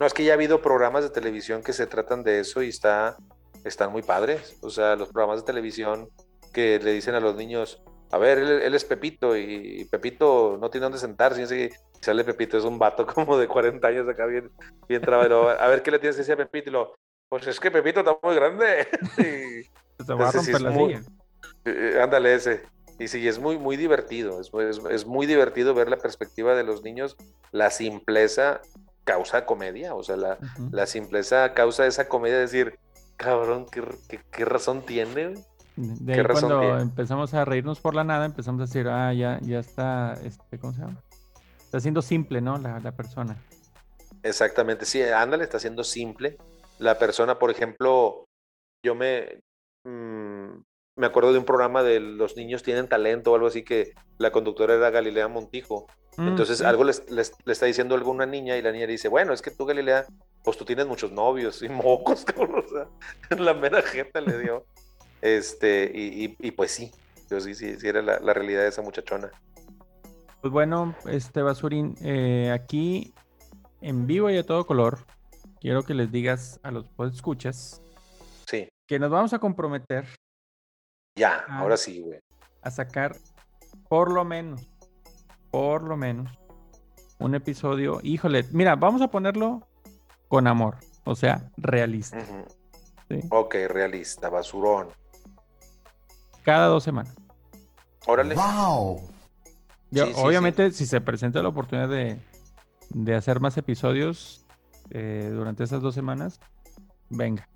No, 0.00 0.06
es 0.06 0.14
que 0.14 0.24
ya 0.24 0.32
ha 0.32 0.34
habido 0.34 0.60
programas 0.62 1.04
de 1.04 1.10
televisión 1.10 1.62
que 1.62 1.72
se 1.72 1.86
tratan 1.86 2.22
de 2.24 2.40
eso 2.40 2.62
y 2.62 2.68
está, 2.68 3.16
están 3.64 3.90
muy 3.92 4.02
padres. 4.02 4.56
O 4.62 4.70
sea, 4.70 4.96
los 4.96 5.08
programas 5.08 5.40
de 5.40 5.46
televisión 5.46 6.08
que 6.52 6.78
le 6.78 6.92
dicen 6.92 7.14
a 7.14 7.20
los 7.20 7.34
niños, 7.36 7.82
a 8.12 8.18
ver, 8.18 8.38
él, 8.38 8.62
él 8.62 8.74
es 8.74 8.84
Pepito 8.84 9.36
y 9.36 9.86
Pepito 9.90 10.56
no 10.60 10.70
tiene 10.70 10.84
dónde 10.84 10.98
sentarse. 10.98 11.42
Y 11.42 11.70
sale 12.00 12.22
Pepito, 12.24 12.56
es 12.58 12.64
un 12.64 12.78
vato 12.78 13.06
como 13.14 13.36
de 13.38 13.48
40 13.48 13.86
años 13.88 14.08
acá, 14.08 14.26
bien, 14.26 14.50
bien 14.88 15.02
trabado. 15.02 15.48
A 15.48 15.66
ver, 15.68 15.82
¿qué 15.82 15.90
le 15.90 15.98
tienes 15.98 16.16
que 16.16 16.20
decir 16.22 16.34
a 16.34 16.36
Pepito? 16.36 16.70
Y 16.70 16.72
lo, 16.72 16.94
pues 17.28 17.46
es 17.46 17.58
que 17.58 17.70
Pepito 17.70 18.00
está 18.00 18.16
muy 18.22 18.34
grande. 18.34 18.86
Y, 19.18 20.02
Se 20.04 20.12
va 20.12 20.26
a 20.26 20.30
Entonces, 20.30 20.42
sí 20.44 20.52
romper 20.52 20.54
es 20.54 20.62
la 20.62 20.70
muy- 20.70 21.04
eh, 21.64 21.98
ándale 22.02 22.34
ese. 22.34 22.62
Y 22.98 23.08
sí, 23.08 23.26
es 23.26 23.38
muy, 23.40 23.58
muy 23.58 23.76
divertido. 23.76 24.40
Es, 24.40 24.50
es- 24.54 24.80
es 24.90 25.06
muy 25.06 25.26
divertido 25.26 25.74
ver 25.74 25.88
la 25.88 25.96
perspectiva 25.96 26.54
de 26.54 26.62
los 26.64 26.82
niños, 26.84 27.16
la 27.52 27.70
simpleza 27.70 28.60
causa 29.04 29.44
comedia, 29.46 29.94
o 29.94 30.02
sea, 30.02 30.16
la, 30.16 30.38
Ujú. 30.40 30.68
la 30.72 30.86
simpleza 30.86 31.52
causa 31.54 31.86
esa 31.86 32.08
comedia 32.08 32.36
de 32.36 32.42
decir, 32.42 32.78
cabrón, 33.16 33.66
¿qué, 33.70 33.82
qué- 34.08 34.20
qué 34.30 34.44
razón 34.44 34.82
tiene? 34.82 35.28
güey?". 35.28 35.44
De 35.76 36.12
¿Qué 36.14 36.20
ahí 36.20 36.26
cuando 36.28 36.60
tiene? 36.60 36.80
empezamos 36.82 37.34
a 37.34 37.44
reírnos 37.44 37.80
por 37.80 37.94
la 37.94 38.04
nada, 38.04 38.26
empezamos 38.26 38.60
a 38.60 38.64
decir, 38.66 38.86
ah, 38.88 39.12
ya, 39.12 39.40
ya 39.42 39.58
está, 39.58 40.14
este, 40.24 40.58
¿cómo 40.58 40.72
se 40.72 40.80
llama? 40.82 41.02
Está 41.58 41.80
siendo 41.80 42.00
simple, 42.02 42.40
¿no? 42.40 42.58
La, 42.58 42.78
la 42.78 42.92
persona. 42.92 43.36
Exactamente, 44.22 44.86
sí, 44.86 45.02
ándale, 45.02 45.44
está 45.44 45.58
siendo 45.58 45.82
simple. 45.84 46.36
La 46.78 46.98
persona, 46.98 47.38
por 47.38 47.50
ejemplo, 47.50 48.24
yo 48.84 48.94
me, 48.94 49.40
mm, 49.84 50.60
me 50.96 51.06
acuerdo 51.06 51.32
de 51.32 51.38
un 51.40 51.44
programa 51.44 51.82
de 51.82 51.98
los 52.00 52.36
niños 52.36 52.62
tienen 52.62 52.88
talento 52.88 53.32
o 53.32 53.34
algo 53.34 53.48
así 53.48 53.64
que 53.64 53.92
la 54.18 54.30
conductora 54.30 54.74
era 54.74 54.90
Galilea 54.90 55.26
Montijo. 55.28 55.86
Mm, 56.16 56.28
Entonces 56.28 56.58
sí. 56.58 56.64
algo 56.64 56.84
les- 56.84 57.10
les- 57.10 57.32
le 57.44 57.52
está 57.52 57.66
diciendo 57.66 57.96
algo 57.96 58.10
a 58.10 58.14
una 58.14 58.26
niña 58.26 58.56
y 58.56 58.62
la 58.62 58.70
niña 58.70 58.86
dice, 58.86 59.08
bueno, 59.08 59.32
es 59.32 59.42
que 59.42 59.50
tú 59.50 59.66
Galilea, 59.66 60.06
pues 60.44 60.56
tú 60.56 60.64
tienes 60.64 60.86
muchos 60.86 61.10
novios 61.10 61.62
y 61.62 61.68
mocos, 61.70 62.24
cabrón, 62.24 62.64
o 62.64 62.68
sea, 62.68 63.36
la 63.38 63.54
mera 63.54 63.82
jeta 63.82 64.20
le 64.20 64.38
dio. 64.38 64.64
Este, 65.22 65.90
y, 65.94 66.24
y- 66.26 66.36
y 66.38 66.50
pues 66.50 66.70
sí, 66.70 66.92
yo 67.30 67.40
sí, 67.40 67.54
sí, 67.54 67.76
sí 67.80 67.88
era 67.88 68.02
la, 68.02 68.20
la 68.20 68.34
realidad 68.34 68.60
de 68.62 68.68
esa 68.68 68.82
muchachona. 68.82 69.30
Pues 70.42 70.52
bueno, 70.52 70.94
este 71.06 71.40
Basurín, 71.40 71.94
eh, 72.02 72.50
aquí 72.52 73.14
en 73.80 74.06
vivo 74.06 74.28
y 74.28 74.36
a 74.36 74.44
todo 74.44 74.66
color, 74.66 74.98
quiero 75.60 75.82
que 75.82 75.94
les 75.94 76.12
digas 76.12 76.60
a 76.62 76.70
los 76.70 76.84
escuchas 77.14 77.80
Sí, 78.46 78.68
que 78.86 78.98
nos 78.98 79.10
vamos 79.10 79.32
a 79.32 79.38
comprometer 79.38 80.06
ya, 81.16 81.44
Ah. 81.48 81.60
ahora 81.60 81.78
sí, 81.78 82.00
güey. 82.02 82.20
a 82.60 82.70
sacar 82.70 83.16
por 83.88 84.12
lo 84.12 84.24
menos, 84.26 84.68
por 85.50 85.82
lo 85.82 85.96
menos, 85.96 86.30
un 87.18 87.34
episodio. 87.34 88.00
Híjole, 88.02 88.44
mira, 88.52 88.76
vamos 88.76 89.00
a 89.00 89.08
ponerlo 89.08 89.66
con 90.34 90.48
amor, 90.48 90.78
o 91.04 91.14
sea, 91.14 91.48
realista. 91.56 92.18
¿sí? 93.08 93.20
Ok, 93.30 93.54
realista, 93.68 94.28
basurón. 94.28 94.88
Cada 96.42 96.66
dos 96.66 96.82
semanas. 96.82 97.14
Órale. 98.06 98.34
Yo, 98.34 100.06
Sí, 100.06 100.12
sí, 100.12 100.20
obviamente, 100.20 100.72
si 100.72 100.86
se 100.86 101.00
presenta 101.00 101.40
la 101.40 101.50
oportunidad 101.50 101.88
de, 101.88 102.18
de 102.90 103.14
hacer 103.14 103.38
más 103.38 103.56
episodios 103.56 104.44
eh, 104.90 105.30
durante 105.32 105.62
esas 105.62 105.80
dos 105.80 105.94
semanas, 105.94 106.40
venga, 107.10 107.48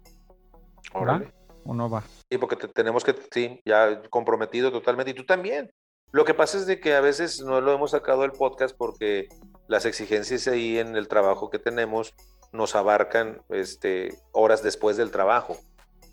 Órale. 0.95 1.33
uno 1.65 1.91
va. 1.91 2.05
Sí, 2.31 2.39
porque 2.39 2.55
te- 2.55 2.69
tenemos 2.69 3.03
que, 3.03 3.17
sí, 3.33 3.61
ya 3.67 4.03
comprometido 4.09 4.71
totalmente. 4.71 5.11
Y 5.11 5.15
tú 5.15 5.27
también. 5.27 5.69
Lo 6.13 6.25
que 6.25 6.33
pasa 6.33 6.57
es 6.59 6.67
de 6.67 6.79
que 6.79 6.95
a 6.95 7.01
veces 7.01 7.41
no 7.43 7.61
lo 7.61 7.73
hemos 7.73 7.91
sacado 7.91 8.23
del 8.23 8.31
podcast 8.33 8.75
porque 8.79 9.27
las 9.67 9.85
exigencias 9.85 10.47
ahí 10.47 10.79
en 10.79 10.95
el 10.97 11.09
trabajo 11.09 11.51
que 11.51 11.59
tenemos 11.59 12.15
nos 12.53 12.75
abarcan 12.75 13.43
este, 13.51 14.19
horas 14.33 14.63
después 14.63 14.97
del 14.97 15.11
trabajo. 15.11 15.57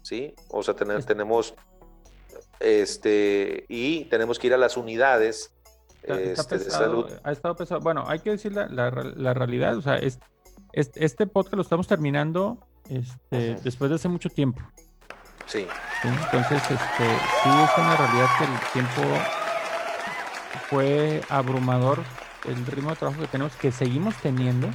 ¿Sí? 0.02 0.36
O 0.50 0.62
sea, 0.64 0.76
tener- 0.76 1.04
tenemos, 1.04 1.56
este, 2.60 3.66
y 3.70 4.06
tenemos 4.06 4.40
que 4.40 4.48
ir 4.48 4.54
a 4.54 4.58
las 4.58 4.78
unidades 4.78 5.52
Está- 6.04 6.20
está 6.22 6.42
este, 6.56 6.58
de 6.60 6.72
salud. 6.72 7.12
Ha 7.24 7.32
estado 7.32 7.56
pesado. 7.56 7.82
Bueno, 7.82 8.04
hay 8.08 8.20
que 8.20 8.30
decir 8.32 8.54
la, 8.54 8.68
la 8.68 8.92
re- 8.92 9.16
la 9.16 9.34
realidad. 9.34 9.76
O 9.78 9.82
sea, 9.82 9.96
es, 9.96 10.20
es- 10.74 10.92
este 10.96 11.26
podcast 11.26 11.56
lo 11.56 11.64
estamos 11.64 11.88
terminando 11.88 12.60
este, 12.90 13.56
después 13.64 13.90
de 13.90 13.96
hace 13.96 14.08
mucho 14.08 14.30
tiempo. 14.30 14.62
Sí, 15.48 15.66
¿sí? 16.02 16.08
Entonces, 16.08 16.62
este, 16.62 16.78
sí 17.44 17.50
es 17.50 17.78
una 17.78 17.96
realidad 17.98 18.28
que 18.38 18.44
el 18.46 18.72
tiempo 18.74 19.02
fue 20.70 21.22
abrumador. 21.30 22.00
El 22.46 22.64
ritmo 22.68 22.92
de 22.92 22.96
trabajo 22.98 23.22
que 23.22 23.28
tenemos, 23.28 23.56
que 23.56 23.72
seguimos 23.72 24.16
teniendo. 24.22 24.70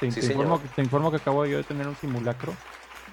Te, 0.00 0.10
Sí, 0.10 0.20
te 0.20 0.26
informo, 0.26 0.60
te 0.60 0.82
informo 0.82 1.10
que 1.10 1.16
acabo 1.16 1.46
yo 1.46 1.56
de 1.58 1.64
tener 1.64 1.86
un 1.86 1.96
simulacro 1.96 2.52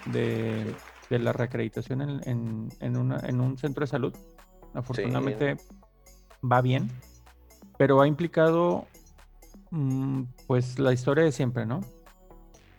de, 0.05 0.75
de 1.09 1.19
la 1.19 1.31
reacreditación 1.33 2.01
en, 2.01 2.21
en- 2.29 2.69
en 2.79 2.97
una- 2.97 3.19
en 3.21 3.39
un 3.39 3.57
centro 3.57 3.81
de 3.81 3.87
salud. 3.87 4.13
Afortunadamente 4.73 5.57
va 6.43 6.61
bien, 6.61 6.89
pero 7.77 8.01
ha 8.01 8.07
implicado 8.07 8.85
mm, 9.71 10.23
pues 10.47 10.77
la 10.79 10.91
historia 10.93 11.23
de 11.23 11.31
siempre, 11.31 11.65
¿no? 11.65 11.81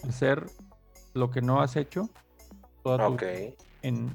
Hacer 0.06 0.44
lo 1.14 1.30
que 1.30 1.40
no 1.40 1.60
has 1.60 1.76
hecho 1.76 2.10
toda 2.82 2.98
tu- 2.98 3.16
en 3.82 4.14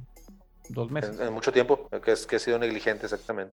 dos 0.70 0.92
meses. 0.92 1.20
En, 1.20 1.28
en 1.28 1.34
mucho 1.34 1.52
tiempo, 1.52 1.90
que, 2.04 2.12
es, 2.12 2.28
que 2.28 2.36
he 2.36 2.40
sido 2.40 2.60
negligente, 2.60 3.06
exactamente. 3.06 3.52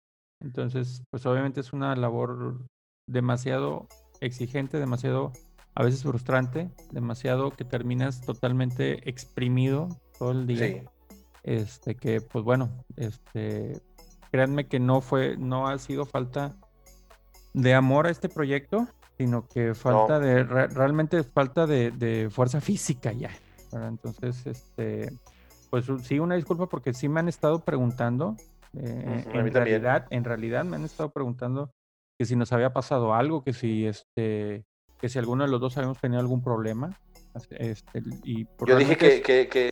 Entonces, 0.43 1.03
pues 1.11 1.27
obviamente 1.27 1.61
es 1.61 1.73
una 1.73 1.95
labor 1.97 2.61
demasiado 3.07 3.89
exigente, 4.21 4.79
demasiado 4.79 5.33
a 5.81 5.85
veces 5.85 6.03
frustrante, 6.03 6.71
demasiado 6.93 7.53
que 7.53 7.65
terminas 7.65 8.21
totalmente 8.21 9.09
exprimido 9.09 9.89
todo 10.19 10.33
el 10.33 10.47
día. 10.47 10.59
Sí, 10.67 10.83
Este 11.43 11.95
que 11.95 12.21
pues 12.21 12.45
bueno, 12.45 12.85
este 12.97 13.81
créanme 14.31 14.67
que 14.67 14.79
no 14.79 15.01
fue 15.01 15.39
no 15.39 15.69
ha 15.69 15.79
sido 15.79 16.05
falta 16.05 16.55
de 17.55 17.73
amor 17.75 18.07
a 18.07 18.11
este 18.11 18.29
proyecto, 18.29 18.87
sino 19.17 19.47
que 19.49 19.75
falta 19.75 20.19
No. 20.19 20.27
de 20.27 20.43
re- 20.45 20.67
realmente 20.69 21.23
falta 21.25 21.67
de, 21.67 21.91
de 21.93 22.29
fuerza 22.31 22.61
física 22.61 23.13
ya. 23.13 23.31
¿verdad? 23.73 23.89
Entonces, 23.89 24.47
este 24.47 25.13
pues 25.71 25.87
sí 26.03 26.19
una 26.19 26.35
disculpa 26.35 26.67
porque 26.69 26.93
sí 26.93 27.09
me 27.09 27.21
han 27.21 27.29
estado 27.29 27.65
preguntando 27.65 28.37
eh, 28.75 29.03
en 29.07 29.25
también. 29.25 29.53
realidad, 29.55 30.07
en 30.11 30.25
realidad 30.25 30.65
me 30.67 30.77
han 30.77 30.85
estado 30.85 31.11
preguntando 31.11 31.71
que 32.19 32.27
si 32.27 32.37
nos 32.37 32.53
había 32.53 32.73
pasado 32.75 33.15
algo, 33.15 33.43
que 33.43 33.55
si 33.55 33.87
este 33.87 34.67
que 35.01 35.09
si 35.09 35.19
alguno 35.19 35.45
de 35.45 35.51
los 35.51 35.61
dos 35.61 35.77
habíamos 35.77 35.99
tenido 35.99 36.21
algún 36.21 36.43
problema. 36.43 36.91
Este, 37.51 38.03
y 38.25 38.45
pues, 38.45 38.69
Yo 38.69 38.77
dije 38.77 38.97
que, 38.97 39.17
es- 39.17 39.23
que, 39.23 39.49
que, 39.49 39.71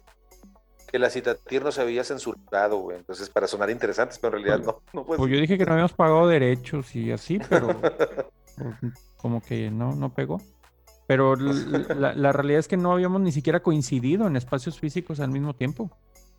que 0.86 0.98
la 0.98 1.10
citatir 1.10 1.62
no 1.62 1.72
se 1.72 1.80
había 1.82 2.04
censurado, 2.04 2.78
güey. 2.78 2.96
Entonces, 2.98 3.28
para 3.30 3.46
sonar 3.46 3.68
interesantes, 3.70 4.18
pero 4.18 4.36
en 4.38 4.44
realidad 4.44 4.64
no. 4.66 4.82
no 4.92 5.04
pues, 5.04 5.18
Pues 5.18 5.32
yo 5.32 5.40
dije 5.40 5.58
que 5.58 5.64
no 5.66 5.72
habíamos 5.72 5.92
pagado 5.92 6.26
derechos 6.28 6.94
y 6.94 7.10
así, 7.10 7.38
pero 7.48 7.68
pues, 8.56 8.94
como 9.16 9.42
que 9.42 9.70
no, 9.70 9.94
no 9.94 10.14
pegó. 10.14 10.40
Pero 11.06 11.36
la, 11.36 12.14
la 12.14 12.32
realidad 12.32 12.60
es 12.60 12.68
que 12.68 12.76
no 12.76 12.92
habíamos 12.92 13.20
ni 13.20 13.32
siquiera 13.32 13.60
coincidido 13.60 14.26
en 14.26 14.36
espacios 14.36 14.78
físicos 14.78 15.20
al 15.20 15.30
mismo 15.30 15.54
tiempo. 15.54 15.90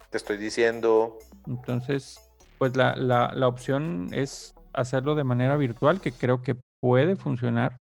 te 0.10 0.18
estoy 0.18 0.38
diciendo. 0.38 1.18
Entonces, 1.48 2.20
pues 2.58 2.76
la, 2.76 2.96
la, 2.96 3.32
la 3.34 3.48
opción 3.48 4.08
es 4.14 4.54
hacerlo 4.74 5.16
de 5.16 5.24
manera 5.24 5.58
virtual, 5.58 6.00
que 6.00 6.12
creo 6.12 6.42
que 6.42 6.56
puede 6.80 7.16
funcionar. 7.18 7.78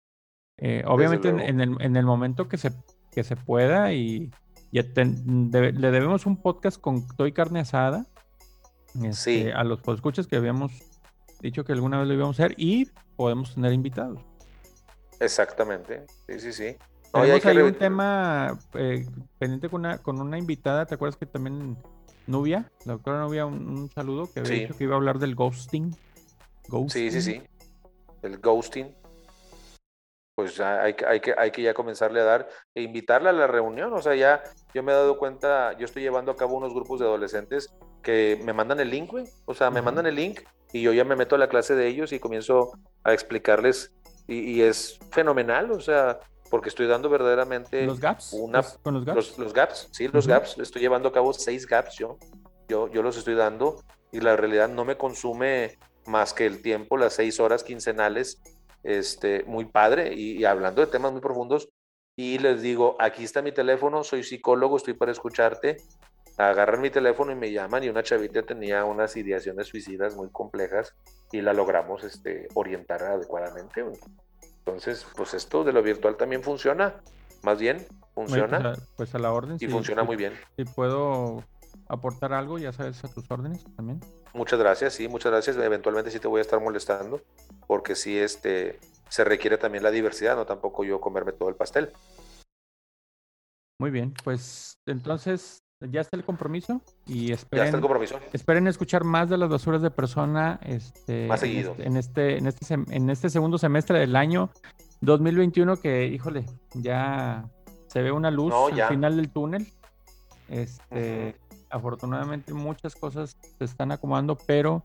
Eh, 0.58 0.82
obviamente 0.86 1.28
en, 1.28 1.60
el, 1.60 1.76
en 1.80 1.96
el 1.96 2.04
momento 2.04 2.48
que 2.48 2.56
se, 2.58 2.72
que 3.12 3.22
se 3.24 3.36
pueda 3.36 3.92
y 3.92 4.30
ten- 4.94 5.50
le 5.52 5.90
debemos 5.90 6.26
un 6.26 6.36
podcast 6.36 6.80
con 6.80 7.06
Toy 7.16 7.32
Carne 7.32 7.60
Asada 7.60 8.06
este, 8.94 9.12
Sí. 9.14 9.50
a 9.54 9.62
los 9.64 9.80
escuchas 9.88 10.26
que 10.26 10.36
habíamos 10.36 10.72
dicho 11.40 11.64
que 11.64 11.72
alguna 11.72 11.98
vez 12.00 12.08
lo 12.08 12.14
íbamos 12.14 12.40
a 12.40 12.44
hacer 12.44 12.54
y 12.58 12.88
podemos 13.16 13.54
tener 13.54 13.72
invitados. 13.72 14.20
Exactamente. 15.20 16.04
Sí, 16.26 16.40
sí, 16.40 16.52
sí. 16.52 16.76
No, 17.14 17.22
hay 17.22 17.40
que 17.40 17.62
un 17.62 17.74
tema 17.74 18.58
eh, 18.74 19.06
pendiente 19.38 19.68
con 19.68 19.80
una, 19.80 19.98
con 19.98 20.20
una 20.20 20.38
invitada, 20.38 20.84
¿te 20.86 20.94
acuerdas 20.94 21.16
que 21.16 21.24
también 21.26 21.76
Nubia, 22.26 22.70
la 22.84 22.92
doctora 22.94 23.22
Nubia, 23.22 23.46
un, 23.46 23.66
un 23.66 23.88
saludo 23.90 24.30
que 24.30 24.40
había 24.40 24.52
Sí. 24.52 24.60
dicho 24.60 24.76
que 24.76 24.84
iba 24.84 24.94
a 24.94 24.96
hablar 24.98 25.18
del 25.18 25.34
ghosting? 25.34 25.96
Sí, 26.88 27.10
sí, 27.10 27.22
sí. 27.22 27.42
El 28.22 28.38
ghosting. 28.38 28.88
Pues 30.38 30.60
hay 30.60 30.94
que, 30.94 31.04
hay 31.04 31.18
que, 31.18 31.34
hay 31.36 31.50
que 31.50 31.62
ya 31.62 31.74
comenzarle 31.74 32.20
a 32.20 32.24
dar 32.24 32.48
e 32.72 32.82
invitarla 32.82 33.30
a 33.30 33.32
la 33.32 33.48
reunión. 33.48 33.92
O 33.92 34.00
sea, 34.00 34.14
ya 34.14 34.40
yo 34.72 34.84
me 34.84 34.92
he 34.92 34.94
dado 34.94 35.18
cuenta, 35.18 35.76
yo 35.76 35.84
estoy 35.84 36.00
llevando 36.04 36.30
a 36.30 36.36
cabo 36.36 36.56
unos 36.56 36.72
grupos 36.72 37.00
de 37.00 37.06
adolescentes 37.06 37.74
que 38.04 38.40
me 38.44 38.52
mandan 38.52 38.78
el 38.78 38.88
link, 38.88 39.10
güey. 39.10 39.24
O 39.46 39.54
sea, 39.54 39.72
me 39.72 39.82
mandan 39.82 40.06
el 40.06 40.14
link 40.14 40.42
y 40.72 40.80
yo 40.80 40.92
ya 40.92 41.02
me 41.04 41.16
meto 41.16 41.34
a 41.34 41.38
la 41.38 41.48
clase 41.48 41.74
de 41.74 41.88
ellos 41.88 42.12
y 42.12 42.20
comienzo 42.20 42.70
a 43.02 43.12
explicarles. 43.14 43.92
Y, 44.28 44.52
y 44.52 44.62
es 44.62 45.00
fenomenal, 45.10 45.72
o 45.72 45.80
sea, 45.80 46.20
porque 46.50 46.68
estoy 46.68 46.86
dando 46.86 47.08
verdaderamente 47.10 47.84
¿Los 47.86 47.98
gaps? 47.98 48.32
una- 48.32 48.58
¿Los- 48.58 48.78
¿Con 48.78 48.94
los 48.94 49.04
gaps? 49.04 49.16
los, 49.16 49.38
los 49.40 49.52
gaps, 49.52 49.88
sí, 49.90 50.06
los 50.06 50.26
Ujú. 50.26 50.34
gaps. 50.34 50.56
Estoy 50.60 50.82
llevando 50.82 51.08
a 51.08 51.12
cabo 51.12 51.32
seis 51.32 51.66
gaps 51.66 51.96
yo. 51.98 52.16
yo. 52.68 52.86
Yo 52.86 53.02
los 53.02 53.16
estoy 53.16 53.34
dando 53.34 53.82
y 54.12 54.20
la 54.20 54.36
realidad 54.36 54.68
no 54.68 54.84
me 54.84 54.96
consume 54.96 55.78
más 56.06 56.32
que 56.32 56.46
el 56.46 56.62
tiempo, 56.62 56.96
las 56.96 57.14
seis 57.14 57.40
horas 57.40 57.64
quincenales, 57.64 58.40
este, 58.82 59.44
muy 59.44 59.66
padre 59.66 60.14
y, 60.14 60.38
y 60.38 60.44
hablando 60.44 60.80
de 60.80 60.88
temas 60.90 61.12
muy 61.12 61.20
profundos. 61.20 61.68
Y 62.16 62.38
les 62.38 62.62
digo, 62.62 62.96
aquí 62.98 63.22
está 63.24 63.42
mi 63.42 63.52
teléfono, 63.52 64.02
soy 64.02 64.24
psicólogo, 64.24 64.76
estoy 64.76 64.94
para 64.94 65.12
escucharte. 65.12 65.76
Agarran 66.36 66.80
mi 66.80 66.90
teléfono 66.90 67.32
y 67.32 67.34
me 67.36 67.50
llaman 67.52 67.82
y 67.84 67.88
una 67.88 68.02
chavita 68.02 68.42
tenía 68.42 68.84
unas 68.84 69.16
ideaciones 69.16 69.66
suicidas 69.68 70.16
muy 70.16 70.28
complejas 70.30 70.94
y 71.32 71.40
la 71.40 71.52
logramos 71.52 72.04
este, 72.04 72.48
orientar 72.54 73.02
adecuadamente. 73.02 73.84
Entonces, 74.58 75.06
pues 75.16 75.34
esto 75.34 75.64
de 75.64 75.72
lo 75.72 75.82
virtual 75.82 76.16
también 76.16 76.42
funciona. 76.42 77.00
Más 77.42 77.58
bien, 77.58 77.76
Oye, 77.76 77.88
funciona 78.14 78.58
Pues 78.58 78.78
a, 78.78 78.96
pues 78.96 79.14
la 79.14 79.32
orden. 79.32 79.56
y 79.60 79.66
funciona 79.68 80.02
muy 80.02 80.16
bien. 80.16 80.32
Si 80.56 80.64
puedo 80.64 81.44
aportar 81.88 82.32
algo, 82.32 82.58
ya 82.58 82.72
sabes, 82.72 83.04
a 83.04 83.08
tus 83.08 83.30
órdenes 83.30 83.64
también. 83.76 84.00
Muchas 84.34 84.58
gracias, 84.58 84.94
sí, 84.94 85.08
muchas 85.08 85.32
gracias. 85.32 85.56
Eventualmente 85.56 86.10
sí 86.10 86.18
te 86.20 86.28
voy 86.28 86.38
a 86.38 86.42
estar 86.42 86.60
molestando, 86.60 87.20
porque 87.66 87.94
sí 87.94 88.16
este, 88.18 88.78
se 89.08 89.24
requiere 89.24 89.58
también 89.58 89.82
la 89.84 89.90
diversidad, 89.90 90.36
no 90.36 90.46
tampoco 90.46 90.84
yo 90.84 91.00
comerme 91.00 91.32
todo 91.32 91.48
el 91.48 91.54
pastel. 91.54 91.92
Muy 93.80 93.90
bien, 93.90 94.12
pues 94.24 94.78
entonces 94.86 95.62
ya 95.80 96.00
está 96.00 96.16
el 96.16 96.24
compromiso 96.24 96.82
y 97.06 97.28
Ya 97.28 97.34
esperen, 97.34 97.66
está 97.66 97.76
el 97.76 97.82
compromiso. 97.82 98.18
esperen 98.32 98.66
escuchar 98.66 99.04
más 99.04 99.28
de 99.30 99.38
las 99.38 99.48
basuras 99.48 99.80
de 99.82 99.90
persona 99.92 100.58
este, 100.64 101.28
Más 101.28 101.40
en 101.44 101.48
seguido. 101.48 101.70
este- 101.72 101.86
en 101.86 101.96
este, 101.96 102.38
en 102.38 102.46
este, 102.48 102.74
en 102.74 103.10
este 103.10 103.30
segundo 103.30 103.56
semestre 103.58 104.00
del 104.00 104.16
año 104.16 104.50
2021 105.00 105.76
que, 105.80 106.06
híjole, 106.08 106.44
ya 106.74 107.48
se 107.86 108.02
ve 108.02 108.10
una 108.10 108.32
luz 108.32 108.50
No, 108.50 108.66
al 108.66 108.74
ya. 108.74 108.88
final 108.88 109.14
del 109.16 109.30
túnel. 109.30 109.72
Este, 110.48 111.36
afortunadamente 111.70 112.52
muchas 112.54 112.94
cosas 112.94 113.36
se 113.58 113.64
están 113.64 113.92
acomodando, 113.92 114.36
pero 114.46 114.82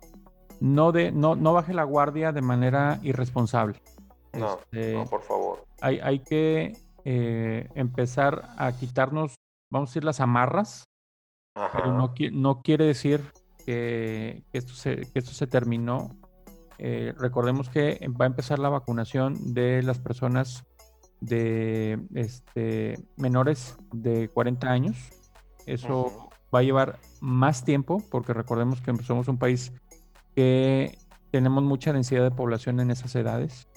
no 0.59 0.91
de, 0.91 1.11
no, 1.11 1.35
no 1.35 1.53
baje 1.53 1.73
la 1.73 1.83
guardia 1.83 2.31
de 2.31 2.41
manera 2.41 2.99
irresponsable. 3.03 3.81
No, 4.33 4.59
Este, 4.71 4.93
no, 4.93 5.05
por 5.05 5.21
favor. 5.21 5.65
hay, 5.81 5.99
hay 5.99 6.19
que 6.19 6.77
eh, 7.05 7.69
empezar 7.75 8.49
a 8.57 8.71
quitarnos, 8.71 9.35
vamos 9.71 9.89
a 9.89 9.91
decir, 9.91 10.03
las 10.03 10.19
amarras, 10.19 10.85
Ajá. 11.55 11.69
pero 11.77 11.93
no, 11.93 12.13
no 12.31 12.61
quiere 12.61 12.85
decir 12.85 13.23
que, 13.65 14.43
que 14.51 14.57
esto, 14.57 14.73
se, 14.73 15.11
que 15.11 15.19
esto 15.19 15.31
se 15.31 15.47
terminó. 15.47 16.09
Eh, 16.79 17.13
recordemos 17.17 17.69
que 17.69 17.99
va 18.19 18.25
a 18.25 18.27
empezar 18.27 18.57
la 18.59 18.69
vacunación 18.69 19.53
de 19.53 19.83
las 19.83 19.99
personas 19.99 20.65
de 21.21 21.99
este, 22.15 22.97
menores 23.17 23.77
de 23.93 24.29
40 24.29 24.67
años. 24.69 24.97
Eso. 25.65 26.29
Va 26.53 26.59
a 26.59 26.63
llevar 26.63 26.99
más 27.19 27.65
tiempo 27.65 28.01
porque 28.09 28.33
recordemos 28.33 28.81
que 28.81 28.95
somos 29.03 29.27
un 29.27 29.37
país 29.37 29.71
que 30.35 30.97
tenemos 31.31 31.63
mucha 31.63 31.93
densidad 31.93 32.23
de 32.23 32.31
población 32.31 32.79
en 32.79 32.91
esas 32.91 33.15
edades. 33.15 33.67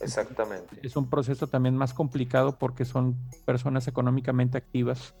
Exactamente. 0.00 0.78
Es 0.82 0.96
un 0.96 1.08
proceso 1.08 1.46
también 1.46 1.76
más 1.76 1.94
complicado 1.94 2.58
porque 2.58 2.84
son 2.84 3.16
personas 3.44 3.88
económicamente 3.88 4.58
activas 4.58 5.14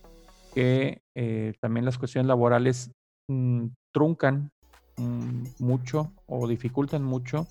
que 0.54 1.02
eh, 1.14 1.54
también 1.60 1.84
las 1.84 1.98
cuestiones 1.98 2.26
laborales 2.26 2.90
mm, 3.28 3.66
truncan 3.92 4.50
mm, 4.96 5.44
mucho 5.58 6.12
o 6.26 6.46
dificultan 6.48 7.02
mucho 7.02 7.46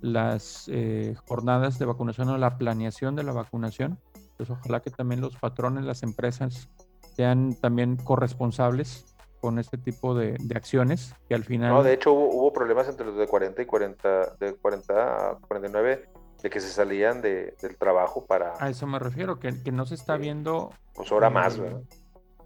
las 0.00 0.68
eh, 0.68 1.14
jornadas 1.26 1.78
de 1.78 1.86
vacunación 1.86 2.28
o 2.28 2.38
la 2.38 2.58
planeación 2.58 3.16
de 3.16 3.24
la 3.24 3.32
vacunación. 3.32 3.98
Pues 4.36 4.50
ojalá 4.50 4.80
que 4.80 4.90
también 4.90 5.20
los 5.20 5.36
patrones, 5.36 5.84
las 5.84 6.02
empresas 6.02 6.68
sean 7.14 7.54
también 7.60 7.96
corresponsables 7.96 9.04
con 9.40 9.58
este 9.58 9.76
tipo 9.78 10.14
de, 10.14 10.36
de 10.40 10.56
acciones 10.56 11.14
que 11.28 11.34
al 11.34 11.44
final... 11.44 11.70
No, 11.70 11.82
de 11.82 11.92
hecho 11.92 12.12
hubo, 12.12 12.28
hubo 12.34 12.52
problemas 12.52 12.88
entre 12.88 13.04
los 13.06 13.16
de 13.16 13.26
40 13.26 13.62
y 13.62 13.66
40, 13.66 14.36
de 14.40 14.54
40 14.54 15.30
a 15.32 15.38
49, 15.38 16.08
de 16.42 16.50
que 16.50 16.60
se 16.60 16.68
salían 16.68 17.20
de, 17.20 17.54
del 17.60 17.76
trabajo 17.76 18.24
para, 18.26 18.54
A 18.58 18.70
eso 18.70 18.86
me 18.86 18.98
refiero, 18.98 19.38
que, 19.38 19.62
que 19.62 19.70
no 19.72 19.84
se 19.86 19.94
está 19.96 20.16
Sí. 20.16 20.22
viendo 20.22 20.70
pues 20.94 21.10
ahora 21.12 21.28
más, 21.30 21.58
¿verdad? 21.58 21.82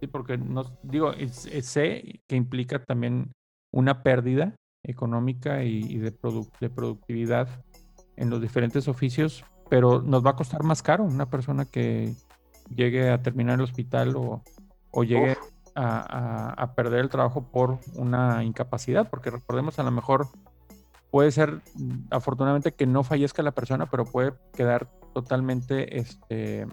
Sí, 0.01 0.07
porque 0.07 0.39
no, 0.39 0.65
digo, 0.82 1.12
sé 1.62 2.20
que 2.27 2.36
implica 2.36 2.82
también 2.85 3.32
una 3.73 4.03
pérdida 4.03 4.55
económica 4.85 5.62
y, 5.65 5.78
y 5.78 5.99
de, 5.99 6.12
produ- 6.16 6.51
de 6.61 6.70
productividad 6.70 7.49
en 8.16 8.31
los 8.31 8.40
diferentes 8.40 8.89
oficios, 8.89 9.45
pero 9.69 10.01
nos 10.03 10.24
va 10.24 10.31
a 10.31 10.36
costar 10.36 10.62
más 10.62 10.82
caro 10.82 11.05
una 11.05 11.27
persona 11.31 11.65
que 11.65 12.15
llegue 12.74 13.11
a 13.11 13.23
terminar 13.23 13.55
el 13.57 13.62
hospital 13.65 14.16
o, 14.16 14.43
o 14.90 15.05
llegue 15.05 15.36
a, 15.74 16.01
a- 16.01 16.62
a 16.62 16.74
perder 16.74 17.01
el 17.01 17.09
trabajo 17.09 17.43
por 17.51 17.78
una 17.95 18.43
incapacidad, 18.45 19.09
porque 19.09 19.31
recordemos 19.31 19.78
a 19.78 19.82
lo 19.82 19.90
mejor 19.90 20.28
puede 21.11 21.31
ser 21.31 21.62
mm, 21.74 22.09
afortunadamente 22.11 22.73
que 22.73 22.86
no 22.86 23.03
fallezca 23.05 23.43
la 23.43 23.53
persona, 23.53 23.86
pero 23.86 24.05
puede 24.05 24.32
quedar 24.55 24.89
totalmente 25.15 25.99
este, 25.99 26.66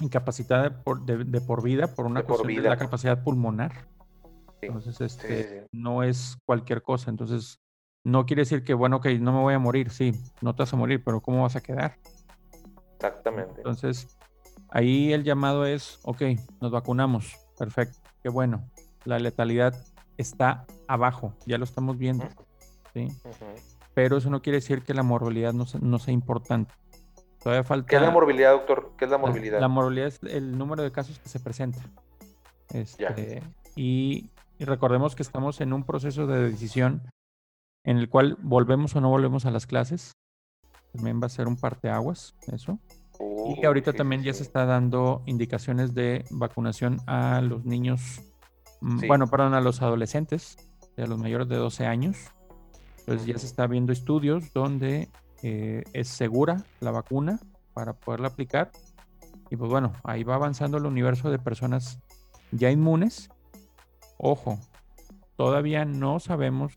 incapacitada 0.00 0.62
de 0.64 0.70
por, 0.70 1.04
de, 1.04 1.24
de 1.24 1.40
por 1.40 1.62
vida 1.62 1.88
por 1.94 2.06
una 2.06 2.20
De 2.20 2.24
por 2.26 2.36
cuestión 2.36 2.54
de 2.54 2.60
vida. 2.60 2.70
la 2.70 2.76
capacidad 2.76 3.22
pulmonar. 3.22 3.72
Sí. 4.60 4.66
Entonces, 4.66 5.00
este, 5.00 5.42
sí, 5.42 5.48
sí. 5.60 5.66
no 5.72 6.02
es 6.02 6.36
cualquier 6.44 6.82
cosa. 6.82 7.10
Entonces, 7.10 7.60
no 8.04 8.26
quiere 8.26 8.42
decir 8.42 8.62
que, 8.64 8.74
bueno, 8.74 8.96
ok, 8.96 9.06
no 9.20 9.32
me 9.32 9.40
voy 9.40 9.54
a 9.54 9.58
morir. 9.58 9.90
Sí, 9.90 10.12
no 10.40 10.54
te 10.54 10.62
vas 10.62 10.72
a 10.72 10.76
morir, 10.76 11.02
pero 11.04 11.20
¿cómo 11.20 11.42
vas 11.42 11.56
a 11.56 11.60
quedar? 11.60 11.96
Exactamente. 12.94 13.54
Entonces, 13.58 14.17
ahí 14.70 15.12
el 15.12 15.24
llamado 15.24 15.66
es, 15.66 15.98
ok, 16.02 16.22
nos 16.60 16.70
vacunamos. 16.70 17.34
Perfecto, 17.58 17.98
qué 18.22 18.28
bueno. 18.28 18.68
La 19.04 19.18
letalidad 19.18 19.74
está 20.16 20.66
abajo, 20.86 21.34
ya 21.46 21.58
lo 21.58 21.64
estamos 21.64 21.98
viendo. 21.98 22.26
¿sí? 22.94 23.08
Pero 23.94 24.16
eso 24.18 24.30
no 24.30 24.42
quiere 24.42 24.58
decir 24.58 24.82
que 24.82 24.94
la 24.94 25.02
morbilidad 25.02 25.52
no, 25.52 25.66
se- 25.66 25.78
no 25.80 25.98
sea 25.98 26.14
importante. 26.14 26.72
Todavía 27.42 27.64
falta... 27.64 27.86
¿Qué 27.88 27.96
es 27.96 28.02
la 28.02 28.10
morbilidad, 28.10 28.52
doctor? 28.52 28.92
¿Qué 28.98 29.04
es 29.04 29.10
la 29.10 29.16
La- 29.16 29.20
morbilidad? 29.22 29.60
La, 29.60 29.68
morbilidad 29.68 30.08
es 30.08 30.20
el 30.22 30.56
número 30.58 30.82
de 30.82 30.90
casos 30.92 31.18
que 31.18 31.28
se 31.28 31.38
presenta. 31.40 31.78
Este, 32.70 33.42
y, 33.76 34.30
y 34.58 34.64
recordemos 34.64 35.14
que 35.14 35.22
estamos 35.22 35.60
en 35.60 35.72
un 35.72 35.84
proceso 35.84 36.26
de 36.26 36.50
decisión 36.50 37.02
en 37.84 37.96
el 37.96 38.08
cual 38.08 38.36
volvemos 38.42 38.94
o 38.96 39.00
no 39.00 39.08
volvemos 39.08 39.46
a 39.46 39.50
las 39.50 39.66
clases. 39.66 40.12
También 40.92 41.20
va 41.22 41.26
a 41.26 41.30
ser 41.30 41.46
un 41.48 41.56
parteaguas, 41.56 42.34
eso. 42.52 42.78
Y 43.20 43.64
Uh, 43.64 43.66
ahorita 43.66 43.92
también 43.92 44.22
ya 44.22 44.32
se 44.32 44.42
está 44.42 44.64
dando 44.64 45.22
indicaciones 45.26 45.92
de 45.94 46.24
vacunación 46.30 47.00
a 47.06 47.40
los 47.40 47.64
niños, 47.64 48.20
mm, 48.80 49.00
Sí. 49.00 49.06
bueno, 49.08 49.26
perdón, 49.26 49.54
a 49.54 49.60
los 49.60 49.82
adolescentes, 49.82 50.56
a 50.96 51.06
los 51.06 51.18
mayores 51.18 51.48
de 51.48 51.56
12 51.56 51.86
años. 51.86 52.16
Entonces 53.00 53.26
ya 53.26 53.38
se 53.38 53.46
está 53.46 53.66
viendo 53.66 53.92
estudios 53.92 54.52
donde 54.52 55.08
eh, 55.42 55.82
es 55.92 56.08
segura 56.08 56.64
la 56.80 56.90
vacuna 56.90 57.38
para 57.72 57.92
poderla 57.94 58.28
aplicar. 58.28 58.70
Y 59.50 59.56
pues 59.56 59.70
bueno, 59.70 59.92
ahí 60.04 60.24
va 60.24 60.34
avanzando 60.34 60.76
el 60.78 60.84
universo 60.86 61.30
de 61.30 61.38
personas 61.38 61.98
ya 62.52 62.70
inmunes. 62.70 63.30
Ojo, 64.18 64.58
todavía 65.36 65.84
no 65.84 66.20
sabemos 66.20 66.74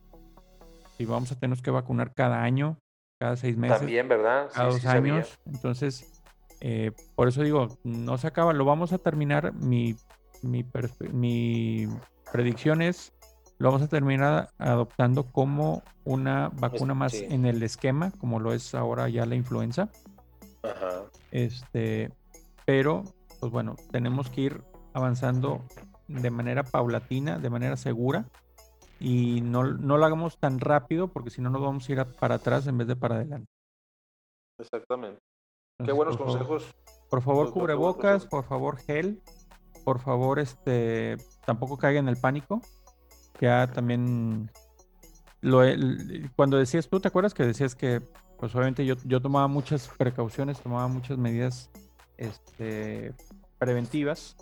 si 0.97 1.05
vamos 1.05 1.31
a 1.31 1.39
tener 1.39 1.59
que 1.61 1.71
vacunar 1.71 2.13
cada 2.13 2.43
año, 2.43 2.77
cada 3.19 3.35
seis 3.35 3.57
meses 3.57 3.79
También, 3.79 4.07
¿verdad? 4.07 4.47
Sí, 4.49 4.55
cada 4.55 4.67
dos 4.67 4.75
sí 4.75 4.81
sabía. 4.81 5.13
años. 5.15 5.39
Entonces, 5.45 6.20
eh, 6.61 6.91
por 7.15 7.27
eso 7.27 7.41
digo, 7.41 7.77
no 7.83 8.17
se 8.17 8.27
acaba, 8.27 8.53
lo 8.53 8.65
vamos 8.65 8.93
a 8.93 8.99
terminar. 8.99 9.53
Mi, 9.53 9.95
mi, 10.43 10.63
mi 11.11 11.87
predicción 12.31 12.81
es, 12.81 13.13
lo 13.57 13.69
vamos 13.69 13.81
a 13.81 13.87
terminar 13.87 14.49
adoptando 14.59 15.23
como 15.23 15.83
una 16.05 16.49
vacuna 16.53 16.93
más 16.93 17.13
sí. 17.13 17.25
en 17.29 17.45
el 17.45 17.61
esquema, 17.63 18.11
como 18.19 18.39
lo 18.39 18.53
es 18.53 18.75
ahora 18.75 19.09
ya 19.09 19.25
la 19.25 19.35
influenza. 19.35 19.89
Ajá. 20.63 21.03
Este, 21.31 22.13
pero, 22.65 23.03
pues 23.39 23.51
bueno, 23.51 23.75
tenemos 23.91 24.29
que 24.29 24.41
ir 24.41 24.63
avanzando 24.93 25.63
de 26.07 26.29
manera 26.29 26.63
paulatina, 26.63 27.39
de 27.39 27.49
manera 27.49 27.75
segura. 27.75 28.25
Y 28.99 29.41
no, 29.41 29.63
no 29.63 29.97
lo 29.97 30.05
hagamos 30.05 30.37
tan 30.37 30.59
rápido 30.59 31.07
porque 31.07 31.31
si 31.31 31.41
no 31.41 31.49
nos 31.49 31.63
vamos 31.63 31.89
a 31.89 31.91
ir 31.91 32.05
para 32.19 32.35
atrás 32.35 32.67
en 32.67 32.77
vez 32.77 32.87
de 32.87 32.95
para 32.95 33.15
adelante. 33.15 33.49
Exactamente. 34.59 35.19
Qué 35.85 35.91
buenos 35.91 36.17
por 36.17 36.27
favor- 36.27 36.47
consejos. 36.47 36.75
Por 37.09 37.21
favor, 37.21 37.51
cubrebocas, 37.51 38.25
por 38.25 38.45
favor, 38.45 38.77
gel. 38.77 39.21
Por 39.83 39.99
favor, 39.99 40.39
este, 40.39 41.17
tampoco 41.45 41.77
caigan 41.77 42.05
en 42.05 42.09
el 42.09 42.17
pánico. 42.17 42.61
Ya 43.41 43.67
también 43.67 44.49
lo 45.41 45.61
cuando 46.35 46.57
decías, 46.57 46.87
¿tú 46.87 46.99
te 46.99 47.07
acuerdas 47.07 47.33
que 47.33 47.43
decías 47.45 47.75
que 47.75 48.01
pues 48.37 48.55
obviamente 48.55 48.85
yo, 48.85 48.95
yo 49.05 49.21
tomaba 49.21 49.47
muchas 49.47 49.87
precauciones, 49.97 50.59
tomaba 50.61 50.87
muchas 50.87 51.17
medidas 51.17 51.69
este, 52.17 53.13
preventivas. 53.59 54.35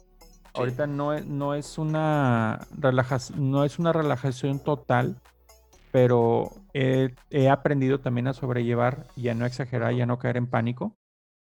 Ahorita 0.54 0.88
no 0.88 1.14
es, 1.14 1.26
no 1.26 1.54
es 1.54 1.78
una 1.78 2.68
relajación, 2.78 3.52
no 3.52 3.64
es 3.64 3.78
una 3.78 3.94
relajación 3.94 4.60
total, 4.60 5.22
pero 5.92 6.52
he, 6.74 7.14
he 7.30 7.50
aprendido 7.50 8.00
también 8.00 8.28
a 8.28 8.34
sobrellevar 8.34 9.08
y 9.16 9.28
a 9.30 9.34
no 9.36 9.46
exagerar 9.46 9.94
y 9.94 10.02
a 10.02 10.06
no 10.06 10.18
caer 10.18 10.38
en 10.38 10.48
pánico. 10.48 10.96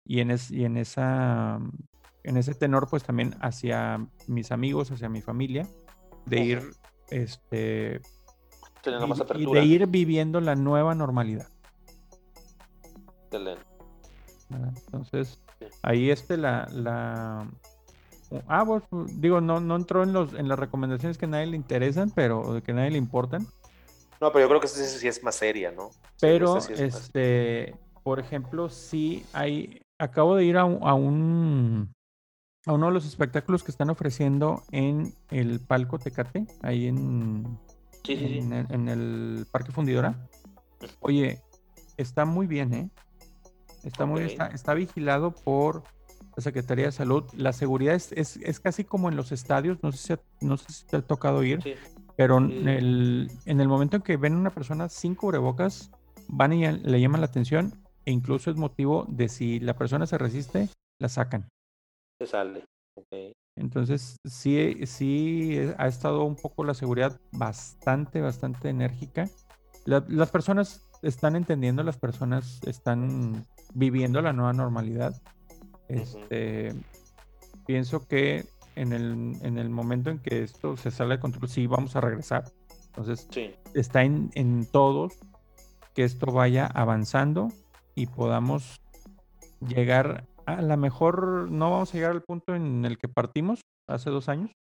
Y 0.09 0.21
en, 0.21 0.31
es- 0.31 0.49
y 0.49 0.65
en 0.65 0.75
esa 0.75 1.59
en 2.23 2.35
ese 2.35 2.55
tenor, 2.55 2.89
pues 2.89 3.03
también 3.03 3.35
hacia 3.41 4.05
mis 4.27 4.51
amigos, 4.51 4.89
hacia 4.91 5.07
mi 5.07 5.21
familia, 5.21 5.67
de 6.25 6.39
ir 6.39 6.61
este 7.11 8.01
Teniendo 8.81 9.05
y- 9.05 9.09
más 9.09 9.19
y 9.19 9.21
apertura. 9.21 9.59
de 9.61 9.65
ir 9.67 9.85
viviendo 9.87 10.41
la 10.41 10.55
nueva 10.55 10.95
normalidad. 10.95 11.47
Entonces, 14.49 15.39
Sí. 15.59 15.65
ahí 15.83 16.09
este 16.09 16.37
la, 16.37 16.67
la 16.73 17.47
ah, 18.47 18.65
pues, 18.65 18.83
digo, 19.19 19.41
no, 19.41 19.59
no 19.59 19.75
entró 19.75 20.01
en 20.03 20.11
los 20.13 20.33
en 20.33 20.47
las 20.47 20.57
recomendaciones 20.57 21.17
que 21.19 21.25
a 21.25 21.29
nadie 21.29 21.47
le 21.47 21.55
interesan, 21.57 22.11
pero 22.15 22.39
o 22.41 22.61
que 22.63 22.71
a 22.71 22.75
nadie 22.75 22.91
le 22.91 22.97
importan. 22.97 23.45
No, 24.19 24.31
pero 24.31 24.45
yo 24.45 24.49
creo 24.49 24.59
que 24.59 24.65
esta 24.67 24.79
sí 24.83 25.07
es 25.07 25.23
más 25.23 25.35
seria, 25.35 25.71
¿no? 25.71 25.91
Sí, 25.91 25.97
Pero, 26.21 26.57
es 26.57 26.69
más- 26.69 26.79
este, 26.79 27.75
por 28.03 28.19
ejemplo, 28.19 28.69
sí 28.69 29.23
hay, 29.33 29.81
acabo 29.99 30.35
de 30.35 30.45
ir 30.45 30.57
a, 30.57 30.65
un- 30.65 30.79
a 30.81 30.93
un, 30.93 31.93
a 32.65 32.73
uno 32.73 32.87
de 32.87 32.93
los 32.93 33.05
espectáculos 33.05 33.63
que 33.63 33.71
están 33.71 33.89
ofreciendo 33.89 34.63
en 34.71 35.13
el 35.29 35.59
Palco 35.59 35.99
Tecate, 35.99 36.47
ahí 36.61 36.87
en, 36.87 37.59
Sí, 38.03 38.15
sí, 38.15 38.27
sí. 38.27 38.37
en, 38.39 38.53
el, 38.53 38.65
en 38.71 38.87
el 38.89 39.45
Parque 39.51 39.71
Fundidora. 39.71 40.27
Oye, 41.01 41.41
está 41.97 42.25
muy 42.25 42.47
bien, 42.47 42.73
¿eh? 42.73 42.89
Está 43.83 44.05
muy 44.05 44.23
Ok. 44.23 44.27
está, 44.31 44.47
está 44.47 44.73
vigilado 44.73 45.31
por 45.31 45.83
la 46.35 46.43
Secretaría 46.43 46.85
de 46.85 46.91
Salud. 46.93 47.23
La 47.35 47.51
seguridad 47.53 47.95
es, 47.95 48.11
es, 48.13 48.37
es 48.37 48.59
casi 48.59 48.83
como 48.85 49.09
en 49.09 49.15
los 49.17 49.31
estadios, 49.31 49.77
no 49.83 49.91
sé 49.91 49.97
si, 49.97 50.13
ha- 50.13 50.19
no 50.41 50.57
sé 50.57 50.71
si 50.71 50.85
te 50.85 50.97
ha 50.97 51.01
tocado 51.01 51.43
ir, 51.43 51.61
Sí. 51.61 51.73
pero 52.15 52.39
Sí. 52.39 52.57
en 52.57 52.67
el, 52.69 53.31
en 53.45 53.59
el 53.61 53.67
momento 53.67 53.97
en 53.97 54.01
que 54.01 54.15
ven 54.17 54.33
a 54.33 54.37
una 54.37 54.49
persona 54.49 54.87
sin 54.89 55.15
cubrebocas, 55.15 55.91
van 56.29 56.53
y 56.53 56.65
le 56.65 57.01
llaman 57.01 57.21
la 57.21 57.27
atención 57.27 57.73
e 58.09 58.11
incluso 58.11 58.49
es 58.49 58.57
motivo 58.57 59.05
de 59.07 59.29
si 59.29 59.59
la 59.59 59.75
persona 59.75 60.07
se 60.07 60.17
resiste, 60.17 60.67
la 60.99 61.09
sacan. 61.09 61.47
Se 62.19 62.25
sale. 62.25 62.65
Entonces, 63.55 64.17
sí, 64.25 64.83
sí 64.87 65.51
eh, 65.59 65.75
ha 65.77 65.87
estado 65.87 66.23
un 66.23 66.35
poco 66.35 66.63
la 66.63 66.73
seguridad 66.73 67.19
bastante, 67.31 68.19
bastante 68.19 68.69
enérgica. 68.69 69.29
La- 69.85 70.03
las 70.07 70.31
personas 70.31 70.89
están 71.03 71.35
entendiendo, 71.35 71.83
las 71.83 71.97
personas 71.97 72.59
están 72.65 73.45
viviendo 73.75 74.23
la 74.23 74.33
nueva 74.33 74.53
normalidad. 74.53 75.13
Este, 75.87 76.73
pienso 77.67 78.07
que 78.07 78.45
en 78.75 78.91
el, 78.91 79.35
en 79.43 79.59
el 79.59 79.69
momento 79.69 80.09
en 80.09 80.17
que 80.17 80.41
esto 80.41 80.77
se 80.77 80.89
sale 80.89 81.15
de 81.17 81.19
control, 81.19 81.47
sí 81.47 81.67
vamos 81.67 81.95
a 81.95 82.01
regresar. 82.01 82.45
Entonces, 82.87 83.27
Sí. 83.29 83.51
está 83.75 84.01
en, 84.03 84.31
en 84.33 84.65
todos 84.65 85.13
que 85.93 86.05
esto 86.05 86.25
vaya 86.31 86.65
avanzando 86.65 87.49
y 87.99 88.05
podamos 88.07 88.79
llegar 89.59 90.25
a 90.45 90.61
la 90.61 90.77
mejor, 90.77 91.51
no 91.51 91.69
vamos 91.69 91.93
a 91.93 91.97
llegar 91.97 92.11
al 92.11 92.23
punto 92.23 92.55
en 92.55 92.85
el 92.85 92.97
que 92.97 93.09
partimos 93.09 93.59
hace 93.87 94.09
dos 94.09 94.29
años, 94.29 94.51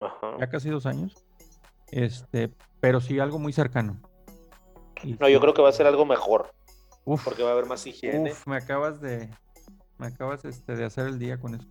Ajá. 0.00 0.38
ya 0.40 0.48
casi 0.48 0.70
dos 0.70 0.86
años, 0.86 1.14
este, 1.92 2.50
pero 2.80 3.02
sí 3.02 3.18
algo 3.20 3.38
muy 3.38 3.52
cercano. 3.52 4.00
Y 5.02 5.12
No, 5.20 5.28
yo 5.28 5.40
creo 5.40 5.52
que 5.52 5.60
va 5.60 5.68
a 5.68 5.72
ser 5.72 5.86
algo 5.86 6.06
mejor, 6.06 6.54
uf, 7.04 7.22
porque 7.22 7.42
va 7.42 7.50
a 7.50 7.52
haber 7.52 7.66
más 7.66 7.86
higiene. 7.86 8.32
uf, 8.32 8.46
me 8.46 8.56
acabas 8.56 8.98
de, 9.02 9.28
me 9.98 10.06
acabas 10.06 10.46
este, 10.46 10.74
de 10.74 10.86
hacer 10.86 11.06
el 11.06 11.18
día 11.18 11.38
con 11.38 11.54
eso. 11.54 11.68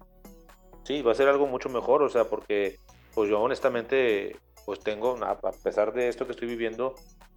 Sí, 0.83 1.01
va 1.01 1.13
a 1.13 1.15
ser 1.15 1.27
algo 1.27 1.47
mucho 1.47 1.69
mejor, 1.69 2.03
o 2.03 2.09
sea, 2.09 2.25
porque 2.25 2.77
pues 3.15 3.31
yo 3.31 3.41
honestamente 3.41 4.37
pues 4.67 4.79
tengo, 4.79 5.17
a 5.23 5.31
a 5.31 5.51
pesar 5.63 5.91
de 5.91 6.07
esto 6.07 6.27
que 6.27 6.33
estoy 6.33 6.47
viviendo, 6.47 6.93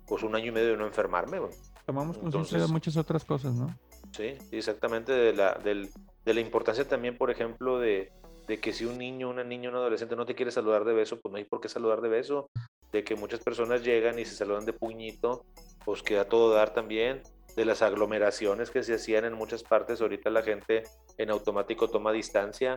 pues 0.07 0.23
un 0.23 0.37
año 0.37 0.47
y 0.47 0.53
medio 0.53 0.73
de 0.73 0.77
no 0.77 0.87
enfermarme, 0.87 1.39
güey. 1.39 1.53
Tomamos 1.87 2.19
conciencia 2.19 2.59
de 2.59 2.67
muchas 2.67 2.97
otras 2.97 3.25
cosas, 3.25 3.55
¿no? 3.55 3.79
Sí, 4.13 4.35
exactamente 4.51 5.13
de 5.13 5.33
la, 5.33 5.55
del- 5.55 5.89
de 6.25 6.35
la 6.35 6.41
importancia 6.41 6.87
también, 6.87 7.17
por 7.17 7.31
ejemplo, 7.31 7.79
de, 7.79 8.11
de 8.49 8.59
que 8.59 8.73
si 8.73 8.85
un 8.85 8.99
niño, 8.99 9.31
una 9.31 9.45
niña, 9.45 9.71
un 9.71 9.77
adolescente 9.77 10.17
no 10.17 10.27
te 10.27 10.35
quiere 10.35 10.51
saludar 10.51 10.85
de 10.85 10.93
beso, 10.95 11.21
pues 11.21 11.31
no 11.31 11.39
hay 11.39 11.45
por 11.45 11.61
qué 11.61 11.69
saludar 11.69 12.01
de 12.01 12.09
beso. 12.09 12.51
De 12.93 13.05
que 13.05 13.15
muchas 13.15 13.41
personas 13.41 13.85
llegan 13.85 14.19
y 14.19 14.25
se 14.25 14.35
saludan 14.35 14.65
de 14.65 14.73
puñito, 14.73 15.45
pues 15.85 16.03
que 16.03 16.19
a 16.19 16.29
todo 16.29 16.53
dar 16.53 16.75
también. 16.75 17.23
De 17.55 17.65
las 17.65 17.81
aglomeraciones 17.83 18.71
que 18.71 18.83
se 18.83 18.95
hacían 18.95 19.25
en 19.25 19.33
muchas 19.33 19.63
partes, 19.63 20.01
ahorita 20.01 20.29
la 20.31 20.43
gente 20.43 20.83
en 21.19 21.31
automático 21.31 21.89
toma 21.89 22.11
distancia. 22.13 22.75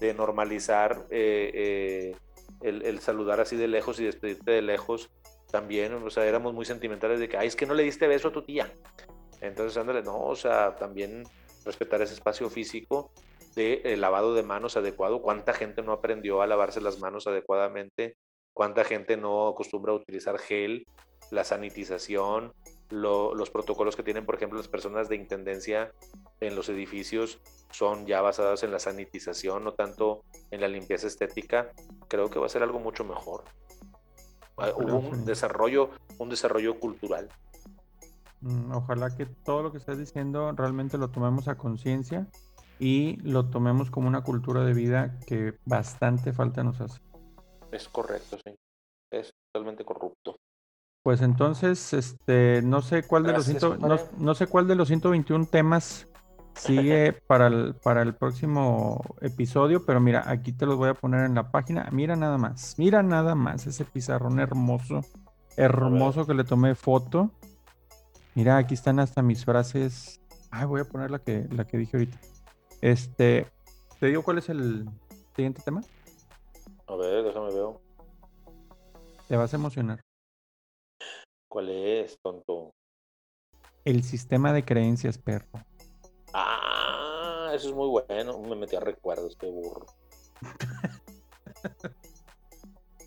De 0.00 0.14
normalizar 0.14 1.06
eh, 1.10 1.50
eh, 1.54 2.16
el, 2.62 2.82
el 2.84 2.98
saludar 3.00 3.40
así 3.40 3.56
de 3.56 3.68
lejos 3.68 3.98
y 4.00 4.04
despedirte 4.04 4.50
de 4.52 4.62
lejos. 4.62 5.10
También, 5.50 5.94
o 5.94 6.10
sea, 6.10 6.26
éramos 6.26 6.52
muy 6.52 6.64
sentimentales 6.64 7.20
de 7.20 7.28
que, 7.28 7.36
ay, 7.36 7.48
es 7.48 7.56
que 7.56 7.66
no 7.66 7.74
le 7.74 7.82
diste 7.82 8.06
beso 8.06 8.28
a 8.28 8.32
tu 8.32 8.42
tía. 8.42 8.72
Entonces, 9.40 9.76
ándale, 9.78 10.02
no, 10.02 10.18
o 10.20 10.36
sea, 10.36 10.76
también 10.76 11.24
respetar 11.64 12.02
ese 12.02 12.14
espacio 12.14 12.50
físico 12.50 13.10
de 13.54 13.80
eh, 13.84 13.96
lavado 13.96 14.34
de 14.34 14.42
manos 14.42 14.76
adecuado. 14.76 15.22
¿Cuánta 15.22 15.54
gente 15.54 15.82
no 15.82 15.92
aprendió 15.92 16.42
a 16.42 16.46
lavarse 16.46 16.80
las 16.80 16.98
manos 16.98 17.26
adecuadamente? 17.26 18.16
¿Cuánta 18.52 18.84
gente 18.84 19.16
no 19.16 19.48
acostumbra 19.48 19.92
a 19.92 19.96
utilizar 19.96 20.38
gel, 20.38 20.86
la 21.30 21.44
sanitización, 21.44 22.52
lo- 22.90 23.34
los 23.34 23.50
protocolos 23.50 23.96
que 23.96 24.02
tienen, 24.02 24.26
por 24.26 24.34
ejemplo, 24.34 24.58
las 24.58 24.68
personas 24.68 25.08
de 25.08 25.16
intendencia 25.16 25.92
en 26.40 26.56
los 26.56 26.68
edificios 26.68 27.40
son 27.70 28.06
ya 28.06 28.20
basados 28.20 28.62
en 28.64 28.72
la 28.72 28.78
sanitización, 28.78 29.64
no 29.64 29.74
tanto 29.74 30.24
en 30.50 30.60
la 30.60 30.68
limpieza 30.68 31.06
estética? 31.06 31.70
Creo 32.08 32.30
que 32.30 32.38
va 32.38 32.46
a 32.46 32.50
ser 32.50 32.62
algo 32.62 32.80
mucho 32.80 33.04
mejor. 33.04 33.44
Ah, 34.58 34.70
Hubo 34.76 34.98
un 34.98 35.24
desarrollo, 35.24 35.90
un 36.18 36.28
desarrollo 36.28 36.78
cultural. 36.80 37.28
Mm, 38.40 38.72
Ojalá 38.72 39.14
que 39.16 39.26
todo 39.26 39.62
lo 39.62 39.72
que 39.72 39.78
estás 39.78 39.98
diciendo 39.98 40.52
realmente 40.52 40.98
lo 40.98 41.10
tomemos 41.10 41.48
a 41.48 41.56
conciencia 41.56 42.26
y 42.78 43.16
lo 43.22 43.50
tomemos 43.50 43.90
como 43.90 44.08
una 44.08 44.22
cultura 44.22 44.64
de 44.64 44.72
vida 44.74 45.18
que 45.26 45.54
bastante 45.64 46.32
falta 46.32 46.62
nos 46.64 46.80
hace. 46.80 47.00
Es 47.72 47.88
correcto, 47.88 48.36
sí. 48.44 48.54
Es 49.12 49.30
totalmente 49.52 49.84
corrupto. 49.84 50.36
Pues 51.02 51.22
entonces, 51.22 51.92
este, 51.92 52.60
no 52.62 52.82
sé 52.82 53.02
cuál 53.04 53.22
de 53.22 53.32
los 53.32 53.46
Gracias, 53.48 53.62
ciento- 53.62 53.76
no, 53.88 53.96
compadre. 53.96 54.18
no 54.18 54.34
sé 54.34 54.46
cuál 54.46 54.68
de 54.68 54.74
los 54.74 54.88
121 54.88 55.46
temas 55.46 56.07
sigue 56.58 57.12
para 57.12 57.46
el, 57.46 57.74
para 57.74 58.02
el 58.02 58.14
próximo 58.14 59.02
episodio, 59.20 59.84
pero 59.86 60.00
mira, 60.00 60.28
aquí 60.30 60.52
te 60.52 60.66
los 60.66 60.76
voy 60.76 60.90
a 60.90 60.94
poner 60.94 61.24
en 61.24 61.34
la 61.34 61.50
página. 61.50 61.88
Mira 61.92 62.16
nada 62.16 62.38
más, 62.38 62.74
mira 62.78 63.02
nada 63.02 63.34
más 63.34 63.66
ese 63.66 63.84
pizarrón 63.84 64.40
hermoso, 64.40 65.00
hermoso 65.56 66.26
que 66.26 66.34
le 66.34 66.44
tomé 66.44 66.74
foto. 66.74 67.30
Mira, 68.34 68.56
aquí 68.56 68.74
están 68.74 69.00
hasta 69.00 69.22
mis 69.22 69.44
frases. 69.44 70.20
Ay, 70.50 70.66
voy 70.66 70.80
a 70.80 70.84
poner 70.84 71.10
la 71.10 71.18
que, 71.18 71.46
la 71.50 71.66
que 71.66 71.78
dije 71.78 71.96
ahorita. 71.96 72.18
Este, 72.80 73.46
¿te 73.98 74.06
digo 74.06 74.22
cuál 74.22 74.38
es 74.38 74.48
el 74.48 74.88
siguiente 75.34 75.62
tema? 75.64 75.82
A 76.86 76.96
ver, 76.96 77.24
déjame 77.24 77.52
ver. 77.52 77.66
Te 79.28 79.36
vas 79.36 79.52
a 79.52 79.56
emocionar. 79.56 80.00
¿Cuál 81.48 81.70
es, 81.70 82.18
tonto? 82.22 82.70
El 83.84 84.04
sistema 84.04 84.52
de 84.52 84.64
creencias, 84.64 85.18
perro. 85.18 85.67
Ah, 86.40 87.50
eso 87.54 87.68
es 87.68 87.74
muy 87.74 87.88
bueno. 87.88 88.38
Me 88.38 88.54
metí 88.56 88.76
a 88.76 88.80
recuerdos, 88.80 89.36
qué 89.36 89.46
burro. 89.46 89.86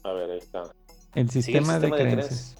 A 0.03 0.11
ver, 0.13 0.31
ahí 0.31 0.39
está. 0.39 0.63
El 1.13 1.29
Sí, 1.29 1.39
el 1.39 1.43
sistema, 1.43 1.79
de, 1.79 1.87
de 1.87 1.93
creencias. 1.93 2.55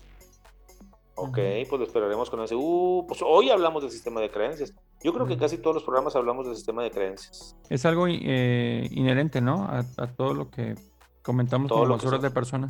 Ok, 1.16 1.38
pues 1.70 1.80
lo 1.80 1.84
esperaremos 1.84 2.30
con 2.30 2.42
ese. 2.42 2.56
Uh, 2.56 3.06
pues 3.08 3.22
hoy 3.24 3.50
hablamos 3.50 3.84
del 3.84 3.92
sistema 3.92 4.22
de 4.22 4.30
creencias. 4.32 4.74
Yo 5.04 5.14
creo 5.14 5.28
que 5.28 5.38
casi 5.38 5.58
todos 5.58 5.76
los 5.76 5.84
programas 5.84 6.16
hablamos 6.16 6.46
del 6.46 6.56
sistema 6.56 6.84
de 6.84 6.92
creencias. 6.92 7.56
Es 7.70 7.86
algo 7.86 8.08
eh, 8.08 8.88
inherente, 8.92 9.42
¿no? 9.42 9.66
A, 9.66 9.86
a 9.98 10.08
todo 10.08 10.34
lo 10.34 10.50
que 10.50 10.76
comentamos 11.22 11.70
Todo 11.70 11.82
como 11.82 11.98
lo 11.98 12.00
que 12.00 12.18
de 12.18 12.32
persona. 12.32 12.68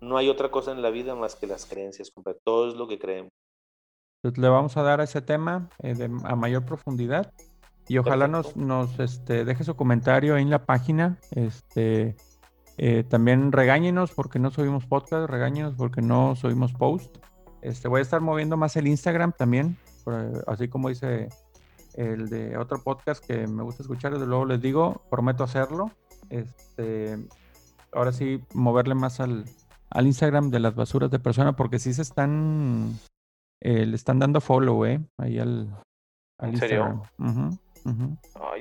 No 0.00 0.16
hay 0.16 0.28
otra 0.28 0.50
cosa 0.50 0.72
en 0.72 0.82
la 0.82 0.90
vida 0.90 1.14
más 1.14 1.36
que 1.36 1.46
las 1.46 1.66
creencias, 1.66 2.10
compadre. 2.10 2.38
Todo 2.44 2.68
es 2.68 2.74
lo 2.74 2.88
que 2.88 2.98
creemos. 2.98 3.32
Entonces, 4.24 4.40
le 4.40 4.48
vamos 4.48 4.76
a 4.76 4.82
dar 4.82 5.00
a 5.00 5.04
ese 5.04 5.20
tema 5.20 5.68
eh, 5.82 5.94
de- 5.94 6.10
a 6.24 6.36
mayor 6.36 6.64
profundidad 6.64 7.32
y 7.88 7.98
ojalá 7.98 8.28
nos, 8.28 8.46
Perfecto. 8.46 8.66
nos 8.66 9.00
este, 9.00 9.44
deje 9.44 9.64
su 9.64 9.74
comentario 9.74 10.36
en 10.36 10.48
la 10.48 10.64
página. 10.64 11.18
Este, 11.32 12.14
eh, 12.78 13.02
también 13.02 13.50
regáñenos 13.50 14.12
porque 14.12 14.38
no 14.38 14.52
subimos 14.52 14.86
podcast, 14.86 15.28
regáñenos 15.28 15.74
porque 15.76 16.02
no 16.02 16.36
subimos 16.36 16.72
post. 16.72 17.16
Este, 17.62 17.88
voy 17.88 17.98
a 17.98 18.02
estar 18.02 18.20
moviendo 18.20 18.56
más 18.56 18.76
el 18.76 18.86
Instagram 18.86 19.32
también, 19.36 19.76
por, 20.04 20.44
así 20.46 20.68
como 20.68 20.88
dice 20.88 21.28
el 21.94 22.28
de 22.28 22.56
otro 22.56 22.80
podcast 22.80 23.24
que 23.24 23.48
me 23.48 23.64
gusta 23.64 23.82
escuchar, 23.82 24.12
desde 24.12 24.26
luego 24.26 24.44
les 24.46 24.60
digo, 24.60 25.02
prometo 25.10 25.42
hacerlo. 25.42 25.90
Este, 26.30 27.18
ahora 27.92 28.12
sí, 28.12 28.40
moverle 28.54 28.94
más 28.94 29.18
al, 29.18 29.44
al 29.90 30.06
Instagram 30.06 30.50
de 30.50 30.60
las 30.60 30.76
basuras 30.76 31.10
de 31.10 31.18
persona, 31.18 31.56
porque 31.56 31.80
sí 31.80 31.92
se 31.92 32.02
están, 32.02 32.98
eh, 33.64 33.86
le 33.86 33.96
están 33.96 34.18
dando 34.18 34.40
follow, 34.40 34.84
eh, 34.86 35.00
ahí 35.18 35.38
al, 35.38 35.68
al 36.38 36.50
¿En 36.50 36.56
serio? 36.56 37.02
Instagram. 37.18 37.58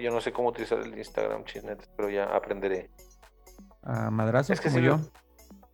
Yo 0.01 0.11
no 0.11 0.21
sé 0.21 0.31
cómo 0.31 0.49
utilizar 0.49 0.80
el 0.80 0.97
Instagram, 0.97 1.43
chisnetes, 1.45 1.89
pero 1.95 2.09
ya 2.09 2.25
aprenderé. 2.25 2.89
A 3.83 4.09
madrazos 4.11 4.51
Es 4.51 4.61
que 4.61 4.69
como 4.69 4.80
sí 4.80 4.85
yo. 4.85 4.97
lo, 4.97 5.03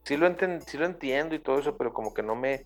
sí, 0.04 0.18
lo 0.18 0.28
enten- 0.28 0.60
sí 0.62 0.78
lo 0.78 0.86
entiendo 0.86 1.36
y 1.36 1.40
todo 1.40 1.60
eso, 1.60 1.78
pero 1.78 1.94
como 1.94 2.14
que 2.14 2.24
no 2.24 2.36
me, 2.36 2.66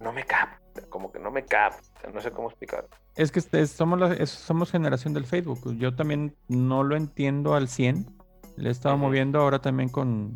no 0.00 0.12
me 0.12 0.24
capta, 0.24 0.82
como 0.88 1.10
que 1.12 1.18
no 1.18 1.30
me 1.30 1.44
capta, 1.44 2.10
no 2.12 2.20
sé 2.20 2.30
cómo 2.30 2.48
explicar. 2.48 2.86
Es 3.14 3.30
que 3.32 3.38
este- 3.38 3.66
somos, 3.66 3.98
la- 4.00 4.12
es- 4.14 4.30
somos 4.30 4.70
generación 4.70 5.14
del 5.14 5.26
Facebook. 5.26 5.74
Yo 5.76 5.94
también 5.94 6.36
no 6.48 6.82
lo 6.84 6.96
entiendo 6.96 7.54
al 7.54 7.68
100. 7.68 8.06
Le 8.56 8.68
he 8.68 8.72
estado 8.72 8.96
moviendo 8.96 9.40
ahora 9.40 9.60
también 9.60 9.88
con, 9.90 10.34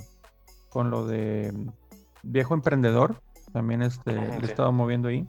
con 0.68 0.90
lo 0.90 1.07
de 1.07 1.52
mm, 1.52 1.68
viejo 2.23 2.55
emprendedor. 2.55 3.20
También 3.52 3.82
este, 3.82 4.12
le 4.12 4.36
he 4.36 4.44
estado 4.44 4.70
moviendo 4.73 5.08
ahí. 5.08 5.26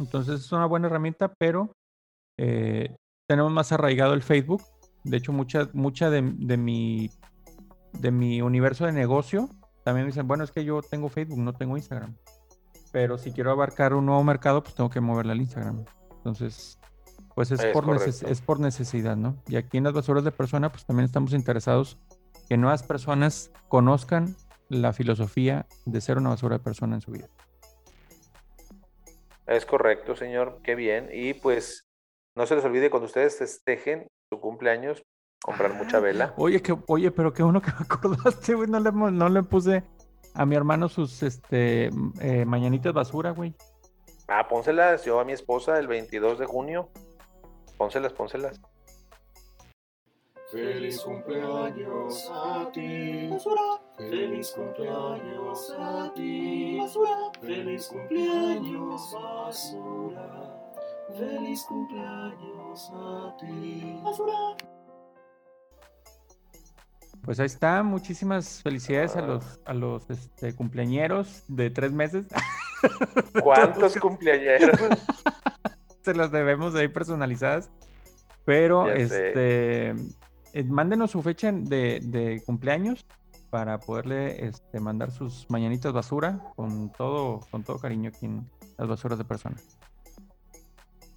Entonces 0.00 0.40
es 0.40 0.52
una 0.52 0.66
buena 0.66 0.86
herramienta, 0.88 1.32
pero 1.38 1.72
eh, 2.38 2.96
tenemos 3.28 3.52
más 3.52 3.70
arraigado 3.72 4.14
el 4.14 4.22
Facebook. 4.22 4.62
De 5.04 5.16
hecho, 5.18 5.32
mucha, 5.32 5.68
mucha 5.72 6.10
de, 6.10 6.22
de 6.22 6.56
mi, 6.56 7.10
de 7.92 8.10
mi 8.10 8.42
universo 8.42 8.86
de 8.86 8.92
negocio 8.92 9.48
también 9.84 10.06
me 10.06 10.10
dicen, 10.12 10.26
bueno, 10.26 10.44
es 10.44 10.50
que 10.50 10.64
yo 10.64 10.80
tengo 10.82 11.08
Facebook, 11.08 11.38
no 11.38 11.52
tengo 11.52 11.76
Instagram. 11.76 12.14
Pero 12.92 13.18
si 13.18 13.30
quiero 13.32 13.50
abarcar 13.52 13.94
un 13.94 14.06
nuevo 14.06 14.22
mercado, 14.24 14.62
pues 14.62 14.74
tengo 14.74 14.90
que 14.90 15.00
moverle 15.00 15.32
al 15.32 15.40
Instagram. 15.40 15.84
Entonces, 16.16 16.78
pues 17.34 17.50
es, 17.50 17.60
Es 17.60 17.72
por, 17.72 17.84
neces- 17.86 18.28
es 18.28 18.40
por 18.42 18.60
necesidad, 18.60 19.16
¿no? 19.16 19.36
Y 19.46 19.56
aquí 19.56 19.78
en 19.78 19.84
las 19.84 19.92
basuras 19.92 20.24
de 20.24 20.32
persona, 20.32 20.70
pues 20.70 20.84
también 20.84 21.04
estamos 21.04 21.32
interesados 21.32 21.98
que 22.48 22.56
nuevas 22.56 22.82
personas 22.82 23.50
conozcan 23.68 24.34
la 24.68 24.92
filosofía 24.92 25.66
de 25.86 26.00
ser 26.00 26.18
una 26.18 26.30
basura 26.30 26.58
de 26.58 26.64
persona 26.64 26.96
en 26.96 27.00
su 27.00 27.12
vida. 27.12 27.28
Es 29.50 29.66
correcto, 29.66 30.14
señor, 30.14 30.60
qué 30.62 30.76
bien. 30.76 31.08
Y 31.12 31.34
pues 31.34 31.88
no 32.36 32.46
se 32.46 32.54
les 32.54 32.64
olvide 32.64 32.88
cuando 32.88 33.06
ustedes 33.06 33.36
festejen 33.36 34.06
su 34.32 34.38
cumpleaños, 34.38 35.02
comprar 35.42 35.74
mucha 35.74 35.98
vela. 35.98 36.32
Oye, 36.36 36.62
que, 36.62 36.76
oye, 36.86 37.10
pero 37.10 37.32
qué 37.32 37.42
bueno 37.42 37.60
que 37.60 37.72
me 37.72 37.78
acordaste, 37.80 38.54
güey. 38.54 38.70
No 38.70 38.78
le, 38.78 38.92
no 38.92 39.28
le 39.28 39.42
puse 39.42 39.82
a 40.34 40.46
mi 40.46 40.54
hermano 40.54 40.88
sus 40.88 41.24
este 41.24 41.90
eh, 42.20 42.44
mañanitas 42.44 42.92
basura, 42.92 43.32
güey. 43.32 43.52
Ah, 44.28 44.46
pónselas 44.46 45.04
yo 45.04 45.18
a 45.18 45.24
mi 45.24 45.32
esposa 45.32 45.80
el 45.80 45.88
22 45.88 46.38
de 46.38 46.46
junio. 46.46 46.88
Pónselas, 47.76 48.12
pónselas. 48.12 48.60
Feliz 50.50 51.00
cumpleaños 51.02 52.28
a 52.32 52.68
ti. 52.72 53.30
Feliz 53.96 54.50
cumpleaños 54.50 55.76
a 55.78 56.12
ti. 56.12 56.80
Feliz 57.40 57.86
cumpleaños, 57.86 59.12
basura. 59.12 60.56
Feliz 61.16 61.64
cumpleaños 61.68 62.90
a 62.92 63.36
ti. 63.38 64.02
Pues 67.22 67.38
ahí 67.38 67.46
está. 67.46 67.84
Muchísimas 67.84 68.60
felicidades 68.60 69.14
a 69.14 69.22
los, 69.22 69.60
a 69.64 69.72
los 69.72 70.10
este, 70.10 70.52
cumpleañeros 70.56 71.44
de 71.46 71.70
tres 71.70 71.92
meses. 71.92 72.26
¿Cuántos 73.40 73.96
cumpleañeros? 74.00 74.80
Se 76.02 76.12
las 76.12 76.32
debemos 76.32 76.74
de 76.74 76.80
ahí 76.80 76.88
personalizadas. 76.88 77.70
Pero 78.44 78.88
Ya 78.88 78.94
este 78.94 79.94
mándenos 80.68 81.10
su 81.10 81.22
fecha 81.22 81.52
de, 81.52 82.00
de 82.02 82.42
cumpleaños 82.44 83.06
para 83.50 83.78
poderle 83.78 84.46
este, 84.46 84.80
mandar 84.80 85.10
sus 85.10 85.48
mañanitas 85.50 85.92
basura 85.92 86.40
con 86.56 86.92
todo, 86.92 87.40
con 87.50 87.64
todo 87.64 87.78
cariño 87.78 88.10
aquí 88.14 88.26
en 88.26 88.48
las 88.78 88.88
basuras 88.88 89.18
de 89.18 89.24
personas. 89.24 89.78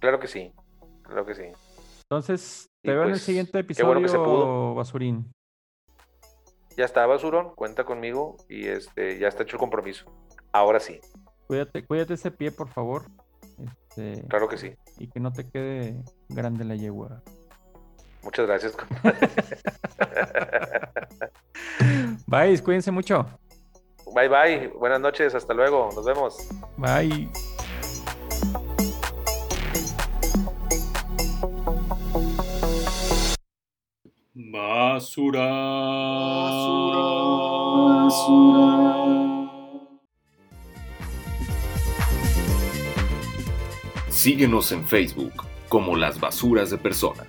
Claro 0.00 0.18
que 0.18 0.26
sí, 0.26 0.52
claro 1.02 1.24
que 1.24 1.34
sí. 1.34 1.44
Entonces, 2.10 2.66
Y 2.82 2.88
te 2.88 2.92
veo 2.92 3.02
en 3.02 3.08
el 3.08 3.12
pues, 3.14 3.22
siguiente 3.22 3.58
episodio, 3.58 3.86
bueno 3.86 4.02
que 4.02 4.08
se 4.08 4.18
pudo. 4.18 4.74
Basurín. 4.74 5.32
Ya 6.76 6.84
está, 6.84 7.06
Basurón, 7.06 7.54
cuenta 7.54 7.84
conmigo 7.84 8.36
y 8.48 8.66
este 8.66 9.18
ya 9.18 9.28
está 9.28 9.44
hecho 9.44 9.56
el 9.56 9.60
compromiso. 9.60 10.06
Ahora 10.52 10.80
sí, 10.80 11.00
Cuídate, 11.46 11.84
cuídate 11.84 12.14
ese 12.14 12.30
pie, 12.30 12.50
por 12.50 12.68
favor. 12.68 13.04
Este, 13.58 14.26
claro 14.28 14.48
que 14.48 14.56
sí. 14.56 14.74
Y 14.98 15.08
que 15.08 15.20
no 15.20 15.32
te 15.32 15.48
quede 15.48 16.02
grande 16.28 16.64
la 16.64 16.74
yegua. 16.74 17.22
Muchas 18.24 18.46
gracias. 18.46 18.72
compadre. 18.76 19.28
Bye, 22.26 22.58
cuídense 22.62 22.90
mucho. 22.90 23.26
bye 24.14 24.28
bye, 24.28 24.68
buenas 24.68 25.00
noches, 25.00 25.34
hasta 25.34 25.54
luego, 25.54 25.90
nos 25.94 26.04
vemos. 26.04 26.36
Bye. 26.76 27.28
Basura. 34.34 35.50
Síguenos 44.08 44.72
en 44.72 44.86
Facebook 44.86 45.44
como 45.68 45.96
Las 45.96 46.18
Basuras 46.18 46.70
de 46.70 46.78
Persona. 46.78 47.26